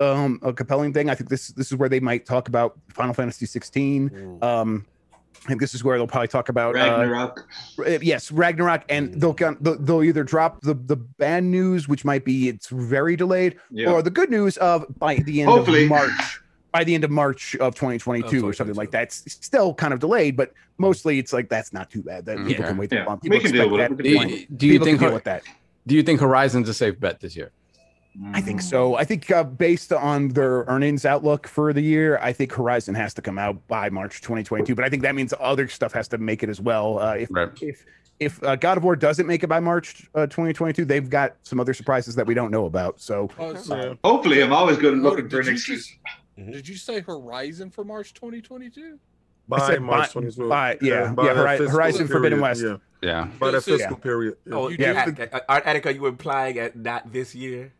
um 0.00 0.38
a 0.42 0.52
compelling 0.52 0.92
thing. 0.92 1.08
I 1.08 1.14
think 1.14 1.30
this 1.30 1.48
this 1.48 1.70
is 1.72 1.78
where 1.78 1.88
they 1.88 2.00
might 2.00 2.26
talk 2.26 2.48
about 2.48 2.78
Final 2.88 3.14
Fantasy 3.14 3.46
16. 3.46 4.10
Ooh. 4.14 4.38
Um, 4.46 4.84
I 5.44 5.48
think 5.48 5.60
this 5.60 5.74
is 5.74 5.82
where 5.82 5.96
they'll 5.98 6.06
probably 6.06 6.28
talk 6.28 6.48
about 6.48 6.76
uh, 6.76 6.78
Ragnarok. 6.78 7.48
uh, 7.80 7.98
yes, 8.00 8.30
Ragnarok, 8.30 8.84
and 8.88 9.20
they'll 9.20 9.32
they'll 9.32 9.76
they'll 9.78 10.02
either 10.04 10.22
drop 10.24 10.60
the 10.62 10.74
the 10.74 10.96
bad 10.96 11.44
news, 11.44 11.88
which 11.88 12.04
might 12.04 12.24
be 12.24 12.48
it's 12.48 12.68
very 12.68 13.16
delayed, 13.16 13.56
Yeah. 13.70 13.90
or 13.90 14.02
the 14.02 14.10
good 14.10 14.30
news 14.30 14.56
of 14.58 14.86
by 14.98 15.16
the 15.16 15.40
end 15.42 15.50
Hopefully. 15.50 15.84
of 15.84 15.88
March, 15.90 16.40
by 16.70 16.84
the 16.84 16.94
end 16.94 17.02
of 17.04 17.10
March 17.10 17.56
of 17.56 17.74
2022 17.74 18.46
or 18.46 18.52
something 18.52 18.74
2022. 18.74 18.78
like 18.78 18.90
that. 18.92 19.02
It's 19.26 19.44
still 19.44 19.74
kind 19.74 19.92
of 19.92 19.98
delayed, 20.00 20.36
but 20.36 20.52
mostly 20.78 21.18
it's 21.18 21.32
like 21.32 21.48
that's 21.48 21.72
not 21.72 21.90
too 21.90 22.02
bad. 22.02 22.24
That 22.26 22.46
people 22.46 22.64
can 22.64 22.76
wait. 22.76 22.92
Yeah, 22.92 23.00
that 23.00 23.08
long. 23.08 23.20
we 23.22 23.40
can 23.40 23.52
deal 23.52 23.68
with 23.68 23.80
that. 23.80 23.96
Do 23.96 24.08
you, 24.08 24.46
do 24.56 24.66
you 24.68 24.78
think 24.78 25.00
deal 25.00 25.12
with 25.12 25.24
that? 25.24 25.42
do 25.88 25.96
you 25.96 26.04
think 26.04 26.20
Horizon's 26.20 26.68
a 26.68 26.74
safe 26.74 27.00
bet 27.00 27.18
this 27.18 27.34
year? 27.34 27.50
I 28.34 28.40
think 28.42 28.60
so. 28.60 28.94
I 28.96 29.04
think 29.04 29.30
uh, 29.30 29.42
based 29.44 29.92
on 29.92 30.28
their 30.28 30.64
earnings 30.64 31.06
outlook 31.06 31.46
for 31.46 31.72
the 31.72 31.80
year, 31.80 32.18
I 32.20 32.32
think 32.32 32.52
Horizon 32.52 32.94
has 32.94 33.14
to 33.14 33.22
come 33.22 33.38
out 33.38 33.66
by 33.68 33.88
March 33.88 34.20
2022. 34.20 34.74
But 34.74 34.84
I 34.84 34.90
think 34.90 35.02
that 35.02 35.14
means 35.14 35.32
other 35.40 35.66
stuff 35.68 35.92
has 35.94 36.08
to 36.08 36.18
make 36.18 36.42
it 36.42 36.50
as 36.50 36.60
well. 36.60 36.98
Uh, 36.98 37.14
if 37.14 37.28
Right. 37.30 37.48
if 37.62 37.84
if 38.20 38.42
uh, 38.44 38.54
God 38.56 38.76
of 38.76 38.84
War 38.84 38.94
doesn't 38.96 39.26
make 39.26 39.42
it 39.42 39.46
by 39.48 39.60
March 39.60 40.06
uh, 40.14 40.26
2022, 40.26 40.84
they've 40.84 41.08
got 41.08 41.36
some 41.42 41.58
other 41.58 41.72
surprises 41.74 42.14
that 42.14 42.26
we 42.26 42.34
don't 42.34 42.50
know 42.50 42.66
about. 42.66 43.00
So 43.00 43.30
Oh, 43.38 43.54
so- 43.54 43.76
Yeah. 43.76 43.94
Hopefully, 44.04 44.42
I'm 44.42 44.52
always 44.52 44.76
good 44.76 44.92
at 44.92 45.00
Oh, 45.00 45.02
looking 45.02 45.24
for 45.28 45.38
did 45.38 45.40
an 45.40 45.46
you 45.46 45.52
excuse. 45.54 45.86
just- 46.36 46.50
Did 46.52 46.68
you 46.68 46.76
say 46.76 47.00
Horizon 47.00 47.70
for 47.70 47.82
March 47.84 48.12
2022? 48.14 48.98
By 49.48 49.78
March 49.78 50.08
by- 50.08 50.20
22. 50.20 50.48
by- 50.48 50.78
yeah, 50.82 51.12
by 51.12 51.24
yeah, 51.26 51.32
that 51.34 51.58
Horizon 51.70 52.06
Forbidden 52.08 52.40
West. 52.40 52.62
Yeah, 52.62 52.76
Yeah. 53.02 53.26
by 53.40 53.50
that 53.50 53.62
So- 53.64 53.76
fiscal 53.76 53.96
period. 53.96 54.36
Oh, 54.52 54.68
You 54.68 54.76
yeah. 54.78 55.06
do- 55.06 55.22
At- 55.22 55.44
at- 55.48 55.66
Attica, 55.66 55.92
you 55.92 56.06
implying 56.06 56.56
at 56.58 56.76
not 56.76 57.12
this 57.12 57.34
year? 57.34 57.72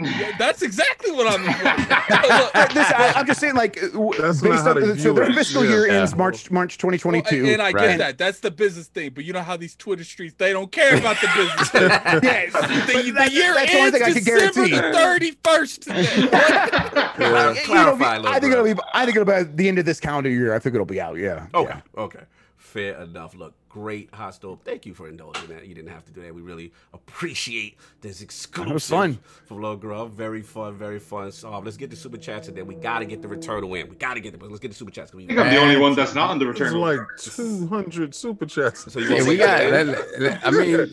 Yeah, 0.00 0.32
that's 0.38 0.62
exactly 0.62 1.12
what 1.12 1.26
I'm. 1.28 1.46
Uh, 1.46 2.66
this, 2.74 2.90
I, 2.90 3.12
I'm 3.16 3.26
just 3.26 3.40
saying, 3.40 3.54
like, 3.54 3.76
uh, 3.82 3.88
That's 4.18 4.40
based 4.40 4.66
on 4.66 4.80
they 4.80 4.86
so 4.88 4.94
view 4.94 5.12
their 5.14 5.32
fiscal 5.34 5.64
Yeah. 5.64 5.70
year 5.70 5.86
Yeah. 5.88 6.00
ends 6.00 6.16
March 6.16 6.50
March 6.50 6.78
2022. 6.78 7.42
Well, 7.42 7.52
and 7.52 7.60
I 7.62 7.66
Right. 7.72 7.88
get 7.90 7.98
that. 7.98 8.18
That's 8.18 8.40
the 8.40 8.50
business 8.50 8.86
thing. 8.88 9.10
But 9.14 9.24
you 9.24 9.32
know 9.34 9.42
how 9.42 9.56
these 9.58 9.76
Twitter 9.76 10.02
streets, 10.02 10.34
they 10.38 10.52
don't 10.52 10.72
care 10.72 10.96
about 10.96 11.20
the 11.20 11.28
business 11.36 11.68
thing. 11.70 11.82
yeah, 11.90 12.46
The, 12.46 13.02
the 13.02 13.10
that's- 13.12 13.32
year 13.32 13.54
that's 13.54 13.70
the 13.70 13.76
only 13.78 13.86
ends 13.86 13.98
thing 13.98 14.02
I 14.02 14.12
can 14.12 14.24
December 14.24 14.68
guarantee. 14.68 15.32
the 15.34 15.36
31st 15.46 15.80
today. 15.82 16.28
Clar- 17.14 17.54
clarify 17.54 18.14
a 18.16 18.20
little 18.20 18.34
I 18.34 18.40
think 18.40 18.52
bit. 18.52 18.52
it'll 18.52 18.74
be. 18.74 18.80
I 18.94 19.04
think 19.04 19.16
it'll 19.16 19.26
be 19.26 19.32
at 19.32 19.56
the 19.56 19.68
end 19.68 19.78
of 19.78 19.84
this 19.84 20.00
calendar 20.00 20.30
year. 20.30 20.54
I 20.54 20.58
think 20.58 20.74
it'll 20.74 20.86
be 20.86 21.00
out. 21.00 21.16
Yeah. 21.18 21.46
Okay, 21.54 21.78
okay. 21.98 22.20
Fair 22.56 23.00
enough. 23.02 23.34
Look, 23.36 23.54
great 23.74 24.08
Hot 24.14 24.32
Stove. 24.32 24.60
Thank 24.64 24.86
you 24.86 24.94
for 24.94 25.08
indulging 25.08 25.48
that. 25.48 25.66
You 25.66 25.74
didn't 25.74 25.90
have 25.90 26.04
to 26.04 26.12
do 26.12 26.22
that. 26.22 26.32
We 26.32 26.42
really 26.42 26.72
appreciate 26.92 27.76
this 28.00 28.20
exclusive 28.22 28.82
fun. 28.84 29.18
from 29.46 29.60
Lil 29.62 29.74
Grubb. 29.76 30.12
Very 30.12 30.42
fun, 30.42 30.74
very 30.78 31.00
fun. 31.00 31.32
So 31.32 31.52
um, 31.52 31.64
let's 31.64 31.76
get 31.76 31.90
the 31.90 31.96
super 31.96 32.16
chats 32.16 32.46
and 32.46 32.56
then 32.56 32.68
we 32.68 32.76
gotta 32.76 33.04
get 33.04 33.20
the 33.20 33.26
return 33.26 33.68
win. 33.68 33.88
We 33.88 33.96
gotta 33.96 34.20
get 34.20 34.38
the 34.38 34.46
let's 34.46 34.60
get 34.60 34.68
the 34.68 34.76
super 34.76 34.92
chats. 34.92 35.10
'cause 35.10 35.16
we- 35.16 35.24
I 35.24 35.26
think 35.26 35.40
I'm 35.40 35.50
the 35.52 35.56
only 35.60 35.76
one 35.76 35.96
that's 35.96 36.14
not 36.14 36.30
on 36.30 36.38
the 36.38 36.48
It's 36.50 36.60
return. 36.60 36.78
like 36.80 37.00
200 37.18 38.14
super 38.14 38.46
chats. 38.46 38.92
So 38.92 39.00
you 39.00 39.08
Yeah, 39.12 39.28
we 39.28 39.36
got. 39.36 39.58
say- 39.58 39.70
let- 39.84 40.20
let- 40.20 40.46
I 40.46 40.50
mean, 40.52 40.86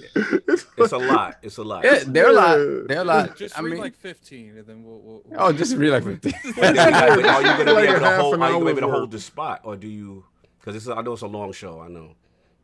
it's 0.47 0.65
It's 0.77 0.91
a 0.93 0.97
lot. 0.97 1.37
It's 1.43 1.57
a 1.57 1.63
lot. 1.63 1.83
yeah, 1.83 1.99
they're 2.07 2.29
a 2.29 2.33
lot. 2.33 2.57
They're 2.87 3.01
a 3.01 3.03
lot. 3.03 3.35
Just 3.37 3.55
I 3.57 3.61
read 3.61 3.73
mean, 3.73 3.81
like 3.81 3.95
15 3.95 4.57
and 4.57 4.65
then 4.65 4.83
we'll. 4.83 4.99
we'll, 4.99 5.21
we'll 5.25 5.39
oh, 5.39 5.51
just 5.53 5.75
read 5.77 5.91
like 5.91 6.03
15. 6.03 6.33
But 6.55 6.55
then 6.55 6.71
we 6.71 6.75
got- 6.75 7.15
but 7.21 7.25
are 7.25 7.41
you 7.41 7.63
gonna 7.65 7.75
be 7.81 7.87
able 7.87 7.99
to 7.99 8.15
hold? 8.17 8.33
an 8.35 8.41
Are 8.41 8.47
you 8.49 8.53
gonna 8.55 8.65
be 8.65 8.71
able 8.71 8.81
to 8.81 8.91
hold 8.91 9.11
the 9.11 9.19
spot, 9.19 9.61
or 9.63 9.75
do 9.75 9.87
you? 9.87 10.25
Because 10.63 10.87
I 10.89 11.01
know 11.01 11.13
it's 11.13 11.21
a 11.21 11.27
long 11.27 11.51
show. 11.53 11.79
I 11.79 11.87
know. 11.87 12.15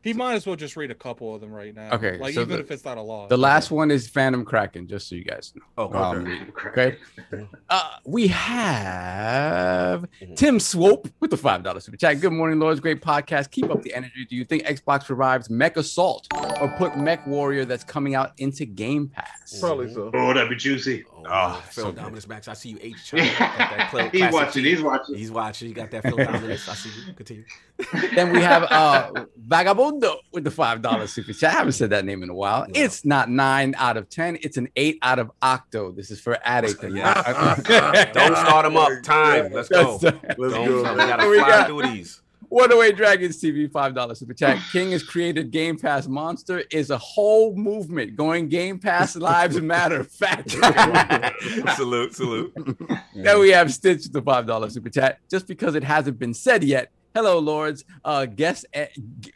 He 0.08 0.14
might 0.14 0.34
as 0.36 0.46
well 0.46 0.56
just 0.56 0.74
read 0.74 0.90
a 0.90 0.94
couple 0.94 1.34
of 1.34 1.42
them 1.42 1.52
right 1.52 1.74
now. 1.74 1.90
Okay, 1.92 2.16
Like 2.16 2.32
so 2.32 2.40
even 2.40 2.56
the- 2.56 2.60
if 2.62 2.70
it's 2.70 2.82
not 2.84 2.96
a 2.96 3.02
loss. 3.02 3.28
The 3.28 3.36
last 3.36 3.70
one 3.70 3.90
is 3.90 4.08
Phantom 4.08 4.42
Kraken, 4.42 4.86
just 4.88 5.06
so 5.06 5.16
you 5.16 5.24
guys 5.24 5.52
know. 5.54 5.84
Okay. 5.84 5.94
while 5.98 6.12
I'm 6.12 6.52
okay. 6.66 6.96
Okay. 7.32 7.46
Uh, 7.70 7.90
we 8.06 8.28
have 8.28 10.06
Tim 10.36 10.58
Swope 10.58 11.08
with 11.20 11.30
the 11.30 11.36
five 11.36 11.62
dollar 11.62 11.80
super 11.80 11.98
chat. 11.98 12.20
Good 12.20 12.32
morning, 12.32 12.58
Lords. 12.58 12.80
Great 12.80 13.02
podcast. 13.02 13.50
Keep 13.50 13.70
up 13.70 13.82
the 13.82 13.92
energy. 13.94 14.24
Do 14.28 14.36
you 14.36 14.44
think 14.44 14.64
Xbox 14.64 15.08
revives 15.10 15.48
MechAssault 15.48 16.26
or 16.62 16.68
put 16.78 16.92
MechWarrior 16.92 17.66
that's 17.66 17.84
coming 17.84 18.14
out 18.14 18.32
into 18.38 18.64
Game 18.64 19.08
Pass? 19.08 19.60
probably 19.60 19.92
so. 19.92 20.10
Oh, 20.14 20.32
that'd 20.32 20.48
be 20.48 20.56
juicy. 20.56 21.04
Oh, 21.26 21.30
Oh, 21.58 21.62
Phil 21.70 21.84
so 21.84 21.92
good. 21.92 22.00
Dominus 22.02 22.28
Max. 22.28 22.48
I 22.48 22.54
see 22.54 22.70
you 22.70 22.78
H. 22.80 23.04
China. 23.04 23.24
Got 23.38 23.38
that 23.58 23.88
cl- 23.90 24.08
he's 24.10 24.20
classic 24.20 24.32
watching. 24.34 24.62
T. 24.64 24.70
He's 24.70 24.82
watching. 24.82 25.14
He's 25.16 25.30
watching. 25.30 25.68
You 25.68 25.74
got 25.74 25.90
that 25.90 26.02
Phil 26.02 26.16
Dominus. 26.16 26.68
I 26.68 26.74
see 26.74 26.90
you. 27.06 27.12
Continue. 27.14 27.44
Then 28.14 28.32
we 28.32 28.40
have 28.42 28.64
uh 28.64 29.12
Vagabundo 29.48 30.16
with 30.32 30.44
the 30.44 30.50
five 30.50 30.82
dollar 30.82 31.06
super 31.06 31.32
chat. 31.32 31.50
I 31.54 31.58
haven't 31.58 31.72
said 31.72 31.90
that 31.90 32.04
name 32.04 32.22
in 32.22 32.30
a 32.30 32.34
while. 32.34 32.62
No. 32.66 32.72
It's 32.74 33.04
not 33.04 33.30
nine 33.30 33.74
out 33.78 33.96
of 33.96 34.08
ten. 34.08 34.36
It's 34.42 34.56
an 34.56 34.68
eight 34.76 34.98
out 35.02 35.18
of 35.18 35.30
octo. 35.42 35.92
This 35.92 36.10
is 36.10 36.20
for 36.20 36.38
addict. 36.44 36.82
Yeah. 36.88 38.10
Don't 38.14 38.36
start 38.36 38.64
them 38.64 38.76
up. 38.76 38.90
Time. 39.02 39.52
Let's 39.52 39.68
go. 39.68 39.98
Let's 40.02 40.36
Don't, 40.36 40.38
go. 40.66 40.76
we 40.92 40.98
gotta 40.98 41.28
We 41.28 41.38
fly 41.38 41.48
got- 41.48 41.66
through 41.68 41.82
these. 41.82 42.20
One 42.48 42.72
Away 42.72 42.92
Dragons 42.92 43.40
TV 43.40 43.70
five 43.70 43.94
dollars 43.94 44.20
super 44.20 44.34
chat. 44.34 44.58
King 44.72 44.92
has 44.92 45.02
created 45.02 45.50
Game 45.50 45.78
Pass 45.78 46.06
Monster 46.06 46.64
is 46.70 46.90
a 46.90 46.98
whole 46.98 47.54
movement 47.54 48.16
going 48.16 48.48
Game 48.48 48.78
Pass 48.78 49.16
Lives 49.16 49.60
Matter 49.60 50.04
Factory. 50.04 50.60
salute, 51.74 52.14
salute. 52.14 52.52
then 53.14 53.40
we 53.40 53.50
have 53.50 53.72
Stitch 53.72 54.04
with 54.04 54.12
the 54.12 54.22
five 54.22 54.46
dollar 54.46 54.70
super 54.70 54.90
chat. 54.90 55.18
Just 55.30 55.46
because 55.46 55.74
it 55.74 55.84
hasn't 55.84 56.18
been 56.18 56.34
said 56.34 56.64
yet. 56.64 56.90
Hello, 57.14 57.38
lords. 57.38 57.84
Uh, 58.04 58.26
guest. 58.26 58.66
eh, 58.72 58.86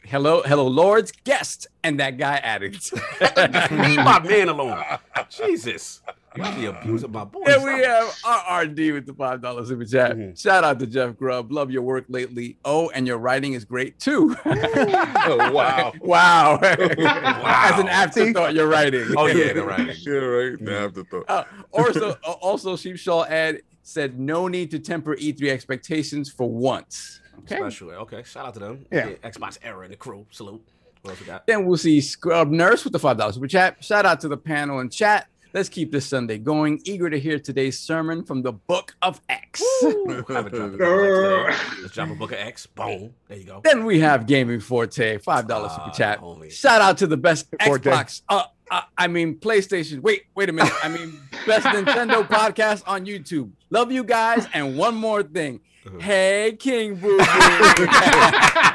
hello, 0.05 0.41
hello, 0.43 0.67
lords. 0.67 1.11
Guest 1.23 1.67
and 1.83 1.99
that 1.99 2.17
guy 2.17 2.37
addict. 2.37 2.93
Leave 2.93 3.97
my 3.97 4.19
man 4.23 4.49
alone. 4.49 4.81
Jesus. 5.29 6.01
You 6.35 6.43
be 6.55 6.65
abusing 6.65 7.11
my 7.11 7.25
boy. 7.25 7.41
And 7.45 7.63
we 7.63 7.81
have 7.83 8.05
RRD 8.23 8.93
with 8.93 9.05
the 9.05 9.13
five 9.13 9.41
dollar 9.41 9.65
super 9.65 9.85
chat. 9.85 10.15
Mhm. 10.17 10.39
Shout 10.41 10.63
out 10.63 10.79
to 10.79 10.87
Jeff 10.87 11.15
Grubb. 11.17 11.51
Love 11.51 11.69
your 11.69 11.83
work 11.83 12.05
lately. 12.09 12.57
Oh, 12.65 12.89
and 12.89 13.05
your 13.05 13.17
writing 13.19 13.53
is 13.53 13.65
great 13.65 13.99
too. 13.99 14.35
Oh, 14.45 15.51
wow. 15.51 15.93
wow. 16.01 16.57
As 16.61 17.79
an 17.79 17.87
afterthought, 17.87 18.55
you're 18.55 18.67
writing. 18.67 19.13
Oh 19.15 19.27
yeah, 19.27 19.53
the 19.53 19.63
writing. 19.63 19.95
Yeah, 19.99 20.13
right. 20.13 20.57
The 20.65 20.79
afterthought. 20.79 21.25
Uh, 21.27 21.43
also, 21.71 22.11
uh, 22.23 22.31
also, 22.41 22.75
Shpeshal 22.77 23.29
Ed 23.29 23.61
said 23.83 24.17
no 24.19 24.47
need 24.47 24.71
to 24.71 24.79
temper 24.79 25.15
E3 25.15 25.49
expectations 25.49 26.31
for 26.31 26.49
once. 26.49 27.19
Okay. 27.39 27.57
Special. 27.57 27.91
Okay. 27.91 28.23
Shout 28.23 28.45
out 28.47 28.53
to 28.55 28.59
them. 28.59 28.85
Yeah. 28.91 29.09
Xbox 29.23 29.57
era 29.63 29.81
and 29.81 29.91
the 29.93 29.97
crew. 29.97 30.25
Salute. 30.31 30.61
What 31.01 31.11
else 31.11 31.19
we 31.19 31.25
got? 31.25 31.45
Then 31.47 31.65
we'll 31.65 31.77
see 31.77 31.99
Scrub 31.99 32.49
Nurse 32.49 32.83
with 32.85 32.93
the 32.93 32.99
five 32.99 33.17
dollars 33.17 33.35
super 33.35 33.47
chat. 33.47 33.83
Shout 33.83 34.05
out 34.05 34.21
to 34.21 34.27
the 34.29 34.37
panel 34.37 34.79
and 34.79 34.91
chat. 34.91 35.27
Let's 35.53 35.69
keep 35.69 35.91
this 35.91 36.07
Sunday 36.07 36.39
going. 36.39 36.81
Eager 36.83 37.11
to 37.11 37.19
hear 37.19 37.37
today's 37.37 37.77
sermon 37.77 38.23
from 38.23 38.41
the 38.41 38.53
Book 38.53 38.95
of 39.03 39.21
X. 39.29 39.61
Ooh, 39.83 40.05
I 40.29 40.33
haven't 40.33 40.51
dropped 40.55 40.73
a 40.73 40.77
book 40.77 40.81
of 40.81 41.49
X 41.49 41.59
today. 41.59 41.81
Let's 41.83 41.93
drop 41.93 42.09
a 42.09 42.15
book 42.15 42.31
of 42.31 42.37
X. 42.39 42.65
Boom. 42.65 43.13
There 43.27 43.37
you 43.37 43.43
go. 43.43 43.61
Then 43.63 43.85
we 43.85 43.99
have 43.99 44.25
Gaming 44.25 44.59
Forte, 44.61 45.19
five 45.19 45.47
dollars 45.47 45.71
Ah, 45.75 45.85
super 45.85 45.95
chat. 45.97 46.21
homie. 46.21 46.49
Shout 46.51 46.81
out 46.81 46.97
to 46.99 47.07
the 47.07 47.17
best 47.17 47.47
Forte. 47.63 47.83
Xbox. 47.91 48.21
Uh, 48.29 48.45
uh, 48.71 48.81
I 48.97 49.07
mean 49.07 49.35
PlayStation. 49.35 50.01
Wait, 50.01 50.23
wait 50.33 50.49
a 50.49 50.53
minute. 50.53 50.73
I 50.83 50.89
mean 50.89 51.19
best 51.45 51.65
Nintendo 51.67 52.25
podcast 52.27 52.81
on 52.87 53.05
YouTube. 53.05 53.51
Love 53.69 53.91
you 53.91 54.03
guys. 54.03 54.47
And 54.55 54.75
one 54.77 54.95
more 54.95 55.21
thing. 55.21 55.59
Uh-huh. 55.85 55.99
Hey 55.99 56.55
King 56.59 56.95
Boo. 56.95 57.17
Boo. 57.17 57.23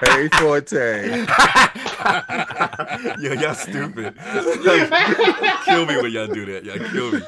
Hey, 0.01 0.29
Forte. 0.29 1.09
Yo, 3.21 3.33
y'all 3.33 3.53
stupid. 3.55 4.15
kill 5.65 5.87
me 5.87 5.97
when 5.97 6.13
y'all 6.13 6.29
do 6.29 6.47
that. 6.47 6.63
Y'all 6.65 6.79
kill 6.91 7.11
me. 7.13 7.21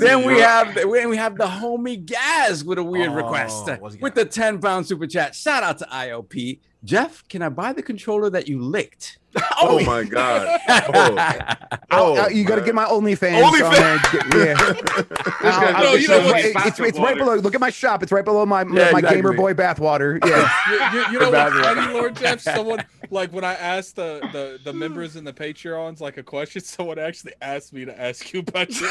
then 0.00 0.26
we 0.26 0.38
have 0.38 0.74
then 0.74 1.08
we 1.08 1.16
have 1.16 1.38
the 1.38 1.46
homie 1.46 2.04
Gaz 2.04 2.62
with 2.62 2.78
a 2.78 2.84
weird 2.84 3.08
Oh, 3.10 3.14
request 3.14 3.70
with 4.02 4.14
the 4.14 4.26
10 4.26 4.60
pound 4.60 4.86
super 4.86 5.06
chat. 5.06 5.34
Shout 5.34 5.62
out 5.62 5.78
to 5.78 5.86
ILP. 5.86 6.58
Jeff, 6.84 7.26
can 7.28 7.42
I 7.42 7.48
buy 7.50 7.72
the 7.72 7.82
controller 7.82 8.30
that 8.30 8.48
you 8.48 8.60
licked? 8.60 9.18
Oh, 9.62 9.78
oh, 9.78 9.84
my 9.84 10.02
God. 10.04 10.58
Oh, 10.68 10.88
oh, 11.92 12.14
I'll- 12.16 12.32
you 12.32 12.44
got 12.44 12.56
to 12.56 12.62
oh, 12.62 12.64
get 12.64 12.74
my 12.74 12.86
OnlyFans. 12.86 13.42
OnlyFans. 13.42 14.14
Uh, 14.14 14.18
on. 14.18 14.46
Yeah. 14.46 14.56
I'll- 15.42 15.76
I'll- 15.76 15.84
No, 15.84 15.92
it's, 15.92 16.02
you 16.02 16.08
know 16.08 16.16
it's 16.16 16.24
what? 16.26 16.32
right- 16.32 16.44
It's 16.46 16.66
it's, 16.66 16.80
it's 16.80 16.98
right 16.98 17.16
below. 17.16 17.34
Look 17.36 17.54
at 17.54 17.60
my 17.60 17.68
shop. 17.70 18.02
It's 18.02 18.10
right 18.10 18.24
below 18.24 18.44
my 18.46 18.62
Yeah, 18.62 18.90
my 18.90 18.98
exactly. 18.98 19.16
Gamer 19.16 19.32
Boy 19.34 19.52
bathwater. 19.54 20.18
Yeah. 20.26 20.50
you, 20.70 20.74
you, 20.98 21.06
you 21.12 21.18
know 21.20 21.30
what's 21.30 21.54
Bad 21.54 21.76
funny, 21.76 21.92
Lord 21.92 22.16
Jeff? 22.16 22.40
Someone 22.40 22.84
like 23.10 23.32
when 23.32 23.44
I 23.44 23.52
asked 23.54 23.96
the, 23.96 24.20
the 24.32 24.58
the 24.64 24.72
members 24.72 25.14
in 25.16 25.22
the 25.24 25.32
Patreons 25.32 26.00
like 26.00 26.16
a 26.16 26.22
question, 26.24 26.62
someone 26.62 26.98
actually 26.98 27.34
asked 27.42 27.72
me 27.74 27.84
to 27.84 28.00
ask 28.00 28.32
you 28.32 28.40
about 28.40 28.70
your 28.80 28.88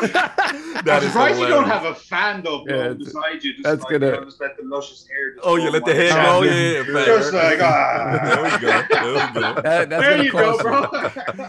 That 0.00 0.84
I'm 0.86 1.02
is 1.02 1.08
surprised 1.08 1.40
you 1.40 1.46
don't 1.48 1.64
have 1.68 1.84
a 1.84 1.94
fan 1.94 2.42
though 2.42 2.64
Yeah, 2.68 2.76
yeah, 2.88 2.92
beside 2.94 3.42
you. 3.44 3.52
Just 3.54 3.64
that's 3.64 3.82
like, 3.82 3.92
gonna- 3.92 4.06
You 4.06 4.12
know, 4.12 4.24
just 4.24 4.40
let 4.40 4.56
the 4.56 4.62
luscious 4.64 5.06
hair. 5.08 5.34
Just 5.34 5.46
Oh, 5.46 5.56
you 5.56 5.64
go 5.66 5.70
let 5.72 5.84
the 5.84 5.90
on 5.90 5.96
head 5.96 6.10
one 6.14 6.42
go? 6.44 6.48
side. 6.48 6.56
Yeah, 6.60 6.84
yeah. 6.86 7.04
Just 7.06 7.32
like 7.32 7.58
ah. 7.60 8.20
There 8.22 8.42
we 8.42 8.50
go. 8.50 8.82
There 8.90 9.12
we 9.12 9.40
go. 9.40 9.54
That- 9.62 9.88
that's 9.90 10.02
There 10.02 10.10
gonna 10.10 10.22
you 10.24 10.32
go, 10.32 10.38
cost 10.58 10.62
bro. 10.62 10.88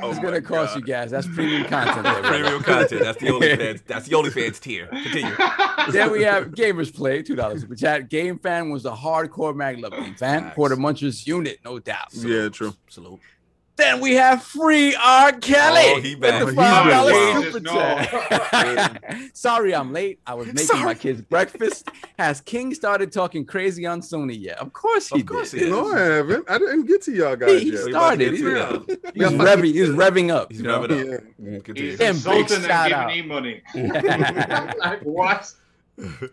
Oh 0.01 0.09
It's 0.09 0.19
gonna 0.19 0.41
cost 0.41 0.73
God. 0.73 0.79
you 0.79 0.85
guys. 0.85 1.11
That's 1.11 1.27
premium 1.27 1.65
content. 1.65 2.03
there. 2.03 2.21
Premium 2.23 2.63
content. 2.63 3.01
That's 3.03 3.19
the 3.19 3.29
only 3.33 3.55
fans. 3.57 3.81
That's 3.88 4.07
the 4.07 4.15
only 4.15 4.29
fans 4.29 4.59
tier. 4.59 4.88
Continue. 4.88 5.35
then 5.91 6.11
we 6.11 6.23
have 6.23 6.47
Gamers 6.51 6.93
Play, 6.93 7.21
two 7.23 7.35
dollars 7.35 7.61
super 7.61 7.75
chat. 7.75 8.09
Game 8.09 8.38
fan 8.39 8.69
was 8.69 8.85
a 8.85 8.91
hardcore 8.91 9.55
Mag 9.55 9.79
Love 9.79 9.91
game 9.93 10.15
fan. 10.15 10.43
Facts. 10.43 10.55
Quarter 10.55 10.77
Munchers 10.77 11.25
unit, 11.27 11.59
no 11.65 11.79
doubt. 11.79 12.13
Yeah, 12.13 12.49
true. 12.49 12.73
Salute. 12.89 13.19
Then 13.77 13.99
we 13.99 14.14
have 14.15 14.43
Free 14.43 14.93
R. 14.95 15.31
Kelly 15.34 15.81
Oh, 15.85 16.02
he 16.02 16.14
with 16.15 16.22
back. 16.22 16.39
the 16.41 16.45
He's 16.48 16.56
five 16.56 16.85
back. 16.85 16.91
dollars 16.91 17.14
Wow. 17.14 17.41
super 17.41 17.60
Jesus, 17.60 18.52
chat. 18.52 19.30
Sorry, 19.34 19.73
I'm 19.73 19.91
late. 19.93 20.19
I 20.27 20.34
was 20.35 20.48
making 20.53 20.84
my 20.84 20.93
kids 20.93 21.22
breakfast. 21.22 21.88
Has 22.19 22.41
King 22.41 22.73
started 22.76 23.11
talking 23.11 23.45
crazy 23.45 23.85
on 23.85 24.02
Sony 24.02 24.39
yet? 24.39 24.60
Of 24.60 24.72
course 24.73 25.07
he 25.10 25.22
Of 25.22 25.26
course 25.26 25.52
did. 25.52 25.64
he. 25.64 25.69
No, 25.69 25.91
I 25.93 25.99
haven't. 25.99 26.49
I 26.49 26.57
didn't 26.60 26.85
get 26.85 27.02
to 27.03 27.11
y'all 27.11 27.35
guys 27.35 27.61
he 27.61 27.72
yet. 27.72 27.80
So 27.80 27.88
you 27.88 27.95
about 27.95 28.19
to 28.19 28.26
started. 28.26 28.26
get 28.26 28.31
He's, 28.31 28.41
to 28.41 29.11
he's 29.14 29.39
revving. 29.39 29.73
He's 29.73 29.89
revving 29.89 30.30
up. 30.31 30.52
He's 30.52 30.61
revving 30.61 31.15
up. 31.15 31.23
Yeah. 31.39 31.73
He's 31.73 31.99
insulting 31.99 32.57
and 32.64 32.72
out. 32.72 32.89
giving 32.89 33.07
me 33.07 33.22
money. 33.34 33.61
like 34.80 35.02
what? 35.02 35.52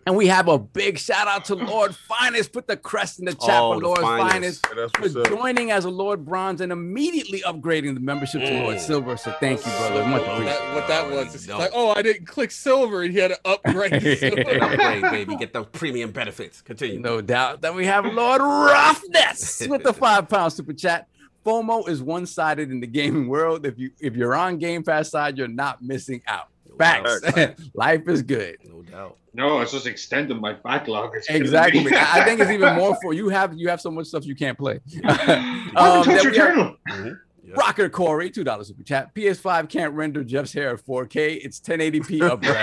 And 0.07 0.15
we 0.15 0.27
have 0.27 0.47
a 0.47 0.57
big 0.57 0.97
shout 0.97 1.27
out 1.27 1.45
to 1.45 1.55
Lord 1.55 1.95
Finest. 2.07 2.51
Put 2.53 2.65
the 2.67 2.77
crest 2.77 3.19
in 3.19 3.25
the 3.25 3.33
chat 3.33 3.61
Oh, 3.61 3.73
for 3.75 3.81
Lord 3.85 3.99
Finest. 3.99 4.65
Finest 4.65 4.65
Yeah, 4.75 4.87
for 4.95 5.01
what's 5.01 5.15
up. 5.15 5.27
joining 5.27 5.69
as 5.71 5.85
a 5.85 5.89
Lord 5.89 6.25
Bronze 6.25 6.61
and 6.61 6.71
immediately 6.71 7.41
upgrading 7.41 7.93
the 7.93 7.99
membership 7.99 8.41
to 8.41 8.63
Lord 8.63 8.77
Mm. 8.77 8.79
Silver. 8.79 9.17
So 9.17 9.31
thank 9.39 9.59
you, 9.65 9.71
brother. 9.71 10.05
Much 10.05 10.21
Silver. 10.23 10.33
appreciated. 10.33 10.47
That, 10.63 10.73
what 10.75 10.87
that 10.87 11.03
Already 11.05 11.25
was, 11.25 11.35
it's 11.35 11.47
like, 11.49 11.71
oh, 11.73 11.91
I 11.91 12.01
didn't 12.01 12.25
click 12.25 12.51
silver, 12.51 13.03
and 13.03 13.13
he 13.13 13.19
had 13.19 13.31
to 13.31 13.39
upgrade. 13.45 14.01
silver. 14.19 14.63
Upgrade, 14.63 15.01
baby. 15.03 15.35
Get 15.35 15.53
those 15.53 15.67
premium 15.71 16.11
benefits. 16.11 16.61
Continue. 16.61 16.99
No 16.99 17.21
doubt. 17.21 17.61
Then 17.61 17.75
we 17.75 17.85
have 17.85 18.05
Lord 18.05 18.41
Roughness 18.41 19.67
with 19.69 19.83
the 19.83 19.93
five 19.93 20.29
pound 20.29 20.53
super 20.53 20.73
chat. 20.73 21.07
FOMO 21.45 21.87
is 21.87 22.01
one 22.01 22.25
sided 22.25 22.69
in 22.71 22.79
the 22.79 22.87
gaming 22.87 23.27
world. 23.27 23.65
If 23.65 23.79
you 23.79 23.91
if 23.99 24.15
you're 24.15 24.35
on 24.35 24.57
Game 24.57 24.83
Pass 24.83 25.09
side, 25.09 25.37
you're 25.37 25.47
not 25.47 25.81
missing 25.81 26.21
out. 26.27 26.47
No 26.79 26.85
Facts. 26.85 27.61
Life 27.73 28.07
is 28.07 28.21
good. 28.21 28.57
No 28.63 28.81
doubt. 28.83 29.17
No, 29.33 29.59
it's 29.61 29.71
just 29.71 29.85
extending 29.85 30.39
my 30.41 30.53
backlog. 30.53 31.15
It's 31.15 31.29
Exactly. 31.29 31.83
me. 31.83 31.91
I 31.95 32.21
I 32.21 32.25
think 32.25 32.39
it's 32.39 32.49
even 32.49 32.75
more 32.75 32.97
for 33.01 33.13
you. 33.13 33.29
Have 33.29 33.53
you 33.53 33.69
have 33.69 33.81
so 33.81 33.91
much 33.91 34.07
stuff 34.07 34.25
you 34.25 34.35
can't 34.35 34.57
play. 34.57 34.79
I 35.03 35.71
um, 35.75 36.03
haven't 36.03 36.03
touched 36.03 36.25
we 36.31 36.37
have 36.37 36.55
Returnal. 36.55 37.19
Yep. 37.49 37.57
Rocker 37.57 37.89
Corey, 37.89 38.29
two 38.29 38.43
dollars 38.43 38.67
super 38.67 38.83
chat. 38.83 39.13
PS5 39.15 39.69
can't 39.69 39.93
render 39.93 40.23
Jeff's 40.23 40.53
hair 40.53 40.69
at 40.71 40.85
4K. 40.85 41.39
It's 41.43 41.59
1080p 41.59 42.19
upres. 42.19 42.59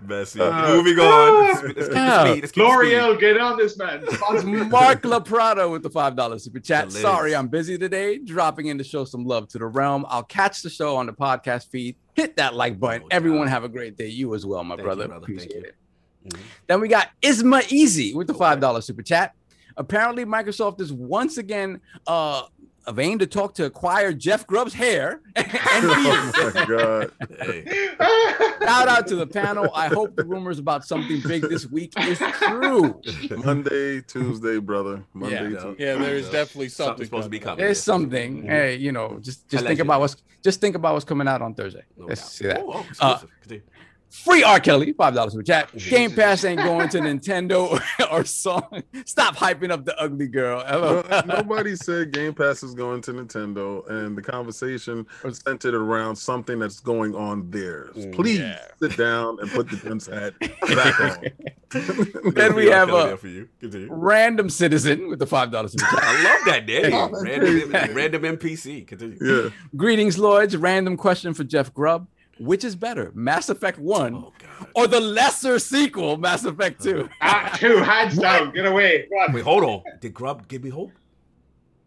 Messy. 0.06 0.38
Moving 0.38 0.98
on. 0.98 1.44
Let's, 1.44 1.62
let's 1.62 1.88
Yeah. 1.94 2.24
the 2.24 2.30
speed. 2.30 2.30
Let's 2.30 2.32
keep 2.32 2.42
the 2.42 2.48
speed. 2.48 2.62
L'Oreal, 2.62 3.20
get 3.20 3.38
on 3.38 3.56
this 3.58 3.76
man. 3.76 4.04
Mark 4.70 5.02
LaPrada 5.02 5.70
with 5.70 5.82
the 5.82 5.90
five 5.90 6.16
dollars 6.16 6.44
super 6.44 6.60
chat. 6.60 6.86
The 6.90 6.98
Sorry, 7.00 7.34
I'm 7.36 7.48
busy 7.48 7.76
today. 7.76 8.18
Dropping 8.18 8.66
in 8.66 8.78
to 8.78 8.84
show 8.84 9.04
some 9.04 9.24
love 9.24 9.48
to 9.48 9.58
the 9.58 9.66
realm. 9.66 10.06
I'll 10.08 10.22
catch 10.22 10.62
the 10.62 10.70
show 10.70 10.96
on 10.96 11.06
the 11.06 11.12
podcast 11.12 11.68
feed. 11.68 11.96
Hit 12.14 12.36
that 12.36 12.54
like 12.54 12.80
button. 12.80 13.02
No 13.02 13.08
Everyone 13.10 13.42
doubt. 13.46 13.50
have 13.50 13.64
a 13.64 13.68
great 13.68 13.96
day. 13.96 14.08
You 14.08 14.34
as 14.34 14.46
well, 14.46 14.64
my 14.64 14.76
Thank 14.76 14.80
you, 14.80 14.84
brother. 14.84 15.08
brother. 15.08 15.26
Thank 15.26 15.38
Appreciate 15.40 15.62
you. 15.62 15.68
it. 15.68 15.74
Mhm. 16.28 16.38
Then 16.66 16.80
we 16.80 16.88
got 16.88 17.08
Isma 17.22 17.70
Easy 17.72 18.14
with 18.14 18.26
the 18.26 18.34
five 18.34 18.60
dollar 18.60 18.80
super 18.80 19.02
chat. 19.02 19.34
Apparently, 19.84 20.26
Microsoft 20.26 20.80
is 20.80 20.92
once 20.92 21.38
again 21.38 21.80
uh 22.06 22.42
vain 22.92 23.18
to 23.20 23.26
talk 23.26 23.54
to 23.54 23.64
acquire 23.66 24.12
Jeff 24.12 24.46
Grubb's 24.46 24.74
hair 24.74 25.20
and 25.36 25.46
feet. 25.50 25.60
oh 25.62 26.52
my 26.54 26.64
god. 26.68 27.12
Hey. 27.40 27.88
Shout 28.62 28.88
out 28.88 29.06
to 29.08 29.16
the 29.16 29.26
panel. 29.26 29.70
I 29.74 29.86
hope 29.88 30.16
the 30.16 30.24
rumors 30.24 30.58
about 30.58 30.84
something 30.84 31.20
big 31.26 31.42
this 31.42 31.66
week 31.70 31.92
is 32.00 32.18
true. 32.18 33.00
Monday, 33.44 34.00
Tuesday, 34.02 34.58
brother. 34.58 35.04
Monday, 35.14 35.34
Yeah. 35.36 35.48
Tuesday. 35.60 35.74
Yeah, 35.78 35.94
there's 35.96 36.30
definitely 36.30 36.68
Something's 36.68 36.74
something 36.76 37.04
supposed 37.06 37.24
to 37.24 37.30
be 37.30 37.38
coming. 37.38 37.58
There's 37.64 37.80
something. 37.82 38.42
Mhm. 38.42 38.48
Hey, 38.48 38.76
you 38.76 38.92
know, 38.92 39.18
just 39.20 39.48
just 39.48 39.64
think 39.66 39.80
about 39.80 40.00
what's 40.00 40.16
just 40.42 40.60
think 40.60 40.74
about 40.74 40.94
what's 40.94 41.04
coming 41.04 41.28
out 41.28 41.42
on 41.42 41.54
Thursday. 41.54 41.84
No 41.96 42.06
Let's 42.06 42.22
doubt. 42.22 42.30
see 42.30 42.46
that. 42.46 42.60
Oh, 42.60 42.72
oh, 42.74 42.78
Uh, 42.78 42.84
exclusive. 42.88 43.30
Continue. 43.42 43.62
Free 44.10 44.42
R. 44.42 44.58
Kelly, 44.58 44.92
five 44.92 45.14
dollars 45.14 45.34
for 45.34 45.42
chat. 45.42 45.70
Jesus. 45.72 45.88
Game 45.88 46.10
Pass 46.10 46.44
ain't 46.44 46.60
going 46.60 46.88
to 46.88 46.98
Nintendo 46.98 47.80
or 48.12 48.24
song. 48.24 48.82
Stop 49.06 49.36
hyping 49.36 49.70
up 49.70 49.84
the 49.84 49.96
ugly 50.00 50.26
girl. 50.26 50.64
Hello. 50.66 51.04
No- 51.08 51.36
nobody 51.36 51.76
said 51.76 52.12
Game 52.12 52.34
Pass 52.34 52.64
is 52.64 52.74
going 52.74 53.02
to 53.02 53.12
Nintendo, 53.12 53.88
and 53.88 54.18
the 54.18 54.22
conversation 54.22 55.06
was 55.22 55.38
centered 55.46 55.74
around 55.74 56.16
something 56.16 56.58
that's 56.58 56.80
going 56.80 57.14
on 57.14 57.48
there. 57.52 57.90
Mm, 57.96 58.12
Please 58.12 58.40
yeah. 58.40 58.58
sit 58.82 58.96
down 58.96 59.38
and 59.40 59.48
put 59.52 59.70
the 59.70 59.76
dunce 59.76 60.06
hat 60.06 60.34
back 60.40 61.00
on. 61.00 62.32
Then 62.34 62.54
we 62.56 62.66
have 62.66 62.88
a- 62.90 63.16
for 63.16 63.28
you. 63.28 63.48
Random 63.90 64.50
citizen 64.50 65.08
with 65.08 65.20
the 65.20 65.26
five 65.26 65.52
dollars. 65.52 65.76
I 65.80 66.22
love 66.24 66.40
that 66.46 66.66
name. 66.66 66.92
Oh, 66.92 67.10
random, 67.22 67.70
random 67.94 68.22
NPC. 68.22 68.86
Continue. 68.88 69.18
yeah, 69.20 69.50
Greetings, 69.76 70.18
lords. 70.18 70.56
Random 70.56 70.96
question 70.96 71.32
for 71.32 71.44
Jeff 71.44 71.72
Grubb. 71.72 72.08
Which 72.40 72.64
is 72.64 72.74
better, 72.74 73.12
Mass 73.14 73.50
Effect 73.50 73.78
One 73.78 74.14
Oh 74.14 74.32
or 74.74 74.86
the 74.86 74.98
lesser 74.98 75.58
sequel, 75.58 76.16
Mass 76.16 76.44
Effect 76.44 76.82
Two? 76.82 77.06
Ah, 77.20 77.54
two 77.58 77.76
hands 77.76 78.16
down. 78.16 78.52
Get 78.52 78.64
away. 78.64 79.08
Go. 79.10 79.34
Wait, 79.34 79.44
hold 79.44 79.62
on. 79.62 79.82
Did 80.00 80.14
Grubb 80.14 80.48
give 80.48 80.64
me 80.64 80.70
hope? 80.70 80.90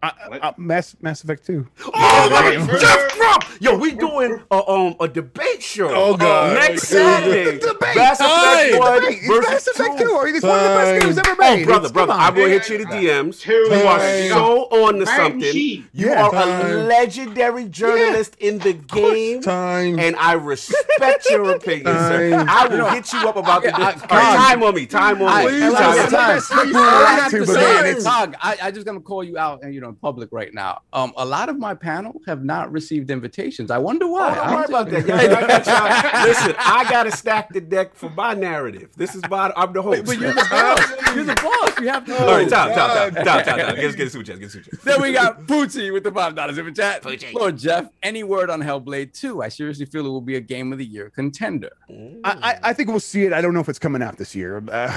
Uh, 0.03 0.11
uh, 0.41 0.51
Mass 0.57 0.97
Mass 1.01 1.23
Effect 1.23 1.45
2. 1.47 1.65
Oh, 1.85 2.29
my 2.29 2.77
Jeff 2.77 3.13
Grubb! 3.17 3.45
Yo, 3.61 3.77
we 3.77 3.93
doing 3.95 4.37
a, 4.51 4.69
um 4.69 4.97
a 4.99 5.07
debate 5.07 5.63
show. 5.63 5.87
Oh, 5.89 6.17
God. 6.17 6.55
Next 6.55 6.91
Oh, 6.91 6.97
Saturday. 6.97 7.57
Debate. 7.59 7.95
Mass 7.95 8.19
Effect 8.19 8.79
one 8.79 9.01
versus 9.01 9.49
Mass 9.49 9.67
Effect 9.67 9.97
2. 9.99 10.03
two. 10.03 10.11
Or 10.11 10.27
it's 10.27 10.43
one 10.43 10.57
of 10.59 10.63
the 10.63 10.69
best 10.69 11.05
games 11.05 11.17
ever 11.19 11.35
made? 11.39 11.61
Oh, 11.63 11.65
brother, 11.67 11.85
It's- 11.85 11.91
brother, 11.93 12.11
I'm 12.11 12.35
hit 12.35 12.67
you 12.69 12.79
the 12.79 12.83
DMs. 12.85 13.39
Two. 13.39 13.53
You 13.53 13.87
are 13.87 13.99
so 14.27 14.63
on 14.85 14.95
to 14.99 15.05
something. 15.05 15.41
You 15.41 15.83
Yeah. 15.93 16.27
are 16.27 16.35
a 16.35 16.73
legendary 16.83 17.69
journalist 17.69 18.35
in 18.41 18.59
the 18.59 18.73
game. 18.73 19.41
time. 19.41 19.99
And 19.99 20.17
I 20.17 20.33
respect 20.33 21.29
your 21.29 21.49
opinion, 21.55 21.85
sir. 21.85 22.45
I 22.49 22.67
will 22.67 22.89
hit 22.89 23.13
you 23.13 23.19
up 23.29 23.37
about 23.37 23.61
the. 23.61 23.69
Yeah, 23.69 23.77
I- 23.77 23.83
All 23.85 23.91
right, 23.93 24.07
God. 24.09 24.47
time 24.49 24.63
on 24.63 24.75
me. 24.75 24.85
Time 24.85 25.21
on 25.21 25.45
me. 25.45 25.49
Please, 25.49 25.61
Time 25.61 25.71
like 25.73 25.81
I 25.83 26.33
on 26.33 26.41
said, 26.41 26.55
me. 26.57 26.61
Please, 26.63 26.75
I 26.75 26.81
please, 26.83 27.21
have 27.21 27.31
please, 27.31 27.39
to 27.39 27.45
please, 27.45 27.53
say, 27.55 27.79
please. 27.81 27.95
it's 27.97 28.05
Hog. 28.05 28.35
I, 28.41 28.57
I 28.63 28.71
just 28.71 28.85
gonna 28.85 28.99
call 28.99 29.23
you 29.23 29.37
out 29.37 29.63
and 29.63 29.73
you 29.73 29.79
know 29.79 29.92
in 29.93 29.99
public 29.99 30.29
right 30.31 30.53
now. 30.53 30.81
Um, 30.91 31.13
a 31.17 31.25
lot 31.25 31.49
of 31.49 31.57
my 31.57 31.73
panel 31.73 32.19
have 32.25 32.43
not 32.43 32.71
received 32.71 33.11
invitations. 33.11 33.71
I 33.71 33.77
wonder 33.77 34.07
why. 34.07 34.31
Oh, 34.31 34.35
don't 34.35 34.47
I'm 34.47 34.63
about 34.65 34.89
that. 34.89 35.07
Yeah, 35.07 35.15
I 35.15 35.27
got. 35.27 36.27
Listen, 36.27 36.55
I 36.57 36.83
gotta 36.89 37.11
stack 37.11 37.53
the 37.53 37.61
deck 37.61 37.95
for 37.95 38.09
my 38.09 38.33
narrative. 38.33 38.89
This 38.97 39.15
is 39.15 39.21
my. 39.29 39.51
I'm 39.55 39.73
the 39.73 39.81
host. 39.81 40.05
But 40.05 40.19
you're 40.19 40.33
the 40.33 40.47
boss. 40.49 40.89
You're 41.13 41.25
the 41.25 41.35
boss. 41.35 41.79
You 41.79 41.89
have 41.89 42.05
to. 42.05 42.19
All 42.21 42.27
right, 42.27 42.49
time, 42.49 42.73
time, 42.73 43.13
time, 43.13 43.13
God. 43.13 43.23
time, 43.23 43.45
time, 43.45 43.57
time. 43.67 43.75
Get, 43.75 43.95
get 43.95 44.07
a 44.07 44.09
super 44.09 44.23
chat. 44.23 44.39
Get 44.39 44.47
a 44.47 44.49
super 44.49 44.71
chat. 44.71 44.81
Then 44.81 44.99
we 45.01 45.13
got 45.13 45.41
Poochie 45.43 45.93
with 45.93 46.03
the 46.03 46.11
five 46.11 46.33
dollars 46.33 46.57
in 46.57 46.65
the 46.65 46.71
chat. 46.71 47.03
Poochie. 47.03 47.33
Lord 47.33 47.55
Jeff, 47.57 47.89
any 48.01 48.23
word 48.23 48.49
on 48.49 48.61
Hellblade 48.63 49.13
2? 49.13 49.43
I 49.43 49.49
seriously 49.49 49.85
feel 49.85 50.07
it 50.07 50.09
will 50.09 50.21
be 50.21 50.37
a 50.37 50.41
game 50.41 50.71
of 50.73 50.79
the 50.79 50.85
year 50.85 51.11
contender. 51.11 51.69
I, 51.89 52.15
I, 52.23 52.59
I 52.69 52.73
think 52.73 52.89
we'll 52.89 52.99
see 52.99 53.25
it. 53.25 53.33
I 53.33 53.41
don't 53.41 53.53
know 53.53 53.59
if 53.59 53.69
it's 53.69 53.77
coming 53.77 54.01
out 54.01 54.17
this 54.17 54.33
year. 54.33 54.57
Uh, 54.67 54.87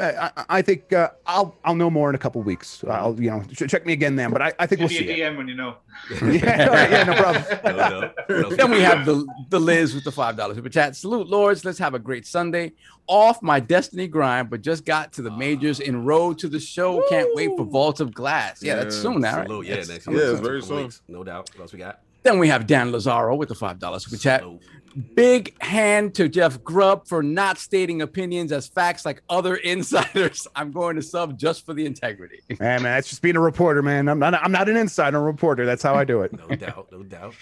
I, 0.00 0.30
I- 0.36 0.44
I 0.48 0.62
think 0.62 0.92
uh, 0.94 1.10
I'll 1.26 1.54
I'll 1.64 1.74
know 1.74 1.90
more 1.90 2.08
in 2.08 2.14
a 2.14 2.18
couple 2.18 2.40
weeks. 2.42 2.82
I'll 2.88 3.20
you 3.20 3.30
know 3.30 3.42
check 3.52 3.84
me 3.84 3.92
again 3.92 4.16
then. 4.16 4.30
But 4.30 4.40
I, 4.46 4.52
I 4.58 4.66
think 4.66 4.78
Send 4.78 4.80
we'll 4.80 4.88
me 4.88 4.94
see 4.96 5.20
a 5.22 5.26
it. 5.28 5.32
DM 5.32 5.36
when 5.36 5.48
you 5.48 5.54
know. 5.54 5.76
Yeah, 6.10 6.66
all 6.68 6.74
right, 6.74 6.90
yeah, 6.90 7.04
no 7.04 7.14
problem. 7.14 7.44
No, 7.64 8.00
no. 8.30 8.48
What 8.48 8.56
Then 8.56 8.70
we 8.70 8.80
have 8.80 9.04
the 9.06 9.26
the 9.50 9.58
Liz 9.60 9.94
with 9.94 10.04
the 10.04 10.12
five 10.12 10.36
dollars 10.36 10.56
super 10.56 10.68
chat. 10.68 10.94
Salute, 10.96 11.28
lords. 11.28 11.64
Let's 11.64 11.78
have 11.78 11.94
a 11.94 11.98
great 11.98 12.26
Sunday. 12.26 12.72
Off 13.08 13.42
my 13.42 13.60
destiny 13.60 14.06
grind, 14.08 14.50
but 14.50 14.62
just 14.62 14.84
got 14.84 15.12
to 15.14 15.22
the 15.22 15.30
ah. 15.30 15.36
majors 15.36 15.80
in 15.80 16.04
road 16.04 16.38
to 16.40 16.48
the 16.48 16.60
show. 16.60 17.02
Can't 17.08 17.28
wait 17.34 17.50
for 17.56 17.64
Vault 17.64 18.00
of 18.00 18.12
Glass. 18.14 18.62
Yeah, 18.62 18.76
that's 18.76 18.96
Yeah, 18.96 19.02
soon 19.02 19.20
now. 19.20 19.36
right? 19.38 19.46
Salute, 19.46 19.66
yeah, 19.66 19.74
That's 19.76 19.88
next 19.88 20.06
Yeah, 20.08 20.12
soon. 20.18 20.30
it's 20.32 20.40
very 20.40 20.62
soon. 20.62 20.76
weeks, 20.84 21.02
No 21.08 21.24
doubt. 21.24 21.50
What 21.54 21.62
else 21.62 21.72
we 21.72 21.78
got? 21.78 22.00
Then 22.22 22.38
we 22.40 22.48
have 22.48 22.66
Dan 22.66 22.90
Lazaro 22.90 23.36
with 23.36 23.48
the 23.48 23.54
five 23.54 23.78
dollars 23.78 24.04
super 24.04 24.16
chat. 24.20 24.40
Salute. 24.40 24.60
Big 25.14 25.60
hand 25.62 26.14
to 26.14 26.28
Jeff 26.28 26.62
Grubb 26.64 27.06
for 27.06 27.22
not 27.22 27.58
stating 27.58 28.00
opinions 28.00 28.50
as 28.50 28.66
facts 28.66 29.04
like 29.04 29.22
other 29.28 29.56
insiders. 29.72 30.46
I'm 30.56 30.72
going 30.72 30.96
to 30.96 31.02
sub 31.02 31.38
just 31.38 31.66
for 31.66 31.74
the 31.74 31.84
integrity. 31.84 32.40
Man, 32.48 32.82
man, 32.82 32.94
that's 32.94 33.10
just 33.10 33.20
being 33.20 33.36
a 33.36 33.40
reporter, 33.40 33.82
man. 33.82 34.08
I'm 34.08 34.18
not 34.18 34.34
I'm 34.34 34.52
not 34.52 34.68
an 34.68 34.76
insider, 34.76 35.18
I'm 35.18 35.22
a 35.22 35.26
reporter. 35.26 35.66
That's 35.66 35.82
how 35.82 35.94
I 35.94 36.04
do 36.04 36.22
it. 36.22 36.32
No 36.48 36.54
doubt. 36.54 36.88
No 36.92 37.02
doubt. 37.02 37.34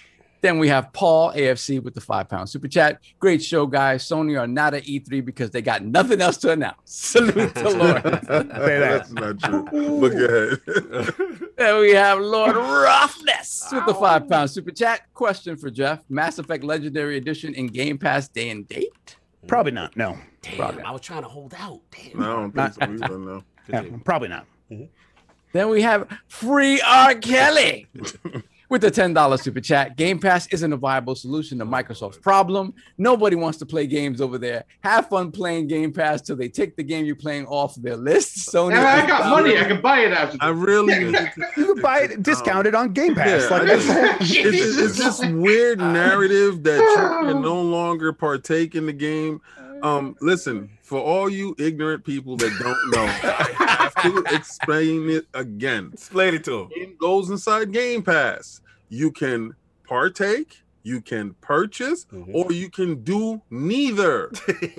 Then 0.44 0.58
we 0.58 0.68
have 0.68 0.92
Paul 0.92 1.32
AFC 1.32 1.82
with 1.82 1.94
the 1.94 2.02
five 2.02 2.28
pound 2.28 2.50
super 2.50 2.68
chat. 2.68 3.00
Great 3.18 3.42
show, 3.42 3.64
guys. 3.64 4.06
Sony 4.06 4.38
are 4.38 4.46
not 4.46 4.74
at 4.74 4.82
E3 4.82 5.24
because 5.24 5.50
they 5.50 5.62
got 5.62 5.82
nothing 5.82 6.20
else 6.20 6.36
to 6.36 6.52
announce. 6.52 6.76
Salute 6.84 7.54
to 7.54 7.70
Lord. 7.70 8.02
Say 8.02 8.18
that. 8.28 9.08
That's 9.08 9.10
not 9.10 9.38
true. 9.40 9.64
Look 9.72 10.12
ahead. 10.12 11.48
then 11.56 11.80
we 11.80 11.92
have 11.92 12.20
Lord 12.20 12.56
Roughness 12.56 13.70
with 13.72 13.86
the 13.86 13.94
five 13.94 14.28
pound 14.28 14.50
super 14.50 14.70
chat. 14.70 15.10
Question 15.14 15.56
for 15.56 15.70
Jeff: 15.70 16.04
Mass 16.10 16.38
Effect 16.38 16.62
Legendary 16.62 17.16
Edition 17.16 17.54
in 17.54 17.68
Game 17.68 17.96
Pass 17.96 18.28
day 18.28 18.50
and 18.50 18.68
date? 18.68 19.16
Probably 19.46 19.72
not. 19.72 19.96
No. 19.96 20.18
Damn, 20.42 20.56
Probably. 20.56 20.82
I 20.82 20.90
was 20.90 21.00
trying 21.00 21.22
to 21.22 21.28
hold 21.30 21.54
out. 21.56 21.80
Damn. 21.90 22.20
No, 22.20 22.30
I 22.30 22.40
don't 22.40 22.52
think 22.52 22.74
so 22.74 23.06
either. 23.06 23.18
No. 23.18 23.44
Yeah, 23.66 23.82
probably 24.04 24.28
not. 24.28 24.44
Mm-hmm. 24.70 24.84
Then 25.54 25.70
we 25.70 25.80
have 25.80 26.06
Free 26.28 26.82
R. 26.82 27.14
Kelly 27.14 27.88
with 28.74 28.82
the 28.82 28.90
$10 28.90 29.40
super 29.40 29.60
chat. 29.60 29.96
Game 29.96 30.18
Pass 30.18 30.48
isn't 30.48 30.72
a 30.72 30.76
viable 30.76 31.14
solution 31.14 31.58
to 31.60 31.64
Microsoft's 31.64 32.18
problem. 32.18 32.74
Nobody 32.98 33.36
wants 33.36 33.56
to 33.58 33.66
play 33.66 33.86
games 33.86 34.20
over 34.20 34.36
there. 34.36 34.64
Have 34.82 35.08
fun 35.08 35.30
playing 35.30 35.68
Game 35.68 35.92
Pass 35.92 36.20
till 36.22 36.34
they 36.34 36.48
take 36.48 36.74
the 36.74 36.82
game 36.82 37.06
you're 37.06 37.14
playing 37.14 37.46
off 37.46 37.76
their 37.76 37.96
list. 37.96 38.48
Sony. 38.52 38.72
Yeah, 38.72 39.02
I 39.04 39.06
got 39.06 39.30
money. 39.30 39.56
I 39.56 39.64
can 39.64 39.80
buy 39.80 40.00
it 40.00 40.12
after. 40.12 40.38
I 40.40 40.48
really. 40.48 41.14
You 41.56 41.74
can 41.74 41.82
buy 41.82 42.00
it 42.00 42.22
discounted 42.24 42.74
on 42.74 42.92
Game 42.92 43.14
Pass. 43.14 43.48
Yeah, 43.48 43.56
like 43.58 43.68
just- 43.68 43.88
it's, 44.34 44.34
it's, 44.34 44.76
it's 44.78 44.98
this 44.98 45.24
weird 45.32 45.78
narrative 45.78 46.64
that 46.64 46.78
you 46.78 47.28
can 47.32 47.40
no 47.42 47.62
longer 47.62 48.12
partake 48.12 48.74
in 48.74 48.86
the 48.86 48.92
game. 48.92 49.40
Um, 49.82 50.16
listen, 50.20 50.70
for 50.82 50.98
all 51.00 51.28
you 51.28 51.54
ignorant 51.58 52.04
people 52.04 52.36
that 52.38 52.50
don't 52.58 52.90
know, 52.90 53.04
I 53.04 53.76
have 53.92 53.94
to 54.02 54.34
explain 54.34 55.10
it 55.10 55.26
again. 55.34 55.90
Explain 55.92 56.34
it 56.34 56.44
to 56.44 56.62
him. 56.62 56.68
Game 56.74 56.96
goes 56.98 57.30
inside 57.30 57.70
Game 57.72 58.02
Pass. 58.02 58.60
You 58.88 59.10
can 59.10 59.54
partake, 59.86 60.62
you 60.82 61.00
can 61.00 61.34
purchase, 61.40 62.06
Mhm. 62.12 62.30
or 62.34 62.52
you 62.52 62.70
can 62.70 63.02
do 63.02 63.40
neither. 63.50 64.30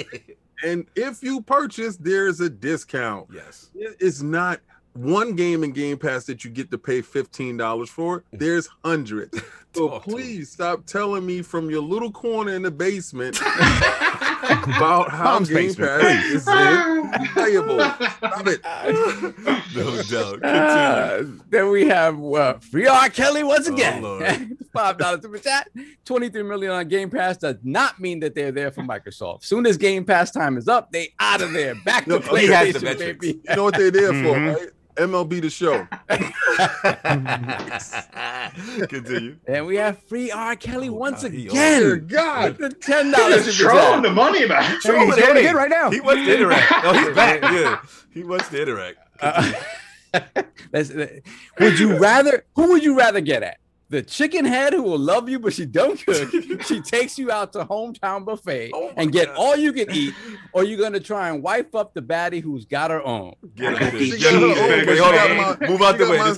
And 0.63 0.85
if 0.95 1.21
you 1.21 1.41
purchase, 1.41 1.97
there's 1.97 2.39
a 2.39 2.49
discount. 2.49 3.27
yes. 3.31 3.69
It's 3.75 4.21
not 4.21 4.61
one 4.93 5.35
game 5.35 5.65
in 5.65 5.71
Game 5.73 5.97
Pass 5.97 6.23
that 6.25 6.45
you 6.45 6.49
get 6.49 6.71
to 6.71 6.77
pay 6.77 7.01
$15 7.01 7.89
for. 7.89 8.23
There's 8.31 8.69
hundreds. 8.83 9.37
So 9.75 9.89
Talk 9.89 10.03
please 10.03 10.51
stop 10.51 10.85
telling 10.85 11.25
me 11.25 11.41
from 11.41 11.69
your 11.69 11.81
little 11.81 12.11
corner 12.11 12.53
in 12.53 12.61
the 12.61 12.71
basement 12.71 13.37
about 13.41 15.09
how 15.11 15.33
Mom's 15.35 15.49
Game 15.49 15.57
basement, 15.67 16.01
Pass 16.01 16.25
is 16.25 16.47
invaluable. 16.47 17.79
Stop 17.79 18.47
it. 18.47 18.61
no 19.75 20.01
doubt. 20.03 20.43
Uh, 20.45 21.23
then 21.49 21.69
we 21.69 21.87
have 21.87 22.23
uh, 22.23 22.53
free 22.59 22.87
R. 22.87 23.09
Kelly 23.09 23.43
once 23.43 23.67
Oh, 23.69 23.73
again. 23.73 24.01
Lord. 24.01 24.57
Five 24.73 24.97
dollars 24.97 25.21
super 25.21 25.37
chat. 25.39 25.69
Twenty-three 26.05 26.43
million 26.43 26.71
on 26.71 26.87
Game 26.87 27.09
Pass 27.09 27.37
does 27.37 27.55
not 27.63 27.99
mean 27.99 28.19
that 28.21 28.35
they're 28.35 28.51
there 28.51 28.71
for 28.71 28.81
Microsoft. 28.81 29.43
Soon 29.45 29.65
as 29.65 29.77
Game 29.77 30.03
Pass 30.05 30.31
time 30.31 30.57
is 30.57 30.67
up, 30.67 30.91
they 30.91 31.13
out 31.19 31.41
of 31.41 31.53
there. 31.53 31.75
Back 31.75 32.03
to 32.05 32.09
No, 32.11 32.19
he 32.19 32.47
has 32.47 32.73
the 32.73 32.79
PlayStation, 32.79 32.83
metrics. 32.83 33.19
baby. 33.25 33.41
You 33.49 33.55
know 33.55 33.63
what 33.63 33.75
they're 33.77 33.91
there 33.91 34.09
for, 34.09 34.35
Mhm. 34.37 34.55
right? 34.55 34.69
MLB 34.95 35.41
the 35.41 35.49
show. 35.49 35.87
Continue. 38.87 39.37
And 39.47 39.65
we 39.65 39.75
have 39.77 40.01
free 40.03 40.31
R. 40.31 40.55
Kelly 40.55 40.89
Oh, 40.89 40.93
once 40.93 41.23
God, 41.23 41.33
again. 41.33 41.81
Dear 41.81 41.95
God. 41.97 42.57
The 42.57 42.69
ten 42.69 43.11
dollars 43.11 43.45
He's 43.45 43.57
throwing 43.57 44.01
the 44.01 44.11
money 44.11 44.47
back. 44.47 44.81
Hey, 44.83 45.05
he's 45.05 45.15
doing 45.15 45.29
it 45.31 45.37
again 45.39 45.55
right 45.55 45.69
now. 45.69 45.91
He 45.91 46.01
wants 46.01 46.25
to 46.25 46.35
interact. 46.35 46.71
Oh, 46.83 46.93
he's 46.93 47.09
back. 47.15 47.41
Yeah. 47.41 47.81
He 48.13 48.23
wants 48.23 48.49
to 48.49 48.61
interact. 48.61 48.97
Uh, 49.21 49.51
would 51.59 51.79
you 51.79 51.97
rather? 51.97 52.45
Who 52.55 52.69
would 52.69 52.83
you 52.83 52.97
rather 52.97 53.21
get 53.21 53.43
at? 53.43 53.57
The 53.95 54.01
chicken 54.01 54.43
head 54.43 54.73
who 54.73 54.83
will 54.83 54.99
love 54.99 55.29
you, 55.29 55.39
but 55.39 55.53
she 55.53 55.65
don't 55.65 55.97
cook. 56.05 56.29
she 56.67 56.81
takes 56.81 57.17
you 57.17 57.31
out 57.31 57.53
to 57.53 57.63
hometown 57.63 58.25
buffet 58.25 58.71
Oh 58.73 58.91
and 58.97 59.09
get 59.09 59.27
God. 59.27 59.35
all 59.37 59.55
you 59.55 59.71
can 59.71 59.89
eat, 59.89 60.13
or 60.51 60.65
you're 60.65 60.77
gonna 60.77 60.99
try 60.99 61.29
and 61.29 61.41
wipe 61.41 61.73
up 61.73 61.93
the 61.93 62.01
baddie 62.01 62.41
who's 62.41 62.65
got 62.65 62.91
her 62.91 63.01
own. 63.01 63.35
Get 63.55 63.77
She 63.77 63.85
him. 63.85 63.91
King. 63.91 64.09
got 64.11 64.19
Get 64.19 64.33
him. 64.33 64.41
her 64.41 64.47
Wait, 64.49 64.57
own, 64.57 64.69
wait, 64.69 64.85
but 64.85 64.97
hold 64.97 65.13
she 65.13 65.19
on. 66.19 66.35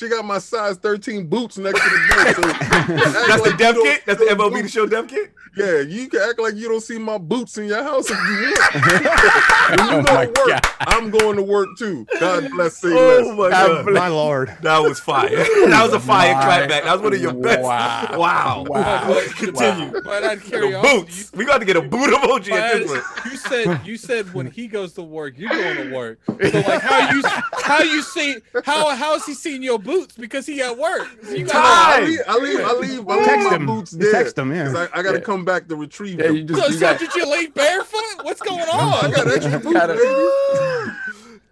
Got 0.00 0.24
my- 0.24 0.34
Move 0.34 0.40
out 0.40 0.42
she 0.42 0.50
got 0.50 0.50
my- 0.50 0.50
This 0.50 0.50
king. 0.50 0.54
She 0.54 0.56
got 0.56 0.64
my 0.64 0.74
size 0.74 0.76
13 0.78 1.26
boots 1.26 1.58
next 1.58 1.80
to 1.80 1.88
the 1.88 2.14
bed. 2.14 2.34
So 2.34 2.42
That's 3.28 3.42
the 3.42 3.54
dev 3.56 3.74
kit? 3.76 4.02
That's 4.06 4.18
the 4.18 4.26
MLB 4.26 4.62
the 4.62 4.68
show 4.68 4.86
dev 4.86 5.08
kit? 5.08 5.32
Yeah, 5.56 5.80
you 5.82 6.08
can 6.08 6.20
act 6.28 6.40
like 6.40 6.56
you 6.56 6.68
don't 6.68 6.80
see 6.80 6.98
my 6.98 7.16
boots 7.16 7.56
in 7.58 7.66
your 7.66 7.82
house 7.84 8.06
if 8.10 8.18
you 8.18 8.54
want. 8.56 8.74
when 9.78 9.88
you 9.88 9.94
Oh 9.94 10.02
go 10.02 10.14
my 10.14 10.24
to 10.26 10.30
work, 10.40 10.48
God. 10.48 10.60
I'm 10.80 11.10
going 11.10 11.36
to 11.36 11.42
work 11.42 11.68
too. 11.78 12.04
God 12.18 12.50
bless, 12.50 12.82
you. 12.82 12.90
Oh 12.98 13.36
my 13.36 13.50
God 13.50 13.84
god. 13.84 13.94
My 13.94 14.08
lord. 14.08 14.56
That 14.62 14.78
was 14.80 14.98
fire. 14.98 15.28
That 15.74 15.82
was 15.84 15.92
a 15.92 16.00
fire 16.00 16.34
My- 16.34 16.42
clapback. 16.42 16.82
That 16.84 16.92
was 16.94 17.02
one 17.02 17.12
of 17.14 17.20
your 17.22 17.34
best. 17.34 17.62
Wow. 17.62 18.08
Wow. 18.18 18.64
Wow. 18.68 19.22
Continue. 19.36 20.00
But 20.04 20.24
I'd 20.24 20.42
carry 20.42 20.70
The 20.72 20.78
on. 20.78 20.82
boots. 20.82 21.32
We 21.32 21.44
got 21.44 21.58
to 21.58 21.64
get 21.64 21.76
a 21.76 21.82
boot 21.82 22.10
emoji 22.12 22.50
at 22.50 22.78
this 22.78 22.90
one. 22.90 23.02
You 23.30 23.36
said 23.36 23.80
you 23.86 23.96
said 23.96 24.34
when 24.34 24.50
he 24.50 24.66
goes 24.66 24.92
to 24.94 25.02
work, 25.02 25.34
you're 25.38 25.50
going 25.50 25.88
to 25.88 25.94
work. 25.94 26.18
So 26.26 26.34
like 26.36 26.80
how 26.82 27.12
you 27.14 27.22
how 27.62 27.82
you 27.82 28.02
see 28.02 28.36
how 28.64 28.94
how's 28.96 29.24
he 29.24 29.34
seeing 29.34 29.62
your 29.62 29.78
boots 29.84 30.16
because 30.16 30.46
he 30.46 30.60
at 30.62 30.76
work? 30.76 31.06
So 31.22 31.30
you 31.30 31.46
Time. 31.46 31.62
gotta- 31.62 32.02
I 32.02 32.06
leave, 32.06 32.20
I 32.26 32.34
leave, 32.36 32.60
I 32.60 32.72
leave, 32.72 33.08
I 33.08 33.16
leave 33.16 33.24
Text 33.26 33.46
my 33.50 33.54
him. 33.56 33.66
boots 33.66 33.90
there. 33.92 34.10
Text 34.12 34.38
him, 34.38 34.52
yeah. 34.54 34.64
'cause 34.72 34.88
I, 34.92 34.98
I 34.98 35.02
got 35.02 35.12
to 35.12 35.20
come 35.20 35.44
back 35.44 35.68
to 35.68 35.76
retrieve 35.76 36.18
Yeah, 36.18 36.26
them. 36.28 36.36
you 36.36 36.48
So, 36.48 36.54
just 36.56 36.68
you 36.70 36.74
so 36.74 36.80
got, 36.80 36.98
did 36.98 37.14
you 37.14 37.30
leave 37.30 37.54
barefoot? 37.54 38.00
What's 38.22 38.40
going 38.42 38.58
on? 38.68 38.80
I 38.80 39.00
on? 39.06 39.10
got 39.12 39.26
extra 39.28 39.58
boots, 39.60 39.78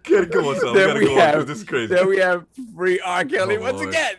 gotta- 0.03 0.21
baby. 0.27 0.31
Go 0.33 0.49
on, 0.49 0.59
son. 0.59 0.73
We 0.73 0.79
Then 0.79 0.87
gotta 0.87 0.99
we 0.99 1.05
go 1.05 1.11
on. 1.13 1.17
have- 1.19 1.47
This 1.47 1.57
is 1.59 1.63
crazy. 1.63 1.87
There 1.93 2.07
we 2.07 2.17
have 2.17 2.45
free 2.75 2.99
R. 2.99 3.25
Kelly 3.33 3.57
Oh, 3.57 3.61
once 3.61 3.77
Lord. 3.77 3.89
again. 3.89 4.15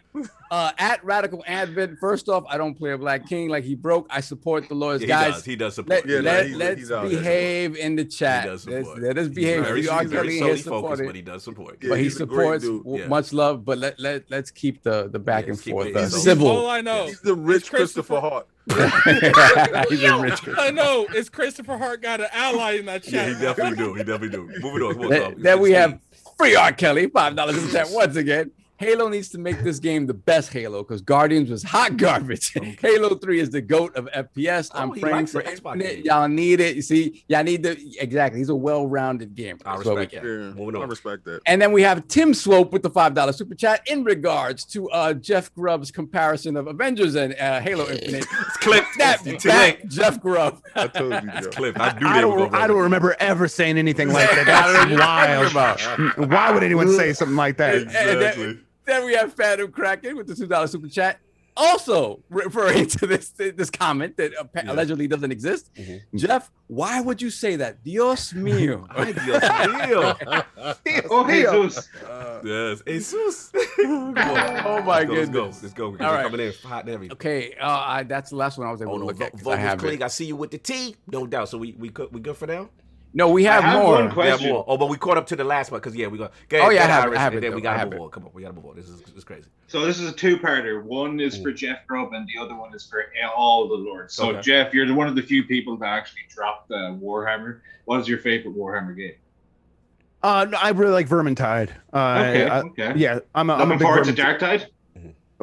Uh, 0.50 0.70
at 0.78 1.04
Radical 1.04 1.42
Advent. 1.48 1.98
First 1.98 2.28
off, 2.28 2.44
I 2.48 2.56
don't 2.58 2.74
play 2.76 2.92
a 2.92 2.98
Black 2.98 3.26
King 3.26 3.48
like 3.48 3.64
he 3.64 3.74
broke. 3.74 4.06
I 4.10 4.20
support 4.20 4.68
the 4.68 4.74
lawyers, 4.76 5.00
Yeah, 5.02 5.06
he 5.06 5.24
guys. 5.24 5.34
does. 5.34 5.44
He 5.44 5.56
does 5.56 5.74
support. 5.74 6.06
Let, 6.06 6.08
yeah, 6.08 6.20
let, 6.20 6.46
he's, 6.46 6.56
let's 6.56 6.80
he's 6.80 6.88
behave 7.18 7.76
in 7.76 7.96
the 7.96 8.04
chat. 8.04 8.44
does 8.46 8.68
Let's, 8.68 8.86
let 8.88 9.18
us 9.18 9.26
He's 9.26 9.34
behave. 9.34 9.64
very, 9.64 9.88
R. 9.88 10.02
he's 10.02 10.10
very 10.12 10.26
Kelly 10.28 10.38
solely 10.38 10.52
is 10.52 10.62
focused, 10.62 10.64
supported. 10.64 11.06
but 11.06 11.16
he 11.16 11.22
does 11.22 11.42
support. 11.42 11.78
Yeah, 11.82 11.88
but 11.88 11.98
he 11.98 12.04
he's 12.04 12.20
a 12.20 12.26
great 12.26 12.62
supports 12.62 13.00
Yeah. 13.02 13.08
much 13.08 13.32
love. 13.32 13.64
But 13.64 13.78
let 13.78 13.98
let 13.98 14.30
let's 14.30 14.52
keep 14.52 14.82
the 14.84 15.08
the 15.10 15.18
back 15.18 15.46
Yeah, 15.46 15.50
and 15.52 15.60
forth 15.60 15.86
it- 15.88 15.96
uh, 15.96 16.02
he's 16.02 16.26
All. 16.40 16.68
I 16.68 16.80
know. 16.82 17.06
He's 17.06 17.20
the 17.20 17.34
rich 17.34 17.70
Christopher- 17.70 17.76
Christopher 18.14 18.20
Hart. 18.20 18.46
He's 19.90 20.02
a 20.04 20.18
rich. 20.18 20.40
I 20.56 20.70
know. 20.70 21.06
Is 21.14 21.28
Christopher 21.28 21.76
Hart 21.76 22.00
got 22.02 22.20
an 22.20 22.28
ally 22.32 22.72
in 22.78 22.86
that 22.86 23.06
Yeah, 23.06 23.26
chat? 23.26 23.36
he 23.36 23.42
definitely 23.44 23.76
do. 23.76 23.94
He 23.94 24.04
definitely 24.04 24.30
do. 24.30 24.50
Moving 24.60 24.82
on. 24.82 24.94
Come 24.94 25.02
on, 25.04 25.10
Then, 25.10 25.34
then 25.38 25.60
we 25.60 25.72
have 25.72 25.98
free 26.38 26.54
R. 26.56 26.72
Kelly, 26.72 27.08
five 27.08 27.36
dollars 27.36 27.56
in 27.58 27.66
the 27.66 27.72
chat 27.72 27.88
once 27.90 28.16
again. 28.16 28.50
Halo 28.76 29.08
needs 29.08 29.28
to 29.30 29.38
make 29.38 29.60
this 29.62 29.78
game 29.78 30.06
the 30.06 30.14
best 30.14 30.52
Halo 30.52 30.82
because 30.82 31.00
Guardians 31.00 31.48
was 31.48 31.62
hot 31.62 31.96
garbage. 31.98 32.52
Halo 32.80 33.14
3 33.14 33.40
is 33.40 33.50
the 33.50 33.60
GOAT 33.60 33.94
of 33.96 34.06
FPS. 34.06 34.70
Oh, 34.74 34.78
I'm 34.80 34.90
praying 34.92 35.26
for 35.26 35.42
the 35.42 35.48
Xbox 35.50 35.74
Infinite. 35.80 36.04
Y'all 36.04 36.28
need 36.28 36.60
it. 36.60 36.74
You 36.76 36.82
see, 36.82 37.24
y'all 37.28 37.44
need 37.44 37.62
the 37.62 37.78
exactly. 38.00 38.40
He's 38.40 38.48
a 38.48 38.54
well-rounded 38.54 39.34
game. 39.34 39.58
I 39.64 39.76
That's 39.76 39.86
we 39.86 39.94
respect 39.94 40.12
that. 40.14 40.28
Yeah, 40.28 40.50
Moving 40.52 40.82
I 40.82 40.84
respect 40.86 41.24
that. 41.26 41.40
And 41.46 41.62
then 41.62 41.70
we 41.72 41.82
have 41.82 42.06
Tim 42.08 42.34
Slope 42.34 42.72
with 42.72 42.82
the 42.82 42.90
five 42.90 43.14
dollar 43.14 43.32
super 43.32 43.54
chat 43.54 43.82
in 43.86 44.02
regards 44.04 44.64
to 44.66 44.90
uh, 44.90 45.14
Jeff 45.14 45.54
Grubb's 45.54 45.90
comparison 45.90 46.56
of 46.56 46.66
Avengers 46.66 47.14
and 47.14 47.34
uh, 47.38 47.60
Halo 47.60 47.88
Infinite. 47.88 48.26
It's 48.46 48.56
clip. 48.58 48.84
That 48.98 49.26
It's 49.26 49.42
too 49.42 49.48
back. 49.48 49.86
Jeff 49.86 50.20
Grubb. 50.20 50.60
I 50.74 50.88
told 50.88 51.12
you, 51.12 51.30
Joe. 51.42 51.50
Clip. 51.50 51.78
I 51.78 51.98
knew 51.98 52.06
I 52.06 52.14
they 52.16 52.20
don't, 52.22 52.38
gonna 52.38 52.56
I 52.56 52.66
don't 52.66 52.80
remember 52.80 53.14
ever 53.20 53.46
saying 53.48 53.78
anything 53.78 54.12
like 54.12 54.28
that. 54.30 54.46
That's 54.46 55.56
wild. 55.56 56.30
Why 56.30 56.50
would 56.50 56.62
anyone 56.62 56.88
say 56.96 57.12
something 57.12 57.36
like 57.36 57.56
that? 57.58 57.74
And 57.76 57.90
then- 57.90 58.16
Exactly. 58.16 58.60
Then 58.86 59.06
we 59.06 59.14
have 59.14 59.32
Phantom 59.34 59.70
Kraken 59.70 60.16
with 60.16 60.26
the 60.26 60.34
two 60.34 60.46
dollar 60.46 60.66
super 60.66 60.88
chat. 60.88 61.18
Also 61.56 62.20
referring 62.30 62.86
to 62.98 63.06
this 63.06 63.30
this 63.30 63.70
comment 63.70 64.16
that 64.16 64.32
Yeah. 64.56 64.72
allegedly 64.72 65.06
doesn't 65.06 65.30
exist. 65.30 65.70
Mhm. 65.78 66.00
Jeff, 66.16 66.50
why 66.66 67.00
would 67.00 67.22
you 67.22 67.30
say 67.30 67.54
that? 67.56 67.84
Dios 67.84 68.32
mío. 68.46 68.86
Ay, 68.96 69.12
Dios 69.12 69.40
mío. 69.42 70.16
Oh, 71.10 71.28
Jesus. 71.28 71.88
Uh, 72.04 72.40
Yes. 72.44 72.82
Jesus. 72.86 73.52
Come 73.80 74.18
on. 74.18 74.66
Oh 74.66 74.82
my 74.82 75.04
Let's 75.04 75.06
go, 75.06 75.14
goodness. 75.14 75.62
Let's 75.62 75.74
go. 75.74 75.88
Let's 75.90 75.98
go. 75.98 76.04
All 76.04 76.10
All 76.10 76.16
right. 76.16 76.24
Coming 76.30 76.46
in 76.48 76.52
hot 76.64 76.80
and 76.84 76.90
heavy. 76.90 77.12
Okay, 77.12 77.54
uh, 77.60 77.68
I, 77.68 78.02
that's 78.02 78.30
the 78.30 78.36
last 78.36 78.58
one 78.58 78.66
I 78.66 78.72
was 78.72 78.82
able 78.82 78.92
Oh 78.92 78.94
to 78.96 79.00
no, 79.00 79.06
look 79.06 79.18
vo- 79.18 79.24
at. 79.26 79.32
'cause 79.32 79.46
I 79.46 79.56
have 79.56 79.84
it. 79.84 80.02
I 80.02 80.08
see 80.08 80.24
you 80.26 80.34
with 80.36 80.50
the 80.50 80.58
T. 80.58 80.96
No 81.06 81.24
doubt. 81.26 81.48
So 81.50 81.58
we 81.58 81.72
we 81.78 81.88
good, 81.88 82.12
we 82.12 82.20
good 82.20 82.36
for 82.36 82.46
now. 82.48 82.68
No, 83.16 83.30
we 83.30 83.44
have, 83.44 83.62
I 83.62 83.68
have 83.68 83.82
more. 83.82 83.92
one 83.94 84.16
We 84.16 84.26
have 84.26 84.42
more. 84.42 84.64
Oh, 84.66 84.76
but 84.76 84.88
we 84.88 84.96
caught 84.96 85.16
up 85.16 85.28
to 85.28 85.36
the 85.36 85.44
last 85.44 85.70
one 85.70 85.80
because 85.80 85.94
yeah, 85.94 86.08
we 86.08 86.18
got. 86.18 86.32
Oh, 86.52 86.70
yeah, 86.70 86.82
I 86.82 86.86
have 86.88 87.12
it, 87.12 87.16
I 87.16 87.20
have 87.20 87.34
it, 87.34 87.40
then 87.42 87.54
we 87.54 87.60
gotta 87.60 87.88
move 87.88 88.00
on. 88.00 88.10
Come 88.10 88.24
on, 88.24 88.30
we 88.34 88.42
gotta 88.42 88.54
move 88.54 88.66
on. 88.66 88.74
This 88.74 88.88
is 88.88 89.00
this 89.02 89.14
is 89.14 89.22
crazy. 89.24 89.46
So 89.68 89.84
this 89.86 90.00
is 90.00 90.10
a 90.10 90.12
two-parter. 90.12 90.82
One 90.82 91.20
is 91.20 91.40
for 91.40 91.52
Jeff 91.52 91.86
Grubb, 91.86 92.12
and 92.12 92.28
the 92.28 92.42
other 92.44 92.56
one 92.56 92.74
is 92.74 92.84
for 92.84 93.04
all 93.34 93.68
the 93.68 93.74
lords. 93.74 94.14
So 94.14 94.30
Okay. 94.30 94.40
Jeff, 94.40 94.74
you're 94.74 94.86
the- 94.86 94.94
one 94.94 95.06
of 95.06 95.14
the 95.14 95.22
few 95.22 95.44
people 95.44 95.76
that 95.78 95.86
actually 95.88 96.22
dropped 96.28 96.68
the 96.68 96.98
Warhammer. 97.00 97.60
What 97.84 98.00
is 98.00 98.08
your 98.08 98.18
favorite 98.18 98.56
Warhammer 98.56 98.96
game? 98.96 99.14
Uh, 100.22 100.46
no, 100.50 100.58
I 100.60 100.70
really 100.70 100.92
like 100.92 101.08
Vermintide. 101.08 101.68
Uh, 101.92 102.16
Okay, 102.18 102.48
I- 102.48 102.60
okay. 102.62 102.92
yeah, 102.96 103.18
I'm 103.34 103.48
a, 103.50 103.54
I'm 103.54 103.60
a 103.60 103.64
Looking 103.64 103.78
big 103.78 103.86
forward 103.86 104.04
to 104.06 104.12
Vermintide- 104.12 104.38
Darktide. 104.40 104.60
Wh- 104.62 104.68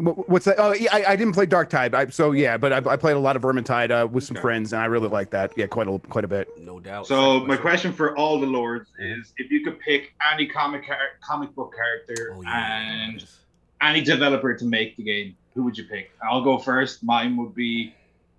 What's 0.01 0.45
that? 0.45 0.55
Oh, 0.57 0.73
yeah, 0.73 0.89
I, 0.93 1.11
I 1.11 1.15
didn't 1.15 1.33
play 1.33 1.45
Darktide, 1.45 1.93
I, 1.93 2.07
so 2.07 2.31
yeah, 2.31 2.57
but 2.57 2.73
I, 2.73 2.77
I 2.91 2.95
played 2.97 3.15
a 3.15 3.19
lot 3.19 3.35
of 3.35 3.41
Vermintide 3.43 3.91
uh, 3.91 4.07
with 4.07 4.23
some 4.23 4.35
Okay. 4.37 4.41
friends, 4.41 4.73
and 4.73 4.81
I 4.81 4.85
really 4.85 5.07
like 5.09 5.29
that. 5.31 5.53
Yeah, 5.55 5.67
quite 5.67 5.87
a 5.87 5.99
quite 5.99 6.23
a 6.25 6.27
bit. 6.27 6.49
No 6.59 6.79
doubt. 6.79 7.07
So 7.07 7.41
my 7.45 7.57
question 7.57 7.93
for 7.93 8.17
all 8.17 8.39
the 8.39 8.47
lords 8.47 8.89
is: 8.99 9.33
if 9.37 9.51
you 9.51 9.63
could 9.63 9.79
pick 9.79 10.13
any 10.33 10.47
comic 10.47 10.85
char- 10.85 10.97
comic 11.23 11.53
book 11.55 11.73
character 11.75 12.33
Oh, 12.35 12.41
yeah. 12.41 13.07
and 13.09 13.25
any 13.81 14.01
developer 14.01 14.55
to 14.55 14.65
make 14.65 14.97
the 14.97 15.03
game, 15.03 15.35
who 15.53 15.63
would 15.63 15.77
you 15.77 15.83
pick? 15.85 16.11
I'll 16.23 16.43
go 16.43 16.57
first. 16.57 17.03
Mine 17.03 17.37
would 17.37 17.53
be 17.55 17.93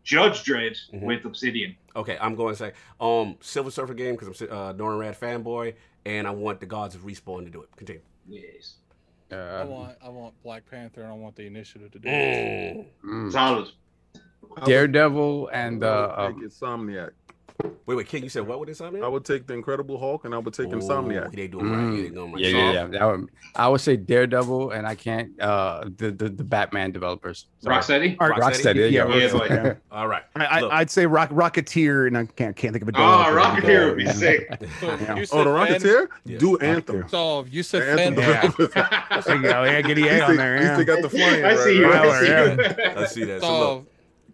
Judge 0.04 0.44
Dredd 0.44 0.76
Mhm. 0.92 1.02
with 1.02 1.24
Obsidian. 1.24 1.76
Okay, 1.94 2.16
I'm 2.20 2.34
going 2.34 2.54
to 2.54 2.58
say 2.58 2.72
um 3.00 3.36
Silver 3.40 3.70
Surfer 3.70 3.94
game 3.94 4.16
because 4.16 4.40
I'm 4.40 4.48
uh, 4.50 4.72
Norrin 4.72 4.98
Radd 4.98 5.16
fanboy, 5.18 5.74
and 6.06 6.26
I 6.26 6.30
want 6.30 6.58
the 6.60 6.66
gods 6.66 6.94
of 6.94 7.02
respawn 7.02 7.44
to 7.44 7.50
do 7.50 7.62
it. 7.62 7.68
Continue. 7.76 8.02
Yes. 8.28 8.74
I 9.32 9.60
Uh, 9.62 9.66
want 9.66 9.96
I 10.04 10.08
want 10.08 10.34
Black 10.42 10.64
Panther 10.70 11.02
and 11.02 11.10
I 11.12 11.14
want 11.16 11.36
the 11.36 11.46
initiative 11.46 11.90
to 11.92 11.98
do 11.98 12.08
it. 12.08 12.86
Mm. 13.04 13.32
Solid. 13.32 13.68
Daredevil 14.64 15.48
and 15.52 15.82
I 15.84 15.88
uh, 15.88 16.14
um, 16.28 16.42
Insomniac. 16.42 17.10
Wait, 17.86 17.96
wait, 17.96 18.06
King, 18.06 18.22
you 18.22 18.28
said 18.28 18.46
what 18.46 18.60
with 18.60 18.68
this 18.68 18.80
on 18.80 19.02
I 19.02 19.08
would 19.08 19.24
take 19.24 19.46
the 19.46 19.54
Incredible 19.54 19.98
Hulk, 19.98 20.24
and 20.24 20.34
I 20.34 20.38
would 20.38 20.54
take 20.54 20.68
Insomniac. 20.68 21.32
They 21.34 21.48
doing 21.48 21.70
right. 21.70 21.94
Yeah, 21.96 22.02
they 22.02 22.08
doing 22.10 22.32
right. 22.32 22.40
yeah, 22.42 22.48
yeah, 22.50 22.72
yeah. 22.72 22.86
That 22.86 23.04
would, 23.06 23.28
I 23.56 23.68
would 23.68 23.80
say 23.80 23.96
Daredevil, 23.96 24.70
and 24.70 24.86
I 24.86 24.94
can't 24.94 25.38
uh 25.40 25.84
the 25.96 26.10
the, 26.12 26.28
the 26.28 26.44
Batman 26.44 26.92
developers. 26.92 27.46
Sorry. 27.60 27.76
Rocksteady. 27.76 28.16
Ar- 28.20 28.32
Rocksteady? 28.32 28.40
Rocksteady, 28.40 28.90
yeah, 28.92 29.06
Yeah, 29.08 29.28
Rocksteady. 29.28 29.62
boy. 29.64 29.76
All 29.96 30.08
right. 30.08 30.22
I, 30.36 30.44
I, 30.60 30.78
I'd 30.80 30.90
say 30.90 31.06
Rock, 31.06 31.30
Rocketeer, 31.30 32.06
and 32.06 32.16
I 32.16 32.24
can't 32.26 32.54
can't 32.56 32.72
think 32.72 32.82
of 32.82 32.88
a. 32.88 32.92
Oh, 32.96 33.24
developer. 33.26 33.60
Rocketeer 33.62 33.88
would 33.88 33.96
be 33.98 34.04
Yeah. 34.04 34.12
sick. 34.12 34.48
So 34.80 34.86
Yeah. 34.86 35.16
you 35.16 35.26
said 35.26 35.46
Oh, 35.46 35.52
the 35.58 35.66
fan- 35.66 35.80
Rocketeer? 35.80 36.06
Yeah. 36.24 36.38
Do 36.38 36.56
Anthem. 36.58 37.08
So 37.08 37.44
you 37.50 37.62
said 37.62 37.98
Anthem 37.98 38.14
fan. 38.16 38.30
Yeah. 38.30 38.40
developers. 38.42 39.24
There 39.26 39.36
you 39.36 39.42
go. 39.42 39.64
Yeah, 39.64 39.80
get 39.82 39.94
the 39.96 40.08
A 40.08 40.12
least 40.12 40.22
on 40.24 40.36
there. 40.36 40.56
at 40.56 40.62
least 40.78 40.78
Yeah. 40.88 40.94
got 40.94 41.02
the 41.02 41.10
flying. 41.10 41.44
I 41.44 41.56
see 41.56 41.76
you. 41.78 41.84
right, 41.90 42.00
I 42.06 42.20
see 42.20 42.32
Right. 42.32 42.96
I 42.98 43.06
see 43.06 43.24
that. 43.24 43.40
So 43.40 43.46
So 43.48 43.86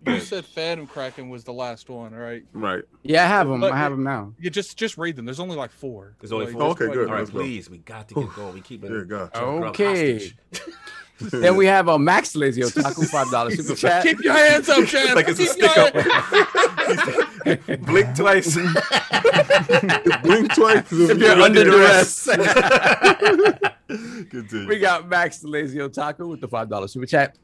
you 0.06 0.20
said 0.20 0.44
Phantom 0.44 0.86
Kraken 0.86 1.28
was 1.28 1.44
the 1.44 1.52
last 1.52 1.88
one, 1.90 2.14
all 2.14 2.20
right? 2.20 2.42
Right. 2.52 2.82
Yeah, 3.02 3.24
I 3.24 3.26
have 3.26 3.48
them. 3.48 3.60
But- 3.60 3.72
I 3.72 3.76
have 3.76 3.90
them 3.92 4.04
now. 4.04 4.32
You 4.38 4.50
just 4.50 4.76
just 4.78 4.96
read 4.98 5.16
them. 5.16 5.24
There's 5.24 5.40
only 5.40 5.56
like 5.56 5.70
four. 5.70 6.14
There's 6.20 6.32
only 6.32 6.46
Like, 6.46 6.54
four? 6.54 6.62
just 6.70 6.82
Okay, 6.82 6.92
good. 6.94 7.08
all 7.08 7.14
right, 7.14 7.28
please, 7.28 7.68
we 7.68 7.78
got 7.78 8.08
to 8.08 8.14
get 8.14 8.34
going. 8.34 8.54
We 8.54 8.60
keep 8.60 8.84
it. 8.84 8.88
Dear 8.88 9.04
God. 9.04 9.30
Okay. 9.34 10.32
Then 11.20 11.56
we 11.56 11.66
have 11.66 11.88
a 11.88 11.98
Max 11.98 12.36
Lazy 12.36 12.60
Otaku 12.62 13.04
five 13.08 13.28
dollars 13.32 13.56
super 13.56 13.74
chat. 13.80 14.04
Keep 14.04 14.20
your 14.22 14.34
hands 14.34 14.68
up, 14.68 14.86
Chad. 14.86 15.16
like 15.16 15.26
it's 15.28 15.40
a 15.40 15.42
Keep 15.42 15.52
stick 15.52 15.76
up. 15.76 15.92
Blink 17.86 18.14
twice. 18.14 18.54
Blink 20.22 20.54
twice. 20.54 20.92
If 20.92 21.18
you're 21.18 21.40
under 21.42 21.64
duress. 21.64 22.28
Continue. 24.30 24.68
we 24.68 24.78
got 24.78 25.08
Max 25.08 25.38
the 25.38 25.48
Lazy 25.48 25.78
Otaku 25.78 26.28
with 26.28 26.40
the 26.40 26.46
five 26.46 26.68
dollar 26.68 26.86
super 26.86 27.06
chat. 27.06 27.36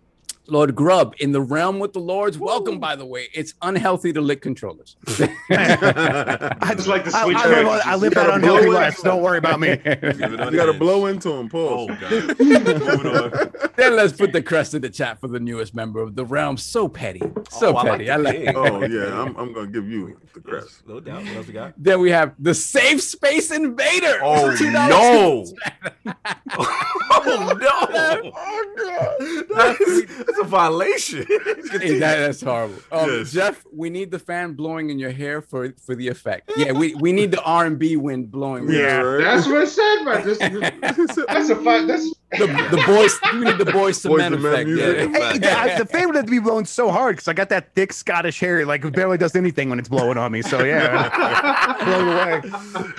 Lord 0.47 0.75
Grubb 0.75 1.15
in 1.19 1.33
the 1.33 1.41
realm 1.41 1.79
with 1.79 1.93
the 1.93 2.01
lords. 2.01 2.39
Welcome, 2.39 2.79
by 2.79 2.97
the 2.97 3.07
way. 3.07 3.29
It's 3.33 3.55
unhealthy 3.63 4.13
to 4.13 4.21
lick 4.21 4.43
controllers. 4.43 4.97
I 5.51 6.75
just 6.77 6.87
like 6.87 7.05
the 7.05 7.13
I, 7.15 7.25
Switch 7.25 7.37
I 7.37 7.47
live, 7.49 7.67
version. 7.67 7.83
I 7.85 7.95
live 7.97 8.13
You 8.13 8.15
that 8.17 8.31
unhealthy 8.31 8.69
life. 8.69 9.03
Don't 9.03 9.23
worry 9.23 9.39
about 9.39 9.61
me. 9.61 9.77
Give 9.77 9.87
it 9.87 10.41
on 10.41 10.53
You 10.53 10.59
got 10.59 10.67
to 10.67 10.75
blow 10.75 11.07
into 11.07 11.31
him. 11.33 11.51
Oh 11.53 11.87
god. 11.87 13.53
Then 13.77 13.97
let's 13.97 14.13
put 14.13 14.33
the 14.33 14.41
crest 14.43 14.75
in 14.75 14.83
the 14.83 14.89
chat 14.91 15.21
for 15.21 15.27
the 15.27 15.41
newest 15.41 15.75
member 15.75 16.01
of 16.01 16.15
the 16.15 16.25
realm. 16.25 16.57
So 16.57 16.89
petty, 16.89 17.21
oh, 17.25 17.43
so 17.51 17.75
Oh, 17.75 17.77
I 17.77 17.83
like 17.83 17.91
petty. 17.93 18.11
I 18.11 18.17
like. 18.17 18.37
king. 18.37 18.57
Oh 18.57 18.85
yeah, 18.85 19.21
I'm, 19.21 19.37
I'm 19.37 19.53
gonna 19.53 19.67
give 19.67 19.89
you 19.89 20.17
the 20.33 20.41
crest. 20.41 20.87
No 20.87 21.01
doubt. 21.01 21.25
What 21.25 21.37
else 21.37 21.47
we 21.49 21.53
got? 21.55 21.75
Then 21.77 22.01
we 22.01 22.11
have 22.11 22.35
the 22.39 22.55
Safe 22.55 23.03
Space 23.03 23.51
Invader. 23.51 24.21
Oh 24.23 24.55
no! 24.61 25.45
oh 26.07 27.59
no! 27.61 28.33
Oh 28.37 29.45
That's, 29.55 30.34
that's 30.37 30.47
a 30.47 30.49
violation. 30.49 31.27
Hey, 31.75 31.99
that- 31.99 32.19
that's 32.19 32.41
horrible. 32.43 32.77
Um, 32.93 33.09
Yes. 33.11 33.33
Jeff, 33.33 33.65
we 33.73 33.91
need 33.91 34.11
the 34.11 34.19
fan 34.19 34.53
blowing 34.53 34.91
in 34.91 34.99
your 34.99 35.11
hair 35.11 35.41
for 35.43 35.73
for 35.85 35.95
the 35.95 36.09
effect. 36.09 36.53
Yeah, 36.57 36.73
we, 36.73 36.95
we 36.95 37.13
need 37.13 37.31
the 37.33 37.43
R 37.43 37.67
and 37.67 37.79
B 37.79 37.97
wind 37.97 38.31
blowing. 38.31 38.69
Yeah. 38.71 39.03
That's 39.21 39.47
what 39.47 39.63
I 39.63 39.65
said, 39.65 40.03
man. 40.05 40.25
This, 40.25 40.39
that's 41.29 41.49
a 41.51 41.57
fact. 41.57 41.89
That's 41.89 42.13
the 42.39 42.47
the 42.47 42.83
boys. 42.87 43.19
We 43.33 43.41
need 43.41 43.59
the 43.59 43.71
boys 43.73 44.01
to 44.03 44.09
Boys 44.09 44.19
men 44.19 44.33
to 44.33 44.39
Men 44.39 44.53
effect. 44.53 44.69
music. 44.69 44.97
Yeah. 45.13 45.31
Hey, 45.33 45.39
the, 45.39 45.59
I- 45.59 45.79
the 45.79 45.87
fan 45.87 46.07
would 46.07 46.17
have 46.17 46.25
to 46.27 46.31
be 46.31 46.39
blowing 46.39 46.65
so 46.65 46.91
hard 46.91 47.17
because 47.17 47.29
I 47.29 47.33
got 47.33 47.49
that 47.51 47.75
thick 47.75 47.93
Scottish 47.93 48.41
hair. 48.41 48.65
Like 48.67 48.85
it 48.85 48.93
barely 48.95 49.19
does 49.19 49.35
anything 49.37 49.71
when 49.71 49.79
it's 49.79 49.89
blowing 49.89 50.19
on 50.19 50.33
me. 50.33 50.43
So 50.43 50.63
yeah, 50.65 51.79
blown 51.85 52.09
away. 52.09 52.41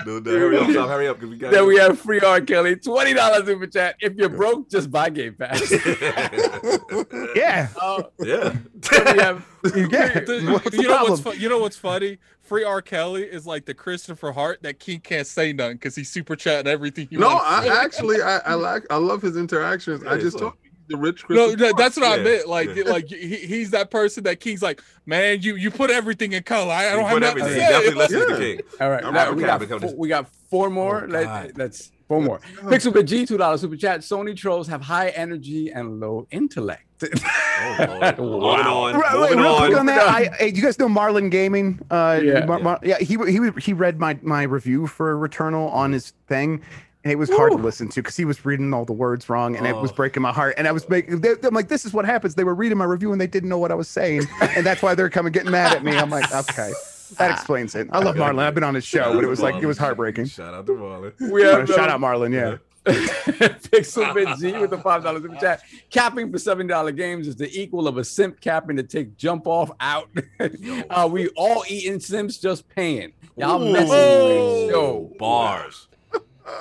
no 0.06 0.20
doubt. 0.20 0.26
Hurry 0.32 0.56
up, 0.58 0.66
Tom. 0.74 0.88
Hurry 0.88 1.08
up, 1.08 1.20
we 1.22 1.36
got. 1.36 1.52
Then 1.52 1.66
we 1.66 1.76
have 1.76 1.98
free 1.98 2.20
R 2.20 2.40
Kelly, 2.40 2.76
twenty 2.76 3.14
dollars 3.14 3.46
super 3.46 3.66
chat. 3.66 3.96
If 4.00 4.14
you're 4.14 4.28
broke, 4.28 4.68
just 4.70 4.90
buy 4.90 5.10
Game 5.10 5.34
Pass. 5.34 5.60
Yeah, 7.34 7.68
Uh, 7.80 8.02
yeah. 8.20 8.54
we 8.82 9.18
have 9.20 9.46
yeah. 9.74 10.20
The- 10.20 10.70
you 10.72 10.82
know 10.82 11.04
what's 11.04 11.20
problem? 11.20 11.22
fu- 11.22 11.32
you 11.40 11.48
know 11.48 11.58
what's 11.58 11.76
funny? 11.76 12.18
Free 12.46 12.64
R. 12.64 12.80
Kelly 12.80 13.22
is 13.24 13.46
like 13.46 13.64
the 13.66 13.74
Christopher 13.74 14.32
Hart 14.32 14.62
that 14.62 14.78
King 14.78 15.00
can't 15.00 15.26
say 15.26 15.52
nothing 15.52 15.76
because 15.76 15.94
he's 15.96 16.10
super 16.10 16.36
chatting 16.36 16.70
everything. 16.70 17.08
He 17.10 17.16
No, 17.16 17.28
wants 17.28 17.44
I 17.44 17.66
actually 17.84 18.22
I, 18.22 18.38
I 18.38 18.54
like 18.54 18.84
I 18.90 18.96
love 18.96 19.22
his 19.22 19.36
interactions. 19.36 20.04
I 20.04 20.16
just 20.18 20.34
so- 20.38 20.50
told 20.50 20.52
you 20.62 20.70
he's 20.70 20.88
the 20.88 20.96
rich 20.96 21.24
No, 21.28 21.46
Christopher 21.48 21.62
no, 21.72 21.72
that's 21.76 21.96
what 21.96 22.06
I 22.20 22.22
meant. 22.22 22.46
Like, 22.48 22.74
yeah. 22.74 22.84
like 22.84 23.08
he, 23.08 23.36
he's 23.36 23.70
that 23.72 23.90
person 23.90 24.22
that 24.24 24.38
King's 24.40 24.62
like, 24.62 24.80
man, 25.06 25.42
you 25.42 25.56
you 25.56 25.70
put 25.70 25.90
everything 25.90 26.32
in 26.32 26.42
color. 26.44 26.70
I, 26.72 26.88
I 26.88 26.92
don't 26.92 27.04
have 27.04 27.12
put 27.14 27.20
nothing 27.22 27.38
to 27.38 27.42
everything. 27.44 27.66
say. 27.66 27.72
Definitely 27.72 27.98
listen 27.98 28.20
to 28.20 28.26
Yeah. 28.32 28.38
the 28.38 28.56
king. 28.56 28.60
all 28.80 28.90
right. 28.90 29.04
I'm 29.04 29.12
now 29.14 29.24
not 29.24 29.36
we, 29.36 29.42
got 29.42 29.58
four, 29.60 29.66
because- 29.78 29.94
we 29.94 30.08
got 30.08 30.28
four 30.50 30.70
more. 30.70 31.04
Oh, 31.04 31.08
Let- 31.08 31.24
God. 31.24 31.52
that's 31.56 31.90
four 32.06 32.22
more. 32.22 32.38
Pixel 32.60 32.92
Bit 32.92 33.06
G, 33.06 33.26
two 33.26 33.36
dollars 33.36 33.62
super 33.62 33.76
chat. 33.76 34.00
Sony 34.02 34.36
trolls 34.36 34.68
have 34.68 34.82
high 34.82 35.08
energy 35.08 35.70
and 35.72 35.98
low 35.98 36.28
intellect. 36.30 36.84
Oh, 37.02 38.14
Lord. 38.18 38.18
Wow. 38.18 38.84
on. 38.84 38.94
Right, 38.98 39.14
wait, 39.14 39.20
Moving 39.20 39.38
real 39.38 39.56
quick 39.56 39.70
on. 39.72 39.78
on 39.80 39.86
that, 39.86 40.08
I, 40.08 40.24
hey, 40.38 40.52
you 40.54 40.62
guys 40.62 40.78
know 40.78 40.88
Marlon 40.88 41.30
Gaming? 41.30 41.80
Uh, 41.90 42.20
Yeah. 42.22 42.44
Mar- 42.46 42.60
Mar- 42.60 42.80
yeah. 42.82 42.98
He 42.98 43.16
he 43.26 43.40
he 43.60 43.72
read 43.72 43.98
my 44.00 44.18
my 44.22 44.42
review 44.44 44.86
for 44.86 45.14
Returnal 45.16 45.70
on 45.72 45.92
his 45.92 46.12
thing, 46.28 46.62
and 47.04 47.12
it 47.12 47.16
was 47.16 47.30
hard 47.30 47.52
to 47.52 47.58
listen 47.58 47.88
to 47.90 48.02
because 48.02 48.16
he 48.16 48.24
was 48.24 48.44
reading 48.44 48.72
all 48.72 48.84
the 48.84 48.92
words 48.92 49.28
wrong, 49.28 49.56
and 49.56 49.66
it 49.66 49.76
was 49.76 49.90
Oh. 49.90 49.94
breaking 49.94 50.22
my 50.22 50.32
heart. 50.32 50.54
And 50.58 50.66
I 50.66 50.72
was 50.72 50.88
making, 50.88 51.20
they, 51.20 51.34
I'm 51.42 51.54
like, 51.54 51.68
this 51.68 51.84
is 51.84 51.92
what 51.92 52.04
happens. 52.04 52.34
They 52.34 52.44
were 52.44 52.54
reading 52.54 52.78
my 52.78 52.84
review 52.84 53.12
and 53.12 53.20
they 53.20 53.26
didn't 53.26 53.48
know 53.48 53.58
what 53.58 53.70
I 53.70 53.74
was 53.74 53.88
saying, 53.88 54.22
and 54.40 54.64
that's 54.64 54.82
why 54.82 54.94
they're 54.94 55.10
coming 55.10 55.32
getting 55.32 55.50
mad 55.52 55.74
at 55.76 55.84
me. 55.84 55.96
I'm 55.96 56.10
like, 56.10 56.32
okay, 56.34 56.72
that 57.18 57.30
explains 57.32 57.74
it. 57.74 57.88
I 57.92 57.98
love 58.00 58.16
Marlon. 58.22 58.40
I've 58.40 58.54
been 58.54 58.64
on 58.64 58.74
his 58.74 58.84
show, 58.84 59.12
but 59.14 59.22
it 59.22 59.28
was 59.28 59.40
like 59.40 59.56
it 59.62 59.66
was 59.66 59.78
heartbreaking. 59.78 60.26
Shout 60.26 60.54
out 60.54 60.66
to 60.66 60.72
Marlon. 60.72 61.12
We 61.30 61.42
have 61.42 61.68
shout 61.68 61.90
out 61.90 62.00
Marlon. 62.00 62.32
Yeah. 62.32 62.56
Pixel 62.86 64.14
Bit 64.14 64.28
G 64.38 64.58
with 64.58 64.70
the 64.70 64.78
five 64.78 65.02
dollars 65.02 65.22
super 65.22 65.34
chat. 65.36 65.62
Capping 65.90 66.30
for 66.30 66.38
seven 66.38 66.66
dollar 66.68 66.92
games 66.92 67.26
is 67.26 67.34
the 67.34 67.50
equal 67.58 67.88
of 67.88 67.98
a 67.98 68.04
simp 68.04 68.40
capping 68.40 68.76
to 68.76 68.84
take 68.84 69.16
jump 69.16 69.46
off 69.46 69.70
out. 69.80 70.08
uh, 70.90 71.08
we 71.10 71.28
all 71.30 71.64
eating 71.68 71.98
simps 71.98 72.38
just 72.38 72.68
paying. 72.68 73.12
Y'all 73.36 73.60
Ooh. 73.60 73.72
messing 73.72 73.88
with 73.88 74.68
the 74.68 74.68
show. 74.70 75.12
Bars. 75.18 75.88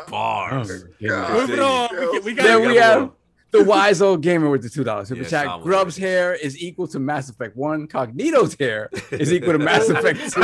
Bars. 0.09 0.85
Moving 0.99 1.59
on. 1.59 1.89
We, 1.91 2.11
get- 2.11 2.23
we 2.23 2.33
got 2.33 2.43
Then 2.43 2.61
we 2.61 2.67
we 2.67 2.73
gotta 2.73 2.81
have 2.81 3.01
move 3.01 3.11
the 3.59 3.63
wise 3.65 4.01
old 4.01 4.21
gamer 4.21 4.49
with 4.49 4.63
the 4.63 4.69
two 4.69 4.83
dollars 4.83 5.07
super 5.09 5.21
Yeah, 5.23 5.27
chat. 5.29 5.45
solid. 5.45 5.63
Grubb's 5.63 5.97
hair 5.97 6.33
is 6.33 6.57
equal 6.61 6.87
to 6.89 6.99
Mass 6.99 7.29
Effect 7.29 7.55
One. 7.55 7.87
Cognito's 7.87 8.55
hair 8.59 8.89
is 9.11 9.31
equal 9.33 9.53
to 9.53 9.59
Mass 9.59 9.87
Effect 9.89 10.19
Two. 10.33 10.41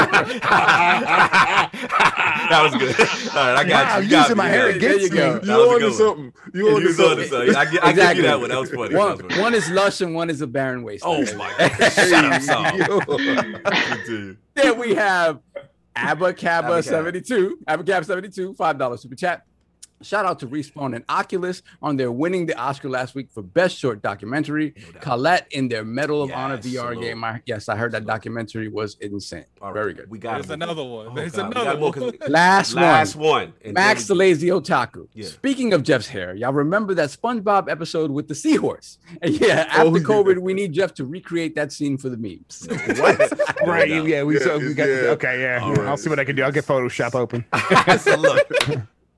that 1.01 2.61
was 2.63 2.73
good. 2.75 2.99
All 3.35 3.53
right, 3.53 3.57
I 3.57 3.63
got 3.67 3.87
Wow, 3.87 3.97
you. 3.97 4.03
you. 4.05 4.09
got 4.11 4.21
using 4.23 4.37
me. 4.37 4.43
my 4.43 4.49
hair 4.49 4.69
You 4.69 4.75
against 4.77 5.01
you 5.03 5.09
go. 5.09 5.33
You 5.33 5.39
was 5.39 5.49
a 5.49 5.53
on 5.53 5.67
good 5.67 5.79
to 5.79 5.85
one. 5.85 5.93
something. 5.93 6.33
You 6.53 6.67
Yeah, 6.67 6.73
on 6.75 6.81
you 6.81 6.87
to 6.87 6.87
was 6.87 6.99
on 6.99 7.17
to 7.17 7.27
something. 7.27 7.53
something. 7.53 7.55
I, 7.55 7.65
gi- 7.71 7.79
I 7.79 7.93
give 7.93 8.17
you 8.17 8.23
that 8.23 8.39
one. 8.39 8.49
That 8.49 8.59
was 8.59 8.69
funny. 8.71 8.95
One, 8.95 9.11
was 9.11 9.21
funny. 9.21 9.41
one 9.41 9.53
is 9.53 9.69
lush 9.71 10.01
and 10.01 10.15
one 10.15 10.29
is 10.29 10.41
a 10.41 10.47
barren 10.47 10.83
waste. 10.83 11.03
Oh 11.05 11.21
my 11.35 11.53
god. 11.57 11.71
Shut 11.91 12.25
up, 12.25 12.41
Saul. 12.41 12.77
Continue. 13.01 14.37
Then 14.55 14.77
we 14.79 14.95
have 14.95 15.39
Abba 15.95 16.25
Abba 16.27 16.33
Cabba 16.33 16.83
72, 16.83 17.59
Abba 17.67 17.83
Cab 17.83 18.05
72, 18.05 18.53
$5 18.53 18.99
super 18.99 19.15
chat. 19.15 19.45
Shout 20.03 20.25
out 20.25 20.39
to 20.39 20.47
Respawn 20.47 20.95
and 20.95 21.03
Oculus 21.09 21.61
on 21.81 21.97
their 21.97 22.11
winning 22.11 22.45
the 22.45 22.55
Oscar 22.57 22.89
last 22.89 23.15
week 23.15 23.29
for 23.31 23.41
Best 23.41 23.77
Short 23.77 24.01
Documentary. 24.01 24.73
No. 24.93 24.99
Colette 24.99 25.47
in 25.51 25.67
their 25.67 25.83
Medal 25.83 26.21
of 26.23 26.31
Honor 26.31 26.57
VR 26.57 26.89
salute. 26.93 27.01
game. 27.01 27.23
I, 27.23 27.41
yes, 27.45 27.69
I 27.69 27.75
heard 27.75 27.91
that 27.93 28.05
documentary 28.05 28.67
was 28.67 28.97
insane. 29.01 29.45
All 29.61 29.69
right, 29.69 29.73
Very 29.73 29.93
good. 29.93 30.09
We 30.09 30.19
got 30.19 30.33
There's 30.35 30.49
another 30.49 30.83
one. 30.83 31.07
Oh, 31.09 31.13
There's 31.15 31.33
God, 31.33 31.51
another 31.55 31.79
got 31.79 32.19
last 32.29 32.73
one. 32.75 32.83
Last, 32.83 33.13
Last 33.13 33.15
one. 33.15 33.25
one. 33.29 33.53
And 33.63 33.73
Max 33.73 34.07
the 34.07 34.13
then 34.13 34.19
Lazy 34.19 34.47
Otaku. 34.47 35.07
Yeah. 35.13 35.27
Speaking 35.27 35.73
of 35.73 35.83
Jeff's 35.83 36.07
hair, 36.07 36.33
y'all 36.35 36.53
remember 36.53 36.93
that 36.95 37.09
SpongeBob 37.09 37.69
episode 37.69 38.11
with 38.11 38.27
the 38.27 38.35
seahorse? 38.35 38.97
And 39.21 39.39
yeah, 39.39 39.65
oh, 39.73 39.77
after 39.77 39.81
Oh, 39.89 39.95
yeah. 39.95 40.01
COVID, 40.03 40.37
we 40.39 40.53
need 40.53 40.73
Jeff 40.73 40.93
to 40.95 41.05
recreate 41.05 41.53
that 41.55 41.71
scene 41.71 41.97
for 41.97 42.09
the 42.09 42.17
memes. 42.17 42.67
What? 42.99 43.19
Right. 43.67 43.89
No 43.89 44.05
Yeah. 44.05 44.23
We 44.23 44.37
Yeah, 44.39 44.43
so 44.45 44.57
we 44.59 44.73
got. 44.73 44.87
yeah. 44.87 44.95
Okay. 45.11 45.41
Yeah. 45.41 45.59
All 45.61 45.73
right. 45.73 45.87
I'll 45.87 45.97
see 45.97 46.09
what 46.09 46.19
I 46.19 46.23
can 46.25 46.35
do. 46.35 46.43
I'll 46.43 46.51
get 46.51 46.65
Photoshop 46.65 47.13
open. 47.15 47.45
doubt. 47.51 48.01
so 48.01 48.15
look, 48.15 48.47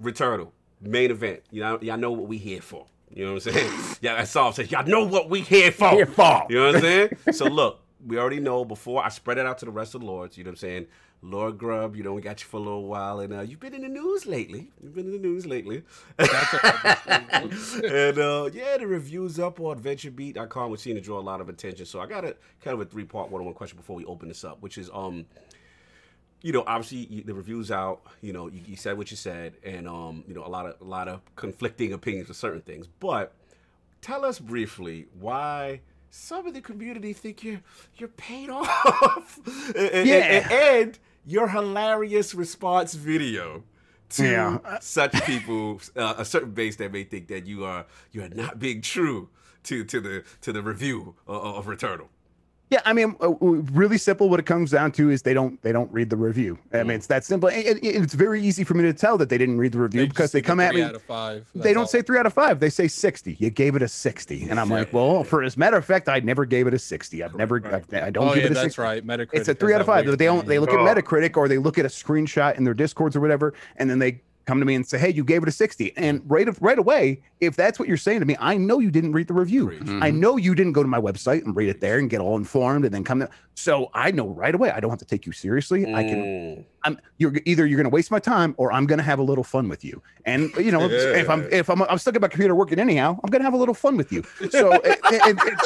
Returnal, 0.01 0.51
main 0.83 1.11
event. 1.11 1.41
You 1.51 1.61
know, 1.61 1.79
y'all 1.81 1.97
know 1.97 2.11
what 2.11 2.27
we 2.27 2.37
here 2.37 2.61
for. 2.61 2.85
You 3.09 3.25
know 3.25 3.33
what 3.33 3.45
I'm 3.47 3.53
saying? 3.53 3.71
Yeah, 4.01 4.15
that's 4.17 4.35
all 4.35 4.47
I'm 4.47 4.53
saying. 4.53 4.69
Y'all 4.69 4.85
know 4.85 5.05
what 5.05 5.29
we 5.29 5.41
here 5.41 5.71
for. 5.71 5.91
Here 5.91 6.05
for. 6.05 6.45
You 6.49 6.57
know 6.57 6.65
what 6.67 6.75
I'm 6.75 6.81
saying? 6.81 7.09
so 7.31 7.45
look, 7.45 7.79
we 8.05 8.17
already 8.17 8.39
know 8.39 8.65
before 8.65 9.03
I 9.03 9.09
spread 9.09 9.37
it 9.37 9.45
out 9.45 9.59
to 9.59 9.65
the 9.65 9.71
rest 9.71 9.95
of 9.95 10.01
the 10.01 10.07
lords. 10.07 10.37
You 10.37 10.43
know 10.43 10.49
what 10.49 10.55
I'm 10.55 10.57
saying? 10.57 10.87
Lord 11.25 11.57
Grubb, 11.57 11.95
you 11.95 12.03
know 12.03 12.11
we 12.13 12.21
got 12.21 12.41
you 12.41 12.47
for 12.47 12.57
a 12.57 12.59
little 12.59 12.85
while, 12.85 13.21
and 13.21 13.33
uh, 13.33 13.39
you've 13.39 13.61
been 13.61 13.73
in 13.73 13.81
the 13.81 13.87
news 13.87 14.25
lately. 14.25 14.71
You've 14.81 14.93
been 14.93 15.05
in 15.05 15.13
the 15.13 15.19
news 15.19 15.45
lately. 15.45 15.83
and 16.19 16.29
uh, 18.19 18.49
yeah, 18.51 18.77
the 18.77 18.85
reviews 18.85 19.39
up 19.39 19.61
on 19.61 19.79
VentureBeat.com, 19.79 20.69
which 20.69 20.81
seem 20.81 20.95
to 20.95 21.01
draw 21.01 21.19
a 21.19 21.21
lot 21.21 21.39
of 21.39 21.47
attention. 21.47 21.85
So 21.85 22.01
I 22.01 22.07
got 22.07 22.25
a 22.25 22.35
kind 22.61 22.73
of 22.73 22.81
a 22.81 22.85
three 22.85 23.05
part 23.05 23.31
one 23.31 23.39
on 23.39 23.45
one 23.45 23.53
question 23.53 23.77
before 23.77 23.95
we 23.95 24.03
open 24.03 24.27
this 24.27 24.43
up, 24.43 24.61
which 24.61 24.77
is 24.77 24.89
um, 24.93 25.25
you 26.43 26.51
know, 26.51 26.63
obviously 26.67 27.07
you, 27.09 27.23
the 27.23 27.33
reviews 27.33 27.71
out. 27.71 28.01
You 28.21 28.33
know, 28.33 28.47
you, 28.47 28.61
you 28.67 28.75
said 28.75 28.97
what 28.97 29.09
you 29.09 29.17
said, 29.17 29.53
and 29.63 29.87
um, 29.87 30.23
you 30.27 30.35
know, 30.35 30.45
a 30.45 30.47
lot 30.47 30.67
of 30.67 30.79
a 30.79 30.83
lot 30.83 31.07
of 31.07 31.21
conflicting 31.35 31.93
opinions 31.93 32.29
of 32.29 32.35
certain 32.35 32.61
things. 32.61 32.85
But 32.99 33.33
tell 34.01 34.23
us 34.23 34.37
briefly 34.39 35.07
why 35.19 35.81
some 36.11 36.45
of 36.45 36.53
the 36.53 36.61
community 36.61 37.13
think 37.13 37.43
you're 37.43 37.61
you're 37.97 38.09
paid 38.09 38.49
off. 38.61 39.39
and, 39.75 39.75
and- 39.77 40.07
Yeah. 40.07 40.15
and, 40.17 40.51
and 40.51 40.99
your 41.25 41.47
hilarious 41.47 42.35
response 42.35 42.93
video 42.93 43.63
to 44.09 44.23
Yeah. 44.25 44.77
such 44.81 45.13
people, 45.25 45.79
uh, 45.95 46.15
a 46.17 46.25
certain 46.25 46.51
base 46.51 46.75
that 46.75 46.91
may 46.91 47.03
think 47.05 47.29
that 47.29 47.47
you 47.47 47.63
are 47.65 47.85
you 48.11 48.21
are 48.21 48.29
not 48.29 48.59
being 48.59 48.81
true 48.81 49.29
to 49.63 49.85
to 49.85 50.01
the 50.01 50.23
to 50.41 50.51
the 50.51 50.61
review 50.61 51.15
of, 51.25 51.55
of 51.59 51.65
Returnal. 51.67 52.09
Yeah, 52.73 52.81
I 52.85 52.93
mean, 52.93 53.15
uh, 53.21 53.29
really 53.39 53.99
simple. 53.99 54.29
What 54.29 54.39
it 54.39 54.47
comes 54.47 54.71
down 54.71 54.91
to 54.93 55.11
is 55.11 55.21
they 55.21 55.35
don't 55.35 55.61
they 55.61 55.71
don't 55.71 55.91
read 55.93 56.09
the 56.09 56.15
review. 56.17 56.57
I 56.73 56.81
mean, 56.81 56.91
it's 56.97 57.05
that 57.05 57.23
simple. 57.23 57.49
It's 57.53 58.15
very 58.15 58.41
easy 58.41 58.63
for 58.63 58.73
me 58.73 58.81
to 58.83 58.93
tell 58.93 59.15
that 59.19 59.29
they 59.29 59.37
didn't 59.37 59.59
read 59.59 59.73
the 59.73 59.79
review 59.79 60.07
because 60.07 60.31
they 60.31 60.41
come 60.41 60.59
at 60.59 60.73
me. 60.73 60.81
out 60.81 60.95
of 60.95 61.03
five. 61.03 61.45
They 61.53 61.71
don't 61.73 61.81
all. 61.83 61.87
say 61.87 62.01
three 62.01 62.17
out 62.17 62.25
of 62.25 62.33
five. 62.33 62.59
They 62.59 62.71
say 62.71 62.87
sixty. 62.87 63.35
You 63.39 63.51
gave 63.51 63.75
it 63.75 63.83
a 63.83 63.87
sixty, 63.87 64.49
and 64.49 64.59
I'm 64.59 64.69
like, 64.69 64.91
well, 64.91 65.23
for 65.23 65.43
as 65.43 65.55
a 65.55 65.59
matter 65.59 65.77
of 65.77 65.85
fact, 65.85 66.09
I 66.09 66.19
never 66.21 66.45
gave 66.45 66.65
it 66.65 66.73
a 66.73 66.79
sixty. 66.79 67.21
I've 67.23 67.35
never, 67.35 67.57
I've, 67.65 67.93
I 67.93 68.09
don't 68.09 68.29
Oh 68.29 68.33
give 68.33 68.43
yeah, 68.43 68.47
it 68.47 68.51
a 68.51 68.53
that's 68.55 68.75
60. 68.75 68.81
right. 68.81 69.05
Metacritic. 69.05 69.29
It's 69.33 69.47
a 69.49 69.53
three 69.53 69.75
out 69.75 69.81
of 69.81 69.85
five. 69.87 70.05
They 70.05 70.25
don't. 70.25 70.47
They 70.47 70.57
look 70.57 70.71
at 70.71 70.79
Oh. 70.79 70.83
Metacritic 70.85 71.37
or 71.37 71.47
they 71.47 71.59
look 71.59 71.77
at 71.77 71.85
a 71.85 71.89
screenshot 71.89 72.57
in 72.57 72.63
their 72.63 72.73
discords 72.73 73.15
or 73.15 73.19
whatever, 73.21 73.53
and 73.77 73.87
then 73.89 73.99
they 73.99 74.21
come 74.45 74.59
to 74.59 74.65
me 74.65 74.75
and 74.75 74.85
say, 74.85 74.97
"Hey, 74.97 75.09
you 75.09 75.23
gave 75.23 75.43
it 75.43 75.49
a 75.49 75.51
60." 75.51 75.93
And 75.97 76.21
right 76.25 76.47
of, 76.47 76.61
right 76.61 76.77
away, 76.77 77.21
if 77.39 77.55
that's 77.55 77.79
what 77.79 77.87
you're 77.87 77.97
saying 77.97 78.19
to 78.19 78.25
me, 78.25 78.35
I 78.39 78.57
know 78.57 78.79
you 78.79 78.91
didn't 78.91 79.13
read 79.13 79.27
the 79.27 79.33
review. 79.33 79.67
Preach. 79.67 79.81
I 79.81 79.85
mm-hmm. 79.85 80.19
know 80.19 80.37
you 80.37 80.55
didn't 80.55 80.73
go 80.73 80.81
to 80.81 80.89
my 80.89 80.99
website 80.99 81.43
and 81.43 81.55
read 81.55 81.69
it 81.69 81.81
there 81.81 81.99
and 81.99 82.09
get 82.09 82.21
all 82.21 82.37
informed 82.37 82.85
and 82.85 82.93
then 82.93 83.03
come. 83.03 83.19
To, 83.19 83.29
so 83.55 83.89
I 83.93 84.11
know 84.11 84.27
right 84.27 84.53
away 84.53 84.71
I 84.71 84.79
don't 84.79 84.89
have 84.89 84.99
to 84.99 85.05
take 85.05 85.25
you 85.25 85.31
seriously. 85.31 85.93
I 85.93 86.03
can. 86.03 86.23
Mm. 86.23 86.65
I'm. 86.85 86.99
You're 87.17 87.33
either 87.45 87.65
you're 87.65 87.77
going 87.77 87.85
to 87.89 87.89
waste 87.93 88.11
my 88.11 88.19
time 88.19 88.53
or 88.57 88.71
I'm 88.73 88.85
going 88.85 88.97
to 88.99 89.03
have 89.03 89.19
a 89.19 89.23
little 89.23 89.43
fun 89.43 89.69
with 89.69 89.83
you. 89.85 90.01
And 90.25 90.51
you 90.57 90.71
know, 90.71 90.87
if 90.89 91.29
I'm 91.29 91.47
if 91.51 91.69
I'm 91.69 91.81
I'm 91.83 91.97
stuck 91.97 92.15
at 92.15 92.21
my 92.21 92.27
computer 92.27 92.55
working 92.55 92.79
anyhow, 92.79 93.19
I'm 93.23 93.29
going 93.29 93.39
to 93.41 93.45
have 93.45 93.53
a 93.53 93.57
little 93.57 93.73
fun 93.73 93.95
with 93.97 94.11
you. 94.11 94.23
So 94.51 94.71
it, 94.73 94.99
it, 95.05 95.37
it- 95.37 95.59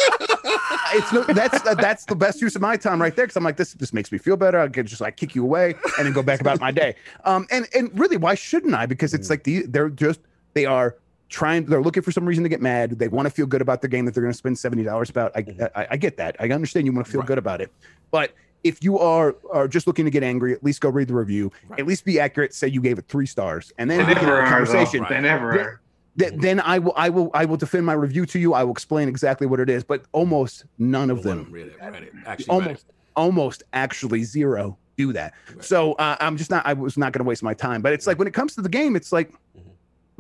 it's 0.94 1.12
no, 1.12 1.22
that's 1.24 1.62
that's 1.76 2.06
the 2.06 2.16
best 2.16 2.42
use 2.42 2.56
of 2.56 2.62
my 2.62 2.78
time 2.78 3.02
right 3.02 3.14
there 3.16 3.26
because 3.26 3.36
I'm 3.36 3.44
like 3.44 3.58
this 3.58 3.74
this 3.74 3.92
makes 3.94 4.12
me 4.12 4.18
feel 4.18 4.38
better. 4.38 4.60
I 4.60 4.68
could 4.70 4.86
just 4.86 5.02
like 5.02 5.18
kick 5.18 5.36
you 5.36 5.44
away 5.44 5.76
and 5.98 6.06
then 6.06 6.14
go 6.14 6.24
back 6.24 6.40
about 6.40 6.60
my 6.62 6.72
day. 6.72 6.96
Um, 7.26 7.46
and 7.52 7.68
and 7.76 7.98
really, 8.00 8.16
why 8.18 8.36
shouldn't 8.36 8.74
I? 8.74 8.86
Because 8.86 9.14
it's 9.14 9.30
like 9.30 9.44
the 9.44 9.64
they're 9.64 9.90
just 9.90 10.22
they 10.54 10.66
are 10.66 10.96
trying 11.30 11.66
they're 11.66 11.82
looking 11.82 12.02
for 12.04 12.12
some 12.14 12.26
reason 12.26 12.42
to 12.44 12.50
get 12.50 12.62
mad 12.62 12.92
they 12.92 13.10
want 13.10 13.26
to 13.26 13.30
feel 13.30 13.46
good 13.46 13.62
about 13.62 13.82
their 13.82 13.90
game 13.90 14.06
that 14.06 14.14
they're 14.14 14.24
going 14.24 14.32
to 14.32 14.38
spend 14.38 14.56
$70 14.56 15.10
about 15.10 15.34
I, 15.36 15.44
I 15.76 15.88
i 15.92 15.98
get 15.98 16.16
that 16.16 16.38
i 16.40 16.48
understand 16.50 16.86
you 16.86 16.94
want 16.94 17.06
to 17.06 17.12
feel 17.12 17.20
Right. 17.20 17.28
good 17.28 17.38
about 17.38 17.60
it 17.60 17.70
but 18.12 18.32
if 18.64 18.84
you 18.84 18.98
are 19.00 19.36
are 19.52 19.68
just 19.68 19.88
looking 19.88 20.06
to 20.06 20.12
get 20.12 20.24
angry 20.24 20.52
at 20.54 20.64
least 20.64 20.82
go 20.82 20.90
read 20.90 21.08
the 21.08 21.14
review 21.14 21.52
Right. 21.70 21.80
at 21.80 21.86
least 21.88 22.06
be 22.06 22.20
accurate 22.20 22.54
say 22.54 22.68
you 22.68 22.82
gave 22.82 22.98
it 22.98 23.06
three 23.08 23.26
stars 23.26 23.72
and 23.78 23.90
then 23.90 24.00
They 24.00 24.06
we 24.06 24.14
can 24.16 24.24
have 24.24 24.28
never 24.28 24.40
a 24.40 24.42
are, 24.42 24.46
though. 24.46 24.56
conversation 24.74 25.06
They 25.10 25.22
never 25.22 25.56
Yeah. 25.56 25.62
are. 25.62 25.82
Th- 26.20 26.34
then 26.42 26.60
i 26.62 26.80
will 26.80 26.94
i 26.96 27.10
will 27.10 27.30
i 27.36 27.46
will 27.46 27.58
defend 27.58 27.86
my 27.86 27.94
review 27.94 28.26
to 28.26 28.40
you 28.40 28.54
i 28.56 28.64
will 28.64 28.72
explain 28.72 29.08
exactly 29.08 29.46
what 29.46 29.60
it 29.60 29.70
is 29.70 29.84
but 29.84 30.04
almost 30.14 30.66
none 30.80 31.12
of 31.12 31.22
them 31.24 31.48
Read 31.52 31.68
it, 31.68 31.76
read 31.80 32.04
it. 32.04 32.14
Actually, 32.26 32.26
read 32.26 32.38
it. 32.40 32.50
almost 32.50 32.86
almost 33.16 33.64
actually 33.74 34.24
zero 34.24 34.78
do 34.98 35.14
that 35.14 35.34
Right. 35.54 35.64
so 35.64 35.94
uh, 35.94 36.18
i'm 36.20 36.36
just 36.38 36.50
not 36.50 36.66
i 36.66 36.74
was 36.74 36.98
not 36.98 37.14
going 37.14 37.24
to 37.24 37.28
waste 37.30 37.44
my 37.44 37.54
time 37.54 37.82
but 37.84 37.94
it's 37.94 38.08
like 38.08 38.18
when 38.18 38.28
it 38.28 38.34
comes 38.34 38.56
to 38.56 38.62
the 38.64 38.70
game 38.70 38.96
it's 38.96 39.12
like 39.12 39.32
Mhm. 39.56 39.62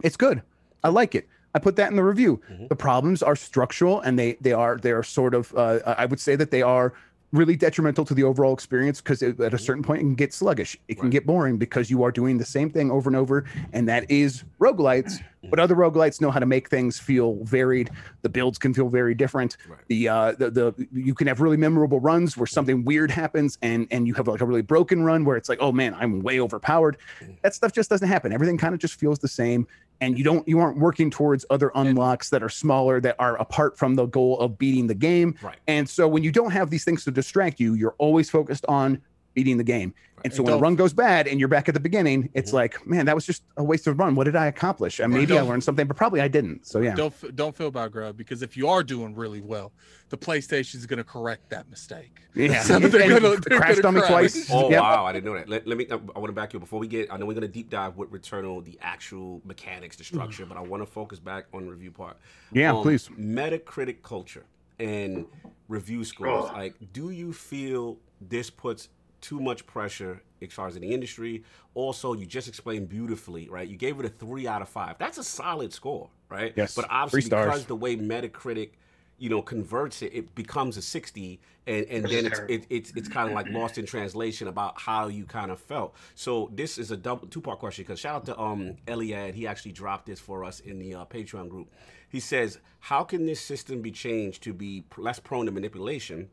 it's 0.03 0.17
good 0.17 0.43
i 0.83 0.89
like 0.89 1.15
it 1.15 1.27
i 1.55 1.59
put 1.59 1.75
that 1.77 1.89
in 1.89 1.95
the 1.95 2.03
review 2.03 2.39
Mhm. 2.51 2.69
the 2.69 2.75
problems 2.75 3.23
are 3.23 3.35
structural 3.35 3.99
and 4.01 4.19
they 4.19 4.37
they 4.39 4.53
are 4.53 4.77
they 4.77 4.91
are 4.91 5.01
sort 5.03 5.33
of 5.33 5.51
uh, 5.55 5.79
i 5.97 6.05
would 6.05 6.19
say 6.19 6.35
that 6.35 6.51
they 6.51 6.61
are 6.61 6.93
really 7.33 7.57
detrimental 7.57 8.05
to 8.05 8.13
the 8.13 8.23
overall 8.23 8.53
experience 8.53 9.01
because 9.01 9.21
at 9.21 9.53
a 9.53 9.57
certain 9.57 9.83
point 9.83 9.99
it 9.99 10.03
can 10.03 10.15
get 10.15 10.33
sluggish. 10.33 10.77
It 10.87 10.95
can 10.95 10.97
Mm-hmm. 10.97 11.05
Right. 11.07 11.11
get 11.11 11.25
boring 11.25 11.57
because 11.57 11.89
you 11.89 12.01
are 12.03 12.11
doing 12.11 12.37
the 12.37 12.45
same 12.45 12.69
thing 12.69 12.89
over 12.89 13.09
and 13.09 13.17
over 13.17 13.43
and 13.73 13.87
that 13.89 14.09
is 14.09 14.43
roguelites. 14.59 15.21
But 15.49 15.59
other 15.59 15.75
roguelites 15.75 16.19
know 16.19 16.29
how 16.29 16.39
to 16.39 16.45
make 16.45 16.67
things 16.69 16.99
feel 16.99 17.41
varied. 17.45 17.89
The 18.21 18.27
builds 18.27 18.57
can 18.57 18.73
feel 18.73 18.89
very 18.89 19.13
different. 19.15 19.55
Right. 19.69 19.79
the 19.87 20.09
uh 20.09 20.31
the, 20.33 20.49
the 20.49 20.87
you 20.91 21.13
can 21.13 21.27
have 21.27 21.39
really 21.39 21.55
memorable 21.55 22.01
runs 22.01 22.35
where 22.35 22.47
something 22.47 22.83
weird 22.83 23.09
happens 23.11 23.57
and 23.61 23.87
and 23.89 24.07
you 24.07 24.13
have 24.15 24.27
like 24.27 24.41
a 24.41 24.45
really 24.45 24.61
broken 24.63 25.03
run 25.03 25.23
where 25.23 25.37
it's 25.37 25.47
like 25.47 25.59
oh 25.61 25.71
man 25.71 25.93
i'm 25.93 26.21
way 26.21 26.41
overpowered. 26.41 26.97
That 27.43 27.53
stuff 27.53 27.71
just 27.71 27.89
doesn't 27.89 28.07
happen. 28.09 28.33
Everything 28.33 28.57
kind 28.57 28.73
of 28.73 28.81
just 28.81 28.99
feels 28.99 29.19
the 29.19 29.29
same 29.29 29.67
and 30.01 30.17
you 30.17 30.23
don't 30.23 30.47
you 30.47 30.59
aren't 30.59 30.77
working 30.77 31.09
towards 31.09 31.45
other 31.49 31.71
unlocks 31.75 32.29
that 32.29 32.43
are 32.43 32.49
smaller 32.49 32.99
that 33.01 33.15
are 33.19 33.35
apart 33.37 33.77
from 33.77 33.95
the 33.95 34.05
goal 34.05 34.39
of 34.39 34.57
beating 34.57 34.87
the 34.87 34.95
game 34.95 35.35
Right. 35.41 35.57
and 35.67 35.89
so 35.89 36.07
when 36.07 36.23
you 36.23 36.31
don't 36.31 36.51
have 36.51 36.69
these 36.69 36.83
things 36.83 37.03
to 37.05 37.11
distract 37.11 37.59
you 37.59 37.73
you're 37.73 37.95
always 37.97 38.29
focused 38.29 38.65
on 38.67 39.01
beating 39.37 39.57
the 39.57 39.63
game 39.63 39.93
and 40.23 40.33
so 40.33 40.37
And 40.39 40.45
when 40.47 40.53
a 40.55 40.59
run 40.59 40.75
goes 40.75 40.93
bad 40.93 41.27
and 41.27 41.39
you're 41.39 41.47
back 41.47 41.67
at 41.69 41.75
the 41.75 41.79
beginning 41.79 42.29
it's 42.33 42.49
Mhm. 42.49 42.55
like 42.55 42.87
man 42.87 43.05
that 43.05 43.13
was 43.13 43.23
just 43.23 43.43
a 43.55 43.63
waste 43.63 43.85
of 43.85 43.93
a 43.93 43.95
run 44.03 44.15
what 44.15 44.23
did 44.23 44.35
i 44.35 44.47
accomplish 44.47 44.99
and 44.99 45.13
maybe 45.13 45.37
i 45.37 45.41
learned 45.41 45.63
something 45.63 45.85
but 45.85 45.95
probably 45.95 46.21
i 46.21 46.27
didn't 46.27 46.65
so 46.65 46.79
yeah 46.79 46.95
Don't 46.95 47.13
don't 47.35 47.55
feel 47.55 47.69
bad, 47.69 47.91
Grubb, 47.91 48.17
because 48.17 48.41
if 48.41 48.57
you 48.57 48.67
are 48.67 48.81
doing 48.81 49.13
really 49.13 49.41
well, 49.41 49.71
the 50.09 50.17
PlayStation 50.17 50.73
is 50.75 50.87
going 50.87 50.97
to 50.97 51.03
correct 51.03 51.49
that 51.51 51.69
mistake. 51.69 52.15
yeah 52.33 52.61
So 52.67 52.79
they're 52.79 52.89
gonna- 53.19 53.33
it 53.33 53.45
they're 53.47 53.59
crashed 53.59 53.85
on 53.85 53.93
me 53.93 54.01
twice 54.07 54.49
Oh 54.51 54.71
Yep. 54.71 54.81
wow, 54.81 55.05
I 55.05 55.11
didn't 55.13 55.25
know 55.25 55.35
that. 55.37 55.47
Let, 55.53 55.67
let 55.67 55.77
me. 55.77 55.85
I 55.91 55.95
want 56.19 56.25
to 56.25 56.31
back 56.41 56.53
you 56.53 56.57
up 56.57 56.61
before 56.67 56.79
we 56.79 56.87
get. 56.87 57.13
I 57.13 57.17
know 57.17 57.25
we're 57.27 57.35
gonna 57.35 57.47
deep 57.59 57.69
dive 57.69 57.95
with 57.97 58.09
Returnal, 58.11 58.65
the 58.65 58.75
actual 58.81 59.39
mechanics, 59.45 59.97
the 59.97 60.03
structure, 60.03 60.45
but 60.47 60.57
I 60.57 60.61
want 60.61 60.81
to 60.81 60.87
focus 60.87 61.19
back 61.19 61.45
on 61.53 61.65
the 61.65 61.71
review 61.71 61.91
part. 61.91 62.17
yeah 62.51 62.71
Um, 62.73 62.81
please 62.81 63.07
Metacritic 63.09 64.01
culture 64.01 64.45
and 64.79 65.25
review 65.67 66.03
scores. 66.03 66.45
Oh. 66.49 66.53
Like, 66.55 66.73
do 66.93 67.09
you 67.11 67.33
feel 67.33 67.97
this 68.21 68.49
puts 68.49 68.89
too 69.27 69.39
much 69.39 69.65
pressure 69.65 70.21
as 70.41 70.53
far 70.53 70.67
as 70.67 70.75
in 70.75 70.81
the 70.81 70.93
industry? 70.93 71.43
Also, 71.73 72.13
you 72.13 72.25
just 72.25 72.47
explained 72.47 72.89
beautifully, 72.89 73.49
right? 73.49 73.67
You 73.67 73.77
gave 73.77 73.99
it 73.99 74.05
a 74.05 74.09
three 74.09 74.47
out 74.47 74.61
of 74.61 74.69
five. 74.69 74.97
That's 74.97 75.17
a 75.17 75.23
solid 75.23 75.73
score, 75.73 76.09
right? 76.29 76.53
Yes, 76.55 76.75
But 76.75 76.85
obviously, 76.89 77.21
three 77.21 77.27
stars. 77.27 77.45
because 77.45 77.65
the 77.65 77.75
way 77.75 77.95
Metacritic 77.97 78.71
you 79.19 79.29
know 79.29 79.41
converts 79.41 80.01
it 80.03 80.13
it 80.13 80.35
becomes 80.35 80.77
a 80.77 80.81
60 80.81 81.39
and 81.65 81.85
and 81.87 82.03
Which 82.03 82.11
then 82.11 82.25
is 82.27 82.39
it's 82.39 82.41
it, 82.47 82.65
it's 82.69 82.93
it's 82.95 83.07
kind 83.07 83.27
of 83.27 83.33
like 83.33 83.49
lost 83.49 83.77
in 83.79 83.85
translation 83.85 84.47
about 84.47 84.79
how 84.79 85.07
you 85.07 85.25
kind 85.25 85.49
of 85.49 85.59
felt 85.59 85.95
so 86.13 86.51
this 86.53 86.77
is 86.77 86.91
a 86.91 86.97
double 86.97 87.27
two 87.27 87.41
part 87.41 87.57
question 87.57 87.83
because 87.83 87.99
shout 87.99 88.15
out 88.15 88.25
to 88.25 88.39
um 88.39 88.75
eliad 88.87 89.33
he 89.33 89.47
actually 89.47 89.71
dropped 89.71 90.05
this 90.05 90.19
for 90.19 90.43
us 90.43 90.59
in 90.59 90.77
the 90.77 90.93
uh, 90.93 91.05
patreon 91.05 91.49
group 91.49 91.67
he 92.09 92.19
says 92.19 92.59
how 92.79 93.03
can 93.03 93.25
this 93.25 93.41
system 93.41 93.81
be 93.81 93.91
changed 93.91 94.43
to 94.43 94.53
be 94.53 94.83
less 94.97 95.19
prone 95.19 95.47
to 95.47 95.51
manipulation 95.51 96.29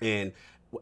and 0.00 0.30
w- 0.30 0.32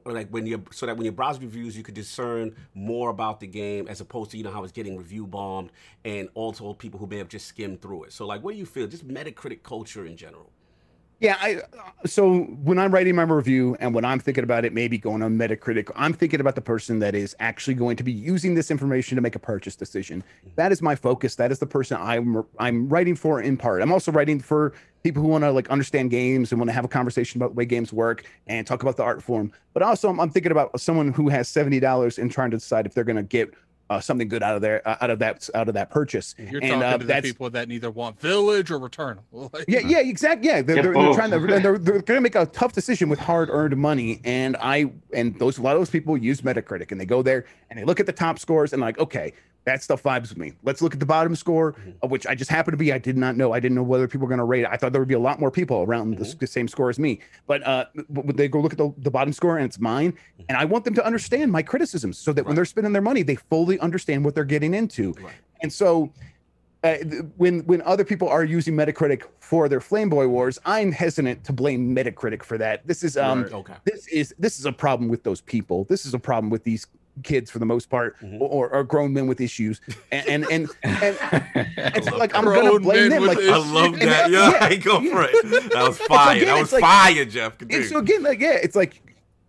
like 0.04 0.28
when 0.28 0.46
you 0.46 0.62
so 0.70 0.86
that 0.86 0.96
when 0.96 1.04
you 1.04 1.12
browse 1.12 1.40
reviews 1.40 1.76
you 1.76 1.82
could 1.82 1.94
discern 1.94 2.54
more 2.74 3.10
about 3.10 3.40
the 3.40 3.46
game 3.46 3.88
as 3.88 4.00
opposed 4.00 4.30
to 4.30 4.36
you 4.36 4.44
know 4.44 4.50
how 4.50 4.62
it's 4.62 4.72
getting 4.72 4.96
review 4.96 5.26
bombed 5.26 5.72
and 6.04 6.28
also 6.34 6.72
people 6.74 6.98
who 6.98 7.06
may 7.06 7.18
have 7.18 7.28
just 7.28 7.46
skimmed 7.46 7.80
through 7.82 8.04
it. 8.04 8.12
So 8.12 8.26
like 8.26 8.42
what 8.42 8.52
do 8.52 8.58
you 8.58 8.66
feel? 8.66 8.86
Just 8.86 9.06
metacritic 9.06 9.62
culture 9.62 10.06
in 10.06 10.16
general 10.16 10.50
Yeah, 11.20 11.36
I 11.38 11.60
so 12.06 12.44
when 12.44 12.78
I'm 12.78 12.92
writing 12.92 13.14
my 13.14 13.24
review 13.24 13.76
and 13.78 13.94
when 13.94 14.06
I'm 14.06 14.18
thinking 14.18 14.42
about 14.42 14.64
it, 14.64 14.72
maybe 14.72 14.96
going 14.96 15.22
on 15.22 15.36
Metacritic, 15.36 15.90
I'm 15.94 16.14
thinking 16.14 16.40
about 16.40 16.54
the 16.54 16.62
person 16.62 16.98
that 17.00 17.14
is 17.14 17.36
actually 17.40 17.74
going 17.74 17.96
to 17.96 18.02
be 18.02 18.10
using 18.10 18.54
this 18.54 18.70
information 18.70 19.16
to 19.16 19.22
make 19.22 19.36
a 19.36 19.38
purchase 19.38 19.76
decision. 19.76 20.22
Mm-hmm. 20.22 20.54
That 20.56 20.72
is 20.72 20.80
my 20.80 20.94
focus. 20.94 21.34
That 21.34 21.52
is 21.52 21.58
the 21.58 21.66
person 21.66 21.98
I'm 22.00 22.42
I'm 22.58 22.88
writing 22.88 23.16
for 23.16 23.38
in 23.42 23.58
part. 23.58 23.82
I'm 23.82 23.92
also 23.92 24.10
writing 24.10 24.40
for 24.40 24.72
people 25.02 25.22
who 25.22 25.28
want 25.28 25.44
to 25.44 25.50
like 25.50 25.68
understand 25.68 26.10
games 26.10 26.52
and 26.52 26.58
want 26.58 26.70
to 26.70 26.74
have 26.74 26.86
a 26.86 26.88
conversation 26.88 27.38
about 27.38 27.50
the 27.50 27.54
way 27.54 27.66
games 27.66 27.92
work 27.92 28.24
and 28.46 28.66
talk 28.66 28.82
about 28.82 28.96
the 28.96 29.02
art 29.02 29.22
form. 29.22 29.52
But 29.74 29.82
also, 29.82 30.08
I'm, 30.08 30.18
I'm 30.20 30.30
thinking 30.30 30.52
about 30.52 30.80
someone 30.80 31.12
who 31.12 31.28
has 31.28 31.50
seventy 31.50 31.80
dollars 31.80 32.18
and 32.18 32.32
trying 32.32 32.50
to 32.52 32.56
decide 32.56 32.86
if 32.86 32.94
they're 32.94 33.04
going 33.04 33.16
to 33.16 33.22
get 33.22 33.52
uh, 33.90 34.00
something 34.00 34.28
good 34.28 34.42
out 34.42 34.54
of 34.54 34.62
there 34.62 34.86
uh, 34.88 34.96
out 35.00 35.10
of 35.10 35.18
that 35.18 35.50
out 35.54 35.68
of 35.68 35.74
that 35.74 35.90
purchase. 35.90 36.36
You're 36.38 36.62
and 36.62 36.80
talking 36.80 36.82
uh, 36.82 36.98
to 36.98 37.04
the 37.04 37.22
people 37.22 37.50
that 37.50 37.68
neither 37.68 37.90
want 37.90 38.18
Village 38.20 38.70
or 38.70 38.78
Return. 38.78 39.18
Yeah, 39.66 39.80
yeah, 39.80 39.98
exactly. 39.98 40.48
Yeah, 40.48 40.62
they're, 40.62 40.76
Yeah, 40.76 40.82
they're, 40.82 40.92
they're 40.94 41.12
trying 41.12 41.30
to 41.32 41.38
they're, 41.40 41.60
they're, 41.60 41.78
they're 41.78 42.02
going 42.02 42.16
to 42.16 42.20
make 42.20 42.36
a 42.36 42.46
tough 42.46 42.72
decision 42.72 43.08
with 43.08 43.18
hard-earned 43.18 43.76
money, 43.76 44.20
and 44.24 44.56
I 44.60 44.92
and 45.12 45.38
those 45.38 45.58
a 45.58 45.62
lot 45.62 45.74
of 45.74 45.80
those 45.80 45.90
people 45.90 46.16
use 46.16 46.40
Metacritic, 46.42 46.92
and 46.92 47.00
they 47.00 47.04
go 47.04 47.20
there 47.20 47.46
and 47.68 47.78
they 47.78 47.84
look 47.84 48.00
at 48.00 48.06
the 48.06 48.12
top 48.12 48.38
scores 48.38 48.72
and 48.72 48.80
like, 48.80 48.98
okay, 48.98 49.32
that 49.64 49.82
stuff 49.82 50.02
vibes 50.02 50.30
with 50.30 50.38
me. 50.38 50.52
Let's 50.62 50.80
look 50.80 50.94
at 50.94 51.00
the 51.00 51.06
bottom 51.06 51.36
score, 51.36 51.74
of 52.02 52.10
which 52.10 52.26
I 52.26 52.34
just 52.34 52.50
happen 52.50 52.70
to 52.72 52.78
be. 52.78 52.92
I 52.92 52.98
did 52.98 53.16
not 53.16 53.36
know. 53.36 53.52
I 53.52 53.60
didn't 53.60 53.74
know 53.74 53.82
whether 53.82 54.08
people 54.08 54.26
were 54.26 54.28
going 54.30 54.38
to 54.38 54.44
rate 54.44 54.62
it. 54.62 54.68
I 54.70 54.76
thought 54.76 54.92
there 54.92 55.00
would 55.00 55.08
be 55.08 55.14
a 55.14 55.18
lot 55.20 55.38
more 55.38 55.50
people 55.50 55.82
around 55.82 56.16
the, 56.16 56.24
s- 56.24 56.34
the 56.34 56.46
same 56.46 56.66
score 56.66 56.88
as 56.88 56.98
me, 56.98 57.20
but 57.46 57.66
uh, 57.66 57.84
but 58.08 58.36
they 58.36 58.48
go 58.48 58.60
look 58.60 58.72
at 58.72 58.78
the, 58.78 58.92
the 58.98 59.10
bottom 59.10 59.32
score 59.32 59.56
and 59.58 59.66
it's 59.66 59.78
mine, 59.78 60.14
and 60.48 60.56
I 60.56 60.64
want 60.64 60.84
them 60.84 60.94
to 60.94 61.04
understand 61.04 61.52
my 61.52 61.62
criticisms 61.62 62.16
so 62.18 62.32
that 62.32 62.46
when 62.46 62.54
they're 62.56 62.64
spending 62.64 62.92
their 62.92 63.02
money, 63.02 63.22
they 63.22 63.34
fully 63.36 63.78
understand 63.80 64.24
what 64.24 64.34
they're 64.34 64.44
getting 64.44 64.72
into. 64.74 65.12
Right. 65.20 65.34
And 65.62 65.70
so 65.72 66.10
uh, 66.82 66.94
when 67.36 67.60
when 67.66 67.82
other 67.82 68.04
people 68.04 68.30
are 68.30 68.42
using 68.44 68.74
Metacritic 68.74 69.24
for 69.40 69.68
their 69.68 69.80
Flameboy 69.80 70.26
Wars, 70.30 70.58
I'm 70.64 70.90
hesitant 70.90 71.44
to 71.44 71.52
blame 71.52 71.94
Metacritic 71.94 72.42
for 72.42 72.56
that. 72.56 72.86
This 72.86 73.04
is 73.04 73.18
um 73.18 73.42
Right. 73.42 73.52
okay 73.52 73.74
this 73.84 74.06
is 74.08 74.34
this 74.38 74.58
is 74.58 74.64
a 74.64 74.72
problem 74.72 75.10
with 75.10 75.22
those 75.22 75.42
people. 75.42 75.84
This 75.84 76.06
is 76.06 76.14
a 76.14 76.18
problem 76.18 76.48
with 76.48 76.64
these 76.64 76.86
kids 77.22 77.50
for 77.50 77.58
the 77.58 77.66
most 77.66 77.90
part, 77.90 78.18
Mhm. 78.20 78.40
or, 78.40 78.68
or 78.70 78.84
grown 78.84 79.12
men 79.12 79.26
with 79.26 79.40
issues. 79.40 79.80
And 80.12 80.28
and 80.28 80.44
and, 80.50 80.68
and 80.82 81.16
it's 81.94 82.06
love 82.10 82.18
like 82.18 82.34
I'm 82.34 82.44
Grown 82.44 82.66
gonna 82.66 82.80
blame 82.80 83.10
them. 83.10 83.26
Like 83.26 83.38
issues. 83.38 83.50
I 83.50 83.56
love 83.56 83.92
that. 83.98 84.04
that- 84.06 84.30
Yeah, 84.30 84.50
yeah. 84.50 84.58
I 84.64 84.76
go 84.90 85.00
for 85.00 85.22
it. 85.28 85.70
That 85.72 85.82
was 85.88 85.98
fire. 86.08 86.36
again, 86.36 86.46
that 86.48 86.60
was 86.60 86.72
like- 86.72 86.80
fire, 86.82 87.24
Jeff. 87.24 87.52
and 87.60 87.70
Continue. 87.70 87.86
so 87.88 87.98
again, 87.98 88.22
like 88.22 88.40
yeah, 88.40 88.52
it's 88.54 88.76
like 88.76 89.02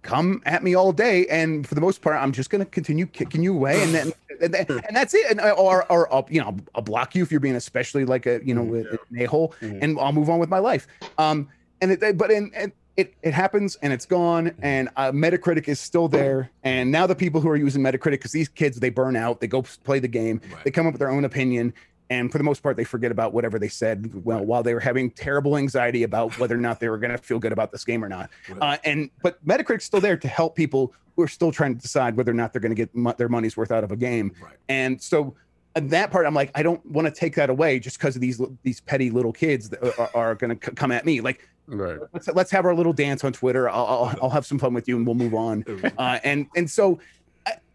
come 0.03 0.41
at 0.45 0.63
me 0.63 0.73
all 0.75 0.91
day, 0.91 1.27
and 1.27 1.67
for 1.67 1.75
the 1.75 1.81
most 1.81 2.01
part, 2.01 2.15
I'm 2.15 2.31
just 2.31 2.49
gonna 2.49 2.65
continue 2.65 3.05
kicking 3.05 3.43
you 3.43 3.53
away, 3.53 3.81
and 3.83 3.93
then 3.93 4.11
and, 4.41 4.53
then, 4.53 4.65
and 4.87 4.95
that's 4.95 5.13
it. 5.13 5.29
And 5.29 5.39
I- 5.39 5.51
or 5.51 5.85
or 5.91 6.11
I'll 6.13 6.25
you 6.29 6.41
know 6.41 6.55
I'll 6.75 6.81
block 6.81 7.15
you 7.15 7.23
if 7.23 7.31
you're 7.31 7.39
being 7.39 7.55
especially 7.55 8.05
like 8.05 8.25
a 8.25 8.41
you 8.43 8.53
know 8.55 8.63
Mhm. 8.65 8.91
an 9.11 9.21
a 9.21 9.25
hole, 9.25 9.53
Mhm. 9.61 9.79
and 9.81 9.99
I'll 9.99 10.11
move 10.13 10.29
on 10.29 10.39
with 10.39 10.49
my 10.49 10.59
life. 10.59 10.87
Um, 11.17 11.47
and 11.81 11.91
it, 11.91 12.17
but 12.17 12.31
in 12.31 12.51
and 12.55 12.71
it 12.97 13.13
it 13.21 13.33
happens 13.33 13.77
and 13.81 13.93
it's 13.93 14.05
gone, 14.05 14.53
and 14.61 14.89
uh, 14.97 15.11
Metacritic 15.11 15.67
is 15.67 15.79
still 15.79 16.07
there, 16.07 16.49
and 16.63 16.91
now 16.91 17.07
the 17.07 17.15
people 17.15 17.39
who 17.41 17.49
are 17.49 17.55
using 17.55 17.81
Metacritic 17.81 18.11
because 18.11 18.31
these 18.31 18.49
kids 18.49 18.79
they 18.79 18.89
burn 18.89 19.15
out, 19.15 19.39
they 19.39 19.47
go 19.47 19.61
play 19.83 19.99
the 19.99 20.07
game, 20.07 20.41
Right. 20.51 20.63
they 20.63 20.71
come 20.71 20.85
up 20.87 20.93
with 20.93 20.99
their 20.99 21.09
own 21.11 21.25
opinion. 21.25 21.73
And 22.09 22.29
for 22.29 22.37
the 22.37 22.43
most 22.43 22.61
part, 22.61 22.75
they 22.75 22.83
forget 22.83 23.09
about 23.09 23.31
whatever 23.31 23.57
they 23.57 23.69
said. 23.69 24.11
Well, 24.25 24.43
while 24.43 24.63
they 24.63 24.73
were 24.73 24.81
having 24.81 25.11
terrible 25.11 25.55
anxiety 25.55 26.03
about 26.03 26.37
whether 26.39 26.55
or 26.55 26.59
not 26.59 26.81
they 26.81 26.89
were 26.89 26.97
going 26.97 27.11
to 27.11 27.17
feel 27.17 27.39
good 27.39 27.53
about 27.53 27.71
this 27.71 27.85
game 27.85 28.03
or 28.03 28.09
not. 28.09 28.29
Right. 28.49 28.73
Uh, 28.73 28.77
and 28.83 29.09
but 29.23 29.41
Metacritic's 29.47 29.85
still 29.85 30.01
there 30.01 30.17
to 30.17 30.27
help 30.27 30.57
people 30.57 30.93
who 31.15 31.21
are 31.23 31.27
still 31.29 31.53
trying 31.53 31.73
to 31.73 31.81
decide 31.81 32.17
whether 32.17 32.31
or 32.31 32.33
not 32.33 32.51
they're 32.51 32.59
going 32.59 32.75
to 32.75 32.75
get 32.75 32.93
mo- 32.93 33.13
their 33.17 33.29
money's 33.29 33.55
worth 33.55 33.71
out 33.71 33.85
of 33.85 33.93
a 33.93 33.95
game. 33.95 34.33
Right. 34.43 34.57
And 34.67 35.01
so 35.01 35.35
uh, 35.75 35.81
that 35.85 36.11
part, 36.11 36.25
I'm 36.25 36.33
like, 36.33 36.51
I 36.55 36.63
don't 36.63 36.85
want 36.85 37.07
to 37.07 37.11
take 37.13 37.35
that 37.35 37.49
away 37.49 37.79
just 37.79 37.97
because 37.97 38.15
of 38.15 38.21
these 38.21 38.41
these 38.63 38.81
petty 38.81 39.09
little 39.09 39.33
kids 39.33 39.69
that 39.69 39.99
are, 39.99 40.09
are 40.13 40.35
going 40.35 40.57
to 40.57 40.71
come 40.71 40.91
at 40.91 41.05
me. 41.05 41.21
Like, 41.21 41.47
Right. 41.67 41.99
let's 42.13 42.27
let's 42.29 42.51
have 42.51 42.65
our 42.65 42.75
little 42.75 42.91
dance 42.91 43.23
on 43.23 43.31
Twitter. 43.33 43.69
I'll 43.69 43.85
I'll, 43.85 44.15
I'll 44.23 44.29
have 44.29 44.45
some 44.45 44.59
fun 44.59 44.73
with 44.73 44.87
you, 44.87 44.97
and 44.97 45.05
we'll 45.05 45.15
move 45.15 45.33
on. 45.33 45.63
Uh, 45.97 46.19
and 46.23 46.47
and 46.55 46.69
so. 46.69 46.99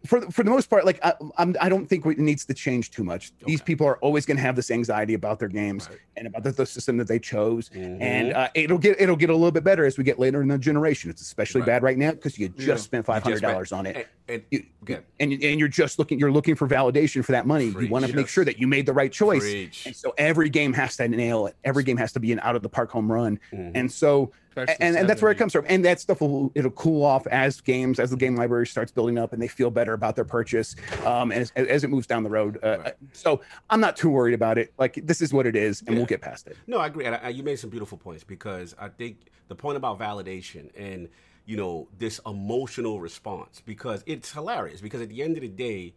For, 0.05 0.21
for 0.31 0.43
the 0.43 0.49
most 0.51 0.69
part, 0.69 0.85
like 0.85 0.99
I, 1.03 1.13
I'm, 1.37 1.55
I 1.59 1.69
don't 1.69 1.87
think 1.87 2.05
it 2.05 2.19
needs 2.19 2.45
to 2.45 2.53
change 2.53 2.91
too 2.91 3.03
much. 3.03 3.31
These 3.45 3.61
people 3.61 3.85
are 3.87 3.97
always 3.97 4.25
going 4.25 4.37
to 4.37 4.43
have 4.43 4.55
this 4.55 4.69
anxiety 4.71 5.15
about 5.15 5.39
their 5.39 5.47
games 5.49 5.89
Right. 5.89 5.97
and 6.15 6.27
about 6.27 6.43
the, 6.43 6.51
the 6.51 6.65
system 6.65 6.97
that 6.97 7.07
they 7.07 7.19
chose 7.19 7.69
Mhm. 7.69 8.01
and 8.01 8.33
uh, 8.33 8.47
it'll 8.53 8.77
get 8.77 9.01
it'll 9.01 9.15
get 9.15 9.29
a 9.29 9.33
little 9.33 9.51
bit 9.51 9.63
better 9.63 9.85
as 9.85 9.97
we 9.97 10.03
get 10.03 10.19
later 10.19 10.41
in 10.41 10.47
the 10.47 10.57
generation. 10.57 11.09
It's 11.09 11.21
especially 11.21 11.61
Right. 11.61 11.67
bad 11.67 11.83
right 11.83 11.97
now 11.97 12.11
because 12.11 12.37
you 12.37 12.47
just 12.49 12.67
Yeah. 12.67 12.75
spent 12.75 13.05
five 13.05 13.23
hundred 13.23 13.41
dollars 13.41 13.71
on 13.71 13.85
it, 13.87 14.07
and, 14.29 14.43
and, 14.51 14.63
You- 14.87 15.03
and 15.19 15.33
and 15.33 15.59
you're 15.59 15.67
just 15.67 15.97
looking 15.99 16.19
you're 16.19 16.31
looking 16.31 16.55
for 16.55 16.67
validation 16.67 17.25
for 17.25 17.31
that 17.33 17.45
money. 17.47 17.71
Preach, 17.71 17.87
you 17.87 17.91
want 17.91 18.05
to 18.05 18.15
make 18.15 18.27
sure 18.29 18.45
that 18.45 18.59
you 18.59 18.67
made 18.67 18.85
the 18.85 18.93
right 18.93 19.11
choice, 19.11 19.41
Preach. 19.41 19.87
and 19.87 19.95
so 19.95 20.13
every 20.17 20.49
game 20.49 20.73
has 20.73 20.95
to 20.97 21.07
nail 21.07 21.47
it. 21.47 21.55
Every 21.65 21.83
game 21.83 21.97
has 21.97 22.13
to 22.13 22.19
be 22.19 22.31
an 22.31 22.39
out 22.41 22.55
of 22.55 22.61
the 22.61 22.69
park 22.69 22.91
home 22.91 23.11
run, 23.11 23.39
Mhm. 23.51 23.71
and 23.75 23.91
so 23.91 24.31
And, 24.57 24.97
and 24.97 25.09
that's 25.09 25.21
where 25.21 25.31
it 25.31 25.35
comes 25.37 25.53
from 25.53 25.65
and 25.69 25.85
that 25.85 25.99
stuff 25.99 26.21
will 26.21 26.51
it'll 26.55 26.71
cool 26.71 27.03
off 27.05 27.27
as 27.27 27.61
games 27.61 27.99
as 27.99 28.09
the 28.09 28.17
game 28.17 28.35
library 28.35 28.65
starts 28.67 28.91
building 28.91 29.17
up 29.17 29.33
and 29.33 29.41
they 29.41 29.47
feel 29.47 29.69
better 29.69 29.93
about 29.93 30.15
their 30.15 30.25
purchase 30.25 30.75
um 31.05 31.31
as, 31.31 31.51
as 31.55 31.83
it 31.83 31.89
moves 31.89 32.07
down 32.07 32.23
the 32.23 32.29
road 32.29 32.57
uh, 32.63 32.77
Right. 32.79 32.93
so 33.13 33.41
i'm 33.69 33.79
not 33.79 33.95
too 33.95 34.09
worried 34.09 34.33
about 34.33 34.57
it 34.57 34.73
like 34.77 34.99
this 35.03 35.21
is 35.21 35.31
what 35.33 35.45
it 35.45 35.55
is 35.55 35.81
and 35.81 35.89
Yeah. 35.91 35.95
we'll 35.97 36.05
get 36.05 36.21
past 36.21 36.47
it 36.47 36.57
No, 36.67 36.79
I 36.79 36.87
agree. 36.87 37.05
And 37.05 37.15
I, 37.15 37.29
you 37.29 37.43
made 37.43 37.59
some 37.59 37.69
beautiful 37.69 37.97
points 37.97 38.23
because 38.23 38.75
I 38.79 38.89
think 38.89 39.17
the 39.47 39.55
point 39.55 39.77
about 39.77 39.99
validation 39.99 40.69
and 40.75 41.07
you 41.45 41.55
know 41.57 41.87
this 41.97 42.19
emotional 42.25 42.99
response 42.99 43.61
because 43.65 44.03
it's 44.05 44.31
hilarious 44.31 44.81
because 44.81 45.01
at 45.01 45.09
the 45.09 45.21
end 45.23 45.37
of 45.37 45.41
the 45.41 45.47
day, 45.47 45.93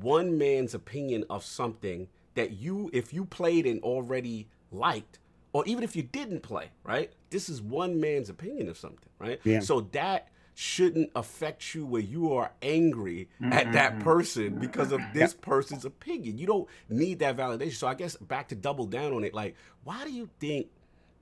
one 0.00 0.36
man's 0.38 0.74
opinion 0.74 1.24
of 1.30 1.44
something 1.44 2.08
that 2.34 2.52
you, 2.52 2.90
if 2.92 3.12
you 3.12 3.24
played 3.24 3.66
and 3.66 3.80
already 3.82 4.46
liked, 4.70 5.18
or 5.52 5.64
even 5.66 5.82
if 5.82 5.96
you 5.96 6.02
didn't 6.02 6.42
play, 6.42 6.70
right? 6.84 7.12
This 7.30 7.48
is 7.48 7.62
one 7.62 8.00
man's 8.00 8.28
opinion 8.28 8.68
of 8.68 8.76
something, 8.76 9.08
right? 9.18 9.40
Yeah. 9.44 9.60
So 9.60 9.82
that 9.92 10.28
shouldn't 10.54 11.10
affect 11.14 11.74
you 11.74 11.86
where 11.86 12.02
you 12.02 12.34
are 12.34 12.52
angry 12.60 13.28
at 13.40 13.64
mm-hmm. 13.64 13.72
that 13.72 13.98
person 14.00 14.58
because 14.58 14.92
of 14.92 15.00
this 15.14 15.32
person's 15.32 15.84
opinion. 15.84 16.36
You 16.36 16.46
don't 16.46 16.68
need 16.88 17.20
that 17.20 17.36
validation. 17.36 17.74
So 17.74 17.86
I 17.86 17.94
guess 17.94 18.16
back 18.16 18.48
to 18.48 18.54
double 18.54 18.84
down 18.84 19.14
on 19.14 19.24
it, 19.24 19.32
like, 19.32 19.54
why 19.84 20.04
do 20.04 20.12
you 20.12 20.28
think 20.38 20.66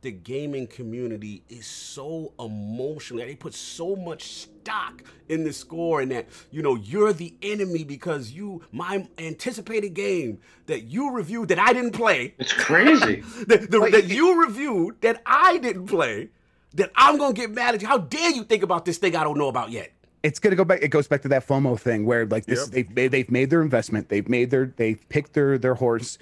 the 0.01 0.12
gaming 0.12 0.67
community 0.67 1.43
is 1.49 1.67
so 1.67 2.33
emotional? 2.39 3.25
They 3.27 3.35
put 3.35 3.55
so 3.55 3.97
much 3.97 4.25
stock 4.33 5.02
in 5.28 5.44
the 5.44 5.52
score 5.52 6.01
and 6.01 6.10
that, 6.12 6.27
you 6.51 6.62
know, 6.62 6.75
you're 6.77 7.12
the 7.12 7.35
enemy 7.43 7.85
because 7.85 8.31
you 8.33 8.62
my 8.73 9.09
anticipated 9.18 9.94
game 9.94 10.39
that 10.67 10.85
you 10.85 11.10
reviewed 11.12 11.49
that 11.49 11.59
I 11.59 11.73
didn't 11.73 11.93
play 11.93 12.35
It's 12.39 12.52
crazy. 12.52 13.23
that, 13.49 13.70
the, 13.70 13.89
that 13.91 14.07
you 14.07 14.41
reviewed 14.41 15.01
that 15.01 15.23
I 15.27 15.59
didn't 15.59 15.86
play, 15.86 16.28
that 16.75 16.91
I'm 16.94 17.18
gonna 17.18 17.35
get 17.35 17.51
mad 17.51 17.75
at 17.75 17.83
you. 17.83 17.89
How 17.89 17.99
dare 17.99 18.31
you 18.31 18.44
think 18.44 18.62
about 18.62 18.85
this 18.85 18.99
thing 18.99 19.17
I 19.17 19.25
don't 19.25 19.39
know 19.39 19.49
about 19.49 19.70
yet? 19.70 19.93
it's 20.25 20.41
gonna 20.41 20.57
go 20.57 20.65
back. 20.65 20.81
It 20.83 20.89
goes 20.89 21.07
back 21.07 21.23
to 21.23 21.28
that 21.28 21.47
FOMO 21.47 21.78
thing 21.78 22.05
where 22.05 22.27
like 22.27 22.44
this, 22.44 22.60
Yep. 22.67 22.68
they've 22.70 22.91
made, 22.97 23.10
they've 23.12 23.31
made 23.31 23.51
their 23.51 23.62
investment. 23.62 24.09
They've 24.09 24.28
made 24.28 24.51
their 24.51 24.75
they've 24.77 25.09
picked 25.09 25.33
their 25.35 25.59
their 25.59 25.75
horse. 25.75 26.18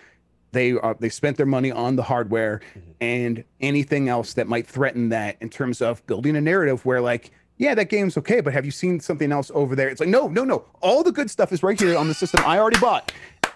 They 0.52 0.72
uh, 0.72 0.94
they 0.98 1.08
spent 1.08 1.36
their 1.36 1.46
money 1.46 1.70
on 1.70 1.96
the 1.96 2.02
hardware 2.02 2.60
and 3.00 3.44
anything 3.60 4.08
else 4.08 4.34
that 4.34 4.46
might 4.48 4.66
threaten 4.66 5.10
that 5.10 5.36
in 5.40 5.50
terms 5.50 5.82
of 5.82 6.06
building 6.06 6.36
a 6.36 6.40
narrative 6.40 6.84
where 6.86 7.00
like 7.00 7.30
yeah 7.58 7.74
that 7.74 7.88
game's 7.90 8.16
okay 8.16 8.40
but 8.40 8.52
have 8.52 8.64
you 8.64 8.70
seen 8.70 9.00
something 9.00 9.32
else 9.32 9.50
over 9.54 9.74
there 9.76 9.88
it's 9.88 10.00
like 10.00 10.08
no 10.08 10.28
no 10.28 10.44
no 10.44 10.64
all 10.82 11.02
the 11.02 11.12
good 11.12 11.30
stuff 11.30 11.52
is 11.52 11.62
right 11.62 11.78
here 11.80 11.96
on 11.96 12.06
the 12.08 12.14
system 12.14 12.42
i 12.46 12.58
already 12.58 12.78
bought 12.78 13.12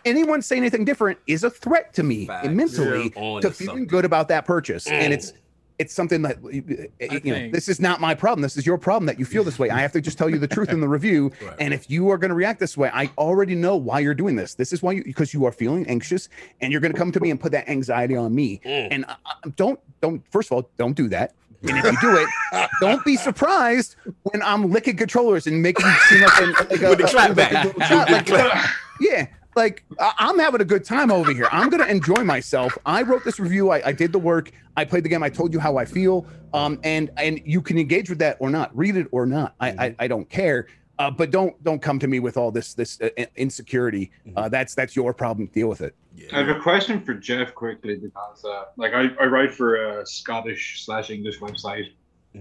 anyone 0.07 0.41
saying 0.43 0.63
anything 0.63 0.85
different 0.85 1.19
is 1.27 1.45
a 1.45 1.51
threat 1.51 1.93
to 1.95 2.03
me 2.03 2.27
Facts. 2.27 2.47
and 2.47 2.57
mentally 2.57 3.13
Yeah. 3.17 3.41
To 3.41 3.41
to 3.43 3.51
feeling 3.51 3.67
something. 3.69 3.87
good 3.87 4.05
about 4.07 4.29
that 4.29 4.45
purchase 4.47 4.87
and 4.87 5.13
Mm. 5.13 5.17
it's 5.17 5.33
it's 5.81 5.95
something 5.95 6.21
that 6.23 6.37
you 6.53 7.33
know 7.33 7.51
this 7.51 7.67
is 7.69 7.81
not 7.81 8.01
my 8.01 8.15
problem. 8.15 8.43
This 8.43 8.57
is 8.59 8.67
your 8.67 8.77
problem 8.77 9.07
that 9.07 9.19
you 9.19 9.25
feel 9.25 9.43
this 9.43 9.59
way. 9.59 9.71
I 9.71 9.81
have 9.81 9.93
to 9.93 10.01
just 10.03 10.19
tell 10.19 10.29
you 10.29 10.39
the 10.39 10.47
truth 10.47 10.69
in 10.69 10.81
the 10.81 10.89
review. 10.89 11.33
Right. 11.41 11.57
and 11.59 11.73
if 11.73 11.89
you 11.91 12.11
are 12.11 12.19
going 12.19 12.29
to 12.29 12.35
react 12.35 12.61
this 12.61 12.77
way 12.77 12.91
i 12.93 13.11
already 13.17 13.55
know 13.55 13.75
why 13.77 14.01
you're 14.01 14.15
doing 14.15 14.37
this. 14.37 14.55
This 14.55 14.73
is 14.75 14.83
why 14.83 14.93
you 14.93 15.03
because 15.05 15.33
you 15.33 15.47
are 15.47 15.53
feeling 15.53 15.87
anxious 15.87 16.29
and 16.61 16.71
you're 16.71 16.83
going 16.83 16.93
to 16.93 16.99
come 16.99 17.13
to 17.13 17.21
me 17.21 17.31
and 17.31 17.41
put 17.41 17.53
that 17.53 17.67
anxiety 17.69 18.15
on 18.15 18.35
me. 18.35 18.61
Mm. 18.65 18.89
and 18.91 19.05
I, 19.07 19.17
I- 19.25 19.49
don't 19.57 19.81
don't 20.03 20.23
first 20.31 20.49
of 20.49 20.57
all 20.57 20.71
don't 20.77 20.95
do 20.95 21.09
that. 21.09 21.33
And 21.63 21.79
if 21.79 21.85
you 21.85 21.99
do 22.01 22.17
it 22.17 22.29
don't 22.81 23.03
be 23.05 23.17
surprised 23.17 23.97
when 24.25 24.43
i'm 24.43 24.71
licking 24.71 24.97
controllers 24.97 25.47
and 25.47 25.63
making 25.63 25.87
seem 26.09 26.21
like, 26.23 26.41
a, 26.41 26.45
like 26.45 26.83
a, 26.83 26.89
With 26.91 26.99
the 26.99 27.31
a 27.31 27.35
back. 27.35 28.29
like- 28.29 28.67
yeah 29.01 29.27
like 29.57 29.85
i'm 30.19 30.39
having 30.39 30.61
a 30.61 30.65
good 30.65 30.85
time 30.85 31.11
over 31.11 31.33
here. 31.33 31.49
I'm 31.51 31.71
gonna 31.71 31.87
enjoy 31.87 32.23
myself. 32.25 32.77
I 32.87 33.03
wrote 33.03 33.25
this 33.25 33.41
review. 33.41 33.71
I, 33.71 33.89
I 33.89 33.93
did 33.93 34.13
the 34.13 34.19
work 34.19 34.53
i 34.81 34.85
played 34.85 35.05
the 35.05 35.09
game 35.09 35.23
i 35.23 35.29
told 35.29 35.53
you 35.53 35.61
how 35.61 35.77
i 35.77 35.85
feel 35.85 36.27
um 36.53 36.79
and 36.85 37.11
and 37.17 37.41
you 37.45 37.61
can 37.61 37.79
engage 37.79 38.09
with 38.09 38.19
that 38.19 38.37
or 38.41 38.51
not 38.51 38.77
read 38.77 38.97
it 38.97 39.07
or 39.13 39.27
not 39.27 39.55
i 39.61 39.69
I, 39.87 39.97
I 40.01 40.09
don't 40.09 40.29
care 40.29 40.67
uh, 40.99 41.11
but 41.11 41.31
don't 41.31 41.63
don't 41.65 41.81
come 41.81 41.99
to 41.99 42.07
me 42.07 42.21
with 42.21 42.37
all 42.37 42.51
this 42.51 42.75
this 42.75 43.01
uh, 43.01 43.09
in- 43.17 43.29
insecurity 43.37 44.11
uh, 44.37 44.49
that's 44.49 44.75
that's 44.75 44.95
your 44.95 45.15
problem 45.15 45.47
deal 45.47 45.69
with 45.69 45.81
it 45.81 45.95
I 46.33 46.39
have 46.39 46.49
a 46.49 46.61
question 46.61 47.01
for 47.01 47.15
Jeff 47.15 47.55
quickly 47.55 47.97
because, 47.97 48.45
uh, 48.45 48.65
like, 48.77 48.93
I, 48.93 49.07
I 49.21 49.27
write 49.27 49.55
for 49.55 50.01
a 50.01 50.07
Scottish 50.07 50.85
slash 50.85 51.09
English 51.09 51.39
website 51.39 51.93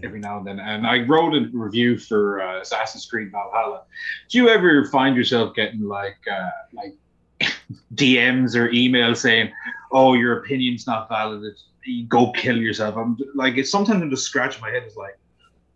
every 0.03 0.19
now 0.19 0.37
and 0.37 0.45
then, 0.45 0.59
and 0.59 0.85
I 0.85 0.99
wrote 1.03 1.33
a 1.35 1.49
review 1.51 1.97
for 1.97 2.41
uh, 2.41 2.61
Assassin's 2.61 3.05
Creed 3.05 3.31
Valhalla. 3.31 3.83
Do 4.29 4.37
you 4.37 4.49
ever 4.49 4.85
find 4.85 5.15
yourself 5.15 5.55
getting 5.55 5.81
like 5.81 6.17
uh, 6.31 6.49
like 6.73 6.95
DMs 7.95 8.55
or 8.55 8.69
emails 8.69 9.17
saying, 9.17 9.51
"Oh, 9.91 10.13
your 10.13 10.39
opinion's 10.39 10.85
not 10.85 11.09
valid. 11.09 11.43
It's, 11.43 11.65
you 11.78 11.78
go 12.07 12.31
kill 12.31 12.57
yourself"? 12.57 12.95
I'm 12.97 13.17
like, 13.35 13.57
it's 13.57 13.71
sometimes 13.71 14.01
I'm 14.01 14.09
just 14.09 14.25
scratching 14.25 14.61
my 14.61 14.69
head. 14.69 14.83
It's 14.85 14.95
like, 14.97 15.17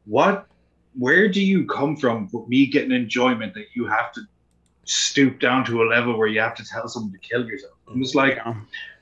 what? 0.05 0.47
Where 0.97 1.27
do 1.27 1.41
you 1.43 1.65
come 1.65 1.95
from 1.97 2.29
with 2.31 2.47
me 2.47 2.67
getting 2.67 2.91
enjoyment 2.91 3.53
that 3.55 3.65
you 3.73 3.85
have 3.87 4.11
to 4.13 4.21
stoop 4.85 5.39
down 5.39 5.65
to 5.65 5.81
a 5.81 5.85
level 5.85 6.17
where 6.17 6.27
you 6.27 6.39
have 6.39 6.55
to 6.55 6.65
tell 6.65 6.87
someone 6.87 7.11
to 7.13 7.17
kill 7.19 7.45
yourself? 7.47 7.73
I'm 7.89 7.99
just 8.01 8.13
like, 8.15 8.35
Yeah. 8.35 8.53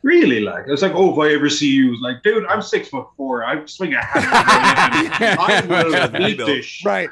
really? 0.04 0.40
Like, 0.40 0.66
it's 0.68 0.82
like, 0.82 0.94
oh, 0.96 1.12
if 1.14 1.20
I 1.20 1.34
ever 1.36 1.50
see 1.50 1.70
you, 1.70 1.92
it's 1.94 2.02
like, 2.02 2.24
dude, 2.24 2.46
I'm 2.48 2.62
six 2.62 2.88
foot 2.88 3.08
four. 3.18 3.44
I 3.44 3.66
swing 3.66 3.94
a 3.94 4.02
hammer. 4.04 4.28
I 5.40 5.66
will 5.68 5.92
Yeah, 5.92 6.08
beat 6.08 6.40
I 6.42 6.46
this. 6.46 6.66
shit. 6.66 6.86
right 6.86 7.10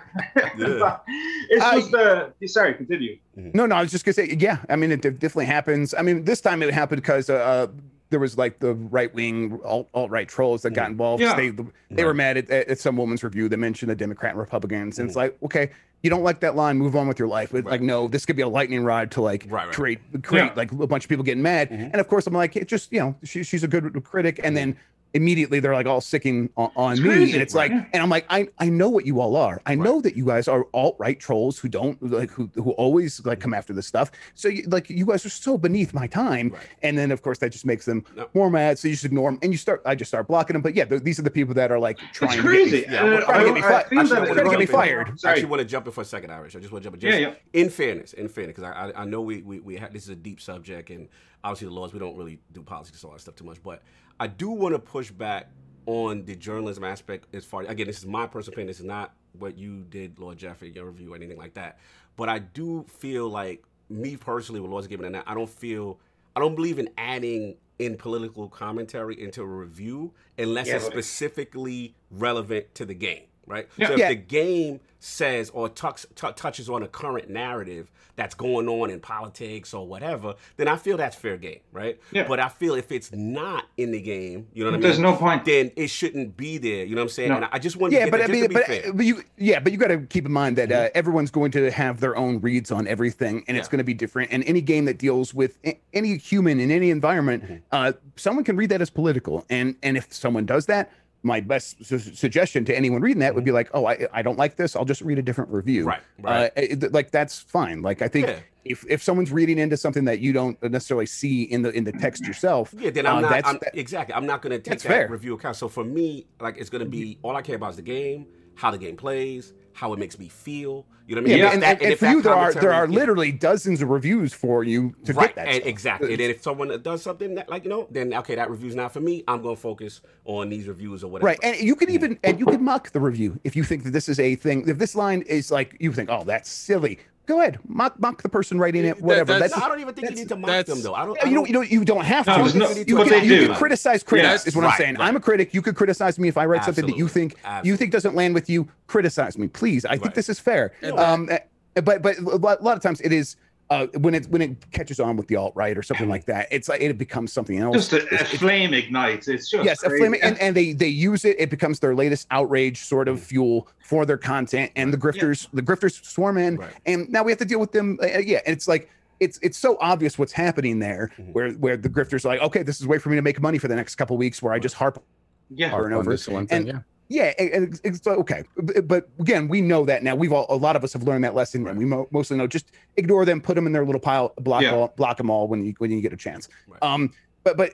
Yeah. 0.57 0.97
it's 1.49 1.63
I- 1.63 1.79
just 1.79 1.93
uh, 1.93 2.29
sorry, 2.47 2.73
continue. 2.75 3.17
No, 3.35 3.65
no, 3.65 3.75
I 3.75 3.81
was 3.81 3.91
just 3.91 4.05
gonna 4.05 4.13
say, 4.13 4.35
yeah. 4.39 4.59
I 4.69 4.75
mean, 4.75 4.91
it 4.91 5.01
definitely 5.01 5.45
happens. 5.45 5.93
I 5.93 6.01
mean, 6.03 6.23
this 6.25 6.41
time 6.41 6.61
it 6.63 6.73
happened 6.73 7.01
because 7.01 7.29
uh, 7.29 7.33
uh, 7.35 7.67
there 8.09 8.19
was 8.19 8.37
like 8.37 8.59
the 8.59 8.73
right 8.73 9.13
wing 9.13 9.59
alt 9.63 10.09
right 10.09 10.27
trolls 10.27 10.63
that 10.63 10.71
got 10.71 10.87
mm. 10.87 10.91
involved. 10.91 11.21
Yeah. 11.21 11.35
They 11.35 11.51
they 11.91 12.03
were 12.03 12.13
mad 12.13 12.37
at, 12.37 12.49
at 12.49 12.79
some 12.79 12.97
woman's 12.97 13.23
review 13.23 13.49
that 13.49 13.57
mentioned 13.57 13.89
the 13.91 13.95
Democrat 13.95 14.31
and 14.31 14.39
Republicans, 14.39 14.99
and 14.99 15.07
it's 15.07 15.15
mm. 15.15 15.21
like, 15.21 15.37
okay, 15.43 15.69
you 16.01 16.09
don't 16.09 16.23
like 16.23 16.39
that 16.39 16.55
line, 16.55 16.77
move 16.77 16.95
on 16.95 17.07
with 17.07 17.19
your 17.19 17.27
life. 17.27 17.51
But 17.51 17.65
like, 17.65 17.81
no, 17.81 18.07
this 18.07 18.25
could 18.25 18.35
be 18.35 18.41
a 18.41 18.47
lightning 18.47 18.83
rod 18.83 19.11
to 19.11 19.21
like 19.21 19.45
Right, 19.49 19.65
right. 19.65 19.75
create 19.75 19.99
create 20.23 20.45
Yeah. 20.45 20.53
like 20.55 20.71
a 20.71 20.87
bunch 20.87 21.05
of 21.05 21.09
people 21.09 21.23
getting 21.23 21.43
mad. 21.43 21.69
Mhm. 21.69 21.91
And 21.91 21.95
of 21.95 22.07
course, 22.07 22.25
I'm 22.25 22.33
like, 22.33 22.55
it 22.55 22.67
just 22.67 22.91
you 22.91 22.99
know, 22.99 23.15
she, 23.23 23.43
she's 23.43 23.63
a 23.63 23.67
good 23.67 24.03
critic, 24.03 24.39
and 24.39 24.55
mm-hmm. 24.55 24.71
then. 24.71 24.77
Immediately, 25.15 25.59
they're 25.59 25.73
like 25.73 25.87
all 25.87 26.01
sicking 26.01 26.51
on, 26.55 26.69
on 26.75 26.97
me, 27.01 27.09
crazy, 27.09 27.33
and 27.33 27.41
it's 27.41 27.55
like, 27.55 27.71
and 27.71 27.95
I'm 27.95 28.09
like, 28.09 28.25
I, 28.29 28.47
I 28.59 28.69
know 28.69 28.89
what 28.89 29.07
you 29.07 29.19
all 29.19 29.35
are. 29.35 29.59
I 29.65 29.73
know 29.73 30.01
that 30.01 30.15
you 30.15 30.23
guys 30.23 30.47
are 30.47 30.67
alt 30.71 30.97
right 30.99 31.19
trolls 31.19 31.57
who 31.57 31.67
don't 31.67 31.97
like 32.11 32.29
who 32.29 32.47
who 32.53 32.71
always 32.73 33.25
like 33.25 33.39
come 33.39 33.55
after 33.55 33.73
this 33.73 33.87
stuff. 33.87 34.11
So 34.35 34.49
you, 34.49 34.63
like 34.67 34.87
you 34.87 35.07
guys 35.07 35.25
are 35.25 35.29
so 35.31 35.57
beneath 35.57 35.95
my 35.95 36.05
time, 36.05 36.49
Right. 36.49 36.61
and 36.83 36.95
then 36.95 37.09
of 37.11 37.23
course 37.23 37.39
that 37.39 37.49
just 37.51 37.65
makes 37.65 37.85
them 37.85 38.05
No. 38.15 38.29
more 38.35 38.51
mad. 38.51 38.77
So 38.77 38.87
you 38.87 38.93
just 38.93 39.03
ignore 39.05 39.31
them, 39.31 39.39
and 39.41 39.51
you 39.51 39.57
start. 39.57 39.81
I 39.83 39.95
just 39.95 40.09
start 40.09 40.27
blocking 40.27 40.53
them. 40.53 40.61
But 40.61 40.75
yeah, 40.75 40.85
these 40.85 41.17
are 41.17 41.23
the 41.23 41.31
people 41.31 41.55
that 41.55 41.71
are 41.71 41.79
like 41.79 41.97
trying 42.13 42.33
It's 42.33 42.41
to 42.43 42.43
get 42.43 42.51
me- 42.51 42.69
crazy. 42.69 42.85
Yeah, 42.87 43.03
I'm 43.03 43.21
trying 43.23 43.39
to 43.39 43.45
get 43.45 43.53
me 43.55 43.61
I- 43.61 43.65
I 43.65 43.69
fi- 43.69 43.77
actually, 43.79 43.97
I 43.97 44.19
wanna 44.19 44.35
get 44.35 44.43
me 44.45 44.51
jump 44.51 44.61
in. 44.61 44.67
fired. 44.67 45.09
I 45.09 45.15
Sorry. 45.15 45.31
actually 45.33 45.49
want 45.49 45.59
to 45.61 45.65
jump 45.65 45.85
in 45.87 45.91
for 45.91 46.01
a 46.01 46.05
second, 46.05 46.31
Irish. 46.31 46.55
I 46.55 46.59
just 46.59 46.71
want 46.71 46.83
to 46.83 46.89
jump 46.91 47.01
in. 47.03 47.09
Yeah, 47.09 47.19
Just 47.29 47.37
yeah. 47.55 47.61
In 47.61 47.69
fairness, 47.71 48.13
in 48.13 48.27
fairness, 48.27 48.55
because 48.57 48.71
I, 48.71 48.89
I 48.91 49.01
I 49.01 49.05
know 49.05 49.21
we 49.21 49.41
we, 49.41 49.59
we 49.59 49.75
had 49.75 49.91
this 49.91 50.03
is 50.03 50.09
a 50.09 50.15
deep 50.15 50.39
subject, 50.39 50.91
and 50.91 51.07
obviously 51.43 51.67
the 51.67 51.73
laws 51.73 51.93
we 51.93 51.99
don't 51.99 52.15
really 52.15 52.39
do 52.51 52.61
politics 52.61 53.01
and 53.01 53.09
all 53.09 53.13
that 53.15 53.21
stuff 53.21 53.35
too 53.35 53.45
much, 53.45 53.57
but 53.63 53.81
I 54.19 54.27
do 54.27 54.49
want 54.49 54.75
to 54.75 54.79
push 54.79 55.11
back 55.11 55.49
on 55.85 56.25
the 56.25 56.35
journalism 56.35 56.83
aspect 56.83 57.33
as 57.33 57.45
far 57.45 57.63
again 57.63 57.87
this 57.87 57.97
is 57.99 58.05
my 58.05 58.27
personal 58.27 58.53
opinion 58.53 58.67
this 58.67 58.79
is 58.79 58.85
not 58.85 59.13
what 59.39 59.57
you 59.57 59.83
did 59.89 60.19
lord 60.19 60.37
jeffrey 60.37 60.69
your 60.69 60.85
review 60.85 61.13
or 61.13 61.15
anything 61.15 61.37
like 61.37 61.53
that 61.55 61.79
but 62.15 62.29
i 62.29 62.37
do 62.37 62.85
feel 62.87 63.27
like 63.27 63.63
me 63.89 64.15
personally 64.15 64.61
with 64.61 64.69
lord's 64.69 64.85
given 64.85 65.05
and 65.15 65.23
i 65.25 65.33
don't 65.33 65.49
feel 65.49 65.97
i 66.35 66.39
don't 66.39 66.53
believe 66.53 66.77
in 66.77 66.89
adding 66.97 67.55
in 67.79 67.97
political 67.97 68.47
commentary 68.49 69.19
into 69.19 69.41
a 69.41 69.45
review 69.47 70.13
unless 70.37 70.67
Yeah, 70.67 70.75
it's 70.75 70.85
but- 70.85 70.93
specifically 70.93 71.95
relevant 72.11 72.75
to 72.75 72.85
the 72.85 72.93
game 72.93 73.23
right 73.47 73.67
Yeah. 73.77 73.87
so 73.87 73.93
if 73.93 73.99
Yeah. 73.99 74.09
the 74.09 74.15
game 74.15 74.79
says 74.99 75.49
or 75.51 75.69
tucks, 75.69 76.05
t- 76.13 76.27
touches 76.35 76.69
on 76.69 76.83
a 76.83 76.87
current 76.87 77.29
narrative 77.31 77.89
that's 78.19 78.35
going 78.35 78.67
on 78.67 78.89
in 78.89 78.99
politics 78.99 79.73
or 79.73 79.87
whatever, 79.87 80.35
then 80.57 80.67
I 80.67 80.75
feel 80.75 80.97
that's 80.97 81.15
fair 81.15 81.37
game, 81.37 81.59
right? 81.71 81.99
Yeah. 82.11 82.27
But 82.27 82.39
I 82.39 82.49
feel 82.49 82.75
if 82.75 82.91
it's 82.91 83.11
not 83.11 83.65
in 83.77 83.91
the 83.91 84.01
game, 84.01 84.47
you 84.53 84.63
know 84.63 84.69
what 84.69 84.75
I 84.75 84.77
mean? 84.77 84.81
There's 84.83 84.99
no 84.99 85.15
point. 85.15 85.45
Then 85.45 85.71
it 85.75 85.87
shouldn't 85.89 86.37
be 86.37 86.57
there. 86.57 86.83
You 86.85 86.95
know 86.95 87.01
what 87.01 87.05
I'm 87.05 87.09
saying? 87.09 87.29
No. 87.29 87.35
And 87.37 87.45
I 87.51 87.59
just 87.59 87.77
want 87.77 87.93
Yeah, 87.93 88.05
to 88.05 88.11
but 88.11 88.17
get 88.17 88.23
I 88.23 88.27
that, 88.27 88.33
mean, 88.33 88.41
just 88.41 88.51
to 88.51 88.59
but, 88.59 88.67
be 88.67 88.81
fair. 88.81 88.93
but 88.93 89.05
you, 89.05 89.23
yeah, 89.37 89.59
but 89.59 89.71
you 89.71 89.77
got 89.77 89.87
to 89.87 89.99
keep 90.01 90.25
in 90.25 90.31
mind 90.31 90.57
that 90.57 90.71
uh, 90.71 90.89
everyone's 90.93 91.31
going 91.31 91.51
to 91.51 91.71
have 91.71 91.99
their 91.99 92.15
own 92.17 92.39
reads 92.41 92.71
on 92.71 92.87
everything, 92.87 93.43
and 93.47 93.57
it's 93.57 93.67
going 93.67 93.77
to 93.79 93.83
be 93.83 93.93
different. 93.93 94.31
And 94.31 94.43
any 94.43 94.61
game 94.61 94.85
that 94.85 94.97
deals 94.97 95.33
with 95.33 95.57
any 95.93 96.17
human 96.17 96.59
in 96.59 96.69
any 96.71 96.89
environment, 96.91 97.43
Mm-hmm. 97.43 97.55
uh, 97.71 97.93
someone 98.17 98.43
can 98.43 98.57
read 98.57 98.69
that 98.69 98.81
as 98.81 98.89
political. 98.89 99.45
And 99.49 99.75
and 99.81 99.95
if 99.97 100.11
someone 100.13 100.45
does 100.45 100.65
that, 100.65 100.91
my 101.23 101.41
best 101.41 101.83
su- 101.85 101.99
suggestion 101.99 102.63
to 102.65 102.75
anyone 102.75 103.01
reading 103.01 103.19
that 103.19 103.35
would 103.35 103.43
be 103.43 103.51
like, 103.51 103.69
oh, 103.73 103.85
I, 103.85 104.07
I 104.13 104.21
don't 104.21 104.37
like 104.37 104.55
this. 104.55 104.75
I'll 104.75 104.85
just 104.85 105.01
read 105.01 105.19
a 105.19 105.21
different 105.21 105.49
review. 105.51 105.81
Mm-hmm. 105.81 105.89
Right, 105.89 106.01
right. 106.21 106.51
Uh, 106.57 106.61
it- 106.85 106.93
like 106.93 107.11
that's 107.11 107.39
fine. 107.39 107.81
Like 107.81 108.01
I 108.01 108.07
think. 108.07 108.27
Yeah. 108.27 108.39
If, 108.65 108.85
if 108.89 109.01
someone's 109.01 109.31
reading 109.31 109.57
into 109.57 109.77
something 109.77 110.03
that 110.03 110.19
you 110.19 110.31
don't 110.33 110.61
necessarily 110.61 111.05
see 111.05 111.43
in 111.43 111.61
the 111.63 111.71
in 111.71 111.85
the 111.85 111.93
text 111.93 112.27
yourself, 112.27 112.71
Yeah, 112.77 112.89
then 112.91 113.07
I'm 113.07 113.17
uh, 113.17 113.21
not. 113.21 113.29
that's- 113.31 113.53
I'm, 113.53 113.59
that- 113.63 113.75
exactly. 113.75 114.13
I'm 114.13 114.25
not 114.27 114.41
going 114.43 114.51
to 114.51 114.59
take 114.59 114.79
that 114.81 114.87
fair. 114.87 115.07
review 115.07 115.33
account. 115.33 115.55
So 115.55 115.69
for 115.69 115.83
me, 115.83 116.27
like, 116.41 116.57
it's 116.57 116.69
going 116.69 116.83
to 116.83 116.89
be 116.89 117.17
all 117.23 117.35
I 117.37 117.41
care 117.41 117.55
about 117.55 117.71
is 117.71 117.75
the 117.77 117.81
game, 117.81 118.27
how 118.55 118.69
the 118.69 118.77
game 118.77 118.97
plays, 118.97 119.53
how 119.79 119.93
it 119.93 119.99
makes 119.99 120.19
me 120.19 120.27
feel. 120.27 120.85
You 121.07 121.15
know 121.15 121.21
what 121.21 121.31
I 121.31 121.33
mean? 121.35 121.45
If 121.45 121.53
and, 121.53 121.63
that- 121.63 121.75
and, 121.75 121.81
and 121.83 121.93
if 121.93 121.99
for 121.99 122.07
you, 122.07 122.21
there 122.21 122.33
are 122.33 122.53
there 122.53 122.73
are 122.73 122.85
yeah. 122.85 122.99
literally 122.99 123.31
dozens 123.31 123.81
of 123.81 123.89
reviews 123.89 124.33
for 124.33 124.65
you 124.65 124.93
to 125.05 125.13
right, 125.13 125.27
get 125.27 125.35
that. 125.35 125.47
and 125.47 125.65
exactly. 125.65 126.11
And 126.11 126.19
then 126.19 126.29
if 126.29 126.43
someone 126.43 126.81
does 126.81 127.01
something 127.01 127.35
that, 127.35 127.49
like 127.49 127.63
you 127.63 127.69
know, 127.69 127.87
then 127.89 128.13
okay, 128.13 128.35
that 128.35 128.49
review's 128.49 128.75
not 128.75 128.91
for 128.91 128.99
me. 128.99 129.23
I'm 129.27 129.41
gonna 129.41 129.55
focus 129.55 130.01
on 130.25 130.49
these 130.49 130.67
reviews 130.67 131.01
or 131.01 131.07
whatever. 131.07 131.27
Right, 131.27 131.39
and 131.41 131.57
you 131.61 131.75
can 131.75 131.89
even 131.89 132.19
and 132.25 132.39
you 132.39 132.45
can 132.45 132.61
mock 132.61 132.91
the 132.91 132.99
review 132.99 133.39
if 133.45 133.55
you 133.55 133.63
think 133.63 133.83
that 133.85 133.91
this 133.91 134.09
is 134.09 134.19
a 134.19 134.35
thing. 134.35 134.67
If 134.67 134.77
this 134.77 134.95
line 134.95 135.21
is 135.21 135.49
like 135.49 135.77
you 135.79 135.93
think, 135.93 136.09
oh, 136.11 136.25
that's 136.25 136.49
silly. 136.49 136.99
Go 137.29 137.39
ahead, 137.41 137.59
mock 137.67 137.99
mock 137.99 138.23
the 138.23 138.27
person 138.27 138.57
writing 138.57 138.85
it. 138.85 138.95
That- 138.95 139.03
Whatever. 139.03 139.33
that's- 139.33 139.51
That's, 139.51 139.63
I 139.63 139.69
don't 139.69 139.79
even 139.79 139.93
think 139.93 140.09
you 140.09 140.15
need 140.15 140.29
to 140.29 140.35
mock 140.35 140.47
that's- 140.47 140.65
them 140.65 140.81
though. 140.83 140.95
I 140.95 141.05
don't. 141.05 141.15
Yeah, 141.15 141.25
I 141.27 141.29
you 141.29 141.35
don't 141.35 141.43
don't, 141.43 141.47
you 141.47 141.53
don't 141.53 141.71
you 141.71 141.85
don't 141.85 142.03
have 142.05 142.25
No, 142.25 142.37
to. 142.37 142.41
there's 142.41 142.55
no- 142.55 142.69
you, 142.87 142.95
but 142.97 143.07
can, 143.07 143.23
you 143.23 143.29
do. 143.41 143.45
can 143.49 143.55
criticize 143.55 144.01
critics 144.01 144.27
Yes, 144.31 144.47
is 144.47 144.55
what 144.55 144.63
right, 144.63 144.71
I'm 144.71 144.77
saying. 144.79 144.95
right. 144.95 145.07
I'm 145.07 145.15
a 145.15 145.19
critic. 145.19 145.53
You 145.53 145.61
could 145.61 145.75
criticize 145.75 146.17
me 146.17 146.27
if 146.27 146.39
I 146.39 146.47
write 146.47 146.65
something 146.65 146.87
that 146.87 146.97
you 146.97 147.05
Absolutely, 147.05 147.35
think 147.35 147.65
you 147.67 147.77
think 147.77 147.91
doesn't 147.91 148.15
land 148.15 148.33
with 148.33 148.49
you. 148.49 148.67
Criticize 148.87 149.37
me, 149.37 149.47
please. 149.47 149.85
I 149.85 149.91
think 149.91 150.05
Right. 150.05 150.15
this 150.15 150.27
is 150.27 150.39
fair. 150.39 150.71
Um, 150.97 151.29
eh, 151.29 151.37
but 151.83 152.01
but 152.01 152.17
a 152.17 152.37
lot 152.37 152.61
of 152.75 152.81
times 152.81 152.99
it 153.01 153.13
is. 153.13 153.35
Uh, 153.71 153.85
when 153.99 154.15
it 154.15 154.25
when 154.29 154.41
it 154.41 154.71
catches 154.71 154.99
on 154.99 155.15
with 155.15 155.27
the 155.27 155.35
alt 155.35 155.53
right 155.55 155.77
or 155.77 155.83
something 155.83 156.09
like 156.09 156.25
that, 156.25 156.47
it's 156.49 156.67
like 156.67 156.81
it 156.81 156.97
becomes 156.97 157.31
something 157.31 157.59
else. 157.59 157.75
Just 157.75 157.93
a, 157.93 157.97
a 157.97 157.99
It's- 158.05 158.21
it's- 158.21 158.37
flame 158.37 158.73
ignites. 158.73 159.27
It's 159.27 159.47
just 159.47 159.63
yes, 159.63 159.83
a 159.83 159.89
crazy. 159.89 160.01
flaming, 160.01 160.21
and, 160.23 160.39
and 160.39 160.55
they 160.55 160.73
they 160.73 160.87
use 160.87 161.23
it. 161.23 161.35
It 161.39 161.51
becomes 161.51 161.79
their 161.79 161.93
latest 161.93 162.25
outrage 162.31 162.79
sort 162.81 163.07
of 163.07 163.21
fuel 163.21 163.67
for 163.85 164.07
their 164.07 164.17
content, 164.17 164.71
and 164.75 164.91
the 164.91 164.97
grifters 164.97 165.47
the 165.53 165.61
grifters 165.61 166.03
swarm 166.03 166.39
in, 166.39 166.55
Right. 166.55 166.71
and 166.87 167.07
now 167.09 167.21
we 167.21 167.31
have 167.31 167.37
to 167.39 167.45
deal 167.45 167.59
with 167.59 167.71
them. 167.71 167.99
Uh, 168.01 168.17
yeah, 168.17 168.39
and 168.47 168.53
it's 168.55 168.67
like 168.67 168.89
it's 169.19 169.37
it's 169.43 169.57
so 169.57 169.77
obvious 169.79 170.17
what's 170.17 170.33
happening 170.33 170.79
there, 170.79 171.11
Mhm. 171.19 171.33
where 171.33 171.51
where 171.51 171.77
the 171.77 171.89
grifters 171.89 172.25
are 172.25 172.29
like, 172.29 172.41
okay, 172.41 172.63
this 172.63 172.79
is 172.79 172.87
a 172.87 172.89
way 172.89 172.97
for 172.97 173.09
me 173.09 173.17
to 173.17 173.21
make 173.21 173.39
money 173.39 173.59
for 173.59 173.67
the 173.67 173.75
next 173.75 173.95
couple 173.97 174.17
weeks, 174.17 174.41
where 174.41 174.51
I 174.51 174.57
just 174.57 174.73
harp. 174.75 175.03
yeah. 175.51 175.73
Over 175.75 175.85
and 175.85 175.93
On 175.93 175.99
over. 176.01 176.09
this 176.09 176.27
one 176.27 176.47
thing, 176.47 176.57
And- 176.57 176.67
yeah. 176.67 176.79
Yeah, 177.11 177.33
and- 177.39 177.49
and 177.49 177.67
it's, 177.67 177.81
it's 177.83 178.07
okay, 178.07 178.43
but, 178.55 178.87
but 178.87 179.09
again, 179.19 179.47
we 179.47 179.61
know 179.61 179.83
that 179.85 180.03
now. 180.03 180.15
We've 180.15 180.31
all 180.31 180.45
a 180.47 180.55
lot 180.55 180.75
of 180.75 180.83
us 180.83 180.93
have 180.93 181.03
learned 181.03 181.23
that 181.23 181.33
lesson, 181.33 181.63
Right. 181.63 181.71
and 181.71 181.79
we 181.79 181.85
mo- 181.85 182.07
mostly 182.11 182.37
know 182.37 182.45
just 182.47 182.71
ignore 182.97 183.25
them, 183.25 183.41
put 183.41 183.55
them 183.55 183.65
in 183.65 183.73
their 183.73 183.83
little 183.85 183.99
pile, 184.01 184.33
block 184.39 184.61
Yeah. 184.61 184.75
all, 184.75 184.93
block 184.95 185.17
them 185.17 185.29
all 185.31 185.47
when 185.47 185.65
you 185.65 185.73
when 185.79 185.89
you 185.91 186.01
get 186.01 186.13
a 186.13 186.17
chance. 186.17 186.47
Right. 186.67 186.81
Um, 186.83 187.11
but 187.43 187.57
but 187.57 187.73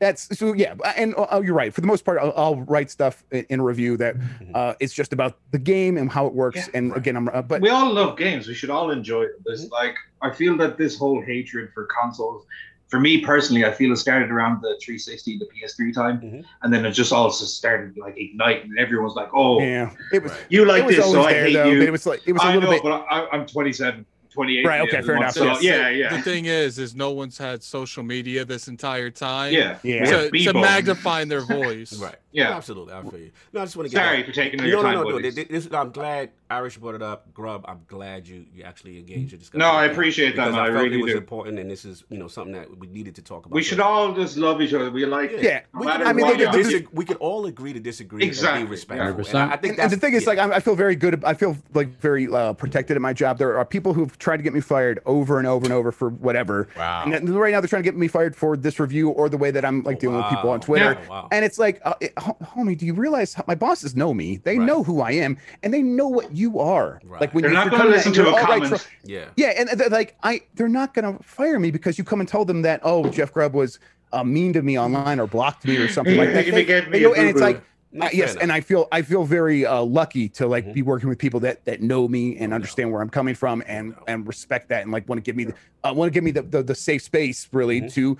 that's 0.00 0.38
so 0.38 0.52
yeah, 0.52 0.74
and 0.96 1.14
uh, 1.16 1.40
you're 1.42 1.54
right. 1.54 1.72
For 1.74 1.80
the 1.80 1.86
most 1.86 2.04
part, 2.04 2.18
I'll, 2.18 2.32
I'll 2.36 2.56
write 2.56 2.90
stuff 2.90 3.24
in, 3.32 3.44
in 3.48 3.60
a 3.60 3.64
review 3.64 3.96
that 3.96 4.14
uh, 4.54 4.74
it's 4.80 4.92
just 4.92 5.12
about 5.14 5.38
the 5.50 5.58
game 5.58 5.96
and 5.96 6.08
how 6.12 6.26
it 6.26 6.34
works. 6.34 6.56
Yeah. 6.58 6.66
and 6.74 6.90
Right. 6.90 6.98
again, 6.98 7.16
I'm 7.16 7.28
uh, 7.30 7.42
but 7.42 7.62
we 7.62 7.70
all 7.70 7.92
love 7.92 8.16
games. 8.18 8.46
We 8.46 8.54
should 8.54 8.70
all 8.70 8.90
enjoy 8.90 9.22
them. 9.22 9.36
There's 9.46 9.64
Mm-hmm. 9.64 9.72
like 9.72 9.96
I 10.20 10.30
feel 10.30 10.56
that 10.58 10.76
this 10.76 10.96
whole 10.98 11.22
hatred 11.22 11.70
for 11.72 11.86
consoles, 11.86 12.44
for 12.88 12.98
me 12.98 13.20
personally, 13.20 13.64
I 13.66 13.70
feel 13.70 13.92
it 13.92 13.96
started 13.96 14.30
around 14.30 14.62
the 14.62 14.76
360, 14.82 15.38
the 15.38 15.44
PS3 15.46 15.92
time, 15.92 16.20
Mhm. 16.20 16.44
and 16.62 16.72
then 16.72 16.86
it 16.86 16.92
just 16.92 17.12
also 17.12 17.44
started 17.44 17.96
like 17.98 18.16
igniting. 18.18 18.70
And 18.70 18.78
everyone's 18.78 19.14
like, 19.14 19.28
"Oh, 19.34 19.60
yeah, 19.60 19.90
it 20.12 20.22
was. 20.22 20.32
You 20.48 20.64
like 20.64 20.86
was 20.86 20.96
this, 20.96 21.04
so 21.04 21.18
always 21.18 21.26
I 21.26 21.32
there 21.34 21.44
hate 21.44 21.52
though. 21.54 21.66
you." 21.66 21.82
It 21.82 21.92
was 21.92 22.06
like 22.06 22.22
it 22.26 22.32
was 22.32 22.42
a 22.42 22.46
I 22.46 22.54
little 22.54 22.70
know, 22.70 22.76
bit. 22.76 22.82
but 22.82 23.06
I, 23.10 23.28
I'm 23.30 23.46
27, 23.46 24.06
28. 24.32 24.66
Right, 24.66 24.80
okay, 24.82 25.02
fair 25.02 25.16
enough, 25.16 25.36
month, 25.36 25.56
So, 25.58 25.60
yes. 25.60 25.96
yeah, 25.96 26.16
The 26.16 26.22
thing 26.22 26.44
is, 26.46 26.78
is 26.78 26.94
no 26.94 27.10
one's 27.10 27.36
had 27.38 27.62
social 27.62 28.02
media 28.04 28.44
this 28.44 28.68
entire 28.68 29.10
time. 29.10 29.52
yeah. 29.52 29.78
Yeah. 29.82 30.04
To, 30.04 30.16
With 30.32 30.44
to 30.44 30.52
Bebo. 30.54 30.60
magnify 30.62 31.24
their 31.24 31.40
voice. 31.58 31.92
Right. 32.00 32.14
Yeah. 32.32 32.56
Absolutely. 32.56 32.94
I 32.94 33.02
feel 33.02 33.18
you. 33.18 33.30
No, 33.52 33.60
I 33.62 33.64
just 33.64 33.76
want 33.76 33.88
to 33.90 33.94
get. 33.94 34.02
Sorry 34.04 34.18
back- 34.18 34.26
for 34.26 34.32
taking 34.32 34.60
No, 34.60 34.64
your 34.66 34.76
no, 34.76 34.82
time, 34.82 34.94
no, 34.94 35.02
no. 35.02 35.12
buddies. 35.16 35.34
This, 35.34 35.46
this- 35.48 35.68
I'm 35.74 35.90
glad 35.90 36.30
Irish 36.50 36.78
brought 36.78 36.94
it 36.94 37.02
up. 37.02 37.32
Grubb, 37.34 37.64
I'm 37.68 37.80
glad 37.86 38.26
you 38.26 38.44
you 38.54 38.62
actually 38.64 38.98
engaged 38.98 39.32
in 39.32 39.38
discussion. 39.38 39.58
No, 39.60 39.70
I 39.70 39.84
appreciate 39.86 40.36
that, 40.36 40.46
because 40.46 40.52
man, 40.54 40.60
I 40.62 40.64
I 40.64 40.70
felt 40.72 40.84
really 40.84 40.98
it 40.98 41.02
was 41.02 41.12
do. 41.12 41.18
important, 41.18 41.58
and 41.58 41.70
this 41.70 41.84
is 41.84 42.04
you 42.08 42.18
know 42.18 42.28
something 42.28 42.54
that 42.54 42.78
we 42.78 42.86
needed 42.86 43.14
to 43.16 43.22
talk 43.22 43.44
about. 43.46 43.54
We 43.54 43.62
should 43.62 43.80
all 43.80 44.14
just 44.14 44.36
love 44.36 44.60
each 44.62 44.72
other. 44.72 44.90
We 44.90 45.04
like 45.06 45.30
it. 45.32 45.42
Yeah, 45.42 45.60
No 45.74 45.80
We 45.80 45.86
can, 45.86 46.06
I 46.06 46.12
mean, 46.12 46.26
what 46.26 46.38
they, 46.38 46.44
they 46.46 46.50
disag- 46.80 46.86
we 46.92 47.04
could 47.04 47.18
all 47.18 47.46
agree 47.46 47.72
to 47.72 47.80
disagree 47.80 48.24
Exactly, 48.24 48.60
and 48.60 48.68
be 48.68 48.70
respectful. 48.70 49.24
100%. 49.24 49.28
And 49.30 49.38
I, 49.38 49.52
I 49.52 49.56
think 49.56 49.70
And, 49.72 49.78
that's 49.78 49.92
and 49.92 50.00
the 50.02 50.06
thing 50.06 50.14
is, 50.14 50.22
yeah. 50.22 50.28
like, 50.30 50.38
I, 50.38 50.56
I 50.56 50.60
feel 50.60 50.74
very 50.74 50.96
good. 50.96 51.22
I 51.24 51.34
feel 51.34 51.56
like 51.74 51.88
very 52.00 52.32
uh, 52.32 52.54
protected 52.54 52.96
at 52.96 53.02
my 53.02 53.12
job. 53.12 53.38
There 53.38 53.58
are 53.58 53.64
people 53.64 53.92
who've 53.92 54.16
tried 54.18 54.38
to 54.38 54.42
get 54.42 54.54
me 54.54 54.60
fired 54.60 55.00
over 55.06 55.38
and 55.38 55.46
over 55.46 55.64
and 55.64 55.72
over 55.72 55.92
for 55.92 56.08
whatever. 56.10 56.68
Wow. 56.76 57.04
And 57.06 57.28
right 57.30 57.52
now 57.52 57.60
they're 57.60 57.68
trying 57.68 57.82
to 57.82 57.88
get 57.90 57.96
me 57.96 58.08
fired 58.08 58.34
for 58.34 58.56
this 58.56 58.80
review 58.80 59.10
or 59.10 59.28
the 59.28 59.36
way 59.36 59.50
that 59.50 59.64
I'm 59.64 59.82
like 59.82 59.96
Oh, 59.96 60.00
dealing 60.00 60.16
with 60.18 60.28
people 60.30 60.50
on. 60.50 60.60
Twitter. 60.60 60.98
Yeah, 61.00 61.08
wow. 61.08 61.28
And 61.30 61.44
it's 61.44 61.58
like, 61.58 61.80
uh, 61.84 61.94
it- 62.00 62.14
homie, 62.16 62.76
do 62.78 62.86
you 62.86 62.94
realize 62.94 63.34
how, 63.34 63.44
my 63.46 63.54
bosses 63.54 63.94
know 63.94 64.14
me? 64.14 64.36
They 64.38 64.58
Right. 64.58 64.66
know 64.66 64.82
who 64.82 65.00
I 65.02 65.12
am, 65.12 65.36
and 65.62 65.72
they 65.74 65.82
know 65.82 66.08
what 66.08 66.34
you 66.38 66.58
are. 66.60 67.00
Right. 67.04 67.20
Like 67.20 67.34
when 67.34 67.42
They're 67.42 67.50
you- 67.50 67.54
not 67.56 67.64
you're 67.66 67.70
going 67.78 67.82
to 67.82 67.86
coming 67.86 67.92
listen 67.96 68.12
to 68.14 68.20
you're 68.22 68.28
a 68.28 68.30
all 68.30 68.36
right, 68.36 68.62
comment. 68.62 68.82
tro- 68.82 68.90
yeah. 69.04 69.24
yeah, 69.36 69.48
and 69.58 69.68
they're 69.78 69.88
like, 69.90 70.16
I 70.22 70.40
they're 70.54 70.68
not 70.68 70.94
gonna 70.94 71.18
fire 71.22 71.58
me 71.58 71.70
because 71.70 71.98
you 71.98 72.04
come 72.04 72.20
and 72.20 72.28
tell 72.28 72.44
them 72.44 72.62
that 72.62 72.80
oh 72.84 73.08
Jeff 73.10 73.32
Grubb 73.32 73.54
was 73.54 73.78
uh, 74.12 74.24
mean 74.24 74.52
to 74.54 74.62
me 74.62 74.78
online 74.78 75.20
or 75.20 75.26
blocked 75.26 75.66
me 75.66 75.76
or 75.76 75.88
something 75.96 76.16
like 76.16 76.32
that. 76.32 76.46
They- 76.46 76.64
get 76.64 76.90
they 76.90 76.98
me 76.98 77.04
know- 77.04 77.14
and 77.14 77.28
it's 77.28 77.40
like 77.40 77.62
No, 77.90 78.06
yes, 78.12 78.32
enough. 78.32 78.42
and 78.42 78.52
I 78.52 78.60
feel 78.60 78.86
I 78.92 79.02
feel 79.02 79.24
very 79.24 79.64
uh, 79.66 79.82
lucky 79.82 80.28
to 80.30 80.46
like 80.46 80.66
Mhm. 80.66 80.74
be 80.74 80.82
working 80.82 81.08
with 81.08 81.18
people 81.18 81.40
that 81.40 81.64
that 81.64 81.80
know 81.82 82.06
me 82.06 82.36
and 82.36 82.52
understand 82.54 82.92
where 82.92 83.00
I'm 83.02 83.08
coming 83.10 83.34
from 83.34 83.62
and 83.66 83.94
and 84.06 84.26
respect 84.26 84.68
that 84.68 84.82
and 84.82 84.92
like 84.92 85.08
want 85.08 85.18
to 85.18 85.22
give 85.22 85.36
me 85.36 85.44
the 85.44 85.54
uh, 85.84 85.92
want 85.94 86.12
to 86.12 86.14
give 86.14 86.22
me 86.24 86.30
the, 86.30 86.42
the 86.42 86.62
the 86.62 86.74
safe 86.74 87.02
space 87.02 87.48
really 87.52 87.80
Mhm. 87.82 87.92
to 87.94 88.18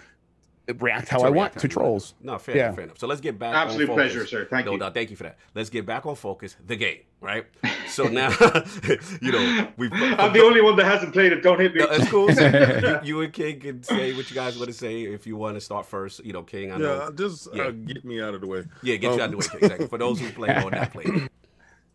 react 0.78 1.08
how 1.08 1.18
To 1.18 1.26
I 1.26 1.30
want 1.30 1.58
to 1.58 1.68
trolls. 1.68 2.14
No, 2.22 2.38
fair 2.38 2.56
Yeah. 2.56 2.64
enough, 2.64 2.74
fair 2.76 2.84
enough. 2.84 2.98
So 2.98 3.06
let's 3.06 3.20
get 3.20 3.38
back. 3.38 3.54
Absolute 3.54 3.88
on 3.90 3.94
pleasure, 3.96 4.26
sir. 4.26 4.46
Thank 4.50 4.66
no 4.66 4.72
you. 4.72 4.78
doubt. 4.78 4.94
Thank 4.94 5.10
you 5.10 5.16
for 5.16 5.24
that. 5.24 5.38
Let's 5.54 5.70
get 5.70 5.86
back 5.86 6.06
on 6.06 6.14
focus. 6.14 6.56
The 6.66 6.76
game, 6.76 7.00
right? 7.20 7.46
So 7.88 8.04
now, 8.04 8.28
you 9.22 9.32
know, 9.32 9.68
we've. 9.78 9.90
I'm 9.94 10.32
the 10.34 10.42
only 10.44 10.60
one 10.60 10.76
that 10.76 10.84
hasn't 10.84 11.14
played 11.14 11.32
it. 11.32 11.42
Don't 11.42 11.58
hit 11.58 11.72
me. 11.74 11.80
No, 11.80 11.86
it's 11.90 12.08
cool. 12.10 12.30
you, 12.30 12.98
you 13.02 13.20
and 13.22 13.32
King 13.32 13.58
can 13.60 13.82
say 13.82 14.12
what 14.14 14.28
you 14.28 14.36
guys 14.36 14.58
want 14.58 14.68
to 14.68 14.74
say 14.74 15.04
if 15.04 15.26
you 15.26 15.36
want 15.36 15.56
to 15.56 15.60
start 15.62 15.86
first. 15.86 16.22
You 16.22 16.34
know, 16.34 16.42
King. 16.42 16.70
I 16.70 16.76
know. 16.76 17.04
Yeah, 17.04 17.10
just 17.14 17.48
Yeah. 17.54 17.62
Uh, 17.64 17.70
get 17.70 18.04
me 18.04 18.20
out 18.20 18.34
of 18.34 18.42
the 18.42 18.46
way. 18.46 18.64
Yeah, 18.82 18.96
get 18.96 19.14
you 19.16 19.22
out 19.22 19.24
of 19.24 19.30
the 19.32 19.36
way. 19.38 19.46
King. 19.46 19.60
Exactly. 19.62 19.86
For 19.88 19.96
those 19.98 20.20
who 20.20 20.30
play 20.30 20.50
or 20.62 20.70
not 20.70 20.92
play. 20.92 21.06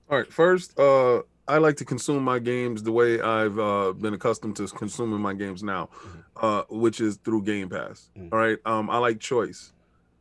All 0.10 0.18
right, 0.18 0.34
first, 0.34 0.78
uh, 0.80 1.22
I 1.48 1.60
like 1.60 1.78
to 1.78 1.86
consume 1.86 2.24
my 2.24 2.40
games 2.40 2.82
the 2.84 2.92
way 2.92 3.22
I've 3.22 3.58
uh, 3.60 3.94
been 3.94 4.16
accustomed 4.16 4.56
to 4.58 4.68
consuming 4.68 5.22
my 5.22 5.34
games 5.36 5.62
now, 5.64 5.90
uh, 6.42 6.64
which 6.70 7.00
is 7.02 7.18
through 7.18 7.44
Game 7.44 7.70
Pass. 7.70 8.10
Mhm. 8.18 8.30
All 8.32 8.40
right, 8.40 8.58
um, 8.66 8.90
I 8.90 8.98
like 8.98 9.20
choice. 9.20 9.72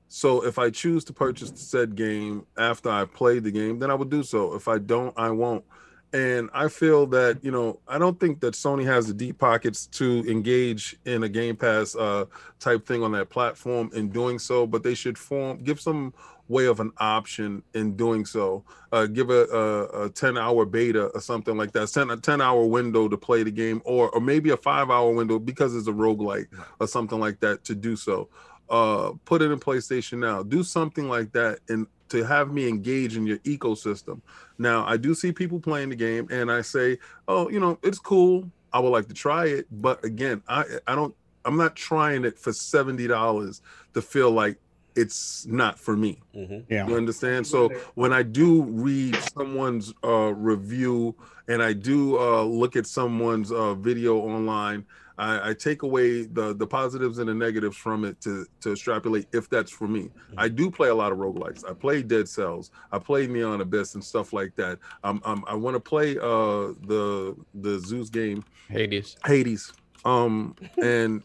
So 0.09 0.45
if 0.45 0.59
I 0.59 0.69
choose 0.69 1.05
to 1.05 1.13
purchase 1.15 1.51
the 1.51 1.57
said 1.59 1.95
game 1.97 2.45
after 2.59 2.91
I've 2.91 3.15
played 3.15 3.45
the 3.45 3.51
game, 3.51 3.79
then 3.79 3.91
I 3.91 3.95
will 3.95 4.05
do 4.05 4.23
so. 4.23 4.55
If 4.55 4.69
I 4.69 4.77
don't, 4.79 5.15
I 5.19 5.31
won't. 5.31 5.65
And 6.13 6.51
I 6.53 6.69
feel 6.69 7.07
that 7.07 7.43
you 7.43 7.51
know 7.51 7.79
I 7.89 7.97
don't 7.99 8.21
think 8.21 8.41
that 8.41 8.53
Sony 8.53 8.85
has 8.85 9.07
the 9.07 9.15
deep 9.15 9.39
pockets 9.39 9.87
to 9.93 10.23
engage 10.29 10.99
in 11.07 11.23
a 11.23 11.29
Game 11.31 11.57
Pass 11.57 11.97
uh, 11.97 12.27
type 12.61 12.87
thing 12.87 13.03
on 13.03 13.13
that 13.13 13.31
platform 13.31 13.91
in 13.95 14.11
doing 14.11 14.39
so, 14.39 14.67
but 14.67 14.83
they 14.83 14.93
should 14.93 15.17
form 15.17 15.65
give 15.65 15.81
some 15.81 16.13
way 16.49 16.67
of 16.67 16.81
an 16.81 16.93
option 16.99 17.63
in 17.75 17.97
doing 17.97 18.25
so. 18.27 18.65
Uh, 18.91 19.07
give 19.07 19.31
a, 19.31 19.45
a, 19.47 20.05
a 20.05 20.11
10 20.11 20.37
hour 20.37 20.65
beta 20.65 21.07
or 21.07 21.21
something 21.21 21.57
like 21.57 21.73
that, 21.73 21.89
10, 21.89 22.11
a 22.11 22.17
10 22.17 22.41
hour 22.41 22.65
window 22.65 23.09
to 23.09 23.17
play 23.17 23.43
the 23.43 23.51
game, 23.51 23.81
or 23.85 24.11
or 24.11 24.21
maybe 24.21 24.51
a 24.51 24.57
five 24.57 24.91
hour 24.91 25.13
window 25.13 25.39
because 25.39 25.75
it's 25.75 25.89
a 25.89 25.93
roguelike 25.93 26.47
or 26.81 26.87
something 26.87 27.19
like 27.19 27.41
that 27.41 27.65
to 27.65 27.75
do 27.75 27.97
so. 27.97 28.29
Uh, 28.69 29.13
put 29.25 29.43
it 29.43 29.51
in 29.51 29.59
PlayStation 29.59 30.19
Now. 30.19 30.43
Do 30.43 30.63
something 30.63 31.09
like 31.09 31.33
that 31.33 31.59
and 31.69 31.87
to 32.13 32.25
have 32.25 32.53
me 32.53 32.69
engage 32.69 33.17
in 33.17 33.27
your 33.27 33.39
ecosystem. 33.39 34.21
Now, 34.59 34.85
I 34.87 34.99
do 34.99 35.15
see 35.15 35.33
people 35.33 35.59
playing 35.59 35.89
the 35.89 35.97
game 35.97 36.29
and 36.31 36.53
I 36.53 36.61
say, 36.61 36.99
oh, 37.27 37.49
you 37.49 37.59
know, 37.59 37.79
it's 37.83 37.99
cool. 37.99 38.51
I 38.71 38.81
would 38.81 38.91
like 38.91 39.09
to 39.09 39.15
try 39.15 39.47
it. 39.47 39.67
But 39.71 40.05
again, 40.05 40.43
I, 40.47 40.65
I 40.87 40.95
don't, 40.95 41.15
I'm 41.47 41.57
not 41.57 41.75
trying 41.75 42.27
it 42.27 42.39
for 42.39 42.51
$70 42.51 43.61
to 43.95 44.03
feel 44.03 44.31
like 44.31 44.59
it's 44.97 45.47
not 45.47 45.79
for 45.79 45.97
me. 45.97 46.19
hmm 46.35 46.61
Yeah. 46.69 46.87
You 46.87 46.97
understand? 46.97 47.47
So 47.47 47.69
when 47.95 48.13
I 48.13 48.23
do 48.23 48.63
read 48.63 49.17
someone's 49.37 49.93
uh, 50.05 50.33
review 50.35 51.15
and 51.49 51.63
I 51.63 51.73
do 51.73 52.19
uh, 52.19 52.43
look 52.43 52.77
at 52.77 52.87
someone's 52.87 53.51
uh, 53.53 53.75
video 53.75 54.19
online, 54.19 54.85
I, 55.19 55.51
I 55.51 55.55
take 55.55 55.83
away 55.83 56.23
the 56.23 56.55
the 56.55 56.67
positives 56.67 57.19
and 57.19 57.29
the 57.29 57.35
negatives 57.35 57.77
from 57.77 58.05
it 58.05 58.21
to 58.23 58.47
to 58.61 58.73
extrapolate 58.73 59.27
if 59.33 59.49
that's 59.49 59.71
for 59.71 59.87
me. 59.87 60.11
I 60.37 60.49
do 60.49 60.71
play 60.71 60.89
a 60.89 60.95
lot 60.95 61.13
of 61.13 61.19
roguelikes. 61.19 61.69
I 61.69 61.75
play 61.75 62.03
Dead 62.03 62.29
Cells. 62.29 62.71
I 62.91 62.99
play 62.99 63.27
Neon 63.27 63.61
Abyss 63.61 63.95
and 63.95 64.03
stuff 64.03 64.33
like 64.33 64.55
that. 64.57 64.79
Um, 65.05 65.21
um 65.25 65.45
I 65.47 65.55
want 65.55 65.75
to 65.75 65.81
play 65.81 66.17
uh 66.19 66.73
the 66.87 67.37
the 67.55 67.79
Zeus 67.81 68.09
game 68.09 68.45
Hades. 68.69 69.17
Hades. 69.25 69.73
Um, 70.05 70.57
and 70.83 71.23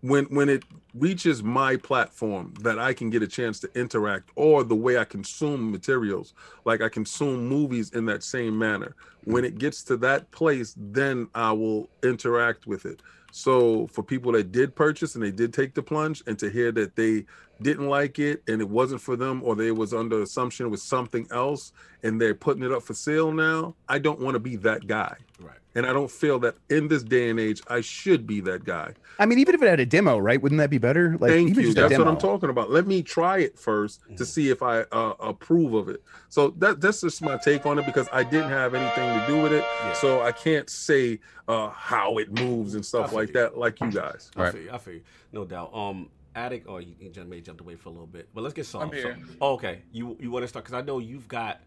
when 0.00 0.24
when 0.26 0.48
it 0.48 0.64
reaches 0.94 1.42
my 1.42 1.76
platform 1.76 2.52
that 2.60 2.78
I 2.78 2.92
can 2.92 3.08
get 3.08 3.22
a 3.22 3.26
chance 3.26 3.60
to 3.60 3.70
interact, 3.78 4.30
or 4.36 4.62
the 4.62 4.74
way 4.74 4.98
I 4.98 5.04
consume 5.04 5.70
materials, 5.70 6.34
like 6.64 6.82
I 6.82 6.88
consume 6.88 7.48
movies 7.48 7.90
in 7.90 8.04
that 8.06 8.22
same 8.22 8.58
manner. 8.58 8.94
When 9.24 9.44
it 9.44 9.58
gets 9.58 9.82
to 9.84 9.96
that 9.98 10.30
place, 10.32 10.74
then 10.76 11.28
I 11.34 11.52
will 11.52 11.88
interact 12.02 12.66
with 12.66 12.84
it. 12.84 13.00
So 13.30 13.86
for 13.86 14.02
people 14.02 14.32
that 14.32 14.52
did 14.52 14.74
purchase 14.74 15.14
and 15.14 15.24
they 15.24 15.30
did 15.30 15.54
take 15.54 15.74
the 15.74 15.82
plunge, 15.82 16.22
and 16.26 16.38
to 16.38 16.50
hear 16.50 16.72
that 16.72 16.96
they 16.96 17.24
didn't 17.62 17.88
like 17.88 18.18
it 18.18 18.42
and 18.48 18.60
it 18.60 18.68
wasn't 18.68 19.00
for 19.00 19.16
them, 19.16 19.42
or 19.44 19.54
they 19.56 19.70
was 19.72 19.92
under 19.94 20.22
assumption 20.22 20.66
it 20.66 20.70
was 20.70 20.82
something 20.82 21.26
else, 21.30 21.72
and 22.02 22.20
they're 22.20 22.34
putting 22.34 22.62
it 22.62 22.72
up 22.72 22.82
for 22.82 22.94
sale 22.94 23.32
now, 23.32 23.74
I 23.88 23.98
don't 23.98 24.20
want 24.20 24.34
to 24.34 24.40
be 24.40 24.56
that 24.56 24.86
guy. 24.86 25.16
Right. 25.40 25.56
and 25.74 25.86
I 25.86 25.92
don't 25.92 26.10
feel 26.10 26.38
that 26.40 26.54
in 26.70 26.86
this 26.86 27.02
day 27.02 27.28
and 27.30 27.40
age 27.40 27.62
I 27.66 27.80
should 27.80 28.26
be 28.26 28.40
that 28.42 28.64
guy. 28.64 28.92
I 29.18 29.26
mean, 29.26 29.38
even 29.40 29.54
if 29.56 29.62
it 29.62 29.68
had 29.68 29.80
a 29.80 29.86
demo, 29.86 30.18
right? 30.18 30.40
Wouldn't 30.40 30.58
that 30.60 30.70
be 30.70 30.78
better? 30.78 31.16
Like, 31.18 31.32
Thank 31.32 31.50
even 31.50 31.62
you. 31.64 31.72
just 31.72 31.76
That's 31.88 31.98
what. 31.98 32.06
I'm 32.06 32.16
talking 32.18 32.48
about. 32.50 32.70
Let 32.70 32.86
me 32.86 33.02
try 33.02 33.38
it 33.38 33.56
1st 33.56 33.98
Mm-hmm. 34.00 34.14
to 34.16 34.24
see 34.26 34.50
if 34.50 34.62
I 34.62 34.82
uh, 34.92 35.14
approve 35.18 35.72
of 35.74 35.88
it. 35.88 36.02
So 36.28 36.50
that 36.58 36.80
that's 36.80 37.00
just 37.00 37.22
my 37.22 37.38
take 37.38 37.64
on 37.66 37.78
it 37.78 37.86
because 37.86 38.06
I 38.12 38.22
didn't 38.22 38.50
have 38.50 38.74
anything 38.74 39.18
to 39.18 39.26
do 39.26 39.42
with 39.42 39.52
it, 39.52 39.64
Yeah. 39.82 39.92
so 39.94 40.20
I 40.22 40.30
can't 40.32 40.68
say 40.70 41.18
uh, 41.48 41.70
how 41.70 42.18
it 42.18 42.38
moves 42.38 42.74
and 42.76 42.84
stuff 42.86 43.12
like 43.12 43.28
you. 43.28 43.34
that, 43.34 43.58
like 43.58 43.80
you 43.80 43.90
guys. 43.90 44.30
I 44.36 44.42
Right. 44.42 44.52
feel 44.52 44.62
you. 44.62 44.70
I 44.72 44.78
feel 44.78 44.94
you. 44.94 45.02
No 45.32 45.44
doubt. 45.44 45.74
Um, 45.74 46.08
Attic, 46.34 46.64
oh, 46.66 46.78
you, 46.78 46.94
you 46.98 47.10
just 47.10 47.26
may 47.28 47.40
jumped 47.40 47.60
away 47.60 47.74
for 47.76 47.88
a 47.88 47.92
little 47.92 48.06
bit, 48.06 48.28
but 48.34 48.42
let's 48.42 48.54
get 48.54 48.62
I'm 48.62 48.66
solved. 48.66 48.94
here. 48.94 49.18
oh, 49.40 49.52
okay. 49.54 49.82
You 49.92 50.16
you 50.20 50.30
want 50.30 50.44
to 50.44 50.48
start 50.48 50.64
because 50.64 50.78
I 50.78 50.82
know 50.82 50.98
you've 50.98 51.28
got 51.28 51.60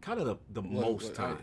kind 0.00 0.20
of 0.20 0.26
the, 0.26 0.36
the 0.52 0.60
Well, 0.62 0.90
most 0.92 1.18
well, 1.18 1.28
I- 1.28 1.30
time, 1.34 1.38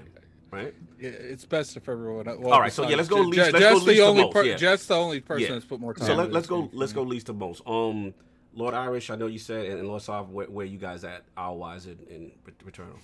right? 0.52 0.74
Yeah, 1.00 1.10
it's 1.10 1.46
best 1.46 1.76
if 1.78 1.90
everyone. 1.90 2.26
Well, 2.26 2.54
All 2.54 2.62
right, 2.62 2.72
so 2.72 2.88
yeah, 2.88 2.96
let's 2.96 3.10
go 3.10 3.18
Je- 3.24 3.30
least- 3.30 3.36
Je- 3.36 3.52
let's 3.52 3.54
go 3.54 3.60
Jeff's 3.60 3.74
least 3.76 3.86
the 3.88 3.96
to 3.96 4.02
only 4.10 4.24
most, 4.24 4.34
per- 4.34 4.44
yeah. 4.44 4.56
Jeff's 4.56 4.86
the 4.86 4.96
only 4.96 5.20
person 5.20 5.48
Yeah. 5.48 5.54
that's 5.54 5.66
put 5.66 5.80
more 5.82 5.94
time. 5.94 6.08
So 6.08 6.16
let, 6.16 6.32
let's 6.32 6.48
go. 6.48 6.62
game. 6.64 6.70
Let's 6.74 6.94
go 6.94 7.04
least 7.04 7.26
to 7.28 7.34
most. 7.34 7.62
Um, 7.68 8.14
Lord 8.54 8.74
Irish, 8.74 9.10
I 9.10 9.16
know 9.16 9.28
you 9.28 9.40
said, 9.40 9.66
and, 9.68 9.80
and 9.80 9.88
Lord 9.88 10.02
Sav, 10.02 10.30
where, 10.30 10.48
where 10.48 10.66
you 10.66 10.78
guys 10.80 11.04
at 11.04 11.24
hour 11.38 11.56
wise 11.56 11.86
in, 11.86 12.00
in 12.10 12.32
Returnal? 12.66 12.98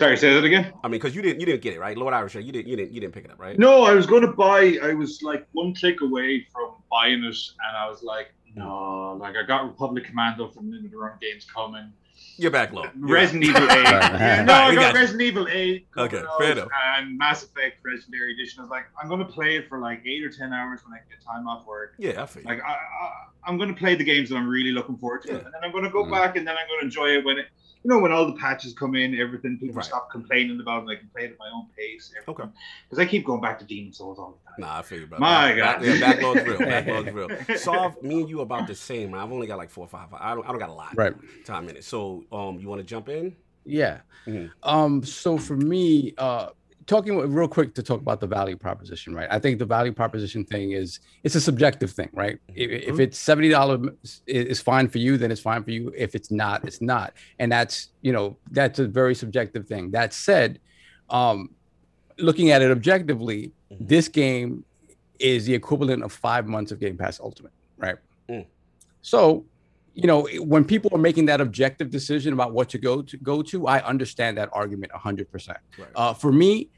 Sorry, 0.00 0.16
say 0.16 0.32
that 0.34 0.42
again. 0.42 0.72
I 0.82 0.88
mean, 0.88 0.92
because 1.00 1.14
you 1.14 1.22
didn't 1.22 1.38
you 1.38 1.46
didn't 1.46 1.60
get 1.62 1.74
it 1.74 1.78
right, 1.80 1.96
Lord 1.96 2.12
Irish. 2.14 2.34
You 2.34 2.50
didn't 2.50 2.66
you 2.66 2.76
didn't 2.76 2.92
you 2.92 3.00
didn't 3.00 3.12
pick 3.12 3.24
it 3.24 3.30
up, 3.30 3.38
right? 3.38 3.56
No, 3.58 3.82
I 3.84 3.92
was 3.94 4.06
going 4.06 4.22
to 4.22 4.32
buy. 4.32 4.76
I 4.82 4.94
was 4.94 5.22
like 5.22 5.46
one 5.52 5.74
click 5.74 6.00
away 6.00 6.46
from 6.52 6.72
buying 6.90 7.22
it, 7.22 7.36
and 7.68 7.76
I 7.76 7.88
was 7.88 8.02
like, 8.02 8.32
no. 8.56 9.16
Like 9.20 9.36
I 9.36 9.42
got 9.46 9.64
Republic 9.66 10.04
Commando 10.04 10.48
from 10.48 10.70
Limited 10.70 10.96
Run 10.96 11.12
Games 11.20 11.44
coming. 11.44 11.92
You're 12.36 12.50
back 12.50 12.72
low. 12.72 12.84
You're 12.98 13.08
Resident 13.08 13.44
Evil 13.44 13.62
8. 13.62 13.68
Right. 13.68 13.86
Yeah, 13.86 14.44
no, 14.44 14.52
Right, 14.52 14.70
I 14.70 14.74
got 14.74 14.80
got. 14.80 14.94
Resident 14.94 15.22
Evil 15.22 15.48
8. 15.48 15.86
Okay, 15.98 16.22
fair 16.38 16.52
enough. 16.52 16.68
And 16.98 17.18
Mass 17.18 17.42
Effect 17.42 17.84
Legendary 17.84 18.34
Edition. 18.34 18.60
I 18.60 18.62
was 18.62 18.70
like, 18.70 18.84
I'm 19.00 19.08
going 19.08 19.20
to 19.20 19.26
play 19.32 19.56
it 19.56 19.68
for 19.68 19.78
like 19.78 20.02
eight 20.06 20.22
or 20.24 20.30
10 20.30 20.52
hours 20.52 20.80
when 20.84 20.94
I 20.94 20.98
get 21.10 21.22
time 21.24 21.46
off 21.48 21.66
work. 21.66 21.94
Yeah, 21.98 22.22
I 22.22 22.26
feel 22.26 22.42
you. 22.42 22.48
Like, 22.48 22.62
I, 22.62 22.72
I, 22.72 23.10
I'm 23.46 23.56
going 23.58 23.68
to 23.70 23.74
play 23.78 23.96
the 23.96 24.04
games 24.04 24.28
that 24.30 24.36
I'm 24.36 24.48
really 24.48 24.72
looking 24.72 24.96
forward 24.96 25.22
to. 25.22 25.28
Yeah. 25.32 25.38
And 25.38 25.46
then 25.46 25.64
I'm 25.64 25.72
going 25.72 25.84
to 25.84 25.90
go 25.90 26.04
Mhm. 26.04 26.10
back 26.12 26.36
and 26.36 26.46
then 26.46 26.54
I'm 26.56 26.66
going 26.68 26.80
to 26.80 26.84
enjoy 26.86 27.08
it 27.18 27.24
when 27.24 27.38
it, 27.38 27.46
you 27.84 27.88
know, 27.90 27.98
when 27.98 28.12
all 28.12 28.26
the 28.26 28.34
patches 28.34 28.72
come 28.74 28.94
in, 28.94 29.18
everything, 29.18 29.58
people 29.58 29.76
Right. 29.76 29.84
stop 29.84 30.10
complaining 30.10 30.60
about 30.60 30.84
it. 30.84 30.90
I 30.90 30.94
can 30.96 31.08
play 31.08 31.24
it 31.24 31.32
at 31.32 31.38
my 31.38 31.50
own 31.52 31.66
pace. 31.76 32.12
Okay. 32.28 32.44
Because 32.88 32.98
I 32.98 33.06
keep 33.06 33.24
going 33.26 33.40
back 33.40 33.58
to 33.58 33.64
Demon 33.64 33.92
Souls 33.92 34.18
all 34.18 34.38
the 34.38 34.50
time. 34.50 34.54
Nah, 34.58 34.78
I 34.78 34.82
feel 34.82 35.00
you, 35.00 35.06
bro. 35.06 35.18
My 35.18 35.48
back, 35.54 35.56
God. 35.56 35.74
Back, 35.80 35.82
yeah, 35.84 36.00
backlog's 36.00 36.42
real. 36.44 36.58
Backlog's 36.58 37.12
real. 37.12 37.28
Solve 37.58 38.02
me 38.02 38.20
and 38.20 38.28
you 38.28 38.40
about 38.40 38.66
the 38.66 38.74
same. 38.74 39.14
I've 39.14 39.32
only 39.32 39.46
got 39.46 39.58
like 39.58 39.70
four 39.70 39.84
or 39.84 39.88
five. 39.88 40.08
I 40.12 40.34
don't. 40.34 40.44
I 40.44 40.48
don't 40.50 40.58
got 40.58 40.68
a 40.68 40.74
lot. 40.74 40.96
Right. 40.96 41.14
Time 41.44 41.68
in 41.68 41.76
it. 41.76 41.84
So, 41.84 42.24
um, 42.30 42.58
you 42.60 42.68
want 42.68 42.80
to 42.80 42.84
jump 42.86 43.08
in? 43.08 43.34
Yeah. 43.64 44.00
Mhm. 44.26 44.50
Um, 44.62 45.02
so 45.04 45.38
for 45.38 45.56
me, 45.56 46.14
uh 46.18 46.48
talking 46.86 47.16
real 47.18 47.48
quick 47.48 47.74
to 47.74 47.82
talk 47.82 48.00
about 48.00 48.20
the 48.20 48.26
value 48.26 48.56
proposition, 48.56 49.14
right? 49.14 49.28
I 49.30 49.38
think 49.38 49.58
the 49.58 49.64
value 49.64 49.92
proposition 49.92 50.44
thing 50.44 50.72
is 50.72 51.00
it's 51.22 51.34
a 51.34 51.40
subjective 51.40 51.90
thing, 51.90 52.08
right? 52.12 52.38
If, 52.48 52.70
if 52.70 53.00
it's 53.00 53.18
seventy 53.18 53.48
dollars 53.48 54.22
is 54.26 54.60
fine 54.60 54.88
for 54.88 54.98
you, 54.98 55.16
then 55.16 55.30
it's 55.30 55.40
fine 55.40 55.62
for 55.64 55.70
you. 55.70 55.92
If 55.96 56.14
it's 56.14 56.30
not, 56.30 56.64
it's 56.64 56.80
not, 56.80 57.14
and 57.38 57.50
that's 57.50 57.88
you 58.00 58.12
know 58.12 58.36
that's 58.50 58.78
a 58.78 58.86
very 58.86 59.14
subjective 59.14 59.66
thing. 59.66 59.90
That 59.92 60.12
said, 60.12 60.58
um, 61.10 61.50
looking 62.18 62.50
at 62.50 62.62
it 62.62 62.70
objectively, 62.70 63.52
Mhm. 63.70 63.88
this 63.88 64.08
game 64.08 64.64
is 65.18 65.46
the 65.46 65.54
equivalent 65.54 66.02
of 66.02 66.12
five 66.12 66.46
months 66.46 66.72
of 66.72 66.80
Game 66.80 66.96
Pass 66.96 67.20
Ultimate, 67.20 67.52
right? 67.78 67.96
Mm. 68.28 68.46
So 69.02 69.44
you 69.94 70.06
know 70.06 70.26
when 70.38 70.64
people 70.64 70.90
are 70.94 70.98
making 70.98 71.26
that 71.26 71.40
objective 71.40 71.90
decision 71.90 72.32
about 72.32 72.52
what 72.52 72.68
to 72.68 72.78
go 72.78 73.02
to 73.02 73.16
go 73.18 73.42
to 73.42 73.66
i 73.66 73.80
understand 73.84 74.38
that 74.38 74.48
argument 74.52 74.92
100% 74.92 75.48
Right. 75.78 75.88
uh, 75.94 76.14
for 76.14 76.32
me 76.32 76.70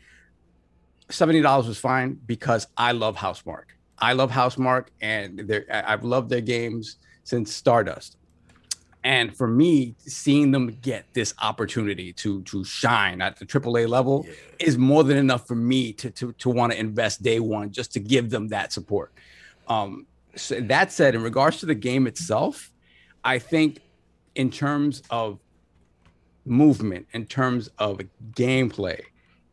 $70 1.09 1.69
was 1.69 1.79
fine 1.79 2.19
because 2.27 2.67
i 2.77 2.93
love 2.93 3.17
Housemarque 3.17 3.73
i 3.99 4.13
love 4.13 4.31
Housemarque 4.31 4.89
and 5.01 5.51
i've 5.71 6.05
loved 6.05 6.31
their 6.31 6.41
games 6.41 6.97
since 7.25 7.53
stardust 7.53 8.17
and 9.05 9.37
for 9.37 9.47
me 9.47 9.95
seeing 9.99 10.51
them 10.51 10.79
get 10.81 11.05
this 11.13 11.35
opportunity 11.43 12.13
to 12.13 12.43
to 12.43 12.65
shine 12.65 13.21
at 13.21 13.39
the 13.39 13.47
aaa 13.47 13.89
level 13.89 14.25
yeah. 14.27 14.33
is 14.59 14.79
more 14.79 15.05
than 15.05 15.19
enough 15.19 15.47
for 15.47 15.55
me 15.55 15.93
to 15.93 16.11
to, 16.11 16.33
to 16.33 16.49
want 16.51 16.73
to 16.73 16.79
invest 16.79 17.23
day 17.23 17.39
one 17.39 17.71
just 17.71 17.93
to 17.93 18.01
give 18.01 18.31
them 18.31 18.49
that 18.49 18.73
support 18.73 19.13
um 19.69 20.07
so 20.37 20.61
that 20.61 20.91
said 20.91 21.15
in 21.15 21.23
regards 21.23 21.59
to 21.59 21.67
the 21.67 21.75
game 21.75 22.07
itself 22.07 22.73
I 23.25 23.39
think 23.39 23.81
in 24.35 24.51
terms 24.51 25.03
of 25.11 25.39
movement, 26.45 27.07
in 27.13 27.27
terms 27.27 27.71
of 27.79 28.01
gameplay, 28.33 29.01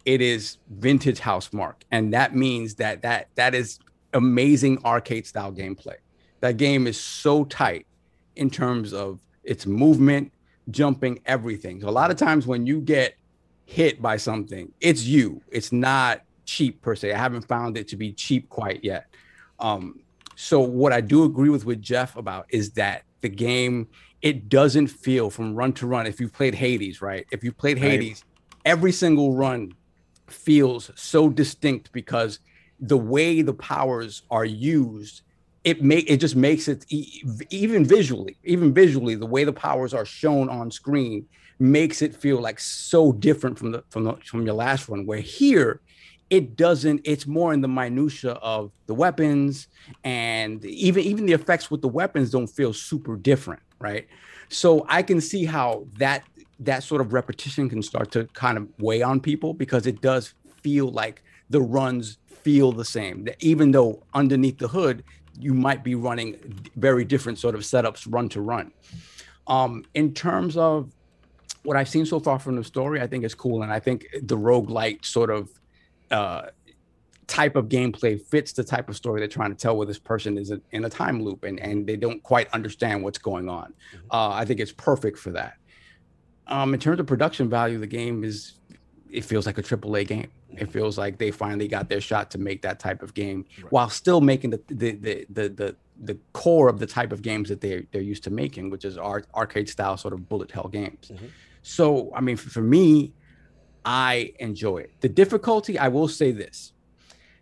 it 0.06 0.22
is 0.22 0.58
vintage 0.70 1.20
Housemarque. 1.20 1.84
and 1.92 2.14
that 2.14 2.36
means 2.36 2.76
that 2.76 3.02
that 3.04 3.30
that 3.36 3.54
is 3.54 3.80
amazing 4.14 4.84
arcade 4.84 5.26
style 5.26 5.52
gameplay. 5.52 5.96
That 6.42 6.58
game 6.58 6.88
is 6.88 7.00
so 7.00 7.46
tight 7.46 7.86
in 8.36 8.50
terms 8.50 8.94
of 8.94 9.20
its 9.44 9.66
movement, 9.66 10.32
jumping, 10.70 11.20
everything. 11.26 11.82
So 11.82 11.90
a 11.90 11.92
lot 11.92 12.12
of 12.12 12.18
times 12.18 12.48
when 12.48 12.66
you 12.66 12.82
get 12.82 13.16
hit 13.66 14.02
by 14.02 14.18
something, 14.18 14.72
it's 14.82 15.04
you. 15.04 15.42
It's 15.52 15.72
not 15.72 16.24
cheap 16.46 16.82
per 16.82 16.96
se. 16.96 17.14
I 17.14 17.18
haven't 17.18 17.48
found 17.48 17.78
it 17.78 17.88
to 17.90 17.96
be 17.96 18.12
cheap 18.12 18.50
quite 18.50 18.84
yet. 18.84 19.06
Um, 19.60 20.02
so 20.36 20.60
what 20.60 20.92
I 20.92 21.02
do 21.02 21.24
agree 21.24 21.50
with 21.50 21.66
with 21.66 21.82
Jeff 21.82 22.18
about 22.18 22.48
is 22.50 22.72
that 22.72 23.04
the 23.22 23.30
game 23.30 23.88
it 24.22 24.50
doesn't 24.50 24.88
feel 24.88 25.30
from 25.30 25.56
run 25.56 25.74
to 25.74 25.88
run. 25.88 26.06
If 26.06 26.20
you've 26.20 26.34
played 26.34 26.56
Hades, 26.56 27.02
right? 27.02 27.26
If 27.32 27.44
you 27.44 27.52
played 27.52 27.82
Right. 27.82 27.92
Hades, 27.92 28.24
every 28.66 28.92
single 28.92 29.34
run 29.34 29.74
feels 30.30 30.92
so 30.96 31.30
distinct 31.30 31.92
because 31.92 32.40
the 32.80 32.98
way 32.98 33.42
the 33.42 33.54
powers 33.54 34.24
are 34.30 34.46
used, 34.46 35.22
it 35.64 35.84
make 35.84 36.10
it 36.10 36.18
just 36.18 36.36
makes 36.36 36.68
it 36.68 36.86
e- 36.90 37.24
even 37.50 37.86
visually, 37.86 38.38
even 38.44 38.74
visually, 38.74 39.16
the 39.16 39.26
way 39.26 39.44
the 39.44 39.54
powers 39.54 39.94
are 39.94 40.06
shown 40.06 40.50
on 40.50 40.72
screen 40.72 41.28
makes 41.60 42.02
it 42.02 42.16
feel 42.16 42.42
like 42.42 42.60
so 42.60 43.12
different 43.12 43.58
from 43.58 43.72
the 43.72 43.84
from 43.90 44.04
the 44.04 44.14
from 44.26 44.46
your 44.46 44.56
last 44.56 44.90
one. 44.90 45.06
Where 45.06 45.20
here, 45.20 45.82
it 46.32 46.56
doesn't. 46.56 47.02
It's 47.04 47.28
more 47.28 47.54
in 47.54 47.60
the 47.60 47.68
minutia 47.68 48.32
of 48.32 48.72
the 48.88 48.96
weapons 48.96 49.68
and 50.06 50.64
even 50.66 51.04
even 51.04 51.26
the 51.26 51.34
effects 51.34 51.70
with 51.70 51.82
the 51.82 51.90
weapons 51.90 52.32
don't 52.32 52.48
feel 52.48 52.74
super 52.74 53.18
different, 53.18 53.62
right? 53.80 54.08
So 54.48 54.86
I 54.90 55.04
can 55.04 55.20
see 55.20 55.44
how 55.44 55.86
that 56.00 56.24
that 56.62 56.84
sort 56.84 57.02
of 57.02 57.12
repetition 57.12 57.70
can 57.70 57.84
start 57.84 58.12
to 58.12 58.26
kind 58.28 58.58
of 58.58 58.68
weigh 58.80 59.02
on 59.02 59.20
people 59.20 59.54
because 59.54 59.86
it 59.86 60.02
does 60.02 60.34
feel 60.62 60.88
like 60.88 61.22
the 61.50 61.62
runs 61.62 62.18
feel 62.28 62.72
the 62.72 62.86
same 62.86 63.28
even 63.40 63.72
though 63.72 64.02
underneath 64.14 64.58
the 64.58 64.68
hood 64.68 65.04
you 65.40 65.54
might 65.54 65.84
be 65.84 65.96
running 65.96 66.36
very 66.76 67.04
different 67.04 67.38
sort 67.38 67.56
of 67.56 67.62
setups 67.62 68.06
run 68.10 68.28
to 68.30 68.42
run 68.42 68.72
um 69.48 69.84
in 69.94 70.12
terms 70.14 70.58
of 70.58 70.92
what 71.64 71.78
i've 71.78 71.90
seen 71.90 72.06
so 72.06 72.20
far 72.20 72.40
from 72.40 72.56
the 72.56 72.64
story 72.64 73.00
i 73.00 73.06
think 73.06 73.24
it's 73.24 73.36
cool 73.36 73.62
and 73.62 73.72
i 73.72 73.80
think 73.80 74.08
the 74.24 74.38
roguelite 74.38 75.04
sort 75.06 75.30
of 75.30 75.50
uh 76.12 76.48
type 77.28 77.56
of 77.56 77.70
gameplay 77.70 78.22
fits 78.22 78.52
the 78.52 78.64
type 78.64 78.90
of 78.90 78.96
story 78.98 79.20
they're 79.22 79.28
trying 79.28 79.52
to 79.52 79.56
tell 79.56 79.78
where 79.78 79.88
this 79.88 80.00
person 80.00 80.38
is 80.38 80.52
in 80.72 80.84
a 80.84 80.90
time 80.90 81.22
loop 81.24 81.44
and, 81.46 81.60
and 81.62 81.88
they 81.88 81.96
don't 81.96 82.22
quite 82.24 82.50
understand 82.52 83.02
what's 83.04 83.18
going 83.20 83.48
on 83.48 83.74
uh, 84.12 84.30
i 84.30 84.44
think 84.44 84.60
it's 84.60 84.74
perfect 84.74 85.18
for 85.18 85.32
that 85.32 85.54
um, 86.48 86.74
in 86.74 86.80
terms 86.82 87.00
of 87.00 87.08
production 87.08 87.50
value, 87.50 87.78
the 87.80 87.88
game 87.88 88.26
is 88.26 88.56
it 89.10 89.24
feels 89.24 89.46
like 89.46 89.58
a 89.58 89.62
triple 89.62 89.96
A 89.96 90.04
game. 90.04 90.30
It 90.50 90.70
feels 90.70 90.98
like 90.98 91.18
they 91.18 91.32
finally 91.32 91.68
got 91.70 91.88
their 91.88 92.02
shot 92.02 92.30
to 92.32 92.38
make 92.40 92.62
that 92.64 92.78
type 92.80 93.02
of 93.04 93.14
game 93.14 93.46
Right. 93.62 93.72
while 93.72 93.90
still 93.90 94.20
making 94.20 94.50
the 94.50 94.62
the, 94.68 94.92
the 94.92 95.26
the 95.30 95.50
the 95.50 95.76
the 96.02 96.18
core 96.34 96.68
of 96.68 96.80
the 96.80 96.88
type 96.88 97.14
of 97.14 97.22
games 97.22 97.48
that 97.50 97.62
they're 97.62 97.84
they're 97.92 98.02
used 98.02 98.24
to 98.26 98.32
making, 98.32 98.70
which 98.70 98.84
is 98.84 98.98
art, 98.98 99.28
arcade 99.34 99.70
style 99.70 99.96
sort 99.96 100.14
of 100.14 100.28
bullet 100.28 100.52
hell 100.52 100.68
games. 100.70 101.10
Mhm. 101.14 101.30
So 101.62 102.12
I 102.14 102.20
mean, 102.20 102.36
for, 102.36 102.50
for 102.50 102.62
me, 102.62 103.14
I 103.86 104.34
enjoy 104.40 104.78
it. 104.80 104.92
The 105.02 105.10
difficulty, 105.10 105.78
I 105.80 105.88
will 105.88 106.08
say 106.08 106.32
this: 106.32 106.74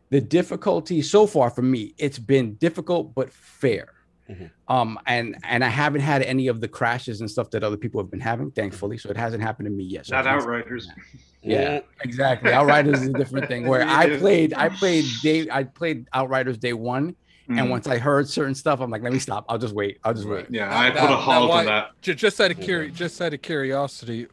the 0.10 0.22
difficulty 0.22 1.02
so 1.02 1.28
far 1.28 1.50
for 1.50 1.62
me, 1.62 1.94
it's 1.98 2.20
been 2.20 2.56
difficult 2.56 3.14
but 3.16 3.32
fair. 3.32 3.94
Mhm. 4.30 4.52
Um, 4.68 5.00
and 5.08 5.38
and 5.44 5.64
I 5.64 5.70
haven't 5.70 6.02
had 6.02 6.22
any 6.22 6.48
of 6.48 6.62
the 6.62 6.68
crashes 6.68 7.20
and 7.22 7.30
stuff 7.30 7.50
that 7.52 7.64
other 7.64 7.78
people 7.78 8.00
have 8.02 8.12
been 8.12 8.20
having, 8.20 8.52
thankfully. 8.52 8.98
So 8.98 9.10
it 9.10 9.18
hasn't 9.18 9.42
happened 9.42 9.66
to 9.66 9.72
me 9.72 9.84
yet. 9.84 10.06
So 10.06 10.16
Not 10.16 10.28
Outriders. 10.28 10.88
that. 10.88 10.96
Yeah, 11.42 11.80
exactly. 12.04 12.52
Outriders 12.52 13.02
is 13.02 13.08
a 13.10 13.14
different 13.14 13.48
thing. 13.48 13.66
Where 13.66 13.82
I 13.88 14.18
played, 14.20 14.54
I 14.54 14.70
played 14.70 15.06
day, 15.24 15.48
I 15.50 15.64
played 15.64 16.06
Outriders 16.14 16.58
day 16.60 16.74
one, 16.74 17.16
and 17.48 17.58
Mm. 17.60 17.70
once 17.70 17.88
I 17.88 17.98
heard 17.98 18.30
certain 18.30 18.54
stuff, 18.54 18.82
I'm 18.82 18.92
like, 18.92 19.02
let 19.02 19.14
me 19.14 19.20
stop. 19.20 19.46
I'll 19.50 19.58
just 19.58 19.74
wait. 19.74 19.98
I'll 20.04 20.14
just 20.14 20.28
wait. 20.28 20.46
Yeah, 20.50 20.68
I 20.78 20.90
That- 20.92 21.00
put 21.00 21.06
a 21.06 21.08
that 21.08 21.16
halt 21.18 21.50
why- 21.50 21.60
on 21.62 21.66
that. 21.66 21.92
Just 22.02 22.40
out 22.40 22.52
of 22.52 22.58
curi- 22.60 22.94
just 22.94 23.20
out 23.22 23.34
of 23.34 23.42
curiosity. 23.42 24.28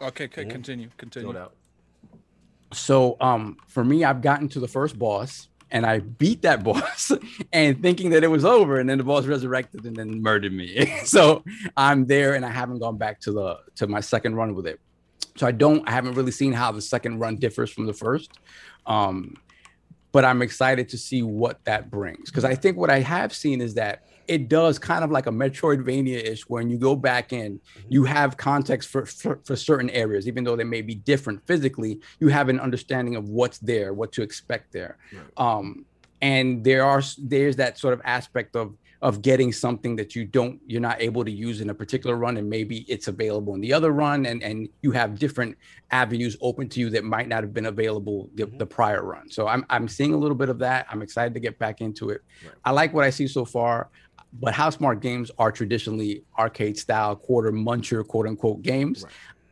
Okay, 0.00 0.24
okay, 0.24 0.44
Mhm. 0.44 0.50
continue, 0.50 0.86
No 0.86 0.92
continue. 0.96 1.32
doubt. 1.32 1.54
So 2.72 3.16
um 3.20 3.56
for 3.66 3.84
me, 3.84 4.04
I've 4.04 4.20
gotten 4.22 4.48
to 4.50 4.60
the 4.60 4.68
first 4.68 4.98
boss 4.98 5.48
and 5.70 5.84
I 5.84 5.98
beat 6.00 6.42
that 6.42 6.62
boss 6.68 7.12
and 7.52 7.80
thinking 7.82 8.10
that 8.10 8.24
it 8.24 8.28
was 8.28 8.44
over, 8.44 8.78
and 8.78 8.88
then 8.88 8.98
the 8.98 9.04
boss 9.04 9.26
resurrected 9.26 9.84
and 9.84 9.94
then 9.96 10.22
murdered 10.22 10.52
me. 10.52 10.86
so 11.04 11.42
I'm 11.76 12.06
there 12.06 12.34
and 12.34 12.44
I 12.44 12.50
haven't 12.50 12.78
gone 12.78 12.96
back 12.98 13.20
to 13.20 13.32
the 13.32 13.58
to 13.76 13.86
my 13.86 14.00
second 14.00 14.34
run 14.36 14.54
with 14.54 14.66
it. 14.66 14.80
So 15.36 15.46
I 15.46 15.52
don't, 15.52 15.88
I 15.88 15.92
haven't 15.92 16.14
really 16.14 16.32
seen 16.32 16.52
how 16.52 16.72
the 16.72 16.82
second 16.82 17.20
run 17.20 17.36
differs 17.36 17.70
from 17.70 17.86
the 17.86 17.92
first. 17.92 18.32
Um, 18.86 19.36
but 20.10 20.24
I'm 20.24 20.42
excited 20.42 20.88
to 20.88 20.98
see 20.98 21.22
what 21.22 21.64
that 21.64 21.90
brings 21.90 22.28
because 22.30 22.44
I 22.44 22.56
think 22.56 22.76
what 22.76 22.90
I 22.90 22.98
have 23.00 23.32
seen 23.32 23.60
is 23.60 23.74
that 23.74 24.07
it 24.28 24.48
does 24.48 24.78
kind 24.78 25.02
of 25.02 25.10
like 25.10 25.26
a 25.26 25.30
Metroidvania-ish. 25.30 26.48
When 26.48 26.68
you 26.68 26.78
go 26.78 26.94
back 26.94 27.32
in, 27.32 27.60
you 27.88 28.04
have 28.04 28.36
context 28.36 28.90
for, 28.90 29.06
for 29.06 29.40
for 29.44 29.56
certain 29.56 29.90
areas, 29.90 30.28
even 30.28 30.44
though 30.44 30.56
they 30.56 30.64
may 30.64 30.82
be 30.82 30.94
different 30.94 31.44
physically. 31.46 32.00
You 32.20 32.28
have 32.28 32.48
an 32.48 32.60
understanding 32.60 33.16
of 33.16 33.28
what's 33.28 33.58
there, 33.58 33.94
what 33.94 34.12
to 34.12 34.22
expect 34.22 34.72
there. 34.72 34.98
Um, 35.36 35.86
and 36.20 36.62
there 36.62 36.84
are 36.84 37.02
there's 37.18 37.56
that 37.56 37.78
sort 37.78 37.94
of 37.94 38.00
aspect 38.04 38.54
of 38.54 38.74
of 39.00 39.22
getting 39.22 39.52
something 39.52 39.94
that 39.94 40.16
you 40.16 40.24
don't 40.24 40.60
you're 40.66 40.80
not 40.80 41.00
able 41.00 41.24
to 41.24 41.30
use 41.30 41.60
in 41.60 41.70
a 41.70 41.74
particular 41.74 42.16
run 42.16 42.36
and 42.36 42.50
maybe 42.50 42.78
it's 42.88 43.06
available 43.06 43.54
in 43.54 43.60
the 43.60 43.72
other 43.72 43.92
run 43.92 44.26
and 44.26 44.42
and 44.42 44.68
you 44.82 44.90
have 44.90 45.18
different 45.18 45.56
avenues 45.92 46.36
open 46.40 46.68
to 46.68 46.80
you 46.80 46.90
that 46.90 47.04
might 47.04 47.28
not 47.28 47.44
have 47.44 47.54
been 47.54 47.66
available 47.66 48.28
the, 48.34 48.46
the 48.58 48.66
prior 48.66 49.04
run. 49.04 49.30
So 49.30 49.46
i'm 49.46 49.64
i'm 49.70 49.86
seeing 49.86 50.14
a 50.14 50.16
little 50.16 50.36
bit 50.36 50.48
of 50.48 50.58
that. 50.58 50.86
I'm 50.90 51.02
excited 51.02 51.32
to 51.34 51.40
get 51.40 51.58
back 51.58 51.80
into 51.80 52.10
it. 52.10 52.22
I 52.64 52.72
like 52.72 52.92
what 52.92 53.04
i 53.04 53.10
see 53.10 53.28
so 53.28 53.44
far 53.44 53.88
but 54.32 54.54
Housemarque 54.54 55.00
games 55.00 55.30
are 55.38 55.50
traditionally 55.50 56.22
arcade 56.38 56.78
style 56.78 57.16
quarter 57.16 57.52
muncher 57.52 58.06
quote 58.06 58.26
unquote 58.26 58.62
games 58.62 59.04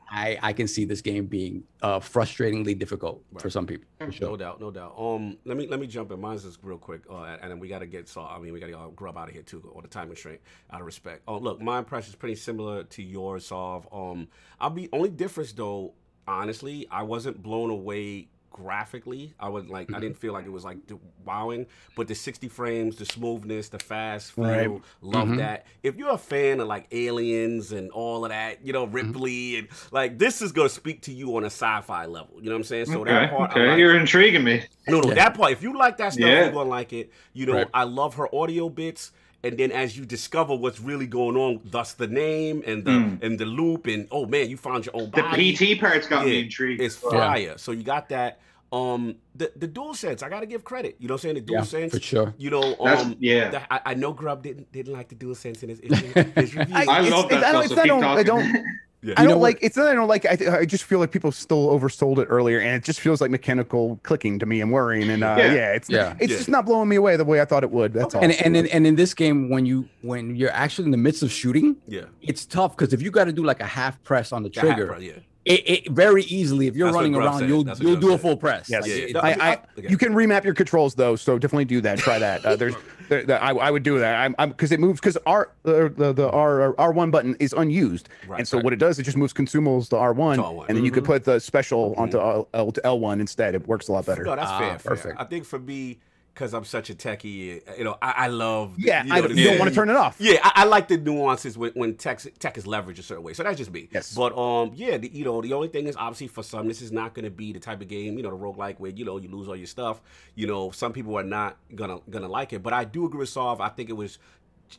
I, 0.08 0.38
I 0.40 0.52
can 0.52 0.68
see 0.68 0.84
this 0.84 1.00
game 1.00 1.26
being 1.26 1.64
uh, 1.82 1.98
frustratingly 1.98 2.78
difficult 2.78 3.22
for 3.38 3.50
some 3.50 3.66
people. 3.66 3.86
For 3.98 4.12
sure. 4.12 4.30
No 4.30 4.36
doubt, 4.36 4.60
no 4.60 4.70
doubt. 4.70 4.94
Um, 4.96 5.36
let 5.44 5.56
me 5.56 5.66
let 5.66 5.80
me 5.80 5.86
jump 5.86 6.12
in. 6.12 6.20
Mine's 6.20 6.44
just 6.44 6.60
real 6.62 6.78
quick, 6.78 7.02
uh, 7.10 7.36
and 7.42 7.50
then 7.50 7.58
we 7.58 7.68
got 7.68 7.80
to 7.80 7.86
get 7.86 8.08
so. 8.08 8.22
I 8.22 8.38
mean, 8.38 8.52
we 8.52 8.60
got 8.60 8.68
to 8.68 8.78
uh, 8.78 8.88
Grubb 8.88 9.18
out 9.18 9.28
of 9.28 9.34
here 9.34 9.42
too, 9.42 9.68
or 9.72 9.82
the 9.82 9.88
time 9.88 10.06
constraint, 10.06 10.40
out 10.70 10.80
of 10.80 10.86
respect. 10.86 11.22
Oh, 11.26 11.38
look, 11.38 11.60
my 11.60 11.78
impression 11.78 12.10
is 12.10 12.14
pretty 12.14 12.36
similar 12.36 12.84
to 12.84 13.02
yours, 13.02 13.50
Of 13.50 13.88
Um, 13.92 14.28
I'll 14.60 14.70
be 14.70 14.88
only 14.92 15.10
difference 15.10 15.52
though. 15.52 15.94
Honestly, 16.28 16.86
I 16.90 17.02
wasn't 17.02 17.42
blown 17.42 17.70
away 17.70 18.28
graphically. 18.56 19.34
I 19.38 19.48
was 19.48 19.66
like, 19.68 19.92
I 19.92 20.00
didn't 20.00 20.18
feel 20.18 20.32
like 20.32 20.46
it 20.46 20.50
was 20.52 20.64
like 20.64 20.78
wowing, 21.24 21.66
but 21.94 22.08
the 22.08 22.14
60 22.14 22.48
frames, 22.48 22.96
the 22.96 23.04
smoothness, 23.04 23.68
the 23.68 23.78
fast 23.78 24.32
feel, 24.32 24.44
Right. 24.44 24.70
love 25.02 25.28
Mhm. 25.28 25.36
that. 25.38 25.66
If 25.82 25.96
you're 25.96 26.10
a 26.10 26.18
fan 26.18 26.60
of 26.60 26.66
like 26.68 26.86
aliens 26.92 27.72
and 27.72 27.90
all 27.90 28.24
of 28.24 28.30
that, 28.30 28.64
you 28.64 28.72
know, 28.72 28.84
Ripley 28.84 29.56
and 29.58 29.68
like 29.92 30.18
this 30.18 30.42
is 30.42 30.52
gonna 30.52 30.68
speak 30.68 31.02
to 31.02 31.12
you 31.12 31.36
on 31.36 31.42
a 31.44 31.46
sci-fi 31.46 32.06
level. 32.06 32.34
You 32.38 32.46
know 32.46 32.52
what 32.52 32.56
I'm 32.58 32.64
saying? 32.64 32.86
So 32.86 33.00
Okay, 33.02 33.10
that 33.12 33.30
part, 33.30 33.50
okay, 33.52 33.68
like. 33.68 33.78
you're 33.78 33.96
intriguing 33.96 34.44
me. 34.44 34.64
No, 34.88 35.00
no, 35.00 35.08
Yeah. 35.08 35.14
that 35.14 35.34
part. 35.36 35.52
If 35.52 35.62
you 35.62 35.76
like 35.76 35.96
that 35.98 36.12
stuff, 36.14 36.26
Yeah. 36.26 36.44
you're 36.44 36.52
gonna 36.52 36.68
like 36.70 36.92
it. 36.92 37.12
You 37.34 37.46
know, 37.46 37.54
Right. 37.54 37.68
I 37.74 37.84
love 37.84 38.14
her 38.14 38.34
audio 38.34 38.68
bits. 38.68 39.12
And 39.44 39.56
then 39.58 39.70
as 39.70 39.96
you 39.96 40.04
discover 40.04 40.56
what's 40.56 40.80
really 40.80 41.06
going 41.06 41.36
on, 41.36 41.60
thus 41.64 41.92
the 41.92 42.08
name 42.08 42.64
and 42.66 42.84
the 42.84 42.90
Mm. 42.90 43.22
and 43.22 43.38
the 43.38 43.44
loop, 43.44 43.86
and 43.86 44.08
oh 44.10 44.26
man, 44.26 44.50
you 44.50 44.56
found 44.56 44.86
your 44.86 44.96
own 44.96 45.10
The. 45.10 45.22
PT 45.22 45.76
part's 45.78 46.08
got 46.08 46.24
me 46.26 46.40
intrigued. 46.40 46.80
It's 46.80 46.96
fire. 46.96 47.54
So 47.56 47.70
you 47.70 47.84
got 47.84 48.08
that. 48.08 48.40
Um, 48.72 49.16
the 49.34 49.52
the 49.56 49.68
DualSense, 49.68 50.22
I 50.22 50.28
gotta 50.28 50.46
give 50.46 50.64
credit. 50.64 50.96
You 50.98 51.08
know 51.08 51.14
what 51.14 51.24
I'm 51.24 51.34
saying? 51.34 51.44
The 51.46 51.52
DualSense, 51.52 51.90
for 51.92 52.00
sure. 52.00 52.34
You 52.36 52.50
know, 52.50 52.74
That's- 52.82 53.04
um, 53.04 53.16
yeah. 53.20 53.50
that- 53.50 53.66
I, 53.70 53.80
I 53.86 53.94
know 53.94 54.12
Grubb 54.12 54.42
didn't 54.42 54.70
didn't 54.72 54.92
like 54.92 55.08
the 55.08 55.14
DualSense 55.14 55.62
in 55.62 55.68
his, 55.68 55.80
his, 55.80 55.98
his 56.34 56.54
review. 56.56 56.74
I 56.74 56.82
it's- 56.82 57.10
love 57.10 57.28
that 57.30 57.38
it's- 57.38 57.44
I 57.44 57.52
don't- 57.52 57.64
stuff. 57.66 57.76
So 57.76 57.82
I 57.82 57.86
don't- 57.86 58.04
I 58.04 58.22
don't- 58.22 58.64
Yeah. 59.02 59.14
I 59.18 59.22
You 59.22 59.28
don't 59.28 59.36
know 59.36 59.42
like 59.42 59.58
it's 59.60 59.76
not 59.76 59.86
I 59.86 59.92
don't 59.94 60.08
like 60.08 60.24
it. 60.24 60.42
I, 60.48 60.60
I 60.60 60.64
just 60.64 60.82
feel 60.82 60.98
like 60.98 61.12
people 61.12 61.30
still 61.30 61.68
oversold 61.68 62.18
it 62.18 62.24
earlier, 62.24 62.58
and 62.58 62.74
it 62.74 62.82
just 62.82 62.98
feels 62.98 63.20
like 63.20 63.30
mechanical 63.30 64.00
clicking 64.02 64.38
to 64.40 64.46
me 64.46 64.60
and 64.60 64.72
worrying. 64.72 65.10
And 65.10 65.22
uh, 65.22 65.36
Yeah. 65.38 65.52
yeah. 65.52 65.72
it's 65.74 65.88
Yeah. 65.88 66.16
it's 66.18 66.32
Yeah. 66.32 66.36
just 66.38 66.48
not 66.48 66.66
blowing 66.66 66.88
me 66.88 66.96
away 66.96 67.16
the 67.16 67.24
way 67.24 67.40
I 67.40 67.44
thought 67.44 67.62
it 67.62 67.70
would. 67.70 67.92
That's 67.92 68.16
all. 68.16 68.22
And 68.24 68.32
and 68.32 68.56
in, 68.56 68.66
and 68.68 68.84
in 68.84 68.96
this 68.96 69.14
game, 69.14 69.48
when 69.48 69.64
you 69.64 69.88
when 70.02 70.34
you're 70.34 70.50
actually 70.50 70.86
in 70.86 70.90
the 70.90 70.96
midst 70.96 71.22
of 71.22 71.30
shooting, 71.30 71.76
yeah, 71.86 72.06
it's 72.20 72.46
tough 72.46 72.76
because 72.76 72.92
if 72.92 73.00
you 73.00 73.12
got 73.12 73.26
to 73.26 73.32
do 73.32 73.44
like 73.44 73.60
a 73.60 73.66
half 73.66 74.02
press 74.02 74.32
on 74.32 74.42
the 74.42 74.48
The 74.48 74.60
half 74.60 74.74
trigger, 74.74 74.86
pro- 74.88 74.98
yeah. 74.98 75.12
It, 75.47 75.68
it 75.86 75.91
very 75.92 76.25
easily 76.25 76.66
if 76.66 76.75
you're 76.76 76.89
That's 76.89 76.97
running 76.97 77.15
around, 77.15 77.39
said. 77.39 77.49
you'll 77.49 77.65
That's 77.65 77.81
you'll 77.81 77.92
Grubb 77.92 78.00
do 78.02 78.12
a 78.15 78.18
full 78.18 78.36
press. 78.36 78.68
Yes. 78.68 78.83
Like, 78.83 78.91
Yeah. 78.91 78.97
it- 78.97 79.12
No, 79.15 79.20
I, 79.20 79.31
I, 79.52 79.52
Okay. 79.78 79.89
you 79.89 79.97
can 79.97 80.12
remap 80.12 80.44
your 80.44 80.55
controls 80.55 80.94
though, 80.97 81.15
so 81.16 81.39
definitely 81.39 81.65
do 81.66 81.81
that. 81.83 81.99
Try 81.99 82.18
that. 82.18 82.44
Uh, 82.44 82.57
there's, 82.57 82.75
there, 83.08 83.23
there- 83.25 83.41
I, 83.42 83.50
I 83.52 83.70
would 83.70 83.84
do 83.84 83.99
that. 84.00 84.16
I'm, 84.16 84.34
I'm 84.41 84.49
because 84.50 84.73
it 84.73 84.81
moves 84.81 85.00
because 85.00 85.16
R 85.25 85.50
uh, 85.65 85.89
the 85.97 86.12
the 86.12 86.28
R 86.31 86.75
R 86.78 86.92
one 86.92 87.10
button 87.12 87.36
is 87.39 87.52
unused, 87.52 88.08
Right, 88.26 88.41
and 88.41 88.49
so 88.49 88.57
right. 88.58 88.65
what 88.65 88.73
it 88.73 88.76
does, 88.81 88.97
is 88.97 89.00
it 89.00 89.02
just 89.05 89.16
moves 89.16 89.33
consumables 89.33 89.89
to 89.91 89.97
R 89.97 90.12
one, 90.12 90.39
To 90.39 90.42
R1. 90.42 90.66
and 90.68 90.76
then 90.76 90.84
you 90.84 90.91
could 90.91 91.05
Mhm. 91.05 91.07
put 91.07 91.25
the 91.25 91.39
special 91.39 91.94
onto 91.97 92.18
L, 92.18 92.49
L 92.52 92.73
to 92.73 92.84
L 92.84 92.99
one 92.99 93.20
instead. 93.20 93.55
It 93.55 93.66
works 93.68 93.86
a 93.89 93.92
lot 93.92 94.05
better. 94.05 94.25
No, 94.25 94.34
that's 94.34 94.50
Ah, 94.50 94.58
fair, 94.58 94.78
fair. 94.81 94.91
perfect. 94.91 95.20
I 95.20 95.25
think 95.25 95.44
for 95.44 95.60
me, 95.60 95.99
because 96.36 96.52
I'm 96.52 96.66
such 96.66 96.90
a 96.90 96.94
techie, 96.94 97.62
you 97.78 97.84
know, 97.84 97.97
I, 98.02 98.10
I 98.10 98.26
love. 98.26 98.74
Yeah, 98.76 99.02
you 99.05 99.12
I, 99.12 99.16
know, 99.16 99.23
don't- 99.28 99.34
the- 99.36 99.40
you 99.42 99.48
don't 99.48 99.58
want 99.58 99.70
to 99.70 99.74
turn 99.74 99.89
it 99.89 99.97
off. 99.97 100.16
Yeah, 100.20 100.39
I, 100.42 100.52
I 100.56 100.65
like 100.65 100.86
the 100.86 100.98
nuances 100.98 101.56
when, 101.56 101.73
when 101.73 101.94
tech 101.94 102.20
tech 102.39 102.58
is 102.58 102.65
leveraged 102.66 102.98
a 102.98 103.02
certain 103.02 103.24
way. 103.24 103.32
So 103.32 103.42
that's 103.42 103.56
just 103.56 103.73
me. 103.73 103.89
Yes. 103.90 104.15
But 104.15 104.36
um, 104.36 104.73
yeah, 104.74 104.98
the, 104.98 105.08
you 105.10 105.24
know, 105.24 105.40
the 105.40 105.55
only 105.55 105.68
thing 105.68 105.86
is 105.86 105.97
obviously 105.97 106.26
for 106.28 106.42
some, 106.42 106.68
this 106.68 106.82
is 106.82 106.92
not 106.92 107.15
going 107.15 107.24
to 107.24 107.31
be 107.31 107.55
the 107.55 107.58
type 107.58 107.81
of 107.81 107.89
game, 107.89 108.18
you 108.18 108.23
know, 108.23 108.31
the 108.31 108.36
roguelike 108.36 108.78
where 108.78 108.90
you 108.90 109.06
know 109.06 109.16
you 109.16 109.31
lose 109.31 109.48
all 109.48 109.56
your 109.56 109.66
stuff. 109.66 110.02
You 110.34 110.47
know, 110.47 110.70
some 110.73 110.92
people 110.92 111.16
are 111.18 111.23
not 111.24 111.56
gonna 111.74 112.00
gonna 112.10 112.28
like 112.28 112.52
it. 112.52 112.62
But 112.62 112.74
I 112.74 112.84
do 112.84 113.06
agree 113.06 113.20
with 113.20 113.31
Solve. 113.31 113.62
I 113.62 113.70
think 113.70 113.89
it 113.89 113.94
was, 113.97 114.18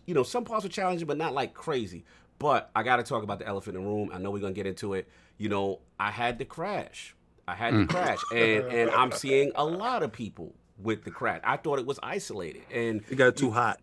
you 0.06 0.14
know, 0.14 0.22
some 0.24 0.46
parts 0.46 0.64
were 0.64 0.70
challenging, 0.70 1.08
but 1.08 1.18
not 1.18 1.34
like 1.34 1.56
crazy. 1.56 2.06
But 2.38 2.70
I 2.76 2.84
got 2.84 2.98
to 2.98 3.04
talk 3.04 3.24
about 3.24 3.40
the 3.40 3.48
elephant 3.48 3.76
in 3.78 3.84
the 3.84 3.90
room. 3.90 4.12
I 4.14 4.20
know 4.20 4.30
we're 4.30 4.42
gonna 4.42 4.54
get 4.54 4.68
into 4.68 4.94
it. 4.94 5.08
You 5.40 5.50
know, 5.50 5.80
I 6.00 6.12
had 6.12 6.38
to 6.38 6.46
crash. 6.46 7.16
I 7.48 7.56
had 7.56 7.74
to 7.74 7.88
crash, 7.88 8.20
and 8.32 8.66
and 8.66 8.92
I'm 8.92 9.12
seeing 9.12 9.52
a 9.56 9.66
lot 9.66 10.04
of 10.04 10.12
people 10.12 10.54
with 10.82 11.04
the 11.04 11.12
crash. 11.12 11.42
I 11.44 11.58
thought 11.58 11.80
it 11.80 11.86
was 11.86 12.00
isolated, 12.04 12.64
and 12.74 13.04
It 13.10 13.16
got 13.16 13.36
too 13.36 13.52
hot. 13.52 13.80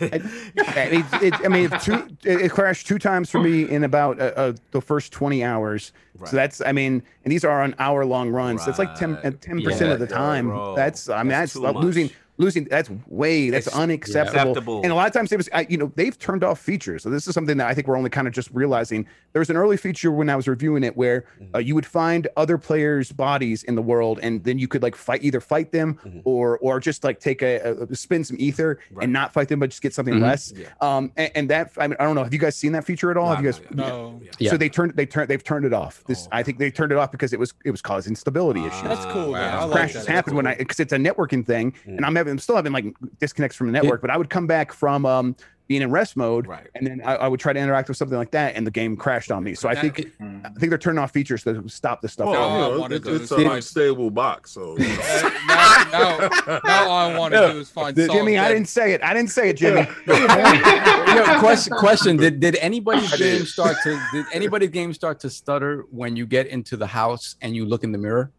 Yeah, 0.00 0.08
it, 0.10 1.04
it, 1.22 1.34
I 1.44 1.48
mean, 1.48 1.70
it's 1.72 1.84
two, 1.84 1.94
it, 2.24 2.40
it 2.40 2.50
crashed 2.50 2.88
two 2.88 2.98
times 2.98 3.30
for 3.30 3.40
me 3.40 3.62
in 3.62 3.84
about 3.84 4.20
uh, 4.20 4.32
uh, 4.36 4.52
the 4.72 4.80
first 4.80 5.12
20 5.12 5.44
hours. 5.44 5.92
Right. 6.16 6.28
So 6.28 6.36
that's, 6.36 6.60
I 6.60 6.72
mean, 6.72 7.02
and 7.24 7.30
these 7.32 7.44
are 7.44 7.62
on 7.62 7.76
hour 7.78 8.04
long 8.04 8.30
runs. 8.30 8.66
That's 8.66 8.80
like 8.80 8.96
10, 8.96 9.16
uh, 9.18 9.20
10% 9.30 9.80
Yeah, 9.80 9.86
of 9.92 10.00
the 10.00 10.06
time. 10.08 10.48
bro. 10.48 10.74
That's, 10.74 11.08
I 11.08 11.22
mean, 11.22 11.28
That's 11.28 11.52
that's, 11.52 11.76
losing, 11.76 12.06
much. 12.06 12.14
Losing. 12.38 12.64
That's 12.64 12.90
way, 13.06 13.50
that's 13.50 13.66
It's 13.66 13.76
unacceptable. 13.76 14.52
acceptable. 14.52 14.82
And 14.82 14.92
a 14.92 14.94
lot 14.94 15.06
of 15.06 15.12
times 15.12 15.30
it 15.32 15.36
was, 15.36 15.48
I, 15.52 15.66
you 15.68 15.76
know, 15.76 15.92
they've 15.96 16.18
turned 16.18 16.42
off 16.44 16.58
features. 16.60 17.02
So 17.02 17.10
this 17.10 17.26
is 17.26 17.34
something 17.34 17.56
that 17.58 17.66
I 17.66 17.74
think 17.74 17.86
we're 17.86 17.96
only 17.98 18.10
kind 18.10 18.26
of 18.26 18.32
just 18.34 18.50
realizing. 18.52 19.06
There 19.32 19.40
was 19.40 19.50
an 19.50 19.56
early 19.56 19.76
feature 19.76 20.10
when 20.10 20.30
I 20.30 20.36
was 20.36 20.48
reviewing 20.48 20.84
it 20.84 20.96
where 20.96 21.24
Mm-hmm. 21.42 21.56
uh, 21.56 21.58
you 21.58 21.74
would 21.74 21.86
find 21.86 22.26
other 22.36 22.56
players' 22.58 23.12
bodies 23.12 23.62
in 23.64 23.74
the 23.74 23.82
world, 23.82 24.18
and 24.22 24.42
then 24.44 24.58
you 24.58 24.68
could 24.68 24.82
like 24.82 24.96
fight, 24.96 25.22
either 25.22 25.40
fight 25.40 25.72
them 25.72 25.98
Mhm. 26.06 26.22
or, 26.24 26.58
or 26.58 26.80
just 26.80 27.04
like 27.04 27.20
take 27.20 27.42
a, 27.42 27.86
a 27.90 27.94
spin 27.94 28.24
some 28.24 28.36
ether 28.40 28.78
Right. 28.90 29.04
and 29.04 29.12
not 29.12 29.32
fight 29.32 29.48
them, 29.48 29.58
but 29.60 29.70
just 29.70 29.82
get 29.82 29.92
something 29.94 30.14
Mhm. 30.14 30.22
less. 30.22 30.52
Yeah. 30.56 30.66
Um, 30.80 31.12
and, 31.16 31.30
and 31.34 31.50
that 31.50 31.72
I 31.78 31.86
mean, 31.88 31.96
I 32.00 32.04
don't 32.04 32.14
know. 32.14 32.22
Have 32.24 32.32
you 32.32 32.38
guys 32.38 32.56
seen 32.56 32.72
that 32.72 32.84
feature 32.84 33.10
at 33.10 33.16
all? 33.16 33.28
Have 33.34 33.44
you 33.44 33.50
guys? 33.50 33.60
Nah, 33.72 33.88
No. 33.88 34.20
yeah. 34.22 34.30
Yeah. 34.38 34.50
So 34.50 34.56
they 34.56 34.68
turned 34.68 34.94
they 34.96 35.06
turned 35.06 35.28
they've 35.28 35.42
turned 35.42 35.64
it 35.64 35.72
off. 35.72 36.02
This 36.06 36.26
Oh, 36.26 36.28
I 36.32 36.42
think 36.42 36.58
they 36.58 36.70
turned 36.70 36.92
it 36.92 36.98
off 36.98 37.10
because 37.12 37.32
it 37.32 37.38
was 37.38 37.52
it 37.64 37.70
was 37.70 37.82
causing 37.82 38.14
stability 38.16 38.60
issues. 38.64 38.82
That's 38.82 39.04
cool, 39.06 39.34
Ah, 39.34 39.38
man. 39.38 39.52
I 39.54 39.56
wow. 39.58 39.66
like 39.66 39.72
Crashes 39.72 40.06
that. 40.06 40.12
happen 40.12 40.34
when 40.34 40.46
I 40.46 40.54
because 40.54 40.80
it's 40.80 40.92
a 40.92 40.96
networking 40.98 41.44
thing, 41.46 41.72
Mm. 41.86 41.96
and 41.98 42.06
I'm 42.06 42.14
having 42.16 42.27
I'm 42.28 42.38
still 42.38 42.56
having 42.56 42.72
like 42.72 42.86
disconnects 43.20 43.56
from 43.56 43.66
the 43.68 43.72
network. 43.72 44.00
But 44.00 44.10
I 44.10 44.16
would 44.16 44.30
come 44.30 44.46
back 44.46 44.72
from 44.72 45.04
um 45.06 45.36
being 45.66 45.82
in 45.82 45.90
rest 45.90 46.16
mode, 46.16 46.46
Right. 46.46 46.66
and 46.74 46.86
then 46.86 47.02
I, 47.04 47.16
I 47.16 47.28
would 47.28 47.38
try 47.38 47.52
to 47.52 47.60
interact 47.60 47.88
with 47.88 47.98
something 47.98 48.16
like 48.16 48.30
that, 48.30 48.56
and 48.56 48.66
the 48.66 48.70
game 48.70 48.96
crashed 48.96 49.30
on 49.30 49.44
me. 49.44 49.54
So 49.54 49.68
I 49.68 49.74
That- 49.74 49.82
think 49.94 50.12
I 50.18 50.48
think 50.58 50.70
they're 50.70 50.78
turning 50.78 50.98
off 50.98 51.10
features 51.12 51.44
to 51.44 51.62
stop 51.68 52.00
this 52.00 52.14
stuff. 52.14 52.28
Well, 52.28 52.42
all 52.42 52.50
I 52.50 52.66
you 52.68 52.72
know, 52.74 52.80
wanna 52.80 52.94
it's, 52.94 53.04
do 53.04 53.14
it's 53.16 53.24
is 53.24 53.32
an 53.32 53.46
unstable 53.48 54.10
box, 54.10 54.52
so 54.52 54.78
you 54.78 54.88
know. 54.88 54.94
Now, 55.48 56.18
now, 56.46 56.60
now 56.64 56.88
all 56.88 57.10
I 57.10 57.18
want 57.18 57.34
to 57.34 57.40
Yeah. 57.40 57.52
do 57.52 57.58
is 57.60 57.68
find 57.70 57.94
The- 57.94 58.08
Jimmy, 58.08 58.36
Salt 58.36 58.46
I 58.46 58.52
didn't 58.52 58.68
say 58.68 58.92
it. 58.92 59.02
I 59.02 59.12
didn't 59.14 59.30
say 59.30 59.50
it, 59.50 59.56
Jimmy. 59.58 59.86
Yo, 60.06 60.14
question 61.38 61.76
question 61.76 62.16
did 62.16 62.40
did 62.40 62.56
anybody's 62.56 63.14
game 63.16 63.44
start 63.44 63.76
to 63.84 64.00
did 64.12 64.24
anybody's 64.32 64.70
game 64.70 64.92
start 64.94 65.20
to 65.20 65.30
stutter 65.30 65.84
when 65.90 66.16
you 66.16 66.26
get 66.26 66.46
into 66.46 66.76
the 66.78 66.86
house 66.86 67.36
and 67.42 67.54
you 67.54 67.64
look 67.66 67.84
in 67.84 67.92
the 67.92 67.98
mirror? 67.98 68.30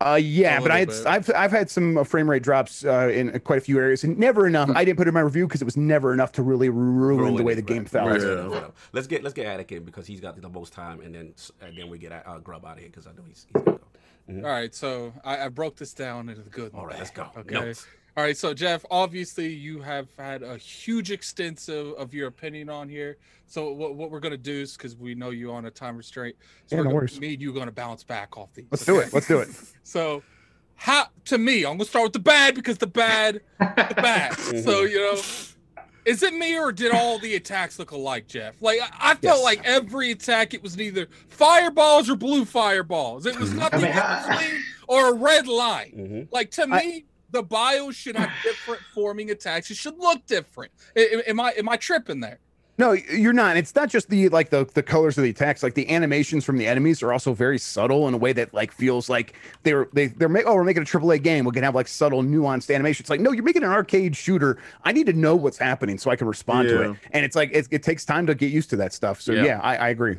Uh, 0.00 0.18
yeah, 0.20 0.60
but 0.60 0.70
I 0.70 0.80
had, 0.80 0.88
bit. 0.88 1.06
I've 1.06 1.30
I've 1.34 1.50
had 1.50 1.70
some 1.70 1.96
uh, 1.96 2.04
frame 2.04 2.28
rate 2.28 2.42
drops 2.42 2.84
uh, 2.84 3.08
in 3.12 3.38
quite 3.40 3.58
a 3.58 3.62
few 3.62 3.78
areas, 3.78 4.04
and 4.04 4.18
never 4.18 4.46
enough. 4.46 4.70
I 4.74 4.84
didn't 4.84 4.98
put 4.98 5.06
it 5.06 5.10
in 5.10 5.14
my 5.14 5.20
review 5.20 5.46
because 5.46 5.62
it 5.62 5.64
was 5.64 5.76
never 5.76 6.12
enough 6.12 6.32
to 6.32 6.42
really 6.42 6.68
ruin, 6.68 7.18
Ruin 7.18 7.36
the 7.36 7.42
way 7.42 7.52
it, 7.52 7.56
the 7.56 7.62
game 7.62 7.82
right, 7.84 7.88
felt. 7.88 8.10
right, 8.10 8.20
Yeah. 8.20 8.28
right, 8.28 8.50
right. 8.62 8.70
Let's 8.92 9.06
get 9.06 9.22
let's 9.22 9.34
get 9.34 9.46
Attic 9.46 9.72
in 9.72 9.84
because 9.84 10.06
he's 10.06 10.20
got 10.20 10.40
the 10.40 10.48
most 10.48 10.72
time, 10.72 11.00
and 11.00 11.14
then 11.14 11.34
and 11.60 11.78
then 11.78 11.88
we 11.88 11.98
get 11.98 12.12
uh, 12.12 12.38
Grubb 12.38 12.64
out 12.66 12.72
of 12.72 12.78
here 12.80 12.88
because 12.88 13.06
I 13.06 13.12
know 13.12 13.22
he's. 13.26 13.46
he's 13.52 13.62
gonna 13.62 13.78
go. 13.78 14.48
All 14.48 14.54
right, 14.54 14.74
so 14.74 15.12
I, 15.22 15.44
I 15.44 15.48
broke 15.48 15.76
this 15.76 15.92
down 15.92 16.28
into 16.28 16.42
the 16.42 16.50
good. 16.50 16.72
All 16.74 16.86
right, 16.86 16.98
let's 16.98 17.10
go. 17.10 17.28
Okay. 17.36 17.54
Notes. 17.54 17.86
All 18.16 18.22
right, 18.22 18.36
so 18.36 18.54
Jeff, 18.54 18.84
obviously 18.92 19.48
you 19.52 19.80
have 19.82 20.06
had 20.16 20.44
a 20.44 20.56
huge 20.56 21.10
extensive 21.10 21.94
of 21.94 22.14
your 22.14 22.28
opinion 22.28 22.68
on 22.70 22.88
here. 22.88 23.16
So 23.48 23.72
what, 23.72 23.96
what 23.96 24.10
we're 24.12 24.20
gonna 24.20 24.36
do 24.36 24.52
is 24.62 24.76
because 24.76 24.94
we 24.96 25.16
know 25.16 25.30
you 25.30 25.50
on 25.52 25.64
a 25.66 25.70
time 25.70 25.96
restraint, 25.96 26.36
so 26.66 26.76
Yeah, 26.76 26.82
we're 26.82 26.88
no 26.92 27.06
gonna, 27.06 27.20
me 27.20 27.32
and 27.34 27.42
you 27.42 27.52
gonna 27.52 27.72
bounce 27.72 28.04
back 28.04 28.36
off 28.38 28.54
these. 28.54 28.66
Let's 28.70 28.84
do 28.84 29.00
it. 29.00 29.12
Let's 29.12 29.26
do 29.26 29.38
it. 29.40 29.48
So, 29.82 30.22
how 30.76 31.06
to 31.26 31.38
me, 31.38 31.64
I'm 31.66 31.72
gonna 31.72 31.84
start 31.84 32.04
with 32.04 32.12
the 32.14 32.18
bad 32.20 32.54
because 32.54 32.78
the 32.78 32.86
bad, 32.86 33.40
the 33.58 33.94
bad. 33.96 34.32
so 34.64 34.82
you 34.82 34.96
know, 34.98 35.20
is 36.04 36.22
it 36.22 36.32
me 36.34 36.56
or 36.58 36.70
did 36.72 36.92
all 36.92 37.18
the 37.18 37.34
attacks 37.34 37.78
look 37.78 37.90
alike, 37.90 38.26
Jeff? 38.28 38.62
Like 38.62 38.80
I, 38.80 39.10
I 39.10 39.14
felt 39.16 39.38
Yes. 39.38 39.44
like 39.44 39.60
every 39.64 40.12
attack 40.12 40.54
it 40.54 40.62
was 40.62 40.76
neither 40.76 41.08
fireballs 41.28 42.08
or 42.08 42.16
blue 42.16 42.44
fireballs. 42.44 43.26
It 43.26 43.38
was 43.38 43.52
nothing 43.52 43.80
mean, 43.82 43.90
in 43.90 43.96
how- 43.96 44.38
between 44.38 44.60
or 44.88 45.10
a 45.10 45.14
red 45.14 45.46
line. 45.48 45.92
Mhm. 45.96 46.28
Like 46.32 46.50
to 46.52 46.62
I- 46.62 46.80
me, 46.80 47.04
the 47.34 47.42
bios 47.42 47.94
should 47.94 48.16
have 48.16 48.30
different 48.42 48.80
forming 48.94 49.30
attacks. 49.30 49.70
It 49.70 49.76
should 49.76 49.98
look 49.98 50.24
different. 50.26 50.72
I- 50.96 51.00
I- 51.26 51.30
Am 51.30 51.38
I 51.40 51.50
am 51.58 51.68
I 51.68 51.76
tripping 51.76 52.20
there? 52.20 52.38
No, 52.76 52.90
you're 52.90 53.32
not. 53.32 53.56
It's 53.56 53.72
not 53.76 53.88
just 53.88 54.08
the 54.08 54.28
like 54.30 54.50
the 54.50 54.64
the 54.74 54.82
colors 54.82 55.16
of 55.16 55.22
the 55.22 55.30
attacks. 55.30 55.62
Like 55.62 55.74
the 55.74 55.88
animations 55.90 56.44
from 56.44 56.58
the 56.58 56.66
enemies 56.66 57.04
are 57.04 57.12
also 57.12 57.32
very 57.32 57.56
subtle 57.58 58.08
in 58.08 58.14
a 58.14 58.16
way 58.16 58.32
that 58.32 58.52
like 58.52 58.72
feels 58.72 59.08
like 59.08 59.34
they're 59.62 59.86
they 59.92 60.06
they're 60.08 60.28
make, 60.28 60.44
oh 60.46 60.54
we're 60.56 60.64
making 60.64 60.82
a 60.82 60.86
AAA 60.86 61.22
game. 61.22 61.44
We 61.44 61.52
can 61.52 61.62
have 61.62 61.74
like 61.76 61.86
subtle, 61.86 62.22
nuanced 62.24 62.74
animations. 62.74 63.02
It's 63.02 63.10
Like 63.10 63.20
no, 63.20 63.30
you're 63.30 63.44
making 63.44 63.62
an 63.62 63.70
arcade 63.70 64.16
shooter. 64.16 64.58
I 64.82 64.90
need 64.90 65.06
to 65.06 65.12
know 65.12 65.36
what's 65.36 65.56
happening 65.58 65.98
so 65.98 66.10
I 66.10 66.16
can 66.16 66.26
respond 66.26 66.68
to 66.68 66.90
it. 66.90 66.96
And 67.12 67.24
it's 67.24 67.36
like 67.36 67.50
it, 67.52 67.68
it 67.70 67.82
takes 67.84 68.04
time 68.04 68.26
to 68.26 68.34
get 68.34 68.50
used 68.50 68.70
to 68.70 68.76
that 68.76 68.92
stuff. 68.92 69.20
So 69.20 69.32
Yeah. 69.32 69.44
yeah, 69.44 69.60
I, 69.60 69.76
I 69.76 69.88
agree. 69.90 70.16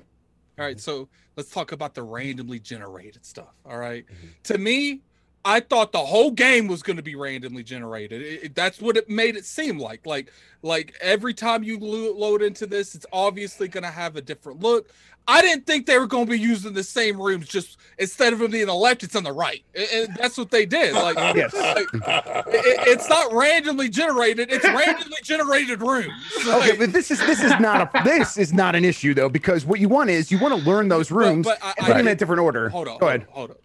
All 0.58 0.64
right, 0.66 0.80
so 0.80 1.10
let's 1.36 1.50
talk 1.50 1.74
about 1.74 1.94
the 1.94 2.04
randomly 2.04 2.60
generated 2.60 3.26
stuff. 3.26 3.54
All 3.66 3.78
right? 3.78 4.06
Mm-hmm. 4.06 4.28
to 4.44 4.58
me, 4.58 5.02
I 5.46 5.60
thought 5.60 5.92
the 5.92 6.00
whole 6.00 6.32
game 6.32 6.68
was 6.68 6.82
going 6.84 6.98
to 6.98 7.04
be 7.04 7.16
randomly 7.16 7.64
generated. 7.64 8.22
It- 8.22 8.44
it- 8.44 8.56
that's 8.56 8.82
what 8.82 8.98
it 8.98 9.08
made 9.10 9.36
it 9.36 9.46
seem 9.46 9.78
like. 9.78 10.06
Like, 10.06 10.32
like 10.64 10.96
every 11.00 11.34
time 11.36 11.64
you 11.64 11.78
lo- 11.80 12.14
load 12.18 12.42
into 12.42 12.66
this, 12.66 12.96
it's 12.96 13.06
obviously 13.14 13.68
going 13.68 13.84
to 13.84 13.92
have 13.92 14.16
a 14.16 14.22
different 14.22 14.62
look. 14.62 14.90
I 15.28 15.42
didn't 15.42 15.66
think 15.66 15.88
they 15.88 15.98
were 15.98 16.06
going 16.06 16.26
to 16.26 16.32
be 16.32 16.40
using 16.40 16.74
the 16.74 16.84
same 16.84 17.20
rooms. 17.20 17.48
Just 17.48 17.78
instead 17.98 18.32
of 18.34 18.38
them 18.40 18.52
being 18.52 18.64
on 18.64 18.68
the 18.68 18.74
left, 18.76 19.04
it's 19.04 19.16
on 19.16 19.24
the 19.24 19.32
right. 19.32 19.64
And- 19.76 20.16
that's 20.20 20.38
what 20.38 20.50
they 20.52 20.66
did. 20.66 20.94
Like, 20.94 21.16
Yes. 21.36 21.54
like, 21.54 21.88
it- 21.94 22.88
it's 22.88 23.08
not 23.10 23.32
randomly 23.34 23.90
generated. 23.90 24.52
It's 24.52 24.64
randomly 24.66 25.18
generated 25.24 25.82
rooms. 25.82 26.12
Okay, 26.48 26.76
but 26.76 26.92
this 26.94 27.12
is 27.12 27.20
this 27.20 27.42
is 27.44 27.54
not 27.60 27.82
a 27.94 28.04
this 28.04 28.38
is 28.38 28.52
not 28.54 28.76
an 28.76 28.84
issue 28.86 29.14
though 29.14 29.30
because 29.30 29.66
what 29.66 29.80
you 29.80 29.90
want 29.90 30.10
is 30.10 30.32
you 30.32 30.40
want 30.40 30.54
to 30.60 30.68
learn 30.70 30.88
those 30.90 31.12
rooms 31.12 31.46
but 31.46 31.58
I- 31.64 31.74
and 31.78 31.86
I 31.86 31.88
put 31.88 31.98
them 31.98 32.08
in 32.08 32.14
a 32.14 32.16
different 32.16 32.42
order. 32.42 32.70
Hold 32.70 32.88
on. 32.88 32.98
Go 33.00 33.06
hold 33.06 33.10
ahead. 33.10 33.22
on, 33.30 33.34
Hold 33.34 33.52
on. 33.52 33.58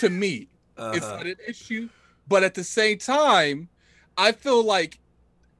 to 0.00 0.08
me, 0.10 0.48
it's 0.80 1.04
Uh-huh. 1.06 1.16
not 1.18 1.26
an 1.26 1.36
issue, 1.46 1.88
but 2.28 2.42
at 2.42 2.54
the 2.54 2.64
same 2.64 2.98
time, 2.98 3.68
I 4.16 4.32
feel 4.32 4.62
like 4.62 4.98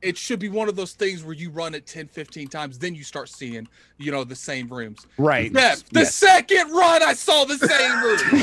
it 0.03 0.17
should 0.17 0.39
be 0.39 0.49
one 0.49 0.67
of 0.67 0.77
those 0.77 0.95
things 0.95 1.23
where 1.23 1.35
you 1.35 1.51
run 1.51 1.75
it 1.75 1.85
10, 1.87 2.09
15 2.09 2.49
times, 2.49 2.79
then 2.79 2.95
you 2.95 3.05
start 3.05 3.29
seeing, 3.29 3.69
you 3.99 4.11
know, 4.11 4.25
the 4.25 4.35
same 4.35 4.67
rooms. 4.69 5.07
Right. 5.19 5.53
Jeff, 5.53 5.85
the 5.91 6.01
Yes. 6.01 6.15
second 6.15 6.71
run, 6.71 7.03
I 7.03 7.13
saw 7.13 7.45
the 7.45 7.59
same 7.59 8.03
room. 8.03 8.43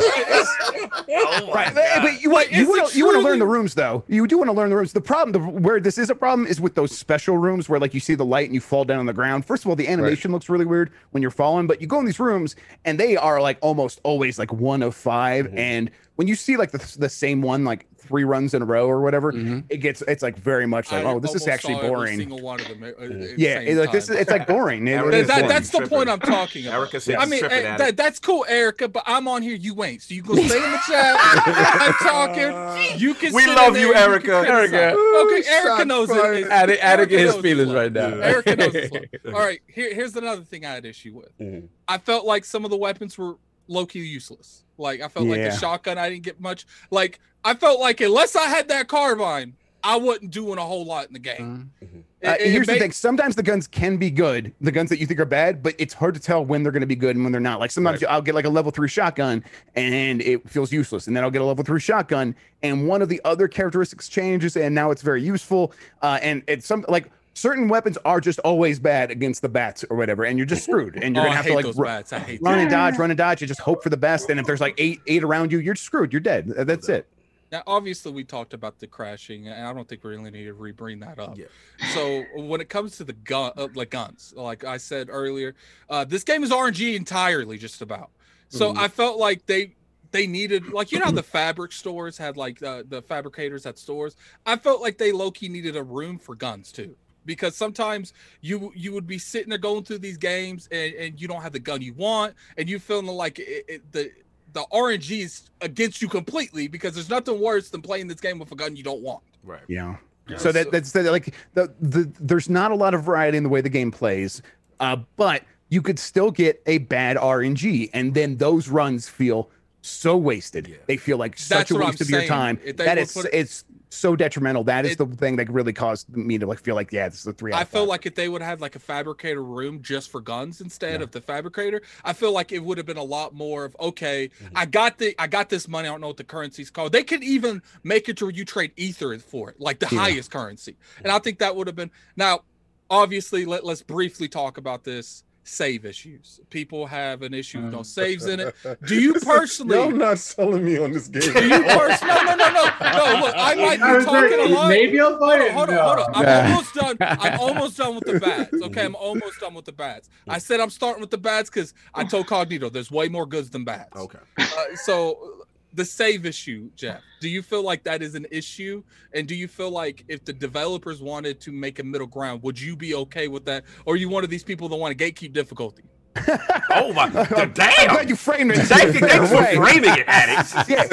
Oh 1.10 1.48
my 1.48 1.54
Right, 1.54 1.74
God. 1.74 2.02
but 2.04 2.22
you 2.22 2.30
want 2.30 2.52
Like, 2.52 2.56
you 2.60 2.70
want 2.70 2.92
to 2.92 2.98
you 2.98 3.06
want 3.06 3.18
to 3.18 3.24
learn 3.24 3.40
the 3.40 3.48
rooms 3.48 3.74
though. 3.74 4.04
You 4.08 4.28
do 4.28 4.38
want 4.38 4.50
to 4.50 4.54
learn 4.54 4.70
the 4.70 4.76
rooms. 4.76 4.94
The 4.94 5.02
problem, 5.02 5.32
the, 5.32 5.40
where 5.40 5.80
this 5.80 5.98
is 5.98 6.12
a 6.12 6.16
problem, 6.16 6.48
is 6.48 6.62
with 6.62 6.76
those 6.76 6.96
special 6.96 7.38
rooms 7.38 7.68
where 7.68 7.80
like 7.80 7.96
you 7.96 8.00
see 8.02 8.14
the 8.14 8.26
light 8.26 8.46
and 8.46 8.54
you 8.54 8.62
fall 8.62 8.86
down 8.86 9.00
on 9.00 9.08
the 9.08 9.14
ground. 9.14 9.44
First 9.46 9.64
of 9.66 9.70
all, 9.70 9.76
the 9.76 9.88
animation 9.88 10.32
looks 10.32 10.50
really 10.50 10.66
weird 10.66 10.92
when 11.10 11.22
you're 11.24 11.32
falling, 11.32 11.66
but 11.66 11.82
you 11.82 11.88
go 11.88 11.98
in 12.00 12.06
these 12.06 12.20
rooms 12.20 12.56
and 12.86 13.00
they 13.00 13.18
are 13.18 13.42
like 13.42 13.58
almost 13.62 14.00
always 14.04 14.38
like 14.38 14.54
one 14.54 14.84
of 14.84 14.94
5 14.96 15.48
Mhm. 15.48 15.58
and 15.58 15.92
when 16.18 16.28
you 16.28 16.36
see 16.36 16.58
like 16.58 16.72
the, 16.72 16.96
the 17.00 17.10
same 17.10 17.42
one 17.42 17.64
like 17.64 17.88
three 18.00 18.24
runs 18.24 18.54
in 18.54 18.62
a 18.62 18.66
row 18.66 18.88
or 18.88 19.02
whatever, 19.02 19.32
Mhm. 19.34 19.64
it 19.70 19.78
gets 19.78 20.02
it's 20.04 20.24
like 20.24 20.38
very 20.38 20.66
much 20.66 20.92
like 20.92 21.06
I 21.06 21.10
oh 21.10 21.20
this 21.20 21.36
is 21.36 21.48
actually 21.48 21.74
saw 21.76 21.80
every 21.80 21.90
boring. 21.90 22.18
Single 22.20 22.42
one 22.42 22.60
of 22.60 22.68
them. 22.68 22.84
uh, 22.84 22.88
at 23.04 23.38
Yeah, 23.40 23.60
it- 23.60 23.78
like 23.78 23.92
this 23.92 24.10
is 24.10 24.16
it's 24.16 24.32
like 24.32 24.48
boring. 24.48 24.88
It- 24.88 24.94
it 25.14 25.28
That- 25.28 25.36
boring. 25.36 25.48
that's 25.50 25.70
the 25.70 25.82
point 25.88 26.10
I'm 26.10 26.20
talking 26.20 26.66
about. 26.68 26.80
Erica 26.80 27.00
said 27.02 27.16
I 27.16 27.26
mean, 27.26 27.40
tripping 27.40 27.66
eh, 27.66 27.78
that, 27.78 27.98
that's 27.98 28.20
cool, 28.20 28.46
Erica, 28.48 28.88
but 28.88 29.04
I'm 29.06 29.28
on 29.28 29.42
here. 29.42 29.56
You 29.56 29.84
ain't. 29.84 30.02
So 30.02 30.14
you 30.14 30.24
can 30.24 30.36
stay 30.38 30.56
in 30.64 30.72
the 30.72 30.80
chat. 30.88 31.16
I'm 31.20 31.94
talking. 31.94 33.00
You 33.00 33.14
can. 33.14 33.34
We 33.34 33.46
love 33.46 33.78
you, 33.78 33.94
and 33.94 34.24
can 34.24 34.32
Erica. 34.32 34.46
criticize. 34.46 34.72
Erica. 34.74 34.98
Okay, 35.26 35.44
Erica 35.50 35.86
knows 35.86 36.10
fired. 36.10 36.38
it. 36.38 36.48
Attic, 36.48 36.80
Attic 36.84 37.12
Erica 37.12 37.34
his 37.34 37.36
feelings 37.42 37.74
right 37.74 37.92
now. 37.92 38.08
Yeah. 38.10 38.24
Erica 38.26 38.56
knows. 38.56 38.76
All 39.28 39.32
right, 39.34 39.60
here, 39.68 39.94
here's 39.94 40.16
another 40.16 40.42
thing 40.44 40.66
I 40.66 40.70
had 40.74 40.86
issue 40.86 41.14
with. 41.16 41.38
Mhm. 41.40 41.68
I 41.88 41.98
felt 42.00 42.26
like 42.26 42.44
some 42.46 42.64
of 42.66 42.72
the 42.72 42.78
weapons 42.78 43.18
were 43.18 43.36
low 43.68 43.86
key 43.86 44.00
useless. 44.00 44.64
Like 44.78 45.02
I 45.02 45.08
felt 45.08 45.28
like 45.28 45.40
Yeah. 45.40 45.50
the 45.50 45.58
shotgun, 45.58 45.98
I 45.98 46.10
didn't 46.10 46.24
get 46.24 46.40
much. 46.40 46.66
Like 46.92 47.20
I 47.44 47.54
felt 47.54 47.80
like 47.80 48.02
unless 48.02 48.36
I 48.36 48.46
had 48.46 48.68
that 48.70 48.88
carbine, 48.88 49.54
I 49.84 49.96
wasn't 49.98 50.32
doing 50.32 50.58
a 50.58 50.64
whole 50.64 50.86
lot 50.86 51.08
in 51.08 51.14
the 51.14 51.20
game. 51.20 51.72
Mhm. 51.84 52.04
It- 52.20 52.28
Uh, 52.28 52.32
it 52.40 52.50
here's 52.50 52.66
the 52.66 52.74
made- 52.74 52.80
thing: 52.80 52.92
sometimes 52.92 53.36
the 53.36 53.44
guns 53.44 53.68
can 53.68 53.98
be 53.98 54.10
good, 54.10 54.52
the 54.60 54.72
guns 54.72 54.90
that 54.90 55.00
you 55.00 55.06
think 55.06 55.20
are 55.20 55.26
bad, 55.26 55.62
but 55.62 55.76
it's 55.78 55.94
hard 55.94 56.16
to 56.16 56.20
tell 56.20 56.44
when 56.44 56.64
they're 56.64 56.72
going 56.72 56.82
to 56.82 56.88
be 56.88 56.96
good 56.96 57.16
and 57.16 57.24
when 57.24 57.32
they're 57.32 57.40
not. 57.40 57.60
Like 57.60 57.70
sometimes 57.72 58.04
I'll 58.04 58.24
get 58.24 58.34
like 58.36 58.46
a 58.46 58.50
level 58.50 58.72
three 58.72 58.88
shotgun 58.90 59.44
and 59.76 60.22
it 60.22 60.50
feels 60.50 60.72
useless, 60.72 61.06
and 61.08 61.16
then 61.16 61.24
I'll 61.24 61.30
get 61.32 61.42
a 61.44 61.46
level 61.46 61.64
three 61.64 61.80
shotgun 61.80 62.36
and 62.64 62.88
one 62.88 63.02
of 63.04 63.10
the 63.10 63.22
other 63.24 63.48
characteristics 63.48 64.10
changes, 64.10 64.58
and 64.58 64.74
now 64.74 64.90
it's 64.92 65.04
very 65.04 65.22
useful. 65.22 65.74
Uh, 66.02 66.18
and 66.24 66.42
it's 66.48 66.66
some 66.66 66.84
like 66.90 67.10
certain 67.38 67.67
weapons 67.67 67.98
are 68.03 68.19
just 68.19 68.40
always 68.40 68.80
bad 68.80 69.11
against 69.11 69.41
the 69.41 69.49
bats 69.49 69.85
or 69.90 69.95
whatever, 69.98 70.25
and 70.25 70.38
you're 70.38 70.45
just 70.48 70.64
screwed, 70.66 70.95
and 71.01 71.16
you're 71.16 71.24
Oh, 71.24 71.27
gonna 71.27 71.33
I 71.33 71.35
have 71.35 71.45
hate 71.45 71.51
to 71.51 71.56
like 71.56 71.66
those 71.66 71.77
ru- 71.77 71.85
bats. 71.85 72.11
I 72.14 72.19
hate 72.19 72.41
run 72.41 72.53
them. 72.53 72.61
and 72.64 72.69
dodge, 72.72 72.98
run 72.98 73.11
and 73.11 73.17
dodge, 73.17 73.41
and 73.41 73.48
just 73.48 73.61
hope 73.61 73.83
for 73.83 73.90
the 73.90 73.98
best. 73.98 74.30
And 74.30 74.40
if 74.40 74.45
there's 74.45 74.61
like 74.61 74.75
eight 74.77 74.99
eight 75.07 75.24
around 75.24 75.51
you, 75.51 75.59
you're 75.59 75.75
screwed. 75.75 76.11
You're 76.11 76.19
dead. 76.19 76.48
That's 76.48 76.90
it. 76.90 77.07
Now, 77.49 77.64
obviously, 77.66 78.11
we 78.11 78.25
talked 78.25 78.53
about 78.53 78.77
the 78.80 78.88
crashing, 78.88 79.48
and 79.48 79.66
I 79.66 79.72
don't 79.72 79.88
think 79.88 80.03
we 80.03 80.09
really 80.09 80.32
need 80.32 80.43
to 80.45 80.53
re-bring 80.53 80.99
that 80.99 81.17
up. 81.17 81.38
Yeah. 81.38 81.45
So, 81.93 82.25
when 82.35 82.59
it 82.59 82.67
comes 82.67 82.98
to 82.98 83.06
the 83.06 83.14
gun, 83.14 83.53
uh, 83.56 83.69
like 83.74 83.91
guns, 83.91 84.33
like 84.35 84.66
I 84.66 84.75
said 84.75 85.07
earlier, 85.09 85.56
uh, 85.90 86.03
this 86.03 86.25
game 86.25 86.43
is 86.43 86.51
RNG 86.51 86.95
entirely, 86.98 87.57
just 87.57 87.82
about. 87.82 88.09
So, 88.49 88.74
Mhm. 88.74 88.77
I 88.80 88.88
felt 88.90 89.17
like 89.17 89.45
they 89.45 89.75
they 90.11 90.27
needed, 90.27 90.74
like 90.74 90.91
you 90.91 90.99
know, 90.99 91.06
how 91.06 91.11
the 91.11 91.24
fabric 91.38 91.72
stores 91.72 92.17
had 92.17 92.35
like 92.35 92.61
uh, 92.61 92.83
the 92.88 93.01
fabricators 93.01 93.66
at 93.66 93.77
stores. 93.77 94.17
I 94.45 94.57
felt 94.57 94.82
like 94.82 94.98
they 94.98 95.11
low 95.14 95.32
key 95.32 95.48
needed 95.48 95.75
a 95.77 95.83
room 95.83 96.17
for 96.19 96.35
guns 96.35 96.72
too. 96.74 96.95
Because 97.28 97.56
sometimes 97.56 98.14
you 98.42 98.72
you 98.76 98.92
would 98.94 99.06
be 99.06 99.20
sitting 99.20 99.50
there 99.50 99.60
going 99.60 99.84
through 99.84 100.00
these 100.00 100.18
games 100.18 100.68
and, 100.72 100.96
and 100.96 101.22
you 101.22 101.28
don't 101.28 101.44
have 101.44 101.54
the 101.54 101.60
gun 101.60 101.84
you 101.84 101.94
want, 101.94 102.34
and 102.58 102.68
you 102.68 102.80
feeling 102.80 103.06
like 103.06 103.38
it, 103.38 103.66
it, 103.68 103.92
the 103.92 104.12
the 104.54 104.66
RNG 104.74 105.24
is 105.24 105.50
against 105.62 106.02
you 106.02 106.08
completely 106.08 106.68
because 106.68 106.96
there's 106.96 107.12
nothing 107.12 107.40
worse 107.40 107.70
than 107.70 107.84
playing 107.84 108.08
this 108.08 108.20
game 108.20 108.40
with 108.40 108.52
a 108.52 108.56
gun 108.56 108.76
you 108.76 108.84
don't 108.84 109.02
want. 109.02 109.22
Right. 109.44 109.62
Yeah. 109.68 109.98
Yeah. 110.28 110.38
So 110.38 110.52
that 110.52 110.72
that's 110.72 110.92
the, 110.92 111.04
like 111.12 111.34
the, 111.54 111.72
the 111.80 112.12
there's 112.20 112.50
not 112.50 112.72
a 112.72 112.76
lot 112.76 112.94
of 112.94 113.04
variety 113.04 113.38
in 113.38 113.44
the 113.44 113.50
way 113.50 113.62
the 113.62 113.70
game 113.70 113.92
plays, 113.92 114.42
uh, 114.80 114.98
but 115.16 115.44
you 115.70 115.82
could 115.82 116.00
still 116.00 116.32
get 116.32 116.62
a 116.66 116.80
bad 116.80 117.18
RNG, 117.18 117.90
and 117.94 118.14
then 118.14 118.38
those 118.38 118.68
runs 118.68 119.08
feel 119.08 119.50
so 119.82 120.18
wasted. 120.18 120.68
Yeah. 120.68 120.78
They 120.86 120.98
feel 120.98 121.18
like 121.18 121.38
such 121.38 121.58
That's 121.58 121.72
a 121.72 121.74
what 121.76 121.84
I'm 121.84 121.90
waste 121.90 122.02
of 122.02 122.10
your 122.10 122.26
time. 122.26 122.60
If 122.64 122.78
That 122.78 122.98
would 122.98 123.04
is 123.04 123.14
put 123.14 123.30
it's 123.32 123.64
so 123.90 124.16
detrimental. 124.16 124.64
That 124.66 124.85
is 124.85 124.93
It- 124.93 124.98
the 124.98 125.06
thing 125.06 125.38
that 125.38 125.49
really 125.49 125.74
caused 125.74 126.09
me 126.16 126.38
to 126.38 126.45
like 126.45 126.59
feel 126.59 126.75
like 126.75 126.91
yeah, 126.91 127.07
this 127.09 127.22
is 127.22 127.27
a 127.27 127.33
three. 127.33 127.53
I 127.53 127.64
feel 127.64 127.85
like 127.85 128.06
if 128.06 128.16
they 128.16 128.27
would 128.30 128.41
have 128.41 128.49
had 128.49 128.61
like 128.61 128.75
a 128.75 128.80
fabricator 128.80 129.43
room 129.43 129.82
just 129.82 130.11
for 130.11 130.19
guns 130.22 130.59
instead 130.61 130.99
Yeah. 130.99 131.03
of 131.06 131.11
the 131.11 131.22
fabricator, 131.22 131.82
I 132.03 132.14
feel 132.14 132.32
like 132.33 132.51
it 132.51 132.59
would 132.64 132.77
have 132.77 132.85
been 132.85 132.98
a 132.98 133.03
lot 133.03 133.33
more 133.33 133.66
of 133.66 133.75
okay, 133.80 134.30
Mm-hmm. 134.43 134.57
I 134.57 134.66
got 134.66 134.98
the 134.98 135.16
I 135.19 135.27
got 135.27 135.49
this 135.49 135.67
money. 135.67 135.88
I 135.88 135.91
don't 135.91 136.01
know 136.01 136.07
what 136.07 136.17
the 136.17 136.24
currency's 136.24 136.69
called. 136.69 136.91
They 136.91 137.03
could 137.03 137.24
even 137.24 137.61
make 137.83 138.09
it 138.09 138.17
to 138.17 138.25
where 138.25 138.33
you 138.33 138.43
trade 138.45 138.72
ether 138.75 139.17
for 139.19 139.49
it, 139.51 139.59
like 139.59 139.80
the 139.80 139.88
Yeah. 139.91 139.99
highest 139.99 140.32
currency. 140.32 140.75
And 141.03 141.11
I 141.11 141.19
think 141.19 141.40
that 141.40 141.56
would 141.56 141.67
have 141.67 141.75
been 141.75 141.91
now. 142.16 142.41
Obviously, 142.90 143.43
let 143.45 143.66
let's 143.66 143.82
briefly 143.82 144.30
talk 144.30 144.57
about 144.57 144.85
this 144.85 145.24
save 145.48 145.85
issues. 145.85 146.40
People 146.50 146.85
have 146.85 147.22
an 147.22 147.34
issue 147.34 147.61
with 147.61 147.72
no 147.74 147.84
saves 147.84 148.26
in 148.26 148.40
it. 148.40 148.56
Do 148.85 148.95
you 149.01 149.14
personally? 149.14 149.77
Y'all 149.77 149.92
not 149.92 150.19
selling 150.19 150.66
me 150.66 150.77
on 150.77 150.92
this 150.92 151.08
game. 151.08 151.22
Do 151.22 151.48
you 151.48 151.64
personally? 151.64 152.14
No, 152.14 152.24
no, 152.24 152.35
no, 152.35 152.50
no, 152.51 152.64
no. 152.82 153.19
Look, 153.26 153.34
I 153.38 153.56
might 153.56 153.77
be 154.00 154.06
talking 154.06 154.40
a 154.40 154.53
lot. 154.53 154.69
Maybe 154.69 155.00
I'll 155.00 155.19
buy 155.19 155.38
Hold 155.50 155.69
it. 155.69 155.77
on, 155.77 155.98
hold 155.98 156.00
on, 156.00 156.14
hold 156.14 156.16
on. 156.16 156.26
I'm 156.26 156.45
almost 156.51 156.74
done. 156.74 156.98
I'm 157.00 157.40
almost 157.40 157.77
done 157.77 157.95
with 157.95 158.06
the 158.06 158.19
bats. 158.19 158.53
Okay, 158.61 158.85
I'm 158.85 158.95
almost 158.95 159.40
done 159.40 159.53
with 159.53 159.66
the 159.66 159.72
bats. 159.72 160.09
I 160.27 160.38
said 160.38 160.59
I'm 160.59 160.69
starting 160.69 161.01
with 161.01 161.11
the 161.11 161.17
bats 161.17 161.50
because 161.50 161.74
I 161.93 162.03
told 162.03 162.27
Cognito 162.27 162.72
there's 162.72 162.92
way 162.92 163.08
more 163.08 163.26
goods 163.26 163.50
than 163.50 163.64
bats. 163.64 163.95
Okay. 163.95 164.19
Uh, 164.40 164.76
so 164.76 165.36
the 165.78 165.86
save 165.86 166.26
issue, 166.26 166.70
Jeff. 166.76 167.02
Do 167.22 167.30
you 167.30 167.42
feel 167.42 167.64
like 167.64 167.84
that 167.84 168.02
is 168.02 168.16
an 168.16 168.26
issue? 168.32 168.84
And 169.14 169.28
do 169.28 169.36
you 169.36 169.48
feel 169.48 169.70
like 169.70 170.04
if 170.08 170.26
the 170.26 170.34
developers 170.34 171.02
wanted 171.02 171.40
to 171.42 171.52
make 171.52 171.80
a 171.80 171.84
middle 171.84 172.08
ground, 172.08 172.44
would 172.44 172.60
you 172.60 172.76
be 172.76 172.96
okay 172.96 173.28
with 173.28 173.46
that? 173.46 173.64
Or 173.86 173.94
are 173.94 173.98
you 173.98 174.10
one 174.10 174.24
of 174.24 174.30
these 174.30 174.44
people 174.44 174.68
that 174.70 174.76
want 174.76 174.98
to 174.98 175.12
gatekeep 175.12 175.32
difficulty? 175.34 175.84
Oh 176.70 176.94
my 176.94 177.06
I'm 177.06 177.54
damn. 177.54 177.90
glad 177.90 178.08
you 178.08 178.16
framed 178.16 178.52
it. 178.52 178.60
Thank 178.60 178.94
you, 178.94 179.00
thanks 179.00 179.32
for 179.32 179.44
framing 179.56 179.94
it, 179.94 180.06
addicts. 180.08 180.54
yeah. 180.70 180.86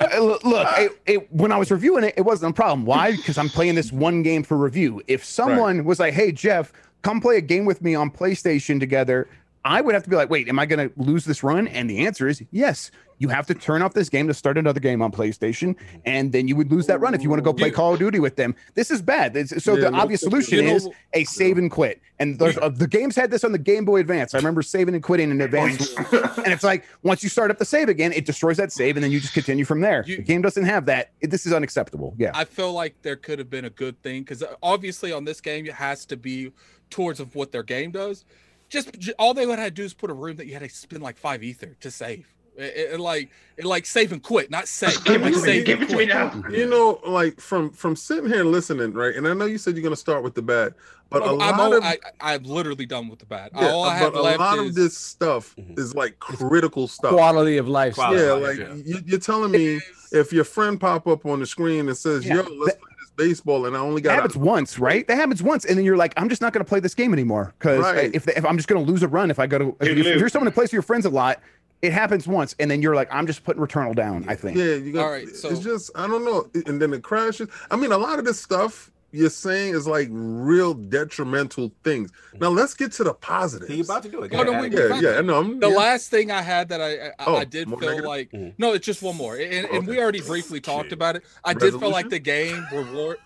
Uh, 0.00 0.20
look, 0.20 0.44
look, 0.44 0.68
it, 0.78 0.92
it, 1.04 1.32
when 1.32 1.52
I 1.52 1.58
was 1.58 1.70
reviewing 1.70 2.04
it, 2.04 2.14
it 2.16 2.22
wasn't 2.22 2.52
a 2.52 2.54
problem. 2.54 2.86
Why? 2.86 3.14
Because 3.14 3.36
I'm 3.36 3.50
playing 3.50 3.74
this 3.74 3.92
one 3.92 4.22
game 4.22 4.42
for 4.42 4.56
review. 4.56 5.02
If 5.08 5.22
someone 5.24 5.84
was 5.84 6.00
like, 6.00 6.14
"Hey, 6.14 6.32
Jeff, 6.32 6.72
come 7.02 7.20
play 7.20 7.36
a 7.36 7.42
game 7.42 7.66
with 7.66 7.82
me 7.82 7.94
on 7.94 8.10
PlayStation 8.10 8.80
together," 8.80 9.28
I 9.62 9.82
would 9.82 9.92
have 9.94 10.04
to 10.04 10.10
be 10.10 10.16
like, 10.16 10.30
"Wait, 10.30 10.48
am 10.48 10.58
I 10.58 10.64
going 10.64 10.88
to 10.88 10.94
lose 10.96 11.26
this 11.26 11.42
run?" 11.42 11.68
And 11.68 11.90
the 11.90 12.06
answer 12.06 12.26
is 12.26 12.42
yes. 12.50 12.90
You 13.20 13.28
have 13.28 13.46
to 13.48 13.54
turn 13.54 13.82
off 13.82 13.92
this 13.92 14.08
game 14.08 14.26
to 14.28 14.34
start 14.34 14.56
another 14.56 14.80
game 14.80 15.02
on 15.02 15.12
PlayStation, 15.12 15.76
and 16.06 16.32
then 16.32 16.48
you 16.48 16.56
would 16.56 16.72
lose 16.72 16.86
that 16.86 17.00
run 17.00 17.12
if 17.14 17.22
you 17.22 17.28
want 17.28 17.38
to 17.38 17.44
go 17.44 17.52
play 17.52 17.68
You- 17.68 17.74
Call 17.74 17.92
of 17.92 17.98
Duty 17.98 18.18
with 18.18 18.34
them. 18.36 18.54
This 18.74 18.90
is 18.90 19.02
bad. 19.02 19.36
It's- 19.36 19.62
so 19.62 19.74
Yeah, 19.74 19.90
the 19.90 19.92
obvious 19.92 20.22
solution 20.22 20.58
You 20.58 20.64
know- 20.64 20.74
is 20.76 20.88
a 21.12 21.24
save 21.24 21.58
and 21.58 21.70
quit. 21.70 22.00
And 22.18 22.38
there's, 22.38 22.56
uh, 22.56 22.70
the 22.70 22.86
games 22.88 23.14
had 23.14 23.30
this 23.30 23.44
on 23.44 23.52
the 23.52 23.58
Game 23.58 23.84
Boy 23.84 24.00
Advance. 24.00 24.32
I 24.34 24.38
remember 24.38 24.62
saving 24.62 24.94
and 24.94 25.02
quitting 25.04 25.30
in 25.30 25.40
Advance 25.42 25.94
and 25.96 26.48
it's 26.48 26.64
like 26.64 26.84
once 27.02 27.22
you 27.22 27.28
start 27.28 27.50
up 27.50 27.58
the 27.58 27.64
save 27.66 27.90
again, 27.90 28.12
it 28.14 28.24
destroys 28.24 28.56
that 28.56 28.72
save, 28.72 28.96
and 28.96 29.04
then 29.04 29.10
you 29.12 29.20
just 29.20 29.34
continue 29.34 29.66
from 29.66 29.82
there. 29.82 30.02
You- 30.06 30.16
the 30.16 30.22
game 30.22 30.40
doesn't 30.40 30.64
have 30.64 30.86
that. 30.86 31.10
It- 31.20 31.30
this 31.30 31.44
is 31.44 31.52
unacceptable. 31.52 32.14
Yeah, 32.16 32.30
I 32.34 32.46
feel 32.46 32.72
like 32.72 32.94
there 33.02 33.16
could 33.16 33.38
have 33.38 33.50
been 33.50 33.66
a 33.66 33.70
good 33.70 34.00
thing 34.02 34.22
because 34.22 34.42
obviously 34.62 35.12
on 35.12 35.24
this 35.24 35.42
game 35.42 35.66
it 35.66 35.74
has 35.74 36.06
to 36.06 36.16
be 36.16 36.52
towards 36.88 37.20
of 37.20 37.34
what 37.34 37.52
their 37.52 37.62
game 37.62 37.90
does. 37.90 38.24
Just 38.70 38.98
j- 38.98 39.12
all 39.18 39.34
they 39.34 39.44
would 39.46 39.58
have 39.58 39.68
to 39.68 39.74
do 39.74 39.84
is 39.84 39.92
put 39.92 40.10
a 40.10 40.14
room 40.14 40.36
that 40.36 40.46
you 40.46 40.54
had 40.54 40.62
to 40.62 40.68
spend 40.70 41.02
like 41.02 41.18
five 41.18 41.42
ether 41.42 41.76
to 41.80 41.90
save. 41.90 42.26
It, 42.60 42.92
it 42.94 43.00
like 43.00 43.30
it 43.56 43.64
like 43.64 43.86
save 43.86 44.12
and 44.12 44.22
quit, 44.22 44.50
not 44.50 44.68
save. 44.68 45.02
Give 45.04 45.16
it 45.22 45.24
like 45.24 45.32
to 45.34 45.38
me. 45.40 45.44
save 45.44 45.64
Give 45.66 45.80
and 45.80 45.90
it 45.90 45.92
to 45.92 45.96
me 45.98 46.06
quit. 46.06 46.08
now. 46.08 46.48
You 46.50 46.66
know, 46.68 47.00
like 47.06 47.40
from 47.40 47.70
from 47.70 47.96
sitting 47.96 48.26
here 48.30 48.40
and 48.40 48.52
listening, 48.52 48.92
right? 48.92 49.14
And 49.14 49.26
I 49.28 49.34
know 49.34 49.46
you 49.46 49.58
said 49.58 49.74
you're 49.74 49.82
gonna 49.82 49.96
start 49.96 50.22
with 50.22 50.34
the 50.34 50.42
bad, 50.42 50.74
but 51.10 51.22
a 51.22 51.26
I'm, 51.26 51.36
lot 51.38 51.60
all, 51.60 51.74
of 51.76 51.84
I, 51.84 51.98
I'm 52.20 52.44
literally 52.44 52.86
done 52.86 53.08
with 53.08 53.18
the 53.18 53.26
bad. 53.26 53.50
yeah, 53.54 53.68
all 53.70 53.84
I 53.84 53.96
have 53.96 54.12
but 54.12 54.20
a 54.20 54.22
left 54.22 54.38
lot 54.40 54.58
is 54.58 54.68
of 54.70 54.74
this 54.74 54.96
stuff 54.96 55.54
Mhm. 55.58 55.78
is 55.78 55.94
like 55.94 56.18
critical 56.20 56.88
stuff. 56.88 57.12
Quality 57.12 57.56
of 57.58 57.68
life. 57.68 57.94
Quality. 57.94 58.18
stuff. 58.22 58.40
yeah, 58.40 58.48
of 58.50 58.58
like 58.58 58.68
life, 58.68 58.86
You, 58.86 58.98
you're 59.06 59.18
telling 59.20 59.50
me 59.50 59.80
if 60.12 60.32
your 60.32 60.44
friend 60.44 60.80
pop 60.80 61.06
up 61.06 61.26
on 61.26 61.40
the 61.40 61.46
screen 61.46 61.88
and 61.88 61.96
says, 61.96 62.24
Yeah, 62.26 62.36
"Yo, 62.36 62.42
let's 62.42 62.76
play 62.76 62.88
this 63.00 63.10
baseball," 63.16 63.66
and 63.66 63.76
I 63.76 63.80
only 63.80 64.00
that 64.02 64.08
got 64.08 64.14
happens 64.16 64.36
once, 64.36 64.78
right? 64.78 65.06
That 65.06 65.16
happens 65.16 65.42
once, 65.42 65.64
and 65.64 65.76
then 65.78 65.84
you're 65.84 65.96
like, 65.96 66.14
I'm 66.16 66.28
just 66.28 66.40
not 66.42 66.52
going 66.52 66.64
to 66.64 66.68
play 66.68 66.80
this 66.80 66.94
game 66.94 67.12
anymore 67.12 67.54
because 67.58 67.80
Right. 67.80 68.10
if, 68.14 68.26
if 68.28 68.44
I'm 68.44 68.56
just 68.56 68.68
going 68.68 68.84
to 68.84 68.90
lose 68.90 69.02
a 69.02 69.08
run 69.08 69.30
if 69.30 69.38
I 69.38 69.46
go 69.46 69.58
to 69.58 69.76
if, 69.80 69.88
You 69.88 69.94
you're- 69.94 70.10
if 70.14 70.18
you're 70.20 70.28
someone 70.28 70.46
who 70.48 70.52
plays 70.54 70.68
with 70.68 70.72
your 70.74 70.82
friends 70.82 71.04
a 71.06 71.10
lot, 71.10 71.40
it 71.82 71.92
happens 71.92 72.26
once, 72.28 72.54
and 72.58 72.70
then 72.70 72.82
you're 72.82 72.94
like, 72.94 73.08
I'm 73.10 73.26
just 73.26 73.42
putting 73.44 73.62
Returnal 73.62 73.94
down. 73.94 74.24
I 74.28 74.34
think. 74.34 74.56
Yeah, 74.58 74.74
you 74.74 74.92
got. 74.92 75.04
All 75.04 75.10
right, 75.10 75.28
so- 75.28 75.48
it's 75.50 75.60
just 75.60 75.90
I 75.94 76.06
don't 76.06 76.24
know, 76.24 76.48
and 76.66 76.80
then 76.80 76.92
it 76.92 77.02
crashes. 77.02 77.48
I 77.70 77.76
mean, 77.76 77.92
a 77.92 77.98
lot 77.98 78.18
of 78.18 78.24
this 78.24 78.40
stuff 78.40 78.90
you're 79.12 79.28
saying 79.28 79.74
is 79.74 79.88
like 79.88 80.06
real 80.12 80.72
detrimental 80.72 81.72
things. 81.82 82.12
Now 82.38 82.50
let's 82.50 82.74
get 82.74 82.92
to 82.92 83.02
the 83.04 83.12
positives. 83.14 83.68
He 83.72 83.80
about 83.80 84.04
to 84.04 84.08
do 84.08 84.22
it. 84.22 84.32
Oh, 84.32 84.42
no, 84.44 84.52
Go 84.52 84.60
we- 84.60 84.66
ahead. 84.68 85.02
yeah, 85.02 85.10
yeah, 85.10 85.18
I 85.18 85.20
know. 85.22 85.40
I'm, 85.40 85.58
The 85.58 85.68
yeah. 85.68 85.74
last 85.76 86.10
thing 86.12 86.30
I 86.30 86.42
had 86.42 86.68
that 86.68 86.80
I 86.80 87.08
I, 87.08 87.12
Oh, 87.26 87.34
I 87.36 87.44
did 87.44 87.68
feel 87.68 87.78
negative? 87.80 88.04
like 88.04 88.30
Mhm. 88.30 88.54
no, 88.58 88.72
it's 88.72 88.86
just 88.86 89.02
one 89.02 89.16
more, 89.16 89.34
and, 89.36 89.66
and 89.66 89.86
we 89.88 89.98
already 89.98 90.20
briefly 90.20 90.60
talked 90.60 90.92
about 90.92 91.16
it. 91.16 91.24
I 91.44 91.54
did 91.54 91.74
feel 91.80 91.90
like 91.90 92.08
the 92.08 92.20
game 92.20 92.64
reward. 92.72 93.16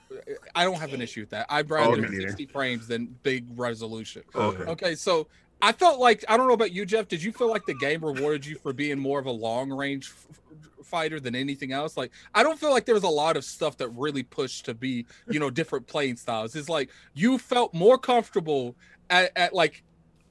I 0.55 0.65
don't 0.65 0.77
have 0.81 0.95
an 0.95 1.03
issue 1.03 1.21
with 1.21 1.31
that. 1.31 1.47
I'd 1.51 1.69
rather 1.69 1.97
me 2.01 2.19
60 2.21 2.47
frames 2.47 2.87
than 2.89 3.17
big 3.23 3.45
resolution. 3.55 4.23
Okay. 4.35 4.63
Okay, 4.65 4.95
so 4.95 5.27
I 5.65 5.73
felt 5.73 5.99
like 5.99 6.23
I 6.29 6.37
don't 6.37 6.47
know 6.47 6.53
about 6.53 6.73
you, 6.73 6.85
Jeff. 6.85 7.09
Did 7.09 7.23
you 7.23 7.33
feel 7.33 7.49
like 7.49 7.65
the 7.65 7.73
game 7.73 8.05
rewarded 8.05 8.45
you 8.45 8.57
for 8.57 8.75
being 8.75 8.99
more 8.99 9.19
of 9.19 9.25
a 9.25 9.31
long 9.31 9.71
range 9.71 10.13
f- 10.13 10.87
fighter 10.87 11.19
than 11.19 11.35
anything 11.35 11.73
else? 11.73 11.97
Like, 11.97 12.13
I 12.35 12.43
don't 12.43 12.61
feel 12.61 12.71
like 12.71 12.85
there 12.85 12.95
was 12.95 13.05
a 13.05 13.09
lot 13.09 13.39
of 13.39 13.47
stuff 13.47 13.79
that 13.79 13.89
really 13.89 14.25
pushed 14.25 14.67
to 14.67 14.75
be, 14.75 15.07
you 15.31 15.41
know, 15.41 15.49
different 15.49 15.87
playing 15.87 16.17
styles. 16.17 16.55
It's 16.55 16.69
like 16.69 16.91
you 17.15 17.39
felt 17.39 17.73
more 17.73 17.97
comfortable 17.97 18.77
at, 19.09 19.33
at 19.37 19.55
like 19.55 19.84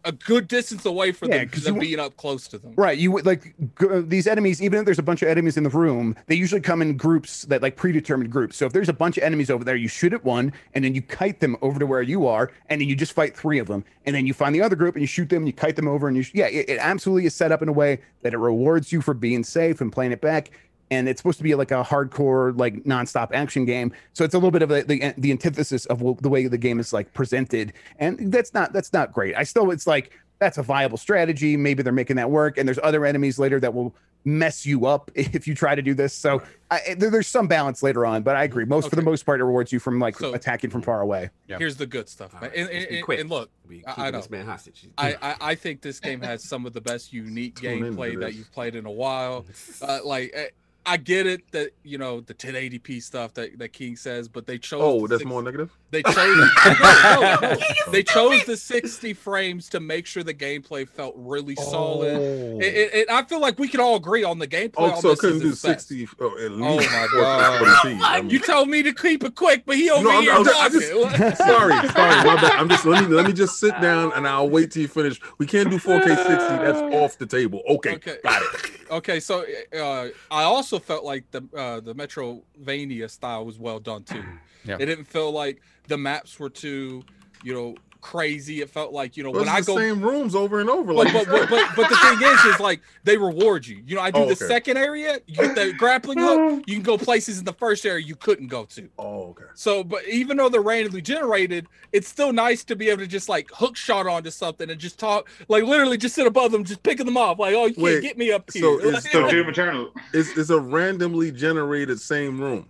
a 0.05 0.11
good 0.11 0.47
distance 0.47 0.85
away 0.85 1.11
from 1.11 1.29
Yeah, 1.29 1.45
them 1.45 1.49
than 1.63 1.79
being 1.79 1.99
up 1.99 2.17
close 2.17 2.47
to 2.49 2.57
them. 2.57 2.73
Right, 2.75 2.97
you 2.97 3.11
would 3.11 3.25
like 3.25 3.55
g- 3.79 4.01
these 4.01 4.27
enemies. 4.27 4.61
Even 4.61 4.79
if 4.79 4.85
there's 4.85 4.99
a 4.99 5.03
bunch 5.03 5.21
of 5.21 5.27
enemies 5.29 5.57
in 5.57 5.63
the 5.63 5.69
room, 5.69 6.15
they 6.27 6.35
usually 6.35 6.61
come 6.61 6.81
in 6.81 6.97
groups 6.97 7.43
that 7.43 7.61
like 7.61 7.75
predetermined 7.75 8.31
groups. 8.31 8.57
So 8.57 8.65
if 8.65 8.73
there's 8.73 8.89
a 8.89 8.93
bunch 8.93 9.17
of 9.17 9.23
enemies 9.23 9.49
over 9.49 9.63
there, 9.63 9.75
you 9.75 9.87
shoot 9.87 10.13
at 10.13 10.23
one, 10.23 10.53
and 10.73 10.83
then 10.83 10.95
you 10.95 11.01
kite 11.01 11.39
them 11.39 11.55
over 11.61 11.79
to 11.79 11.85
where 11.85 12.01
you 12.01 12.27
are, 12.27 12.51
and 12.69 12.81
then 12.81 12.87
you 12.87 12.95
just 12.95 13.13
fight 13.13 13.35
three 13.35 13.59
of 13.59 13.67
them, 13.67 13.83
and 14.05 14.15
then 14.15 14.25
you 14.27 14.33
find 14.33 14.53
the 14.53 14.61
other 14.61 14.75
group 14.75 14.95
and 14.95 15.01
you 15.01 15.07
shoot 15.07 15.29
them, 15.29 15.37
and 15.39 15.47
you 15.47 15.53
kite 15.53 15.75
them 15.75 15.87
over, 15.87 16.07
and 16.07 16.17
you 16.17 16.23
sh- 16.23 16.31
yeah, 16.33 16.47
it, 16.47 16.69
it 16.69 16.77
absolutely 16.79 17.25
is 17.25 17.33
set 17.35 17.51
up 17.51 17.61
in 17.61 17.69
a 17.69 17.73
way 17.73 17.99
that 18.21 18.33
it 18.33 18.37
rewards 18.37 18.91
you 18.91 19.01
for 19.01 19.13
being 19.13 19.43
safe 19.43 19.81
and 19.81 19.91
playing 19.91 20.11
it 20.11 20.21
back. 20.21 20.51
And 20.93 21.09
it's 21.09 21.19
supposed 21.19 21.37
to 21.39 21.43
be 21.43 21.55
like 21.55 21.71
a 21.71 21.83
hardcore, 21.83 22.57
like 22.57 22.83
nonstop 22.83 23.29
action 23.33 23.65
game. 23.65 23.91
So 24.13 24.23
it's 24.23 24.33
a 24.33 24.37
little 24.37 24.51
bit 24.51 24.61
of 24.61 24.69
the 24.69 24.83
the, 24.83 25.13
the 25.17 25.31
antithesis 25.31 25.85
of 25.87 25.99
the 26.21 26.29
way 26.29 26.47
the 26.47 26.57
game 26.57 26.79
is 26.79 26.93
like 26.93 27.13
presented, 27.13 27.73
and 27.99 28.31
that's 28.31 28.53
not 28.53 28.73
that's 28.73 28.93
not 28.93 29.11
great. 29.11 29.35
I 29.35 29.43
still 29.43 29.71
it's 29.71 29.87
like 29.87 30.11
that's 30.39 30.57
a 30.57 30.63
viable 30.63 30.97
strategy. 30.97 31.55
Maybe 31.57 31.83
they're 31.83 31.93
making 31.93 32.17
that 32.17 32.29
work. 32.29 32.57
And 32.57 32.67
there's 32.67 32.79
other 32.83 33.05
enemies 33.05 33.39
later 33.39 33.59
that 33.61 33.73
will 33.73 33.95
mess 34.25 34.65
you 34.65 34.85
up 34.85 35.09
if 35.15 35.47
you 35.47 35.55
try 35.55 35.73
to 35.75 35.81
do 35.81 35.93
this. 35.93 36.13
So 36.13 36.41
I, 36.71 36.95
there- 36.97 37.09
there's 37.11 37.27
some 37.27 37.47
balance 37.47 37.81
later 37.83 38.05
on, 38.05 38.23
but 38.23 38.35
I 38.35 38.43
agree. 38.43 38.65
Most 38.65 38.89
for 38.89 38.95
the 38.97 39.01
most 39.03 39.25
part, 39.25 39.39
it 39.39 39.43
rewards 39.45 39.71
you 39.71 39.79
from 39.79 39.99
like 39.99 40.17
So- 40.17 40.33
attacking 40.33 40.69
from 40.69 40.81
far 40.81 40.99
away. 41.01 41.29
Yeah. 41.47 41.59
Here's 41.59 41.77
the 41.77 41.85
good 41.85 42.09
stuff, 42.09 42.33
right, 42.33 42.51
And, 42.55 42.67
let's 42.69 42.85
and- 43.07 43.19
and 43.19 43.29
look, 43.29 43.49
I- 43.69 43.73
I 43.73 43.77
keeping 43.93 44.03
know. 44.03 44.11
this 44.19 44.29
man 44.29 44.45
hostage. 44.45 44.87
I, 44.97 45.15
I 45.21 45.35
I 45.51 45.55
think 45.55 45.81
this 45.81 45.99
game 45.99 46.21
has 46.21 46.43
some 46.43 46.65
of 46.65 46.73
the 46.73 46.81
best 46.81 47.13
unique 47.23 47.55
gameplay 47.61 48.19
that 48.19 48.33
you've 48.33 48.51
played 48.51 48.75
in 48.75 48.85
a 48.85 48.91
while. 48.91 49.45
Uh, 49.81 49.99
like 50.03 50.31
eh, 50.33 50.47
I 50.85 50.97
get 50.97 51.27
it 51.27 51.49
that 51.51 51.71
you 51.83 51.97
know 51.97 52.19
the 52.21 52.33
1080p 52.33 53.01
stuff 53.01 53.33
that, 53.35 53.57
that 53.59 53.69
King 53.73 53.95
says, 53.95 54.27
but 54.27 54.45
they 54.47 54.57
chose. 54.57 54.81
Oh, 54.83 55.01
the 55.01 55.07
that's 55.09 55.21
six- 55.21 55.29
more 55.29 55.41
negative. 55.41 55.71
They 55.91 56.01
chose. 56.03 56.15
no, 56.65 57.19
no, 57.21 57.39
no. 57.41 57.57
They 57.91 58.01
chose 58.01 58.43
the 58.45 58.57
60 58.57 59.13
frames 59.13 59.69
to 59.69 59.79
make 59.79 60.07
sure 60.07 60.23
the 60.23 60.33
gameplay 60.33 60.87
felt 60.89 61.13
really 61.15 61.53
solid. 61.55 62.15
Oh, 62.15 62.59
It, 62.59 62.73
it, 62.73 62.93
it- 62.95 63.09
I 63.11 63.23
feel 63.23 63.39
like 63.39 63.59
we 63.59 63.67
could 63.67 63.79
all 63.79 63.95
agree 63.95 64.23
on 64.23 64.39
the 64.39 64.47
gameplay. 64.47 64.91
oh 64.95 64.99
so 64.99 65.11
I 65.11 65.15
couldn't 65.15 65.39
do 65.39 65.53
sixty. 65.53 66.07
Oh, 66.19 66.35
at 66.37 66.51
Oh 66.51 66.57
my 66.57 66.77
40 66.83 67.07
God. 67.11 67.59
for 67.59 67.65
the 67.65 67.95
P. 67.95 68.03
I'm- 68.03 68.29
You 68.29 68.39
told 68.39 68.69
me 68.69 68.81
to 68.83 68.93
keep 68.93 69.23
it 69.23 69.35
quick, 69.35 69.63
but 69.65 69.75
he 69.77 69.89
over 69.91 70.03
No, 70.03 70.21
here 70.21 70.33
I'm 70.33 70.41
I 70.47 70.51
talking. 70.51 70.79
just- 70.79 70.91
sorry, 71.37 71.73
sorry, 71.89 72.25
my 72.25 72.35
bad. 72.41 72.51
I'm 72.59 72.67
just 72.69 72.85
let 72.85 73.07
me 73.07 73.15
let 73.15 73.25
me 73.27 73.33
just 73.33 73.59
sit 73.59 73.79
down 73.79 74.11
and 74.13 74.27
I'll 74.27 74.49
wait 74.49 74.71
till 74.71 74.81
you 74.81 74.87
finish. 74.87 75.21
We 75.37 75.45
can't 75.45 75.69
do 75.69 75.77
4K 75.77 76.03
60. 76.07 76.27
That's 76.33 76.79
off 76.95 77.17
the 77.17 77.25
table. 77.25 77.61
Okay, 77.69 77.95
Okay. 77.95 78.17
got 78.23 78.41
it. 78.41 78.71
Okay, 78.91 79.19
so 79.19 79.43
uh, 79.75 80.07
I 80.29 80.43
also 80.43 80.72
felt 80.79 81.03
like 81.03 81.29
the 81.31 81.43
uh, 81.55 81.79
the 81.79 81.95
Metroidvania 81.95 83.09
style 83.09 83.45
was 83.45 83.59
well 83.59 83.79
done 83.79 84.03
too. 84.03 84.23
Yeah. 84.65 84.77
It 84.79 84.85
didn't 84.85 85.09
feel 85.09 85.29
like 85.29 85.61
the 85.89 85.97
maps 85.97 86.39
were 86.39 86.49
too, 86.49 87.03
you 87.43 87.53
know, 87.53 87.75
crazy. 88.03 88.61
It 88.61 88.69
felt 88.69 88.91
like 88.91 89.15
you 89.17 89.23
know 89.23 89.31
Well, 89.31 89.39
when 89.45 89.49
I 89.49 89.61
the 89.61 89.67
go. 89.67 89.77
same 89.77 90.01
rooms 90.01 90.35
over 90.35 90.59
and 90.59 90.69
over. 90.69 90.93
But, 90.93 91.05
Like 91.05 91.13
but, 91.13 91.25
but, 91.27 91.49
but, 91.49 91.69
but 91.75 91.89
the 91.89 91.95
thing 91.95 92.21
is, 92.21 92.45
is 92.53 92.59
like 92.59 92.81
they 93.05 93.17
reward 93.17 93.65
you. 93.65 93.81
You 93.87 93.95
know, 93.95 94.01
I 94.01 94.11
do 94.11 94.19
Oh, 94.19 94.25
the 94.25 94.33
okay. 94.33 94.45
second 94.45 94.77
area, 94.77 95.19
you 95.25 95.35
get 95.35 95.55
the 95.55 95.73
grappling 95.77 96.19
hook, 96.19 96.63
you 96.67 96.75
can 96.75 96.83
go 96.83 96.97
places 96.97 97.39
in 97.39 97.45
the 97.45 97.53
first 97.53 97.85
area 97.85 98.03
you 98.05 98.15
couldn't 98.15 98.47
go 98.47 98.65
to. 98.65 98.89
oh, 98.99 99.29
okay. 99.29 99.45
So, 99.55 99.83
but 99.83 100.05
even 100.07 100.37
though 100.37 100.49
they're 100.49 100.61
randomly 100.61 101.01
generated, 101.01 101.65
it's 101.93 102.07
still 102.09 102.33
nice 102.33 102.63
to 102.65 102.75
be 102.75 102.89
able 102.89 102.99
to 103.01 103.07
just 103.07 103.29
like 103.29 103.49
hook 103.53 103.75
shot 103.77 104.05
onto 104.05 104.29
something 104.31 104.69
and 104.69 104.79
just 104.79 104.99
talk, 104.99 105.29
like 105.47 105.63
literally 105.63 105.97
just 105.97 106.13
sit 106.15 106.27
above 106.27 106.51
them, 106.51 106.65
just 106.65 106.83
picking 106.83 107.05
them 107.05 107.17
off, 107.17 107.39
like, 107.39 107.55
oh, 107.55 107.65
you 107.67 107.73
can't 107.73 108.01
get 108.01 108.17
me 108.17 108.31
up 108.31 108.51
here. 108.51 108.63
so 108.63 108.79
is 108.79 109.03
So 109.11 109.23
the- 109.23 109.29
Doom 109.29 109.47
Eternal. 109.49 109.91
It's, 110.13 110.37
it's 110.37 110.49
a 110.49 110.59
randomly 110.59 111.31
generated 111.31 111.99
same 112.01 112.39
room. 112.41 112.69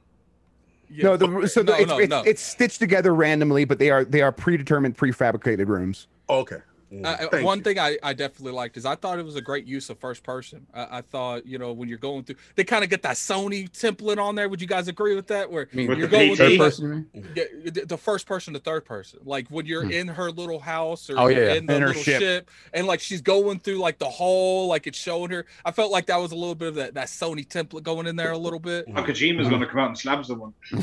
Yeah. 0.93 1.03
No, 1.05 1.17
the, 1.17 1.47
so 1.47 1.63
the, 1.63 1.71
No, 1.71 1.77
it's, 1.77 1.87
no, 1.89 1.97
it's, 1.99 2.09
no. 2.09 2.21
it's 2.21 2.41
stitched 2.41 2.79
together 2.79 3.13
randomly, 3.15 3.65
but 3.65 3.79
they 3.79 3.89
are 3.89 4.05
they 4.05 4.21
are 4.21 4.31
predetermined, 4.31 4.97
prefabricated 4.97 5.67
rooms. 5.67 6.07
Okay. 6.29 6.57
Uh, 7.03 7.27
one 7.41 7.59
you. 7.59 7.63
thing 7.63 7.79
I, 7.79 7.97
I 8.03 8.13
definitely 8.13 8.51
liked 8.51 8.77
is 8.77 8.85
I 8.85 8.95
thought 8.95 9.17
it 9.19 9.25
was 9.25 9.35
a 9.35 9.41
great 9.41 9.65
use 9.65 9.89
of 9.89 9.97
first 9.99 10.21
person. 10.23 10.67
I, 10.73 10.97
I 10.97 11.01
thought, 11.01 11.45
you 11.45 11.57
know, 11.57 11.71
when 11.73 11.89
you're 11.89 11.97
going 11.97 12.23
through, 12.23 12.35
they 12.55 12.63
kind 12.63 12.83
of 12.83 12.89
get 12.89 13.01
that 13.03 13.15
Sony 13.15 13.69
template 13.69 14.17
on 14.17 14.35
there. 14.35 14.47
Would 14.49 14.61
you 14.61 14.67
guys 14.67 14.87
agree 14.87 15.15
with 15.15 15.27
that? 15.27 15.49
Where 15.51 15.67
I 15.71 15.75
mean, 15.75 15.87
With 15.87 15.97
you're 15.97 16.07
the 16.07 16.17
going 16.17 16.35
third 16.35 16.57
person, 16.59 17.07
you 17.13 17.71
the, 17.71 17.85
the 17.85 17.97
first 17.97 18.27
person 18.27 18.53
to 18.53 18.59
third 18.59 18.85
person. 18.85 19.19
Like 19.23 19.47
when 19.49 19.65
you're 19.65 19.83
Hmm. 19.83 19.91
in 19.91 20.07
her 20.09 20.29
little 20.31 20.59
house 20.59 21.09
or 21.09 21.17
Oh, 21.19 21.27
yeah. 21.27 21.53
in 21.53 21.65
the 21.65 21.75
In 21.75 21.85
little 21.85 22.01
ship. 22.03 22.19
ship. 22.21 22.51
and 22.73 22.85
like 22.87 22.99
she's 22.99 23.21
going 23.21 23.59
through 23.59 23.77
like 23.77 23.97
the 23.97 24.09
hall, 24.09 24.67
like 24.67 24.85
it's 24.87 24.97
showing 24.97 25.31
her. 25.31 25.45
I 25.65 25.71
felt 25.71 25.91
like 25.91 26.05
that 26.07 26.17
was 26.17 26.31
a 26.31 26.35
little 26.35 26.55
bit 26.55 26.67
of 26.69 26.75
that, 26.75 26.93
that 26.93 27.07
Sony 27.07 27.47
template 27.47 27.83
going 27.83 28.07
in 28.07 28.15
there 28.15 28.31
a 28.31 28.37
little 28.37 28.59
bit. 28.59 28.85
Oh, 28.95 29.03
Kojima's 29.03 29.49
going 29.49 29.61
to 29.61 29.67
come 29.67 29.79
out 29.79 29.87
and 29.87 29.97
slap 29.97 30.23
someone. 30.25 30.53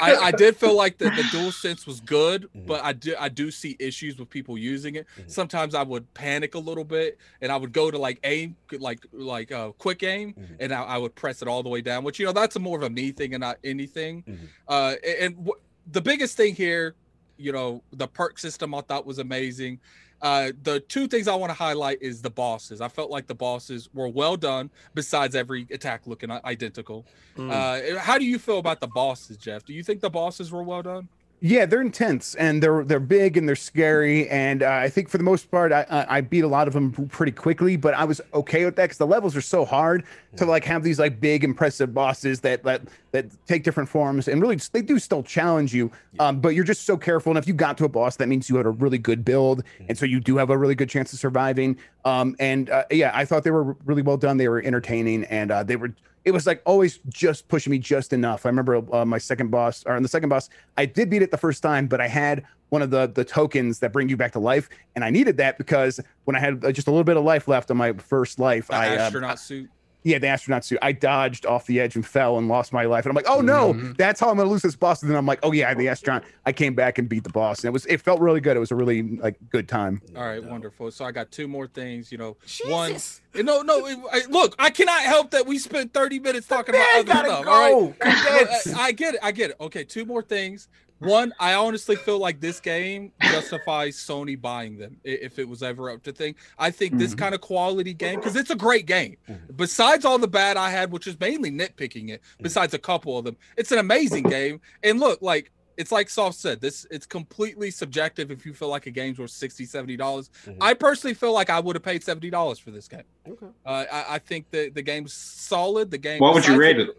I, 0.00 0.16
I 0.22 0.30
did 0.32 0.56
feel 0.56 0.76
like 0.76 0.98
the, 0.98 1.06
the 1.06 1.22
DualSense 1.32 1.86
was 1.86 2.00
good, 2.00 2.48
Mhm. 2.56 2.66
but 2.66 2.82
I 2.84 2.92
do 2.92 3.14
I 3.18 3.28
do 3.28 3.50
see 3.50 3.76
issues 3.78 4.18
with 4.18 4.30
people 4.30 4.56
using 4.58 4.94
it. 4.96 5.06
Mhm. 5.18 5.30
Sometimes 5.30 5.74
I 5.74 5.82
would 5.82 6.12
panic 6.14 6.54
a 6.54 6.58
little 6.58 6.84
bit, 6.84 7.18
and 7.40 7.50
I 7.52 7.56
would 7.56 7.72
go 7.72 7.90
to 7.90 7.98
like 7.98 8.18
aim, 8.24 8.56
like 8.78 9.00
like 9.12 9.50
uh, 9.52 9.72
quick 9.72 10.02
aim, 10.02 10.34
Mhm. 10.34 10.56
and 10.60 10.72
I, 10.72 10.82
I 10.82 10.98
would 10.98 11.14
press 11.14 11.42
it 11.42 11.48
all 11.48 11.62
the 11.62 11.68
way 11.68 11.80
down. 11.80 12.04
Which 12.04 12.18
you 12.18 12.26
know 12.26 12.32
that's 12.32 12.56
a 12.56 12.60
more 12.60 12.76
of 12.76 12.82
a 12.84 12.90
me 12.90 13.12
thing 13.12 13.34
and 13.34 13.40
not 13.40 13.58
anything. 13.64 14.22
Mhm. 14.22 14.38
Uh, 14.68 14.94
a- 15.02 15.22
and 15.24 15.36
w- 15.36 15.60
the 15.90 16.00
biggest 16.00 16.36
thing 16.36 16.54
here, 16.54 16.94
you 17.36 17.52
know, 17.52 17.82
the 17.92 18.06
perk 18.06 18.38
system 18.38 18.74
I 18.74 18.80
thought 18.82 19.06
was 19.06 19.18
amazing. 19.18 19.80
Uh, 20.22 20.52
the 20.64 20.80
two 20.80 21.08
things 21.08 21.26
I 21.26 21.34
want 21.34 21.48
to 21.48 21.54
highlight 21.54 22.02
is 22.02 22.20
the 22.20 22.28
bosses. 22.28 22.82
I 22.82 22.88
felt 22.88 23.10
like 23.10 23.26
the 23.26 23.34
bosses 23.34 23.88
were 23.94 24.06
well 24.08 24.36
done. 24.36 24.70
Besides 24.94 25.34
every 25.34 25.66
attack 25.70 26.06
looking 26.06 26.30
identical. 26.30 27.06
Mm. 27.38 27.50
Uh, 27.50 27.98
how 27.98 28.18
do 28.18 28.26
you 28.26 28.38
feel 28.38 28.58
about 28.58 28.80
the 28.80 28.86
bosses, 28.86 29.38
Jeff? 29.38 29.64
Do 29.64 29.72
you 29.72 29.82
think 29.82 30.02
the 30.02 30.10
bosses 30.10 30.52
were 30.52 30.62
well 30.62 30.82
done? 30.82 31.08
Yeah, 31.42 31.64
they're 31.64 31.80
intense 31.80 32.34
and 32.34 32.62
they're 32.62 32.84
they're 32.84 33.00
big 33.00 33.38
and 33.38 33.48
they're 33.48 33.56
scary. 33.56 34.28
And 34.28 34.62
uh, 34.62 34.68
I 34.70 34.90
think 34.90 35.08
for 35.08 35.16
the 35.16 35.24
most 35.24 35.50
part, 35.50 35.72
I, 35.72 36.06
I 36.08 36.20
beat 36.20 36.44
a 36.44 36.48
lot 36.48 36.68
of 36.68 36.74
them 36.74 36.92
pretty 37.08 37.32
quickly. 37.32 37.76
But 37.76 37.94
I 37.94 38.04
was 38.04 38.20
okay 38.34 38.66
with 38.66 38.76
that 38.76 38.84
because 38.84 38.98
the 38.98 39.06
levels 39.06 39.34
are 39.34 39.40
so 39.40 39.64
hard 39.64 40.04
to 40.36 40.44
like 40.44 40.64
have 40.64 40.82
these 40.82 40.98
like 40.98 41.18
big 41.18 41.42
impressive 41.42 41.94
bosses 41.94 42.40
that 42.40 42.62
that 42.64 42.82
that 43.12 43.26
take 43.46 43.64
different 43.64 43.88
forms 43.88 44.28
and 44.28 44.42
really 44.42 44.56
just- 44.56 44.74
they 44.74 44.82
do 44.82 44.98
still 44.98 45.22
challenge 45.22 45.74
you. 45.74 45.90
Um, 46.18 46.40
but 46.40 46.50
you're 46.50 46.62
just 46.64 46.84
so 46.84 46.98
careful. 46.98 47.30
And 47.30 47.38
if 47.38 47.48
you 47.48 47.54
got 47.54 47.78
to 47.78 47.84
a 47.86 47.88
boss, 47.88 48.16
that 48.16 48.28
means 48.28 48.50
you 48.50 48.56
had 48.56 48.66
a 48.66 48.70
really 48.70 48.98
good 48.98 49.24
build, 49.24 49.62
and 49.88 49.96
so 49.96 50.04
you 50.04 50.20
do 50.20 50.36
have 50.36 50.50
a 50.50 50.58
really 50.58 50.74
good 50.74 50.90
chance 50.90 51.10
of 51.14 51.18
surviving. 51.18 51.78
Um, 52.04 52.36
and 52.38 52.68
uh, 52.68 52.84
yeah, 52.90 53.12
I 53.14 53.24
thought 53.24 53.44
they 53.44 53.50
were 53.50 53.76
really 53.86 54.02
well 54.02 54.18
done. 54.18 54.36
They 54.36 54.48
were 54.48 54.62
entertaining 54.62 55.24
and 55.24 55.50
uh, 55.50 55.62
they 55.62 55.76
were 55.76 55.92
it 56.24 56.32
was 56.32 56.46
like 56.46 56.62
always 56.66 57.00
just 57.08 57.48
pushing 57.48 57.70
me 57.70 57.78
just 57.78 58.12
enough. 58.12 58.44
I 58.44 58.48
remember 58.48 58.82
uh, 58.94 59.04
my 59.04 59.18
second 59.18 59.50
boss, 59.50 59.84
or 59.86 59.94
on 59.94 60.02
the 60.02 60.08
second 60.08 60.28
boss, 60.28 60.48
I 60.76 60.86
did 60.86 61.10
beat 61.10 61.22
it 61.22 61.30
the 61.30 61.38
first 61.38 61.62
time, 61.62 61.86
but 61.86 62.00
I 62.00 62.08
had 62.08 62.44
one 62.68 62.82
of 62.82 62.90
the 62.90 63.06
the 63.06 63.24
tokens 63.24 63.78
that 63.80 63.92
bring 63.92 64.08
you 64.08 64.16
back 64.16 64.32
to 64.32 64.38
life, 64.38 64.68
and 64.94 65.04
I 65.04 65.10
needed 65.10 65.36
that 65.38 65.58
because 65.58 66.00
when 66.24 66.36
I 66.36 66.40
had 66.40 66.64
uh, 66.64 66.72
just 66.72 66.88
a 66.88 66.90
little 66.90 67.04
bit 67.04 67.16
of 67.16 67.24
life 67.24 67.48
left 67.48 67.70
on 67.70 67.76
my 67.76 67.92
first 67.94 68.38
life, 68.38 68.68
The 68.68 68.76
I 68.76 68.96
uh, 68.96 69.00
astronaut 69.00 69.38
suit. 69.38 69.70
Yeah, 70.02 70.18
the 70.18 70.28
astronaut 70.28 70.64
suit. 70.64 70.78
I 70.80 70.92
dodged 70.92 71.44
off 71.44 71.66
the 71.66 71.78
edge 71.78 71.94
and 71.94 72.06
fell 72.06 72.38
and 72.38 72.48
lost 72.48 72.72
my 72.72 72.84
life. 72.84 73.04
And 73.04 73.10
I'm 73.10 73.14
like, 73.16 73.28
oh 73.28 73.40
no, 73.42 73.74
Mhm. 73.74 73.96
that's 73.98 74.18
how 74.18 74.30
I'm 74.30 74.36
gonna 74.38 74.48
lose 74.48 74.62
this 74.62 74.74
boss. 74.76 75.02
And 75.02 75.10
then 75.10 75.18
I'm 75.18 75.26
like, 75.26 75.40
oh 75.42 75.52
yeah, 75.52 75.74
the 75.74 75.88
astronaut. 75.88 76.24
I 76.46 76.52
came 76.52 76.74
back 76.74 76.98
and 76.98 77.08
beat 77.08 77.22
the 77.24 77.30
boss, 77.30 77.58
and 77.60 77.66
it 77.68 77.72
was 77.72 77.84
it 77.86 78.00
felt 78.00 78.20
really 78.20 78.40
good. 78.40 78.56
It 78.56 78.60
was 78.60 78.70
a 78.70 78.74
really 78.76 79.02
like 79.02 79.36
good 79.50 79.68
time. 79.68 80.00
All 80.16 80.24
right, 80.24 80.42
No. 80.42 80.50
wonderful. 80.50 80.90
So 80.90 81.04
I 81.04 81.12
got 81.12 81.30
two 81.30 81.46
more 81.48 81.66
things. 81.66 82.10
You 82.10 82.18
know, 82.18 82.36
Jesus. 82.46 83.20
one. 83.34 83.44
No, 83.44 83.62
no. 83.62 83.86
it- 83.86 83.98
I, 84.12 84.22
look, 84.30 84.54
I 84.58 84.70
cannot 84.70 85.02
help 85.02 85.30
that 85.32 85.46
we 85.46 85.58
spent 85.58 85.92
30 85.92 86.18
minutes 86.18 86.46
talking 86.46 86.74
about 86.74 86.86
other 87.00 87.10
stuff. 87.10 87.46
All 87.46 87.60
right. 87.60 87.70
go. 87.70 87.78
Well, 87.78 87.94
Condense. 88.00 88.74
I, 88.74 88.82
I 88.86 88.92
get 88.92 89.14
it. 89.14 89.20
I 89.22 89.32
get 89.32 89.50
it. 89.50 89.56
Okay, 89.60 89.84
two 89.84 90.04
more 90.04 90.22
things. 90.22 90.68
One, 91.00 91.32
I 91.40 91.54
honestly 91.54 91.96
feel 91.96 92.18
like 92.18 92.40
this 92.40 92.60
game 92.60 93.12
justifies 93.20 93.96
Sony 93.96 94.40
buying 94.40 94.76
them 94.78 94.98
if 95.02 95.38
it 95.38 95.48
was 95.48 95.62
ever 95.62 95.90
up 95.90 96.02
to 96.04 96.12
thing. 96.12 96.34
I 96.58 96.70
think 96.70 96.98
this 96.98 97.14
Mhm. 97.14 97.18
kind 97.18 97.34
of 97.34 97.40
quality 97.40 97.94
game 97.94 98.20
because 98.20 98.36
it's 98.36 98.50
a 98.50 98.54
great 98.56 98.86
game. 98.86 99.16
Mhm. 99.28 99.56
Besides 99.56 100.04
all 100.04 100.18
the 100.18 100.28
bad 100.28 100.56
I 100.56 100.70
had, 100.70 100.92
which 100.92 101.06
is 101.06 101.18
mainly 101.18 101.50
nitpicking 101.50 102.10
it, 102.10 102.20
besides 102.42 102.74
a 102.74 102.78
couple 102.78 103.16
of 103.18 103.24
them, 103.24 103.36
it's 103.56 103.72
an 103.72 103.78
amazing 103.78 104.24
game. 104.24 104.60
And 104.82 105.00
look, 105.00 105.20
like 105.22 105.50
it's 105.76 105.90
like 105.90 106.10
Soft 106.10 106.38
said, 106.38 106.60
this 106.60 106.86
it's 106.90 107.06
completely 107.06 107.70
subjective 107.70 108.30
if 108.30 108.44
you 108.44 108.52
feel 108.52 108.68
like 108.68 108.84
a 108.86 108.90
game's 108.90 109.18
worth 109.18 109.30
60 109.30 109.64
70 109.64 109.96
dollars. 109.96 110.28
Mhm. 110.44 110.58
I 110.60 110.74
personally 110.74 111.14
feel 111.14 111.32
like 111.32 111.48
I 111.48 111.58
would 111.60 111.74
have 111.76 111.82
paid 111.82 112.04
70 112.04 112.28
dollars 112.28 112.58
for 112.58 112.70
this 112.70 112.86
game. 112.88 113.04
Okay. 113.26 113.46
Uh, 113.64 113.86
I, 113.90 114.14
I 114.16 114.18
think 114.18 114.50
the 114.50 114.68
the 114.68 114.82
game's 114.82 115.14
solid. 115.14 115.90
The 115.90 115.96
game. 115.98 116.18
What 116.20 116.34
would 116.34 116.46
you 116.46 116.56
rate 116.58 116.78
it? 116.78 116.90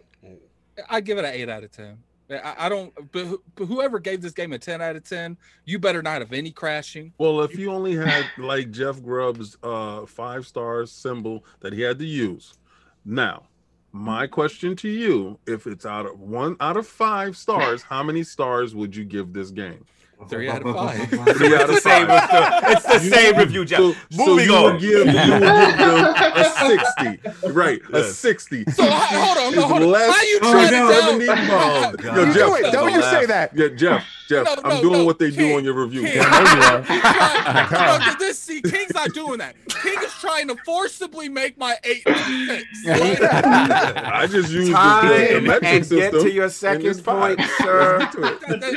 I 0.90 1.00
give 1.00 1.18
it 1.18 1.24
an 1.24 1.32
eight 1.34 1.48
out 1.48 1.62
of 1.62 1.70
ten. 1.70 1.98
I, 2.30 2.54
I 2.58 2.68
don't. 2.68 2.92
But, 3.12 3.38
but 3.54 3.66
whoever 3.66 3.98
gave 3.98 4.22
this 4.22 4.32
game 4.32 4.52
a 4.52 4.58
ten 4.58 4.80
out 4.80 4.96
of 4.96 5.04
ten, 5.04 5.36
you 5.64 5.78
better 5.78 6.02
not 6.02 6.20
have 6.20 6.32
any 6.32 6.50
crashing. 6.50 7.12
Well, 7.18 7.42
if 7.42 7.58
you 7.58 7.70
only 7.70 7.94
had 7.94 8.24
like 8.38 8.70
Jeff 8.70 9.02
Grubb's 9.02 9.56
uh 9.62 10.06
five 10.06 10.46
stars 10.46 10.90
symbol 10.90 11.44
that 11.60 11.72
he 11.72 11.80
had 11.82 11.98
to 11.98 12.06
use. 12.06 12.54
Now, 13.04 13.44
my 13.92 14.26
question 14.26 14.74
to 14.76 14.88
you, 14.88 15.38
if 15.46 15.66
it's 15.66 15.84
out 15.84 16.06
of 16.06 16.18
one 16.20 16.56
out 16.60 16.76
of 16.76 16.86
five 16.86 17.36
stars, 17.36 17.82
how 17.82 18.02
many 18.02 18.22
stars 18.22 18.74
would 18.74 18.96
you 18.96 19.04
give 19.04 19.32
this 19.32 19.50
game? 19.50 19.84
Three 20.28 20.48
out 20.48 20.62
of 20.64 20.74
five. 20.74 21.08
Three 21.36 21.54
out 21.54 21.68
It's 21.70 21.70
the 21.70 21.72
of 21.76 21.78
same. 21.80 22.06
five. 22.06 22.62
It's 22.64 22.86
the 22.86 22.98
same 23.00 23.36
review, 23.36 23.64
Jeff. 23.64 23.78
So, 23.78 23.92
so 24.10 24.26
Moving 24.26 24.46
you 24.46 24.54
on. 24.54 24.72
would 24.72 24.80
give 24.80 24.90
you 24.90 25.04
would 25.04 25.06
give 25.06 25.78
them 25.78 26.14
a 26.36 26.44
60. 27.42 27.48
Right, 27.52 27.80
a 27.92 28.04
60. 28.04 28.64
So 28.72 28.84
hold 28.88 29.38
on, 29.38 29.52
no, 29.54 29.58
Is 29.58 29.64
hold 29.64 29.82
on. 29.82 29.88
less 29.90 30.14
How 30.14 30.22
you 30.22 30.38
Oh, 30.42 30.52
trying 30.52 30.72
no. 30.72 31.18
to 31.18 31.26
tell? 31.26 31.46
miles. 31.46 31.96
God. 31.96 32.16
Yo, 32.16 32.24
You 32.24 32.26
Jeff, 32.34 32.34
do 32.48 32.54
it. 32.56 32.72
Don't 32.72 32.92
you 32.92 33.02
say 33.02 33.26
that. 33.26 33.50
Yeah, 33.54 33.68
Jeff, 33.68 34.04
Jeff, 34.28 34.44
No, 34.46 34.56
I'm 34.64 34.76
no, 34.76 34.80
doing 34.82 34.92
no, 35.00 35.04
what 35.04 35.18
they 35.18 35.30
do 35.30 35.56
on 35.56 35.64
your 35.64 35.74
review. 35.74 36.02
King. 36.02 36.18
I 36.20 36.30
know 36.30 36.52
you 36.52 36.62
are. 36.62 36.82
He's 36.82 37.68
trying- 37.68 38.00
no, 38.06 38.14
this, 38.18 38.38
see, 38.38 38.62
King's 38.62 38.94
not 38.94 39.12
doing 39.12 39.38
that. 39.38 39.54
King 39.82 39.98
is 40.02 40.12
trying 40.20 40.48
to 40.48 40.56
forcibly 40.64 41.28
make 41.28 41.58
my 41.58 41.76
eight 41.84 42.02
six. 42.06 42.64
I 42.88 44.26
just 44.30 44.50
use 44.50 44.66
the, 44.68 44.72
the 44.72 44.72
Time 44.72 45.44
metric 45.44 45.64
and 45.64 45.86
system. 45.86 45.98
get 46.12 46.22
to 46.22 46.30
your 46.30 46.48
second 46.48 46.86
it's 46.86 47.00
point, 47.00 47.40
sir. 47.58 47.98
Let's 47.98 48.14
get 48.16 48.22
to 48.22 48.32
it. 48.32 48.40
That- 48.48 48.60
that- 48.60 48.72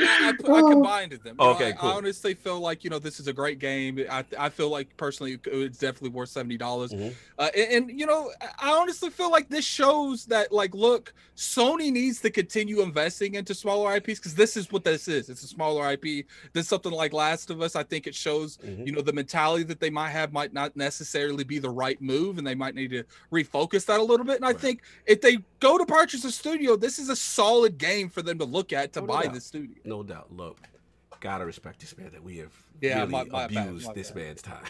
I, 0.48 0.52
I 0.52 0.60
combined 0.72 1.12
them. 1.12 1.36
You 1.38 1.46
Okay, 1.46 1.68
I- 1.68 1.72
cool. 1.72 1.90
I 1.90 1.92
honestly 1.94 2.34
feel 2.34 2.60
like 2.60 2.84
you 2.84 2.90
know 2.90 2.98
this 2.98 3.20
is 3.20 3.28
a 3.28 3.32
great 3.32 3.58
game. 3.58 4.04
I, 4.10 4.24
I 4.38 4.48
feel 4.48 4.68
like 4.68 4.96
personally 4.96 5.38
it's 5.46 5.78
definitely 5.78 6.10
worth 6.10 6.28
seventy 6.30 6.56
dollars. 6.56 6.92
Mhm. 6.92 7.14
Uh, 7.38 7.48
and, 7.56 7.90
and, 7.90 8.00
you 8.00 8.06
know, 8.06 8.30
I 8.60 8.72
honestly 8.72 9.10
feel 9.10 9.30
like 9.30 9.48
this 9.48 9.64
shows 9.64 10.24
that 10.26 10.50
like, 10.52 10.74
look, 10.74 11.12
Sony 11.36 11.92
needs 11.92 12.20
to 12.22 12.30
continue 12.30 12.80
investing 12.80 13.34
into 13.34 13.54
smaller 13.54 13.94
IPs 13.96 14.18
because 14.18 14.34
this 14.34 14.56
is 14.56 14.72
what 14.72 14.84
this 14.84 15.06
is. 15.06 15.28
It's 15.28 15.45
a 15.46 15.54
smaller 15.54 15.90
IP. 15.92 16.26
There's 16.52 16.68
something 16.68 16.92
like 16.92 17.12
Last 17.12 17.50
of 17.50 17.60
Us. 17.62 17.76
I 17.76 17.82
think 17.82 18.06
it 18.06 18.14
shows 18.14 18.58
Mhm. 18.58 18.86
you 18.86 18.92
know 18.92 19.00
the 19.00 19.12
mentality 19.12 19.64
that 19.64 19.80
they 19.80 19.90
might 19.90 20.10
have 20.10 20.32
might 20.32 20.52
not 20.52 20.76
necessarily 20.76 21.44
be 21.44 21.58
the 21.58 21.70
right 21.70 22.00
move, 22.00 22.38
and 22.38 22.46
they 22.46 22.54
might 22.54 22.74
need 22.74 22.90
to 22.90 23.04
refocus 23.32 23.86
that 23.86 24.00
a 24.00 24.02
little 24.02 24.26
bit. 24.26 24.36
And 24.36 24.44
I 24.44 24.52
think 24.52 24.82
if 25.06 25.20
they 25.20 25.38
go 25.60 25.78
to 25.78 25.86
purchase 25.86 26.24
a 26.24 26.30
studio, 26.32 26.76
this 26.76 26.98
is 26.98 27.08
a 27.08 27.16
solid 27.16 27.78
game 27.78 28.08
for 28.08 28.22
them 28.22 28.38
to 28.38 28.44
look 28.44 28.72
at 28.72 28.92
to 28.94 29.00
No 29.00 29.06
buy 29.06 29.22
doubt. 29.24 29.34
the 29.34 29.40
studio. 29.40 29.76
No 29.84 30.02
doubt. 30.02 30.32
Look, 30.32 30.58
gotta 31.20 31.46
respect 31.46 31.80
this 31.80 31.96
man 31.96 32.10
that 32.12 32.22
we 32.22 32.38
have 32.38 32.52
Yeah, 32.80 32.98
really 33.00 33.10
my- 33.12 33.24
my 33.24 33.44
abused 33.44 33.86
my 33.86 33.92
this 33.94 34.10
bad. 34.10 34.16
man's 34.16 34.42
time. 34.42 34.64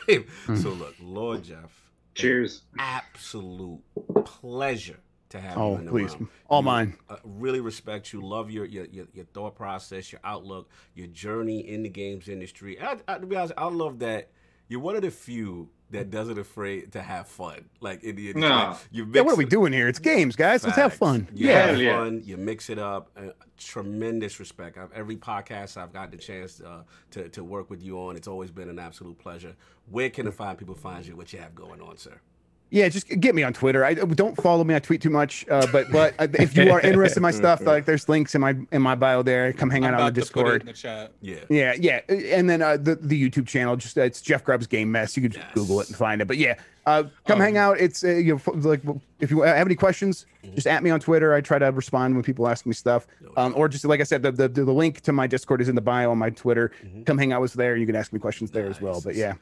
so 0.63 0.71
look, 0.71 0.95
Lord 1.01 1.43
Jeff, 1.45 1.91
Cheers. 2.15 2.63
absolute 2.79 3.81
pleasure 4.25 4.99
to 5.31 5.41
have 5.41 5.59
Oh, 5.59 5.73
you 5.73 5.79
in 5.79 5.85
the 5.87 5.91
please, 5.91 6.15
room. 6.15 6.31
all 6.49 6.61
You- 6.61 6.67
mine. 6.67 6.97
uh, 7.09 7.17
really 7.25 7.61
respect 7.61 8.13
you. 8.13 8.21
Love 8.21 8.51
your, 8.51 8.65
your 8.65 8.85
your 8.87 9.07
your 9.15 9.25
thought 9.27 9.55
process, 9.57 10.13
your 10.13 10.21
outlook, 10.25 10.69
your 10.95 11.07
journey 11.09 11.61
in 11.69 11.83
the 11.83 11.89
games 11.89 12.29
industry. 12.29 12.81
I, 12.81 12.97
I, 13.09 13.19
to 13.19 13.27
be 13.27 13.37
honest, 13.37 13.55
I 13.57 13.67
love 13.67 13.99
that 14.01 14.31
you're 14.69 14.81
one 14.81 14.97
of 14.97 15.03
the 15.03 15.11
few 15.11 15.69
that 15.91 16.11
doesn't 16.11 16.37
afraid 16.39 16.91
to 16.93 17.01
have 17.01 17.29
fun. 17.29 17.65
Like 17.81 18.03
in 18.03 18.17
the 18.17 18.31
industry, 18.31 18.51
No. 18.51 18.77
you 18.91 19.07
Yeah, 19.13 19.21
what 19.23 19.35
are 19.35 19.37
we 19.37 19.45
doing 19.45 19.73
here? 19.73 19.87
It's 19.87 20.01
games, 20.01 20.35
guys. 20.35 20.65
Let's 20.65 20.75
have 20.77 20.91
Facts. 20.91 20.99
fun. 20.99 21.29
You 21.33 21.47
Yeah. 21.49 21.67
have 21.69 21.79
yeah. 21.81 21.97
fun. 21.97 22.23
You 22.25 22.37
mix 22.37 22.71
it 22.71 22.79
up. 22.79 23.11
Uh, 23.17 23.29
tremendous 23.57 24.41
respect. 24.41 24.77
I've, 24.79 24.91
every 24.93 25.17
podcast 25.17 25.77
I've 25.77 25.93
got 25.93 26.11
the 26.11 26.17
chance 26.17 26.61
uh, 26.61 26.83
to 27.13 27.29
to 27.29 27.45
work 27.45 27.71
with 27.71 27.83
you 27.83 27.99
on, 28.01 28.17
it's 28.17 28.27
always 28.29 28.51
been 28.51 28.69
an 28.69 28.79
absolute 28.81 29.19
pleasure. 29.19 29.55
Where 29.89 30.11
can 30.11 30.27
the 30.27 30.33
fine 30.33 30.57
people 30.57 30.75
find 30.75 31.07
you? 31.07 31.15
What 31.17 31.33
you 31.33 31.39
have 31.39 31.55
going 31.55 31.81
on, 31.81 31.97
sir? 31.97 32.21
Yeah, 32.70 32.89
just 32.89 33.09
get 33.20 33.35
me 33.35 33.45
on 33.45 33.53
Twitter. 33.53 33.85
I 33.85 33.95
don't 33.95 34.35
follow 34.43 34.65
me. 34.65 34.75
I 34.75 34.81
tweet 34.81 35.01
too 35.01 35.09
much. 35.11 35.47
Uh, 35.49 35.67
but 35.70 35.86
but 35.93 36.15
uh, 36.19 36.27
if 36.35 36.57
you 36.57 36.70
are 36.73 36.81
interested 36.81 37.19
in 37.19 37.23
my 37.23 37.31
stuff, 37.31 37.61
like 37.65 37.85
there's 37.85 38.09
links 38.09 38.35
in 38.35 38.41
my 38.41 38.57
in 38.73 38.83
my 38.83 38.97
bio 38.97 39.23
there. 39.23 39.53
Come 39.53 39.70
hang 39.70 39.85
out 39.85 39.95
on 39.95 39.99
the 40.01 40.03
about 40.03 40.15
put 40.15 40.19
it 40.19 40.20
Discord. 40.20 40.61
in 40.62 40.67
the 40.67 40.73
chat. 40.73 41.12
Yeah. 41.20 41.36
Yeah, 41.49 41.75
yeah, 41.78 42.01
and 42.36 42.51
then 42.51 42.62
uh, 42.62 42.77
the 42.77 42.97
the 42.97 43.31
YouTube 43.31 43.47
channel. 43.47 43.77
Just 43.77 43.97
uh, 43.97 44.03
it's 44.03 44.20
Jeff 44.20 44.43
Grubb's 44.43 44.67
Game 44.67 44.91
Mess. 44.91 45.17
You 45.17 45.23
can 45.23 45.33
just 45.33 45.45
Yes. 45.45 45.55
Google 45.55 45.81
it 45.81 45.89
and 45.89 45.97
find 45.97 46.20
it. 46.20 46.27
But 46.27 46.39
yeah, 46.39 46.57
uh, 46.86 47.05
come 47.25 47.36
Um, 47.36 47.41
hang 47.41 47.57
out. 47.57 47.78
It's 47.78 48.03
uh, 48.03 48.09
you 48.09 48.41
know, 48.45 48.53
like 48.57 48.83
if 49.20 49.31
you 49.31 49.43
have 49.43 49.67
any 49.67 49.77
questions, 49.77 50.27
just 50.55 50.66
at 50.66 50.83
me 50.83 50.91
on 50.91 51.00
Twitter. 51.00 51.34
I 51.34 51.41
try 51.41 51.58
to 51.58 51.66
respond 51.66 52.15
when 52.15 52.23
people 52.23 52.49
ask 52.49 52.66
me 52.66 52.73
stuff. 52.73 53.07
Um, 53.36 53.52
or 53.57 53.68
just 53.68 53.84
like 53.84 54.00
I 54.00 54.05
said, 54.05 54.23
the, 54.23 54.33
the 54.33 54.49
the 54.49 54.65
link 54.65 55.00
to 55.02 55.12
my 55.12 55.26
Discord 55.26 55.60
is 55.60 55.68
in 55.68 55.75
the 55.75 55.81
bio 55.81 56.10
on 56.10 56.18
my 56.18 56.31
Twitter. 56.31 56.73
Come 57.05 57.18
hang 57.18 57.33
out 57.33 57.41
with 57.41 57.52
us 57.52 57.55
there. 57.57 57.73
And 57.73 57.81
you 57.81 57.86
can 57.86 57.97
ask 57.97 58.12
me 58.12 58.18
questions 58.18 58.50
there 58.50 58.66
as 58.68 58.81
well. 58.81 59.00
But 59.00 59.15
yeah, 59.15 59.34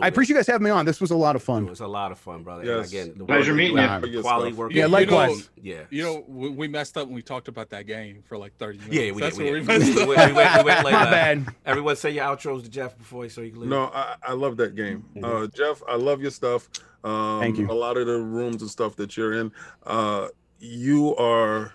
I 0.00 0.08
appreciate 0.08 0.34
you 0.34 0.38
guys 0.38 0.46
having 0.46 0.64
me 0.64 0.70
on. 0.70 0.84
This 0.86 1.00
was 1.00 1.10
a 1.10 1.16
lot 1.16 1.36
of 1.36 1.42
fun. 1.42 1.66
It 1.66 1.70
was 1.70 1.80
a 1.80 1.86
lot 1.86 2.12
of 2.12 2.18
fun, 2.18 2.42
brother. 2.42 2.64
Yes. 2.64 2.92
And 2.92 3.00
again, 3.02 3.18
the 3.18 3.24
Pleasure 3.24 3.54
meeting 3.54 3.76
you. 3.76 3.82
you. 3.82 3.88
have, 3.88 4.02
Good 4.02 4.22
Quality 4.22 4.50
stuff. 4.50 4.58
work. 4.58 4.72
Yeah, 4.72 4.82
you 4.82 4.88
do. 4.88 4.92
likewise. 4.92 5.50
Yeah. 5.60 5.82
You 5.90 6.02
know, 6.02 6.24
we, 6.28 6.48
we 6.50 6.68
messed 6.68 6.96
up 6.96 7.06
when 7.06 7.14
we 7.14 7.22
talked 7.22 7.48
about 7.48 7.70
that 7.70 7.86
game 7.86 8.22
for 8.26 8.36
like 8.38 8.56
30 8.58 8.78
minutes. 8.78 8.94
Yeah, 8.96 9.10
we 9.12 9.20
That's 9.22 9.36
did. 9.36 9.44
where 9.44 9.52
We, 9.54 9.60
we 9.60 9.66
did. 9.66 9.78
messed 9.80 9.98
up. 9.98 10.08
we, 10.08 10.14
went, 10.16 10.30
we, 10.30 10.36
went, 10.36 10.56
we 10.58 10.64
went 10.64 10.84
like 10.84 10.92
My 10.94 11.04
bad. 11.10 11.46
Everyone 11.66 11.96
say 11.96 12.10
your 12.10 12.24
outros 12.24 12.62
to 12.64 12.68
Jeff 12.68 12.96
before 12.98 13.28
so 13.28 13.40
you 13.40 13.50
can 13.52 13.60
leave. 13.60 13.70
No, 13.70 13.84
I, 13.94 14.16
I 14.22 14.32
love 14.32 14.56
that 14.58 14.74
game. 14.74 15.04
Uh, 15.22 15.46
Jeff, 15.48 15.82
I 15.88 15.96
love 15.96 16.20
your 16.20 16.30
stuff. 16.30 16.68
Um, 17.04 17.40
Thank 17.40 17.58
you. 17.58 17.68
A 17.70 17.72
lot 17.72 17.96
of 17.96 18.06
the 18.06 18.20
rooms 18.20 18.62
and 18.62 18.70
stuff 18.70 18.94
that 18.96 19.16
you're 19.16 19.32
in, 19.34 19.50
uh, 19.84 20.28
you 20.62 21.16
are 21.16 21.72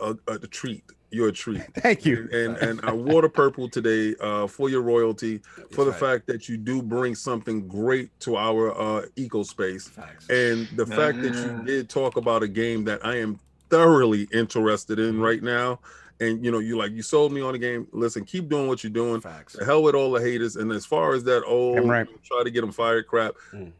a, 0.00 0.16
a 0.28 0.38
treat. 0.46 0.84
You're 1.10 1.28
a 1.28 1.32
treat. 1.32 1.62
Thank 1.74 2.06
you. 2.06 2.28
And 2.32 2.56
and 2.58 2.80
I 2.84 2.92
wore 2.92 3.20
the 3.22 3.28
purple 3.28 3.68
today 3.68 4.14
uh, 4.20 4.46
for 4.46 4.70
your 4.70 4.80
royalty, 4.80 5.40
for 5.72 5.84
the 5.84 5.90
right. 5.90 6.00
fact 6.00 6.26
that 6.28 6.48
you 6.48 6.56
do 6.56 6.80
bring 6.82 7.14
something 7.14 7.66
great 7.68 8.08
to 8.20 8.36
our 8.38 8.72
uh, 8.80 9.06
eco 9.16 9.42
space, 9.42 9.88
Facts. 9.88 10.28
and 10.30 10.68
the 10.76 10.86
fact 10.86 11.20
that 11.22 11.34
you 11.34 11.42
Mm. 11.52 11.66
did 11.66 11.88
talk 11.90 12.16
about 12.16 12.42
a 12.42 12.48
game 12.48 12.84
that 12.84 13.04
I 13.04 13.16
am 13.16 13.38
thoroughly 13.68 14.28
interested 14.32 14.98
in 14.98 15.14
Mm-hmm. 15.14 15.22
right 15.22 15.42
now. 15.42 15.80
And 16.20 16.42
you 16.44 16.50
know, 16.52 16.60
you 16.60 16.78
like 16.78 16.92
you 16.92 17.02
sold 17.02 17.32
me 17.32 17.40
on 17.42 17.52
the 17.52 17.58
game. 17.58 17.88
Listen, 17.92 18.24
keep 18.24 18.48
doing 18.48 18.68
what 18.68 18.84
you're 18.84 18.92
doing. 18.92 19.20
Facts. 19.20 19.54
The 19.54 19.64
hell 19.64 19.82
with 19.82 19.94
all 19.96 20.12
the 20.12 20.20
haters. 20.20 20.54
And 20.56 20.70
as 20.70 20.86
far 20.86 21.14
as 21.14 21.24
that 21.24 21.42
old 21.44 21.76
Damn 21.76 21.90
right. 21.90 22.06
try 22.24 22.42
to 22.44 22.50
get 22.50 22.60
them 22.62 22.70
fired 22.72 23.06
crap, 23.08 23.34
Mm. 23.52 23.72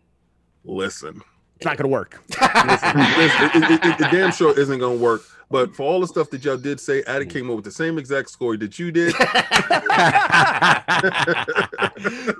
listen, 0.65 1.23
It's 1.63 1.67
not 1.67 1.77
gonna 1.77 1.89
work. 1.89 2.21
listen, 2.29 2.99
it, 2.99 3.55
it- 3.55 3.71
it- 3.71 3.85
it- 3.85 4.01
it 4.01 4.11
damn 4.11 4.33
sure 4.33 4.59
isn't 4.59 4.79
gonna 4.81 4.97
work. 4.97 5.23
But 5.49 5.77
for 5.77 5.83
all 5.83 6.01
the 6.01 6.07
stuff 6.09 6.31
that 6.31 6.43
y'all 6.45 6.57
did 6.57 6.81
say, 6.81 7.03
Addy 7.07 7.27
came 7.27 7.51
up 7.51 7.57
with 7.57 7.65
the 7.67 7.71
same 7.71 7.99
exact 7.99 8.31
score 8.31 8.57
that 8.57 8.79
you 8.79 8.91
did. 8.91 9.15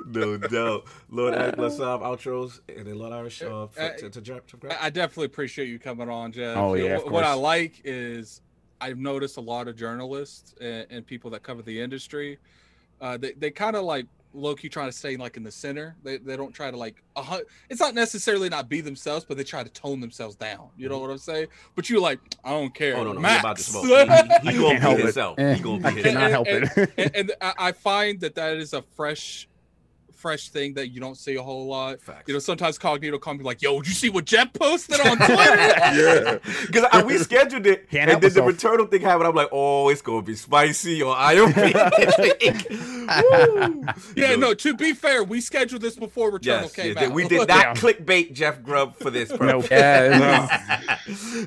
no 0.07 0.37
doubt. 0.39 0.85
Lord, 1.11 1.35
Addy, 1.35 1.61
let's 1.61 1.77
have 1.79 2.01
outros 2.01 2.61
and 2.75 2.87
then 2.87 2.99
Lord 2.99 3.13
Irish 3.13 3.43
uh, 3.43 3.67
for, 3.67 3.81
Uh, 3.81 3.91
to, 3.99 4.11
to, 4.11 4.21
Jeff. 4.21 4.47
to 4.47 4.59
I 4.81 4.87
I 4.87 4.91
definitely 4.91 5.27
appreciate 5.27 5.69
you 5.69 5.79
coming 5.79 6.09
on, 6.09 6.33
Jeff. 6.33 6.57
Oh, 6.57 6.75
yeah, 6.75 6.97
What, 6.97 7.11
what 7.13 7.25
I 7.25 7.35
like 7.35 7.81
is 7.85 8.41
I've 8.81 8.99
noticed 8.99 9.37
a 9.37 9.41
lot 9.43 9.69
of 9.69 9.77
journalists 9.77 10.55
and, 10.61 10.87
and 10.91 11.07
people 11.07 11.31
that 11.33 11.43
cover 11.43 11.63
the 11.63 11.81
industry. 11.81 12.39
Uh, 13.01 13.17
they 13.19 13.33
they 13.33 13.51
kind 13.51 13.77
of 13.77 13.85
like 13.85 14.07
low 14.35 14.55
key 14.55 14.69
trying 14.69 14.89
to 14.89 14.97
stay 14.97 15.17
like 15.17 15.37
in 15.37 15.43
the 15.43 15.51
center. 15.51 15.95
They, 16.03 16.17
they 16.19 16.37
don't 16.37 16.53
try 16.53 16.71
to 16.71 16.77
like 16.77 17.03
a 17.17 17.23
hun- 17.23 17.43
it's 17.69 17.81
not 17.81 17.95
necessarily 17.95 18.49
not 18.49 18.69
be 18.69 18.81
themselves, 18.81 19.25
but 19.27 19.37
they 19.37 19.45
try 19.45 19.63
to 19.63 19.69
tone 19.71 20.01
themselves 20.01 20.35
down. 20.37 20.69
You 20.77 20.89
know 20.89 20.99
what 20.99 21.11
I'm 21.11 21.19
saying? 21.19 21.49
But 21.75 21.91
you're 21.91 22.01
like 22.01 22.19
I 22.45 22.51
don't 22.51 22.75
care. 22.75 22.97
Oh 22.97 23.05
no, 23.05 23.13
no, 23.13 23.21
Max. 23.21 23.35
he 23.35 23.41
about 23.41 23.57
to 23.57 23.63
smoke. 23.63 23.85
He, 23.85 24.51
he, 24.51 24.57
he 24.57 24.63
gonna 24.63 24.79
help 24.81 24.97
be 24.97 25.03
himself. 25.03 25.39
Eh, 25.39 25.55
He 25.55 25.61
gonna 25.63 25.79
be 25.79 25.85
I 25.85 25.91
his 25.91 26.03
cannot 26.05 26.31
help 26.31 26.47
and, 26.49 26.65
it. 26.77 26.93
and, 26.97 27.17
and 27.17 27.33
I, 27.41 27.53
I 27.59 27.73
find 27.73 28.21
that 28.21 28.35
that 28.37 28.57
is 28.57 28.73
a 28.73 28.83
fresh 28.97 29.49
fresh 30.23 30.49
thing 30.51 30.75
that 30.75 30.89
you 30.89 31.01
don't 31.01 31.17
see 31.19 31.35
a 31.35 31.43
whole 31.43 31.67
lot. 31.67 32.01
Facts. 32.01 32.29
You 32.29 32.35
know, 32.35 32.41
sometimes 32.41 32.79
Cognito 32.79 33.21
come 33.21 33.37
be 33.39 33.45
like, 33.45 33.61
"Yo, 33.61 33.77
did 33.81 33.89
you 33.89 33.95
see 33.95 34.09
what 34.09 34.25
Jeff 34.25 34.53
posted 34.53 35.01
on 35.01 35.17
Twitter?" 35.19 35.33
Yeah. 35.93 36.39
Because 36.67 37.05
we 37.05 37.19
scheduled 37.19 37.67
it, 37.67 37.91
Can't 37.91 38.03
and 38.03 38.11
help 38.13 38.23
then 38.23 38.33
the 38.33 38.43
myself. 38.53 38.79
Returnal 38.79 38.91
thing 38.91 39.03
happened. 39.03 39.27
I'm 39.27 39.35
like, 39.35 39.49
oh, 39.53 39.89
it's 39.89 40.01
gonna 40.01 40.23
be 40.23 40.37
spicy 40.37 41.03
or 41.03 41.15
ILP. 41.15 41.57
Woo. 42.71 43.85
yeah, 44.17 44.31
know, 44.31 44.37
no. 44.37 44.55
To 44.55 44.75
be 44.75 44.93
fair, 44.93 45.25
we 45.25 45.41
scheduled 45.41 45.83
this 45.83 45.97
before 45.97 46.31
Returnal 46.31 46.63
Yes, 46.63 46.73
came 46.73 46.95
yes, 46.95 47.05
out. 47.09 47.13
we 47.13 47.27
did 47.29 47.49
not 47.49 47.49
Yeah. 47.49 47.75
clickbait 47.75 48.33
Jeff 48.33 48.63
Grubb 48.63 48.97
for 48.97 49.11
this. 49.11 49.33
Bro. 49.33 49.47
Nope. 49.47 49.67
Yeah, 49.71 50.99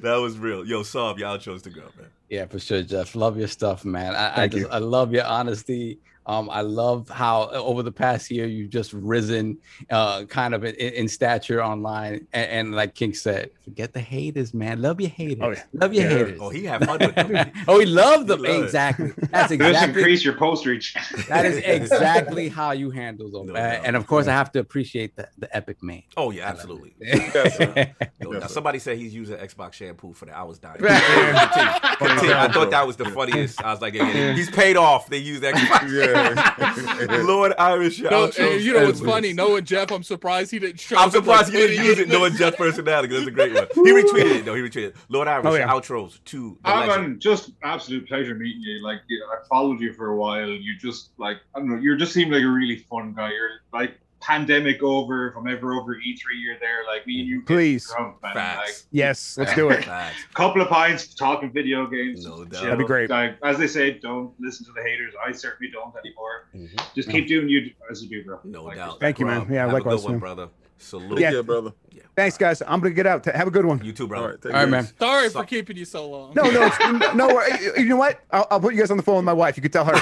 that 0.02 0.16
was 0.22 0.38
real. 0.38 0.66
Yo, 0.66 0.82
Saab, 0.82 1.18
y'all 1.18 1.38
chose 1.38 1.62
to 1.64 1.70
go, 1.70 1.82
man. 1.98 2.08
Yeah, 2.30 2.46
for 2.46 2.60
sure, 2.60 2.82
Jeff. 2.82 3.16
Love 3.16 3.38
your 3.38 3.48
stuff, 3.48 3.86
man. 3.86 4.16
I, 4.16 4.32
I 4.32 4.36
Thank 4.36 4.52
just 4.54 4.64
you. 4.66 4.70
I 4.70 4.80
love 4.80 5.12
your 5.14 5.26
honesty. 5.26 6.00
Um, 6.28 6.50
I 6.50 6.62
love 6.62 7.10
how 7.10 7.44
uh, 7.44 7.54
over 7.56 7.84
the 7.84 7.92
past 7.92 8.32
year 8.32 8.46
you've 8.48 8.70
just 8.72 8.94
risen, 8.94 9.58
uh, 9.90 10.26
kind 10.26 10.54
of 10.56 10.64
in, 10.64 10.74
in 10.76 11.08
stature 11.08 11.64
online. 11.64 12.28
And, 12.34 12.50
and 12.52 12.76
like 12.76 12.96
King 12.96 13.14
said, 13.14 13.52
forget 13.64 13.94
the 13.94 14.00
haters, 14.00 14.54
man. 14.54 14.82
Love 14.82 15.00
your 15.00 15.10
haters. 15.12 15.40
Oh, 15.44 15.52
yeah. 15.52 15.64
Love 15.74 15.94
your 15.94 16.04
Yeah. 16.04 16.10
haters. 16.10 16.40
Oh, 16.42 16.50
he 16.50 16.64
had 16.66 16.86
fun 16.86 17.00
with 17.00 17.16
them. 17.16 17.52
oh, 17.68 17.80
he 17.80 17.86
loved 17.86 18.28
them. 18.28 18.44
He 18.44 18.48
loved 18.50 18.60
it. 18.62 18.66
exactly. 18.66 19.08
That's 19.32 19.32
Just 19.50 19.52
exactly. 19.54 20.02
increase 20.02 20.26
your 20.26 20.36
post 20.36 20.66
reach. 20.66 20.96
That 21.30 21.46
is 21.46 21.58
exactly 21.58 22.50
how 22.50 22.72
you 22.72 22.90
handle 22.92 23.30
them. 23.32 23.48
No 23.48 23.54
Uh, 23.56 23.82
and 23.84 23.96
of 23.96 24.06
course, 24.08 24.28
I 24.28 24.32
have 24.34 24.52
to 24.54 24.60
appreciate 24.60 25.16
the, 25.16 25.28
the 25.38 25.54
epic 25.56 25.82
man. 25.84 26.04
Oh 26.18 26.32
yeah, 26.32 26.48
absolutely. 26.48 26.96
Yes, 27.00 27.58
Yes, 27.60 27.90
now 28.22 28.48
somebody 28.48 28.80
said 28.80 28.98
he's 28.98 29.14
using 29.14 29.38
Xbox 29.38 29.74
shampoo 29.74 30.14
for 30.14 30.26
that. 30.26 30.36
I 30.38 30.44
was 30.44 30.60
dying. 30.60 30.78
Continue. 30.80 31.98
Continue. 31.98 32.36
I 32.36 32.52
thought 32.52 32.72
that 32.72 32.86
was 32.88 32.96
the 32.98 33.06
funniest. 33.06 33.62
I 33.64 33.72
was 33.72 33.82
like, 33.82 33.94
yeah, 33.94 34.12
yeah, 34.12 34.34
he's 34.34 34.50
paid 34.50 34.78
off. 34.78 35.08
They 35.10 35.18
use 35.18 35.42
Xbox. 35.42 35.92
Yeah. 35.92 36.15
Lord 37.26 37.54
Irish. 37.58 38.00
your 38.00 38.12
No, 38.12 38.28
outro 38.28 38.62
you 38.62 38.74
know 38.74 38.86
what's 38.86 39.02
was- 39.02 39.10
funny? 39.10 39.34
Knowing 39.34 39.66
Jeff, 39.66 39.92
I'm 39.92 40.04
surprised 40.04 40.52
he 40.52 40.60
didn't 40.60 40.80
show. 40.80 40.98
I'm 40.98 41.12
surprised 41.12 41.54
like, 41.54 41.62
he 41.62 41.68
didn't 41.68 41.86
use 41.86 42.00
it 42.00 42.06
20 42.06 42.12
knowing 42.20 42.34
Jeff's 42.38 42.58
personality. 42.58 43.14
That's 43.16 43.28
a 43.28 43.32
great 43.32 43.54
one. 43.54 43.68
He 43.74 43.92
retweeted 43.92 44.36
it. 44.38 44.46
No, 44.46 44.54
he 44.54 44.62
retweeted 44.62 44.90
it. 44.90 44.96
Lord 45.10 45.28
Irish, 45.28 45.46
Oh, 45.46 45.52
your 45.52 45.60
yeah. 45.60 45.68
outros 45.68 46.24
to 46.26 46.58
the 46.64 46.70
legend. 46.72 47.20
Just 47.22 47.52
absolute 47.64 48.08
pleasure 48.08 48.36
meeting 48.36 48.62
you. 48.62 48.84
Like, 48.84 49.00
you 49.08 49.20
know, 49.20 49.26
I 49.28 49.38
followed 49.50 49.80
you 49.82 49.94
for 49.94 50.08
a 50.08 50.16
while. 50.16 50.48
You 50.48 50.78
just 50.80 51.10
like 51.18 51.38
I 51.56 51.60
don't 51.60 51.70
know. 51.70 51.78
You 51.78 51.98
just 51.98 52.14
seem 52.14 52.30
like 52.32 52.44
a 52.44 52.48
really 52.48 52.78
fun 52.78 53.14
guy. 53.14 53.32
You're 53.32 53.50
like 53.74 54.00
pandemic 54.26 54.82
over. 54.82 55.28
If 55.30 55.38
I'm 55.38 55.48
ever 55.48 55.74
over 55.74 55.96
E3, 55.96 56.20
you're 56.44 56.58
there. 56.60 56.80
Like 56.88 57.06
me 57.06 57.20
and 57.20 57.28
you. 57.28 57.42
Please. 57.44 57.88
drunk, 57.96 58.22
man. 58.24 58.36
Like, 58.36 58.70
Yes, 58.92 59.38
let's 59.38 59.54
do 59.54 59.70
it. 59.70 59.86
Facts. 59.86 60.16
couple 60.34 60.62
of 60.62 60.70
pints, 60.70 61.14
talking 61.14 61.52
video 61.52 61.86
games. 61.88 62.26
No 62.26 62.44
doubt. 62.46 62.64
That'd 62.64 62.78
be 62.80 62.86
great. 62.86 63.10
Like, 63.10 63.38
as 63.44 63.58
they 63.58 63.68
say, 63.68 63.92
don't 64.00 64.34
listen 64.40 64.66
to 64.66 64.72
the 64.72 64.82
haters. 64.82 65.14
I 65.26 65.32
certainly 65.32 65.72
don't 65.72 65.94
anymore. 65.96 66.48
Mhm. 66.56 66.94
Just 66.96 67.10
keep 67.10 67.28
doing 67.28 67.50
you 67.50 67.72
as 67.92 68.04
you 68.04 68.10
do, 68.10 68.24
bro. 68.26 68.40
No 68.44 68.64
Like, 68.64 68.78
doubt. 68.78 69.00
Thank 69.00 69.20
you, 69.20 69.26
man. 69.26 69.48
Yeah, 69.52 69.62
have 69.66 69.74
likewise, 69.74 70.00
a 70.04 70.08
good 70.08 70.12
one, 70.12 70.20
brother. 70.20 70.48
Salute. 70.78 71.20
Yeah. 71.20 71.32
Yeah, 71.32 71.42
brother. 71.42 71.72
Thanks, 72.18 72.38
guys. 72.38 72.62
I'm 72.62 72.80
gonna 72.82 72.94
get 72.94 73.06
out. 73.08 73.26
Have 73.26 73.48
a 73.48 73.52
good 73.52 73.66
one. 73.66 73.84
You 73.84 73.92
too, 73.94 74.04
All 74.04 74.08
brother. 74.10 74.28
right. 74.32 74.42
Take 74.42 74.54
All 74.54 74.60
right, 74.62 74.70
man. 74.70 74.88
Sorry 75.00 75.30
So- 75.30 75.40
for 75.40 75.46
keeping 75.46 75.78
you 75.78 75.86
so 75.86 76.08
long. 76.10 76.34
No, 76.34 76.44
no, 76.44 76.66
it's, 76.66 76.80
no. 77.16 77.30
You 77.62 77.74
you 77.84 77.90
know 77.90 77.96
what? 77.98 78.20
I'll, 78.32 78.48
I'll 78.52 78.60
put 78.60 78.74
you 78.74 78.80
guys 78.82 78.92
on 78.92 78.98
the 78.98 79.04
phone 79.04 79.18
with 79.18 79.26
my 79.26 79.34
wife. 79.34 79.56
You 79.58 79.62
can 79.62 79.72
tell 79.72 79.86
her. 79.86 79.94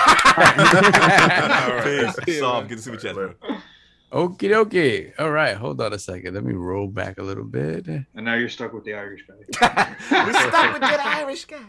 Peace. 1.84 2.16
Yeah, 2.28 2.42
Saab, 2.42 2.60
man. 2.62 2.68
good 2.68 2.78
to 2.78 2.84
see 2.84 2.92
you, 2.92 2.98
chat, 2.98 3.14
bro. 3.16 3.34
Okie 4.14 4.52
dokie. 4.52 5.12
All 5.18 5.32
right, 5.32 5.58
hold 5.58 5.82
on 5.82 5.92
a 5.92 5.98
second. 5.98 6.36
Let 6.36 6.44
me 6.44 6.54
roll 6.54 6.88
back 6.88 7.18
a 7.18 7.24
little 7.24 7.44
bit. 7.44 7.88
And 7.88 8.06
now 8.16 8.36
you're 8.36 8.48
stuck 8.48 8.72
with 8.72 8.84
the 8.84 8.94
Irish 8.94 9.26
guy. 9.28 9.34
We're 10.12 10.34
stuck 10.34 10.74
with 10.74 10.82
that 10.82 11.02
Irish 11.04 11.46
guy. 11.46 11.66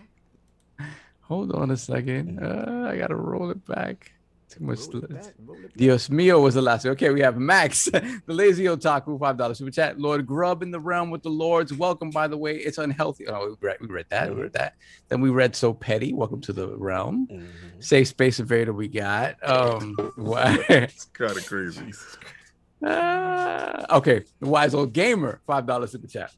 Hold 1.22 1.52
on 1.52 1.70
a 1.70 1.76
second. 1.76 2.38
Uh, 2.38 2.86
I 2.90 2.98
gotta 2.98 3.16
roll 3.16 3.50
it 3.50 3.64
back. 3.64 4.12
Too 4.56 4.64
much. 4.64 4.78
Roll 4.92 5.04
it 5.04 5.10
back, 5.10 5.34
roll 5.44 5.56
it 5.56 5.62
back. 5.62 5.72
Dios 5.76 6.08
mio 6.10 6.40
was 6.40 6.54
the 6.54 6.62
last. 6.62 6.86
Okay, 6.86 7.10
we 7.10 7.20
have 7.20 7.36
Max, 7.36 7.84
the 7.92 8.22
lazy 8.26 8.64
otaku, 8.64 9.18
five 9.18 9.36
dollars 9.36 9.58
super 9.58 9.70
chat. 9.70 9.98
Lord 10.00 10.26
Grubb 10.26 10.62
in 10.62 10.70
the 10.70 10.78
realm 10.80 11.10
with 11.10 11.22
the 11.22 11.28
lords. 11.30 11.72
Welcome, 11.72 12.10
by 12.10 12.28
the 12.28 12.36
way. 12.36 12.56
It's 12.56 12.78
unhealthy. 12.78 13.26
Oh, 13.28 13.48
we 13.60 13.68
read, 13.68 13.76
we 13.80 13.86
read 13.88 14.06
that. 14.10 14.34
We 14.34 14.42
read 14.42 14.52
that. 14.52 14.74
Then 15.08 15.20
we 15.20 15.30
read 15.30 15.56
so 15.56 15.74
petty. 15.74 16.12
Welcome 16.12 16.40
to 16.42 16.52
the 16.52 16.76
realm. 16.76 17.26
Mhm. 17.30 17.46
Safe 17.82 18.06
space 18.08 18.38
invader. 18.40 18.72
We 18.72 18.88
got. 18.88 19.36
Um, 19.42 19.94
what? 20.16 20.70
It's 20.70 21.06
kind 21.06 21.36
of 21.36 21.46
crazy. 21.46 21.92
Ah, 22.86 23.96
okay, 23.96 24.24
the 24.40 24.46
wise 24.46 24.74
old 24.74 24.92
gamer, 24.92 25.40
five 25.46 25.66
dollars 25.66 25.92
super 25.92 26.06
chat. 26.06 26.32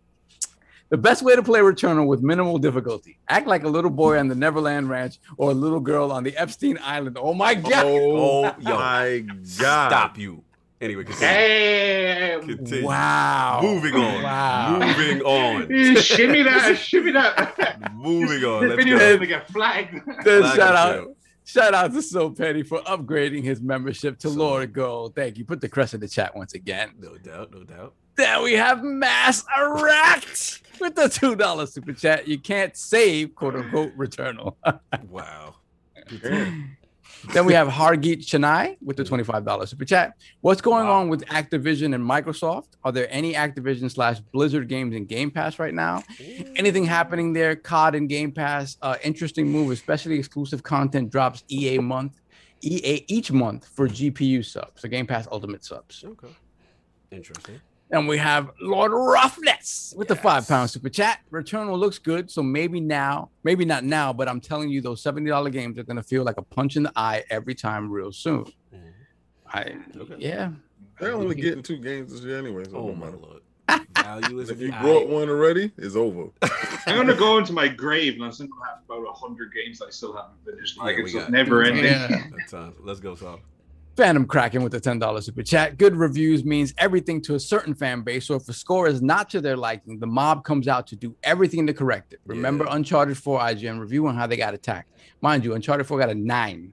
The 0.88 0.96
best 0.96 1.22
way 1.22 1.34
to 1.34 1.42
play 1.42 1.60
Returnal 1.60 2.06
with 2.06 2.22
minimal 2.22 2.58
difficulty: 2.58 3.18
act 3.28 3.46
like 3.48 3.64
a 3.64 3.68
little 3.68 3.90
boy 3.90 4.18
on 4.18 4.28
the 4.28 4.34
Neverland 4.36 4.88
Ranch 4.88 5.18
or 5.36 5.50
a 5.50 5.54
little 5.54 5.80
girl 5.80 6.12
on 6.12 6.22
the 6.22 6.36
Epstein 6.36 6.78
Island. 6.82 7.18
Oh 7.20 7.34
my 7.34 7.54
god! 7.54 7.84
Oh, 7.86 8.44
Oh, 8.46 8.54
yo. 8.60 8.74
my 8.76 9.24
God. 9.26 9.46
Stop 9.46 10.18
you. 10.18 10.42
Anyway, 10.80 11.04
continue. 11.04 11.26
Hey, 11.26 12.38
Continue. 12.40 12.84
Wow! 12.86 13.60
Moving 13.62 13.94
on. 13.94 14.22
Wow! 14.22 14.78
Moving 14.78 15.22
on. 15.22 15.96
shimmy 16.02 16.42
that, 16.42 16.76
shimmy 16.76 17.12
that. 17.12 17.92
Moving 17.94 18.44
on. 18.44 18.62
The 18.62 18.68
Let's 18.68 18.84
video 18.84 18.98
go. 18.98 19.14
gonna 19.14 19.26
get 19.26 19.48
flagged. 19.50 19.94
Then 20.22 20.42
Flag 20.42 20.56
shout 20.56 20.76
out, 20.76 20.92
trail. 20.92 21.16
shout 21.44 21.74
out 21.74 21.92
to 21.94 22.02
So 22.02 22.28
Petty 22.30 22.62
for 22.62 22.80
upgrading 22.82 23.42
his 23.42 23.60
membership 23.62 24.18
to 24.20 24.28
So- 24.28 24.36
Lord 24.38 24.72
Gold. 24.74 25.14
Thank 25.16 25.38
you. 25.38 25.44
Put 25.46 25.62
the 25.62 25.68
crest 25.68 25.94
in 25.94 26.00
the 26.00 26.08
chat 26.08 26.36
once 26.36 26.52
again. 26.52 26.90
No 27.00 27.16
doubt, 27.16 27.52
no 27.52 27.64
doubt. 27.64 27.94
Then 28.16 28.42
we 28.42 28.54
have 28.54 28.82
Mass 28.82 29.44
Erect 29.58 30.62
with 30.80 30.94
the 30.94 31.08
two 31.08 31.36
dollar 31.36 31.66
super 31.66 31.92
chat. 31.92 32.26
You 32.26 32.38
can't 32.38 32.76
save 32.76 33.34
quote 33.34 33.56
unquote 33.56 33.96
Returnal. 33.96 34.56
Wow. 35.08 35.56
then 36.22 37.44
we 37.44 37.52
have 37.52 37.66
Hargeet 37.68 38.18
Chennai 38.20 38.76
with 38.82 38.96
the 38.96 39.02
$25 39.04 39.68
super 39.68 39.84
chat. 39.84 40.14
What's 40.42 40.60
going 40.60 40.86
Wow. 40.86 41.00
on 41.00 41.08
with 41.08 41.24
Activision 41.26 41.94
and 41.94 42.04
Microsoft? 42.04 42.68
Are 42.84 42.92
there 42.92 43.08
any 43.10 43.34
Activision 43.34 43.90
slash 43.90 44.20
Blizzard 44.20 44.68
games 44.68 44.94
in 44.94 45.04
Game 45.06 45.30
Pass 45.30 45.58
right 45.58 45.74
now? 45.74 46.02
Anything 46.56 46.84
happening 46.84 47.32
there? 47.32 47.56
COD 47.56 47.96
and 47.96 48.08
Game 48.08 48.30
Pass. 48.30 48.76
Uh, 48.82 48.96
interesting 49.02 49.50
move, 49.50 49.70
especially 49.72 50.18
exclusive 50.18 50.62
content 50.62 51.10
drops 51.10 51.42
EA 51.50 51.78
month, 51.78 52.20
EA 52.62 53.04
each 53.08 53.32
month 53.32 53.66
for 53.74 53.88
GPU 53.88 54.44
subs, 54.44 54.82
so 54.82 54.88
Game 54.88 55.06
Pass 55.06 55.26
Ultimate 55.32 55.64
subs. 55.64 56.04
Okay. 56.06 56.34
Interesting. 57.10 57.60
And 57.92 58.08
we 58.08 58.18
have 58.18 58.50
Lord 58.60 58.90
Roughness 58.92 59.94
with 59.96 60.08
the 60.08 60.16
five 60.16 60.48
pound 60.48 60.70
super 60.70 60.88
chat. 60.88 61.20
Returnal 61.30 61.78
looks 61.78 61.98
good, 61.98 62.28
so 62.30 62.42
maybe 62.42 62.80
now, 62.80 63.30
maybe 63.44 63.64
not 63.64 63.84
now, 63.84 64.12
but 64.12 64.28
I'm 64.28 64.40
telling 64.40 64.68
you, 64.70 64.80
those 64.80 65.00
seventy 65.00 65.30
dollar 65.30 65.50
games 65.50 65.78
are 65.78 65.84
gonna 65.84 66.02
feel 66.02 66.24
like 66.24 66.36
a 66.36 66.42
punch 66.42 66.76
in 66.76 66.82
the 66.82 66.92
eye 66.96 67.22
every 67.30 67.54
time, 67.54 67.88
real 67.90 68.10
soon. 68.10 68.44
Mhm. 68.74 68.92
I 69.52 69.76
Okay. 69.96 70.16
yeah. 70.18 70.50
They're 70.98 71.12
only 71.14 71.34
getting 71.40 71.62
two 71.62 71.76
games 71.78 72.12
this 72.12 72.22
year 72.22 72.38
anyway. 72.38 72.64
So 72.64 72.76
Oh 72.76 72.92
my 72.94 73.08
lord. 73.08 73.42
Value 73.96 74.40
is 74.40 74.50
If 74.50 74.60
you 74.60 74.72
I- 74.72 74.82
brought 74.82 75.08
one 75.08 75.28
already, 75.28 75.70
it's 75.78 75.94
over. 75.94 76.30
I'm 76.86 76.96
gonna 76.96 77.14
go 77.14 77.38
into 77.38 77.52
my 77.52 77.68
grave 77.68 78.14
and 78.14 78.24
I'm 78.24 78.32
still 78.32 78.48
gonna 78.48 78.64
have 78.68 78.78
about 78.88 79.14
hundred 79.16 79.52
games 79.54 79.80
I 79.80 79.90
still 79.90 80.12
haven't 80.12 80.44
finished. 80.44 80.76
Like 80.78 80.96
Yeah, 80.96 81.02
it's 81.04 81.12
just 81.12 81.30
never 81.30 81.62
ending. 81.62 81.84
Yeah. 81.84 82.70
Let's 82.82 83.00
go, 83.00 83.14
Saab. 83.14 83.38
Phantom 83.96 84.26
Kraken 84.26 84.62
with 84.62 84.72
the 84.72 84.80
$10 84.80 85.22
super 85.22 85.42
chat. 85.42 85.78
Good 85.78 85.96
reviews 85.96 86.44
means 86.44 86.74
everything 86.78 87.20
to 87.22 87.34
a 87.34 87.40
certain 87.40 87.74
fan 87.74 88.02
base. 88.02 88.26
So 88.26 88.34
if 88.34 88.48
a 88.48 88.52
score 88.52 88.86
is 88.88 89.00
not 89.00 89.30
to 89.30 89.40
their 89.40 89.56
liking, 89.56 89.98
the 89.98 90.06
mob 90.06 90.44
comes 90.44 90.68
out 90.68 90.86
to 90.88 90.96
do 90.96 91.14
everything 91.22 91.66
to 91.66 91.72
correct 91.74 92.12
it. 92.12 92.20
Remember 92.26 92.64
Yeah. 92.66 92.76
Uncharted 92.76 93.16
4 93.16 93.40
IGN 93.40 93.78
review 93.80 94.06
on 94.06 94.14
how 94.14 94.26
they 94.26 94.36
got 94.36 94.52
attacked. 94.54 94.90
Mind 95.22 95.44
you, 95.44 95.54
Uncharted 95.54 95.86
4 95.86 95.98
got 95.98 96.10
a 96.10 96.14
9. 96.14 96.72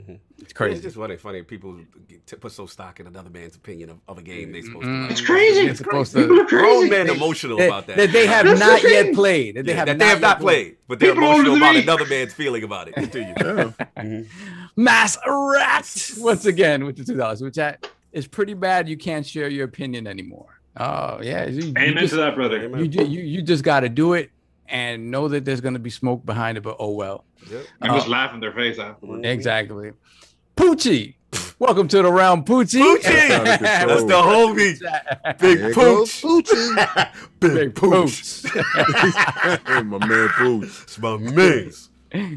Mhm. 0.00 0.18
It's 0.40 0.52
crazy. 0.52 0.72
It's 0.72 0.80
crazy. 0.80 0.80
just 0.82 0.96
funny. 0.96 1.16
Funny 1.16 1.42
people 1.42 1.76
get- 2.08 2.40
put 2.40 2.50
so 2.50 2.66
stock 2.66 2.98
in 2.98 3.06
another 3.06 3.30
man's 3.30 3.54
opinion 3.54 3.90
of, 3.90 3.98
of 4.08 4.18
a 4.18 4.22
game 4.22 4.50
they're 4.50 4.62
supposed 4.62 4.86
Mm, 4.86 4.96
to. 4.96 5.02
like. 5.02 5.10
It's 5.12 5.20
crazy. 5.20 5.60
It's 5.60 5.78
supposed 5.78 6.12
to- 6.12 6.22
People 6.22 6.40
are 6.40 6.44
Grown 6.46 6.88
crazy. 6.88 6.90
men 6.90 7.08
emotional 7.10 7.56
that, 7.58 7.66
about 7.68 7.86
that. 7.86 7.96
that 7.96 8.12
they 8.12 8.26
have 8.26 8.44
That's 8.46 8.58
the 8.60 8.66
not 8.66 8.82
yet 8.82 9.14
played. 9.14 9.54
That 9.56 9.64
they 9.66 9.72
Yeah, 9.72 9.78
have 9.78 9.86
that 9.86 9.98
they 10.00 10.04
have 10.06 10.20
not 10.20 10.40
played, 10.40 10.76
but 10.88 10.98
they're 10.98 11.12
People 11.14 11.28
emotional 11.28 11.56
about 11.56 11.76
another 11.76 12.06
man's 12.06 12.32
feeling 12.34 12.64
about 12.64 12.88
it. 12.88 12.94
Continue. 12.94 13.34
Yeah. 13.40 14.22
Mass 14.76 15.16
Rat 15.26 16.10
once 16.18 16.46
again 16.46 16.84
with 16.84 16.96
the 16.96 17.04
two 17.04 17.16
dollars, 17.16 17.42
which 17.42 17.58
I, 17.58 17.76
is 18.12 18.26
pretty 18.26 18.54
bad. 18.54 18.88
You 18.88 18.96
can't 18.96 19.24
share 19.26 19.48
your 19.48 19.64
opinion 19.64 20.06
anymore. 20.06 20.60
Oh 20.76 21.20
yeah, 21.22 21.46
you, 21.46 21.66
you 21.66 21.72
Amen 21.78 21.98
just, 21.98 22.10
to 22.10 22.16
that, 22.16 22.34
brother. 22.34 22.60
Amen. 22.64 22.90
you, 22.92 23.04
you 23.04 23.22
you 23.22 23.42
just 23.42 23.62
got 23.62 23.80
to 23.80 23.88
do 23.88 24.14
it 24.14 24.30
and 24.68 25.10
know 25.10 25.28
that 25.28 25.44
there's 25.44 25.60
going 25.60 25.74
to 25.74 25.80
be 25.80 25.90
smoke 25.90 26.24
behind 26.26 26.58
it. 26.58 26.62
But 26.62 26.76
oh 26.80 26.90
well. 26.92 27.24
Yep. 27.50 27.66
I'm 27.82 27.90
Uh, 27.90 27.94
just 27.96 28.08
laughing 28.08 28.40
their 28.40 28.52
face 28.52 28.78
afterwards. 28.78 29.22
Exactly. 29.24 29.92
Poochie, 30.56 31.14
welcome 31.58 31.86
to 31.88 32.00
the 32.02 32.10
round, 32.10 32.46
Poochie. 32.46 32.80
Poochie! 32.80 33.02
That's 33.60 34.04
the 34.04 34.12
homie. 34.12 35.38
Big 35.40 35.58
There 35.58 35.74
goes 35.74 36.20
pooch. 36.20 36.46
Poochie. 36.46 37.10
Big 37.40 37.54
Big 37.54 37.74
pooch. 37.74 38.42
Pooch. 38.44 39.62
hey, 39.66 39.82
my 39.82 39.98
man 40.06 40.28
Pooch. 40.30 40.82
It's 40.84 40.98
my 40.98 41.16
man. 41.18 41.70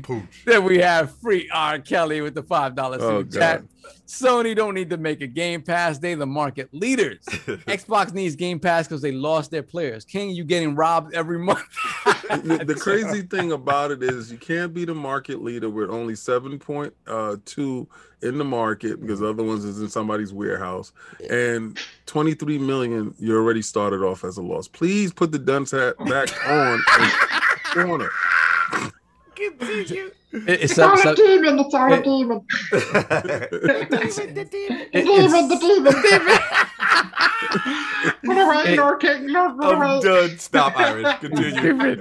Pooch. 0.01 0.43
Then 0.45 0.63
we 0.63 0.79
have 0.79 1.15
free 1.17 1.49
R. 1.53 1.79
Kelly 1.79 2.21
with 2.21 2.35
the 2.35 2.43
five 2.43 2.75
dollars 2.75 3.01
Oh, 3.01 3.21
super 3.21 3.39
chat. 3.39 3.63
Sony 4.07 4.55
don't 4.55 4.73
need 4.73 4.89
to 4.89 4.97
make 4.97 5.21
a 5.21 5.27
Game 5.27 5.61
Pass. 5.61 5.97
They 5.97 6.15
the 6.15 6.25
market 6.25 6.73
leaders. 6.73 7.19
Xbox 7.25 8.13
needs 8.13 8.35
Game 8.35 8.59
Pass 8.59 8.87
because 8.87 9.01
they 9.01 9.11
lost 9.11 9.51
their 9.51 9.63
players. 9.63 10.05
King, 10.05 10.29
you 10.29 10.43
getting 10.43 10.75
robbed 10.75 11.13
every 11.13 11.39
month. 11.39 11.67
the, 12.29 12.63
the 12.65 12.75
crazy 12.75 13.21
thing 13.21 13.51
about 13.51 13.91
it 13.91 14.01
is 14.01 14.31
you 14.31 14.37
can't 14.37 14.73
be 14.73 14.85
the 14.85 14.95
market 14.95 15.43
leader 15.43 15.69
with 15.69 15.89
only 15.89 16.13
7.2 16.13 16.91
uh, 17.07 17.85
in 18.21 18.37
the 18.37 18.43
market 18.43 18.99
because 19.01 19.19
the 19.19 19.27
other 19.27 19.43
ones 19.43 19.63
is 19.63 19.81
in 19.81 19.89
somebody's 19.89 20.33
warehouse 20.33 20.91
and 21.29 21.77
23 22.07 22.57
million 22.57 23.13
you 23.19 23.35
already 23.35 23.61
started 23.61 24.01
off 24.01 24.23
as 24.23 24.37
a 24.37 24.41
loss 24.41 24.67
please 24.67 25.13
put 25.13 25.31
the 25.31 25.37
dunce 25.37 25.69
hat 25.69 25.95
back 25.99 26.29
on 26.47 26.81
and 27.75 27.91
on 27.91 28.01
it 28.01 28.91
Continue. 29.37 30.05
It- 30.07 30.13
it's 30.47 30.63
It's 30.63 30.79
all 30.79 30.97
so- 30.97 31.11
a 31.13 31.15
so- 31.15 31.23
demon. 31.25 31.59
It's 31.59 31.73
all 31.73 31.93
a 31.93 31.97
it- 31.97 32.03
demon. 32.03 32.45
it- 32.71 32.79
The 33.89 33.99
it's- 34.01 34.15
demon. 34.15 35.47
The 35.47 35.55
demon. 35.61 35.93
Put 38.25 38.37
away, 38.37 38.73
It- 38.73 38.77
Lord 38.79 38.99
King. 38.99 39.29
Lord, 39.29 39.57
put 39.57 39.75
I'm 39.75 39.81
away. 39.81 40.01
done. 40.01 40.37
Stop, 40.37 40.77
Irish. 40.77 41.17
Continue. 41.21 41.97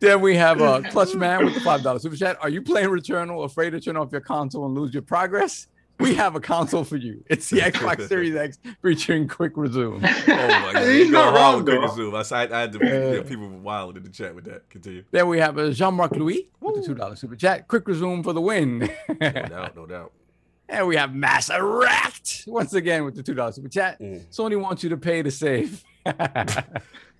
Then 0.00 0.20
we 0.20 0.36
have 0.36 0.60
uh, 0.60 0.82
Clutch 0.90 1.14
Man 1.14 1.44
with 1.44 1.54
the 1.54 1.60
five 1.60 1.82
dollars 1.82 2.02
super 2.02 2.16
chat. 2.16 2.36
Are 2.42 2.50
you 2.50 2.60
playing 2.62 2.88
Returnal, 2.88 3.44
afraid 3.44 3.70
to 3.70 3.80
turn 3.80 3.96
off 3.96 4.12
your 4.12 4.20
console 4.20 4.66
and 4.66 4.74
lose 4.74 4.92
your 4.92 5.02
progress? 5.02 5.68
We 5.98 6.14
have 6.14 6.36
a 6.36 6.40
console 6.40 6.84
for 6.84 6.96
you. 6.96 7.24
It's 7.28 7.48
the 7.50 7.60
Xbox 7.60 8.06
Series 8.08 8.36
X 8.36 8.58
featuring 8.82 9.28
Quick 9.28 9.52
Resume. 9.56 10.00
Oh 10.02 10.02
my 10.26 10.72
god. 10.74 10.88
He's 10.88 11.06
You 11.06 11.12
go 11.12 11.24
not 11.24 11.34
wrong, 11.34 11.56
with 11.56 11.66
quick 11.66 11.80
though. 11.88 11.94
zoom. 11.96 12.14
I, 12.14 12.20
I 12.54 12.60
had 12.60 12.72
to, 12.72 12.78
yeah, 12.82 13.22
people 13.22 13.48
were 13.48 13.56
wild 13.56 13.96
in 13.96 14.02
the 14.02 14.10
chat 14.10 14.34
with 14.34 14.44
that. 14.44 14.68
Continue. 14.68 15.04
Then 15.10 15.28
we 15.28 15.38
have 15.38 15.56
uh, 15.58 15.70
Jean-Marc 15.70 16.12
Louis 16.12 16.50
with 16.60 16.76
the 16.76 16.82
two 16.82 16.94
dollars 16.94 17.20
super 17.20 17.36
chat. 17.36 17.66
Quick 17.68 17.88
Resume 17.88 18.22
for 18.22 18.32
the 18.32 18.40
win. 18.40 18.90
No 19.20 19.30
doubt, 19.30 19.76
no 19.76 19.86
doubt. 19.86 20.12
and 20.68 20.86
we 20.86 20.96
have 20.96 21.14
Mass 21.14 21.48
Erect 21.48 22.44
once 22.46 22.74
again 22.74 23.04
with 23.04 23.14
the 23.14 23.22
two 23.22 23.34
dollars 23.34 23.54
super 23.54 23.68
chat. 23.68 23.98
Mm. 24.00 24.26
Sony 24.34 24.60
wants 24.60 24.82
you 24.82 24.90
to 24.90 24.96
pay 24.96 25.22
to 25.22 25.30
save. 25.30 25.82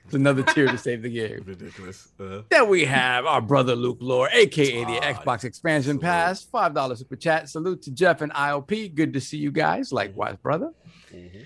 It's 0.06 0.14
another 0.14 0.42
tier 0.44 0.68
to 0.68 0.78
save 0.78 1.02
the 1.02 1.10
game. 1.10 1.42
Ridiculous. 1.46 2.08
Uh, 2.18 2.42
Then 2.48 2.68
we 2.68 2.84
have 2.84 3.26
our 3.26 3.40
brother 3.40 3.74
Luke 3.74 3.98
Lore, 4.00 4.28
aka 4.32 4.84
the 4.84 4.98
Ah, 5.02 5.12
Xbox 5.12 5.44
Expansion 5.44 5.98
salute. 5.98 6.02
Pass, 6.02 6.42
five 6.44 6.72
dollars 6.74 7.00
super 7.00 7.16
chat. 7.16 7.48
Salute 7.48 7.82
to 7.82 7.90
Jeff 7.90 8.20
and 8.22 8.32
ILP. 8.32 8.94
Good 8.94 9.12
to 9.14 9.20
see 9.20 9.36
you 9.38 9.50
guys. 9.50 9.92
Likewise, 9.92 10.36
brother. 10.42 10.70
mhm. 11.12 11.44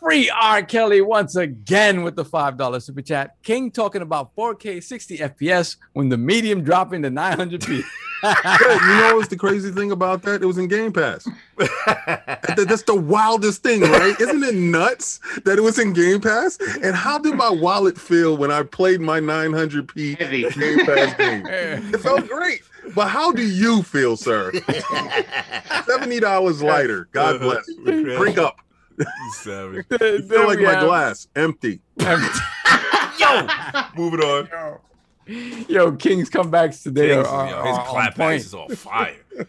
Free 0.00 0.30
R. 0.30 0.62
Kelly 0.62 1.00
once 1.00 1.34
again 1.34 2.02
with 2.02 2.14
the 2.14 2.24
five 2.24 2.56
dollar 2.56 2.78
super 2.80 3.02
chat. 3.02 3.34
King 3.42 3.70
talking 3.72 4.02
about 4.02 4.36
4K 4.36 4.80
60 4.82 5.18
FPS 5.18 5.76
when 5.94 6.10
the 6.10 6.16
medium 6.18 6.62
dropping 6.62 7.02
to 7.02 7.10
900p. 7.10 7.82
Yeah, 8.26 8.72
you 8.72 9.00
know 9.00 9.16
what's 9.16 9.28
the 9.28 9.36
crazy 9.36 9.70
thing 9.70 9.90
about 9.92 10.22
that 10.22 10.42
it 10.42 10.46
was 10.46 10.58
in 10.58 10.68
game 10.68 10.92
pass 10.92 11.28
that's 11.56 12.82
the 12.82 12.94
wildest 12.94 13.62
thing 13.62 13.80
right 13.82 14.18
isn't 14.20 14.42
it 14.42 14.54
nuts 14.54 15.20
that 15.44 15.58
it 15.58 15.62
was 15.62 15.78
in 15.78 15.92
game 15.92 16.20
pass 16.20 16.58
and 16.82 16.94
how 16.94 17.18
did 17.18 17.34
my 17.34 17.50
wallet 17.50 17.98
feel 17.98 18.36
when 18.36 18.50
i 18.50 18.62
played 18.62 19.00
my 19.00 19.20
900p 19.20 20.18
Heavy. 20.18 20.42
game 20.50 20.86
pass 20.86 21.14
game 21.16 21.46
It 21.94 21.98
felt 21.98 22.28
great. 22.28 22.62
But 22.94 23.08
how 23.08 23.32
do 23.32 23.42
you 23.42 23.82
feel, 23.82 24.16
sir? 24.16 24.52
Seventy 25.86 26.20
dollars 26.20 26.62
lighter. 26.62 27.08
God 27.12 27.36
uh-huh. 27.36 27.60
bless. 27.84 28.16
Drink 28.18 28.38
up. 28.38 28.60
You 28.98 29.06
savage. 29.34 29.86
You 30.00 30.22
feel 30.22 30.46
like 30.46 30.60
my 30.60 30.80
glass 30.80 31.28
empty. 31.36 31.80
Yo, 31.98 33.48
moving 33.96 34.20
on. 34.20 34.48
Yo, 34.50 34.80
King's 35.98 36.30
comebacks 36.30 36.82
today 36.82 37.14
Kings, 37.14 37.26
are, 37.26 37.48
yo, 37.48 37.56
are- 37.56 37.66
his 37.66 37.76
are 37.76 37.80
on 37.80 37.86
clap 37.86 38.14
point. 38.14 38.18
backs 38.18 38.44
is 38.46 38.54
on 38.54 38.68
fire. 38.70 39.16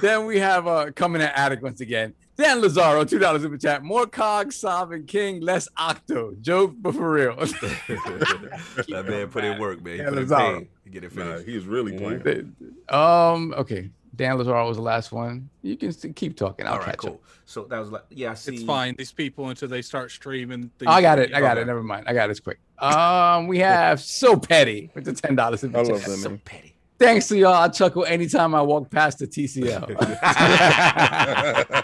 Then 0.00 0.26
we 0.26 0.38
have 0.38 0.68
uh 0.68 0.92
coming 0.94 1.20
at 1.22 1.36
Attic 1.36 1.60
once 1.60 1.80
again. 1.80 2.14
Dan 2.36 2.60
Lazaro, 2.60 3.04
two 3.04 3.18
dollars 3.18 3.42
super 3.42 3.56
chat. 3.58 3.82
More 3.82 4.06
Cog, 4.06 4.52
Sav, 4.52 4.92
and 4.92 5.08
King, 5.08 5.40
less 5.40 5.66
Octo. 5.76 6.34
Joke, 6.40 6.74
but 6.78 6.94
for 6.94 7.10
real. 7.10 7.34
that 7.36 9.04
man 9.08 9.28
put 9.28 9.44
in 9.44 9.58
work, 9.58 9.82
man. 9.82 9.94
He 9.94 10.00
Yeah, 10.02 10.10
Lazaro. 10.10 10.66
He 10.84 10.90
get 10.90 11.04
it 11.04 11.12
finished. 11.12 11.46
Nah, 11.46 11.52
he's 11.52 11.64
really 11.66 11.96
playing. 11.98 12.54
um, 12.90 13.54
okay. 13.56 13.90
Dan 14.14 14.36
Lazaro 14.36 14.68
was 14.68 14.76
the 14.76 14.82
last 14.82 15.10
one. 15.10 15.48
You 15.62 15.76
can 15.76 15.90
st- 15.90 16.14
keep 16.14 16.36
talking. 16.36 16.66
I'll 16.66 16.74
All 16.74 16.78
right, 16.80 16.86
catch 16.88 16.98
cool. 16.98 17.14
up. 17.14 17.20
So 17.46 17.64
that 17.64 17.78
was 17.78 17.90
like, 17.90 18.04
yeah, 18.10 18.32
I 18.32 18.34
see. 18.34 18.54
It's 18.54 18.62
fine. 18.62 18.94
These 18.96 19.10
people 19.12 19.48
until 19.48 19.68
they 19.68 19.80
start 19.82 20.10
streaming. 20.10 20.70
These 20.78 20.86
I 20.88 21.00
got 21.00 21.18
it. 21.18 21.34
I 21.34 21.40
got 21.40 21.52
Okay. 21.52 21.62
it. 21.62 21.66
Never 21.66 21.82
mind. 21.82 22.04
I 22.06 22.12
got 22.12 22.28
it. 22.28 22.32
It's 22.32 22.40
quick. 22.40 22.60
Um, 22.82 23.46
we 23.46 23.58
have 23.60 24.00
so 24.00 24.36
petty 24.36 24.90
with 24.94 25.04
the 25.04 25.12
ten 25.12 25.36
dollars. 25.36 25.62
I 25.64 25.68
love 25.68 25.86
that 25.86 26.00
So 26.00 26.30
man. 26.30 26.38
petty. 26.44 26.74
Thanks 26.98 27.28
to 27.28 27.36
y'all. 27.38 27.54
I 27.54 27.68
chuckle 27.68 28.04
anytime 28.04 28.54
I 28.54 28.62
walk 28.62 28.90
past 28.90 29.18
the 29.18 29.26
TCL. 29.26 29.96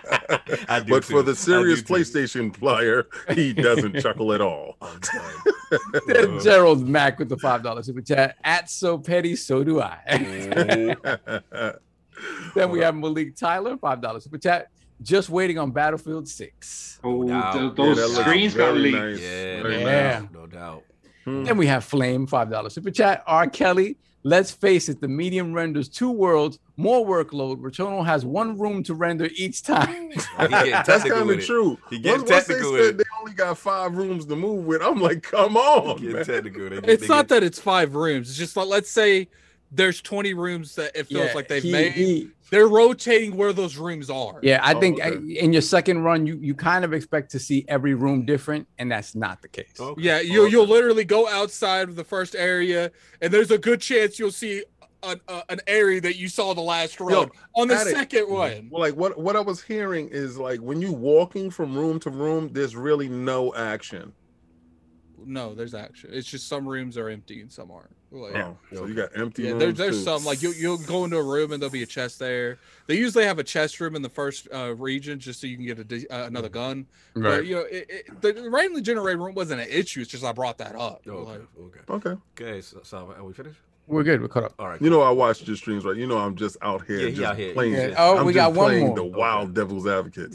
I 0.69 0.81
do 0.85 0.91
but 0.93 1.05
for 1.05 1.23
the 1.23 1.35
serious 1.35 1.81
I 1.81 1.83
do 1.83 1.87
too. 1.87 1.95
PlayStation 1.95 2.53
player, 2.53 3.07
he 3.35 3.53
doesn't 3.53 3.97
chuckle 4.01 4.33
at 4.33 4.41
all. 4.41 4.77
Then 6.07 6.41
Gerald 6.41 6.87
Mack 6.89 7.19
with 7.19 7.29
the 7.29 7.37
five 7.39 7.63
dollars 7.63 7.87
super 7.87 8.01
chat. 8.01 8.37
At 8.45 8.71
so 8.71 8.99
petty, 8.99 9.37
so 9.37 9.65
do 9.65 9.81
I. 9.81 9.99
Mhm. 10.09 11.79
then 12.55 12.71
we 12.71 12.81
have 12.81 12.95
Malik 12.95 13.37
Tyler, 13.37 13.77
five 13.77 14.01
dollars 14.01 14.25
super 14.25 14.39
chat. 14.39 14.69
Just 15.03 15.31
waiting 15.31 15.59
on 15.59 15.71
Battlefield 15.71 16.29
Six. 16.29 16.99
Oh, 17.05 17.27
doubt. 17.27 17.53
th- 17.53 17.73
Yeah, 17.89 17.95
those 17.95 18.17
screens 18.17 18.55
got 18.55 18.75
very 18.75 18.79
leaked. 18.79 18.99
nice. 18.99 19.21
Yeah, 19.21 19.63
no 19.63 19.69
Yeah. 19.69 20.21
doubt. 20.21 20.33
No 20.33 20.47
doubt. 20.47 20.83
Hmm. 21.29 21.45
Then 21.45 21.57
we 21.57 21.67
have 21.67 21.85
Flame, 21.85 22.27
five 22.27 22.51
dollars 22.51 22.75
super 22.75 22.91
chat. 22.91 23.23
R. 23.27 23.47
Kelly. 23.49 23.97
Let's 24.25 24.51
face 24.51 24.89
it, 24.89 25.01
the 25.01 25.07
medium 25.09 25.53
renders 25.55 25.89
two 25.89 26.11
worlds, 26.11 26.59
more 26.77 27.07
workload. 27.07 27.59
Returnal 27.63 28.05
has 28.05 28.25
one 28.27 28.59
room 28.59 28.83
to 28.83 28.95
render 28.95 29.29
each 29.37 29.63
time. 29.63 30.11
He 30.11 30.17
getting 30.49 30.71
That's 30.73 30.89
technical 30.89 31.19
kind 31.19 31.29
with 31.29 31.39
of 31.39 31.45
true. 31.47 31.79
He 31.89 32.01
getting 32.01 32.23
Once, 32.23 32.31
once 32.33 32.47
they 32.47 32.55
technical 32.55 32.73
with 32.73 32.83
said 32.85 32.95
it. 32.95 32.99
they 32.99 33.05
only 33.21 33.33
got 33.33 33.57
five 33.57 33.97
rooms 33.97 34.27
to 34.27 34.35
move 34.37 34.65
with, 34.67 34.83
I'm 34.83 35.01
like, 35.01 35.23
come 35.23 35.57
on, 35.57 35.99
getting 35.99 36.13
man. 36.17 36.25
technical. 36.25 36.63
They 36.69 36.81
get- 36.81 36.89
It's 36.91 37.03
they 37.03 37.09
not 37.09 37.29
get- 37.29 37.41
that 37.41 37.43
it's 37.45 37.61
five 37.61 37.95
rooms. 37.95 38.29
It's 38.29 38.37
just 38.39 38.57
like 38.57 38.67
let's 38.67 38.91
say 38.91 39.29
there's 39.71 40.01
20 40.03 40.35
rooms 40.35 40.75
that 40.75 40.97
it 40.97 41.07
feels 41.07 41.29
Yeah, 41.29 41.35
like 41.35 41.47
they've 41.49 41.63
he- 41.63 41.73
made. 41.73 41.93
he- 41.93 42.31
They're 42.51 42.69
rotating 42.69 43.37
where 43.37 43.53
those 43.53 43.77
rooms 43.77 44.09
are. 44.09 44.41
yeah, 44.43 44.61
I 44.63 44.75
Oh, 44.75 44.81
think 44.81 45.01
okay. 45.01 45.17
uh, 45.17 45.21
in 45.45 45.53
your 45.53 45.63
second 45.63 46.03
run, 46.03 46.27
you 46.27 46.39
you 46.41 46.55
kind 46.55 46.85
of 46.85 46.93
expect 46.93 47.31
to 47.33 47.39
see 47.39 47.65
every 47.69 47.95
room 47.95 48.25
different, 48.25 48.67
and 48.79 48.91
that's 48.91 49.15
not 49.15 49.43
the 49.43 49.49
case. 49.49 49.75
Okay. 49.79 50.01
Yeah, 50.03 50.21
you 50.21 50.43
Okay. 50.43 50.53
you'll 50.53 50.67
literally 50.67 51.05
go 51.05 51.29
outside 51.29 51.89
of 51.89 51.97
the 51.97 52.05
first 52.05 52.35
area, 52.35 52.91
and 53.21 53.33
there's 53.33 53.51
a 53.51 53.59
good 53.59 53.81
chance 53.81 54.19
you'll 54.19 54.31
see 54.31 54.65
an, 55.03 55.21
uh, 55.29 55.43
an 55.49 55.61
area 55.67 56.01
that 56.01 56.17
you 56.17 56.29
saw 56.29 56.55
the 56.55 56.61
last 56.61 56.99
run 57.01 57.31
on 57.55 57.69
the 57.69 57.75
Attic. 57.75 57.95
second 57.95 58.29
one. 58.31 58.69
Well, 58.71 58.81
like 58.81 58.95
what 58.95 59.19
what 59.19 59.37
I 59.37 59.41
was 59.41 59.63
hearing 59.63 60.09
is 60.09 60.39
like 60.39 60.61
when 60.61 60.81
you 60.81 60.93
walking 60.93 61.51
from 61.51 61.77
room 61.77 62.01
to 62.01 62.11
room, 62.11 62.49
there's 62.53 62.75
really 62.75 63.09
no 63.09 63.55
action. 63.55 64.13
No, 65.25 65.55
there's 65.55 65.75
action. 65.75 66.11
It's 66.13 66.29
just 66.29 66.49
some 66.49 66.67
rooms 66.67 66.97
are 66.97 67.09
empty 67.09 67.41
and 67.43 67.53
some 67.53 67.71
aren't. 67.71 67.95
Like, 68.11 68.37
Oh, 68.37 68.57
so 68.73 68.87
you 68.87 68.95
got 68.95 69.11
empty 69.15 69.43
Yeah, 69.43 69.51
rooms. 69.51 69.61
there, 69.61 69.73
there's 69.73 69.99
too. 69.99 70.05
some 70.05 70.25
like 70.25 70.43
you 70.43 70.53
you'll 70.53 70.79
go 70.79 71.05
into 71.05 71.19
a 71.19 71.23
room 71.23 71.53
and 71.53 71.61
there'll 71.61 71.71
be 71.71 71.83
a 71.83 71.87
chest 71.87 72.19
there. 72.19 72.59
They 72.87 72.97
usually 72.97 73.25
have 73.25 73.39
a 73.39 73.45
chest 73.45 73.81
room 73.81 73.95
in 73.97 74.03
the 74.03 74.09
first 74.09 74.49
uh, 74.53 74.75
region 74.77 75.19
just 75.19 75.41
so 75.41 75.47
you 75.47 75.57
can 75.57 75.67
get 75.67 75.79
a 75.79 76.15
uh, 76.15 76.27
another 76.27 76.49
gun. 76.49 76.87
But 77.15 77.45
you 77.47 77.57
know, 77.57 77.63
it, 77.63 77.87
it, 77.91 78.23
the 78.23 78.49
randomly 78.51 78.81
generated 78.83 79.21
room 79.21 79.35
wasn't 79.35 79.61
an 79.61 79.69
issue. 79.69 80.01
It's 80.01 80.11
just 80.11 80.25
I 80.25 80.33
brought 80.33 80.59
that 80.59 80.75
up. 80.75 81.03
Okay. 81.07 81.31
Like, 81.31 81.41
Okay. 81.91 82.11
Okay. 82.11 82.21
Okay. 82.41 82.61
So, 82.63 82.81
so 82.83 83.15
are 83.17 83.25
we 83.25 83.35
finished? 83.35 83.61
We're 83.89 84.03
good. 84.03 84.21
We're 84.21 84.29
caught 84.29 84.45
up. 84.45 84.55
All 84.59 84.69
right. 84.69 84.81
You 84.83 84.91
know 84.91 85.01
I 85.01 85.11
watch 85.11 85.43
your 85.47 85.57
streams, 85.57 85.85
right? 85.85 85.97
You 85.97 86.07
know 86.07 86.19
I'm 86.19 86.37
just 86.37 86.57
out 86.63 86.87
here 86.87 86.99
Yeah, 87.01 87.07
he 87.07 87.13
just 87.15 87.23
out 87.27 87.37
here. 87.39 87.55
playing. 87.55 87.73
Yeah. 87.73 87.95
Oh, 87.97 88.19
I'm 88.19 88.27
we 88.27 88.35
just 88.35 88.45
got 88.45 88.53
one 88.55 88.79
more. 88.81 88.95
the 88.95 89.03
wild 89.05 89.55
devil's 89.55 89.87
advocate. 89.87 90.33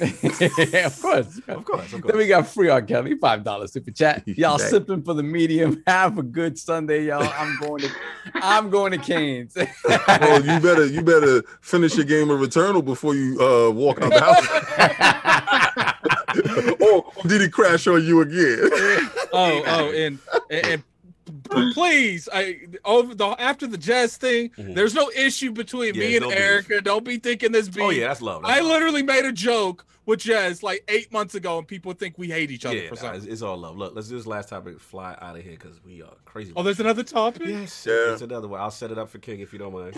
yeah, 0.73 0.85
of 0.87 1.01
course. 1.01 1.39
Of 1.47 1.63
course. 1.63 1.93
Of 1.93 2.01
Then 2.01 2.17
we 2.17 2.27
got 2.27 2.47
free 2.47 2.69
R. 2.69 2.81
Kelly, 2.81 3.15
five 3.15 3.43
dollars 3.43 3.71
super 3.71 3.91
chat. 3.91 4.23
Y'all 4.27 4.57
Dang. 4.57 4.67
sipping 4.69 5.03
for 5.03 5.13
the 5.13 5.21
medium. 5.23 5.83
Have 5.87 6.17
a 6.17 6.23
good 6.23 6.57
Sunday, 6.57 7.05
y'all. 7.05 7.23
I'm 7.37 7.59
going 7.59 7.81
to, 7.83 7.89
I'm 8.35 8.69
going 8.71 8.91
to 8.93 8.97
Canes. 8.97 9.55
well, 9.85 10.43
you 10.43 10.59
better 10.59 10.85
you 10.87 11.01
better 11.03 11.43
finish 11.61 11.95
your 11.95 12.05
game 12.05 12.29
of 12.31 12.39
Returnal 12.39 12.83
before 12.83 13.13
you 13.15 13.39
uh 13.39 13.69
walk 13.69 14.01
out 14.01 14.11
the 14.11 14.19
house. 14.19 14.47
or 16.81 17.05
did 17.27 17.41
he 17.41 17.49
crash 17.49 17.85
on 17.87 18.03
you 18.03 18.21
again? 18.21 18.59
oh, 19.33 19.63
oh, 19.65 19.91
and 19.91 20.19
and, 20.49 20.65
and 20.65 20.81
p- 20.81 20.87
please, 21.49 22.29
I 22.33 22.59
over 22.85 23.13
the 23.15 23.27
after 23.39 23.67
the 23.67 23.77
jazz 23.77 24.17
thing, 24.17 24.49
Mhm. 24.57 24.75
there's 24.75 24.93
no 24.93 25.09
issue 25.15 25.51
between 25.51 25.95
Yeah, 25.95 25.99
me 26.01 26.15
and 26.17 26.23
no 26.23 26.29
beef. 26.29 26.39
Erica. 26.39 26.81
Don't 26.81 27.03
be 27.05 27.17
thinking 27.17 27.51
this 27.51 27.69
beef. 27.69 27.83
Oh 27.83 27.89
yeah, 27.89 28.07
that's 28.07 28.21
love. 28.21 28.43
That's 28.43 28.53
I 28.57 28.61
love. 28.61 28.71
literally 28.71 29.03
made 29.03 29.25
a 29.25 29.31
joke 29.31 29.85
with 30.05 30.19
Jazz 30.19 30.63
like 30.63 30.83
eight 30.89 31.11
months 31.13 31.33
ago, 31.35 31.57
and 31.57 31.67
people 31.67 31.93
think 31.93 32.17
we 32.17 32.27
hate 32.27 32.51
each 32.51 32.65
other 32.65 32.75
Yeah, 32.75 32.89
for 32.89 32.95
nah, 32.95 33.01
something. 33.01 33.21
it's, 33.21 33.25
it's 33.31 33.41
all 33.41 33.57
love. 33.57 33.77
Look, 33.77 33.95
let's 33.95 34.09
do 34.09 34.17
this 34.17 34.25
last 34.27 34.49
topic. 34.49 34.79
Fly 34.79 35.15
out 35.21 35.37
of 35.37 35.43
here 35.43 35.53
because 35.53 35.79
we 35.85 36.01
are 36.01 36.13
crazy. 36.25 36.51
Oh, 36.55 36.63
there's 36.63 36.79
another 36.81 37.03
topic. 37.03 37.43
Yes, 37.45 37.85
Yeah. 37.87 37.93
there's 38.07 38.21
another 38.21 38.47
one. 38.49 38.59
I'll 38.59 38.71
set 38.71 38.91
it 38.91 38.97
up 38.97 39.09
for 39.09 39.19
King 39.19 39.39
if 39.39 39.53
you 39.53 39.59
don't 39.59 39.73
mind. 39.73 39.95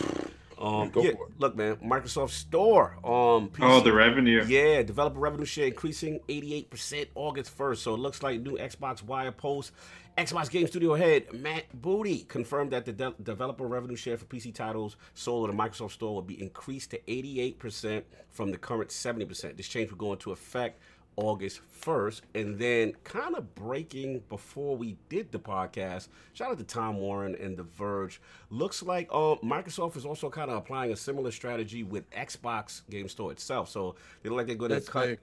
Um, 0.57 0.89
Go 0.89 1.01
yeah, 1.03 1.11
for 1.11 1.25
it. 1.27 1.33
look, 1.39 1.55
man, 1.57 1.75
Microsoft 1.77 2.29
Store. 2.29 2.95
Um, 3.03 3.51
Oh, 3.59 3.81
the 3.81 3.91
revenue. 3.91 4.45
Yeah, 4.47 4.83
developer 4.83 5.19
revenue 5.19 5.43
share 5.43 5.67
increasing 5.67 6.21
88% 6.29 7.07
August 7.15 7.57
1st. 7.57 7.77
So 7.81 7.93
it 7.93 7.97
looks 7.99 8.23
like 8.23 8.39
new 8.41 8.57
Xbox 8.57 9.03
Wire 9.03 9.33
post. 9.33 9.73
Xbox 10.17 10.49
Game 10.49 10.65
Studio 10.65 10.95
head 10.95 11.33
Matt 11.33 11.65
Booty 11.81 12.19
confirmed 12.19 12.71
that 12.71 12.85
the 12.85 12.93
de- 12.93 13.13
developer 13.21 13.67
revenue 13.67 13.97
share 13.97 14.17
for 14.17 14.25
PC 14.25 14.53
titles 14.53 14.95
sold 15.13 15.49
on 15.49 15.55
the 15.55 15.61
Microsoft 15.61 15.91
Store 15.91 16.13
will 16.15 16.21
be 16.21 16.41
increased 16.41 16.91
to 16.91 16.99
88% 16.99 18.03
from 18.29 18.51
the 18.51 18.57
current 18.57 18.91
70%. 18.91 19.57
This 19.57 19.67
change 19.67 19.89
will 19.89 19.97
go 19.97 20.13
into 20.13 20.31
effect 20.31 20.79
August 21.17 21.59
1st. 21.81 22.21
And 22.33 22.57
then, 22.57 22.93
kind 23.03 23.35
of 23.35 23.53
breaking 23.55 24.21
before 24.29 24.77
we 24.77 24.97
did 25.09 25.33
the 25.33 25.39
podcast, 25.39 26.07
shout 26.31 26.51
out 26.51 26.57
to 26.59 26.63
Tom 26.63 26.97
Warren 26.97 27.35
and 27.35 27.57
The 27.57 27.63
Verge. 27.63 28.21
Looks 28.49 28.83
like 28.83 29.09
uh, 29.11 29.35
Microsoft 29.43 29.97
is 29.97 30.05
also 30.05 30.29
kind 30.29 30.49
of 30.49 30.57
applying 30.57 30.93
a 30.93 30.95
similar 30.95 31.31
strategy 31.31 31.83
with 31.83 32.09
Xbox 32.11 32.81
Game 32.89 33.09
Store 33.09 33.33
itself. 33.33 33.69
So 33.69 33.95
they 34.23 34.29
look 34.29 34.37
like 34.37 34.47
they're 34.47 34.55
going 34.55 34.71
to 34.71 34.81
cut. 34.81 35.07
big. 35.07 35.19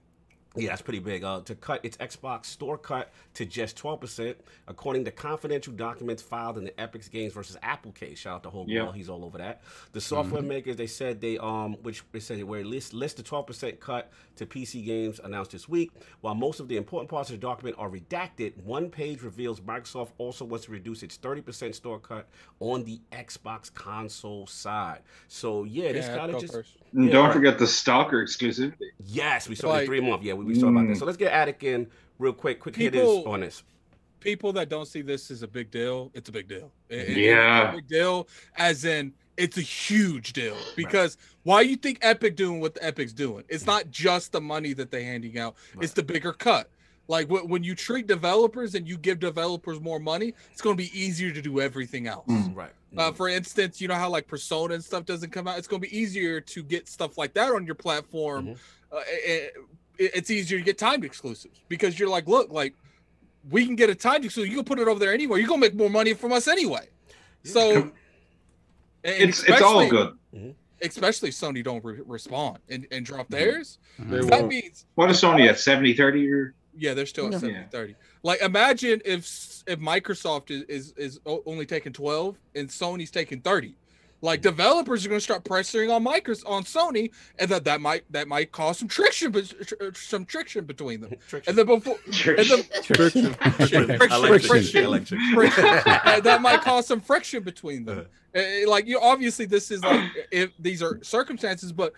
Yeah, 0.55 0.69
that's 0.69 0.83
pretty 0.83 0.99
big. 0.99 1.25
Uh, 1.25 1.41
to 1.43 1.55
cut 1.55 1.83
its 1.85 1.97
Xbox 1.97 2.47
store 2.47 2.77
cut 2.77 3.11
to 3.35 3.47
just 3.47 3.77
12%, 3.79 4.35
according 4.69 5.05
to 5.07 5.11
confidential 5.11 5.73
documents 5.73 6.23
filed 6.23 6.59
in 6.59 6.65
the 6.65 6.79
Epic's 6.79 7.09
Games 7.09 7.33
versus 7.33 7.57
Apple 7.63 7.93
case. 7.93 8.19
Shout 8.19 8.35
out 8.37 8.43
to 8.43 8.51
Hogan, 8.51 8.75
Yeah. 8.75 8.93
he's 8.93 9.09
all 9.09 9.25
over 9.25 9.39
that. 9.39 9.63
The 9.93 10.01
software 10.01 10.43
makers, 10.43 10.77
they 10.77 10.87
said 10.87 11.21
they 11.23 11.39
um, 11.39 11.75
which 11.83 12.03
they 12.13 12.21
said 12.21 12.39
they 12.39 12.45
were 12.45 12.63
list 12.65 12.93
list 12.93 13.17
the 13.17 13.23
12% 13.23 13.81
cut 13.81 14.11
to 14.37 14.45
PC 14.47 14.85
games 14.85 15.21
announced 15.25 15.53
this 15.53 15.69
week. 15.69 15.91
While 16.21 16.35
most 16.35 16.61
of 16.61 16.69
the 16.69 16.77
important 16.77 17.11
parts 17.11 17.31
of 17.31 17.37
the 17.37 17.41
document 17.41 17.77
are 17.79 17.89
redacted, 17.89 18.57
one 18.63 18.91
page 18.91 19.23
reveals 19.23 19.61
Microsoft 19.61 20.11
also 20.19 20.45
wants 20.45 20.67
to 20.67 20.73
reduce 20.73 21.03
its 21.03 21.17
30% 21.17 21.75
store 21.75 21.99
cut 21.99 22.29
on 22.61 22.85
the 22.85 23.01
Xbox 23.11 23.73
console 23.73 24.47
side. 24.47 25.01
So 25.29 25.65
yeah, 25.65 25.93
this 25.93 26.07
Yeah, 26.07 26.17
kind 26.19 26.35
of 26.35 26.41
just 26.43 26.53
first. 26.53 26.77
And 26.95 27.07
Yeah, 27.07 27.13
don't 27.13 27.25
right. 27.27 27.33
forget 27.35 27.59
the 27.59 27.67
stalker 27.67 28.23
exclusivity. 28.25 28.75
Yes, 29.07 29.49
we 29.49 29.55
saw 29.55 29.69
Like- 29.71 29.81
the 29.81 29.87
three 29.87 30.01
month. 30.01 30.23
Yeah, 30.23 30.35
we, 30.35 30.45
we 30.45 30.55
saw 30.55 30.69
about 30.69 30.87
that. 30.89 30.95
Mm. 30.95 30.99
So 30.99 31.05
let's 31.07 31.17
get 31.17 31.33
Attic 31.33 31.65
in 31.65 31.87
real 32.19 32.33
quick. 32.33 32.61
Quick 32.61 32.77
hitters 32.77 33.01
People- 33.01 33.29
on 33.33 33.41
this. 33.41 33.63
people 34.21 34.53
that 34.53 34.69
don't 34.69 34.87
see 34.87 35.03
this 35.03 35.31
as 35.31 35.43
a 35.43 35.49
big 35.49 35.71
deal, 35.71 36.11
it's 36.15 36.29
a 36.29 36.33
big 36.33 36.47
deal. 36.49 36.71
It- 36.89 37.09
it- 37.11 37.17
Yeah. 37.17 37.63
it's 37.65 37.73
a 37.73 37.77
big 37.79 37.89
deal, 37.89 38.29
as 38.57 38.85
in 38.85 39.13
it's 39.37 39.57
a 39.57 39.63
huge 39.63 40.33
deal. 40.35 40.57
Because 40.77 41.17
why 41.43 41.63
you 41.63 41.75
think 41.77 41.99
Epic 42.03 42.37
doing 42.37 42.61
what 42.61 42.75
the 42.75 42.85
Epic's 42.85 43.13
doing? 43.13 43.43
It's 43.49 43.67
not 43.67 43.91
just 43.91 44.31
the 44.33 44.41
money 44.41 44.75
that 44.75 44.91
they're 44.91 45.03
handing 45.03 45.39
out; 45.39 45.57
it's 45.81 45.93
the 45.95 46.03
bigger 46.05 46.33
cut. 46.33 46.71
Like 47.09 47.29
when 47.29 47.65
you 47.65 47.75
treat 47.75 48.07
developers 48.07 48.75
and 48.77 48.87
you 48.89 48.97
give 48.97 49.19
developers 49.19 49.81
more 49.81 49.99
money, 49.99 50.35
it's 50.53 50.61
going 50.63 50.77
to 50.77 50.83
be 50.83 50.91
easier 50.99 51.33
to 51.33 51.43
do 51.43 51.61
everything 51.61 52.07
else. 52.07 52.29
Right. 52.55 52.71
Uh, 52.97 53.11
for 53.13 53.29
instance, 53.29 53.81
you 53.81 53.89
know 53.89 53.95
how 53.95 54.09
like 54.11 54.27
Persona 54.27 54.75
and 54.75 54.85
stuff 54.85 55.05
doesn't 55.07 55.31
come 55.31 55.49
out. 55.49 55.59
It's 55.59 55.67
going 55.69 55.81
to 55.83 55.89
be 55.89 55.97
easier 55.97 56.41
to 56.41 56.63
get 56.63 56.89
stuff 56.89 57.17
like 57.17 57.33
that 57.35 57.53
on 57.53 57.65
your 57.65 57.75
platform. 57.75 58.49
Mhm. 58.49 58.59
Uh, 58.93 59.01
it, 59.07 59.55
it- 59.99 60.11
it's 60.15 60.31
easier 60.31 60.59
to 60.59 60.65
get 60.65 60.79
timed 60.79 61.05
exclusives 61.05 61.61
because 61.69 61.99
you're 61.99 62.09
like, 62.09 62.27
look, 62.27 62.51
like 62.51 62.75
we 63.51 63.65
can 63.67 63.77
get 63.77 63.89
a 63.91 63.95
timed 63.95 64.25
exclusive. 64.25 64.51
You 64.51 64.57
can 64.59 64.65
put 64.65 64.79
it 64.79 64.89
over 64.89 64.99
there 64.99 65.13
anyway. 65.13 65.39
You're 65.39 65.49
gonna 65.49 65.61
make 65.61 65.75
more 65.75 65.91
money 65.91 66.13
from 66.15 66.33
us 66.33 66.49
anyway. 66.49 66.89
So 67.45 67.93
It's 69.05 69.43
it's 69.45 69.63
all 69.63 69.87
good. 69.89 70.17
Especially 70.81 71.29
if 71.29 71.35
Sony 71.37 71.63
don't 71.63 71.85
re- 71.85 72.01
respond 72.07 72.59
and, 72.69 72.87
and 72.91 73.07
drop 73.07 73.27
Mm-hmm. 73.29 73.35
theirs. 73.35 73.79
They 73.99 74.21
That 74.27 74.47
means 74.49 74.87
What 74.97 75.11
is 75.11 75.21
Sony 75.21 75.49
at 75.49 75.59
70 75.61 75.95
30 75.95 76.33
or 76.33 76.55
yeah, 76.77 76.95
they're 76.95 77.07
still 77.07 77.27
at 77.27 77.33
Yeah. 77.33 77.39
70 77.39 77.65
30. 77.71 77.95
Like 78.23 78.41
imagine 78.41 79.01
if 79.05 79.63
if 79.67 79.79
Microsoft 79.81 80.51
is, 80.51 80.63
is 80.65 80.93
is 80.97 81.21
only 81.47 81.67
taking 81.67 81.93
12 81.93 82.39
and 82.55 82.69
Sony's 82.69 83.11
taking 83.11 83.41
30. 83.41 83.75
Like 84.25 84.41
developers 84.41 85.05
are 85.05 85.09
going 85.09 85.19
to 85.19 85.25
start 85.25 85.43
pressuring 85.43 85.93
on 85.93 86.05
Microsoft 86.05 86.49
on 86.49 86.63
Sony, 86.63 87.11
and 87.41 87.51
that 87.51 87.65
that 87.65 87.81
might 87.81 88.05
that 88.13 88.29
might 88.29 88.53
cause 88.53 88.79
some 88.79 88.87
friction, 88.87 89.35
some 89.95 90.25
friction 90.27 90.65
between 90.65 91.01
them. 91.01 91.15
Trick 91.29 91.43
And 91.49 91.59
then 91.59 91.67
before, 91.67 91.97
and 92.07 92.15
then 92.49 92.63
Friction. 92.85 93.35
friction, 93.35 93.35
I 94.13 94.17
like 94.17 94.43
friction, 94.45 94.47
friction. 94.47 94.91
Like 94.91 95.07
friction. 95.09 95.35
friction. 95.35 96.23
That 96.23 96.39
might 96.41 96.61
cause 96.61 96.87
some 96.87 97.01
friction 97.01 97.43
between 97.43 97.85
them. 97.85 98.07
Uh, 98.35 98.43
like 98.69 98.87
you, 98.87 99.01
obviously, 99.01 99.45
this 99.45 99.73
is 99.73 99.83
like 99.83 100.09
if 100.31 100.51
these 100.61 100.85
are 100.85 101.03
circumstances, 101.03 101.73
but 101.73 101.93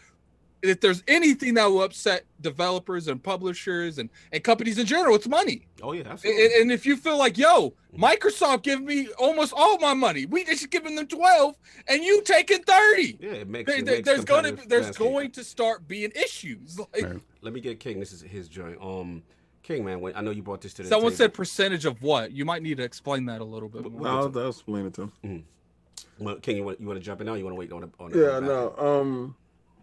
if 0.70 0.81
there's 0.81 1.02
anything 1.09 1.55
that 1.55 1.67
will 1.67 1.83
upset 1.83 2.25
developers 2.41 3.09
and 3.09 3.23
publishers 3.23 3.99
and, 3.99 4.10
and 4.33 4.43
companies 4.43 4.78
in 4.78 4.86
general, 4.86 5.15
it's 5.15 5.28
money. 5.28 5.67
Oh 5.83 5.93
yeah, 5.93 6.01
And, 6.01 6.09
absolutely. 6.10 6.60
and 6.62 6.73
if 6.73 6.86
you 6.86 6.97
feel 6.97 7.18
like, 7.18 7.36
yo, 7.39 7.75
Microsoft 7.97 8.62
give 8.62 8.83
me 8.83 9.09
almost 9.18 9.52
all 9.57 9.78
my 9.78 9.94
money, 9.94 10.26
we 10.26 10.44
just 10.44 10.70
giving 10.70 10.97
them 10.97 11.07
12 11.07 11.55
and 11.89 12.02
you 12.02 12.23
taking 12.23 12.62
30. 12.62 13.18
yeah, 13.20 13.31
it 13.33 13.49
makes. 13.49 13.70
There- 13.70 13.78
it 13.81 13.84
there- 13.84 13.94
makes 13.97 14.07
there's 14.09 14.25
going 14.25 14.44
to 14.44 14.49
competitive 14.51 14.68
there's 14.70 14.84
landscape. 14.84 15.07
going 15.09 15.31
to 15.33 15.44
start 15.44 15.86
being 15.89 16.10
issues. 16.12 16.78
Like, 16.78 17.02
Right. 17.02 17.20
Let 17.43 17.52
me 17.52 17.60
get 17.60 17.78
King. 17.81 18.01
This 18.01 18.12
is 18.12 18.23
his 18.23 18.49
joint. 18.49 18.78
Um, 18.81 19.23
King, 19.62 19.84
man. 19.84 20.01
When, 20.01 20.15
I 20.17 20.20
know 20.23 20.31
you 20.31 20.43
brought 20.43 20.60
this 20.62 20.73
to 20.75 20.83
the. 20.83 20.89
Someone 20.89 21.12
table. 21.12 21.17
said 21.18 21.34
percentage 21.34 21.84
of 21.84 22.01
what? 22.02 22.33
You 22.33 22.44
might 22.44 22.62
need 22.62 22.78
to 22.78 22.83
explain 22.83 23.26
that 23.26 23.41
a 23.41 23.44
little 23.44 23.68
bit 23.68 23.91
more. 23.91 24.07
I'll, 24.09 24.39
I'll 24.39 24.49
explain 24.49 24.86
it 24.86 24.94
to 24.94 25.10
him. 25.23 25.44
Well, 26.18 26.36
King, 26.36 26.57
you 26.57 26.65
want 26.65 26.81
you 26.81 26.86
want 26.86 26.99
to 26.99 27.05
jump 27.05 27.20
in 27.20 27.26
now? 27.26 27.33
Or 27.34 27.36
you 27.39 27.44
want 27.44 27.55
to 27.55 27.59
wait 27.59 27.73
on 27.73 27.81
the 27.83 27.91
on 27.99 28.10
the 28.12 28.18
Yeah, 28.18 28.41
no. 28.41 28.75
Um, 28.76 29.36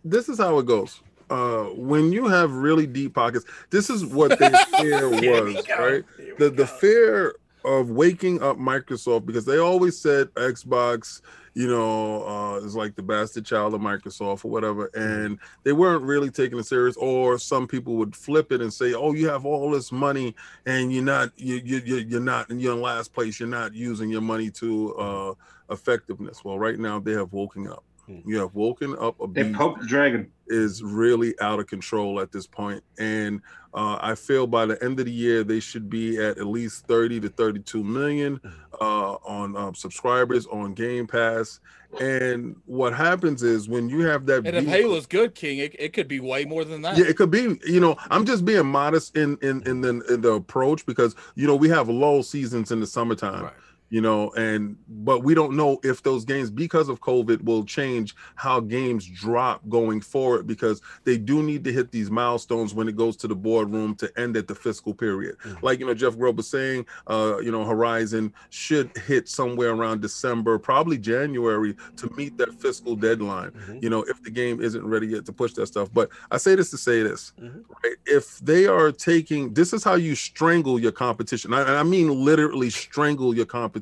this 0.04 0.30
is 0.30 0.38
how 0.40 0.58
it 0.60 0.66
goes. 0.66 1.02
Uh, 1.30 1.64
when 1.76 2.12
you 2.12 2.28
have 2.28 2.52
really 2.52 2.86
deep 2.86 3.14
pockets, 3.16 3.46
this 3.70 3.90
is 3.90 4.06
what 4.06 4.38
their 4.38 4.52
fear 4.78 5.10
was, 5.10 5.66
right? 5.80 6.04
The 6.38 6.50
the 6.50 6.68
fear 6.68 7.36
of 7.64 7.90
waking 7.92 8.42
up 8.42 8.58
Microsoft 8.58 9.26
because 9.28 9.46
they 9.46 9.60
always 9.60 9.96
said 9.98 10.28
Xbox, 10.34 11.22
you 11.54 11.68
know, 11.68 12.28
uh, 12.28 12.56
is 12.66 12.76
like 12.76 12.96
the 12.96 13.04
bastard 13.04 13.46
child 13.46 13.74
of 13.76 13.80
Microsoft 13.82 14.44
or 14.44 14.50
whatever, 14.52 14.90
and 14.96 15.38
they 15.64 15.72
weren't 15.72 16.04
really 16.04 16.32
taking 16.32 16.58
it 16.60 16.66
serious. 16.66 16.98
Or 16.98 17.38
some 17.38 17.68
people 17.68 17.96
would 17.98 18.16
flip 18.16 18.52
it 18.52 18.60
and 18.62 18.74
say, 18.74 18.94
"Oh, 18.94 19.14
you 19.14 19.30
have 19.30 19.46
all 19.46 19.70
this 19.72 19.92
money 19.92 20.36
and 20.66 20.92
you're 20.92 21.04
not, 21.04 21.32
you 21.38 21.62
you 21.64 21.78
you- 21.86 22.06
you're 22.10 22.20
not, 22.20 22.50
and 22.50 22.60
you're 22.62 22.74
in 22.74 22.82
last 22.82 23.14
place. 23.14 23.40
You're 23.40 23.48
not 23.48 23.74
using 23.74 24.10
your 24.10 24.22
money 24.22 24.50
to 24.52 24.96
uh, 24.96 25.34
effectiveness." 25.70 26.44
Well, 26.44 26.60
right 26.60 26.80
now 26.80 27.00
they 27.00 27.14
have 27.14 27.32
woken 27.32 27.68
up. 27.68 27.84
You 28.26 28.38
have 28.40 28.54
woken 28.56 28.96
up 29.00 29.20
a 29.22 29.28
they 29.28 29.44
beast 29.44 29.56
poked 29.58 29.82
the 29.82 29.88
dragon? 29.88 30.32
is 30.48 30.84
really 30.84 31.34
out 31.40 31.60
of 31.60 31.68
control 31.68 32.20
at 32.20 32.30
this 32.34 32.46
point 32.46 32.84
and 33.00 33.40
uh, 33.74 33.98
i 34.02 34.14
feel 34.14 34.46
by 34.46 34.66
the 34.66 34.78
end 34.84 35.00
of 35.00 35.06
the 35.06 35.12
year 35.12 35.46
they 35.46 35.62
should 35.62 35.90
be 35.90 36.18
at 36.18 36.38
at 36.38 36.46
least 36.46 36.86
30 36.88 37.22
to 37.22 37.30
32 37.30 37.82
million 37.82 38.38
uh, 38.82 39.14
on 39.24 39.56
um, 39.56 39.74
subscribers 39.74 40.46
on 40.48 40.74
game 40.74 41.08
pass 41.08 41.62
and 42.02 42.56
what 42.66 42.94
happens 42.94 43.44
is 43.44 43.70
when 43.70 43.88
you 43.90 44.02
have 44.02 44.26
that 44.26 44.46
And 44.46 44.56
if 44.58 44.66
beast- 44.66 44.76
Halo's 44.78 45.06
good, 45.06 45.36
King, 45.36 45.58
it, 45.60 45.76
it 45.78 45.94
could 45.94 46.08
be 46.08 46.20
way 46.22 46.46
more 46.46 46.64
than 46.64 46.82
that. 46.84 46.98
yeah, 46.98 47.04
it 47.06 47.18
could 47.18 47.32
be. 47.32 47.60
You 47.66 47.82
know, 47.82 47.98
I'm 48.10 48.26
just 48.26 48.46
being 48.46 48.66
modest 48.66 49.18
in 49.18 49.38
in 49.42 49.62
in 49.68 49.82
the 49.82 50.00
in 50.14 50.22
the 50.22 50.32
approach 50.32 50.86
because 50.86 51.16
you 51.36 51.48
know 51.48 51.56
we 51.58 51.68
have 51.68 51.90
low 51.90 52.22
seasons 52.22 52.72
in 52.72 52.80
the 52.80 52.88
summertime. 52.88 53.44
Right. 53.44 53.54
You 53.92 54.00
know, 54.00 54.32
and 54.32 54.78
but 54.88 55.22
we 55.22 55.36
don't 55.36 55.58
know 55.58 55.78
if 55.84 56.02
those 56.02 56.24
games 56.24 56.50
because 56.50 56.88
of 56.88 57.02
COVID 57.02 57.44
will 57.44 57.66
change 57.66 58.16
how 58.36 58.62
games 58.62 59.06
drop 59.06 59.62
going 59.68 60.00
forward 60.00 60.48
because 60.48 60.82
they 61.04 61.18
do 61.18 61.44
need 61.44 61.66
to 61.66 61.74
hit 61.74 61.92
these 61.92 62.10
milestones 62.10 62.74
when 62.74 62.88
it 62.88 62.96
goes 62.96 63.18
to 63.18 63.28
the 63.28 63.36
boardroom 63.36 63.94
to 63.96 64.10
end 64.18 64.38
at 64.38 64.48
the 64.48 64.56
fiscal 64.56 64.94
period. 64.94 65.36
Mhm. 65.40 65.62
Like 65.62 65.80
you 65.82 65.86
know, 65.86 65.94
Jeff 65.94 66.18
Grubb 66.18 66.38
was 66.38 66.48
saying, 66.48 66.86
uh, 67.08 67.40
you 67.44 67.52
know, 67.52 67.66
Horizon 67.66 68.34
should 68.50 68.96
hit 68.96 69.28
somewhere 69.28 69.72
around 69.72 70.00
December, 70.02 70.58
probably 70.58 70.98
January, 70.98 71.76
to 71.98 72.10
meet 72.16 72.38
that 72.38 72.54
fiscal 72.62 72.96
deadline 72.96 73.52
Mhm. 73.52 73.84
you 73.84 73.90
know, 73.90 74.04
if 74.04 74.24
the 74.24 74.32
game 74.32 74.62
isn't 74.62 74.86
ready 74.86 75.08
yet 75.08 75.26
to 75.26 75.34
push 75.34 75.52
that 75.56 75.68
stuff. 75.68 75.90
But 75.94 76.08
I 76.32 76.38
say 76.38 76.56
this 76.56 76.70
to 76.72 76.78
say 76.78 77.04
this, 77.04 77.34
Mhm. 77.42 77.66
right? 77.84 77.96
If 78.06 78.40
they 78.40 78.68
are 78.68 78.90
taking 78.94 79.54
this 79.54 79.74
is 79.74 79.84
how 79.84 79.96
you 79.96 80.16
strangle 80.16 80.80
your 80.80 80.94
competition. 80.94 81.54
I, 81.54 81.60
and 81.60 81.72
I 81.72 81.84
mean 81.84 82.08
literally 82.24 82.70
strangle 82.70 83.36
your 83.36 83.46
competition 83.46 83.81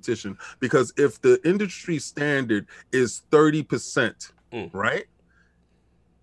because 0.60 0.94
if 0.98 1.22
the 1.22 1.40
industry 1.48 2.00
standard 2.00 2.66
is 2.92 3.22
30%, 3.32 4.32
Mm. 4.53 4.69
right? 4.74 5.06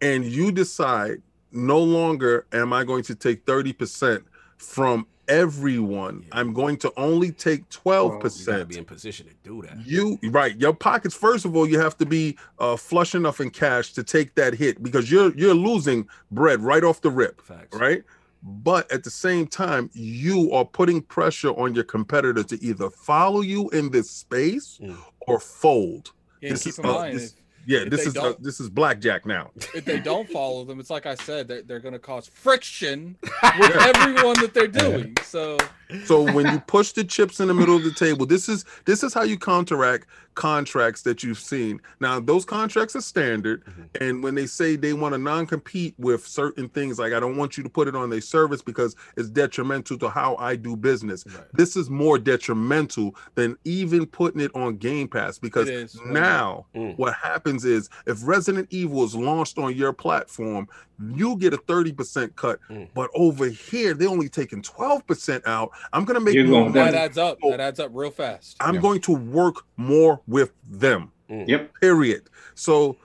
And 0.00 0.24
you 0.24 0.50
decide 0.52 1.22
no 1.52 1.78
longer 1.78 2.46
am 2.52 2.72
I 2.72 2.84
going 2.84 3.02
to 3.04 3.14
take 3.14 3.46
30% 3.46 4.22
from 4.58 5.06
everyone. 5.28 6.22
Yeah. 6.22 6.38
I'm 6.38 6.52
going 6.52 6.76
to 6.78 6.92
only 6.96 7.30
take 7.32 7.68
12%. 7.70 8.38
You 8.40 8.46
gotta 8.52 8.64
be 8.66 8.78
in 8.78 8.84
position 8.84 9.26
to 9.26 9.34
do 9.42 9.62
that. 9.62 9.84
You 9.86 10.18
right, 10.24 10.56
your 10.60 10.74
pockets. 10.74 11.14
First 11.14 11.44
of 11.44 11.56
all, 11.56 11.68
you 11.68 11.78
have 11.80 11.96
to 11.98 12.06
be 12.06 12.36
uh, 12.58 12.76
flush 12.76 13.14
enough 13.14 13.40
in 13.40 13.50
cash 13.50 13.92
to 13.94 14.02
take 14.04 14.34
that 14.36 14.54
hit 14.54 14.82
because 14.82 15.10
you're 15.10 15.34
you're 15.36 15.54
losing 15.54 16.06
bread 16.30 16.60
right 16.60 16.84
off 16.84 17.00
the 17.00 17.10
rip, 17.10 17.40
Facts. 17.40 17.76
right? 17.76 18.04
But 18.48 18.90
at 18.92 19.02
the 19.02 19.10
same 19.10 19.48
time, 19.48 19.90
you 19.92 20.52
are 20.52 20.64
putting 20.64 21.02
pressure 21.02 21.50
on 21.50 21.74
your 21.74 21.82
competitor 21.82 22.44
to 22.44 22.62
either 22.64 22.90
follow 22.90 23.40
you 23.40 23.68
in 23.70 23.90
this 23.90 24.08
space 24.08 24.78
Mm. 24.80 24.96
or 25.26 25.40
fold. 25.40 26.12
Yeah, 26.40 26.50
This 26.50 26.62
keep 26.62 26.70
is, 26.74 26.78
in 26.78 26.86
uh, 26.86 26.92
mind, 26.92 27.16
this- 27.18 27.32
if, 27.32 27.40
Yeah, 27.68 27.78
If 27.80 27.90
this 27.90 28.06
is 28.06 28.16
uh, 28.16 28.34
this 28.38 28.60
is 28.60 28.70
blackjack 28.70 29.26
now. 29.26 29.50
if 29.74 29.84
they 29.84 29.98
don't 29.98 30.30
follow 30.30 30.64
them, 30.64 30.78
it's 30.78 30.90
like 30.90 31.04
I 31.06 31.16
said, 31.16 31.48
they're, 31.48 31.62
they're 31.62 31.80
going 31.80 31.94
to 31.94 31.98
cause 31.98 32.28
friction 32.28 33.16
with 33.58 33.74
everyone 33.76 34.38
that 34.40 34.54
they're 34.54 34.68
doing. 34.68 35.16
So 35.24 35.58
So 36.04 36.22
when 36.32 36.46
you 36.52 36.58
push 36.60 36.92
the 36.92 37.04
chips 37.04 37.40
in 37.40 37.48
the 37.48 37.54
middle 37.54 37.76
of 37.76 37.84
the 37.84 37.92
table, 37.92 38.26
this 38.26 38.48
is 38.48 38.64
this 38.84 39.02
is 39.02 39.14
how 39.14 39.22
you 39.22 39.38
counteract 39.38 40.06
contracts 40.34 41.00
that 41.02 41.22
you've 41.22 41.38
seen. 41.38 41.80
Now 42.00 42.20
those 42.20 42.44
contracts 42.44 42.94
are 42.94 43.00
standard, 43.00 43.64
Mhm. 43.64 44.02
and 44.02 44.22
when 44.22 44.34
they 44.34 44.46
say 44.46 44.76
they 44.76 44.92
want 44.92 45.14
to 45.14 45.18
non-compete 45.18 45.94
with 45.98 46.26
certain 46.26 46.68
things, 46.68 46.98
like 46.98 47.12
I 47.14 47.20
don't 47.20 47.36
want 47.36 47.56
you 47.56 47.62
to 47.62 47.70
put 47.70 47.88
it 47.88 47.96
on 47.96 48.10
their 48.10 48.20
service 48.20 48.60
because 48.60 48.94
it's 49.16 49.30
detrimental 49.30 49.96
to 49.98 50.10
how 50.10 50.36
I 50.36 50.56
do 50.56 50.76
business. 50.76 51.24
Right. 51.26 51.44
This 51.54 51.74
is 51.76 51.88
more 51.88 52.18
detrimental 52.18 53.14
than 53.34 53.56
even 53.64 54.04
putting 54.06 54.40
it 54.42 54.50
on 54.54 54.76
Game 54.76 55.08
Pass 55.08 55.38
because 55.38 55.96
now 56.04 56.66
Mm. 56.74 56.98
what 56.98 57.14
happens 57.14 57.64
is 57.64 57.88
if 58.06 58.18
Resident 58.26 58.68
Evil 58.70 59.04
is 59.04 59.14
launched 59.14 59.56
on 59.58 59.74
your 59.74 59.92
platform, 59.94 60.68
you 61.14 61.36
get 61.36 61.52
a 61.52 61.58
30% 61.58 62.36
cut. 62.36 62.58
Mm. 62.70 62.88
But 62.94 63.10
over 63.14 63.46
here, 63.46 63.92
they're 63.94 64.08
only 64.08 64.28
taking 64.30 64.62
12% 64.62 65.46
out. 65.46 65.70
I'm 65.92 66.04
gonna 66.04 66.20
make 66.20 66.34
You're 66.34 66.46
more 66.46 66.62
going 66.62 66.72
That 66.72 66.94
adds 66.94 67.18
up. 67.18 67.38
Oh. 67.42 67.50
That 67.50 67.60
adds 67.60 67.80
up 67.80 67.90
real 67.92 68.10
fast. 68.10 68.56
I'm 68.60 68.76
Yeah. 68.76 68.80
going 68.80 69.00
to 69.02 69.12
work 69.12 69.64
more 69.76 70.20
with 70.26 70.52
them. 70.68 71.10
Mm. 71.30 71.48
Yep. 71.48 71.72
Period. 71.80 72.22
So 72.54 72.96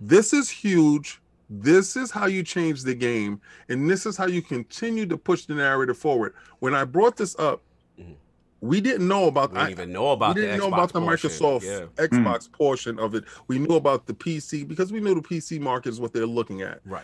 this 0.00 0.32
is 0.32 0.48
huge. 0.50 1.20
This 1.48 1.96
is 1.96 2.10
how 2.12 2.26
you 2.26 2.42
change 2.44 2.82
the 2.84 2.94
game, 2.94 3.40
and 3.68 3.90
this 3.90 4.06
is 4.06 4.16
how 4.16 4.26
you 4.26 4.40
continue 4.40 5.04
to 5.06 5.16
push 5.16 5.46
the 5.46 5.54
narrative 5.54 5.98
forward. 5.98 6.34
When 6.60 6.74
I 6.74 6.84
brought 6.84 7.16
this 7.16 7.34
up, 7.40 7.62
Mhm. 8.00 8.14
we 8.60 8.80
didn't 8.80 9.08
know 9.08 9.26
about 9.26 9.52
We 9.52 9.58
I, 9.58 9.66
didn't 9.68 9.80
even 9.80 9.92
know 9.92 10.12
about 10.12 10.36
we 10.36 10.42
didn't 10.42 10.58
know 10.58 10.66
Xbox 10.68 10.74
about 10.74 10.92
the 10.92 11.00
portion. 11.00 11.30
Microsoft 11.30 11.62
Yeah. 11.64 12.06
Xbox 12.06 12.52
portion 12.52 12.98
of 13.00 13.16
it. 13.16 13.24
We 13.48 13.58
knew 13.58 13.74
about 13.74 14.06
the 14.06 14.14
PC 14.14 14.62
because 14.62 14.92
we 14.92 15.00
knew 15.00 15.14
the 15.16 15.22
PC 15.22 15.58
market 15.58 15.88
is 15.88 15.98
what 15.98 16.12
they're 16.12 16.24
looking 16.26 16.62
at. 16.62 16.80
Right. 16.84 17.02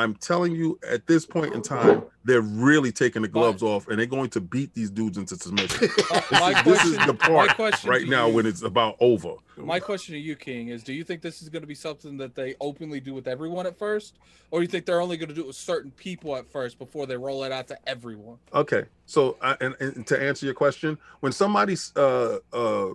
I'm 0.00 0.14
telling 0.14 0.52
you, 0.54 0.78
at 0.88 1.06
this 1.06 1.26
point 1.26 1.54
in 1.54 1.62
time, 1.62 2.04
they're 2.24 2.40
really 2.40 2.90
taking 2.90 3.22
the 3.22 3.28
gloves 3.28 3.62
off 3.62 3.86
and 3.88 3.98
they're 3.98 4.06
going 4.06 4.30
to 4.30 4.40
beat 4.40 4.74
these 4.74 4.90
dudes 4.90 5.18
into 5.18 5.36
submission. 5.36 5.88
My, 6.10 6.24
my 6.32 6.62
this 6.62 6.84
is 6.84 6.98
the 6.98 7.14
part 7.14 7.48
my 7.48 7.54
question 7.54 7.90
right 7.90 8.06
now 8.08 8.28
you- 8.28 8.34
when 8.34 8.46
it's 8.46 8.62
about 8.62 8.96
over. 9.00 9.34
My 9.56 9.78
question 9.78 10.14
to 10.14 10.18
you, 10.18 10.36
King, 10.36 10.68
is: 10.68 10.82
Do 10.82 10.94
you 10.94 11.04
think 11.04 11.20
this 11.20 11.42
is 11.42 11.50
going 11.50 11.60
to 11.60 11.66
be 11.66 11.74
something 11.74 12.16
that 12.16 12.34
they 12.34 12.54
openly 12.62 12.98
do 12.98 13.12
with 13.12 13.28
everyone 13.28 13.66
at 13.66 13.78
first, 13.78 14.18
or 14.50 14.60
do 14.60 14.62
you 14.62 14.68
think 14.68 14.86
they're 14.86 15.02
only 15.02 15.18
going 15.18 15.28
to 15.28 15.34
do 15.34 15.42
it 15.42 15.48
with 15.48 15.56
certain 15.56 15.90
people 15.90 16.34
at 16.34 16.50
first 16.50 16.78
before 16.78 17.06
they 17.06 17.16
roll 17.18 17.44
it 17.44 17.52
out 17.52 17.68
to 17.68 17.76
everyone? 17.86 18.38
Okay, 18.54 18.84
so 19.04 19.36
I, 19.42 19.58
and, 19.60 19.74
and 19.80 20.06
to 20.06 20.18
answer 20.20 20.46
your 20.46 20.54
question, 20.54 20.96
when 21.20 21.32
somebody 21.32 21.76
uh, 21.94 22.38
uh, 22.54 22.90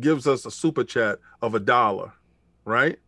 gives 0.00 0.26
us 0.26 0.46
a 0.46 0.50
super 0.50 0.82
chat 0.82 1.20
of 1.42 1.54
a 1.54 1.60
dollar, 1.60 2.12
right? 2.64 2.98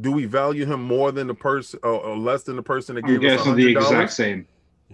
Do 0.00 0.12
we 0.12 0.26
value 0.26 0.64
him 0.66 0.82
more 0.82 1.10
than 1.12 1.26
the 1.26 1.34
person 1.34 1.80
or, 1.82 1.92
or 2.00 2.16
less 2.16 2.42
than 2.44 2.56
the 2.56 2.62
person 2.62 2.94
that 2.96 3.04
I'm 3.04 3.10
gave 3.10 3.24
us 3.24 3.32
a 3.32 3.36
guessing 3.36 3.56
the 3.56 3.70
exact 3.72 4.12
same. 4.12 4.46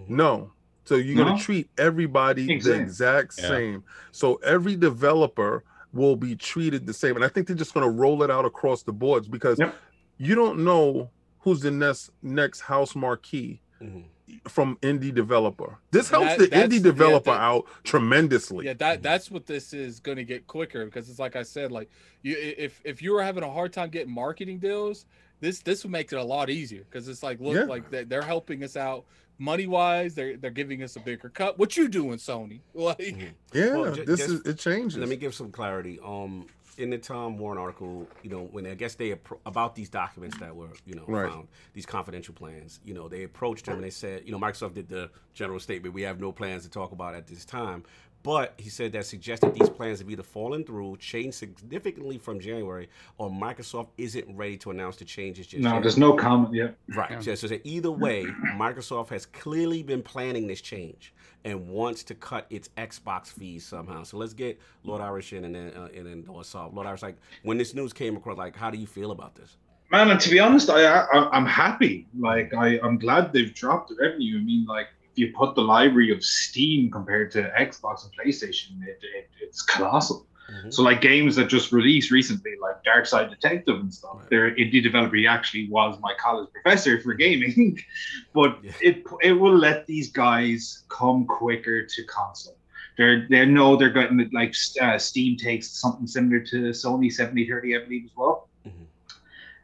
No. 0.07 0.51
So 0.85 0.95
you're 0.95 1.23
gonna 1.23 1.37
treat 1.39 1.69
everybody 1.77 2.45
the 2.47 2.53
Exact. 2.53 2.81
exact 2.81 3.33
Yeah. 3.39 3.47
same. 3.47 3.83
So 4.11 4.35
every 4.43 4.75
developer 4.75 5.63
will 5.93 6.15
be 6.15 6.35
treated 6.35 6.85
the 6.85 6.93
same, 6.93 7.15
and 7.15 7.23
I 7.25 7.27
think 7.27 7.47
they're 7.47 7.55
just 7.55 7.73
gonna 7.73 7.89
roll 7.89 8.21
it 8.23 8.29
out 8.31 8.45
across 8.45 8.83
the 8.83 8.91
boards 8.93 9.27
because 9.27 9.57
Yep. 9.59 9.73
you 10.17 10.35
don't 10.35 10.63
know 10.63 11.09
who's 11.39 11.61
the 11.61 11.71
next 11.71 12.11
next 12.21 12.61
Housemarque 12.61 13.59
Mhm. 13.81 14.03
From 14.47 14.77
indie 14.81 15.13
developer. 15.13 15.77
This 15.91 16.09
helps 16.09 16.29
That- 16.31 16.39
the 16.39 16.47
that's- 16.47 16.69
indie 16.69 16.77
yeah, 16.77 16.81
developer 16.83 17.31
that- 17.31 17.41
out 17.41 17.65
tremendously. 17.83 18.65
Yeah, 18.65 18.73
that 18.73 19.01
that's 19.03 19.29
what 19.31 19.45
this 19.45 19.73
is 19.73 19.99
going 19.99 20.17
to 20.17 20.23
get 20.23 20.47
quicker 20.47 20.85
because 20.85 21.09
it's 21.09 21.19
like 21.19 21.35
I 21.35 21.43
said, 21.43 21.71
like 21.71 21.89
you 22.23 22.35
if 22.37 22.81
if 22.83 23.01
you 23.01 23.13
were 23.13 23.23
having 23.23 23.43
a 23.43 23.51
hard 23.51 23.73
time 23.73 23.89
getting 23.89 24.13
marketing 24.13 24.59
deals, 24.59 25.05
this 25.41 25.59
this 25.59 25.83
would 25.83 25.91
make 25.91 26.11
it 26.11 26.17
a 26.17 26.23
lot 26.23 26.49
easier 26.49 26.83
because 26.89 27.07
it's 27.07 27.23
like 27.23 27.39
look 27.39 27.55
Yeah. 27.55 27.63
like 27.63 27.89
they, 27.89 28.03
they're 28.03 28.21
helping 28.21 28.63
us 28.63 28.75
out 28.75 29.05
money 29.37 29.67
wise. 29.67 30.15
They're 30.15 30.37
they're 30.37 30.49
giving 30.51 30.81
us 30.81 30.95
a 30.95 30.99
bigger 30.99 31.29
cut. 31.29 31.59
What 31.59 31.75
you 31.77 31.87
doing, 31.87 32.17
Sony? 32.17 32.61
Like 32.73 32.97
Mhm. 32.99 33.29
Yeah, 33.53 33.75
Well, 33.77 33.93
ju- 33.95 34.05
this 34.05 34.19
just- 34.21 34.31
is 34.31 34.41
it 34.41 34.57
changes. 34.59 34.97
Let 34.97 35.09
me 35.09 35.17
give 35.17 35.35
some 35.35 35.51
clarity. 35.51 35.99
Um, 36.03 36.47
in 36.77 36.89
the 36.89 36.97
Tom 36.97 37.37
Warren 37.37 37.57
article, 37.57 38.07
you 38.21 38.29
know, 38.29 38.43
when 38.51 38.65
I 38.67 38.73
guess 38.73 38.95
they 38.95 39.11
appro- 39.11 39.39
about 39.45 39.75
these 39.75 39.89
documents 39.89 40.37
that 40.39 40.55
were, 40.55 40.69
you 40.85 40.95
know, 40.95 41.05
Right. 41.07 41.31
found 41.31 41.47
these 41.73 41.85
confidential 41.85 42.33
plans, 42.33 42.79
you 42.83 42.93
know, 42.93 43.07
they 43.07 43.23
approached 43.23 43.67
him 43.67 43.75
and 43.75 43.83
they 43.83 43.89
said, 43.89 44.23
you 44.25 44.31
know, 44.31 44.39
Microsoft 44.39 44.73
did 44.73 44.89
the 44.89 45.09
general 45.33 45.59
statement, 45.59 45.93
we 45.95 46.01
have 46.01 46.19
no 46.19 46.31
plans 46.31 46.63
to 46.63 46.69
talk 46.69 46.91
about 46.91 47.15
at 47.15 47.27
this 47.27 47.45
time. 47.45 47.83
But 48.25 48.55
he 48.57 48.69
said 48.69 48.91
that 48.93 49.05
suggested 49.05 49.53
these 49.53 49.69
plans 49.69 49.99
have 49.99 50.09
either 50.09 50.23
fallen 50.23 50.63
through, 50.63 50.97
changed 50.97 51.37
significantly 51.37 52.17
from 52.17 52.39
January, 52.39 52.89
or 53.19 53.29
Microsoft 53.29 53.89
isn't 53.99 54.35
ready 54.35 54.57
to 54.57 54.71
announce 54.71 54.95
the 54.95 55.05
changes 55.05 55.45
just 55.45 55.61
No, 55.61 55.75
yet. 55.75 55.83
there's 55.83 55.97
no 55.97 56.13
comment 56.13 56.53
yet. 56.53 56.75
Right. 56.95 57.11
Yeah. 57.11 57.35
So, 57.35 57.47
so 57.47 57.59
either 57.63 57.91
way, 57.91 58.25
Microsoft 58.55 59.09
has 59.09 59.27
clearly 59.27 59.83
been 59.83 60.01
planning 60.01 60.47
this 60.47 60.59
change 60.59 61.13
and 61.43 61.69
wants 61.69 62.03
to 62.05 62.15
cut 62.15 62.47
its 62.49 62.69
Xbox 62.77 63.27
fees 63.27 63.63
somehow. 63.63 64.01
So 64.01 64.17
let's 64.17 64.33
get 64.33 64.59
Lord 64.83 65.01
Irish 65.01 65.31
in 65.31 65.45
and 65.45 65.53
then 65.53 65.71
uh, 65.75 65.89
and 65.95 66.07
then 66.07 66.25
Lord 66.27 66.47
Saul. 66.47 66.71
Lord 66.73 66.87
Irish, 66.87 67.03
like 67.03 67.17
when 67.43 67.59
this 67.59 67.75
news 67.75 67.93
came 67.93 68.17
across, 68.17 68.37
like 68.37 68.55
how 68.55 68.71
do 68.71 68.79
you 68.79 68.87
feel 68.87 69.11
about 69.11 69.35
this? 69.35 69.57
Man, 69.91 70.09
and 70.09 70.19
to 70.19 70.29
be 70.31 70.39
honest, 70.39 70.67
I, 70.71 70.83
I 70.83 71.29
I'm 71.31 71.45
happy. 71.45 72.07
Like 72.17 72.51
I 72.55 72.79
I'm 72.81 72.97
glad 72.97 73.31
they've 73.31 73.53
dropped 73.53 73.89
the 73.89 73.95
revenue. 74.01 74.39
I 74.39 74.41
mean, 74.43 74.65
like 74.65 74.87
if 74.87 74.94
you 75.17 75.31
put 75.33 75.55
the 75.55 75.61
library 75.61 76.11
of 76.11 76.23
Steam 76.23 76.91
compared 76.91 77.31
to 77.31 77.43
Xbox 77.57 78.03
and 78.05 78.11
PlayStation, 78.17 78.81
it, 78.83 78.99
it 79.17 79.29
it's 79.41 79.61
colossal. 79.61 80.27
Mhm. 80.51 80.71
So 80.73 80.83
like 80.83 81.01
games 81.01 81.35
that 81.37 81.47
just 81.49 81.71
released 81.71 82.11
recently, 82.11 82.51
like 82.61 82.83
Darkside 82.83 83.29
Detective 83.31 83.79
and 83.79 83.91
stuff. 83.91 84.17
Right. 84.19 84.29
Their 84.29 84.51
indie 84.55 84.83
developer 84.83 85.15
he 85.15 85.25
actually 85.25 85.67
was 85.69 85.97
my 86.01 86.13
college 86.19 86.49
professor 86.53 87.01
for 87.01 87.13
gaming, 87.15 87.79
but 88.33 88.59
Yeah. 88.63 88.71
it 88.81 89.03
it 89.23 89.33
will 89.33 89.57
let 89.57 89.87
these 89.87 90.11
guys 90.11 90.83
come 90.89 91.25
quicker 91.25 91.85
to 91.85 92.03
console. 92.05 92.57
They're 92.97 93.27
they 93.27 93.45
know 93.45 93.75
they're 93.75 93.89
getting 93.89 94.19
it 94.19 94.31
like 94.33 94.53
uh, 94.81 94.97
Steam 94.99 95.35
takes 95.35 95.67
something 95.69 96.07
similar 96.07 96.39
to 96.51 96.57
Sony 96.71 97.11
7030, 97.11 97.75
I 97.75 97.79
believe 97.83 98.05
as 98.05 98.11
well. 98.15 98.47
Mhm. 98.67 98.85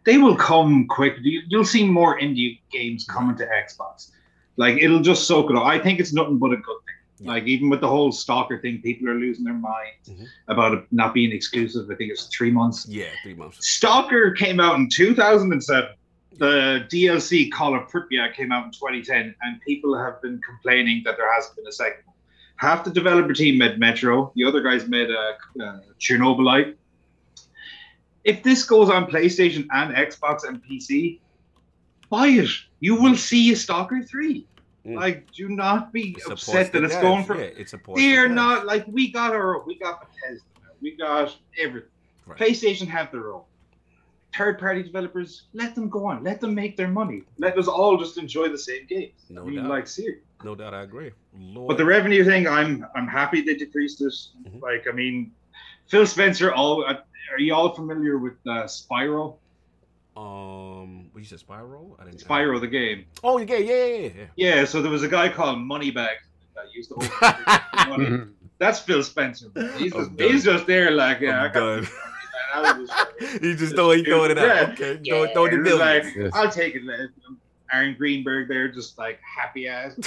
They 0.03 0.17
will 0.17 0.35
come 0.35 0.87
quick. 0.87 1.17
You- 1.21 1.43
You'll 1.47 1.63
see 1.75 1.85
more 1.85 2.19
indie 2.19 2.59
games 2.71 3.05
coming 3.05 3.37
to 3.37 3.45
Xbox. 3.45 4.11
Like 4.61 4.77
it'll 4.77 5.01
just 5.01 5.27
soak 5.27 5.49
it 5.49 5.55
up. 5.55 5.65
I 5.65 5.77
think 5.79 5.99
it's 5.99 6.13
nothing 6.13 6.37
but 6.37 6.51
a 6.51 6.57
good 6.57 6.79
thing. 6.85 6.99
Yeah. 7.25 7.31
Like 7.31 7.45
even 7.45 7.69
with 7.69 7.81
the 7.81 7.87
whole 7.87 8.11
stalker 8.11 8.59
thing, 8.59 8.81
people 8.81 9.09
are 9.09 9.15
losing 9.25 9.43
their 9.43 9.53
minds 9.71 10.07
Mhm. 10.09 10.25
about 10.47 10.73
it 10.77 10.83
not 10.91 11.13
being 11.13 11.31
exclusive. 11.31 11.89
I 11.91 11.95
think 11.95 12.11
it's 12.11 12.25
three 12.27 12.51
months. 12.51 12.85
Yeah, 12.87 13.05
three 13.23 13.33
months. 13.33 13.57
Stalker 13.67 14.31
came 14.31 14.59
out 14.59 14.75
in 14.75 14.87
2007. 14.89 15.89
The 16.37 16.85
DLC 16.91 17.49
Call 17.51 17.75
of 17.75 17.83
Pripyat 17.91 18.33
came 18.35 18.51
out 18.51 18.65
in 18.65 18.71
2010, 18.71 19.33
and 19.41 19.59
people 19.61 19.95
have 19.97 20.21
been 20.21 20.39
complaining 20.49 21.01
that 21.05 21.17
there 21.17 21.31
hasn't 21.33 21.55
been 21.55 21.67
a 21.67 21.71
second 21.71 22.01
one. 22.05 22.15
Half 22.57 22.83
the 22.83 22.91
developer 22.91 23.33
team 23.33 23.57
made 23.57 23.79
Metro, 23.79 24.31
the 24.35 24.43
other 24.45 24.61
guys 24.61 24.87
made 24.87 25.09
a, 25.09 25.19
uh, 25.63 25.79
Chernobylite. 25.99 26.75
If 28.23 28.43
this 28.43 28.63
goes 28.63 28.89
on 28.89 29.05
PlayStation 29.09 29.65
and 29.71 29.95
Xbox 29.95 30.47
and 30.47 30.61
PC, 30.63 31.19
buy 32.09 32.27
it. 32.27 32.49
You 32.79 32.95
will 33.01 33.15
see 33.15 33.51
a 33.51 33.55
Stalker 33.55 34.01
3. 34.03 34.47
Mm. 34.85 34.95
Like, 34.95 35.31
do 35.31 35.47
not 35.49 35.93
be 35.93 36.11
It 36.17 36.21
supports 36.21 36.47
upset 36.47 36.71
that 36.73 36.83
it's 36.83 36.95
devs. 36.95 37.01
going 37.01 37.23
for. 37.25 37.35
yeah, 37.37 37.43
it 37.61 37.69
supports 37.69 37.99
the 38.01 38.07
They're 38.11 38.27
devs. 38.29 38.33
not 38.33 38.65
like 38.65 38.85
we 38.87 39.11
got 39.11 39.31
our 39.33 39.63
we 39.65 39.75
got 39.77 40.01
Bethesda, 40.01 40.43
we 40.81 40.95
got 40.95 41.35
everything. 41.59 41.89
Right. 42.25 42.37
PlayStation 42.39 42.87
have 42.87 43.11
their 43.11 43.31
own. 43.33 43.43
Third 44.35 44.59
party 44.59 44.81
developers, 44.81 45.43
let 45.53 45.75
them 45.75 45.89
go 45.89 46.05
on, 46.05 46.23
let 46.23 46.39
them 46.39 46.55
make 46.55 46.77
their 46.77 46.87
money. 46.87 47.23
Let 47.37 47.57
us 47.59 47.67
all 47.67 47.97
just 47.97 48.17
enjoy 48.17 48.47
the 48.49 48.57
same 48.57 48.85
games. 48.87 49.11
No 49.29 49.41
I 49.41 49.45
mean, 49.45 49.55
doubt. 49.57 49.67
like 49.69 49.87
seriously. 49.87 50.23
No 50.43 50.55
doubt, 50.55 50.73
I 50.73 50.81
agree. 50.83 51.11
Lord, 51.37 51.67
But 51.67 51.77
the 51.77 51.85
revenue 51.85 52.23
thing, 52.23 52.47
I'm 52.47 52.85
I'm 52.95 53.07
happy 53.07 53.41
they 53.41 53.55
decreased 53.55 54.01
it. 54.01 54.13
Mhm. 54.47 54.61
Like 54.61 54.87
I 54.87 54.93
mean, 54.93 55.31
Phil 55.89 56.07
Spencer. 56.07 56.53
All 56.53 56.83
uh, 56.85 56.95
are 57.33 57.39
you 57.39 57.53
all 57.53 57.75
familiar 57.75 58.17
with 58.17 58.33
uh, 58.47 58.63
Spyro? 58.63 59.35
Um, 60.17 61.09
what 61.11 61.19
you 61.19 61.25
said, 61.25 61.39
Spyro? 61.39 61.95
I 61.99 62.05
didn't. 62.05 62.23
Spyro 62.23 62.59
the 62.59 62.67
game. 62.67 63.05
Oh, 63.23 63.37
yeah, 63.37 63.55
yeah, 63.57 63.85
yeah, 63.85 63.95
yeah. 63.95 64.25
Yeah. 64.35 64.65
So 64.65 64.81
there 64.81 64.91
was 64.91 65.03
a 65.03 65.07
guy 65.07 65.29
called 65.29 65.57
Moneybag 65.59 66.15
that 66.55 66.65
used 66.73 66.89
to. 66.91 67.87
money. 67.89 68.23
That's 68.57 68.79
Phil 68.79 69.03
Spencer. 69.03 69.47
He's 69.77 69.93
just, 69.93 70.11
he's 70.19 70.43
just 70.43 70.67
there 70.67 70.91
like 70.91 71.19
yeah. 71.21 71.41
I 71.41 71.45
I'm 71.45 71.51
got 71.53 71.59
done. 71.81 71.87
I 72.53 72.85
just- 72.85 73.41
he 73.41 73.55
just 73.55 73.73
throw, 73.75 73.91
he 73.91 74.03
throwing 74.03 74.31
it 74.31 74.37
out. 74.37 74.45
Yeah. 74.45 74.73
Okay, 74.73 74.99
Yeah, 75.03 75.25
throw, 75.33 75.47
throw 75.47 75.57
the 75.57 75.63
bill. 75.63 75.79
like, 75.79 76.03
Yes. 76.15 76.31
I'll 76.33 76.51
take 76.51 76.75
it. 76.75 76.83
man. 76.83 77.09
Aaron 77.73 77.95
Greenberg 77.97 78.49
there, 78.49 78.67
just 78.67 78.97
like 78.97 79.17
happy 79.21 79.67
ass. 79.69 79.95
So 79.95 80.03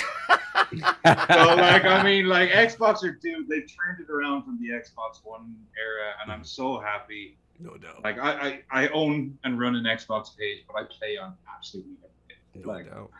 like, 0.74 1.84
I 1.84 2.02
mean, 2.04 2.26
like 2.26 2.50
Xbox 2.50 3.02
are 3.02 3.12
dude, 3.12 3.48
they 3.48 3.60
turned 3.60 4.00
it 4.00 4.10
around 4.10 4.42
from 4.44 4.58
the 4.60 4.68
Xbox 4.68 5.20
One 5.24 5.54
era, 5.82 6.12
and 6.22 6.30
I'm 6.30 6.44
so 6.44 6.78
happy. 6.78 7.36
No 7.60 7.76
doubt. 7.76 8.02
Like, 8.04 8.18
I, 8.18 8.62
I 8.70 8.84
I 8.84 8.88
own 8.88 9.38
and 9.44 9.58
run 9.58 9.74
an 9.76 9.84
Xbox 9.84 10.36
page, 10.36 10.64
but 10.66 10.76
I 10.76 10.84
play 10.84 11.16
on 11.16 11.34
absolutely 11.56 11.92
everything. 12.04 12.62
no 12.66 12.72
like- 12.72 12.90
doubt. 12.90 13.10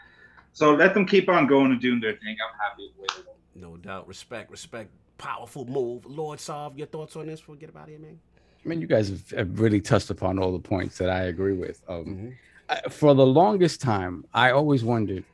So 0.53 0.73
let 0.75 0.95
them 0.95 1.05
keep 1.05 1.29
on 1.29 1.49
going 1.49 1.73
and 1.73 1.81
doing 1.81 1.99
their 2.01 2.13
thing. 2.13 2.37
I'm 2.41 2.59
happy 2.61 2.85
with 2.87 2.95
the 2.95 3.01
way 3.03 3.07
they're 3.17 3.25
going. 3.25 3.73
No 3.73 3.77
doubt. 3.77 4.07
Respect, 4.07 4.51
respect. 4.53 4.91
Powerful 5.19 5.65
move. 5.65 6.07
Lord 6.07 6.39
Solve, 6.39 6.79
your 6.79 6.87
thoughts 6.87 7.17
on 7.17 7.27
this 7.27 7.41
before 7.41 7.57
we 7.57 7.61
get 7.61 7.71
about 7.71 7.89
here, 7.89 7.99
man? 7.99 8.19
I 8.65 8.69
mean, 8.69 8.81
you 8.81 8.87
guys 8.87 9.09
have, 9.09 9.31
have 9.33 9.59
really 9.61 9.81
touched 9.81 10.11
upon 10.11 10.39
all 10.39 10.53
the 10.53 10.59
points 10.61 10.97
that 10.99 11.11
I 11.11 11.25
agree 11.25 11.55
with. 11.55 11.83
Um, 11.89 12.05
Mhm. 12.05 12.35
I- 12.69 12.89
for 12.89 13.15
the 13.15 13.27
longest 13.27 13.81
time, 13.81 14.25
I 14.33 14.51
always 14.53 14.85
wondered 14.85 15.25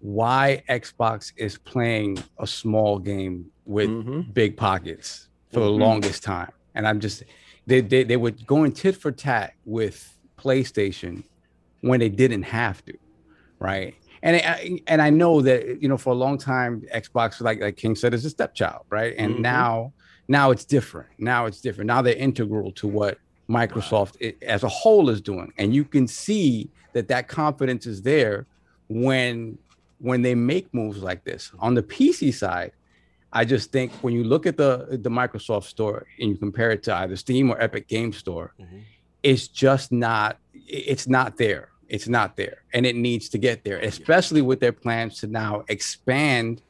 why 0.00 0.62
Xbox 0.68 1.32
is 1.36 1.58
playing 1.58 2.18
a 2.38 2.46
small 2.46 2.98
game 2.98 3.50
with 3.64 3.90
Mhm. 3.90 4.32
big 4.32 4.56
pockets 4.56 5.28
for 5.52 5.60
the 5.60 5.70
Mhm. 5.70 5.78
longest 5.80 6.22
time. 6.22 6.52
And 6.74 6.86
I'm 6.86 7.00
just 7.00 7.24
they, 7.66 7.80
they 7.80 8.04
they 8.04 8.16
were 8.16 8.30
going 8.30 8.72
tit 8.72 8.96
for 8.96 9.10
tat 9.12 9.52
with 9.64 10.16
PlayStation 10.38 11.24
when 11.80 12.00
they 12.00 12.08
didn't 12.08 12.44
have 12.44 12.84
to, 12.84 12.94
right? 13.58 13.94
And 14.22 14.36
I, 14.36 14.80
and 14.86 15.02
I 15.02 15.10
know 15.10 15.42
that 15.42 15.82
you 15.82 15.88
know 15.88 15.96
for 15.96 16.10
a 16.10 16.16
long 16.16 16.38
time 16.38 16.82
Xbox, 16.94 17.40
like 17.40 17.60
like 17.60 17.76
King 17.76 17.94
said, 17.94 18.14
is 18.14 18.24
a 18.24 18.30
stepchild, 18.30 18.84
right? 18.90 19.14
And 19.18 19.36
Mhm. 19.36 19.40
now 19.40 19.92
now 20.28 20.50
it's 20.50 20.64
different. 20.64 21.08
Now 21.18 21.46
it's 21.46 21.60
different. 21.60 21.86
Now 21.88 22.02
they're 22.02 22.16
integral 22.16 22.72
to 22.72 22.88
what 22.88 23.18
Microsoft 23.50 24.34
as 24.42 24.62
a 24.64 24.68
whole 24.68 25.08
is 25.10 25.20
doing, 25.20 25.52
and 25.58 25.74
you 25.74 25.84
can 25.84 26.06
see 26.08 26.70
that 26.94 27.08
that 27.08 27.28
confidence 27.28 27.86
is 27.86 28.02
there 28.02 28.46
when 28.88 29.58
when 29.98 30.22
they 30.22 30.34
make 30.34 30.72
moves 30.74 31.02
like 31.02 31.24
this. 31.24 31.50
On 31.58 31.74
the 31.74 31.82
PC 31.82 32.32
side, 32.34 32.72
I 33.32 33.44
just 33.44 33.72
think 33.72 33.92
when 34.02 34.14
you 34.14 34.24
look 34.24 34.46
at 34.46 34.56
the 34.56 34.98
the 35.02 35.10
Microsoft 35.10 35.64
store 35.64 36.06
and 36.20 36.30
you 36.30 36.36
compare 36.36 36.70
it 36.70 36.82
to 36.84 36.94
either 36.94 37.16
Steam 37.16 37.50
or 37.50 37.60
Epic 37.60 37.88
Game 37.88 38.12
Store, 38.12 38.54
Mhm. 38.60 38.82
it's 39.22 39.48
just 39.48 39.92
not 39.92 40.38
it's 40.68 41.06
not 41.06 41.36
there. 41.36 41.68
It's 41.88 42.08
not 42.08 42.36
there, 42.36 42.62
and 42.72 42.84
it 42.84 42.96
needs 42.96 43.28
to 43.28 43.38
get 43.38 43.62
there, 43.62 43.78
especially 43.78 44.42
with 44.42 44.58
their 44.58 44.72
plans 44.72 45.20
to 45.20 45.28
now 45.28 45.64
expand 45.68 46.62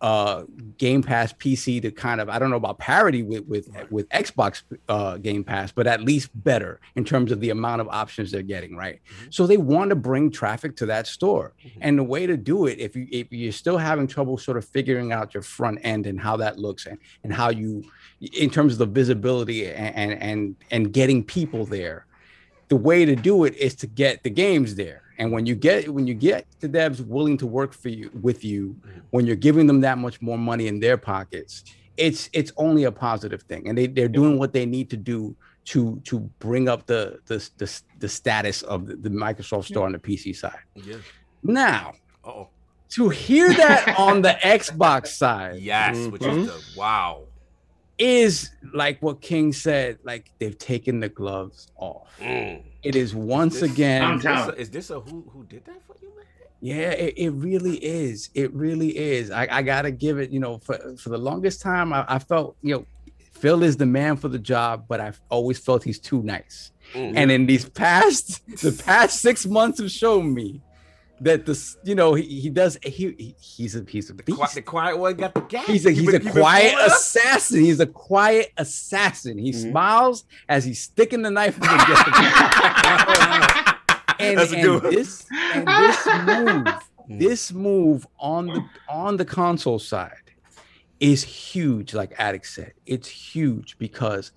uh 0.00 0.44
game 0.78 1.02
pass 1.02 1.32
pc 1.32 1.80
to 1.80 1.90
kind 1.90 2.20
of 2.20 2.28
i 2.28 2.38
don't 2.38 2.50
know 2.50 2.56
about 2.56 2.78
parity 2.78 3.22
with 3.22 3.44
with 3.46 3.68
with 3.90 4.08
xbox 4.10 4.62
uh 4.88 5.16
game 5.16 5.42
pass 5.42 5.72
but 5.72 5.86
at 5.86 6.02
least 6.02 6.30
better 6.44 6.80
in 6.94 7.04
terms 7.04 7.32
of 7.32 7.40
the 7.40 7.50
amount 7.50 7.80
of 7.80 7.88
options 7.88 8.30
they're 8.30 8.42
getting 8.42 8.76
right? 8.76 9.00
So 9.30 9.46
they 9.46 9.56
want 9.56 9.90
to 9.90 9.96
bring 9.96 10.30
traffic 10.30 10.76
to 10.76 10.86
that 10.86 11.06
store. 11.06 11.54
And 11.80 11.98
the 11.98 12.04
way 12.04 12.26
to 12.26 12.36
do 12.36 12.66
it 12.66 12.78
if 12.78 12.94
you 12.94 13.06
if 13.10 13.28
you're 13.30 13.52
still 13.52 13.78
having 13.78 14.06
trouble 14.06 14.38
sort 14.38 14.56
of 14.56 14.64
figuring 14.64 15.12
out 15.12 15.34
your 15.34 15.42
front 15.42 15.80
end 15.82 16.06
and 16.06 16.20
how 16.20 16.36
that 16.38 16.58
looks 16.58 16.86
and 16.86 16.98
and 17.24 17.32
how 17.32 17.50
you 17.50 17.84
in 18.20 18.50
terms 18.50 18.72
of 18.74 18.78
the 18.78 18.86
visibility 18.86 19.66
and 19.66 19.94
and 19.96 20.22
and, 20.22 20.56
and 20.70 20.92
getting 20.92 21.24
people 21.24 21.64
there 21.64 22.06
the 22.68 22.76
way 22.76 23.04
to 23.04 23.14
do 23.14 23.44
it 23.44 23.54
is 23.56 23.74
to 23.76 23.86
get 23.86 24.22
the 24.22 24.30
games 24.30 24.74
there 24.74 25.02
and 25.18 25.32
when 25.32 25.46
you 25.46 25.54
get 25.54 25.88
when 25.88 26.06
you 26.06 26.14
get 26.14 26.46
the 26.60 26.68
devs 26.68 27.04
willing 27.06 27.36
to 27.38 27.46
work 27.46 27.72
for 27.72 27.88
you 27.88 28.10
with 28.22 28.44
you 28.44 28.76
when 29.10 29.26
you're 29.26 29.36
giving 29.36 29.66
them 29.66 29.80
that 29.80 29.98
much 29.98 30.20
more 30.22 30.38
money 30.38 30.66
in 30.68 30.80
their 30.80 30.96
pockets 30.96 31.64
it's 31.96 32.28
it's 32.32 32.52
only 32.56 32.84
a 32.84 32.92
positive 32.92 33.42
thing 33.42 33.68
and 33.68 33.76
they, 33.78 33.86
they're 33.86 34.08
doing 34.08 34.38
what 34.38 34.52
they 34.52 34.66
need 34.66 34.90
to 34.90 34.96
do 34.96 35.34
to 35.64 36.00
to 36.04 36.20
bring 36.38 36.68
up 36.68 36.86
the 36.86 37.18
the 37.26 37.38
the, 37.58 37.80
the 37.98 38.08
status 38.08 38.62
of 38.62 38.86
the, 38.86 38.96
the 38.96 39.08
microsoft 39.10 39.64
store 39.64 39.86
on 39.86 39.92
the 39.92 39.98
pc 39.98 40.34
side 40.36 40.58
Yeah. 40.74 40.96
now 41.42 41.94
Oh. 42.24 42.48
to 42.90 43.08
hear 43.08 43.48
that 43.54 43.94
on 43.98 44.22
the 44.22 44.36
xbox 44.42 45.08
side 45.08 45.60
Yes. 45.60 45.96
Which 46.08 46.22
Mhm. 46.22 46.38
is 46.40 46.46
the 46.74 46.78
wow. 46.78 47.22
Is 47.98 48.50
like 48.74 49.00
what 49.02 49.20
king 49.20 49.52
said 49.52 49.98
like 50.04 50.30
they've 50.38 50.58
taken 50.58 51.00
the 51.00 51.08
gloves 51.08 51.68
off 51.76 52.08
Mm. 52.20 52.62
it 52.82 52.94
is 52.96 53.14
once 53.14 53.60
This- 53.60 53.70
again 53.72 54.16
Is 54.18 54.22
this, 54.22 54.46
a, 54.48 54.54
is 54.60 54.70
this 54.70 54.90
a 54.90 55.00
who 55.00 55.24
who 55.32 55.44
did 55.44 55.64
that 55.66 55.80
for 55.86 55.94
you, 56.00 56.08
man? 56.16 56.24
Yeah, 56.60 56.90
it, 56.90 57.14
it 57.18 57.30
really 57.30 57.76
is. 57.76 58.30
It 58.34 58.52
really 58.54 58.96
is. 58.96 59.30
I, 59.30 59.46
I 59.50 59.62
gotta 59.62 59.90
give 59.90 60.18
it, 60.18 60.30
you 60.30 60.40
know, 60.40 60.56
for 60.58 60.78
for 60.96 61.10
the 61.10 61.18
longest 61.18 61.60
time, 61.60 61.92
I, 61.92 62.04
I 62.08 62.18
felt, 62.18 62.56
you 62.62 62.74
know, 62.74 62.86
Phil 63.32 63.62
is 63.62 63.76
the 63.76 63.84
man 63.86 64.16
for 64.16 64.28
the 64.28 64.38
job, 64.38 64.86
but 64.88 64.98
I've 64.98 65.20
always 65.28 65.58
felt 65.58 65.84
he's 65.84 65.98
too 65.98 66.22
nice. 66.22 66.72
Mm. 66.94 67.12
And 67.16 67.30
in 67.30 67.44
these 67.46 67.68
past, 67.68 68.40
the 68.62 68.72
past 68.84 69.20
six 69.20 69.44
months 69.46 69.78
have 69.80 69.90
shown 69.90 70.32
me 70.32 70.62
that 71.20 71.46
this, 71.46 71.76
you 71.82 71.94
know, 71.94 72.12
he, 72.14 72.40
he 72.40 72.50
does 72.50 72.78
he, 72.82 73.14
he 73.18 73.34
he's 73.40 73.74
a 73.74 73.84
he's 73.88 74.10
a 74.10 74.12
the, 74.12 74.22
beast. 74.22 74.38
qui- 74.38 74.48
the 74.54 74.62
quiet 74.62 74.98
one 74.98 75.14
got 75.16 75.32
the 75.34 75.40
gas. 75.40 75.66
He's 75.66 75.86
a 75.86 75.90
he's 75.90 76.12
a 76.12 76.20
quiet 76.20 76.74
assassin. 76.78 77.60
He's 77.60 77.80
a 77.80 77.86
quiet 77.86 78.52
assassin. 78.58 79.38
He 79.38 79.50
Mhm. 79.52 79.70
smiles 79.70 80.24
as 80.48 80.64
he's 80.64 80.80
sticking 80.80 81.22
the 81.22 81.30
knife 81.30 81.54
in 81.56 81.62
the 81.62 81.68
and, 84.18 84.38
That's 84.38 84.52
a 84.52 84.58
and 84.58 84.82
one. 84.82 84.94
this 84.94 85.26
and 85.54 85.66
this 85.68 86.06
move, 86.06 86.66
Mm. 87.08 87.20
this 87.20 87.52
move 87.52 88.04
on 88.18 88.46
the 88.48 88.60
on 88.88 89.16
the 89.16 89.24
console 89.24 89.78
side 89.78 90.32
is 91.00 91.22
huge. 91.22 91.94
Like 91.94 92.12
Attic 92.18 92.44
said, 92.44 92.72
it's 92.84 93.06
huge 93.08 93.78
because 93.78 94.32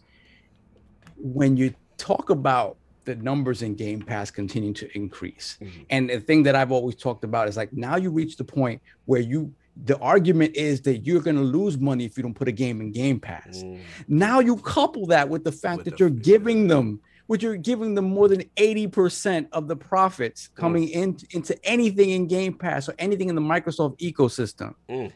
when 1.17 1.57
you 1.57 1.73
talk 1.97 2.29
about 2.29 2.77
the 3.09 3.15
numbers 3.23 3.61
in 3.63 3.73
Game 3.75 4.01
Pass 4.01 4.29
continue 4.29 4.73
to 4.73 4.87
increase, 4.95 5.57
Mhm. 5.61 5.85
and 5.89 6.09
the 6.09 6.19
thing 6.19 6.43
that 6.43 6.55
I've 6.55 6.71
always 6.71 6.95
talked 6.95 7.23
about 7.23 7.47
is 7.47 7.57
like 7.57 7.73
now 7.73 7.95
you 7.97 8.11
reach 8.11 8.37
the 8.37 8.43
point 8.43 8.81
where 9.05 9.21
you 9.21 9.53
the 9.85 9.97
argument 9.99 10.55
is 10.57 10.81
that 10.81 11.05
you're 11.05 11.21
going 11.21 11.37
to 11.37 11.41
lose 11.41 11.77
money 11.79 12.03
if 12.03 12.17
you 12.17 12.23
don't 12.23 12.33
put 12.33 12.49
a 12.49 12.51
game 12.51 12.81
in 12.81 12.91
Game 12.91 13.17
Pass. 13.17 13.63
Mm. 13.63 13.79
Now 14.09 14.41
you 14.41 14.57
couple 14.57 15.05
that 15.07 15.29
with 15.29 15.45
the 15.45 15.53
fact 15.53 15.77
With 15.77 15.85
that 15.85 15.91
the- 15.91 15.97
you're 15.99 16.09
giving 16.09 16.67
them, 16.67 16.99
which 17.27 17.43
you're 17.43 17.55
giving 17.55 17.95
them 17.95 18.03
more 18.03 18.27
than 18.27 18.43
80% 18.57 19.47
of 19.53 19.69
the 19.69 19.77
profits 19.77 20.49
coming 20.49 20.89
in, 20.89 21.15
into 21.31 21.55
anything 21.65 22.09
in 22.09 22.27
Game 22.27 22.53
Pass 22.55 22.89
or 22.89 22.95
anything 22.99 23.29
in 23.29 23.35
the 23.35 23.41
Microsoft 23.41 23.97
ecosystem. 23.99 24.75
Mm. 24.89 25.11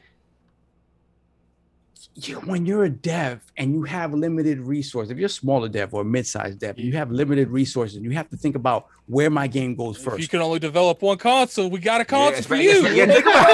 You, 2.16 2.36
when 2.42 2.66
you're 2.66 2.86
a 2.86 2.90
dev 2.90 3.42
and 3.58 3.74
you 3.74 3.84
have 3.84 4.14
limited 4.14 4.60
resources, 4.60 5.12
if 5.12 5.18
you're 5.18 5.28
a 5.28 5.30
smaller 5.30 5.70
dev 5.70 5.94
or 5.94 6.02
a 6.02 6.06
mid-sized 6.06 6.60
dev, 6.60 6.78
you 6.78 6.94
have 6.94 7.12
limited 7.12 7.50
resources, 7.50 7.98
and 7.98 8.06
you 8.06 8.12
have 8.12 8.30
to 8.30 8.38
think 8.38 8.56
about 8.56 8.88
where 9.08 9.30
my 9.30 9.48
game 9.48 9.76
goes 9.76 9.98
first. 9.98 10.16
If 10.16 10.22
you 10.22 10.28
can 10.28 10.42
only 10.42 10.60
develop 10.60 11.02
one 11.02 11.18
console, 11.18 11.70
we 11.70 11.80
got 11.80 12.00
a 12.02 12.06
console 12.06 12.32
that's 12.32 12.48
for 12.48 12.54
right, 12.54 12.64
you. 12.64 12.88
Yeah, 12.88 13.06
think 13.06 13.26
about. 13.26 13.50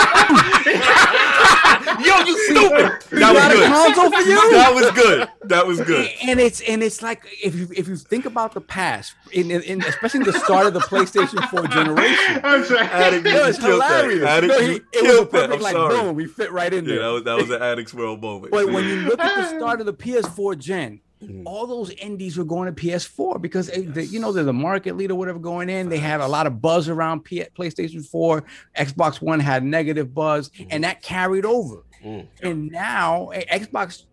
Yo, 2.06 2.16
you 2.26 2.38
stupid. 2.46 3.04
We 3.12 3.20
That 3.20 3.34
got 3.34 3.52
a 3.52 3.56
was 3.56 3.68
good. 3.68 3.96
console 3.96 4.12
for 4.12 4.30
you. 4.30 4.52
That 4.52 4.74
was 4.74 4.92
good. 4.92 5.28
That 5.50 5.68
was 5.68 5.82
good. 5.82 6.10
and 6.24 6.40
it's 6.40 6.62
and 6.62 6.82
it's 6.84 7.02
like 7.02 7.24
if 7.44 7.56
you 7.56 7.68
if 7.76 7.88
you 7.88 7.96
think 7.98 8.26
about 8.26 8.54
the 8.54 8.62
past, 8.62 9.16
in, 9.34 9.52
in, 9.52 9.62
in 9.64 9.82
especially 9.84 10.24
the 10.24 10.34
start 10.34 10.68
of 10.68 10.74
the 10.74 10.80
PlayStation 10.80 11.48
4 11.50 11.68
generation, 11.68 12.40
I'm 12.44 12.64
sorry. 12.64 12.86
Addict, 12.88 13.26
you 13.26 13.34
no, 13.34 13.46
it's 13.46 13.58
that. 13.58 13.68
hilarious. 13.70 14.24
Addict, 14.24 14.54
No, 14.54 14.60
you 14.60 14.72
he, 14.72 14.76
it 14.76 14.82
was 14.82 15.02
a 15.02 15.02
killed 15.02 15.28
that. 15.28 15.32
perfect 15.32 15.54
I'm 15.56 15.62
like 15.62 15.74
sorry. 15.74 15.96
boom, 15.96 16.16
we 16.16 16.28
fit 16.28 16.52
right 16.52 16.74
in 16.74 16.86
Yeah, 16.86 16.96
there. 16.96 17.00
that 17.02 17.10
was 17.12 17.24
that 17.24 17.38
was 17.38 17.50
an 17.50 17.62
Addict's 17.62 17.94
World 17.94 18.22
moment. 18.22 18.52
But 18.52 18.72
when 18.72 18.86
you 18.86 18.96
look 19.02 19.20
at 19.20 19.36
the 19.52 19.58
start 19.58 19.80
of 19.82 19.86
the 19.86 19.94
PS4 19.94 20.58
gen, 20.58 21.02
Mhm. 21.22 21.44
all 21.46 21.68
those 21.68 21.90
indies 21.92 22.38
were 22.38 22.46
going 22.46 22.74
to 22.74 22.82
PS4 22.82 23.42
because 23.42 23.70
eh, 23.72 23.84
the, 23.86 24.06
you 24.06 24.20
know 24.22 24.32
they're 24.32 24.44
the 24.46 24.54
market 24.54 24.96
leader, 24.96 25.16
whatever 25.16 25.38
going 25.40 25.70
in. 25.70 25.90
They 25.90 25.98
had 25.98 26.22
a 26.22 26.28
lot 26.28 26.48
of 26.48 26.62
buzz 26.62 26.88
around 26.88 27.26
P- 27.26 27.44
PlayStation 27.58 28.06
4. 28.08 28.44
Xbox 28.78 29.22
One 29.22 29.40
had 29.42 29.64
negative 29.64 30.14
buzz, 30.14 30.50
and 30.70 30.84
that 30.86 31.02
carried 31.02 31.46
over. 31.46 31.84
Mm. 32.04 32.28
And 32.42 32.72
now 32.72 33.30
eh, 33.30 33.60
Xbox 33.60 34.06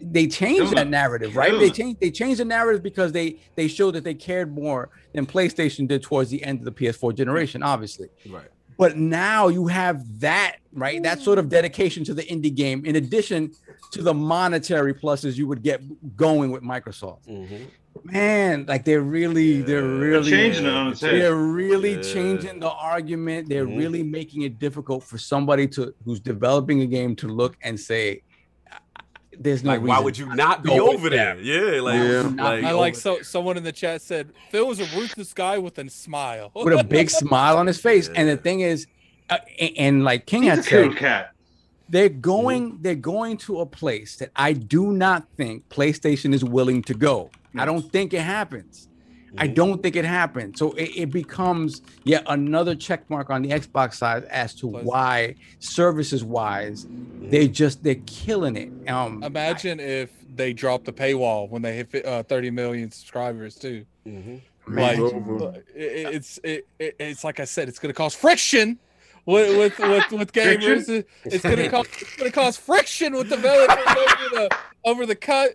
they 0.00 0.28
changed 0.28 0.72
that 0.76 0.88
narrative, 0.88 1.34
right? 1.36 1.52
They 1.58 1.70
changed 1.70 2.00
they 2.00 2.10
changed 2.12 2.38
the 2.38 2.44
narrative 2.44 2.82
because 2.82 3.10
they 3.10 3.38
they 3.56 3.66
showed 3.66 3.94
that 3.96 4.04
they 4.04 4.14
cared 4.14 4.54
more 4.54 4.90
than 5.14 5.26
PlayStation 5.26 5.88
did 5.88 6.02
towards 6.02 6.30
the 6.30 6.44
end 6.44 6.60
of 6.60 6.64
the 6.64 6.72
PS4 6.72 7.14
generation, 7.16 7.62
obviously. 7.64 8.08
Right. 8.28 8.46
But 8.78 8.96
now 8.96 9.48
you 9.48 9.66
have 9.66 10.20
that, 10.20 10.56
right? 10.72 11.02
That 11.02 11.20
sort 11.20 11.38
of 11.38 11.48
dedication 11.48 12.04
to 12.04 12.14
the 12.14 12.22
indie 12.22 12.54
game, 12.54 12.84
in 12.84 12.96
addition 12.96 13.52
to 13.92 14.02
the 14.02 14.14
monetary 14.14 14.94
pluses 14.94 15.36
you 15.36 15.46
would 15.46 15.62
get 15.62 15.80
going 16.16 16.50
with 16.50 16.62
Microsoft. 16.62 17.26
Mhm. 17.28 17.66
Man, 18.04 18.64
like 18.66 18.84
they're 18.84 19.02
really, 19.02 19.60
they're 19.60 19.82
Yeah. 19.82 19.98
really 20.00 20.30
changing 20.30 20.64
it 20.64 20.72
on 20.72 20.92
its 20.92 21.02
head. 21.02 21.14
they're 21.20 21.36
really 21.36 21.96
Yeah. 21.96 22.02
changing 22.02 22.58
the 22.60 22.70
argument. 22.70 23.48
They're 23.48 23.66
Mhm. 23.66 23.76
really 23.78 24.02
making 24.02 24.42
it 24.42 24.58
difficult 24.58 25.04
for 25.04 25.18
somebody 25.18 25.66
to 25.68 25.94
who's 26.04 26.18
developing 26.18 26.80
a 26.80 26.86
game 26.86 27.14
to 27.16 27.28
look 27.28 27.56
and 27.62 27.78
say, 27.78 28.22
"There's 29.42 29.62
no 29.64 29.70
Like, 29.72 29.82
why 29.82 29.98
would 30.00 30.16
you 30.18 30.26
not 30.34 30.62
be 30.62 30.70
go 30.70 30.92
over 30.92 31.10
there? 31.10 31.38
Yeah, 31.40 31.80
like, 31.80 31.94
Yeah. 31.94 32.32
like, 32.42 32.64
I 32.64 32.72
like 32.72 32.94
so 32.94 33.22
someone 33.22 33.56
in 33.56 33.62
the 33.64 33.72
chat 33.72 34.02
said 34.02 34.30
Phil 34.50 34.66
was 34.66 34.80
a 34.80 34.86
ruthless 34.96 35.32
guy 35.34 35.58
with 35.58 35.78
a 35.78 35.88
smile. 35.90 36.50
with 36.54 36.78
a 36.78 36.84
big 36.84 37.10
smile 37.22 37.56
on 37.58 37.66
his 37.66 37.80
face." 37.80 38.08
And 38.14 38.28
the 38.28 38.36
thing 38.36 38.60
is, 38.60 38.86
uh, 39.30 39.38
and, 39.60 39.70
and 39.78 40.04
like 40.04 40.26
King 40.26 40.42
He's 40.44 40.52
a 40.52 40.56
had 40.56 40.64
said, 40.64 40.96
cat. 40.96 41.32
they're 41.88 42.08
going 42.08 42.78
they're 42.82 42.94
going 42.94 43.36
to 43.38 43.60
a 43.60 43.66
place 43.66 44.16
that 44.16 44.30
I 44.36 44.52
do 44.52 44.92
not 44.92 45.26
think 45.36 45.68
PlayStation 45.68 46.32
is 46.34 46.44
willing 46.44 46.82
to 46.84 46.94
go. 46.94 47.30
I 47.56 47.64
don't 47.64 47.90
think 47.92 48.14
it 48.14 48.22
happens. 48.22 48.88
I 49.38 49.48
Mhm. 49.48 49.54
don't 49.54 49.82
think 49.82 49.96
it 49.96 50.04
happened. 50.04 50.58
So 50.58 50.72
it, 50.72 50.90
it 50.96 51.10
becomes 51.10 51.80
yet 52.04 52.22
another 52.26 52.74
check 52.74 53.08
mark 53.08 53.30
on 53.30 53.42
the 53.42 53.48
Xbox 53.50 53.94
side 53.94 54.24
as 54.24 54.54
to 54.56 54.70
Plus- 54.70 54.84
why 54.84 55.34
services 55.58 56.22
wise 56.24 56.86
they 57.22 57.48
just 57.48 57.82
they're 57.82 57.94
killing 58.06 58.56
it. 58.56 58.70
Um 58.90 59.22
Imagine 59.22 59.80
if 59.80 60.10
they 60.34 60.52
dropped 60.52 60.84
the 60.84 60.92
paywall 60.92 61.48
when 61.48 61.62
they 61.62 61.74
hit 61.76 62.04
uh, 62.06 62.22
30 62.24 62.50
million 62.50 62.90
subscribers 62.90 63.54
too. 63.56 63.84
Mhm. 64.06 64.40
Like 64.68 64.98
It's 64.98 65.58
it, 65.74 66.14
it's 66.14 66.40
it, 66.44 66.66
it, 66.78 66.96
it's 66.98 67.24
like 67.24 67.40
I 67.40 67.44
said, 67.44 67.68
it's 67.68 67.78
gonna 67.78 67.94
cause 67.94 68.14
friction 68.14 68.78
with 69.26 69.56
with 69.56 69.78
with, 69.78 70.12
with 70.12 70.32
gamers. 70.32 71.04
It's 71.24 71.42
gonna 71.42 71.68
cause 71.76 71.86
it's 72.00 72.16
gonna 72.16 72.30
cause 72.30 72.56
friction 72.56 73.14
with 73.14 73.28
developers 73.28 73.76
over 73.86 74.28
the 74.36 74.56
over 74.84 75.06
the 75.06 75.14
cut. 75.16 75.50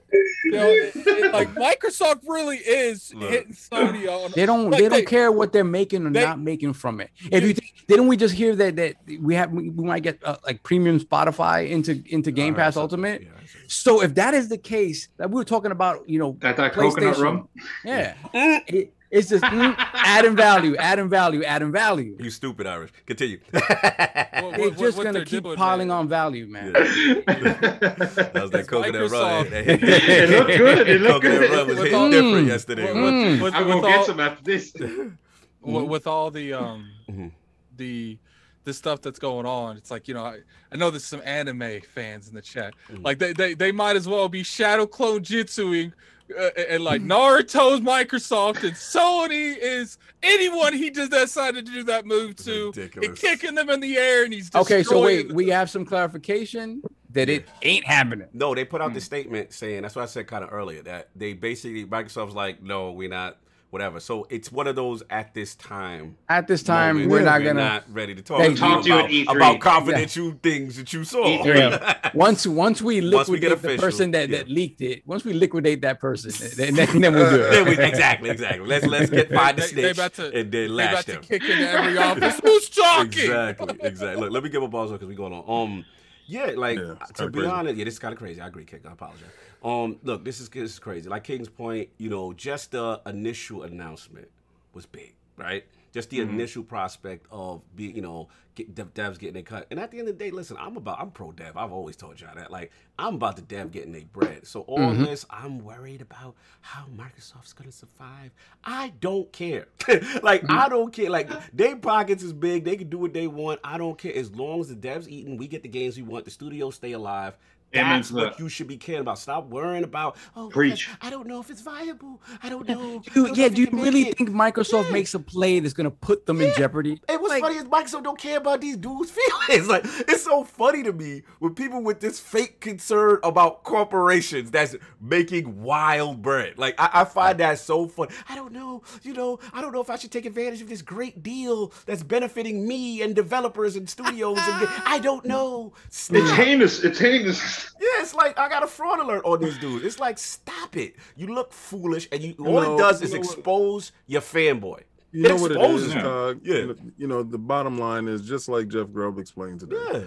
You 0.46 0.52
know, 0.52 0.68
it- 0.70 0.96
it- 0.96 1.34
like 1.40 1.54
Microsoft 1.56 2.22
really 2.28 2.58
is 2.58 3.14
Look. 3.14 3.30
hitting 3.30 3.54
Sony 3.54 4.08
on. 4.08 4.32
They 4.36 4.46
don't. 4.46 4.70
like, 4.70 4.82
They 4.82 4.90
don't 4.90 5.08
care 5.08 5.32
what 5.32 5.52
they're 5.54 5.64
making 5.64 6.06
or 6.06 6.12
they- 6.12 6.24
not 6.24 6.40
making 6.40 6.74
from 6.74 7.02
it. 7.02 7.10
If 7.32 7.44
you 7.44 7.54
think, 7.54 7.74
didn't 7.88 8.08
we 8.08 8.18
just 8.18 8.34
hear 8.36 8.56
that 8.56 8.76
that 8.78 8.96
we 9.22 9.36
have 9.36 9.52
we, 9.52 9.70
we 9.70 9.86
might 9.86 10.04
get 10.04 10.20
uh, 10.24 10.38
like 10.46 10.64
premium 10.64 11.00
Spotify 11.00 11.70
into 11.70 12.02
into 12.08 12.32
Game 12.32 12.56
Pass 12.56 12.76
something. 12.76 12.84
Ultimate? 12.84 13.22
Yeah, 13.24 13.28
I 13.30 13.32
heard 13.40 13.50
something. 13.50 13.70
So 13.70 14.02
if 14.02 14.16
that 14.16 14.34
is 14.34 14.50
the 14.50 14.58
case, 14.58 15.10
that 15.18 15.30
we 15.30 15.36
were 15.36 15.44
talking 15.46 15.72
about, 15.72 16.08
you 16.10 16.20
know, 16.20 16.38
That 16.40 16.58
that 16.58 16.74
coconut 16.74 17.16
PlayStation. 17.16 17.24
rum. 17.24 17.50
Yeah, 17.84 18.14
It- 18.34 18.94
it's 19.10 19.30
just 19.30 19.44
mm, 19.44 19.76
adding 19.94 20.36
value, 20.36 20.76
adding 20.78 21.08
value, 21.10 21.44
adding 21.44 21.72
value. 21.72 22.18
You 22.20 22.30
stupid 22.30 22.68
Irish. 22.68 22.92
Continue. 23.06 23.40
What- 23.54 24.56
They're 24.56 24.70
what- 24.70 24.78
just 24.78 24.98
what 24.98 25.04
gonna 25.06 25.14
they're 25.20 25.26
keep 25.26 25.44
doing, 25.44 25.56
piling 25.58 25.88
man. 25.88 25.98
on 25.98 26.08
value, 26.08 26.46
man. 26.48 26.74
that 26.74 28.32
was 28.36 28.52
that 28.52 28.68
coconut 28.68 29.10
rum. 29.12 29.46
Microsoft. 29.46 29.50
That- 29.50 29.68
It 29.68 30.30
looked 30.30 30.58
good. 30.58 30.88
It 30.90 31.02
looked 31.02 31.24
coconut 31.24 31.40
good. 31.40 31.52
rum 31.52 31.68
was 31.68 31.76
With 31.78 31.86
hitting 31.86 32.00
all- 32.00 32.10
different 32.12 32.46
Mm. 32.46 32.48
yesterday. 32.48 32.94
With- 32.94 33.14
Mm. 33.14 33.42
with- 33.42 33.54
I'm 33.56 33.66
with 33.66 33.76
gonna 33.76 33.88
get 33.88 33.98
all- 34.00 34.06
some 34.06 34.20
after 34.20 34.44
this. 34.44 34.74
with, 35.62 35.86
with 35.86 36.08
all 36.08 36.32
the 36.32 36.54
um 36.54 36.90
Mhm. 37.10 37.32
the 37.76 38.18
the 38.64 38.74
stuff 38.74 39.02
that's 39.02 39.20
going 39.20 39.46
on 39.46 39.78
it's 39.78 39.90
like 39.90 40.08
you 40.10 40.14
know 40.14 40.26
i, 40.26 40.40
I 40.72 40.76
know 40.76 40.90
there's 40.92 41.06
some 41.06 41.22
anime 41.24 41.80
fans 41.94 42.28
in 42.28 42.36
the 42.36 42.42
chat 42.42 42.74
Mhm. 42.92 43.04
like 43.04 43.18
they, 43.18 43.32
they 43.34 43.54
they 43.54 43.72
might 43.72 43.96
as 43.96 44.08
well 44.10 44.28
be 44.30 44.44
shadow 44.44 44.86
clone 44.86 45.22
jutsuing 45.24 45.94
uh, 46.38 46.50
and 46.70 46.84
like 46.84 47.02
naruto's 47.02 47.80
microsoft 47.82 48.64
and 48.64 48.74
sony 48.74 49.56
is 49.60 49.98
anyone 50.24 50.74
he 50.74 50.90
just 50.90 51.12
decided 51.12 51.66
to 51.66 51.72
do 51.72 51.84
that 51.84 52.06
move 52.06 52.36
to 52.36 52.74
and 53.02 53.16
kicking 53.16 53.56
them 53.56 53.70
in 53.70 53.80
the 53.80 53.98
air 53.98 54.24
and 54.24 54.34
he's 54.34 54.54
Okay, 54.56 54.84
so 54.84 55.02
wait, 55.02 55.16
destroying 55.24 55.36
we 55.36 55.50
have 55.50 55.70
some 55.70 55.86
clarification 55.86 56.82
that 57.12 57.30
it 57.30 57.48
ain't 57.62 57.86
happening. 57.86 58.28
No, 58.34 58.54
they 58.54 58.66
put 58.66 58.82
out 58.82 58.90
Hmm. 58.90 58.96
the 58.96 59.02
statement 59.02 59.54
saying 59.54 59.82
that's 59.84 59.96
what 59.96 60.04
I 60.04 60.08
said 60.08 60.28
kind 60.28 60.44
of 60.44 60.52
earlier 60.52 60.82
that 60.84 61.10
they 61.16 61.34
basically 61.34 61.86
Microsoft's 61.86 62.36
like, 62.36 62.62
no, 62.62 62.92
we're 62.92 63.10
not, 63.10 63.38
whatever. 63.70 64.00
So 64.00 64.26
it's 64.30 64.52
one 64.52 64.68
of 64.68 64.76
those 64.76 65.04
at 65.10 65.34
this 65.34 65.56
time. 65.56 66.18
At 66.30 66.48
this 66.48 66.64
time, 66.64 66.96
moment, 66.96 67.12
we're 67.12 67.22
not 67.22 67.40
we're 67.42 67.48
gonna. 67.48 67.64
not 67.64 67.84
ready 67.92 68.16
to 68.16 68.22
talk, 68.22 68.40
They- 68.40 68.46
to 68.48 68.52
you 68.54 68.58
Talk 68.58 68.86
you 68.86 68.94
at 68.94 69.00
about, 69.00 69.10
E3. 69.12 69.36
about 69.36 69.60
confidential 69.60 70.34
things 70.42 70.78
that 70.78 70.94
you 70.94 71.04
saw. 71.04 71.24
E3. 71.26 72.14
Once 72.14 72.48
once 72.48 72.82
we 72.82 73.02
Once 73.10 73.28
we 73.28 73.38
liquidate 73.40 73.62
the 73.62 73.78
person 73.78 74.12
that, 74.12 74.30
yeah. 74.30 74.38
that 74.40 74.50
leaked 74.50 74.82
it, 74.82 75.04
once 75.06 75.24
we 75.26 75.34
liquidate 75.34 75.82
that 75.82 76.00
person, 76.00 76.32
then, 76.56 76.74
then, 76.76 77.02
then 77.02 77.14
we'll 77.14 77.30
do 77.30 77.44
it. 77.44 77.66
We- 77.78 77.84
exactly, 77.86 78.30
exactly. 78.30 78.66
Let's 78.68 78.86
let's 78.86 79.10
get 79.10 79.32
find 79.32 79.58
the 79.58 79.62
They- 79.62 79.68
they 79.68 79.94
snitch 79.94 79.98
about 79.98 80.14
to- 80.16 80.26
and 80.28 80.34
then 80.34 80.52
they 80.52 80.66
about 80.66 80.76
lash 80.94 81.06
them. 81.06 81.22
kick 81.22 81.44
into 81.44 81.70
every 81.70 81.98
office 82.10 82.40
who's 82.44 82.70
talking 82.70 83.08
Exactly, 83.08 83.76
exactly. 83.82 84.22
Look, 84.22 84.32
let 84.32 84.44
me 84.44 84.50
get 84.50 84.62
my 84.62 84.68
balls 84.68 84.92
on 84.92 84.96
because 84.98 85.10
we 85.10 85.16
going 85.16 85.34
on. 85.34 85.44
Um, 85.48 85.86
yeah, 86.26 86.52
like 86.56 86.78
Yeah, 86.78 86.96
to 87.16 87.28
be 87.30 87.40
crazy. 87.40 87.48
honest, 87.52 87.76
yeah, 87.78 87.86
this 87.86 87.94
is 87.96 88.00
kind 88.00 88.14
of 88.14 88.20
crazy. 88.20 88.42
I 88.42 88.48
agree, 88.48 88.66
King. 88.66 88.82
I 88.88 88.92
apologize. 88.94 89.24
Um, 89.64 89.98
look, 90.04 90.24
this 90.24 90.40
is 90.40 90.50
this 90.50 90.74
is 90.74 90.80
crazy. 90.80 91.10
Like 91.10 91.24
King's 91.24 91.50
point, 91.50 91.90
you 91.98 92.10
know, 92.10 92.34
just 92.34 92.72
the 92.72 93.02
initial 93.06 93.64
announcement 93.64 94.30
was 94.74 94.86
big, 94.86 95.14
right? 95.36 95.66
Just 95.94 96.10
the 96.10 96.20
mm-hmm. 96.20 96.34
initial 96.36 96.64
prospect 96.64 97.26
of 97.32 97.62
being, 97.76 97.96
you 97.96 98.02
know, 98.02 98.28
get, 98.54 98.76
dev, 98.76 98.94
devs 98.94 99.18
getting 99.18 99.34
their 99.34 99.44
cut. 99.44 99.66
And 99.72 99.80
at 99.80 99.90
the 99.90 100.00
end 100.00 100.10
of 100.10 100.18
the 100.18 100.24
day, 100.24 100.32
listen, 100.32 100.58
I'm 100.60 100.78
about, 100.78 101.00
I'm 101.00 101.12
pro 101.12 101.32
dev. 101.32 101.58
I've 101.58 101.72
always 101.72 101.96
told 101.96 102.20
y'all 102.20 102.36
that. 102.36 102.52
Like, 102.52 102.72
I'm 103.00 103.16
about 103.16 103.36
the 103.36 103.42
dev 103.42 103.72
getting 103.72 103.94
their 103.94 104.06
bread. 104.14 104.46
So 104.46 104.62
all 104.62 104.78
mm-hmm. 104.78 105.06
this, 105.06 105.26
I'm 105.30 105.60
worried 105.60 106.02
about 106.02 106.36
how 106.62 106.86
Microsoft's 106.96 107.54
gonna 107.54 107.72
survive. 107.72 108.32
I 108.64 108.94
don't 109.00 109.32
care. 109.32 109.68
like, 110.22 110.44
mm-hmm. 110.44 110.52
I 110.52 110.70
don't 110.70 110.94
care. 110.94 111.10
Like, 111.10 111.32
their 111.52 111.76
pockets 111.78 112.22
is 112.22 112.34
big. 112.34 112.64
They 112.64 112.76
can 112.76 112.90
do 112.90 112.98
what 112.98 113.14
they 113.14 113.28
want. 113.28 113.60
I 113.64 113.78
don't 113.78 113.98
care. 113.98 114.14
As 114.16 114.32
long 114.36 114.60
as 114.60 114.68
the 114.68 114.76
devs 114.76 115.08
eating, 115.08 115.38
we 115.38 115.48
get 115.48 115.64
the 115.64 115.70
games 115.70 115.98
we 115.98 116.04
want. 116.04 116.26
The 116.26 116.32
studios 116.32 116.76
stay 116.76 116.92
alive. 116.92 117.38
Amen 117.76 117.98
That's 117.98 118.08
to 118.10 118.16
what 118.16 118.24
that. 118.32 118.40
you 118.40 118.50
should 118.50 118.68
be 118.68 118.78
caring 118.78 119.02
about. 119.02 119.20
Stop 119.20 119.48
worrying 119.50 119.84
about. 119.84 120.16
Oh, 120.36 120.48
Preach. 120.50 120.88
because 120.88 121.08
I 121.08 121.10
don't 121.10 121.28
know 121.28 121.40
if 121.42 121.50
it's 121.50 121.62
viable. 121.62 122.22
I 122.42 122.50
don't 122.50 122.68
know. 122.68 123.04
I 123.16 123.20
You, 123.20 123.26
don't 123.28 123.38
yeah, 123.38 123.46
if 123.48 123.56
do 123.56 123.62
you 123.64 123.70
really 123.74 124.08
it." 124.08 124.18
think 124.18 124.30
Microsoft 124.30 124.86
Yeah. 124.86 124.94
makes 124.94 125.14
a 125.14 125.20
play 125.20 125.60
that's 125.60 125.74
gonna 125.74 125.92
put 125.92 126.26
them 126.26 126.40
in 126.42 126.54
jeopardy? 126.56 127.02
And 127.10 127.22
what's 127.22 127.32
Like, 127.34 127.42
funny 127.42 127.58
is 127.58 127.66
Microsoft 127.66 128.04
don't 128.04 128.18
care 128.20 128.38
about 128.38 128.62
these 128.62 128.78
dudes' 128.78 129.12
feelings. 129.48 129.68
Like 129.68 129.84
it's 129.86 130.24
so 130.24 130.44
funny 130.46 130.82
to 130.84 130.94
me 130.94 131.24
with 131.40 131.56
people 131.56 131.84
with 131.84 132.00
this 132.00 132.20
fake 132.20 132.62
concern 132.62 133.20
about 133.24 133.64
corporations 133.64 134.50
that's 134.52 134.76
making 135.02 135.62
wild 135.62 136.22
bread. 136.22 136.58
Like 136.58 136.76
I, 136.80 137.02
I 137.02 137.06
find 137.06 137.38
that 137.40 137.60
so 137.60 137.88
fun. 137.88 138.08
I 138.30 138.36
don't 138.36 138.54
know, 138.54 138.82
you 139.04 139.14
know, 139.14 139.40
I 139.54 139.62
don't 139.62 139.74
know 139.74 139.82
if 139.82 139.90
I 139.90 139.98
should 139.98 140.12
take 140.12 140.26
advantage 140.26 140.62
of 140.62 140.70
this 140.70 140.82
great 140.82 141.22
deal 141.22 141.74
that's 141.86 142.04
benefiting 142.04 142.68
me 142.68 143.02
and 143.02 143.14
developers 143.16 143.76
and 143.76 143.90
studios. 143.90 144.38
and 144.40 144.68
I 144.86 145.00
don't 145.00 145.24
mm. 145.24 145.28
know. 145.30 145.74
It's 145.88 146.32
heinous. 146.32 146.84
It's 146.84 147.00
heinous. 147.00 147.57
Yeah, 147.80 148.02
it's 148.02 148.14
like 148.14 148.38
I 148.38 148.50
got 148.50 148.64
a 148.64 148.68
fraud 148.68 149.00
alert 149.00 149.24
on 149.26 149.40
these 149.40 149.58
dudes. 149.58 149.84
It's 149.86 150.00
like 150.00 150.18
stop 150.18 150.76
it. 150.78 150.96
You 151.16 151.28
look 151.34 151.54
foolish, 151.54 152.08
and 152.12 152.22
you 152.22 152.36
all 152.40 152.62
know- 152.62 152.76
it 152.76 152.78
does 152.78 153.02
you 153.02 153.06
is 153.08 153.14
know 153.14 153.20
what? 153.20 153.28
expose 153.38 153.92
your 154.08 154.22
fanboy. 154.22 154.82
You 155.12 155.26
It 155.26 155.30
know 155.30 155.36
what 155.38 155.52
it 155.52 155.58
exposes 155.58 155.88
is, 155.88 155.94
Yeah. 155.96 156.34
You 156.44 156.68
know, 156.68 156.76
you 156.98 157.08
know, 157.08 157.24
the 157.24 157.38
bottom 157.38 157.78
line 157.80 158.08
is 158.08 158.28
just 158.28 158.50
like 158.50 158.68
Jeff 158.68 158.92
Grubb 158.92 159.18
explained 159.20 159.62
today. 159.62 159.78
Yeah. 159.92 160.02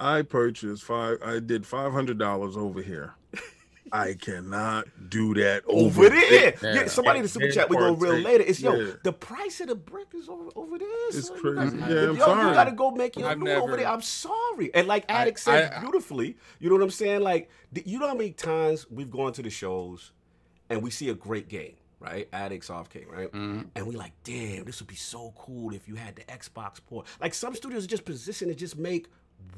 I 0.00 0.22
purchased 0.22 0.82
five. 0.82 1.18
I 1.24 1.38
did 1.38 1.64
five 1.64 1.92
hundred 1.92 2.18
dollars 2.18 2.56
over 2.56 2.82
here. 2.82 3.14
I 3.94 4.14
cannot 4.14 4.86
do 5.10 5.34
that 5.34 5.64
over, 5.66 6.06
over 6.06 6.08
there. 6.08 6.54
Yeah. 6.62 6.74
Yeah, 6.74 6.86
somebody 6.86 7.18
in 7.18 7.24
the 7.24 7.28
super 7.28 7.50
chat 7.50 7.68
we 7.68 7.76
go 7.76 7.92
real 7.92 8.12
partake. 8.12 8.24
later. 8.24 8.44
It's 8.44 8.60
yo, 8.60 8.74
Yeah. 8.74 8.92
the 9.02 9.12
price 9.12 9.60
of 9.60 9.66
the 9.68 9.74
brick 9.74 10.08
is 10.14 10.28
over 10.30 10.48
over 10.56 10.78
there. 10.78 10.88
It's 11.08 11.28
son. 11.28 11.36
You 11.36 11.42
crazy. 11.42 11.76
gotta- 11.76 11.94
Yeah, 11.94 12.00
I'm 12.08 12.16
yo, 12.16 12.24
sorry. 12.24 12.48
You 12.48 12.54
gotta 12.54 12.72
go 12.72 12.90
make 12.92 13.16
your 13.16 13.28
I've 13.28 13.42
over 13.42 13.76
there. 13.76 13.86
I'm 13.88 14.00
sorry. 14.02 14.74
And 14.74 14.88
like 14.88 15.04
I- 15.10 15.22
Addict 15.22 15.38
said 15.40 15.72
I- 15.74 15.80
beautifully, 15.80 16.36
you 16.58 16.70
know 16.70 16.76
what 16.76 16.82
I'm 16.84 16.90
saying? 16.90 17.20
Like, 17.20 17.50
you 17.84 17.98
know 17.98 18.08
how 18.08 18.14
many 18.14 18.30
times 18.32 18.86
we've 18.90 19.10
gone 19.10 19.32
to 19.34 19.42
the 19.42 19.50
shows 19.50 20.12
and 20.70 20.82
we 20.82 20.90
see 20.90 21.10
a 21.10 21.14
great 21.14 21.48
game, 21.48 21.74
right? 22.00 22.28
Addicts 22.32 22.70
off 22.70 22.88
King, 22.88 23.06
right? 23.08 23.30
Mhm. 23.30 23.66
And 23.74 23.86
we 23.86 23.94
like, 23.94 24.12
damn, 24.24 24.64
this 24.64 24.80
would 24.80 24.88
be 24.88 24.96
so 24.96 25.34
cool 25.36 25.74
if 25.74 25.86
you 25.86 25.96
had 25.96 26.16
the 26.16 26.22
Xbox 26.24 26.80
port. 26.84 27.06
Like 27.20 27.34
some 27.34 27.54
studios 27.54 27.86
just 27.86 28.06
position 28.06 28.48
to 28.48 28.54
just 28.54 28.78
make 28.78 29.08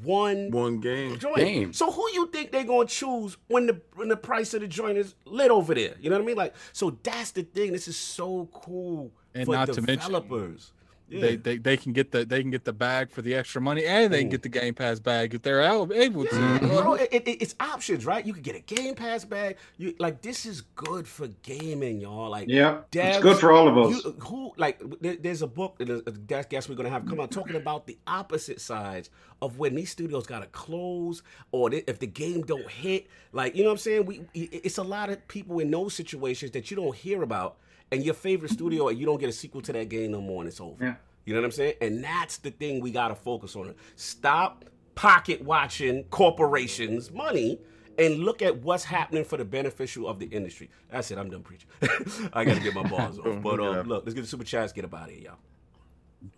one 0.02 0.50
one 0.50 0.80
game. 0.80 1.18
joint. 1.18 1.36
Game. 1.36 1.72
So 1.72 1.90
who 1.90 2.10
you 2.12 2.26
think 2.28 2.52
they 2.52 2.64
gonna 2.64 2.86
choose 2.86 3.36
when 3.48 3.66
the 3.66 3.80
when 3.94 4.08
the 4.08 4.16
price 4.16 4.54
of 4.54 4.60
the 4.60 4.68
joint 4.68 4.98
is 4.98 5.14
lit 5.24 5.50
over 5.50 5.74
there? 5.74 5.94
You 6.00 6.10
know 6.10 6.16
what 6.16 6.22
I 6.22 6.26
mean? 6.26 6.36
Like, 6.36 6.54
so 6.72 6.98
that's 7.02 7.30
the 7.32 7.42
thing. 7.42 7.72
This 7.72 7.88
is 7.88 7.96
so 7.96 8.48
cool 8.52 9.12
And 9.34 9.46
for 9.46 9.54
not 9.54 9.72
to 9.72 9.82
mention, 9.82 10.12
developers. 10.12 10.72
Yeah. 11.06 11.20
They, 11.20 11.36
they 11.36 11.56
they 11.58 11.76
can 11.76 11.92
get 11.92 12.12
the 12.12 12.24
they 12.24 12.40
can 12.40 12.50
get 12.50 12.64
the 12.64 12.72
bag 12.72 13.10
for 13.10 13.20
the 13.20 13.34
extra 13.34 13.60
money 13.60 13.84
and 13.84 14.12
they 14.12 14.20
can 14.22 14.30
get 14.30 14.42
the 14.42 14.48
Game 14.48 14.72
Pass 14.72 14.98
bag 15.00 15.34
if 15.34 15.42
they're 15.42 15.60
able 15.60 15.92
able 15.92 16.24
to. 16.24 16.34
Yeah, 16.34 16.60
You 16.62 16.66
know 16.66 16.74
what 16.74 16.78
I 16.78 16.82
bro, 16.82 16.92
mm-hmm. 16.94 17.02
it, 17.14 17.28
it- 17.28 17.42
it's 17.42 17.54
options, 17.60 18.06
right? 18.06 18.24
You 18.24 18.32
could 18.32 18.42
get 18.42 18.56
a 18.56 18.60
Game 18.60 18.94
Pass 18.94 19.24
bag. 19.26 19.58
You 19.76 19.94
like 19.98 20.22
this 20.22 20.46
is 20.46 20.62
good 20.62 21.06
for 21.06 21.28
gaming, 21.42 22.00
y'all. 22.00 22.30
Like, 22.30 22.48
Yeah, 22.48 22.78
it's 22.92 23.18
good 23.22 23.36
for 23.36 23.52
all 23.52 23.68
of 23.68 23.76
us. 23.76 24.02
You, 24.02 24.12
who 24.20 24.52
like? 24.56 24.80
There, 25.02 25.16
there's 25.16 25.42
a 25.42 25.46
book 25.46 25.76
that 25.78 25.90
uh, 25.90 26.00
a 26.06 26.12
guest 26.12 26.48
guest 26.48 26.68
we're 26.70 26.74
gonna 26.74 26.88
have 26.88 27.04
come 27.06 27.20
out 27.20 27.30
talking 27.30 27.56
about 27.56 27.86
the 27.86 27.98
opposite 28.06 28.60
sides 28.60 29.10
of 29.42 29.58
when 29.58 29.74
these 29.74 29.90
studios 29.90 30.26
gotta 30.26 30.46
close 30.46 31.22
or 31.52 31.68
they, 31.68 31.84
if 31.86 31.98
the 31.98 32.06
game 32.06 32.42
don't 32.42 32.68
hit. 32.70 33.08
Like, 33.32 33.54
you 33.56 33.62
know 33.62 33.68
what 33.68 33.72
I'm 33.74 33.78
saying? 33.78 34.06
We 34.06 34.20
it- 34.32 34.62
it's 34.64 34.78
a 34.78 34.82
lot 34.82 35.10
of 35.10 35.28
people 35.28 35.58
in 35.58 35.70
those 35.70 35.92
situations 35.92 36.52
that 36.52 36.70
you 36.70 36.76
don't 36.78 36.94
hear 36.96 37.22
about, 37.22 37.56
and 37.94 38.04
your 38.04 38.14
favorite 38.14 38.52
studio, 38.52 38.88
and 38.88 38.98
you 38.98 39.06
don't 39.06 39.20
get 39.20 39.28
a 39.28 39.32
sequel 39.32 39.62
to 39.62 39.72
that 39.72 39.88
game 39.88 40.12
no 40.12 40.20
more, 40.20 40.42
and 40.42 40.48
it's 40.48 40.60
over. 40.60 40.84
Yeah. 40.84 40.94
You 41.24 41.34
know 41.34 41.40
what 41.40 41.46
I'm 41.46 41.52
saying? 41.52 41.74
And 41.80 42.04
that's 42.04 42.38
the 42.38 42.50
thing 42.50 42.80
we 42.80 42.90
gotta 42.90 43.14
focus 43.14 43.56
on. 43.56 43.74
Stop 43.96 44.64
pocket 44.94 45.42
watching 45.42 46.04
corporations' 46.04 47.10
money 47.10 47.58
and 47.98 48.18
look 48.18 48.42
at 48.42 48.56
what's 48.62 48.84
happening 48.84 49.24
for 49.24 49.36
the 49.36 49.44
beneficial 49.44 50.08
of 50.08 50.18
the 50.18 50.26
industry. 50.26 50.68
That's 50.90 51.10
it. 51.10 51.18
I'm 51.18 51.30
done 51.30 51.42
preaching. 51.42 51.68
I 52.32 52.44
gotta 52.44 52.60
get 52.60 52.74
my 52.74 52.82
balls 52.82 53.18
off. 53.18 53.38
But 53.42 53.60
Yeah. 53.60 53.80
um, 53.80 53.88
look, 53.88 54.04
let's 54.04 54.14
get 54.14 54.22
the 54.22 54.26
super 54.26 54.44
chats. 54.44 54.72
Get 54.72 54.84
up 54.84 54.94
out 54.94 55.08
of 55.08 55.14
here, 55.14 55.24
y'all. 55.24 55.36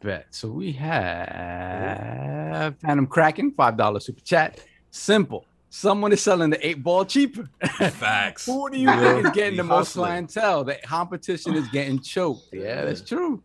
Bet. 0.01 0.27
So 0.31 0.49
we 0.49 0.73
have 0.73 2.77
Phantom 2.81 3.07
Kraken, 3.07 3.53
five 3.53 3.77
dollar 3.77 4.01
super 4.01 4.21
chat. 4.21 4.61
Simple. 4.91 5.47
Someone 5.69 6.13
is 6.13 6.21
selling 6.23 6.51
the 6.51 6.67
eight 6.67 6.83
ball 6.83 7.05
cheaper. 7.05 7.49
Facts. 7.91 8.47
Who 8.47 8.71
do 8.71 8.79
you 8.79 8.89
think 8.89 9.27
is 9.27 9.31
getting 9.33 9.51
Be 9.53 9.57
the 9.59 9.65
most 9.65 9.89
hustling. 9.89 10.05
clientele? 10.07 10.65
The 10.65 10.75
competition 10.85 11.55
is 11.55 11.69
getting 11.69 12.01
choked. 12.01 12.49
Yeah, 12.53 12.85
that's 12.85 13.03
true. 13.03 13.43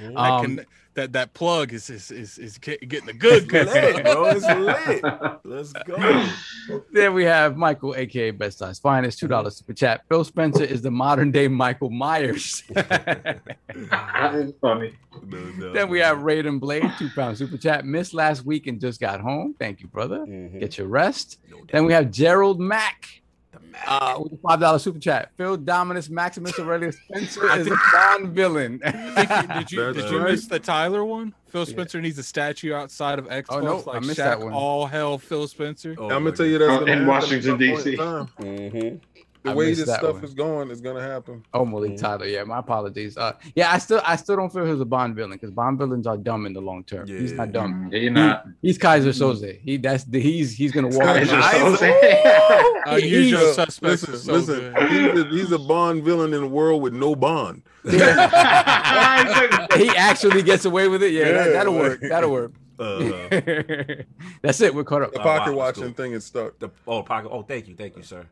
That, 0.00 0.16
Um, 0.16 0.56
can, 0.56 0.66
that 0.94 1.12
that 1.12 1.32
plug 1.34 1.72
is 1.72 1.88
is 1.90 2.10
is, 2.10 2.38
is 2.38 2.58
getting 2.58 3.06
the 3.06 3.12
good 3.12 3.48
good 3.48 3.66
lit, 3.68 3.96
stuff. 3.96 4.02
bro. 4.02 4.24
It's 4.26 4.46
lit. 4.46 5.38
Let's 5.44 5.72
go. 5.84 6.28
There 6.92 7.10
we 7.10 7.24
have 7.24 7.56
Michael, 7.56 7.94
aka 7.96 8.30
Best 8.30 8.58
Size 8.58 8.78
Finest, 8.78 9.18
two 9.18 9.26
dollars 9.26 9.56
super 9.56 9.72
chat. 9.72 10.08
Bill 10.08 10.22
Spencer 10.22 10.62
is 10.64 10.80
the 10.82 10.90
modern 10.92 11.32
day 11.32 11.48
Michael 11.48 11.90
Myers. 11.90 12.62
That 13.74 14.34
is 14.34 14.52
funny. 14.60 14.92
No, 15.26 15.38
no, 15.38 15.72
then 15.72 15.88
we 15.88 15.98
no. 15.98 16.04
have 16.04 16.18
Raiden 16.18 16.60
Blade, 16.60 16.90
two 16.98 17.08
pound 17.14 17.38
super 17.38 17.56
chat. 17.56 17.84
Missed 17.84 18.14
last 18.14 18.44
week 18.44 18.66
and 18.66 18.80
just 18.80 19.00
got 19.00 19.20
home. 19.20 19.54
Thank 19.58 19.80
you, 19.80 19.88
brother. 19.88 20.18
Mhm. 20.20 20.60
Get 20.60 20.78
your 20.78 20.86
rest. 20.88 21.38
No. 21.50 21.58
Then 21.70 21.84
we 21.86 21.92
have 21.92 22.10
Gerald 22.10 22.60
Mack. 22.60 23.21
The 23.72 23.92
Uh, 23.92 24.18
with 24.20 24.32
a 24.32 24.36
five 24.36 24.60
dollar 24.60 24.78
super 24.78 24.98
chat. 24.98 25.30
Phil 25.36 25.56
Dominus 25.56 26.08
Maximus 26.10 26.58
Aurelius 26.58 26.96
Spencer 27.08 27.44
is 27.56 27.66
a 27.66 27.70
think- 27.70 27.78
Bond 27.92 28.28
villain. 28.28 28.78
Did 28.84 29.70
you, 29.72 29.78
did 29.78 29.96
That's 29.96 30.10
you 30.12 30.20
miss 30.20 30.46
the 30.46 30.58
Tyler 30.58 31.04
one? 31.04 31.34
Phil 31.48 31.66
Spencer 31.66 32.00
needs 32.00 32.18
a 32.18 32.22
statue 32.22 32.72
outside 32.72 33.18
of 33.18 33.26
Xbox. 33.26 33.44
Oh, 33.50 33.60
no, 33.60 33.78
I 33.80 33.94
like 33.94 34.00
missed 34.04 34.12
Shaq, 34.20 34.24
that 34.24 34.40
one. 34.40 34.52
All 34.54 34.86
hell, 34.86 35.18
Phil 35.18 35.46
Spencer. 35.46 35.94
Oh, 35.98 36.04
I'm 36.04 36.24
gonna 36.24 36.32
tell 36.32 36.46
you 36.46 36.56
that's 36.58 36.82
Oh, 36.82 36.86
in 36.86 37.06
Washington, 37.06 37.38
at 37.38 37.44
some 37.44 37.58
point 37.58 37.86
in 37.86 38.70
DC. 38.72 38.90
time. 38.90 39.00
The 39.44 39.50
I 39.50 39.54
way 39.54 39.74
this 39.74 39.82
stuff 39.92 40.14
one. 40.14 40.24
is 40.24 40.34
going 40.34 40.70
is 40.70 40.80
gonna 40.80 41.02
happen. 41.02 41.44
Oh, 41.52 41.64
Malik 41.64 41.96
Tyler. 41.96 42.26
Yeah, 42.26 42.44
my 42.44 42.58
apologies. 42.60 43.16
Uh, 43.16 43.32
yeah, 43.56 43.72
I 43.72 43.78
still, 43.78 44.00
I 44.06 44.14
still 44.14 44.36
don't 44.36 44.52
feel 44.52 44.64
he's 44.64 44.78
a 44.80 44.84
Bond 44.84 45.16
villain 45.16 45.32
because 45.32 45.50
Bond 45.50 45.78
villains 45.78 46.06
are 46.06 46.16
dumb 46.16 46.46
in 46.46 46.52
the 46.52 46.60
long 46.60 46.84
term. 46.84 47.08
He's 47.08 47.32
not 47.32 47.50
dumb. 47.50 47.88
Yeah, 47.92 47.98
you're 47.98 48.12
not. 48.12 48.44
He- 48.60 48.68
he's 48.68 48.78
Keyser 48.78 49.08
Söze. 49.08 49.58
He 49.60 49.78
that's 49.78 50.04
the, 50.04 50.20
he's 50.20 50.52
he's 50.56 50.70
gonna 50.70 50.88
walk. 50.88 51.02
Kaiser 51.06 51.34
in- 51.34 51.42
Soze. 51.42 52.74
Unusual 52.86 53.40
He's- 53.42 53.54
suspects. 53.56 54.06
Listen, 54.08 54.16
so 54.18 54.32
listen. 54.32 54.74
He's 54.88 55.20
a, 55.20 55.24
he's 55.28 55.52
a 55.52 55.58
Bond 55.58 56.04
villain 56.04 56.32
in 56.34 56.42
a 56.44 56.48
world 56.48 56.80
with 56.82 56.92
no 56.94 57.16
Bond. 57.16 57.62
he 57.84 57.98
actually 59.96 60.42
gets 60.42 60.64
away 60.64 60.86
with 60.88 61.02
it. 61.02 61.12
Yeah, 61.12 61.32
that, 61.32 61.46
Yeah, 61.46 61.52
that'll 61.52 61.72
like- 61.74 61.82
work. 61.82 62.00
That'll 62.02 62.30
work. 62.30 62.52
Uh, 62.78 62.98
that's 64.42 64.60
it. 64.60 64.74
We're 64.74 64.84
caught 64.84 65.02
up. 65.02 65.12
The 65.12 65.18
Wow, 65.20 65.24
wow, 65.26 65.38
pocket 65.38 65.54
watching 65.54 65.82
cool. 65.84 65.92
thing 65.92 66.12
is 66.12 66.24
stuck. 66.24 66.58
the 66.58 66.70
oh 66.86 67.02
pocket. 67.02 67.28
Oh, 67.30 67.42
thank 67.42 67.68
you, 67.68 67.74
thank 67.76 67.96
you, 67.96 68.02
sir. 68.02 68.26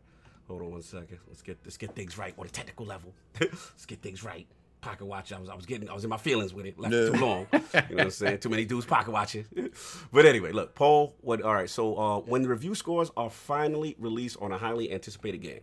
Hold 0.51 0.62
on 0.62 0.70
one 0.73 0.83
second. 0.83 1.19
Let's 1.29 1.43
get 1.43 1.59
let's 1.65 1.77
get 1.77 1.95
things 1.95 2.19
right 2.19 2.35
on 2.37 2.45
a 2.45 2.49
technical 2.49 2.85
level. 2.85 3.15
let's 3.41 3.87
get 3.87 4.03
things 4.03 4.25
right. 4.25 4.49
Pocket 4.81 5.05
watch. 5.05 5.33
I 5.33 5.39
was 5.39 5.49
I 5.49 5.55
was 5.55 5.65
getting 5.65 5.89
I 5.89 5.95
was 5.95 6.03
in 6.03 6.11
my 6.11 6.17
feelings 6.17 6.53
with 6.53 6.67
it. 6.67 6.77
Left 6.77 6.93
it 6.93 7.12
too 7.15 7.20
long. 7.20 7.47
You 7.53 7.61
know 7.61 7.83
what 7.91 8.01
I'm 8.01 8.11
saying? 8.11 8.39
Too 8.41 8.49
many 8.49 8.65
dudes 8.65 8.85
pocket 8.85 9.12
watching. 9.12 9.45
but 10.12 10.27
anyway, 10.27 10.51
look, 10.51 10.75
Paul. 10.75 11.15
What? 11.20 11.41
All 11.43 11.55
right. 11.55 11.70
So 11.70 11.97
uh, 11.97 12.19
when 12.19 12.43
the 12.43 12.49
review 12.49 12.75
scores 12.75 13.12
are 13.17 13.31
finally 13.31 13.95
released 14.01 14.39
on 14.41 14.51
a 14.51 14.59
highly 14.59 14.93
anticipated 14.93 15.39
game, 15.39 15.61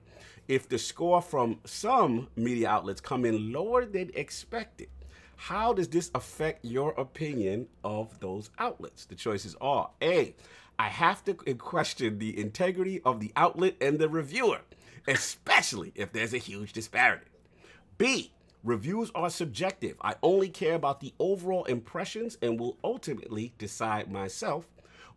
if 0.48 0.70
the 0.70 0.78
score 0.78 1.22
from 1.22 1.60
some 1.66 2.30
media 2.38 2.70
outlets 2.70 3.02
come 3.02 3.26
in 3.26 3.52
lower 3.52 3.84
than 3.84 4.10
expected, 4.14 4.88
how 5.36 5.74
does 5.74 5.90
this 5.90 6.12
affect 6.16 6.64
your 6.64 6.92
opinion 6.92 7.68
of 7.84 8.18
those 8.22 8.52
outlets? 8.58 9.04
The 9.04 9.16
choices 9.16 9.54
are 9.60 9.90
A. 10.02 10.34
I 10.80 10.90
have 10.90 11.26
to 11.26 11.34
question 11.34 12.20
the 12.20 12.40
integrity 12.40 13.02
of 13.04 13.20
the 13.20 13.32
outlet 13.36 13.76
and 13.82 13.98
the 13.98 14.08
reviewer, 14.08 14.60
especially 15.08 15.92
if 15.96 16.12
there's 16.12 16.34
a 16.34 16.38
huge 16.38 16.74
disparity. 16.74 17.26
B. 17.98 18.32
Reviews 18.64 19.12
are 19.16 19.30
subjective. 19.30 19.96
I 20.02 20.16
only 20.22 20.50
care 20.50 20.76
about 20.76 21.00
the 21.00 21.14
overall 21.20 21.64
impressions 21.66 22.38
and 22.42 22.60
will 22.60 22.78
ultimately 22.84 23.54
decide 23.58 24.12
myself. 24.12 24.68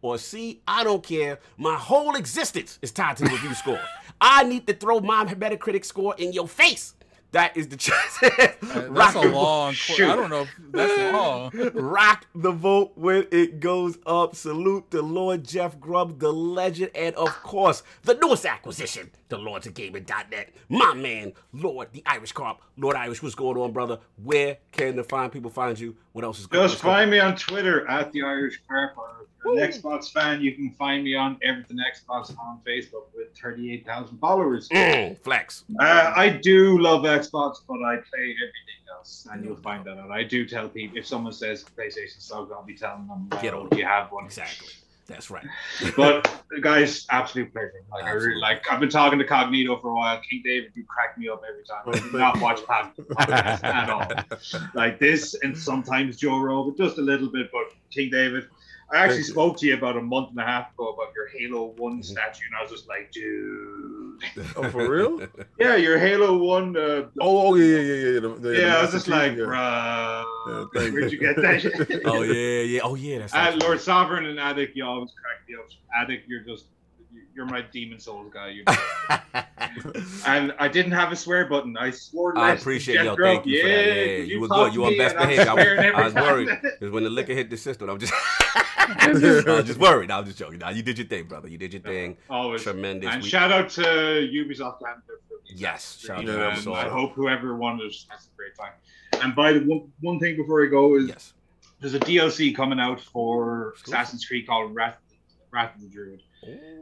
Or 0.03 0.19
C. 0.19 0.61
I 0.69 0.85
don't 0.85 1.03
care. 1.03 1.41
My 1.57 1.75
whole 1.75 2.15
existence 2.15 2.79
is 2.81 2.93
tied 2.93 3.17
to 3.19 3.25
the 3.25 3.31
review 3.31 3.55
score. 3.55 3.81
I 4.21 4.45
need 4.45 4.67
to 4.67 4.75
throw 4.75 5.01
my 5.01 5.25
Metacritic 5.25 5.85
score 5.85 6.15
in 6.17 6.33
your 6.33 6.49
face. 6.49 6.95
That 7.33 7.57
is 7.57 7.69
the 7.69 7.77
choice. 7.77 8.19
That's 8.23 8.89
Rock 8.89 9.15
a 9.15 9.21
the- 9.21 9.29
long. 9.35 9.73
Shoot. 9.73 10.09
I 10.11 10.17
don't 10.17 10.31
know. 10.31 10.43
If 10.43 10.51
that's 10.73 11.13
long. 11.13 11.53
Rock 11.75 12.27
the 12.35 12.51
vote 12.51 12.93
when 12.97 13.27
it 13.31 13.61
goes 13.61 13.99
up. 14.05 14.35
Salute 14.35 14.91
to 14.91 15.01
Lord 15.03 15.45
Jeff 15.45 15.79
Grubb, 15.79 16.19
the 16.19 16.33
legend, 16.33 16.91
and 16.95 17.15
of 17.17 17.29
course, 17.43 17.83
the 18.03 18.15
newest 18.15 18.45
acquisition, 18.47 19.11
the 19.29 19.39
Lords 19.39 19.67
of 19.67 19.75
Gaming.net. 19.75 20.51
My 20.69 20.93
man, 20.95 21.33
Lord, 21.53 21.89
the 21.93 22.03
Irish 22.07 22.33
Carp. 22.33 22.61
Lord 22.77 22.97
Irish, 22.97 23.23
what's 23.23 23.35
going 23.35 23.57
on, 23.59 23.73
brother? 23.73 23.99
Where 24.23 24.59
can 24.73 24.97
the 24.97 25.05
fine 25.05 25.31
people 25.31 25.51
find 25.51 25.79
you? 25.79 25.97
What 26.13 26.25
else 26.25 26.41
is 26.41 26.47
going 26.47 26.69
Just 26.69 26.83
find 26.83 27.11
me 27.11 27.21
on 27.21 27.37
Twitter 27.37 27.87
at 27.89 28.11
the 28.13 28.23
Irish 28.23 28.61
Carp. 28.69 28.97
Or 29.45 29.53
if 29.53 29.59
you're 29.59 29.65
an 29.65 29.73
Xbox 29.73 30.13
fan, 30.13 30.41
you 30.41 30.55
can 30.55 30.71
find 30.71 31.05
me 31.05 31.15
on 31.15 31.39
Everything 31.43 31.79
Xbox 31.79 32.37
on 32.39 32.61
Facebook 32.67 33.05
with 33.15 33.37
38,000 33.41 34.19
followers. 34.19 34.69
Mm, 34.69 35.19
flex. 35.19 35.65
Uh, 35.79 36.13
I 36.15 36.29
do 36.29 36.79
love 36.79 37.03
Xbox, 37.03 37.57
but 37.67 37.83
I 37.83 37.97
play 37.97 38.35
everything 38.37 38.81
else, 38.95 39.27
and 39.31 39.45
you'll 39.45 39.57
find 39.57 39.85
that 39.85 39.99
out. 39.99 40.11
I 40.11 40.25
do 40.25 40.47
tell 40.47 40.69
people 40.69 40.99
if 40.99 41.07
someone 41.07 41.33
says 41.33 41.65
PlayStation 41.77 42.21
sucks, 42.21 42.53
I'll 42.53 42.63
be 42.63 42.75
telling 42.75 43.07
them, 43.07 43.29
well, 43.31 43.43
Get 43.43 43.55
on 43.55 43.69
do 43.69 43.79
you 43.79 43.87
have 43.87 44.11
one? 44.13 44.25
Exactly. 44.27 44.69
That's 45.11 45.29
right. 45.31 45.47
But 45.97 46.31
guys, 46.63 47.07
absolute 47.11 47.53
pleasure. 47.53 47.73
Like 47.91 48.05
I 48.05 48.11
really 48.13 48.41
like. 48.41 48.65
I've 48.71 48.81
been 48.81 48.89
talking 48.89 49.19
to 49.19 49.25
Cognito 49.25 49.81
for 49.81 49.89
a 49.89 49.95
while. 49.95 50.21
King 50.29 50.43
David, 50.45 50.73
you 50.75 50.85
crack 50.85 51.19
me 51.19 51.29
up 51.29 51.43
every 51.49 51.65
time. 51.65 51.83
I 51.87 52.11
do 52.11 52.19
not 52.19 52.41
watch 52.41 52.61
podcasts 52.61 53.65
at 53.65 53.91
all. 53.91 54.07
Like 54.75 54.99
this, 54.99 55.35
and 55.43 55.57
sometimes 55.57 56.17
Joe 56.17 56.39
Rogan, 56.39 56.77
just 56.77 56.99
a 56.99 57.03
little 57.03 57.29
bit. 57.29 57.51
But 57.53 57.73
King 57.91 58.11
David, 58.11 58.49
I 58.93 58.97
actually 58.99 59.23
spoke 59.23 59.57
to 59.59 59.67
you 59.67 59.75
about 59.75 59.97
a 59.97 60.03
month 60.03 60.31
and 60.31 60.39
a 60.41 60.45
half 60.45 60.73
ago 60.75 60.89
about 60.89 61.13
your 61.15 61.29
Halo 61.29 61.67
One 61.77 61.93
Mm-hmm. 61.95 62.03
statue, 62.03 62.45
and 62.47 62.57
I 62.59 62.63
was 62.63 62.71
just 62.73 62.89
like, 62.89 63.11
dude, 63.13 64.21
Oh, 64.57 64.69
for 64.71 64.89
real? 64.91 65.21
yeah, 65.59 65.77
your 65.77 65.99
Halo 65.99 66.37
One. 66.39 66.77
Uh, 66.77 67.07
Oh, 67.21 67.49
oh 67.49 67.55
yeah, 67.55 67.79
yeah, 67.79 67.81
yeah, 67.81 67.95
yeah. 68.15 68.21
The, 68.21 68.29
the, 68.41 68.51
yeah, 68.53 68.61
the 68.71 68.79
I 68.79 68.83
was 68.83 68.93
just 68.93 69.09
Master 69.09 69.29
like, 69.29 69.39
yeah. 69.39 69.45
bruh, 69.45 70.25
Yeah, 70.75 70.91
where'd 70.93 71.13
you. 71.13 71.19
you 71.19 71.19
get 71.19 71.37
that? 71.37 72.03
oh, 72.07 72.23
yeah, 72.23 72.63
yeah. 72.63 72.81
Oh, 72.83 72.95
yeah. 72.97 73.19
That's 73.19 73.33
Uh, 73.35 73.57
Lord 73.61 73.81
Sovereign 73.81 74.27
and 74.27 74.39
Addict, 74.41 74.77
you 74.77 74.85
always 74.85 75.11
crack 75.13 75.49
me 75.49 75.55
up. 75.57 75.69
Addict, 76.03 76.29
you're 76.29 76.41
just, 76.43 76.65
you're 77.35 77.47
my 77.47 77.63
Demon's 77.63 78.05
Souls 78.05 78.31
guy. 78.33 78.49
You're 78.49 78.65
and 80.27 80.53
I 80.59 80.69
didn't 80.69 80.93
have 80.93 81.13
a 81.13 81.17
swear 81.17 81.47
button. 81.47 81.77
I 81.77 81.91
swore. 81.91 82.37
I 82.37 82.53
appreciate 82.53 83.05
yo. 83.05 83.17
Thank 83.17 83.47
you 83.47 83.63
for 83.63 83.69
that. 83.69 83.75
Yeah, 83.75 83.93
yeah, 84.03 84.19
'cause 84.21 84.29
you 84.29 84.41
were 84.41 84.49
good. 84.49 84.75
You 84.75 84.85
on 84.85 84.97
best 84.97 85.17
behavior. 85.17 85.49
I, 85.49 85.55
was- 86.05 86.15
I 86.17 86.21
was 86.21 86.29
worried 86.29 86.49
because 86.63 86.91
when 86.91 87.05
the 87.05 87.11
liquor 87.11 87.33
hit 87.35 87.51
the 87.51 87.57
system, 87.57 87.89
I'm 87.91 87.99
just, 87.99 88.13
I 88.79 89.11
was 89.13 89.67
just 89.67 89.79
worried. 89.79 90.09
No, 90.09 90.19
I'm 90.19 90.25
just 90.25 90.39
joking. 90.39 90.59
Now 90.59 90.71
you 90.71 90.83
did 90.83 90.99
your 90.99 91.07
thing, 91.07 91.25
brother. 91.25 91.49
You 91.49 91.59
did 91.59 91.73
your 91.73 91.83
thing. 91.83 92.17
Always. 92.29 92.63
Tremendous. 92.63 93.13
And 93.13 93.23
We- 93.23 93.29
shout 93.29 93.53
out 93.53 93.69
to 93.71 93.83
Ubisoft 93.83 94.81
Canada 94.81 95.03
Yes, 95.53 95.99
shout 95.99 96.19
out 96.19 96.27
to 96.27 96.49
Um, 96.51 96.55
Ubisoft. 96.57 96.77
I 96.77 96.89
hope 96.89 97.13
whoever 97.15 97.57
won 97.57 97.81
it 97.81 97.93
has 98.09 98.29
a 98.33 98.37
great 98.37 98.55
time. 98.57 98.73
And 99.23 99.35
by 99.35 99.53
the 99.53 99.61
one, 99.61 99.91
one 100.01 100.21
thing 100.21 100.37
before 100.37 100.65
I 100.65 100.67
go 100.69 100.97
is 100.97 101.09
yes. 101.09 101.33
there's 101.81 101.95
a 101.95 101.99
DLC 102.01 102.55
coming 102.55 102.79
out 102.79 103.01
for 103.01 103.75
Cool. 103.83 103.95
Assassin's 103.95 104.25
Creed 104.25 104.47
called 104.47 104.73
Wrath, 104.75 104.97
Wrath 105.53 105.75
of 105.75 105.83
the 105.83 105.89
Druid. 105.89 106.23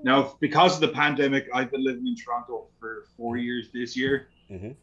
Now, 0.02 0.36
because 0.40 0.74
of 0.74 0.80
the 0.80 0.88
pandemic, 0.88 1.48
I've 1.55 1.70
been 1.70 1.84
living 1.84 2.06
in 2.06 2.16
Toronto 2.16 2.66
for 2.78 3.05
four 3.16 3.36
years 3.36 3.68
this 3.72 3.97
year. 3.97 4.28
Mhm. 4.50 4.74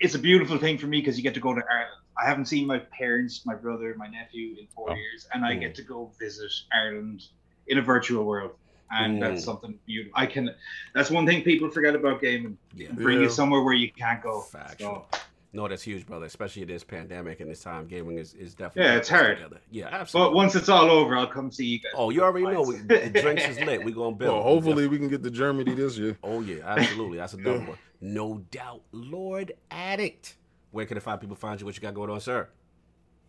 It's 0.00 0.14
a 0.14 0.18
beautiful 0.18 0.58
thing 0.58 0.78
for 0.78 0.86
me 0.86 1.00
because 1.00 1.16
you 1.16 1.22
get 1.22 1.34
to 1.34 1.40
go 1.40 1.54
to 1.54 1.62
Ireland. 1.70 2.00
I 2.20 2.26
haven't 2.28 2.46
seen 2.46 2.66
my 2.66 2.78
parents, 2.78 3.46
my 3.46 3.54
brother, 3.54 3.94
my 3.96 4.08
nephew 4.08 4.56
in 4.58 4.66
four 4.74 4.90
Oh. 4.90 4.94
years, 4.94 5.26
and 5.32 5.44
I 5.44 5.54
Mm. 5.56 5.60
get 5.60 5.74
to 5.76 5.82
go 5.82 6.12
visit 6.18 6.52
Ireland 6.72 7.22
in 7.68 7.78
a 7.78 7.82
virtual 7.82 8.24
world. 8.24 8.52
And 8.92 9.22
that's 9.22 9.42
Mm. 9.42 9.44
something 9.44 9.78
beautiful. 9.86 10.12
I 10.18 10.26
can. 10.26 10.50
That's 10.94 11.10
one 11.12 11.24
thing 11.24 11.42
people 11.42 11.70
forget 11.70 11.94
about 11.94 12.20
gaming. 12.20 12.58
Yeah. 12.74 12.90
Bring 12.92 13.18
Yeah. 13.18 13.24
you 13.24 13.30
somewhere 13.30 13.62
where 13.62 13.72
you 13.74 13.92
can't 13.92 14.20
go. 14.20 14.40
Factual. 14.40 15.06
So, 15.12 15.20
No, 15.52 15.66
that's 15.66 15.82
huge, 15.82 16.06
brother. 16.06 16.26
Especially 16.26 16.62
in 16.62 16.68
this 16.68 16.84
pandemic 16.84 17.40
and 17.40 17.50
this 17.50 17.60
time, 17.60 17.86
gaming 17.88 18.18
is, 18.18 18.34
is 18.34 18.54
definitely. 18.54 18.92
Yeah, 18.92 18.98
it's 18.98 19.08
bringing 19.08 19.26
us 19.26 19.26
hard. 19.26 19.38
Together. 19.38 19.60
Yeah, 19.70 19.88
absolutely. 19.90 20.30
but 20.30 20.36
once 20.36 20.54
it's 20.54 20.68
all 20.68 20.90
over, 20.90 21.16
I'll 21.16 21.26
come 21.26 21.50
see 21.50 21.66
you 21.66 21.78
guys. 21.80 21.92
oh, 21.96 22.10
you 22.10 22.22
already 22.22 22.46
know 22.46 22.62
we, 22.62 22.76
the 22.76 23.10
drinks 23.20 23.48
is 23.48 23.60
lit. 23.60 23.84
We 23.84 23.92
gonna 23.92 24.14
build. 24.16 24.34
Well, 24.34 24.42
hopefully 24.42 24.86
we 24.86 24.98
can 24.98 25.08
get 25.08 25.24
to 25.24 25.30
Germany 25.30 25.74
this 25.74 25.98
year. 25.98 26.16
Oh 26.22 26.40
yeah, 26.40 26.62
absolutely. 26.64 27.18
That's 27.18 27.34
a 27.34 27.36
double 27.42 27.60
one. 27.60 27.78
No 28.00 28.38
doubt. 28.50 28.82
Lord 28.92 29.52
Addict. 29.70 30.36
Where 30.70 30.86
can 30.86 30.94
the 30.94 31.00
five 31.00 31.20
people 31.20 31.36
find 31.36 31.58
you? 31.60 31.66
What 31.66 31.74
you 31.74 31.82
got 31.82 31.94
going 31.94 32.10
on, 32.10 32.20
sir? 32.20 32.48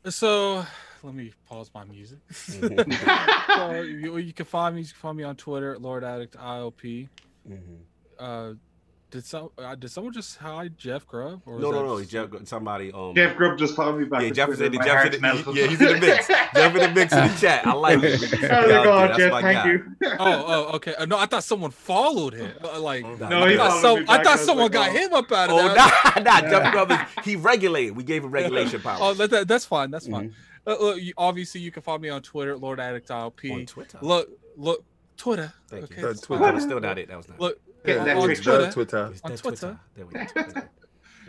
So 0.07 0.65
let 1.01 1.15
me 1.15 1.33
pause 1.47 1.71
my 1.73 1.83
music. 1.85 2.19
Mm-hmm. 2.29 3.51
so 3.55 3.81
you, 3.81 4.17
you 4.17 4.33
can 4.33 4.45
find 4.45 4.75
me. 4.75 4.81
You 4.81 4.87
can 4.87 4.95
find 4.95 5.17
me 5.17 5.23
on 5.23 5.35
Twitter 5.35 5.77
Lord 5.79 6.03
Addict 6.03 6.35
ILP. 6.37 7.09
Mm-hmm. 7.49 7.75
Uh, 8.19 8.53
did 9.11 9.25
some 9.25 9.49
uh, 9.57 9.75
did 9.75 9.91
someone 9.91 10.13
just 10.13 10.37
hide 10.37 10.77
Jeff 10.77 11.05
Grubb? 11.05 11.41
Or 11.45 11.59
No, 11.59 11.69
no, 11.71 11.77
that 11.79 11.85
no. 11.85 11.99
just- 11.99 12.11
Jeff, 12.11 12.47
somebody. 12.47 12.91
Um, 12.93 13.13
Jeff 13.13 13.35
Grubb 13.35 13.57
just 13.59 13.75
called 13.75 13.99
me 13.99 14.05
back. 14.05 14.21
Yeah, 14.21 14.29
to 14.29 14.33
Jeff 14.33 14.49
is 14.49 14.61
in 14.61 14.71
the, 14.71 14.77
Jeff 14.77 14.87
heart's 14.87 15.05
in 15.15 15.21
the, 15.21 15.27
melted. 15.27 15.55
yeah, 15.55 15.67
he's 15.67 15.81
in 15.81 15.87
the 15.87 15.99
mix. 15.99 16.27
Jeff 16.55 16.75
in 16.75 16.81
the 16.81 16.91
mix 16.95 17.13
in 17.13 17.27
the 17.27 17.37
chat. 17.39 17.67
I 17.67 17.73
like 17.73 17.99
it. 18.03 18.19
How's 18.49 18.65
it 18.65 18.83
going, 18.83 19.17
Jeff? 19.17 19.31
Thank 19.41 19.43
guy. 19.43 19.67
you. 19.71 19.85
Oh, 20.03 20.17
oh, 20.47 20.75
okay. 20.75 20.95
Uh, 20.95 21.05
no, 21.05 21.17
I 21.17 21.25
thought 21.25 21.43
someone 21.43 21.71
followed 21.71 22.33
him. 22.33 22.51
Uh, 22.63 22.79
Like, 22.79 23.03
Oh, 23.05 23.15
No, 23.15 23.43
I 23.43 23.51
he 23.51 23.57
thought, 23.57 23.69
followed 23.69 23.81
so, 23.81 23.97
me 23.97 24.05
I 24.07 24.23
thought 24.23 24.39
someone 24.39 24.71
got 24.71 24.89
oh. 24.89 24.93
him 24.93 25.13
up 25.13 25.31
out 25.31 25.49
of 25.49 25.55
Oh, 25.55 25.73
that. 25.73 26.13
nah, 26.23 26.39
nah. 26.41 26.49
Jeff 26.49 26.71
Grubb 26.71 26.91
is, 26.91 27.25
he 27.25 27.35
regulated. 27.35 27.95
We 27.95 28.03
gave 28.03 28.23
him 28.23 28.31
regulation 28.31 28.81
power. 28.81 28.97
Oh, 29.01 29.13
that, 29.13 29.29
that- 29.29 29.47
that's 29.47 29.65
fine. 29.65 29.91
That's 29.91 30.07
fine. 30.07 30.29
Mm-hmm. 30.29 30.69
Uh, 30.69 30.75
look, 30.79 31.01
you, 31.01 31.13
obviously, 31.17 31.59
you 31.59 31.71
can 31.71 31.81
find 31.81 32.01
me 32.01 32.09
on 32.09 32.21
Twitter, 32.21 32.55
Lord 32.55 32.79
Addict 32.79 33.09
ILP. 33.09 33.51
on 33.51 33.65
Twitter. 33.65 33.97
Look, 34.01 34.29
look, 34.55 34.85
Twitter. 35.17 35.51
Thank 35.67 35.85
okay, 35.85 35.95
you. 35.95 36.01
That 36.13 36.21
Twitter. 36.21 36.39
fine. 36.39 36.41
That 36.41 36.53
was 36.53 36.63
still 36.63 36.79
not 36.79 36.97
it. 36.99 37.07
That 37.07 37.17
was 37.17 37.27
not. 37.29 37.39
Look, 37.39 37.59
Get 37.85 37.99
on, 37.99 38.09
on 38.09 38.23
Twitter. 38.23 38.41
Twitter, 38.41 38.71
Twitter. 38.71 39.13
On 39.23 39.31
that 39.31 39.39
Twitter. 39.39 39.79
There 39.95 40.05
we 40.05 40.13
go. 40.13 40.61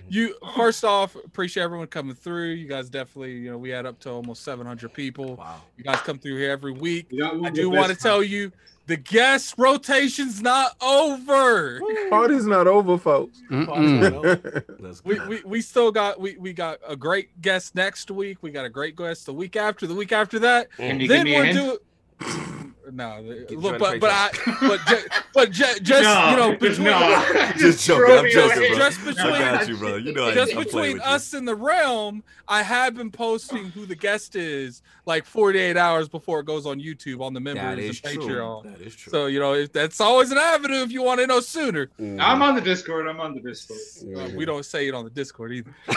you 0.08 0.34
first 0.54 0.84
off 0.84 1.14
appreciate 1.16 1.62
everyone 1.62 1.86
coming 1.86 2.14
through. 2.14 2.50
You 2.50 2.68
guys 2.68 2.90
definitely, 2.90 3.32
you 3.32 3.50
know, 3.50 3.58
we 3.58 3.70
had 3.70 3.86
up 3.86 3.98
to 4.00 4.10
almost 4.10 4.42
700 4.44 4.92
people. 4.92 5.36
Wow. 5.36 5.62
You 5.76 5.84
guys 5.84 6.00
come 6.00 6.18
through 6.18 6.36
here 6.36 6.50
every 6.50 6.72
week. 6.72 7.06
You 7.10 7.44
I 7.44 7.50
do 7.50 7.70
want 7.70 7.88
to 7.88 7.96
tell 7.96 8.22
you, 8.22 8.52
the 8.86 8.96
guest 8.96 9.54
rotation's 9.56 10.42
not 10.42 10.76
over. 10.82 11.80
Party's 12.10 12.46
not 12.46 12.66
over, 12.66 12.98
folks. 12.98 13.40
Let's 13.50 15.00
go. 15.00 15.00
We, 15.04 15.20
we, 15.26 15.42
we 15.44 15.60
still 15.62 15.90
got 15.90 16.20
we, 16.20 16.36
we 16.36 16.52
got 16.52 16.80
a 16.86 16.96
great 16.96 17.40
guest 17.40 17.74
next 17.74 18.10
week. 18.10 18.38
We 18.42 18.50
got 18.50 18.66
a 18.66 18.70
great 18.70 18.96
guest 18.96 19.26
the 19.26 19.32
week 19.32 19.56
after, 19.56 19.86
the 19.86 19.94
week 19.94 20.12
after 20.12 20.38
that. 20.40 20.70
Can 20.72 21.00
you 21.00 21.08
then 21.08 21.24
give 21.24 21.32
me 21.32 21.36
we're 21.36 21.44
hint? 21.44 21.80
doing 22.20 22.61
no. 22.92 23.20
Look, 23.50 23.78
but 23.78 24.00
but 24.00 24.10
I 24.10 24.30
but 24.60 24.80
ju- 24.86 25.08
but 25.34 25.50
ju- 25.50 25.64
just 25.82 26.02
No, 26.02 26.30
you 26.30 26.36
know 26.36 26.50
just 26.56 26.60
between 26.60 26.84
no. 26.84 27.52
Just 27.56 27.86
joking. 27.86 28.18
I'm 28.18 28.30
joking, 28.30 28.68
bro. 28.70 28.78
just 28.78 29.00
I 29.00 29.04
between 29.04 29.40
got 29.40 29.68
you, 29.68 29.76
bro. 29.76 29.96
You 29.96 30.12
know 30.12 30.32
just 30.32 30.52
I'm 30.54 30.62
between 30.62 30.92
with 30.94 31.02
us 31.02 31.32
and 31.34 31.46
the 31.48 31.54
realm, 31.54 32.22
I 32.48 32.62
have 32.62 32.94
been 32.94 33.10
posting 33.10 33.70
who 33.70 33.86
the 33.86 33.94
guest 33.96 34.36
is 34.36 34.82
like 35.06 35.24
48 35.24 35.76
hours 35.76 36.08
before 36.08 36.40
it 36.40 36.46
goes 36.46 36.66
on 36.66 36.80
YouTube 36.80 37.20
on 37.20 37.34
the 37.34 37.40
members 37.40 37.62
That 37.62 37.72
and 37.78 37.80
is 37.80 38.00
true. 38.00 38.16
Patreon. 38.16 38.64
That 38.64 38.80
is 38.80 38.94
true. 38.94 39.10
So 39.10 39.26
you 39.26 39.40
know 39.40 39.54
if 39.54 39.72
that's 39.72 40.00
always 40.00 40.30
an 40.30 40.38
avenue 40.38 40.82
if 40.82 40.92
you 40.92 41.02
want 41.02 41.20
to 41.20 41.26
know 41.26 41.40
sooner. 41.40 41.86
Mhm. 42.00 42.20
I'm 42.20 42.42
on 42.42 42.54
the 42.54 42.60
Discord. 42.60 43.06
I'm 43.08 43.20
on 43.20 43.34
the 43.34 43.40
Discord. 43.40 43.78
Uh, 44.16 44.28
we 44.36 44.44
don't 44.44 44.64
say 44.64 44.88
it 44.88 44.94
on 44.94 45.04
the 45.04 45.10
Discord 45.10 45.52
either. 45.52 45.74
I, 45.88 45.94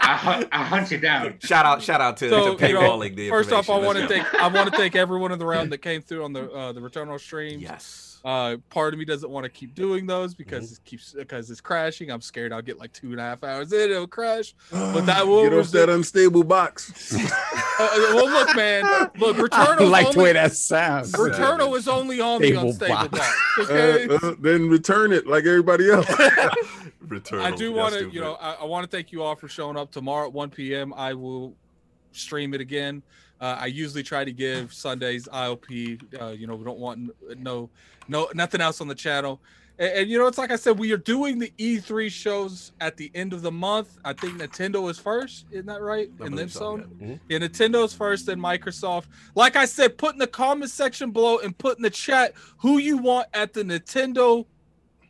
I, 0.00 0.12
I, 0.12 0.16
hunt- 0.16 0.48
I 0.52 0.64
hunt 0.64 0.90
you 0.90 0.98
down. 0.98 1.34
Shout 1.40 1.66
out, 1.66 1.82
shout 1.82 2.00
out 2.00 2.16
to, 2.18 2.28
So 2.28 2.54
to 2.54 2.68
you 2.68 2.74
know, 2.74 2.98
the 3.08 3.28
first 3.28 3.52
off, 3.52 3.68
I 3.70 3.78
want 3.78 3.98
to 3.98 4.06
Let's 4.06 4.12
thank 4.12 4.34
I 4.34 4.48
want 4.48 4.70
to 4.70 4.76
thank 4.76 4.96
everyone 4.96 5.32
in 5.32 5.38
the 5.38 5.46
round 5.46 5.70
that 5.78 5.82
came 5.88 6.02
through 6.02 6.24
on 6.24 6.32
the 6.32 6.50
uh, 6.50 6.72
the 6.72 6.80
Returnal 6.80 7.06
go. 7.08 7.16
streams. 7.18 7.62
Yes. 7.62 8.04
Uh, 8.24 8.56
part 8.68 8.92
of 8.92 8.98
me 8.98 9.04
doesn't 9.04 9.30
want 9.30 9.44
to 9.44 9.48
keep 9.48 9.76
doing 9.76 10.04
those 10.04 10.34
because 10.34 10.72
Mm-hmm. 10.72 10.74
it 10.74 10.84
keeps 10.84 11.12
because 11.12 11.50
it's 11.50 11.60
crashing. 11.60 12.10
I'm 12.10 12.20
scared 12.20 12.52
I'll 12.52 12.60
get 12.62 12.76
like 12.78 12.92
two 12.92 13.12
and 13.12 13.20
a 13.20 13.22
half 13.22 13.44
hours 13.44 13.72
in, 13.72 13.90
it'll 13.92 14.08
crash. 14.08 14.54
But 14.72 15.02
that 15.06 15.24
will 15.26 15.44
Get 15.44 15.52
off 15.58 15.70
that 15.70 15.88
unstable 15.88 16.44
box. 16.44 17.14
Uh, 17.80 17.88
well, 18.12 18.28
look, 18.28 18.56
man, 18.56 18.82
look, 19.18 19.36
I 19.36 19.40
Returnal 19.40 19.88
like 19.88 20.10
the 20.10 20.18
way 20.18 20.30
only, 20.30 20.32
that 20.32 20.52
sounds. 20.52 21.12
Returnal 21.12 21.76
is 21.76 21.86
only 21.86 22.20
on 22.20 22.42
the 22.42 22.54
unstable 22.54 23.08
box. 23.08 23.16
box. 23.16 23.40
Okay. 23.60 24.08
Uh, 24.08 24.14
uh, 24.20 24.34
then 24.40 24.68
return 24.68 25.12
it 25.12 25.28
like 25.28 25.44
everybody 25.46 25.88
else. 25.88 26.08
Return. 27.00 27.40
I 27.40 27.52
do 27.52 27.72
want 27.72 27.94
to, 27.94 28.10
you 28.10 28.20
know, 28.20 28.34
I, 28.34 28.54
I 28.54 28.64
want 28.64 28.82
to 28.84 28.90
thank 28.90 29.12
you 29.12 29.22
all 29.22 29.36
for 29.36 29.46
showing 29.46 29.76
up 29.76 29.92
tomorrow 29.92 30.26
at 30.26 30.32
1 30.32 30.50
p.m. 30.50 30.92
I 30.92 31.14
will 31.14 31.54
stream 32.10 32.52
it 32.52 32.60
again. 32.60 33.00
Uh, 33.40 33.56
I 33.60 33.66
usually 33.66 34.02
try 34.02 34.24
to 34.24 34.32
give 34.32 34.72
Sundays 34.72 35.28
ILP. 35.28 36.20
Uh, 36.20 36.28
you 36.28 36.46
know, 36.46 36.56
we 36.56 36.64
don't 36.64 36.78
want 36.78 37.10
no, 37.36 37.70
no, 38.08 38.28
nothing 38.34 38.60
else 38.60 38.80
on 38.80 38.88
the 38.88 38.94
channel. 38.94 39.40
And, 39.78 39.92
and, 39.92 40.10
you 40.10 40.18
know, 40.18 40.26
it's 40.26 40.38
like 40.38 40.50
I 40.50 40.56
said, 40.56 40.76
we 40.76 40.90
are 40.92 40.96
doing 40.96 41.38
the 41.38 41.52
E3 41.56 42.10
shows 42.10 42.72
at 42.80 42.96
the 42.96 43.12
end 43.14 43.32
of 43.32 43.42
the 43.42 43.52
month. 43.52 43.96
I 44.04 44.12
think 44.12 44.38
Nintendo 44.42 44.90
is 44.90 44.98
first, 44.98 45.46
isn't 45.52 45.66
that 45.66 45.80
right? 45.80 46.10
and 46.20 46.36
then 46.36 46.48
Sony. 46.48 46.84
Mhm. 47.00 47.20
Yeah, 47.28 47.38
Nintendo's 47.38 47.94
first, 47.94 48.26
then 48.26 48.40
Microsoft. 48.40 49.04
Like 49.36 49.54
I 49.54 49.66
said, 49.66 49.96
put 49.96 50.14
in 50.14 50.18
the 50.18 50.26
comment 50.26 50.70
section 50.72 51.12
below 51.12 51.38
and 51.38 51.56
put 51.56 51.76
in 51.76 51.82
the 51.82 51.90
chat 51.90 52.34
who 52.58 52.78
you 52.78 52.96
want 52.98 53.28
at 53.34 53.52
the 53.52 53.62
Nintendo, 53.62 54.46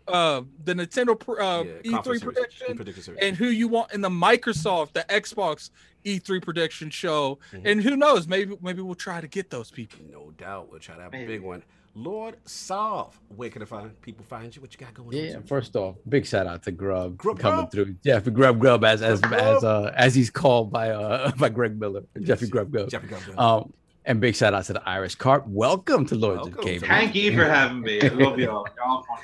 uh, 0.09 0.43
the 0.65 0.75
Nintendo 0.75 1.11
uh, 1.29 1.65
Yeah, 1.85 1.99
E3 1.99 2.23
prediction, 2.23 2.77
Prediction 2.77 3.03
series. 3.03 3.21
and 3.23 3.37
who 3.37 3.47
you 3.47 3.69
want 3.69 3.93
in 3.93 4.01
the 4.01 4.09
Microsoft, 4.11 4.93
the 4.93 5.05
Xbox 5.09 5.71
E3 6.05 6.43
prediction 6.43 6.91
show. 6.91 7.39
Mhm. 7.53 7.63
And 7.65 7.83
who 7.83 7.97
knows, 7.97 8.27
maybe 8.29 8.57
maybe 8.63 8.83
we'll 8.83 8.95
try 8.95 9.21
to 9.21 9.29
get 9.29 9.51
those 9.51 9.71
people. 9.71 9.99
No 10.11 10.31
doubt. 10.37 10.71
We'll 10.71 10.81
try 10.81 10.97
to 10.97 11.03
have 11.03 11.15
a 11.15 11.27
big 11.27 11.41
one. 11.43 11.63
Lord 11.95 12.37
Solve. 12.45 13.19
Where 13.35 13.51
can 13.51 13.63
I 13.63 13.65
find 13.65 14.01
people 14.03 14.25
find 14.25 14.55
you? 14.55 14.63
What 14.63 14.73
you 14.73 14.79
got 14.79 14.95
going 14.95 15.09
on? 15.09 15.15
Yeah, 15.15 15.39
first 15.47 15.75
off, 15.75 15.97
big 16.09 16.27
shout 16.27 16.47
out 16.47 16.63
to 16.65 16.71
Grubb, 16.71 17.17
Grubb 17.17 17.41
coming 17.41 17.61
Grubb. 17.61 17.73
through. 17.73 17.95
Jeffrey 18.05 18.31
Grubb 18.33 18.61
Grubb 18.61 18.85
as 18.85 19.03
as 19.03 19.21
Grubb 19.21 19.41
as 19.57 19.65
uh 19.65 19.93
as 19.97 20.15
he's 20.15 20.31
called 20.31 20.71
by 20.71 20.91
uh 20.91 21.33
by 21.39 21.49
Greg 21.49 21.79
Miller. 21.79 22.03
Jeffrey 22.21 22.47
Yes, 22.47 22.51
Grubb 22.51 22.71
Grubb. 22.71 22.89
Jeffrey 22.91 23.09
Grubb. 23.09 23.23
Grubb. 23.25 23.39
Um 23.41 23.73
and 24.05 24.21
big 24.21 24.37
shout 24.37 24.55
out 24.55 24.65
to 24.67 24.75
the 24.75 24.89
Irish 24.89 25.17
Carp. 25.17 25.47
Welcome 25.49 26.07
to 26.07 26.15
Lords 26.15 26.37
Welcome 26.43 26.53
of 26.55 26.61
to 26.61 26.65
Cable. 26.67 26.87
Thank 26.87 27.15
you 27.17 27.37
for 27.37 27.45
having 27.45 27.81
me. 27.81 28.01
I 28.01 28.09
love 28.09 28.39
y'all. 28.39 28.67
Y'all 28.79 29.03
funny. 29.03 29.23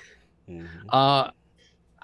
Mhm. 0.48 0.88
Uh 0.90 1.30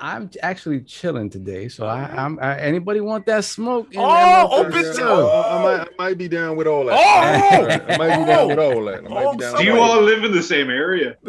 I'm 0.02 0.30
actually 0.42 0.80
chilling 0.80 1.28
today, 1.28 1.68
so 1.68 1.86
I, 1.86 2.04
I'm. 2.04 2.38
I, 2.40 2.58
anybody 2.58 3.00
want 3.00 3.26
that 3.26 3.44
smoke? 3.44 3.92
in 3.92 4.00
Oh, 4.00 4.06
that 4.08 4.46
open 4.50 4.72
motherfucker? 4.72 4.96
to- 4.96 5.02
I, 5.04 5.58
I 5.58 5.62
might, 5.62 5.80
I 5.98 6.02
might 6.08 6.18
be 6.18 6.26
down 6.28 6.56
with 6.56 6.66
all 6.66 6.86
that. 6.86 6.94
Oh! 6.94 7.94
I 7.94 7.96
might 7.98 8.18
be 8.18 8.24
down 8.24 8.48
with 8.48 8.58
all 8.58 8.84
that. 8.86 9.04
I 9.04 9.08
might 9.08 9.24
Oh, 9.26 9.32
be 9.32 9.38
down 9.40 9.56
Do 9.58 9.64
you 9.64 9.72
with 9.74 9.82
all 9.82 10.00
live 10.00 10.24
in 10.24 10.32
the 10.32 10.42
same 10.42 10.70
area? 10.70 11.16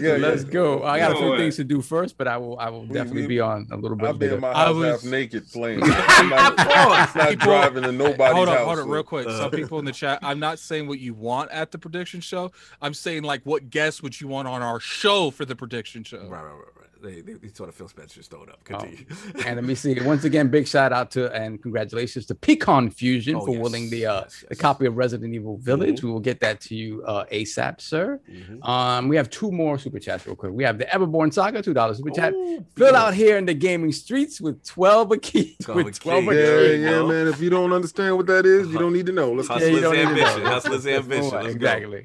Yeah, 0.00 0.12
Let's 0.16 0.44
yeah. 0.44 0.50
go. 0.50 0.82
I 0.82 0.98
got 0.98 1.12
a 1.12 1.16
few 1.16 1.30
way. 1.32 1.36
things 1.38 1.56
to 1.56 1.64
do 1.64 1.82
first, 1.82 2.16
but 2.16 2.26
I 2.26 2.38
will. 2.38 2.58
I 2.58 2.70
will 2.70 2.86
We- 2.86 2.94
definitely 2.94 3.22
we- 3.22 3.28
be 3.28 3.40
on 3.40 3.66
a 3.70 3.76
little 3.76 3.98
bit 3.98 4.06
I'll 4.06 4.12
be 4.14 4.26
later. 4.26 4.36
in 4.36 4.40
my 4.40 4.50
I 4.52 4.64
house 4.66 4.74
was- 4.76 5.02
half 5.02 5.10
naked 5.10 5.46
playing. 5.52 5.80
I'm 5.84 6.28
not, 6.30 6.56
Pause. 6.56 7.14
not 7.16 7.28
People- 7.30 7.44
driving 7.46 7.82
to 7.82 7.92
nobody's 7.92 8.34
hold 8.34 8.48
on, 8.48 8.56
house. 8.56 8.64
hold 8.64 8.78
on, 8.78 8.84
so- 8.84 8.90
real 8.90 9.02
quick. 9.02 9.26
Uh. 9.26 9.36
Some 9.38 9.50
people 9.50 9.78
in 9.78 9.84
the 9.84 9.92
chat. 9.92 10.20
I'm 10.22 10.38
not 10.38 10.58
saying 10.58 10.88
what 10.88 11.00
you 11.00 11.12
want 11.12 11.50
at 11.50 11.70
the 11.70 11.78
prediction 11.78 12.20
show. 12.22 12.50
I'm 12.80 12.94
saying 12.94 13.24
like 13.24 13.42
what 13.44 13.68
guests 13.68 14.02
would 14.02 14.18
you 14.20 14.28
want 14.28 14.48
on 14.48 14.62
our 14.62 14.80
show 14.80 15.30
for 15.30 15.44
the 15.44 15.54
prediction 15.56 16.02
show? 16.02 16.18
Right, 16.20 16.28
right, 16.30 16.44
right, 16.44 16.54
right. 16.76 16.77
They, 17.02 17.20
they, 17.20 17.34
they 17.34 17.48
sort 17.48 17.68
of 17.68 17.74
Phil 17.74 17.88
Spencer's 17.88 18.26
throwing 18.26 18.48
up. 18.48 18.60
Oh. 18.70 18.78
Continue. 18.78 19.04
And 19.46 19.56
let 19.56 19.64
me 19.64 19.74
see. 19.74 19.98
Once 20.00 20.24
again, 20.24 20.48
big 20.48 20.66
shout 20.66 20.92
out 20.92 21.10
to 21.12 21.32
and 21.32 21.60
congratulations 21.62 22.26
to 22.26 22.34
Pecan 22.34 22.90
Fusion 22.90 23.36
Oh, 23.36 23.44
for 23.46 23.52
yes, 23.54 23.62
willing 23.62 23.90
the 23.90 24.06
uh 24.06 24.20
yes, 24.22 24.40
the 24.40 24.46
yes. 24.50 24.58
copy 24.60 24.86
of 24.86 24.96
Resident 24.96 25.32
Evil 25.34 25.56
Village. 25.58 26.00
Mhm. 26.00 26.04
We 26.04 26.10
will 26.10 26.20
get 26.20 26.40
that 26.40 26.60
to 26.62 26.74
you 26.74 27.02
uh 27.04 27.24
ASAP, 27.32 27.80
sir. 27.80 28.20
Mhm. 28.30 28.66
Um, 28.68 29.08
we 29.08 29.16
have 29.16 29.30
two 29.30 29.50
more 29.52 29.78
super 29.78 29.98
chats 29.98 30.26
real 30.26 30.36
quick. 30.36 30.52
We 30.52 30.64
have 30.64 30.78
the 30.78 30.86
Everborn 30.86 31.32
Saga, 31.32 31.62
two 31.62 31.74
dollars 31.74 31.98
super 31.98 32.10
chat. 32.10 32.32
Ooh, 32.34 32.64
Phil 32.76 32.86
big 32.88 32.94
out 32.94 33.14
here 33.14 33.36
in 33.38 33.46
the 33.46 33.54
gaming 33.54 33.92
streets 33.92 34.40
with 34.40 34.64
12 34.64 35.12
a 35.12 35.18
key. 35.18 35.56
12 35.62 35.80
a 35.80 35.84
with 35.84 36.00
12 36.00 36.24
key. 36.24 36.30
a 36.30 36.34
Yeah, 36.34 36.40
There 36.40 36.60
key. 36.68 36.74
you 36.76 36.82
yeah, 36.84 36.90
go. 36.90 37.08
man. 37.08 37.26
If 37.28 37.40
you 37.40 37.50
don't 37.50 37.72
understand 37.72 38.16
what 38.16 38.26
that 38.26 38.44
is, 38.46 38.68
you 38.68 38.78
don't 38.78 38.92
need 38.92 39.06
to 39.06 39.12
know. 39.12 39.32
Let's 39.32 39.48
Hustlers 39.48 39.70
Yeah, 39.70 39.74
you 39.76 39.80
don't 39.82 39.94
need 39.96 40.06
ambition. 40.06 40.42
Hustlers 40.42 40.86
ambition. 40.86 41.30
Let's 41.30 41.54
go. 41.54 42.00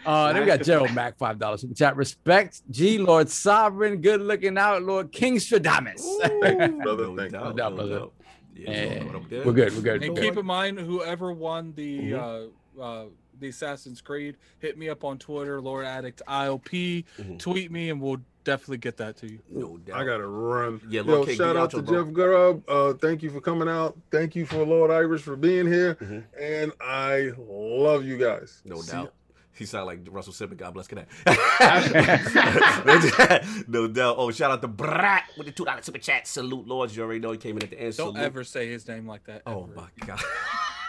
Exactly. 0.00 0.12
Uh, 0.12 0.32
then 0.32 0.42
we 0.42 0.46
got 0.46 0.62
Gerald 0.62 0.94
Mac, 0.94 1.16
five 1.18 1.38
dollars 1.38 1.60
super 1.62 1.74
chat. 1.74 1.96
Respect, 1.96 2.62
G 2.70 2.98
Lord 2.98 3.28
Sovereign, 3.28 4.00
good 4.00 4.20
looking 4.20 4.56
out, 4.58 4.82
Lord 4.82 5.12
King 5.12 5.36
Stradamus. 5.36 6.02
Brother, 6.82 7.06
No 7.08 7.16
thank 7.16 7.32
doubt, 7.32 7.56
No 7.56 7.70
brother. 7.70 7.98
doubt. 7.98 8.12
Yeah, 8.54 8.70
Yeah, 8.70 9.04
what 9.04 9.14
we're 9.14 9.52
good. 9.52 9.74
We're 9.76 9.82
good. 9.82 10.02
And 10.02 10.14
We're 10.14 10.22
keep 10.22 10.34
good. 10.34 10.40
in 10.40 10.46
mind, 10.46 10.78
whoever 10.78 11.32
won 11.32 11.72
the 11.76 11.98
Mhm. 12.12 12.50
uh, 12.78 12.82
uh, 12.82 13.04
the 13.38 13.48
Assassin's 13.48 14.00
Creed, 14.02 14.36
hit 14.58 14.76
me 14.76 14.88
up 14.90 15.02
on 15.04 15.16
Twitter, 15.18 15.60
Lord 15.62 15.86
Addict 15.86 16.20
ILP. 16.28 17.04
Mhm. 17.18 17.38
Tweet 17.38 17.70
me, 17.70 17.88
and 17.88 18.00
we'll 18.00 18.20
definitely 18.44 18.76
get 18.78 18.98
that 18.98 19.16
to 19.18 19.30
you. 19.30 19.38
No 19.48 19.78
doubt. 19.78 19.96
I 19.98 20.04
gotta 20.04 20.26
run. 20.26 20.80
Yeah, 20.90 21.02
Yo, 21.02 21.24
King, 21.24 21.36
shout 21.36 21.56
out 21.56 21.70
to 21.70 21.80
bro. 21.82 22.04
Jeff 22.04 22.12
Grubb. 22.12 22.62
Uh, 22.68 22.92
thank 22.94 23.22
you 23.22 23.30
for 23.30 23.40
coming 23.40 23.68
out. 23.68 23.96
Thank 24.10 24.34
you 24.36 24.44
for 24.44 24.64
Lord 24.66 24.90
Irish 24.90 25.22
for 25.22 25.36
being 25.36 25.66
here. 25.66 25.94
Mhm. 25.94 26.24
And 26.38 26.72
I 26.82 27.32
love 27.38 28.04
you 28.04 28.18
guys. 28.18 28.60
No 28.66 28.80
See- 28.82 28.92
doubt. 28.92 29.14
He 29.60 29.66
sound 29.66 29.84
like 29.84 29.98
Russell 30.10 30.32
Simmons. 30.32 30.58
God 30.58 30.72
bless 30.72 30.88
Connect. 30.88 31.12
no 33.68 33.88
doubt. 33.88 34.14
Oh, 34.16 34.30
shout 34.30 34.50
out 34.50 34.62
to 34.62 34.68
Brat 34.68 35.24
with 35.36 35.48
the 35.48 35.52
two 35.52 35.66
dollar 35.66 35.82
super 35.82 35.98
chat. 35.98 36.26
Salute, 36.26 36.66
Lords. 36.66 36.96
You 36.96 37.02
already 37.02 37.20
know 37.20 37.32
he 37.32 37.36
came 37.36 37.58
in 37.58 37.64
at 37.64 37.68
the 37.68 37.78
end. 37.78 37.94
Don't 37.94 38.14
Salute. 38.14 38.24
ever 38.24 38.42
say 38.42 38.70
his 38.70 38.88
name 38.88 39.06
like 39.06 39.22
that. 39.24 39.42
Oh 39.46 39.64
ever. 39.64 39.74
my 39.74 39.88
god. 40.06 40.18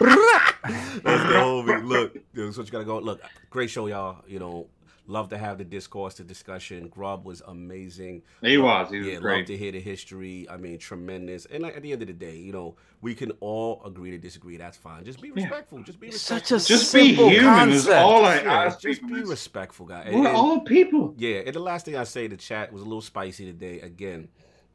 That's 0.00 1.02
the 1.02 1.34
homie. 1.34 1.86
Look, 1.86 2.14
this 2.32 2.48
is 2.48 2.56
what 2.56 2.66
you 2.66 2.72
gotta 2.72 2.86
go. 2.86 2.98
Look, 2.98 3.20
great 3.50 3.68
show, 3.68 3.88
y'all. 3.88 4.24
You 4.26 4.38
know, 4.38 4.68
love 5.06 5.28
to 5.30 5.38
have 5.38 5.58
the 5.58 5.64
discourse, 5.64 6.14
the 6.14 6.24
discussion. 6.24 6.88
Grubb 6.88 7.24
was 7.24 7.42
amazing. 7.46 8.22
He 8.40 8.56
was. 8.58 8.90
He 8.90 8.98
was 8.98 9.06
yeah, 9.08 9.18
love 9.20 9.46
to 9.46 9.56
hear 9.56 9.72
the 9.72 9.80
history. 9.80 10.46
I 10.48 10.56
mean, 10.56 10.78
tremendous. 10.78 11.46
And 11.46 11.62
like, 11.62 11.76
at 11.76 11.82
the 11.82 11.92
end 11.92 12.02
of 12.02 12.08
the 12.08 12.14
day, 12.14 12.36
you 12.36 12.52
know, 12.52 12.76
we 13.00 13.14
can 13.14 13.30
all 13.40 13.82
agree 13.84 14.10
to 14.12 14.18
disagree. 14.18 14.56
That's 14.56 14.76
fine. 14.76 15.04
Just 15.04 15.20
be 15.20 15.28
Yeah. 15.28 15.34
respectful. 15.44 15.82
Just 15.82 15.98
be 16.00 16.08
It's 16.08 16.20
such 16.20 16.52
a 16.52 16.58
Just 16.58 16.92
be 16.94 17.08
simple 17.14 17.28
human 17.30 17.70
is 17.70 17.88
all 17.88 18.24
I 18.24 18.36
Yeah, 18.42 18.52
ask. 18.64 18.80
just 18.80 19.06
be 19.06 19.22
respectful, 19.22 19.86
guy. 19.86 20.08
We're 20.12 20.18
and- 20.18 20.36
all 20.36 20.60
people. 20.60 21.14
yeah, 21.18 21.38
and 21.46 21.54
the 21.54 21.60
last 21.60 21.84
thing 21.84 21.96
I 21.96 22.04
say, 22.04 22.26
the 22.28 22.36
chat 22.36 22.72
was 22.72 22.82
a 22.82 22.84
little 22.84 23.00
spicy 23.00 23.44
today. 23.46 23.80
Again, 23.80 24.28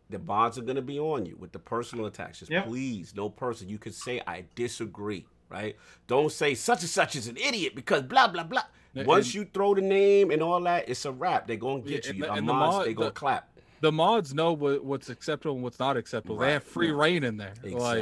the 0.09 0.19
bonds 0.19 0.57
are 0.57 0.61
gonna 0.61 0.81
be 0.81 0.99
on 0.99 1.25
you 1.25 1.35
with 1.37 1.51
the 1.51 1.59
personal 1.59 2.05
attacks. 2.05 2.39
Just 2.39 2.51
Yep. 2.51 2.67
please, 2.67 3.13
no 3.15 3.29
person. 3.29 3.69
You 3.69 3.77
can 3.77 3.91
say 3.93 4.21
I 4.27 4.45
disagree, 4.55 5.25
right? 5.49 5.75
Don't 6.07 6.31
say 6.31 6.53
such 6.55 6.81
and 6.81 6.89
such 6.89 7.15
is 7.15 7.27
an 7.27 7.37
idiot 7.37 7.75
because 7.75 8.03
blah 8.03 8.27
blah 8.27 8.43
blah. 8.43 8.63
And- 8.99 9.07
Once 9.07 9.27
and- 9.27 9.35
you 9.35 9.45
throw 9.45 9.75
the 9.75 9.81
name 9.81 10.31
and 10.31 10.41
all 10.41 10.59
that, 10.61 10.89
it's 10.89 11.05
a 11.05 11.11
wrap. 11.11 11.47
They're 11.47 11.55
gonna 11.57 11.81
get 11.81 12.05
Yeah, 12.07 12.13
you. 12.13 12.25
and 12.25 12.31
the- 12.31 12.35
the 12.35 12.53
mods, 12.53 12.77
mod- 12.77 12.85
they 12.87 12.93
gonna 12.93 13.09
the- 13.09 13.13
clap. 13.13 13.49
The 13.79 13.91
mods 13.91 14.33
know 14.33 14.53
what, 14.53 14.83
what's 14.83 15.07
acceptable 15.07 15.53
and 15.53 15.63
what's 15.63 15.77
not 15.77 15.97
acceptable. 15.97 16.35
Right. 16.35 16.47
They 16.47 16.53
have 16.53 16.63
free 16.63 16.89
reign 16.89 17.23
in 17.23 17.37
there. 17.37 17.53
Like, 17.63 17.73
Exactly. 17.73 18.01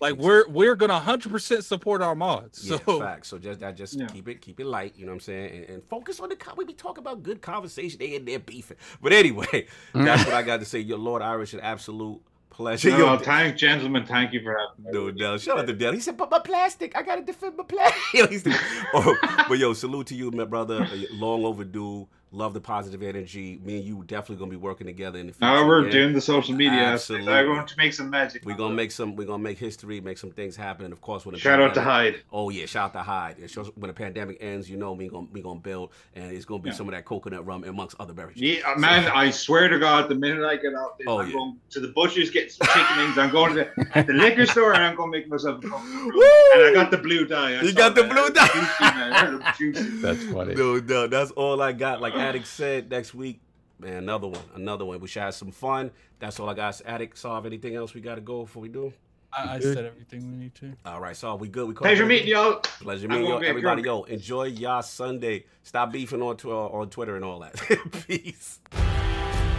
like 0.00 0.14
Exactly. 0.14 0.26
we're 0.26 0.48
we're 0.48 0.74
gonna 0.74 0.98
hundred 0.98 1.30
percent 1.30 1.64
support 1.64 2.02
our 2.02 2.16
mods. 2.16 2.68
Yeah, 2.68 2.78
So 2.84 2.98
facts. 2.98 3.28
So 3.28 3.38
just 3.38 3.60
that, 3.60 3.76
just 3.76 3.94
Yeah. 3.94 4.06
keep 4.08 4.26
it, 4.28 4.40
keep 4.40 4.58
it 4.58 4.66
light. 4.66 4.94
You 4.96 5.06
know 5.06 5.12
what 5.12 5.16
I'm 5.16 5.20
saying, 5.20 5.54
and, 5.58 5.70
and 5.70 5.84
focus 5.84 6.18
on 6.18 6.28
the. 6.28 6.34
co- 6.34 6.54
We 6.56 6.64
be 6.64 6.72
talking 6.72 7.02
about 7.02 7.22
good 7.22 7.40
conversation. 7.40 8.00
They 8.00 8.16
in 8.16 8.24
there 8.24 8.40
beefing, 8.40 8.78
but 9.00 9.12
anyway, 9.12 9.68
that's 9.94 10.22
mm. 10.22 10.26
what 10.26 10.34
I 10.34 10.42
got 10.42 10.58
to 10.58 10.64
say. 10.66 10.80
Your 10.80 10.98
Lord 10.98 11.22
Irish, 11.22 11.54
an 11.54 11.60
absolute 11.60 12.20
pleasure. 12.52 12.90
No, 12.90 12.98
Yo, 12.98 13.18
thank 13.18 13.56
gentlemen. 13.56 14.06
Thank 14.06 14.32
you 14.32 14.42
for 14.42 14.56
having 14.56 14.84
me. 14.84 14.90
No, 14.92 15.10
no. 15.10 15.38
Shout 15.38 15.58
out 15.58 15.66
to 15.66 15.72
Dell. 15.72 15.92
He 15.92 16.00
said, 16.00 16.16
"But 16.16 16.30
my 16.30 16.38
plastic, 16.38 16.96
I 16.96 17.02
gotta 17.02 17.22
defend 17.22 17.56
my 17.56 17.64
plastic." 17.64 18.00
yo, 18.14 18.26
he's 18.26 18.42
the, 18.42 18.56
oh, 18.94 19.16
but 19.48 19.58
yo, 19.58 19.72
salute 19.72 20.06
to 20.08 20.14
you, 20.14 20.30
my 20.30 20.44
brother. 20.44 20.86
Long 21.12 21.44
overdue. 21.44 22.08
Love 22.34 22.54
the 22.54 22.60
positive 22.62 23.02
energy. 23.02 23.60
Me 23.62 23.76
and 23.76 23.84
you 23.84 24.02
definitely 24.06 24.36
gonna 24.36 24.50
be 24.50 24.56
working 24.56 24.86
together 24.86 25.18
in 25.18 25.26
the 25.26 25.32
future. 25.34 25.44
Now 25.44 25.66
we're 25.66 25.84
yeah? 25.84 25.90
doing 25.92 26.12
the 26.14 26.20
social 26.20 26.54
media 26.54 26.72
aspect. 26.80 27.20
Absolutely. 27.20 27.32
I'm 27.34 27.46
going 27.46 27.66
to 27.66 27.74
make 27.76 27.92
some 27.92 28.08
magic. 28.08 28.42
We're 28.46 28.54
gonna 28.56 28.74
make 28.74 28.90
some. 28.90 29.16
We're 29.16 29.26
gonna 29.26 29.42
make 29.42 29.58
history, 29.58 30.00
make 30.00 30.16
some 30.16 30.30
things 30.30 30.56
happen. 30.56 30.86
And 30.86 30.92
of 30.94 31.02
course, 31.02 31.26
when 31.26 31.34
the 31.34 31.38
Shout 31.40 31.60
out 31.60 31.74
to 31.74 31.80
pandemic- 31.82 32.14
Hyde. 32.14 32.22
Oh 32.32 32.48
yeah, 32.48 32.64
shout 32.64 32.86
out 32.86 32.92
to 32.94 33.02
Hyde. 33.02 33.36
It 33.38 33.50
shows 33.50 33.70
when 33.74 33.88
the 33.88 33.94
pandemic 33.94 34.38
ends, 34.40 34.70
you 34.70 34.78
know 34.78 34.92
we 34.94 35.08
gonna 35.08 35.26
we 35.30 35.42
gonna 35.42 35.60
build, 35.60 35.90
and 36.14 36.32
it's 36.32 36.46
gonna 36.46 36.62
be 36.62 36.70
Yeah. 36.70 36.74
some 36.76 36.88
of 36.88 36.94
that 36.94 37.04
coconut 37.04 37.44
rum 37.46 37.64
amongst 37.64 37.96
other 38.00 38.14
beverages. 38.14 38.40
Yeah, 38.42 38.74
man, 38.78 39.10
I 39.14 39.30
swear 39.30 39.68
to 39.68 39.78
God, 39.78 40.08
the 40.08 40.14
minute 40.14 40.42
I 40.44 40.56
get 40.56 40.74
out 40.74 40.96
there, 40.98 41.08
Oh, 41.10 41.18
I'm 41.20 41.26
yeah. 41.28 41.34
going 41.34 41.56
to 41.70 41.80
the 41.80 41.88
butcher's, 41.88 42.30
get 42.30 42.50
some 42.50 42.66
chicken 42.68 42.96
wings. 42.96 43.18
I'm 43.18 43.30
going 43.30 43.54
to 43.56 43.70
the, 43.94 44.02
the 44.04 44.12
liquor 44.14 44.46
store, 44.46 44.72
and 44.72 44.82
I'm 44.82 44.96
going 44.96 45.12
to 45.12 45.18
make 45.18 45.28
myself 45.28 45.62
a 45.62 45.68
coconut 45.68 46.14
rum. 46.14 46.22
And 46.54 46.64
I 46.64 46.72
got 46.72 46.90
the 46.90 46.98
blue 46.98 47.26
dye. 47.26 47.56
I 47.58 47.60
You 47.62 47.72
got 47.74 47.94
the 47.94 48.04
that. 48.04 48.10
blue 48.10 48.30
dye. 48.30 49.52
Juicy, 49.58 49.82
man. 49.90 50.00
That's 50.00 50.24
funny. 50.24 50.54
No, 50.54 50.78
no, 50.78 51.06
that's 51.06 51.30
all 51.32 51.60
I 51.60 51.72
got. 51.72 52.00
Like 52.00 52.14
Addict 52.24 52.46
said, 52.46 52.90
next 52.90 53.14
week, 53.14 53.40
man, 53.78 53.94
another 53.94 54.28
one, 54.28 54.42
another 54.54 54.84
one. 54.84 55.00
We 55.00 55.08
should 55.08 55.22
have 55.22 55.34
some 55.34 55.50
fun. 55.50 55.90
That's 56.18 56.38
all 56.40 56.48
I 56.48 56.54
got. 56.54 56.80
Addict, 56.86 57.18
solve 57.18 57.46
anything 57.46 57.74
else 57.74 57.94
we 57.94 58.00
got 58.00 58.16
to 58.16 58.20
go 58.20 58.42
before 58.42 58.62
we 58.62 58.68
do? 58.68 58.92
I, 59.32 59.54
I 59.56 59.60
said 59.60 59.86
everything 59.86 60.30
we 60.30 60.36
need 60.36 60.54
to. 60.56 60.74
All 60.84 61.00
right, 61.00 61.16
so 61.16 61.34
we 61.36 61.48
good. 61.48 61.66
We 61.66 61.74
caught 61.74 61.84
Pleasure 61.84 62.04
meeting 62.04 62.28
y'all. 62.28 62.56
Pleasure 62.56 63.08
meeting 63.08 63.24
gonna 63.24 63.36
y'all. 63.36 63.48
Everybody, 63.48 63.82
yo, 63.82 64.02
enjoy 64.02 64.44
y'all 64.44 64.82
Sunday. 64.82 65.46
Stop 65.62 65.90
beefing 65.92 66.20
on 66.20 66.36
tw- 66.36 66.46
on 66.46 66.90
Twitter 66.90 67.16
and 67.16 67.24
all 67.24 67.40
that. 67.40 67.54
Peace. 68.06 68.60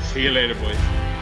See 0.02 0.24
you 0.24 0.32
later, 0.32 0.54
boys. 0.56 1.13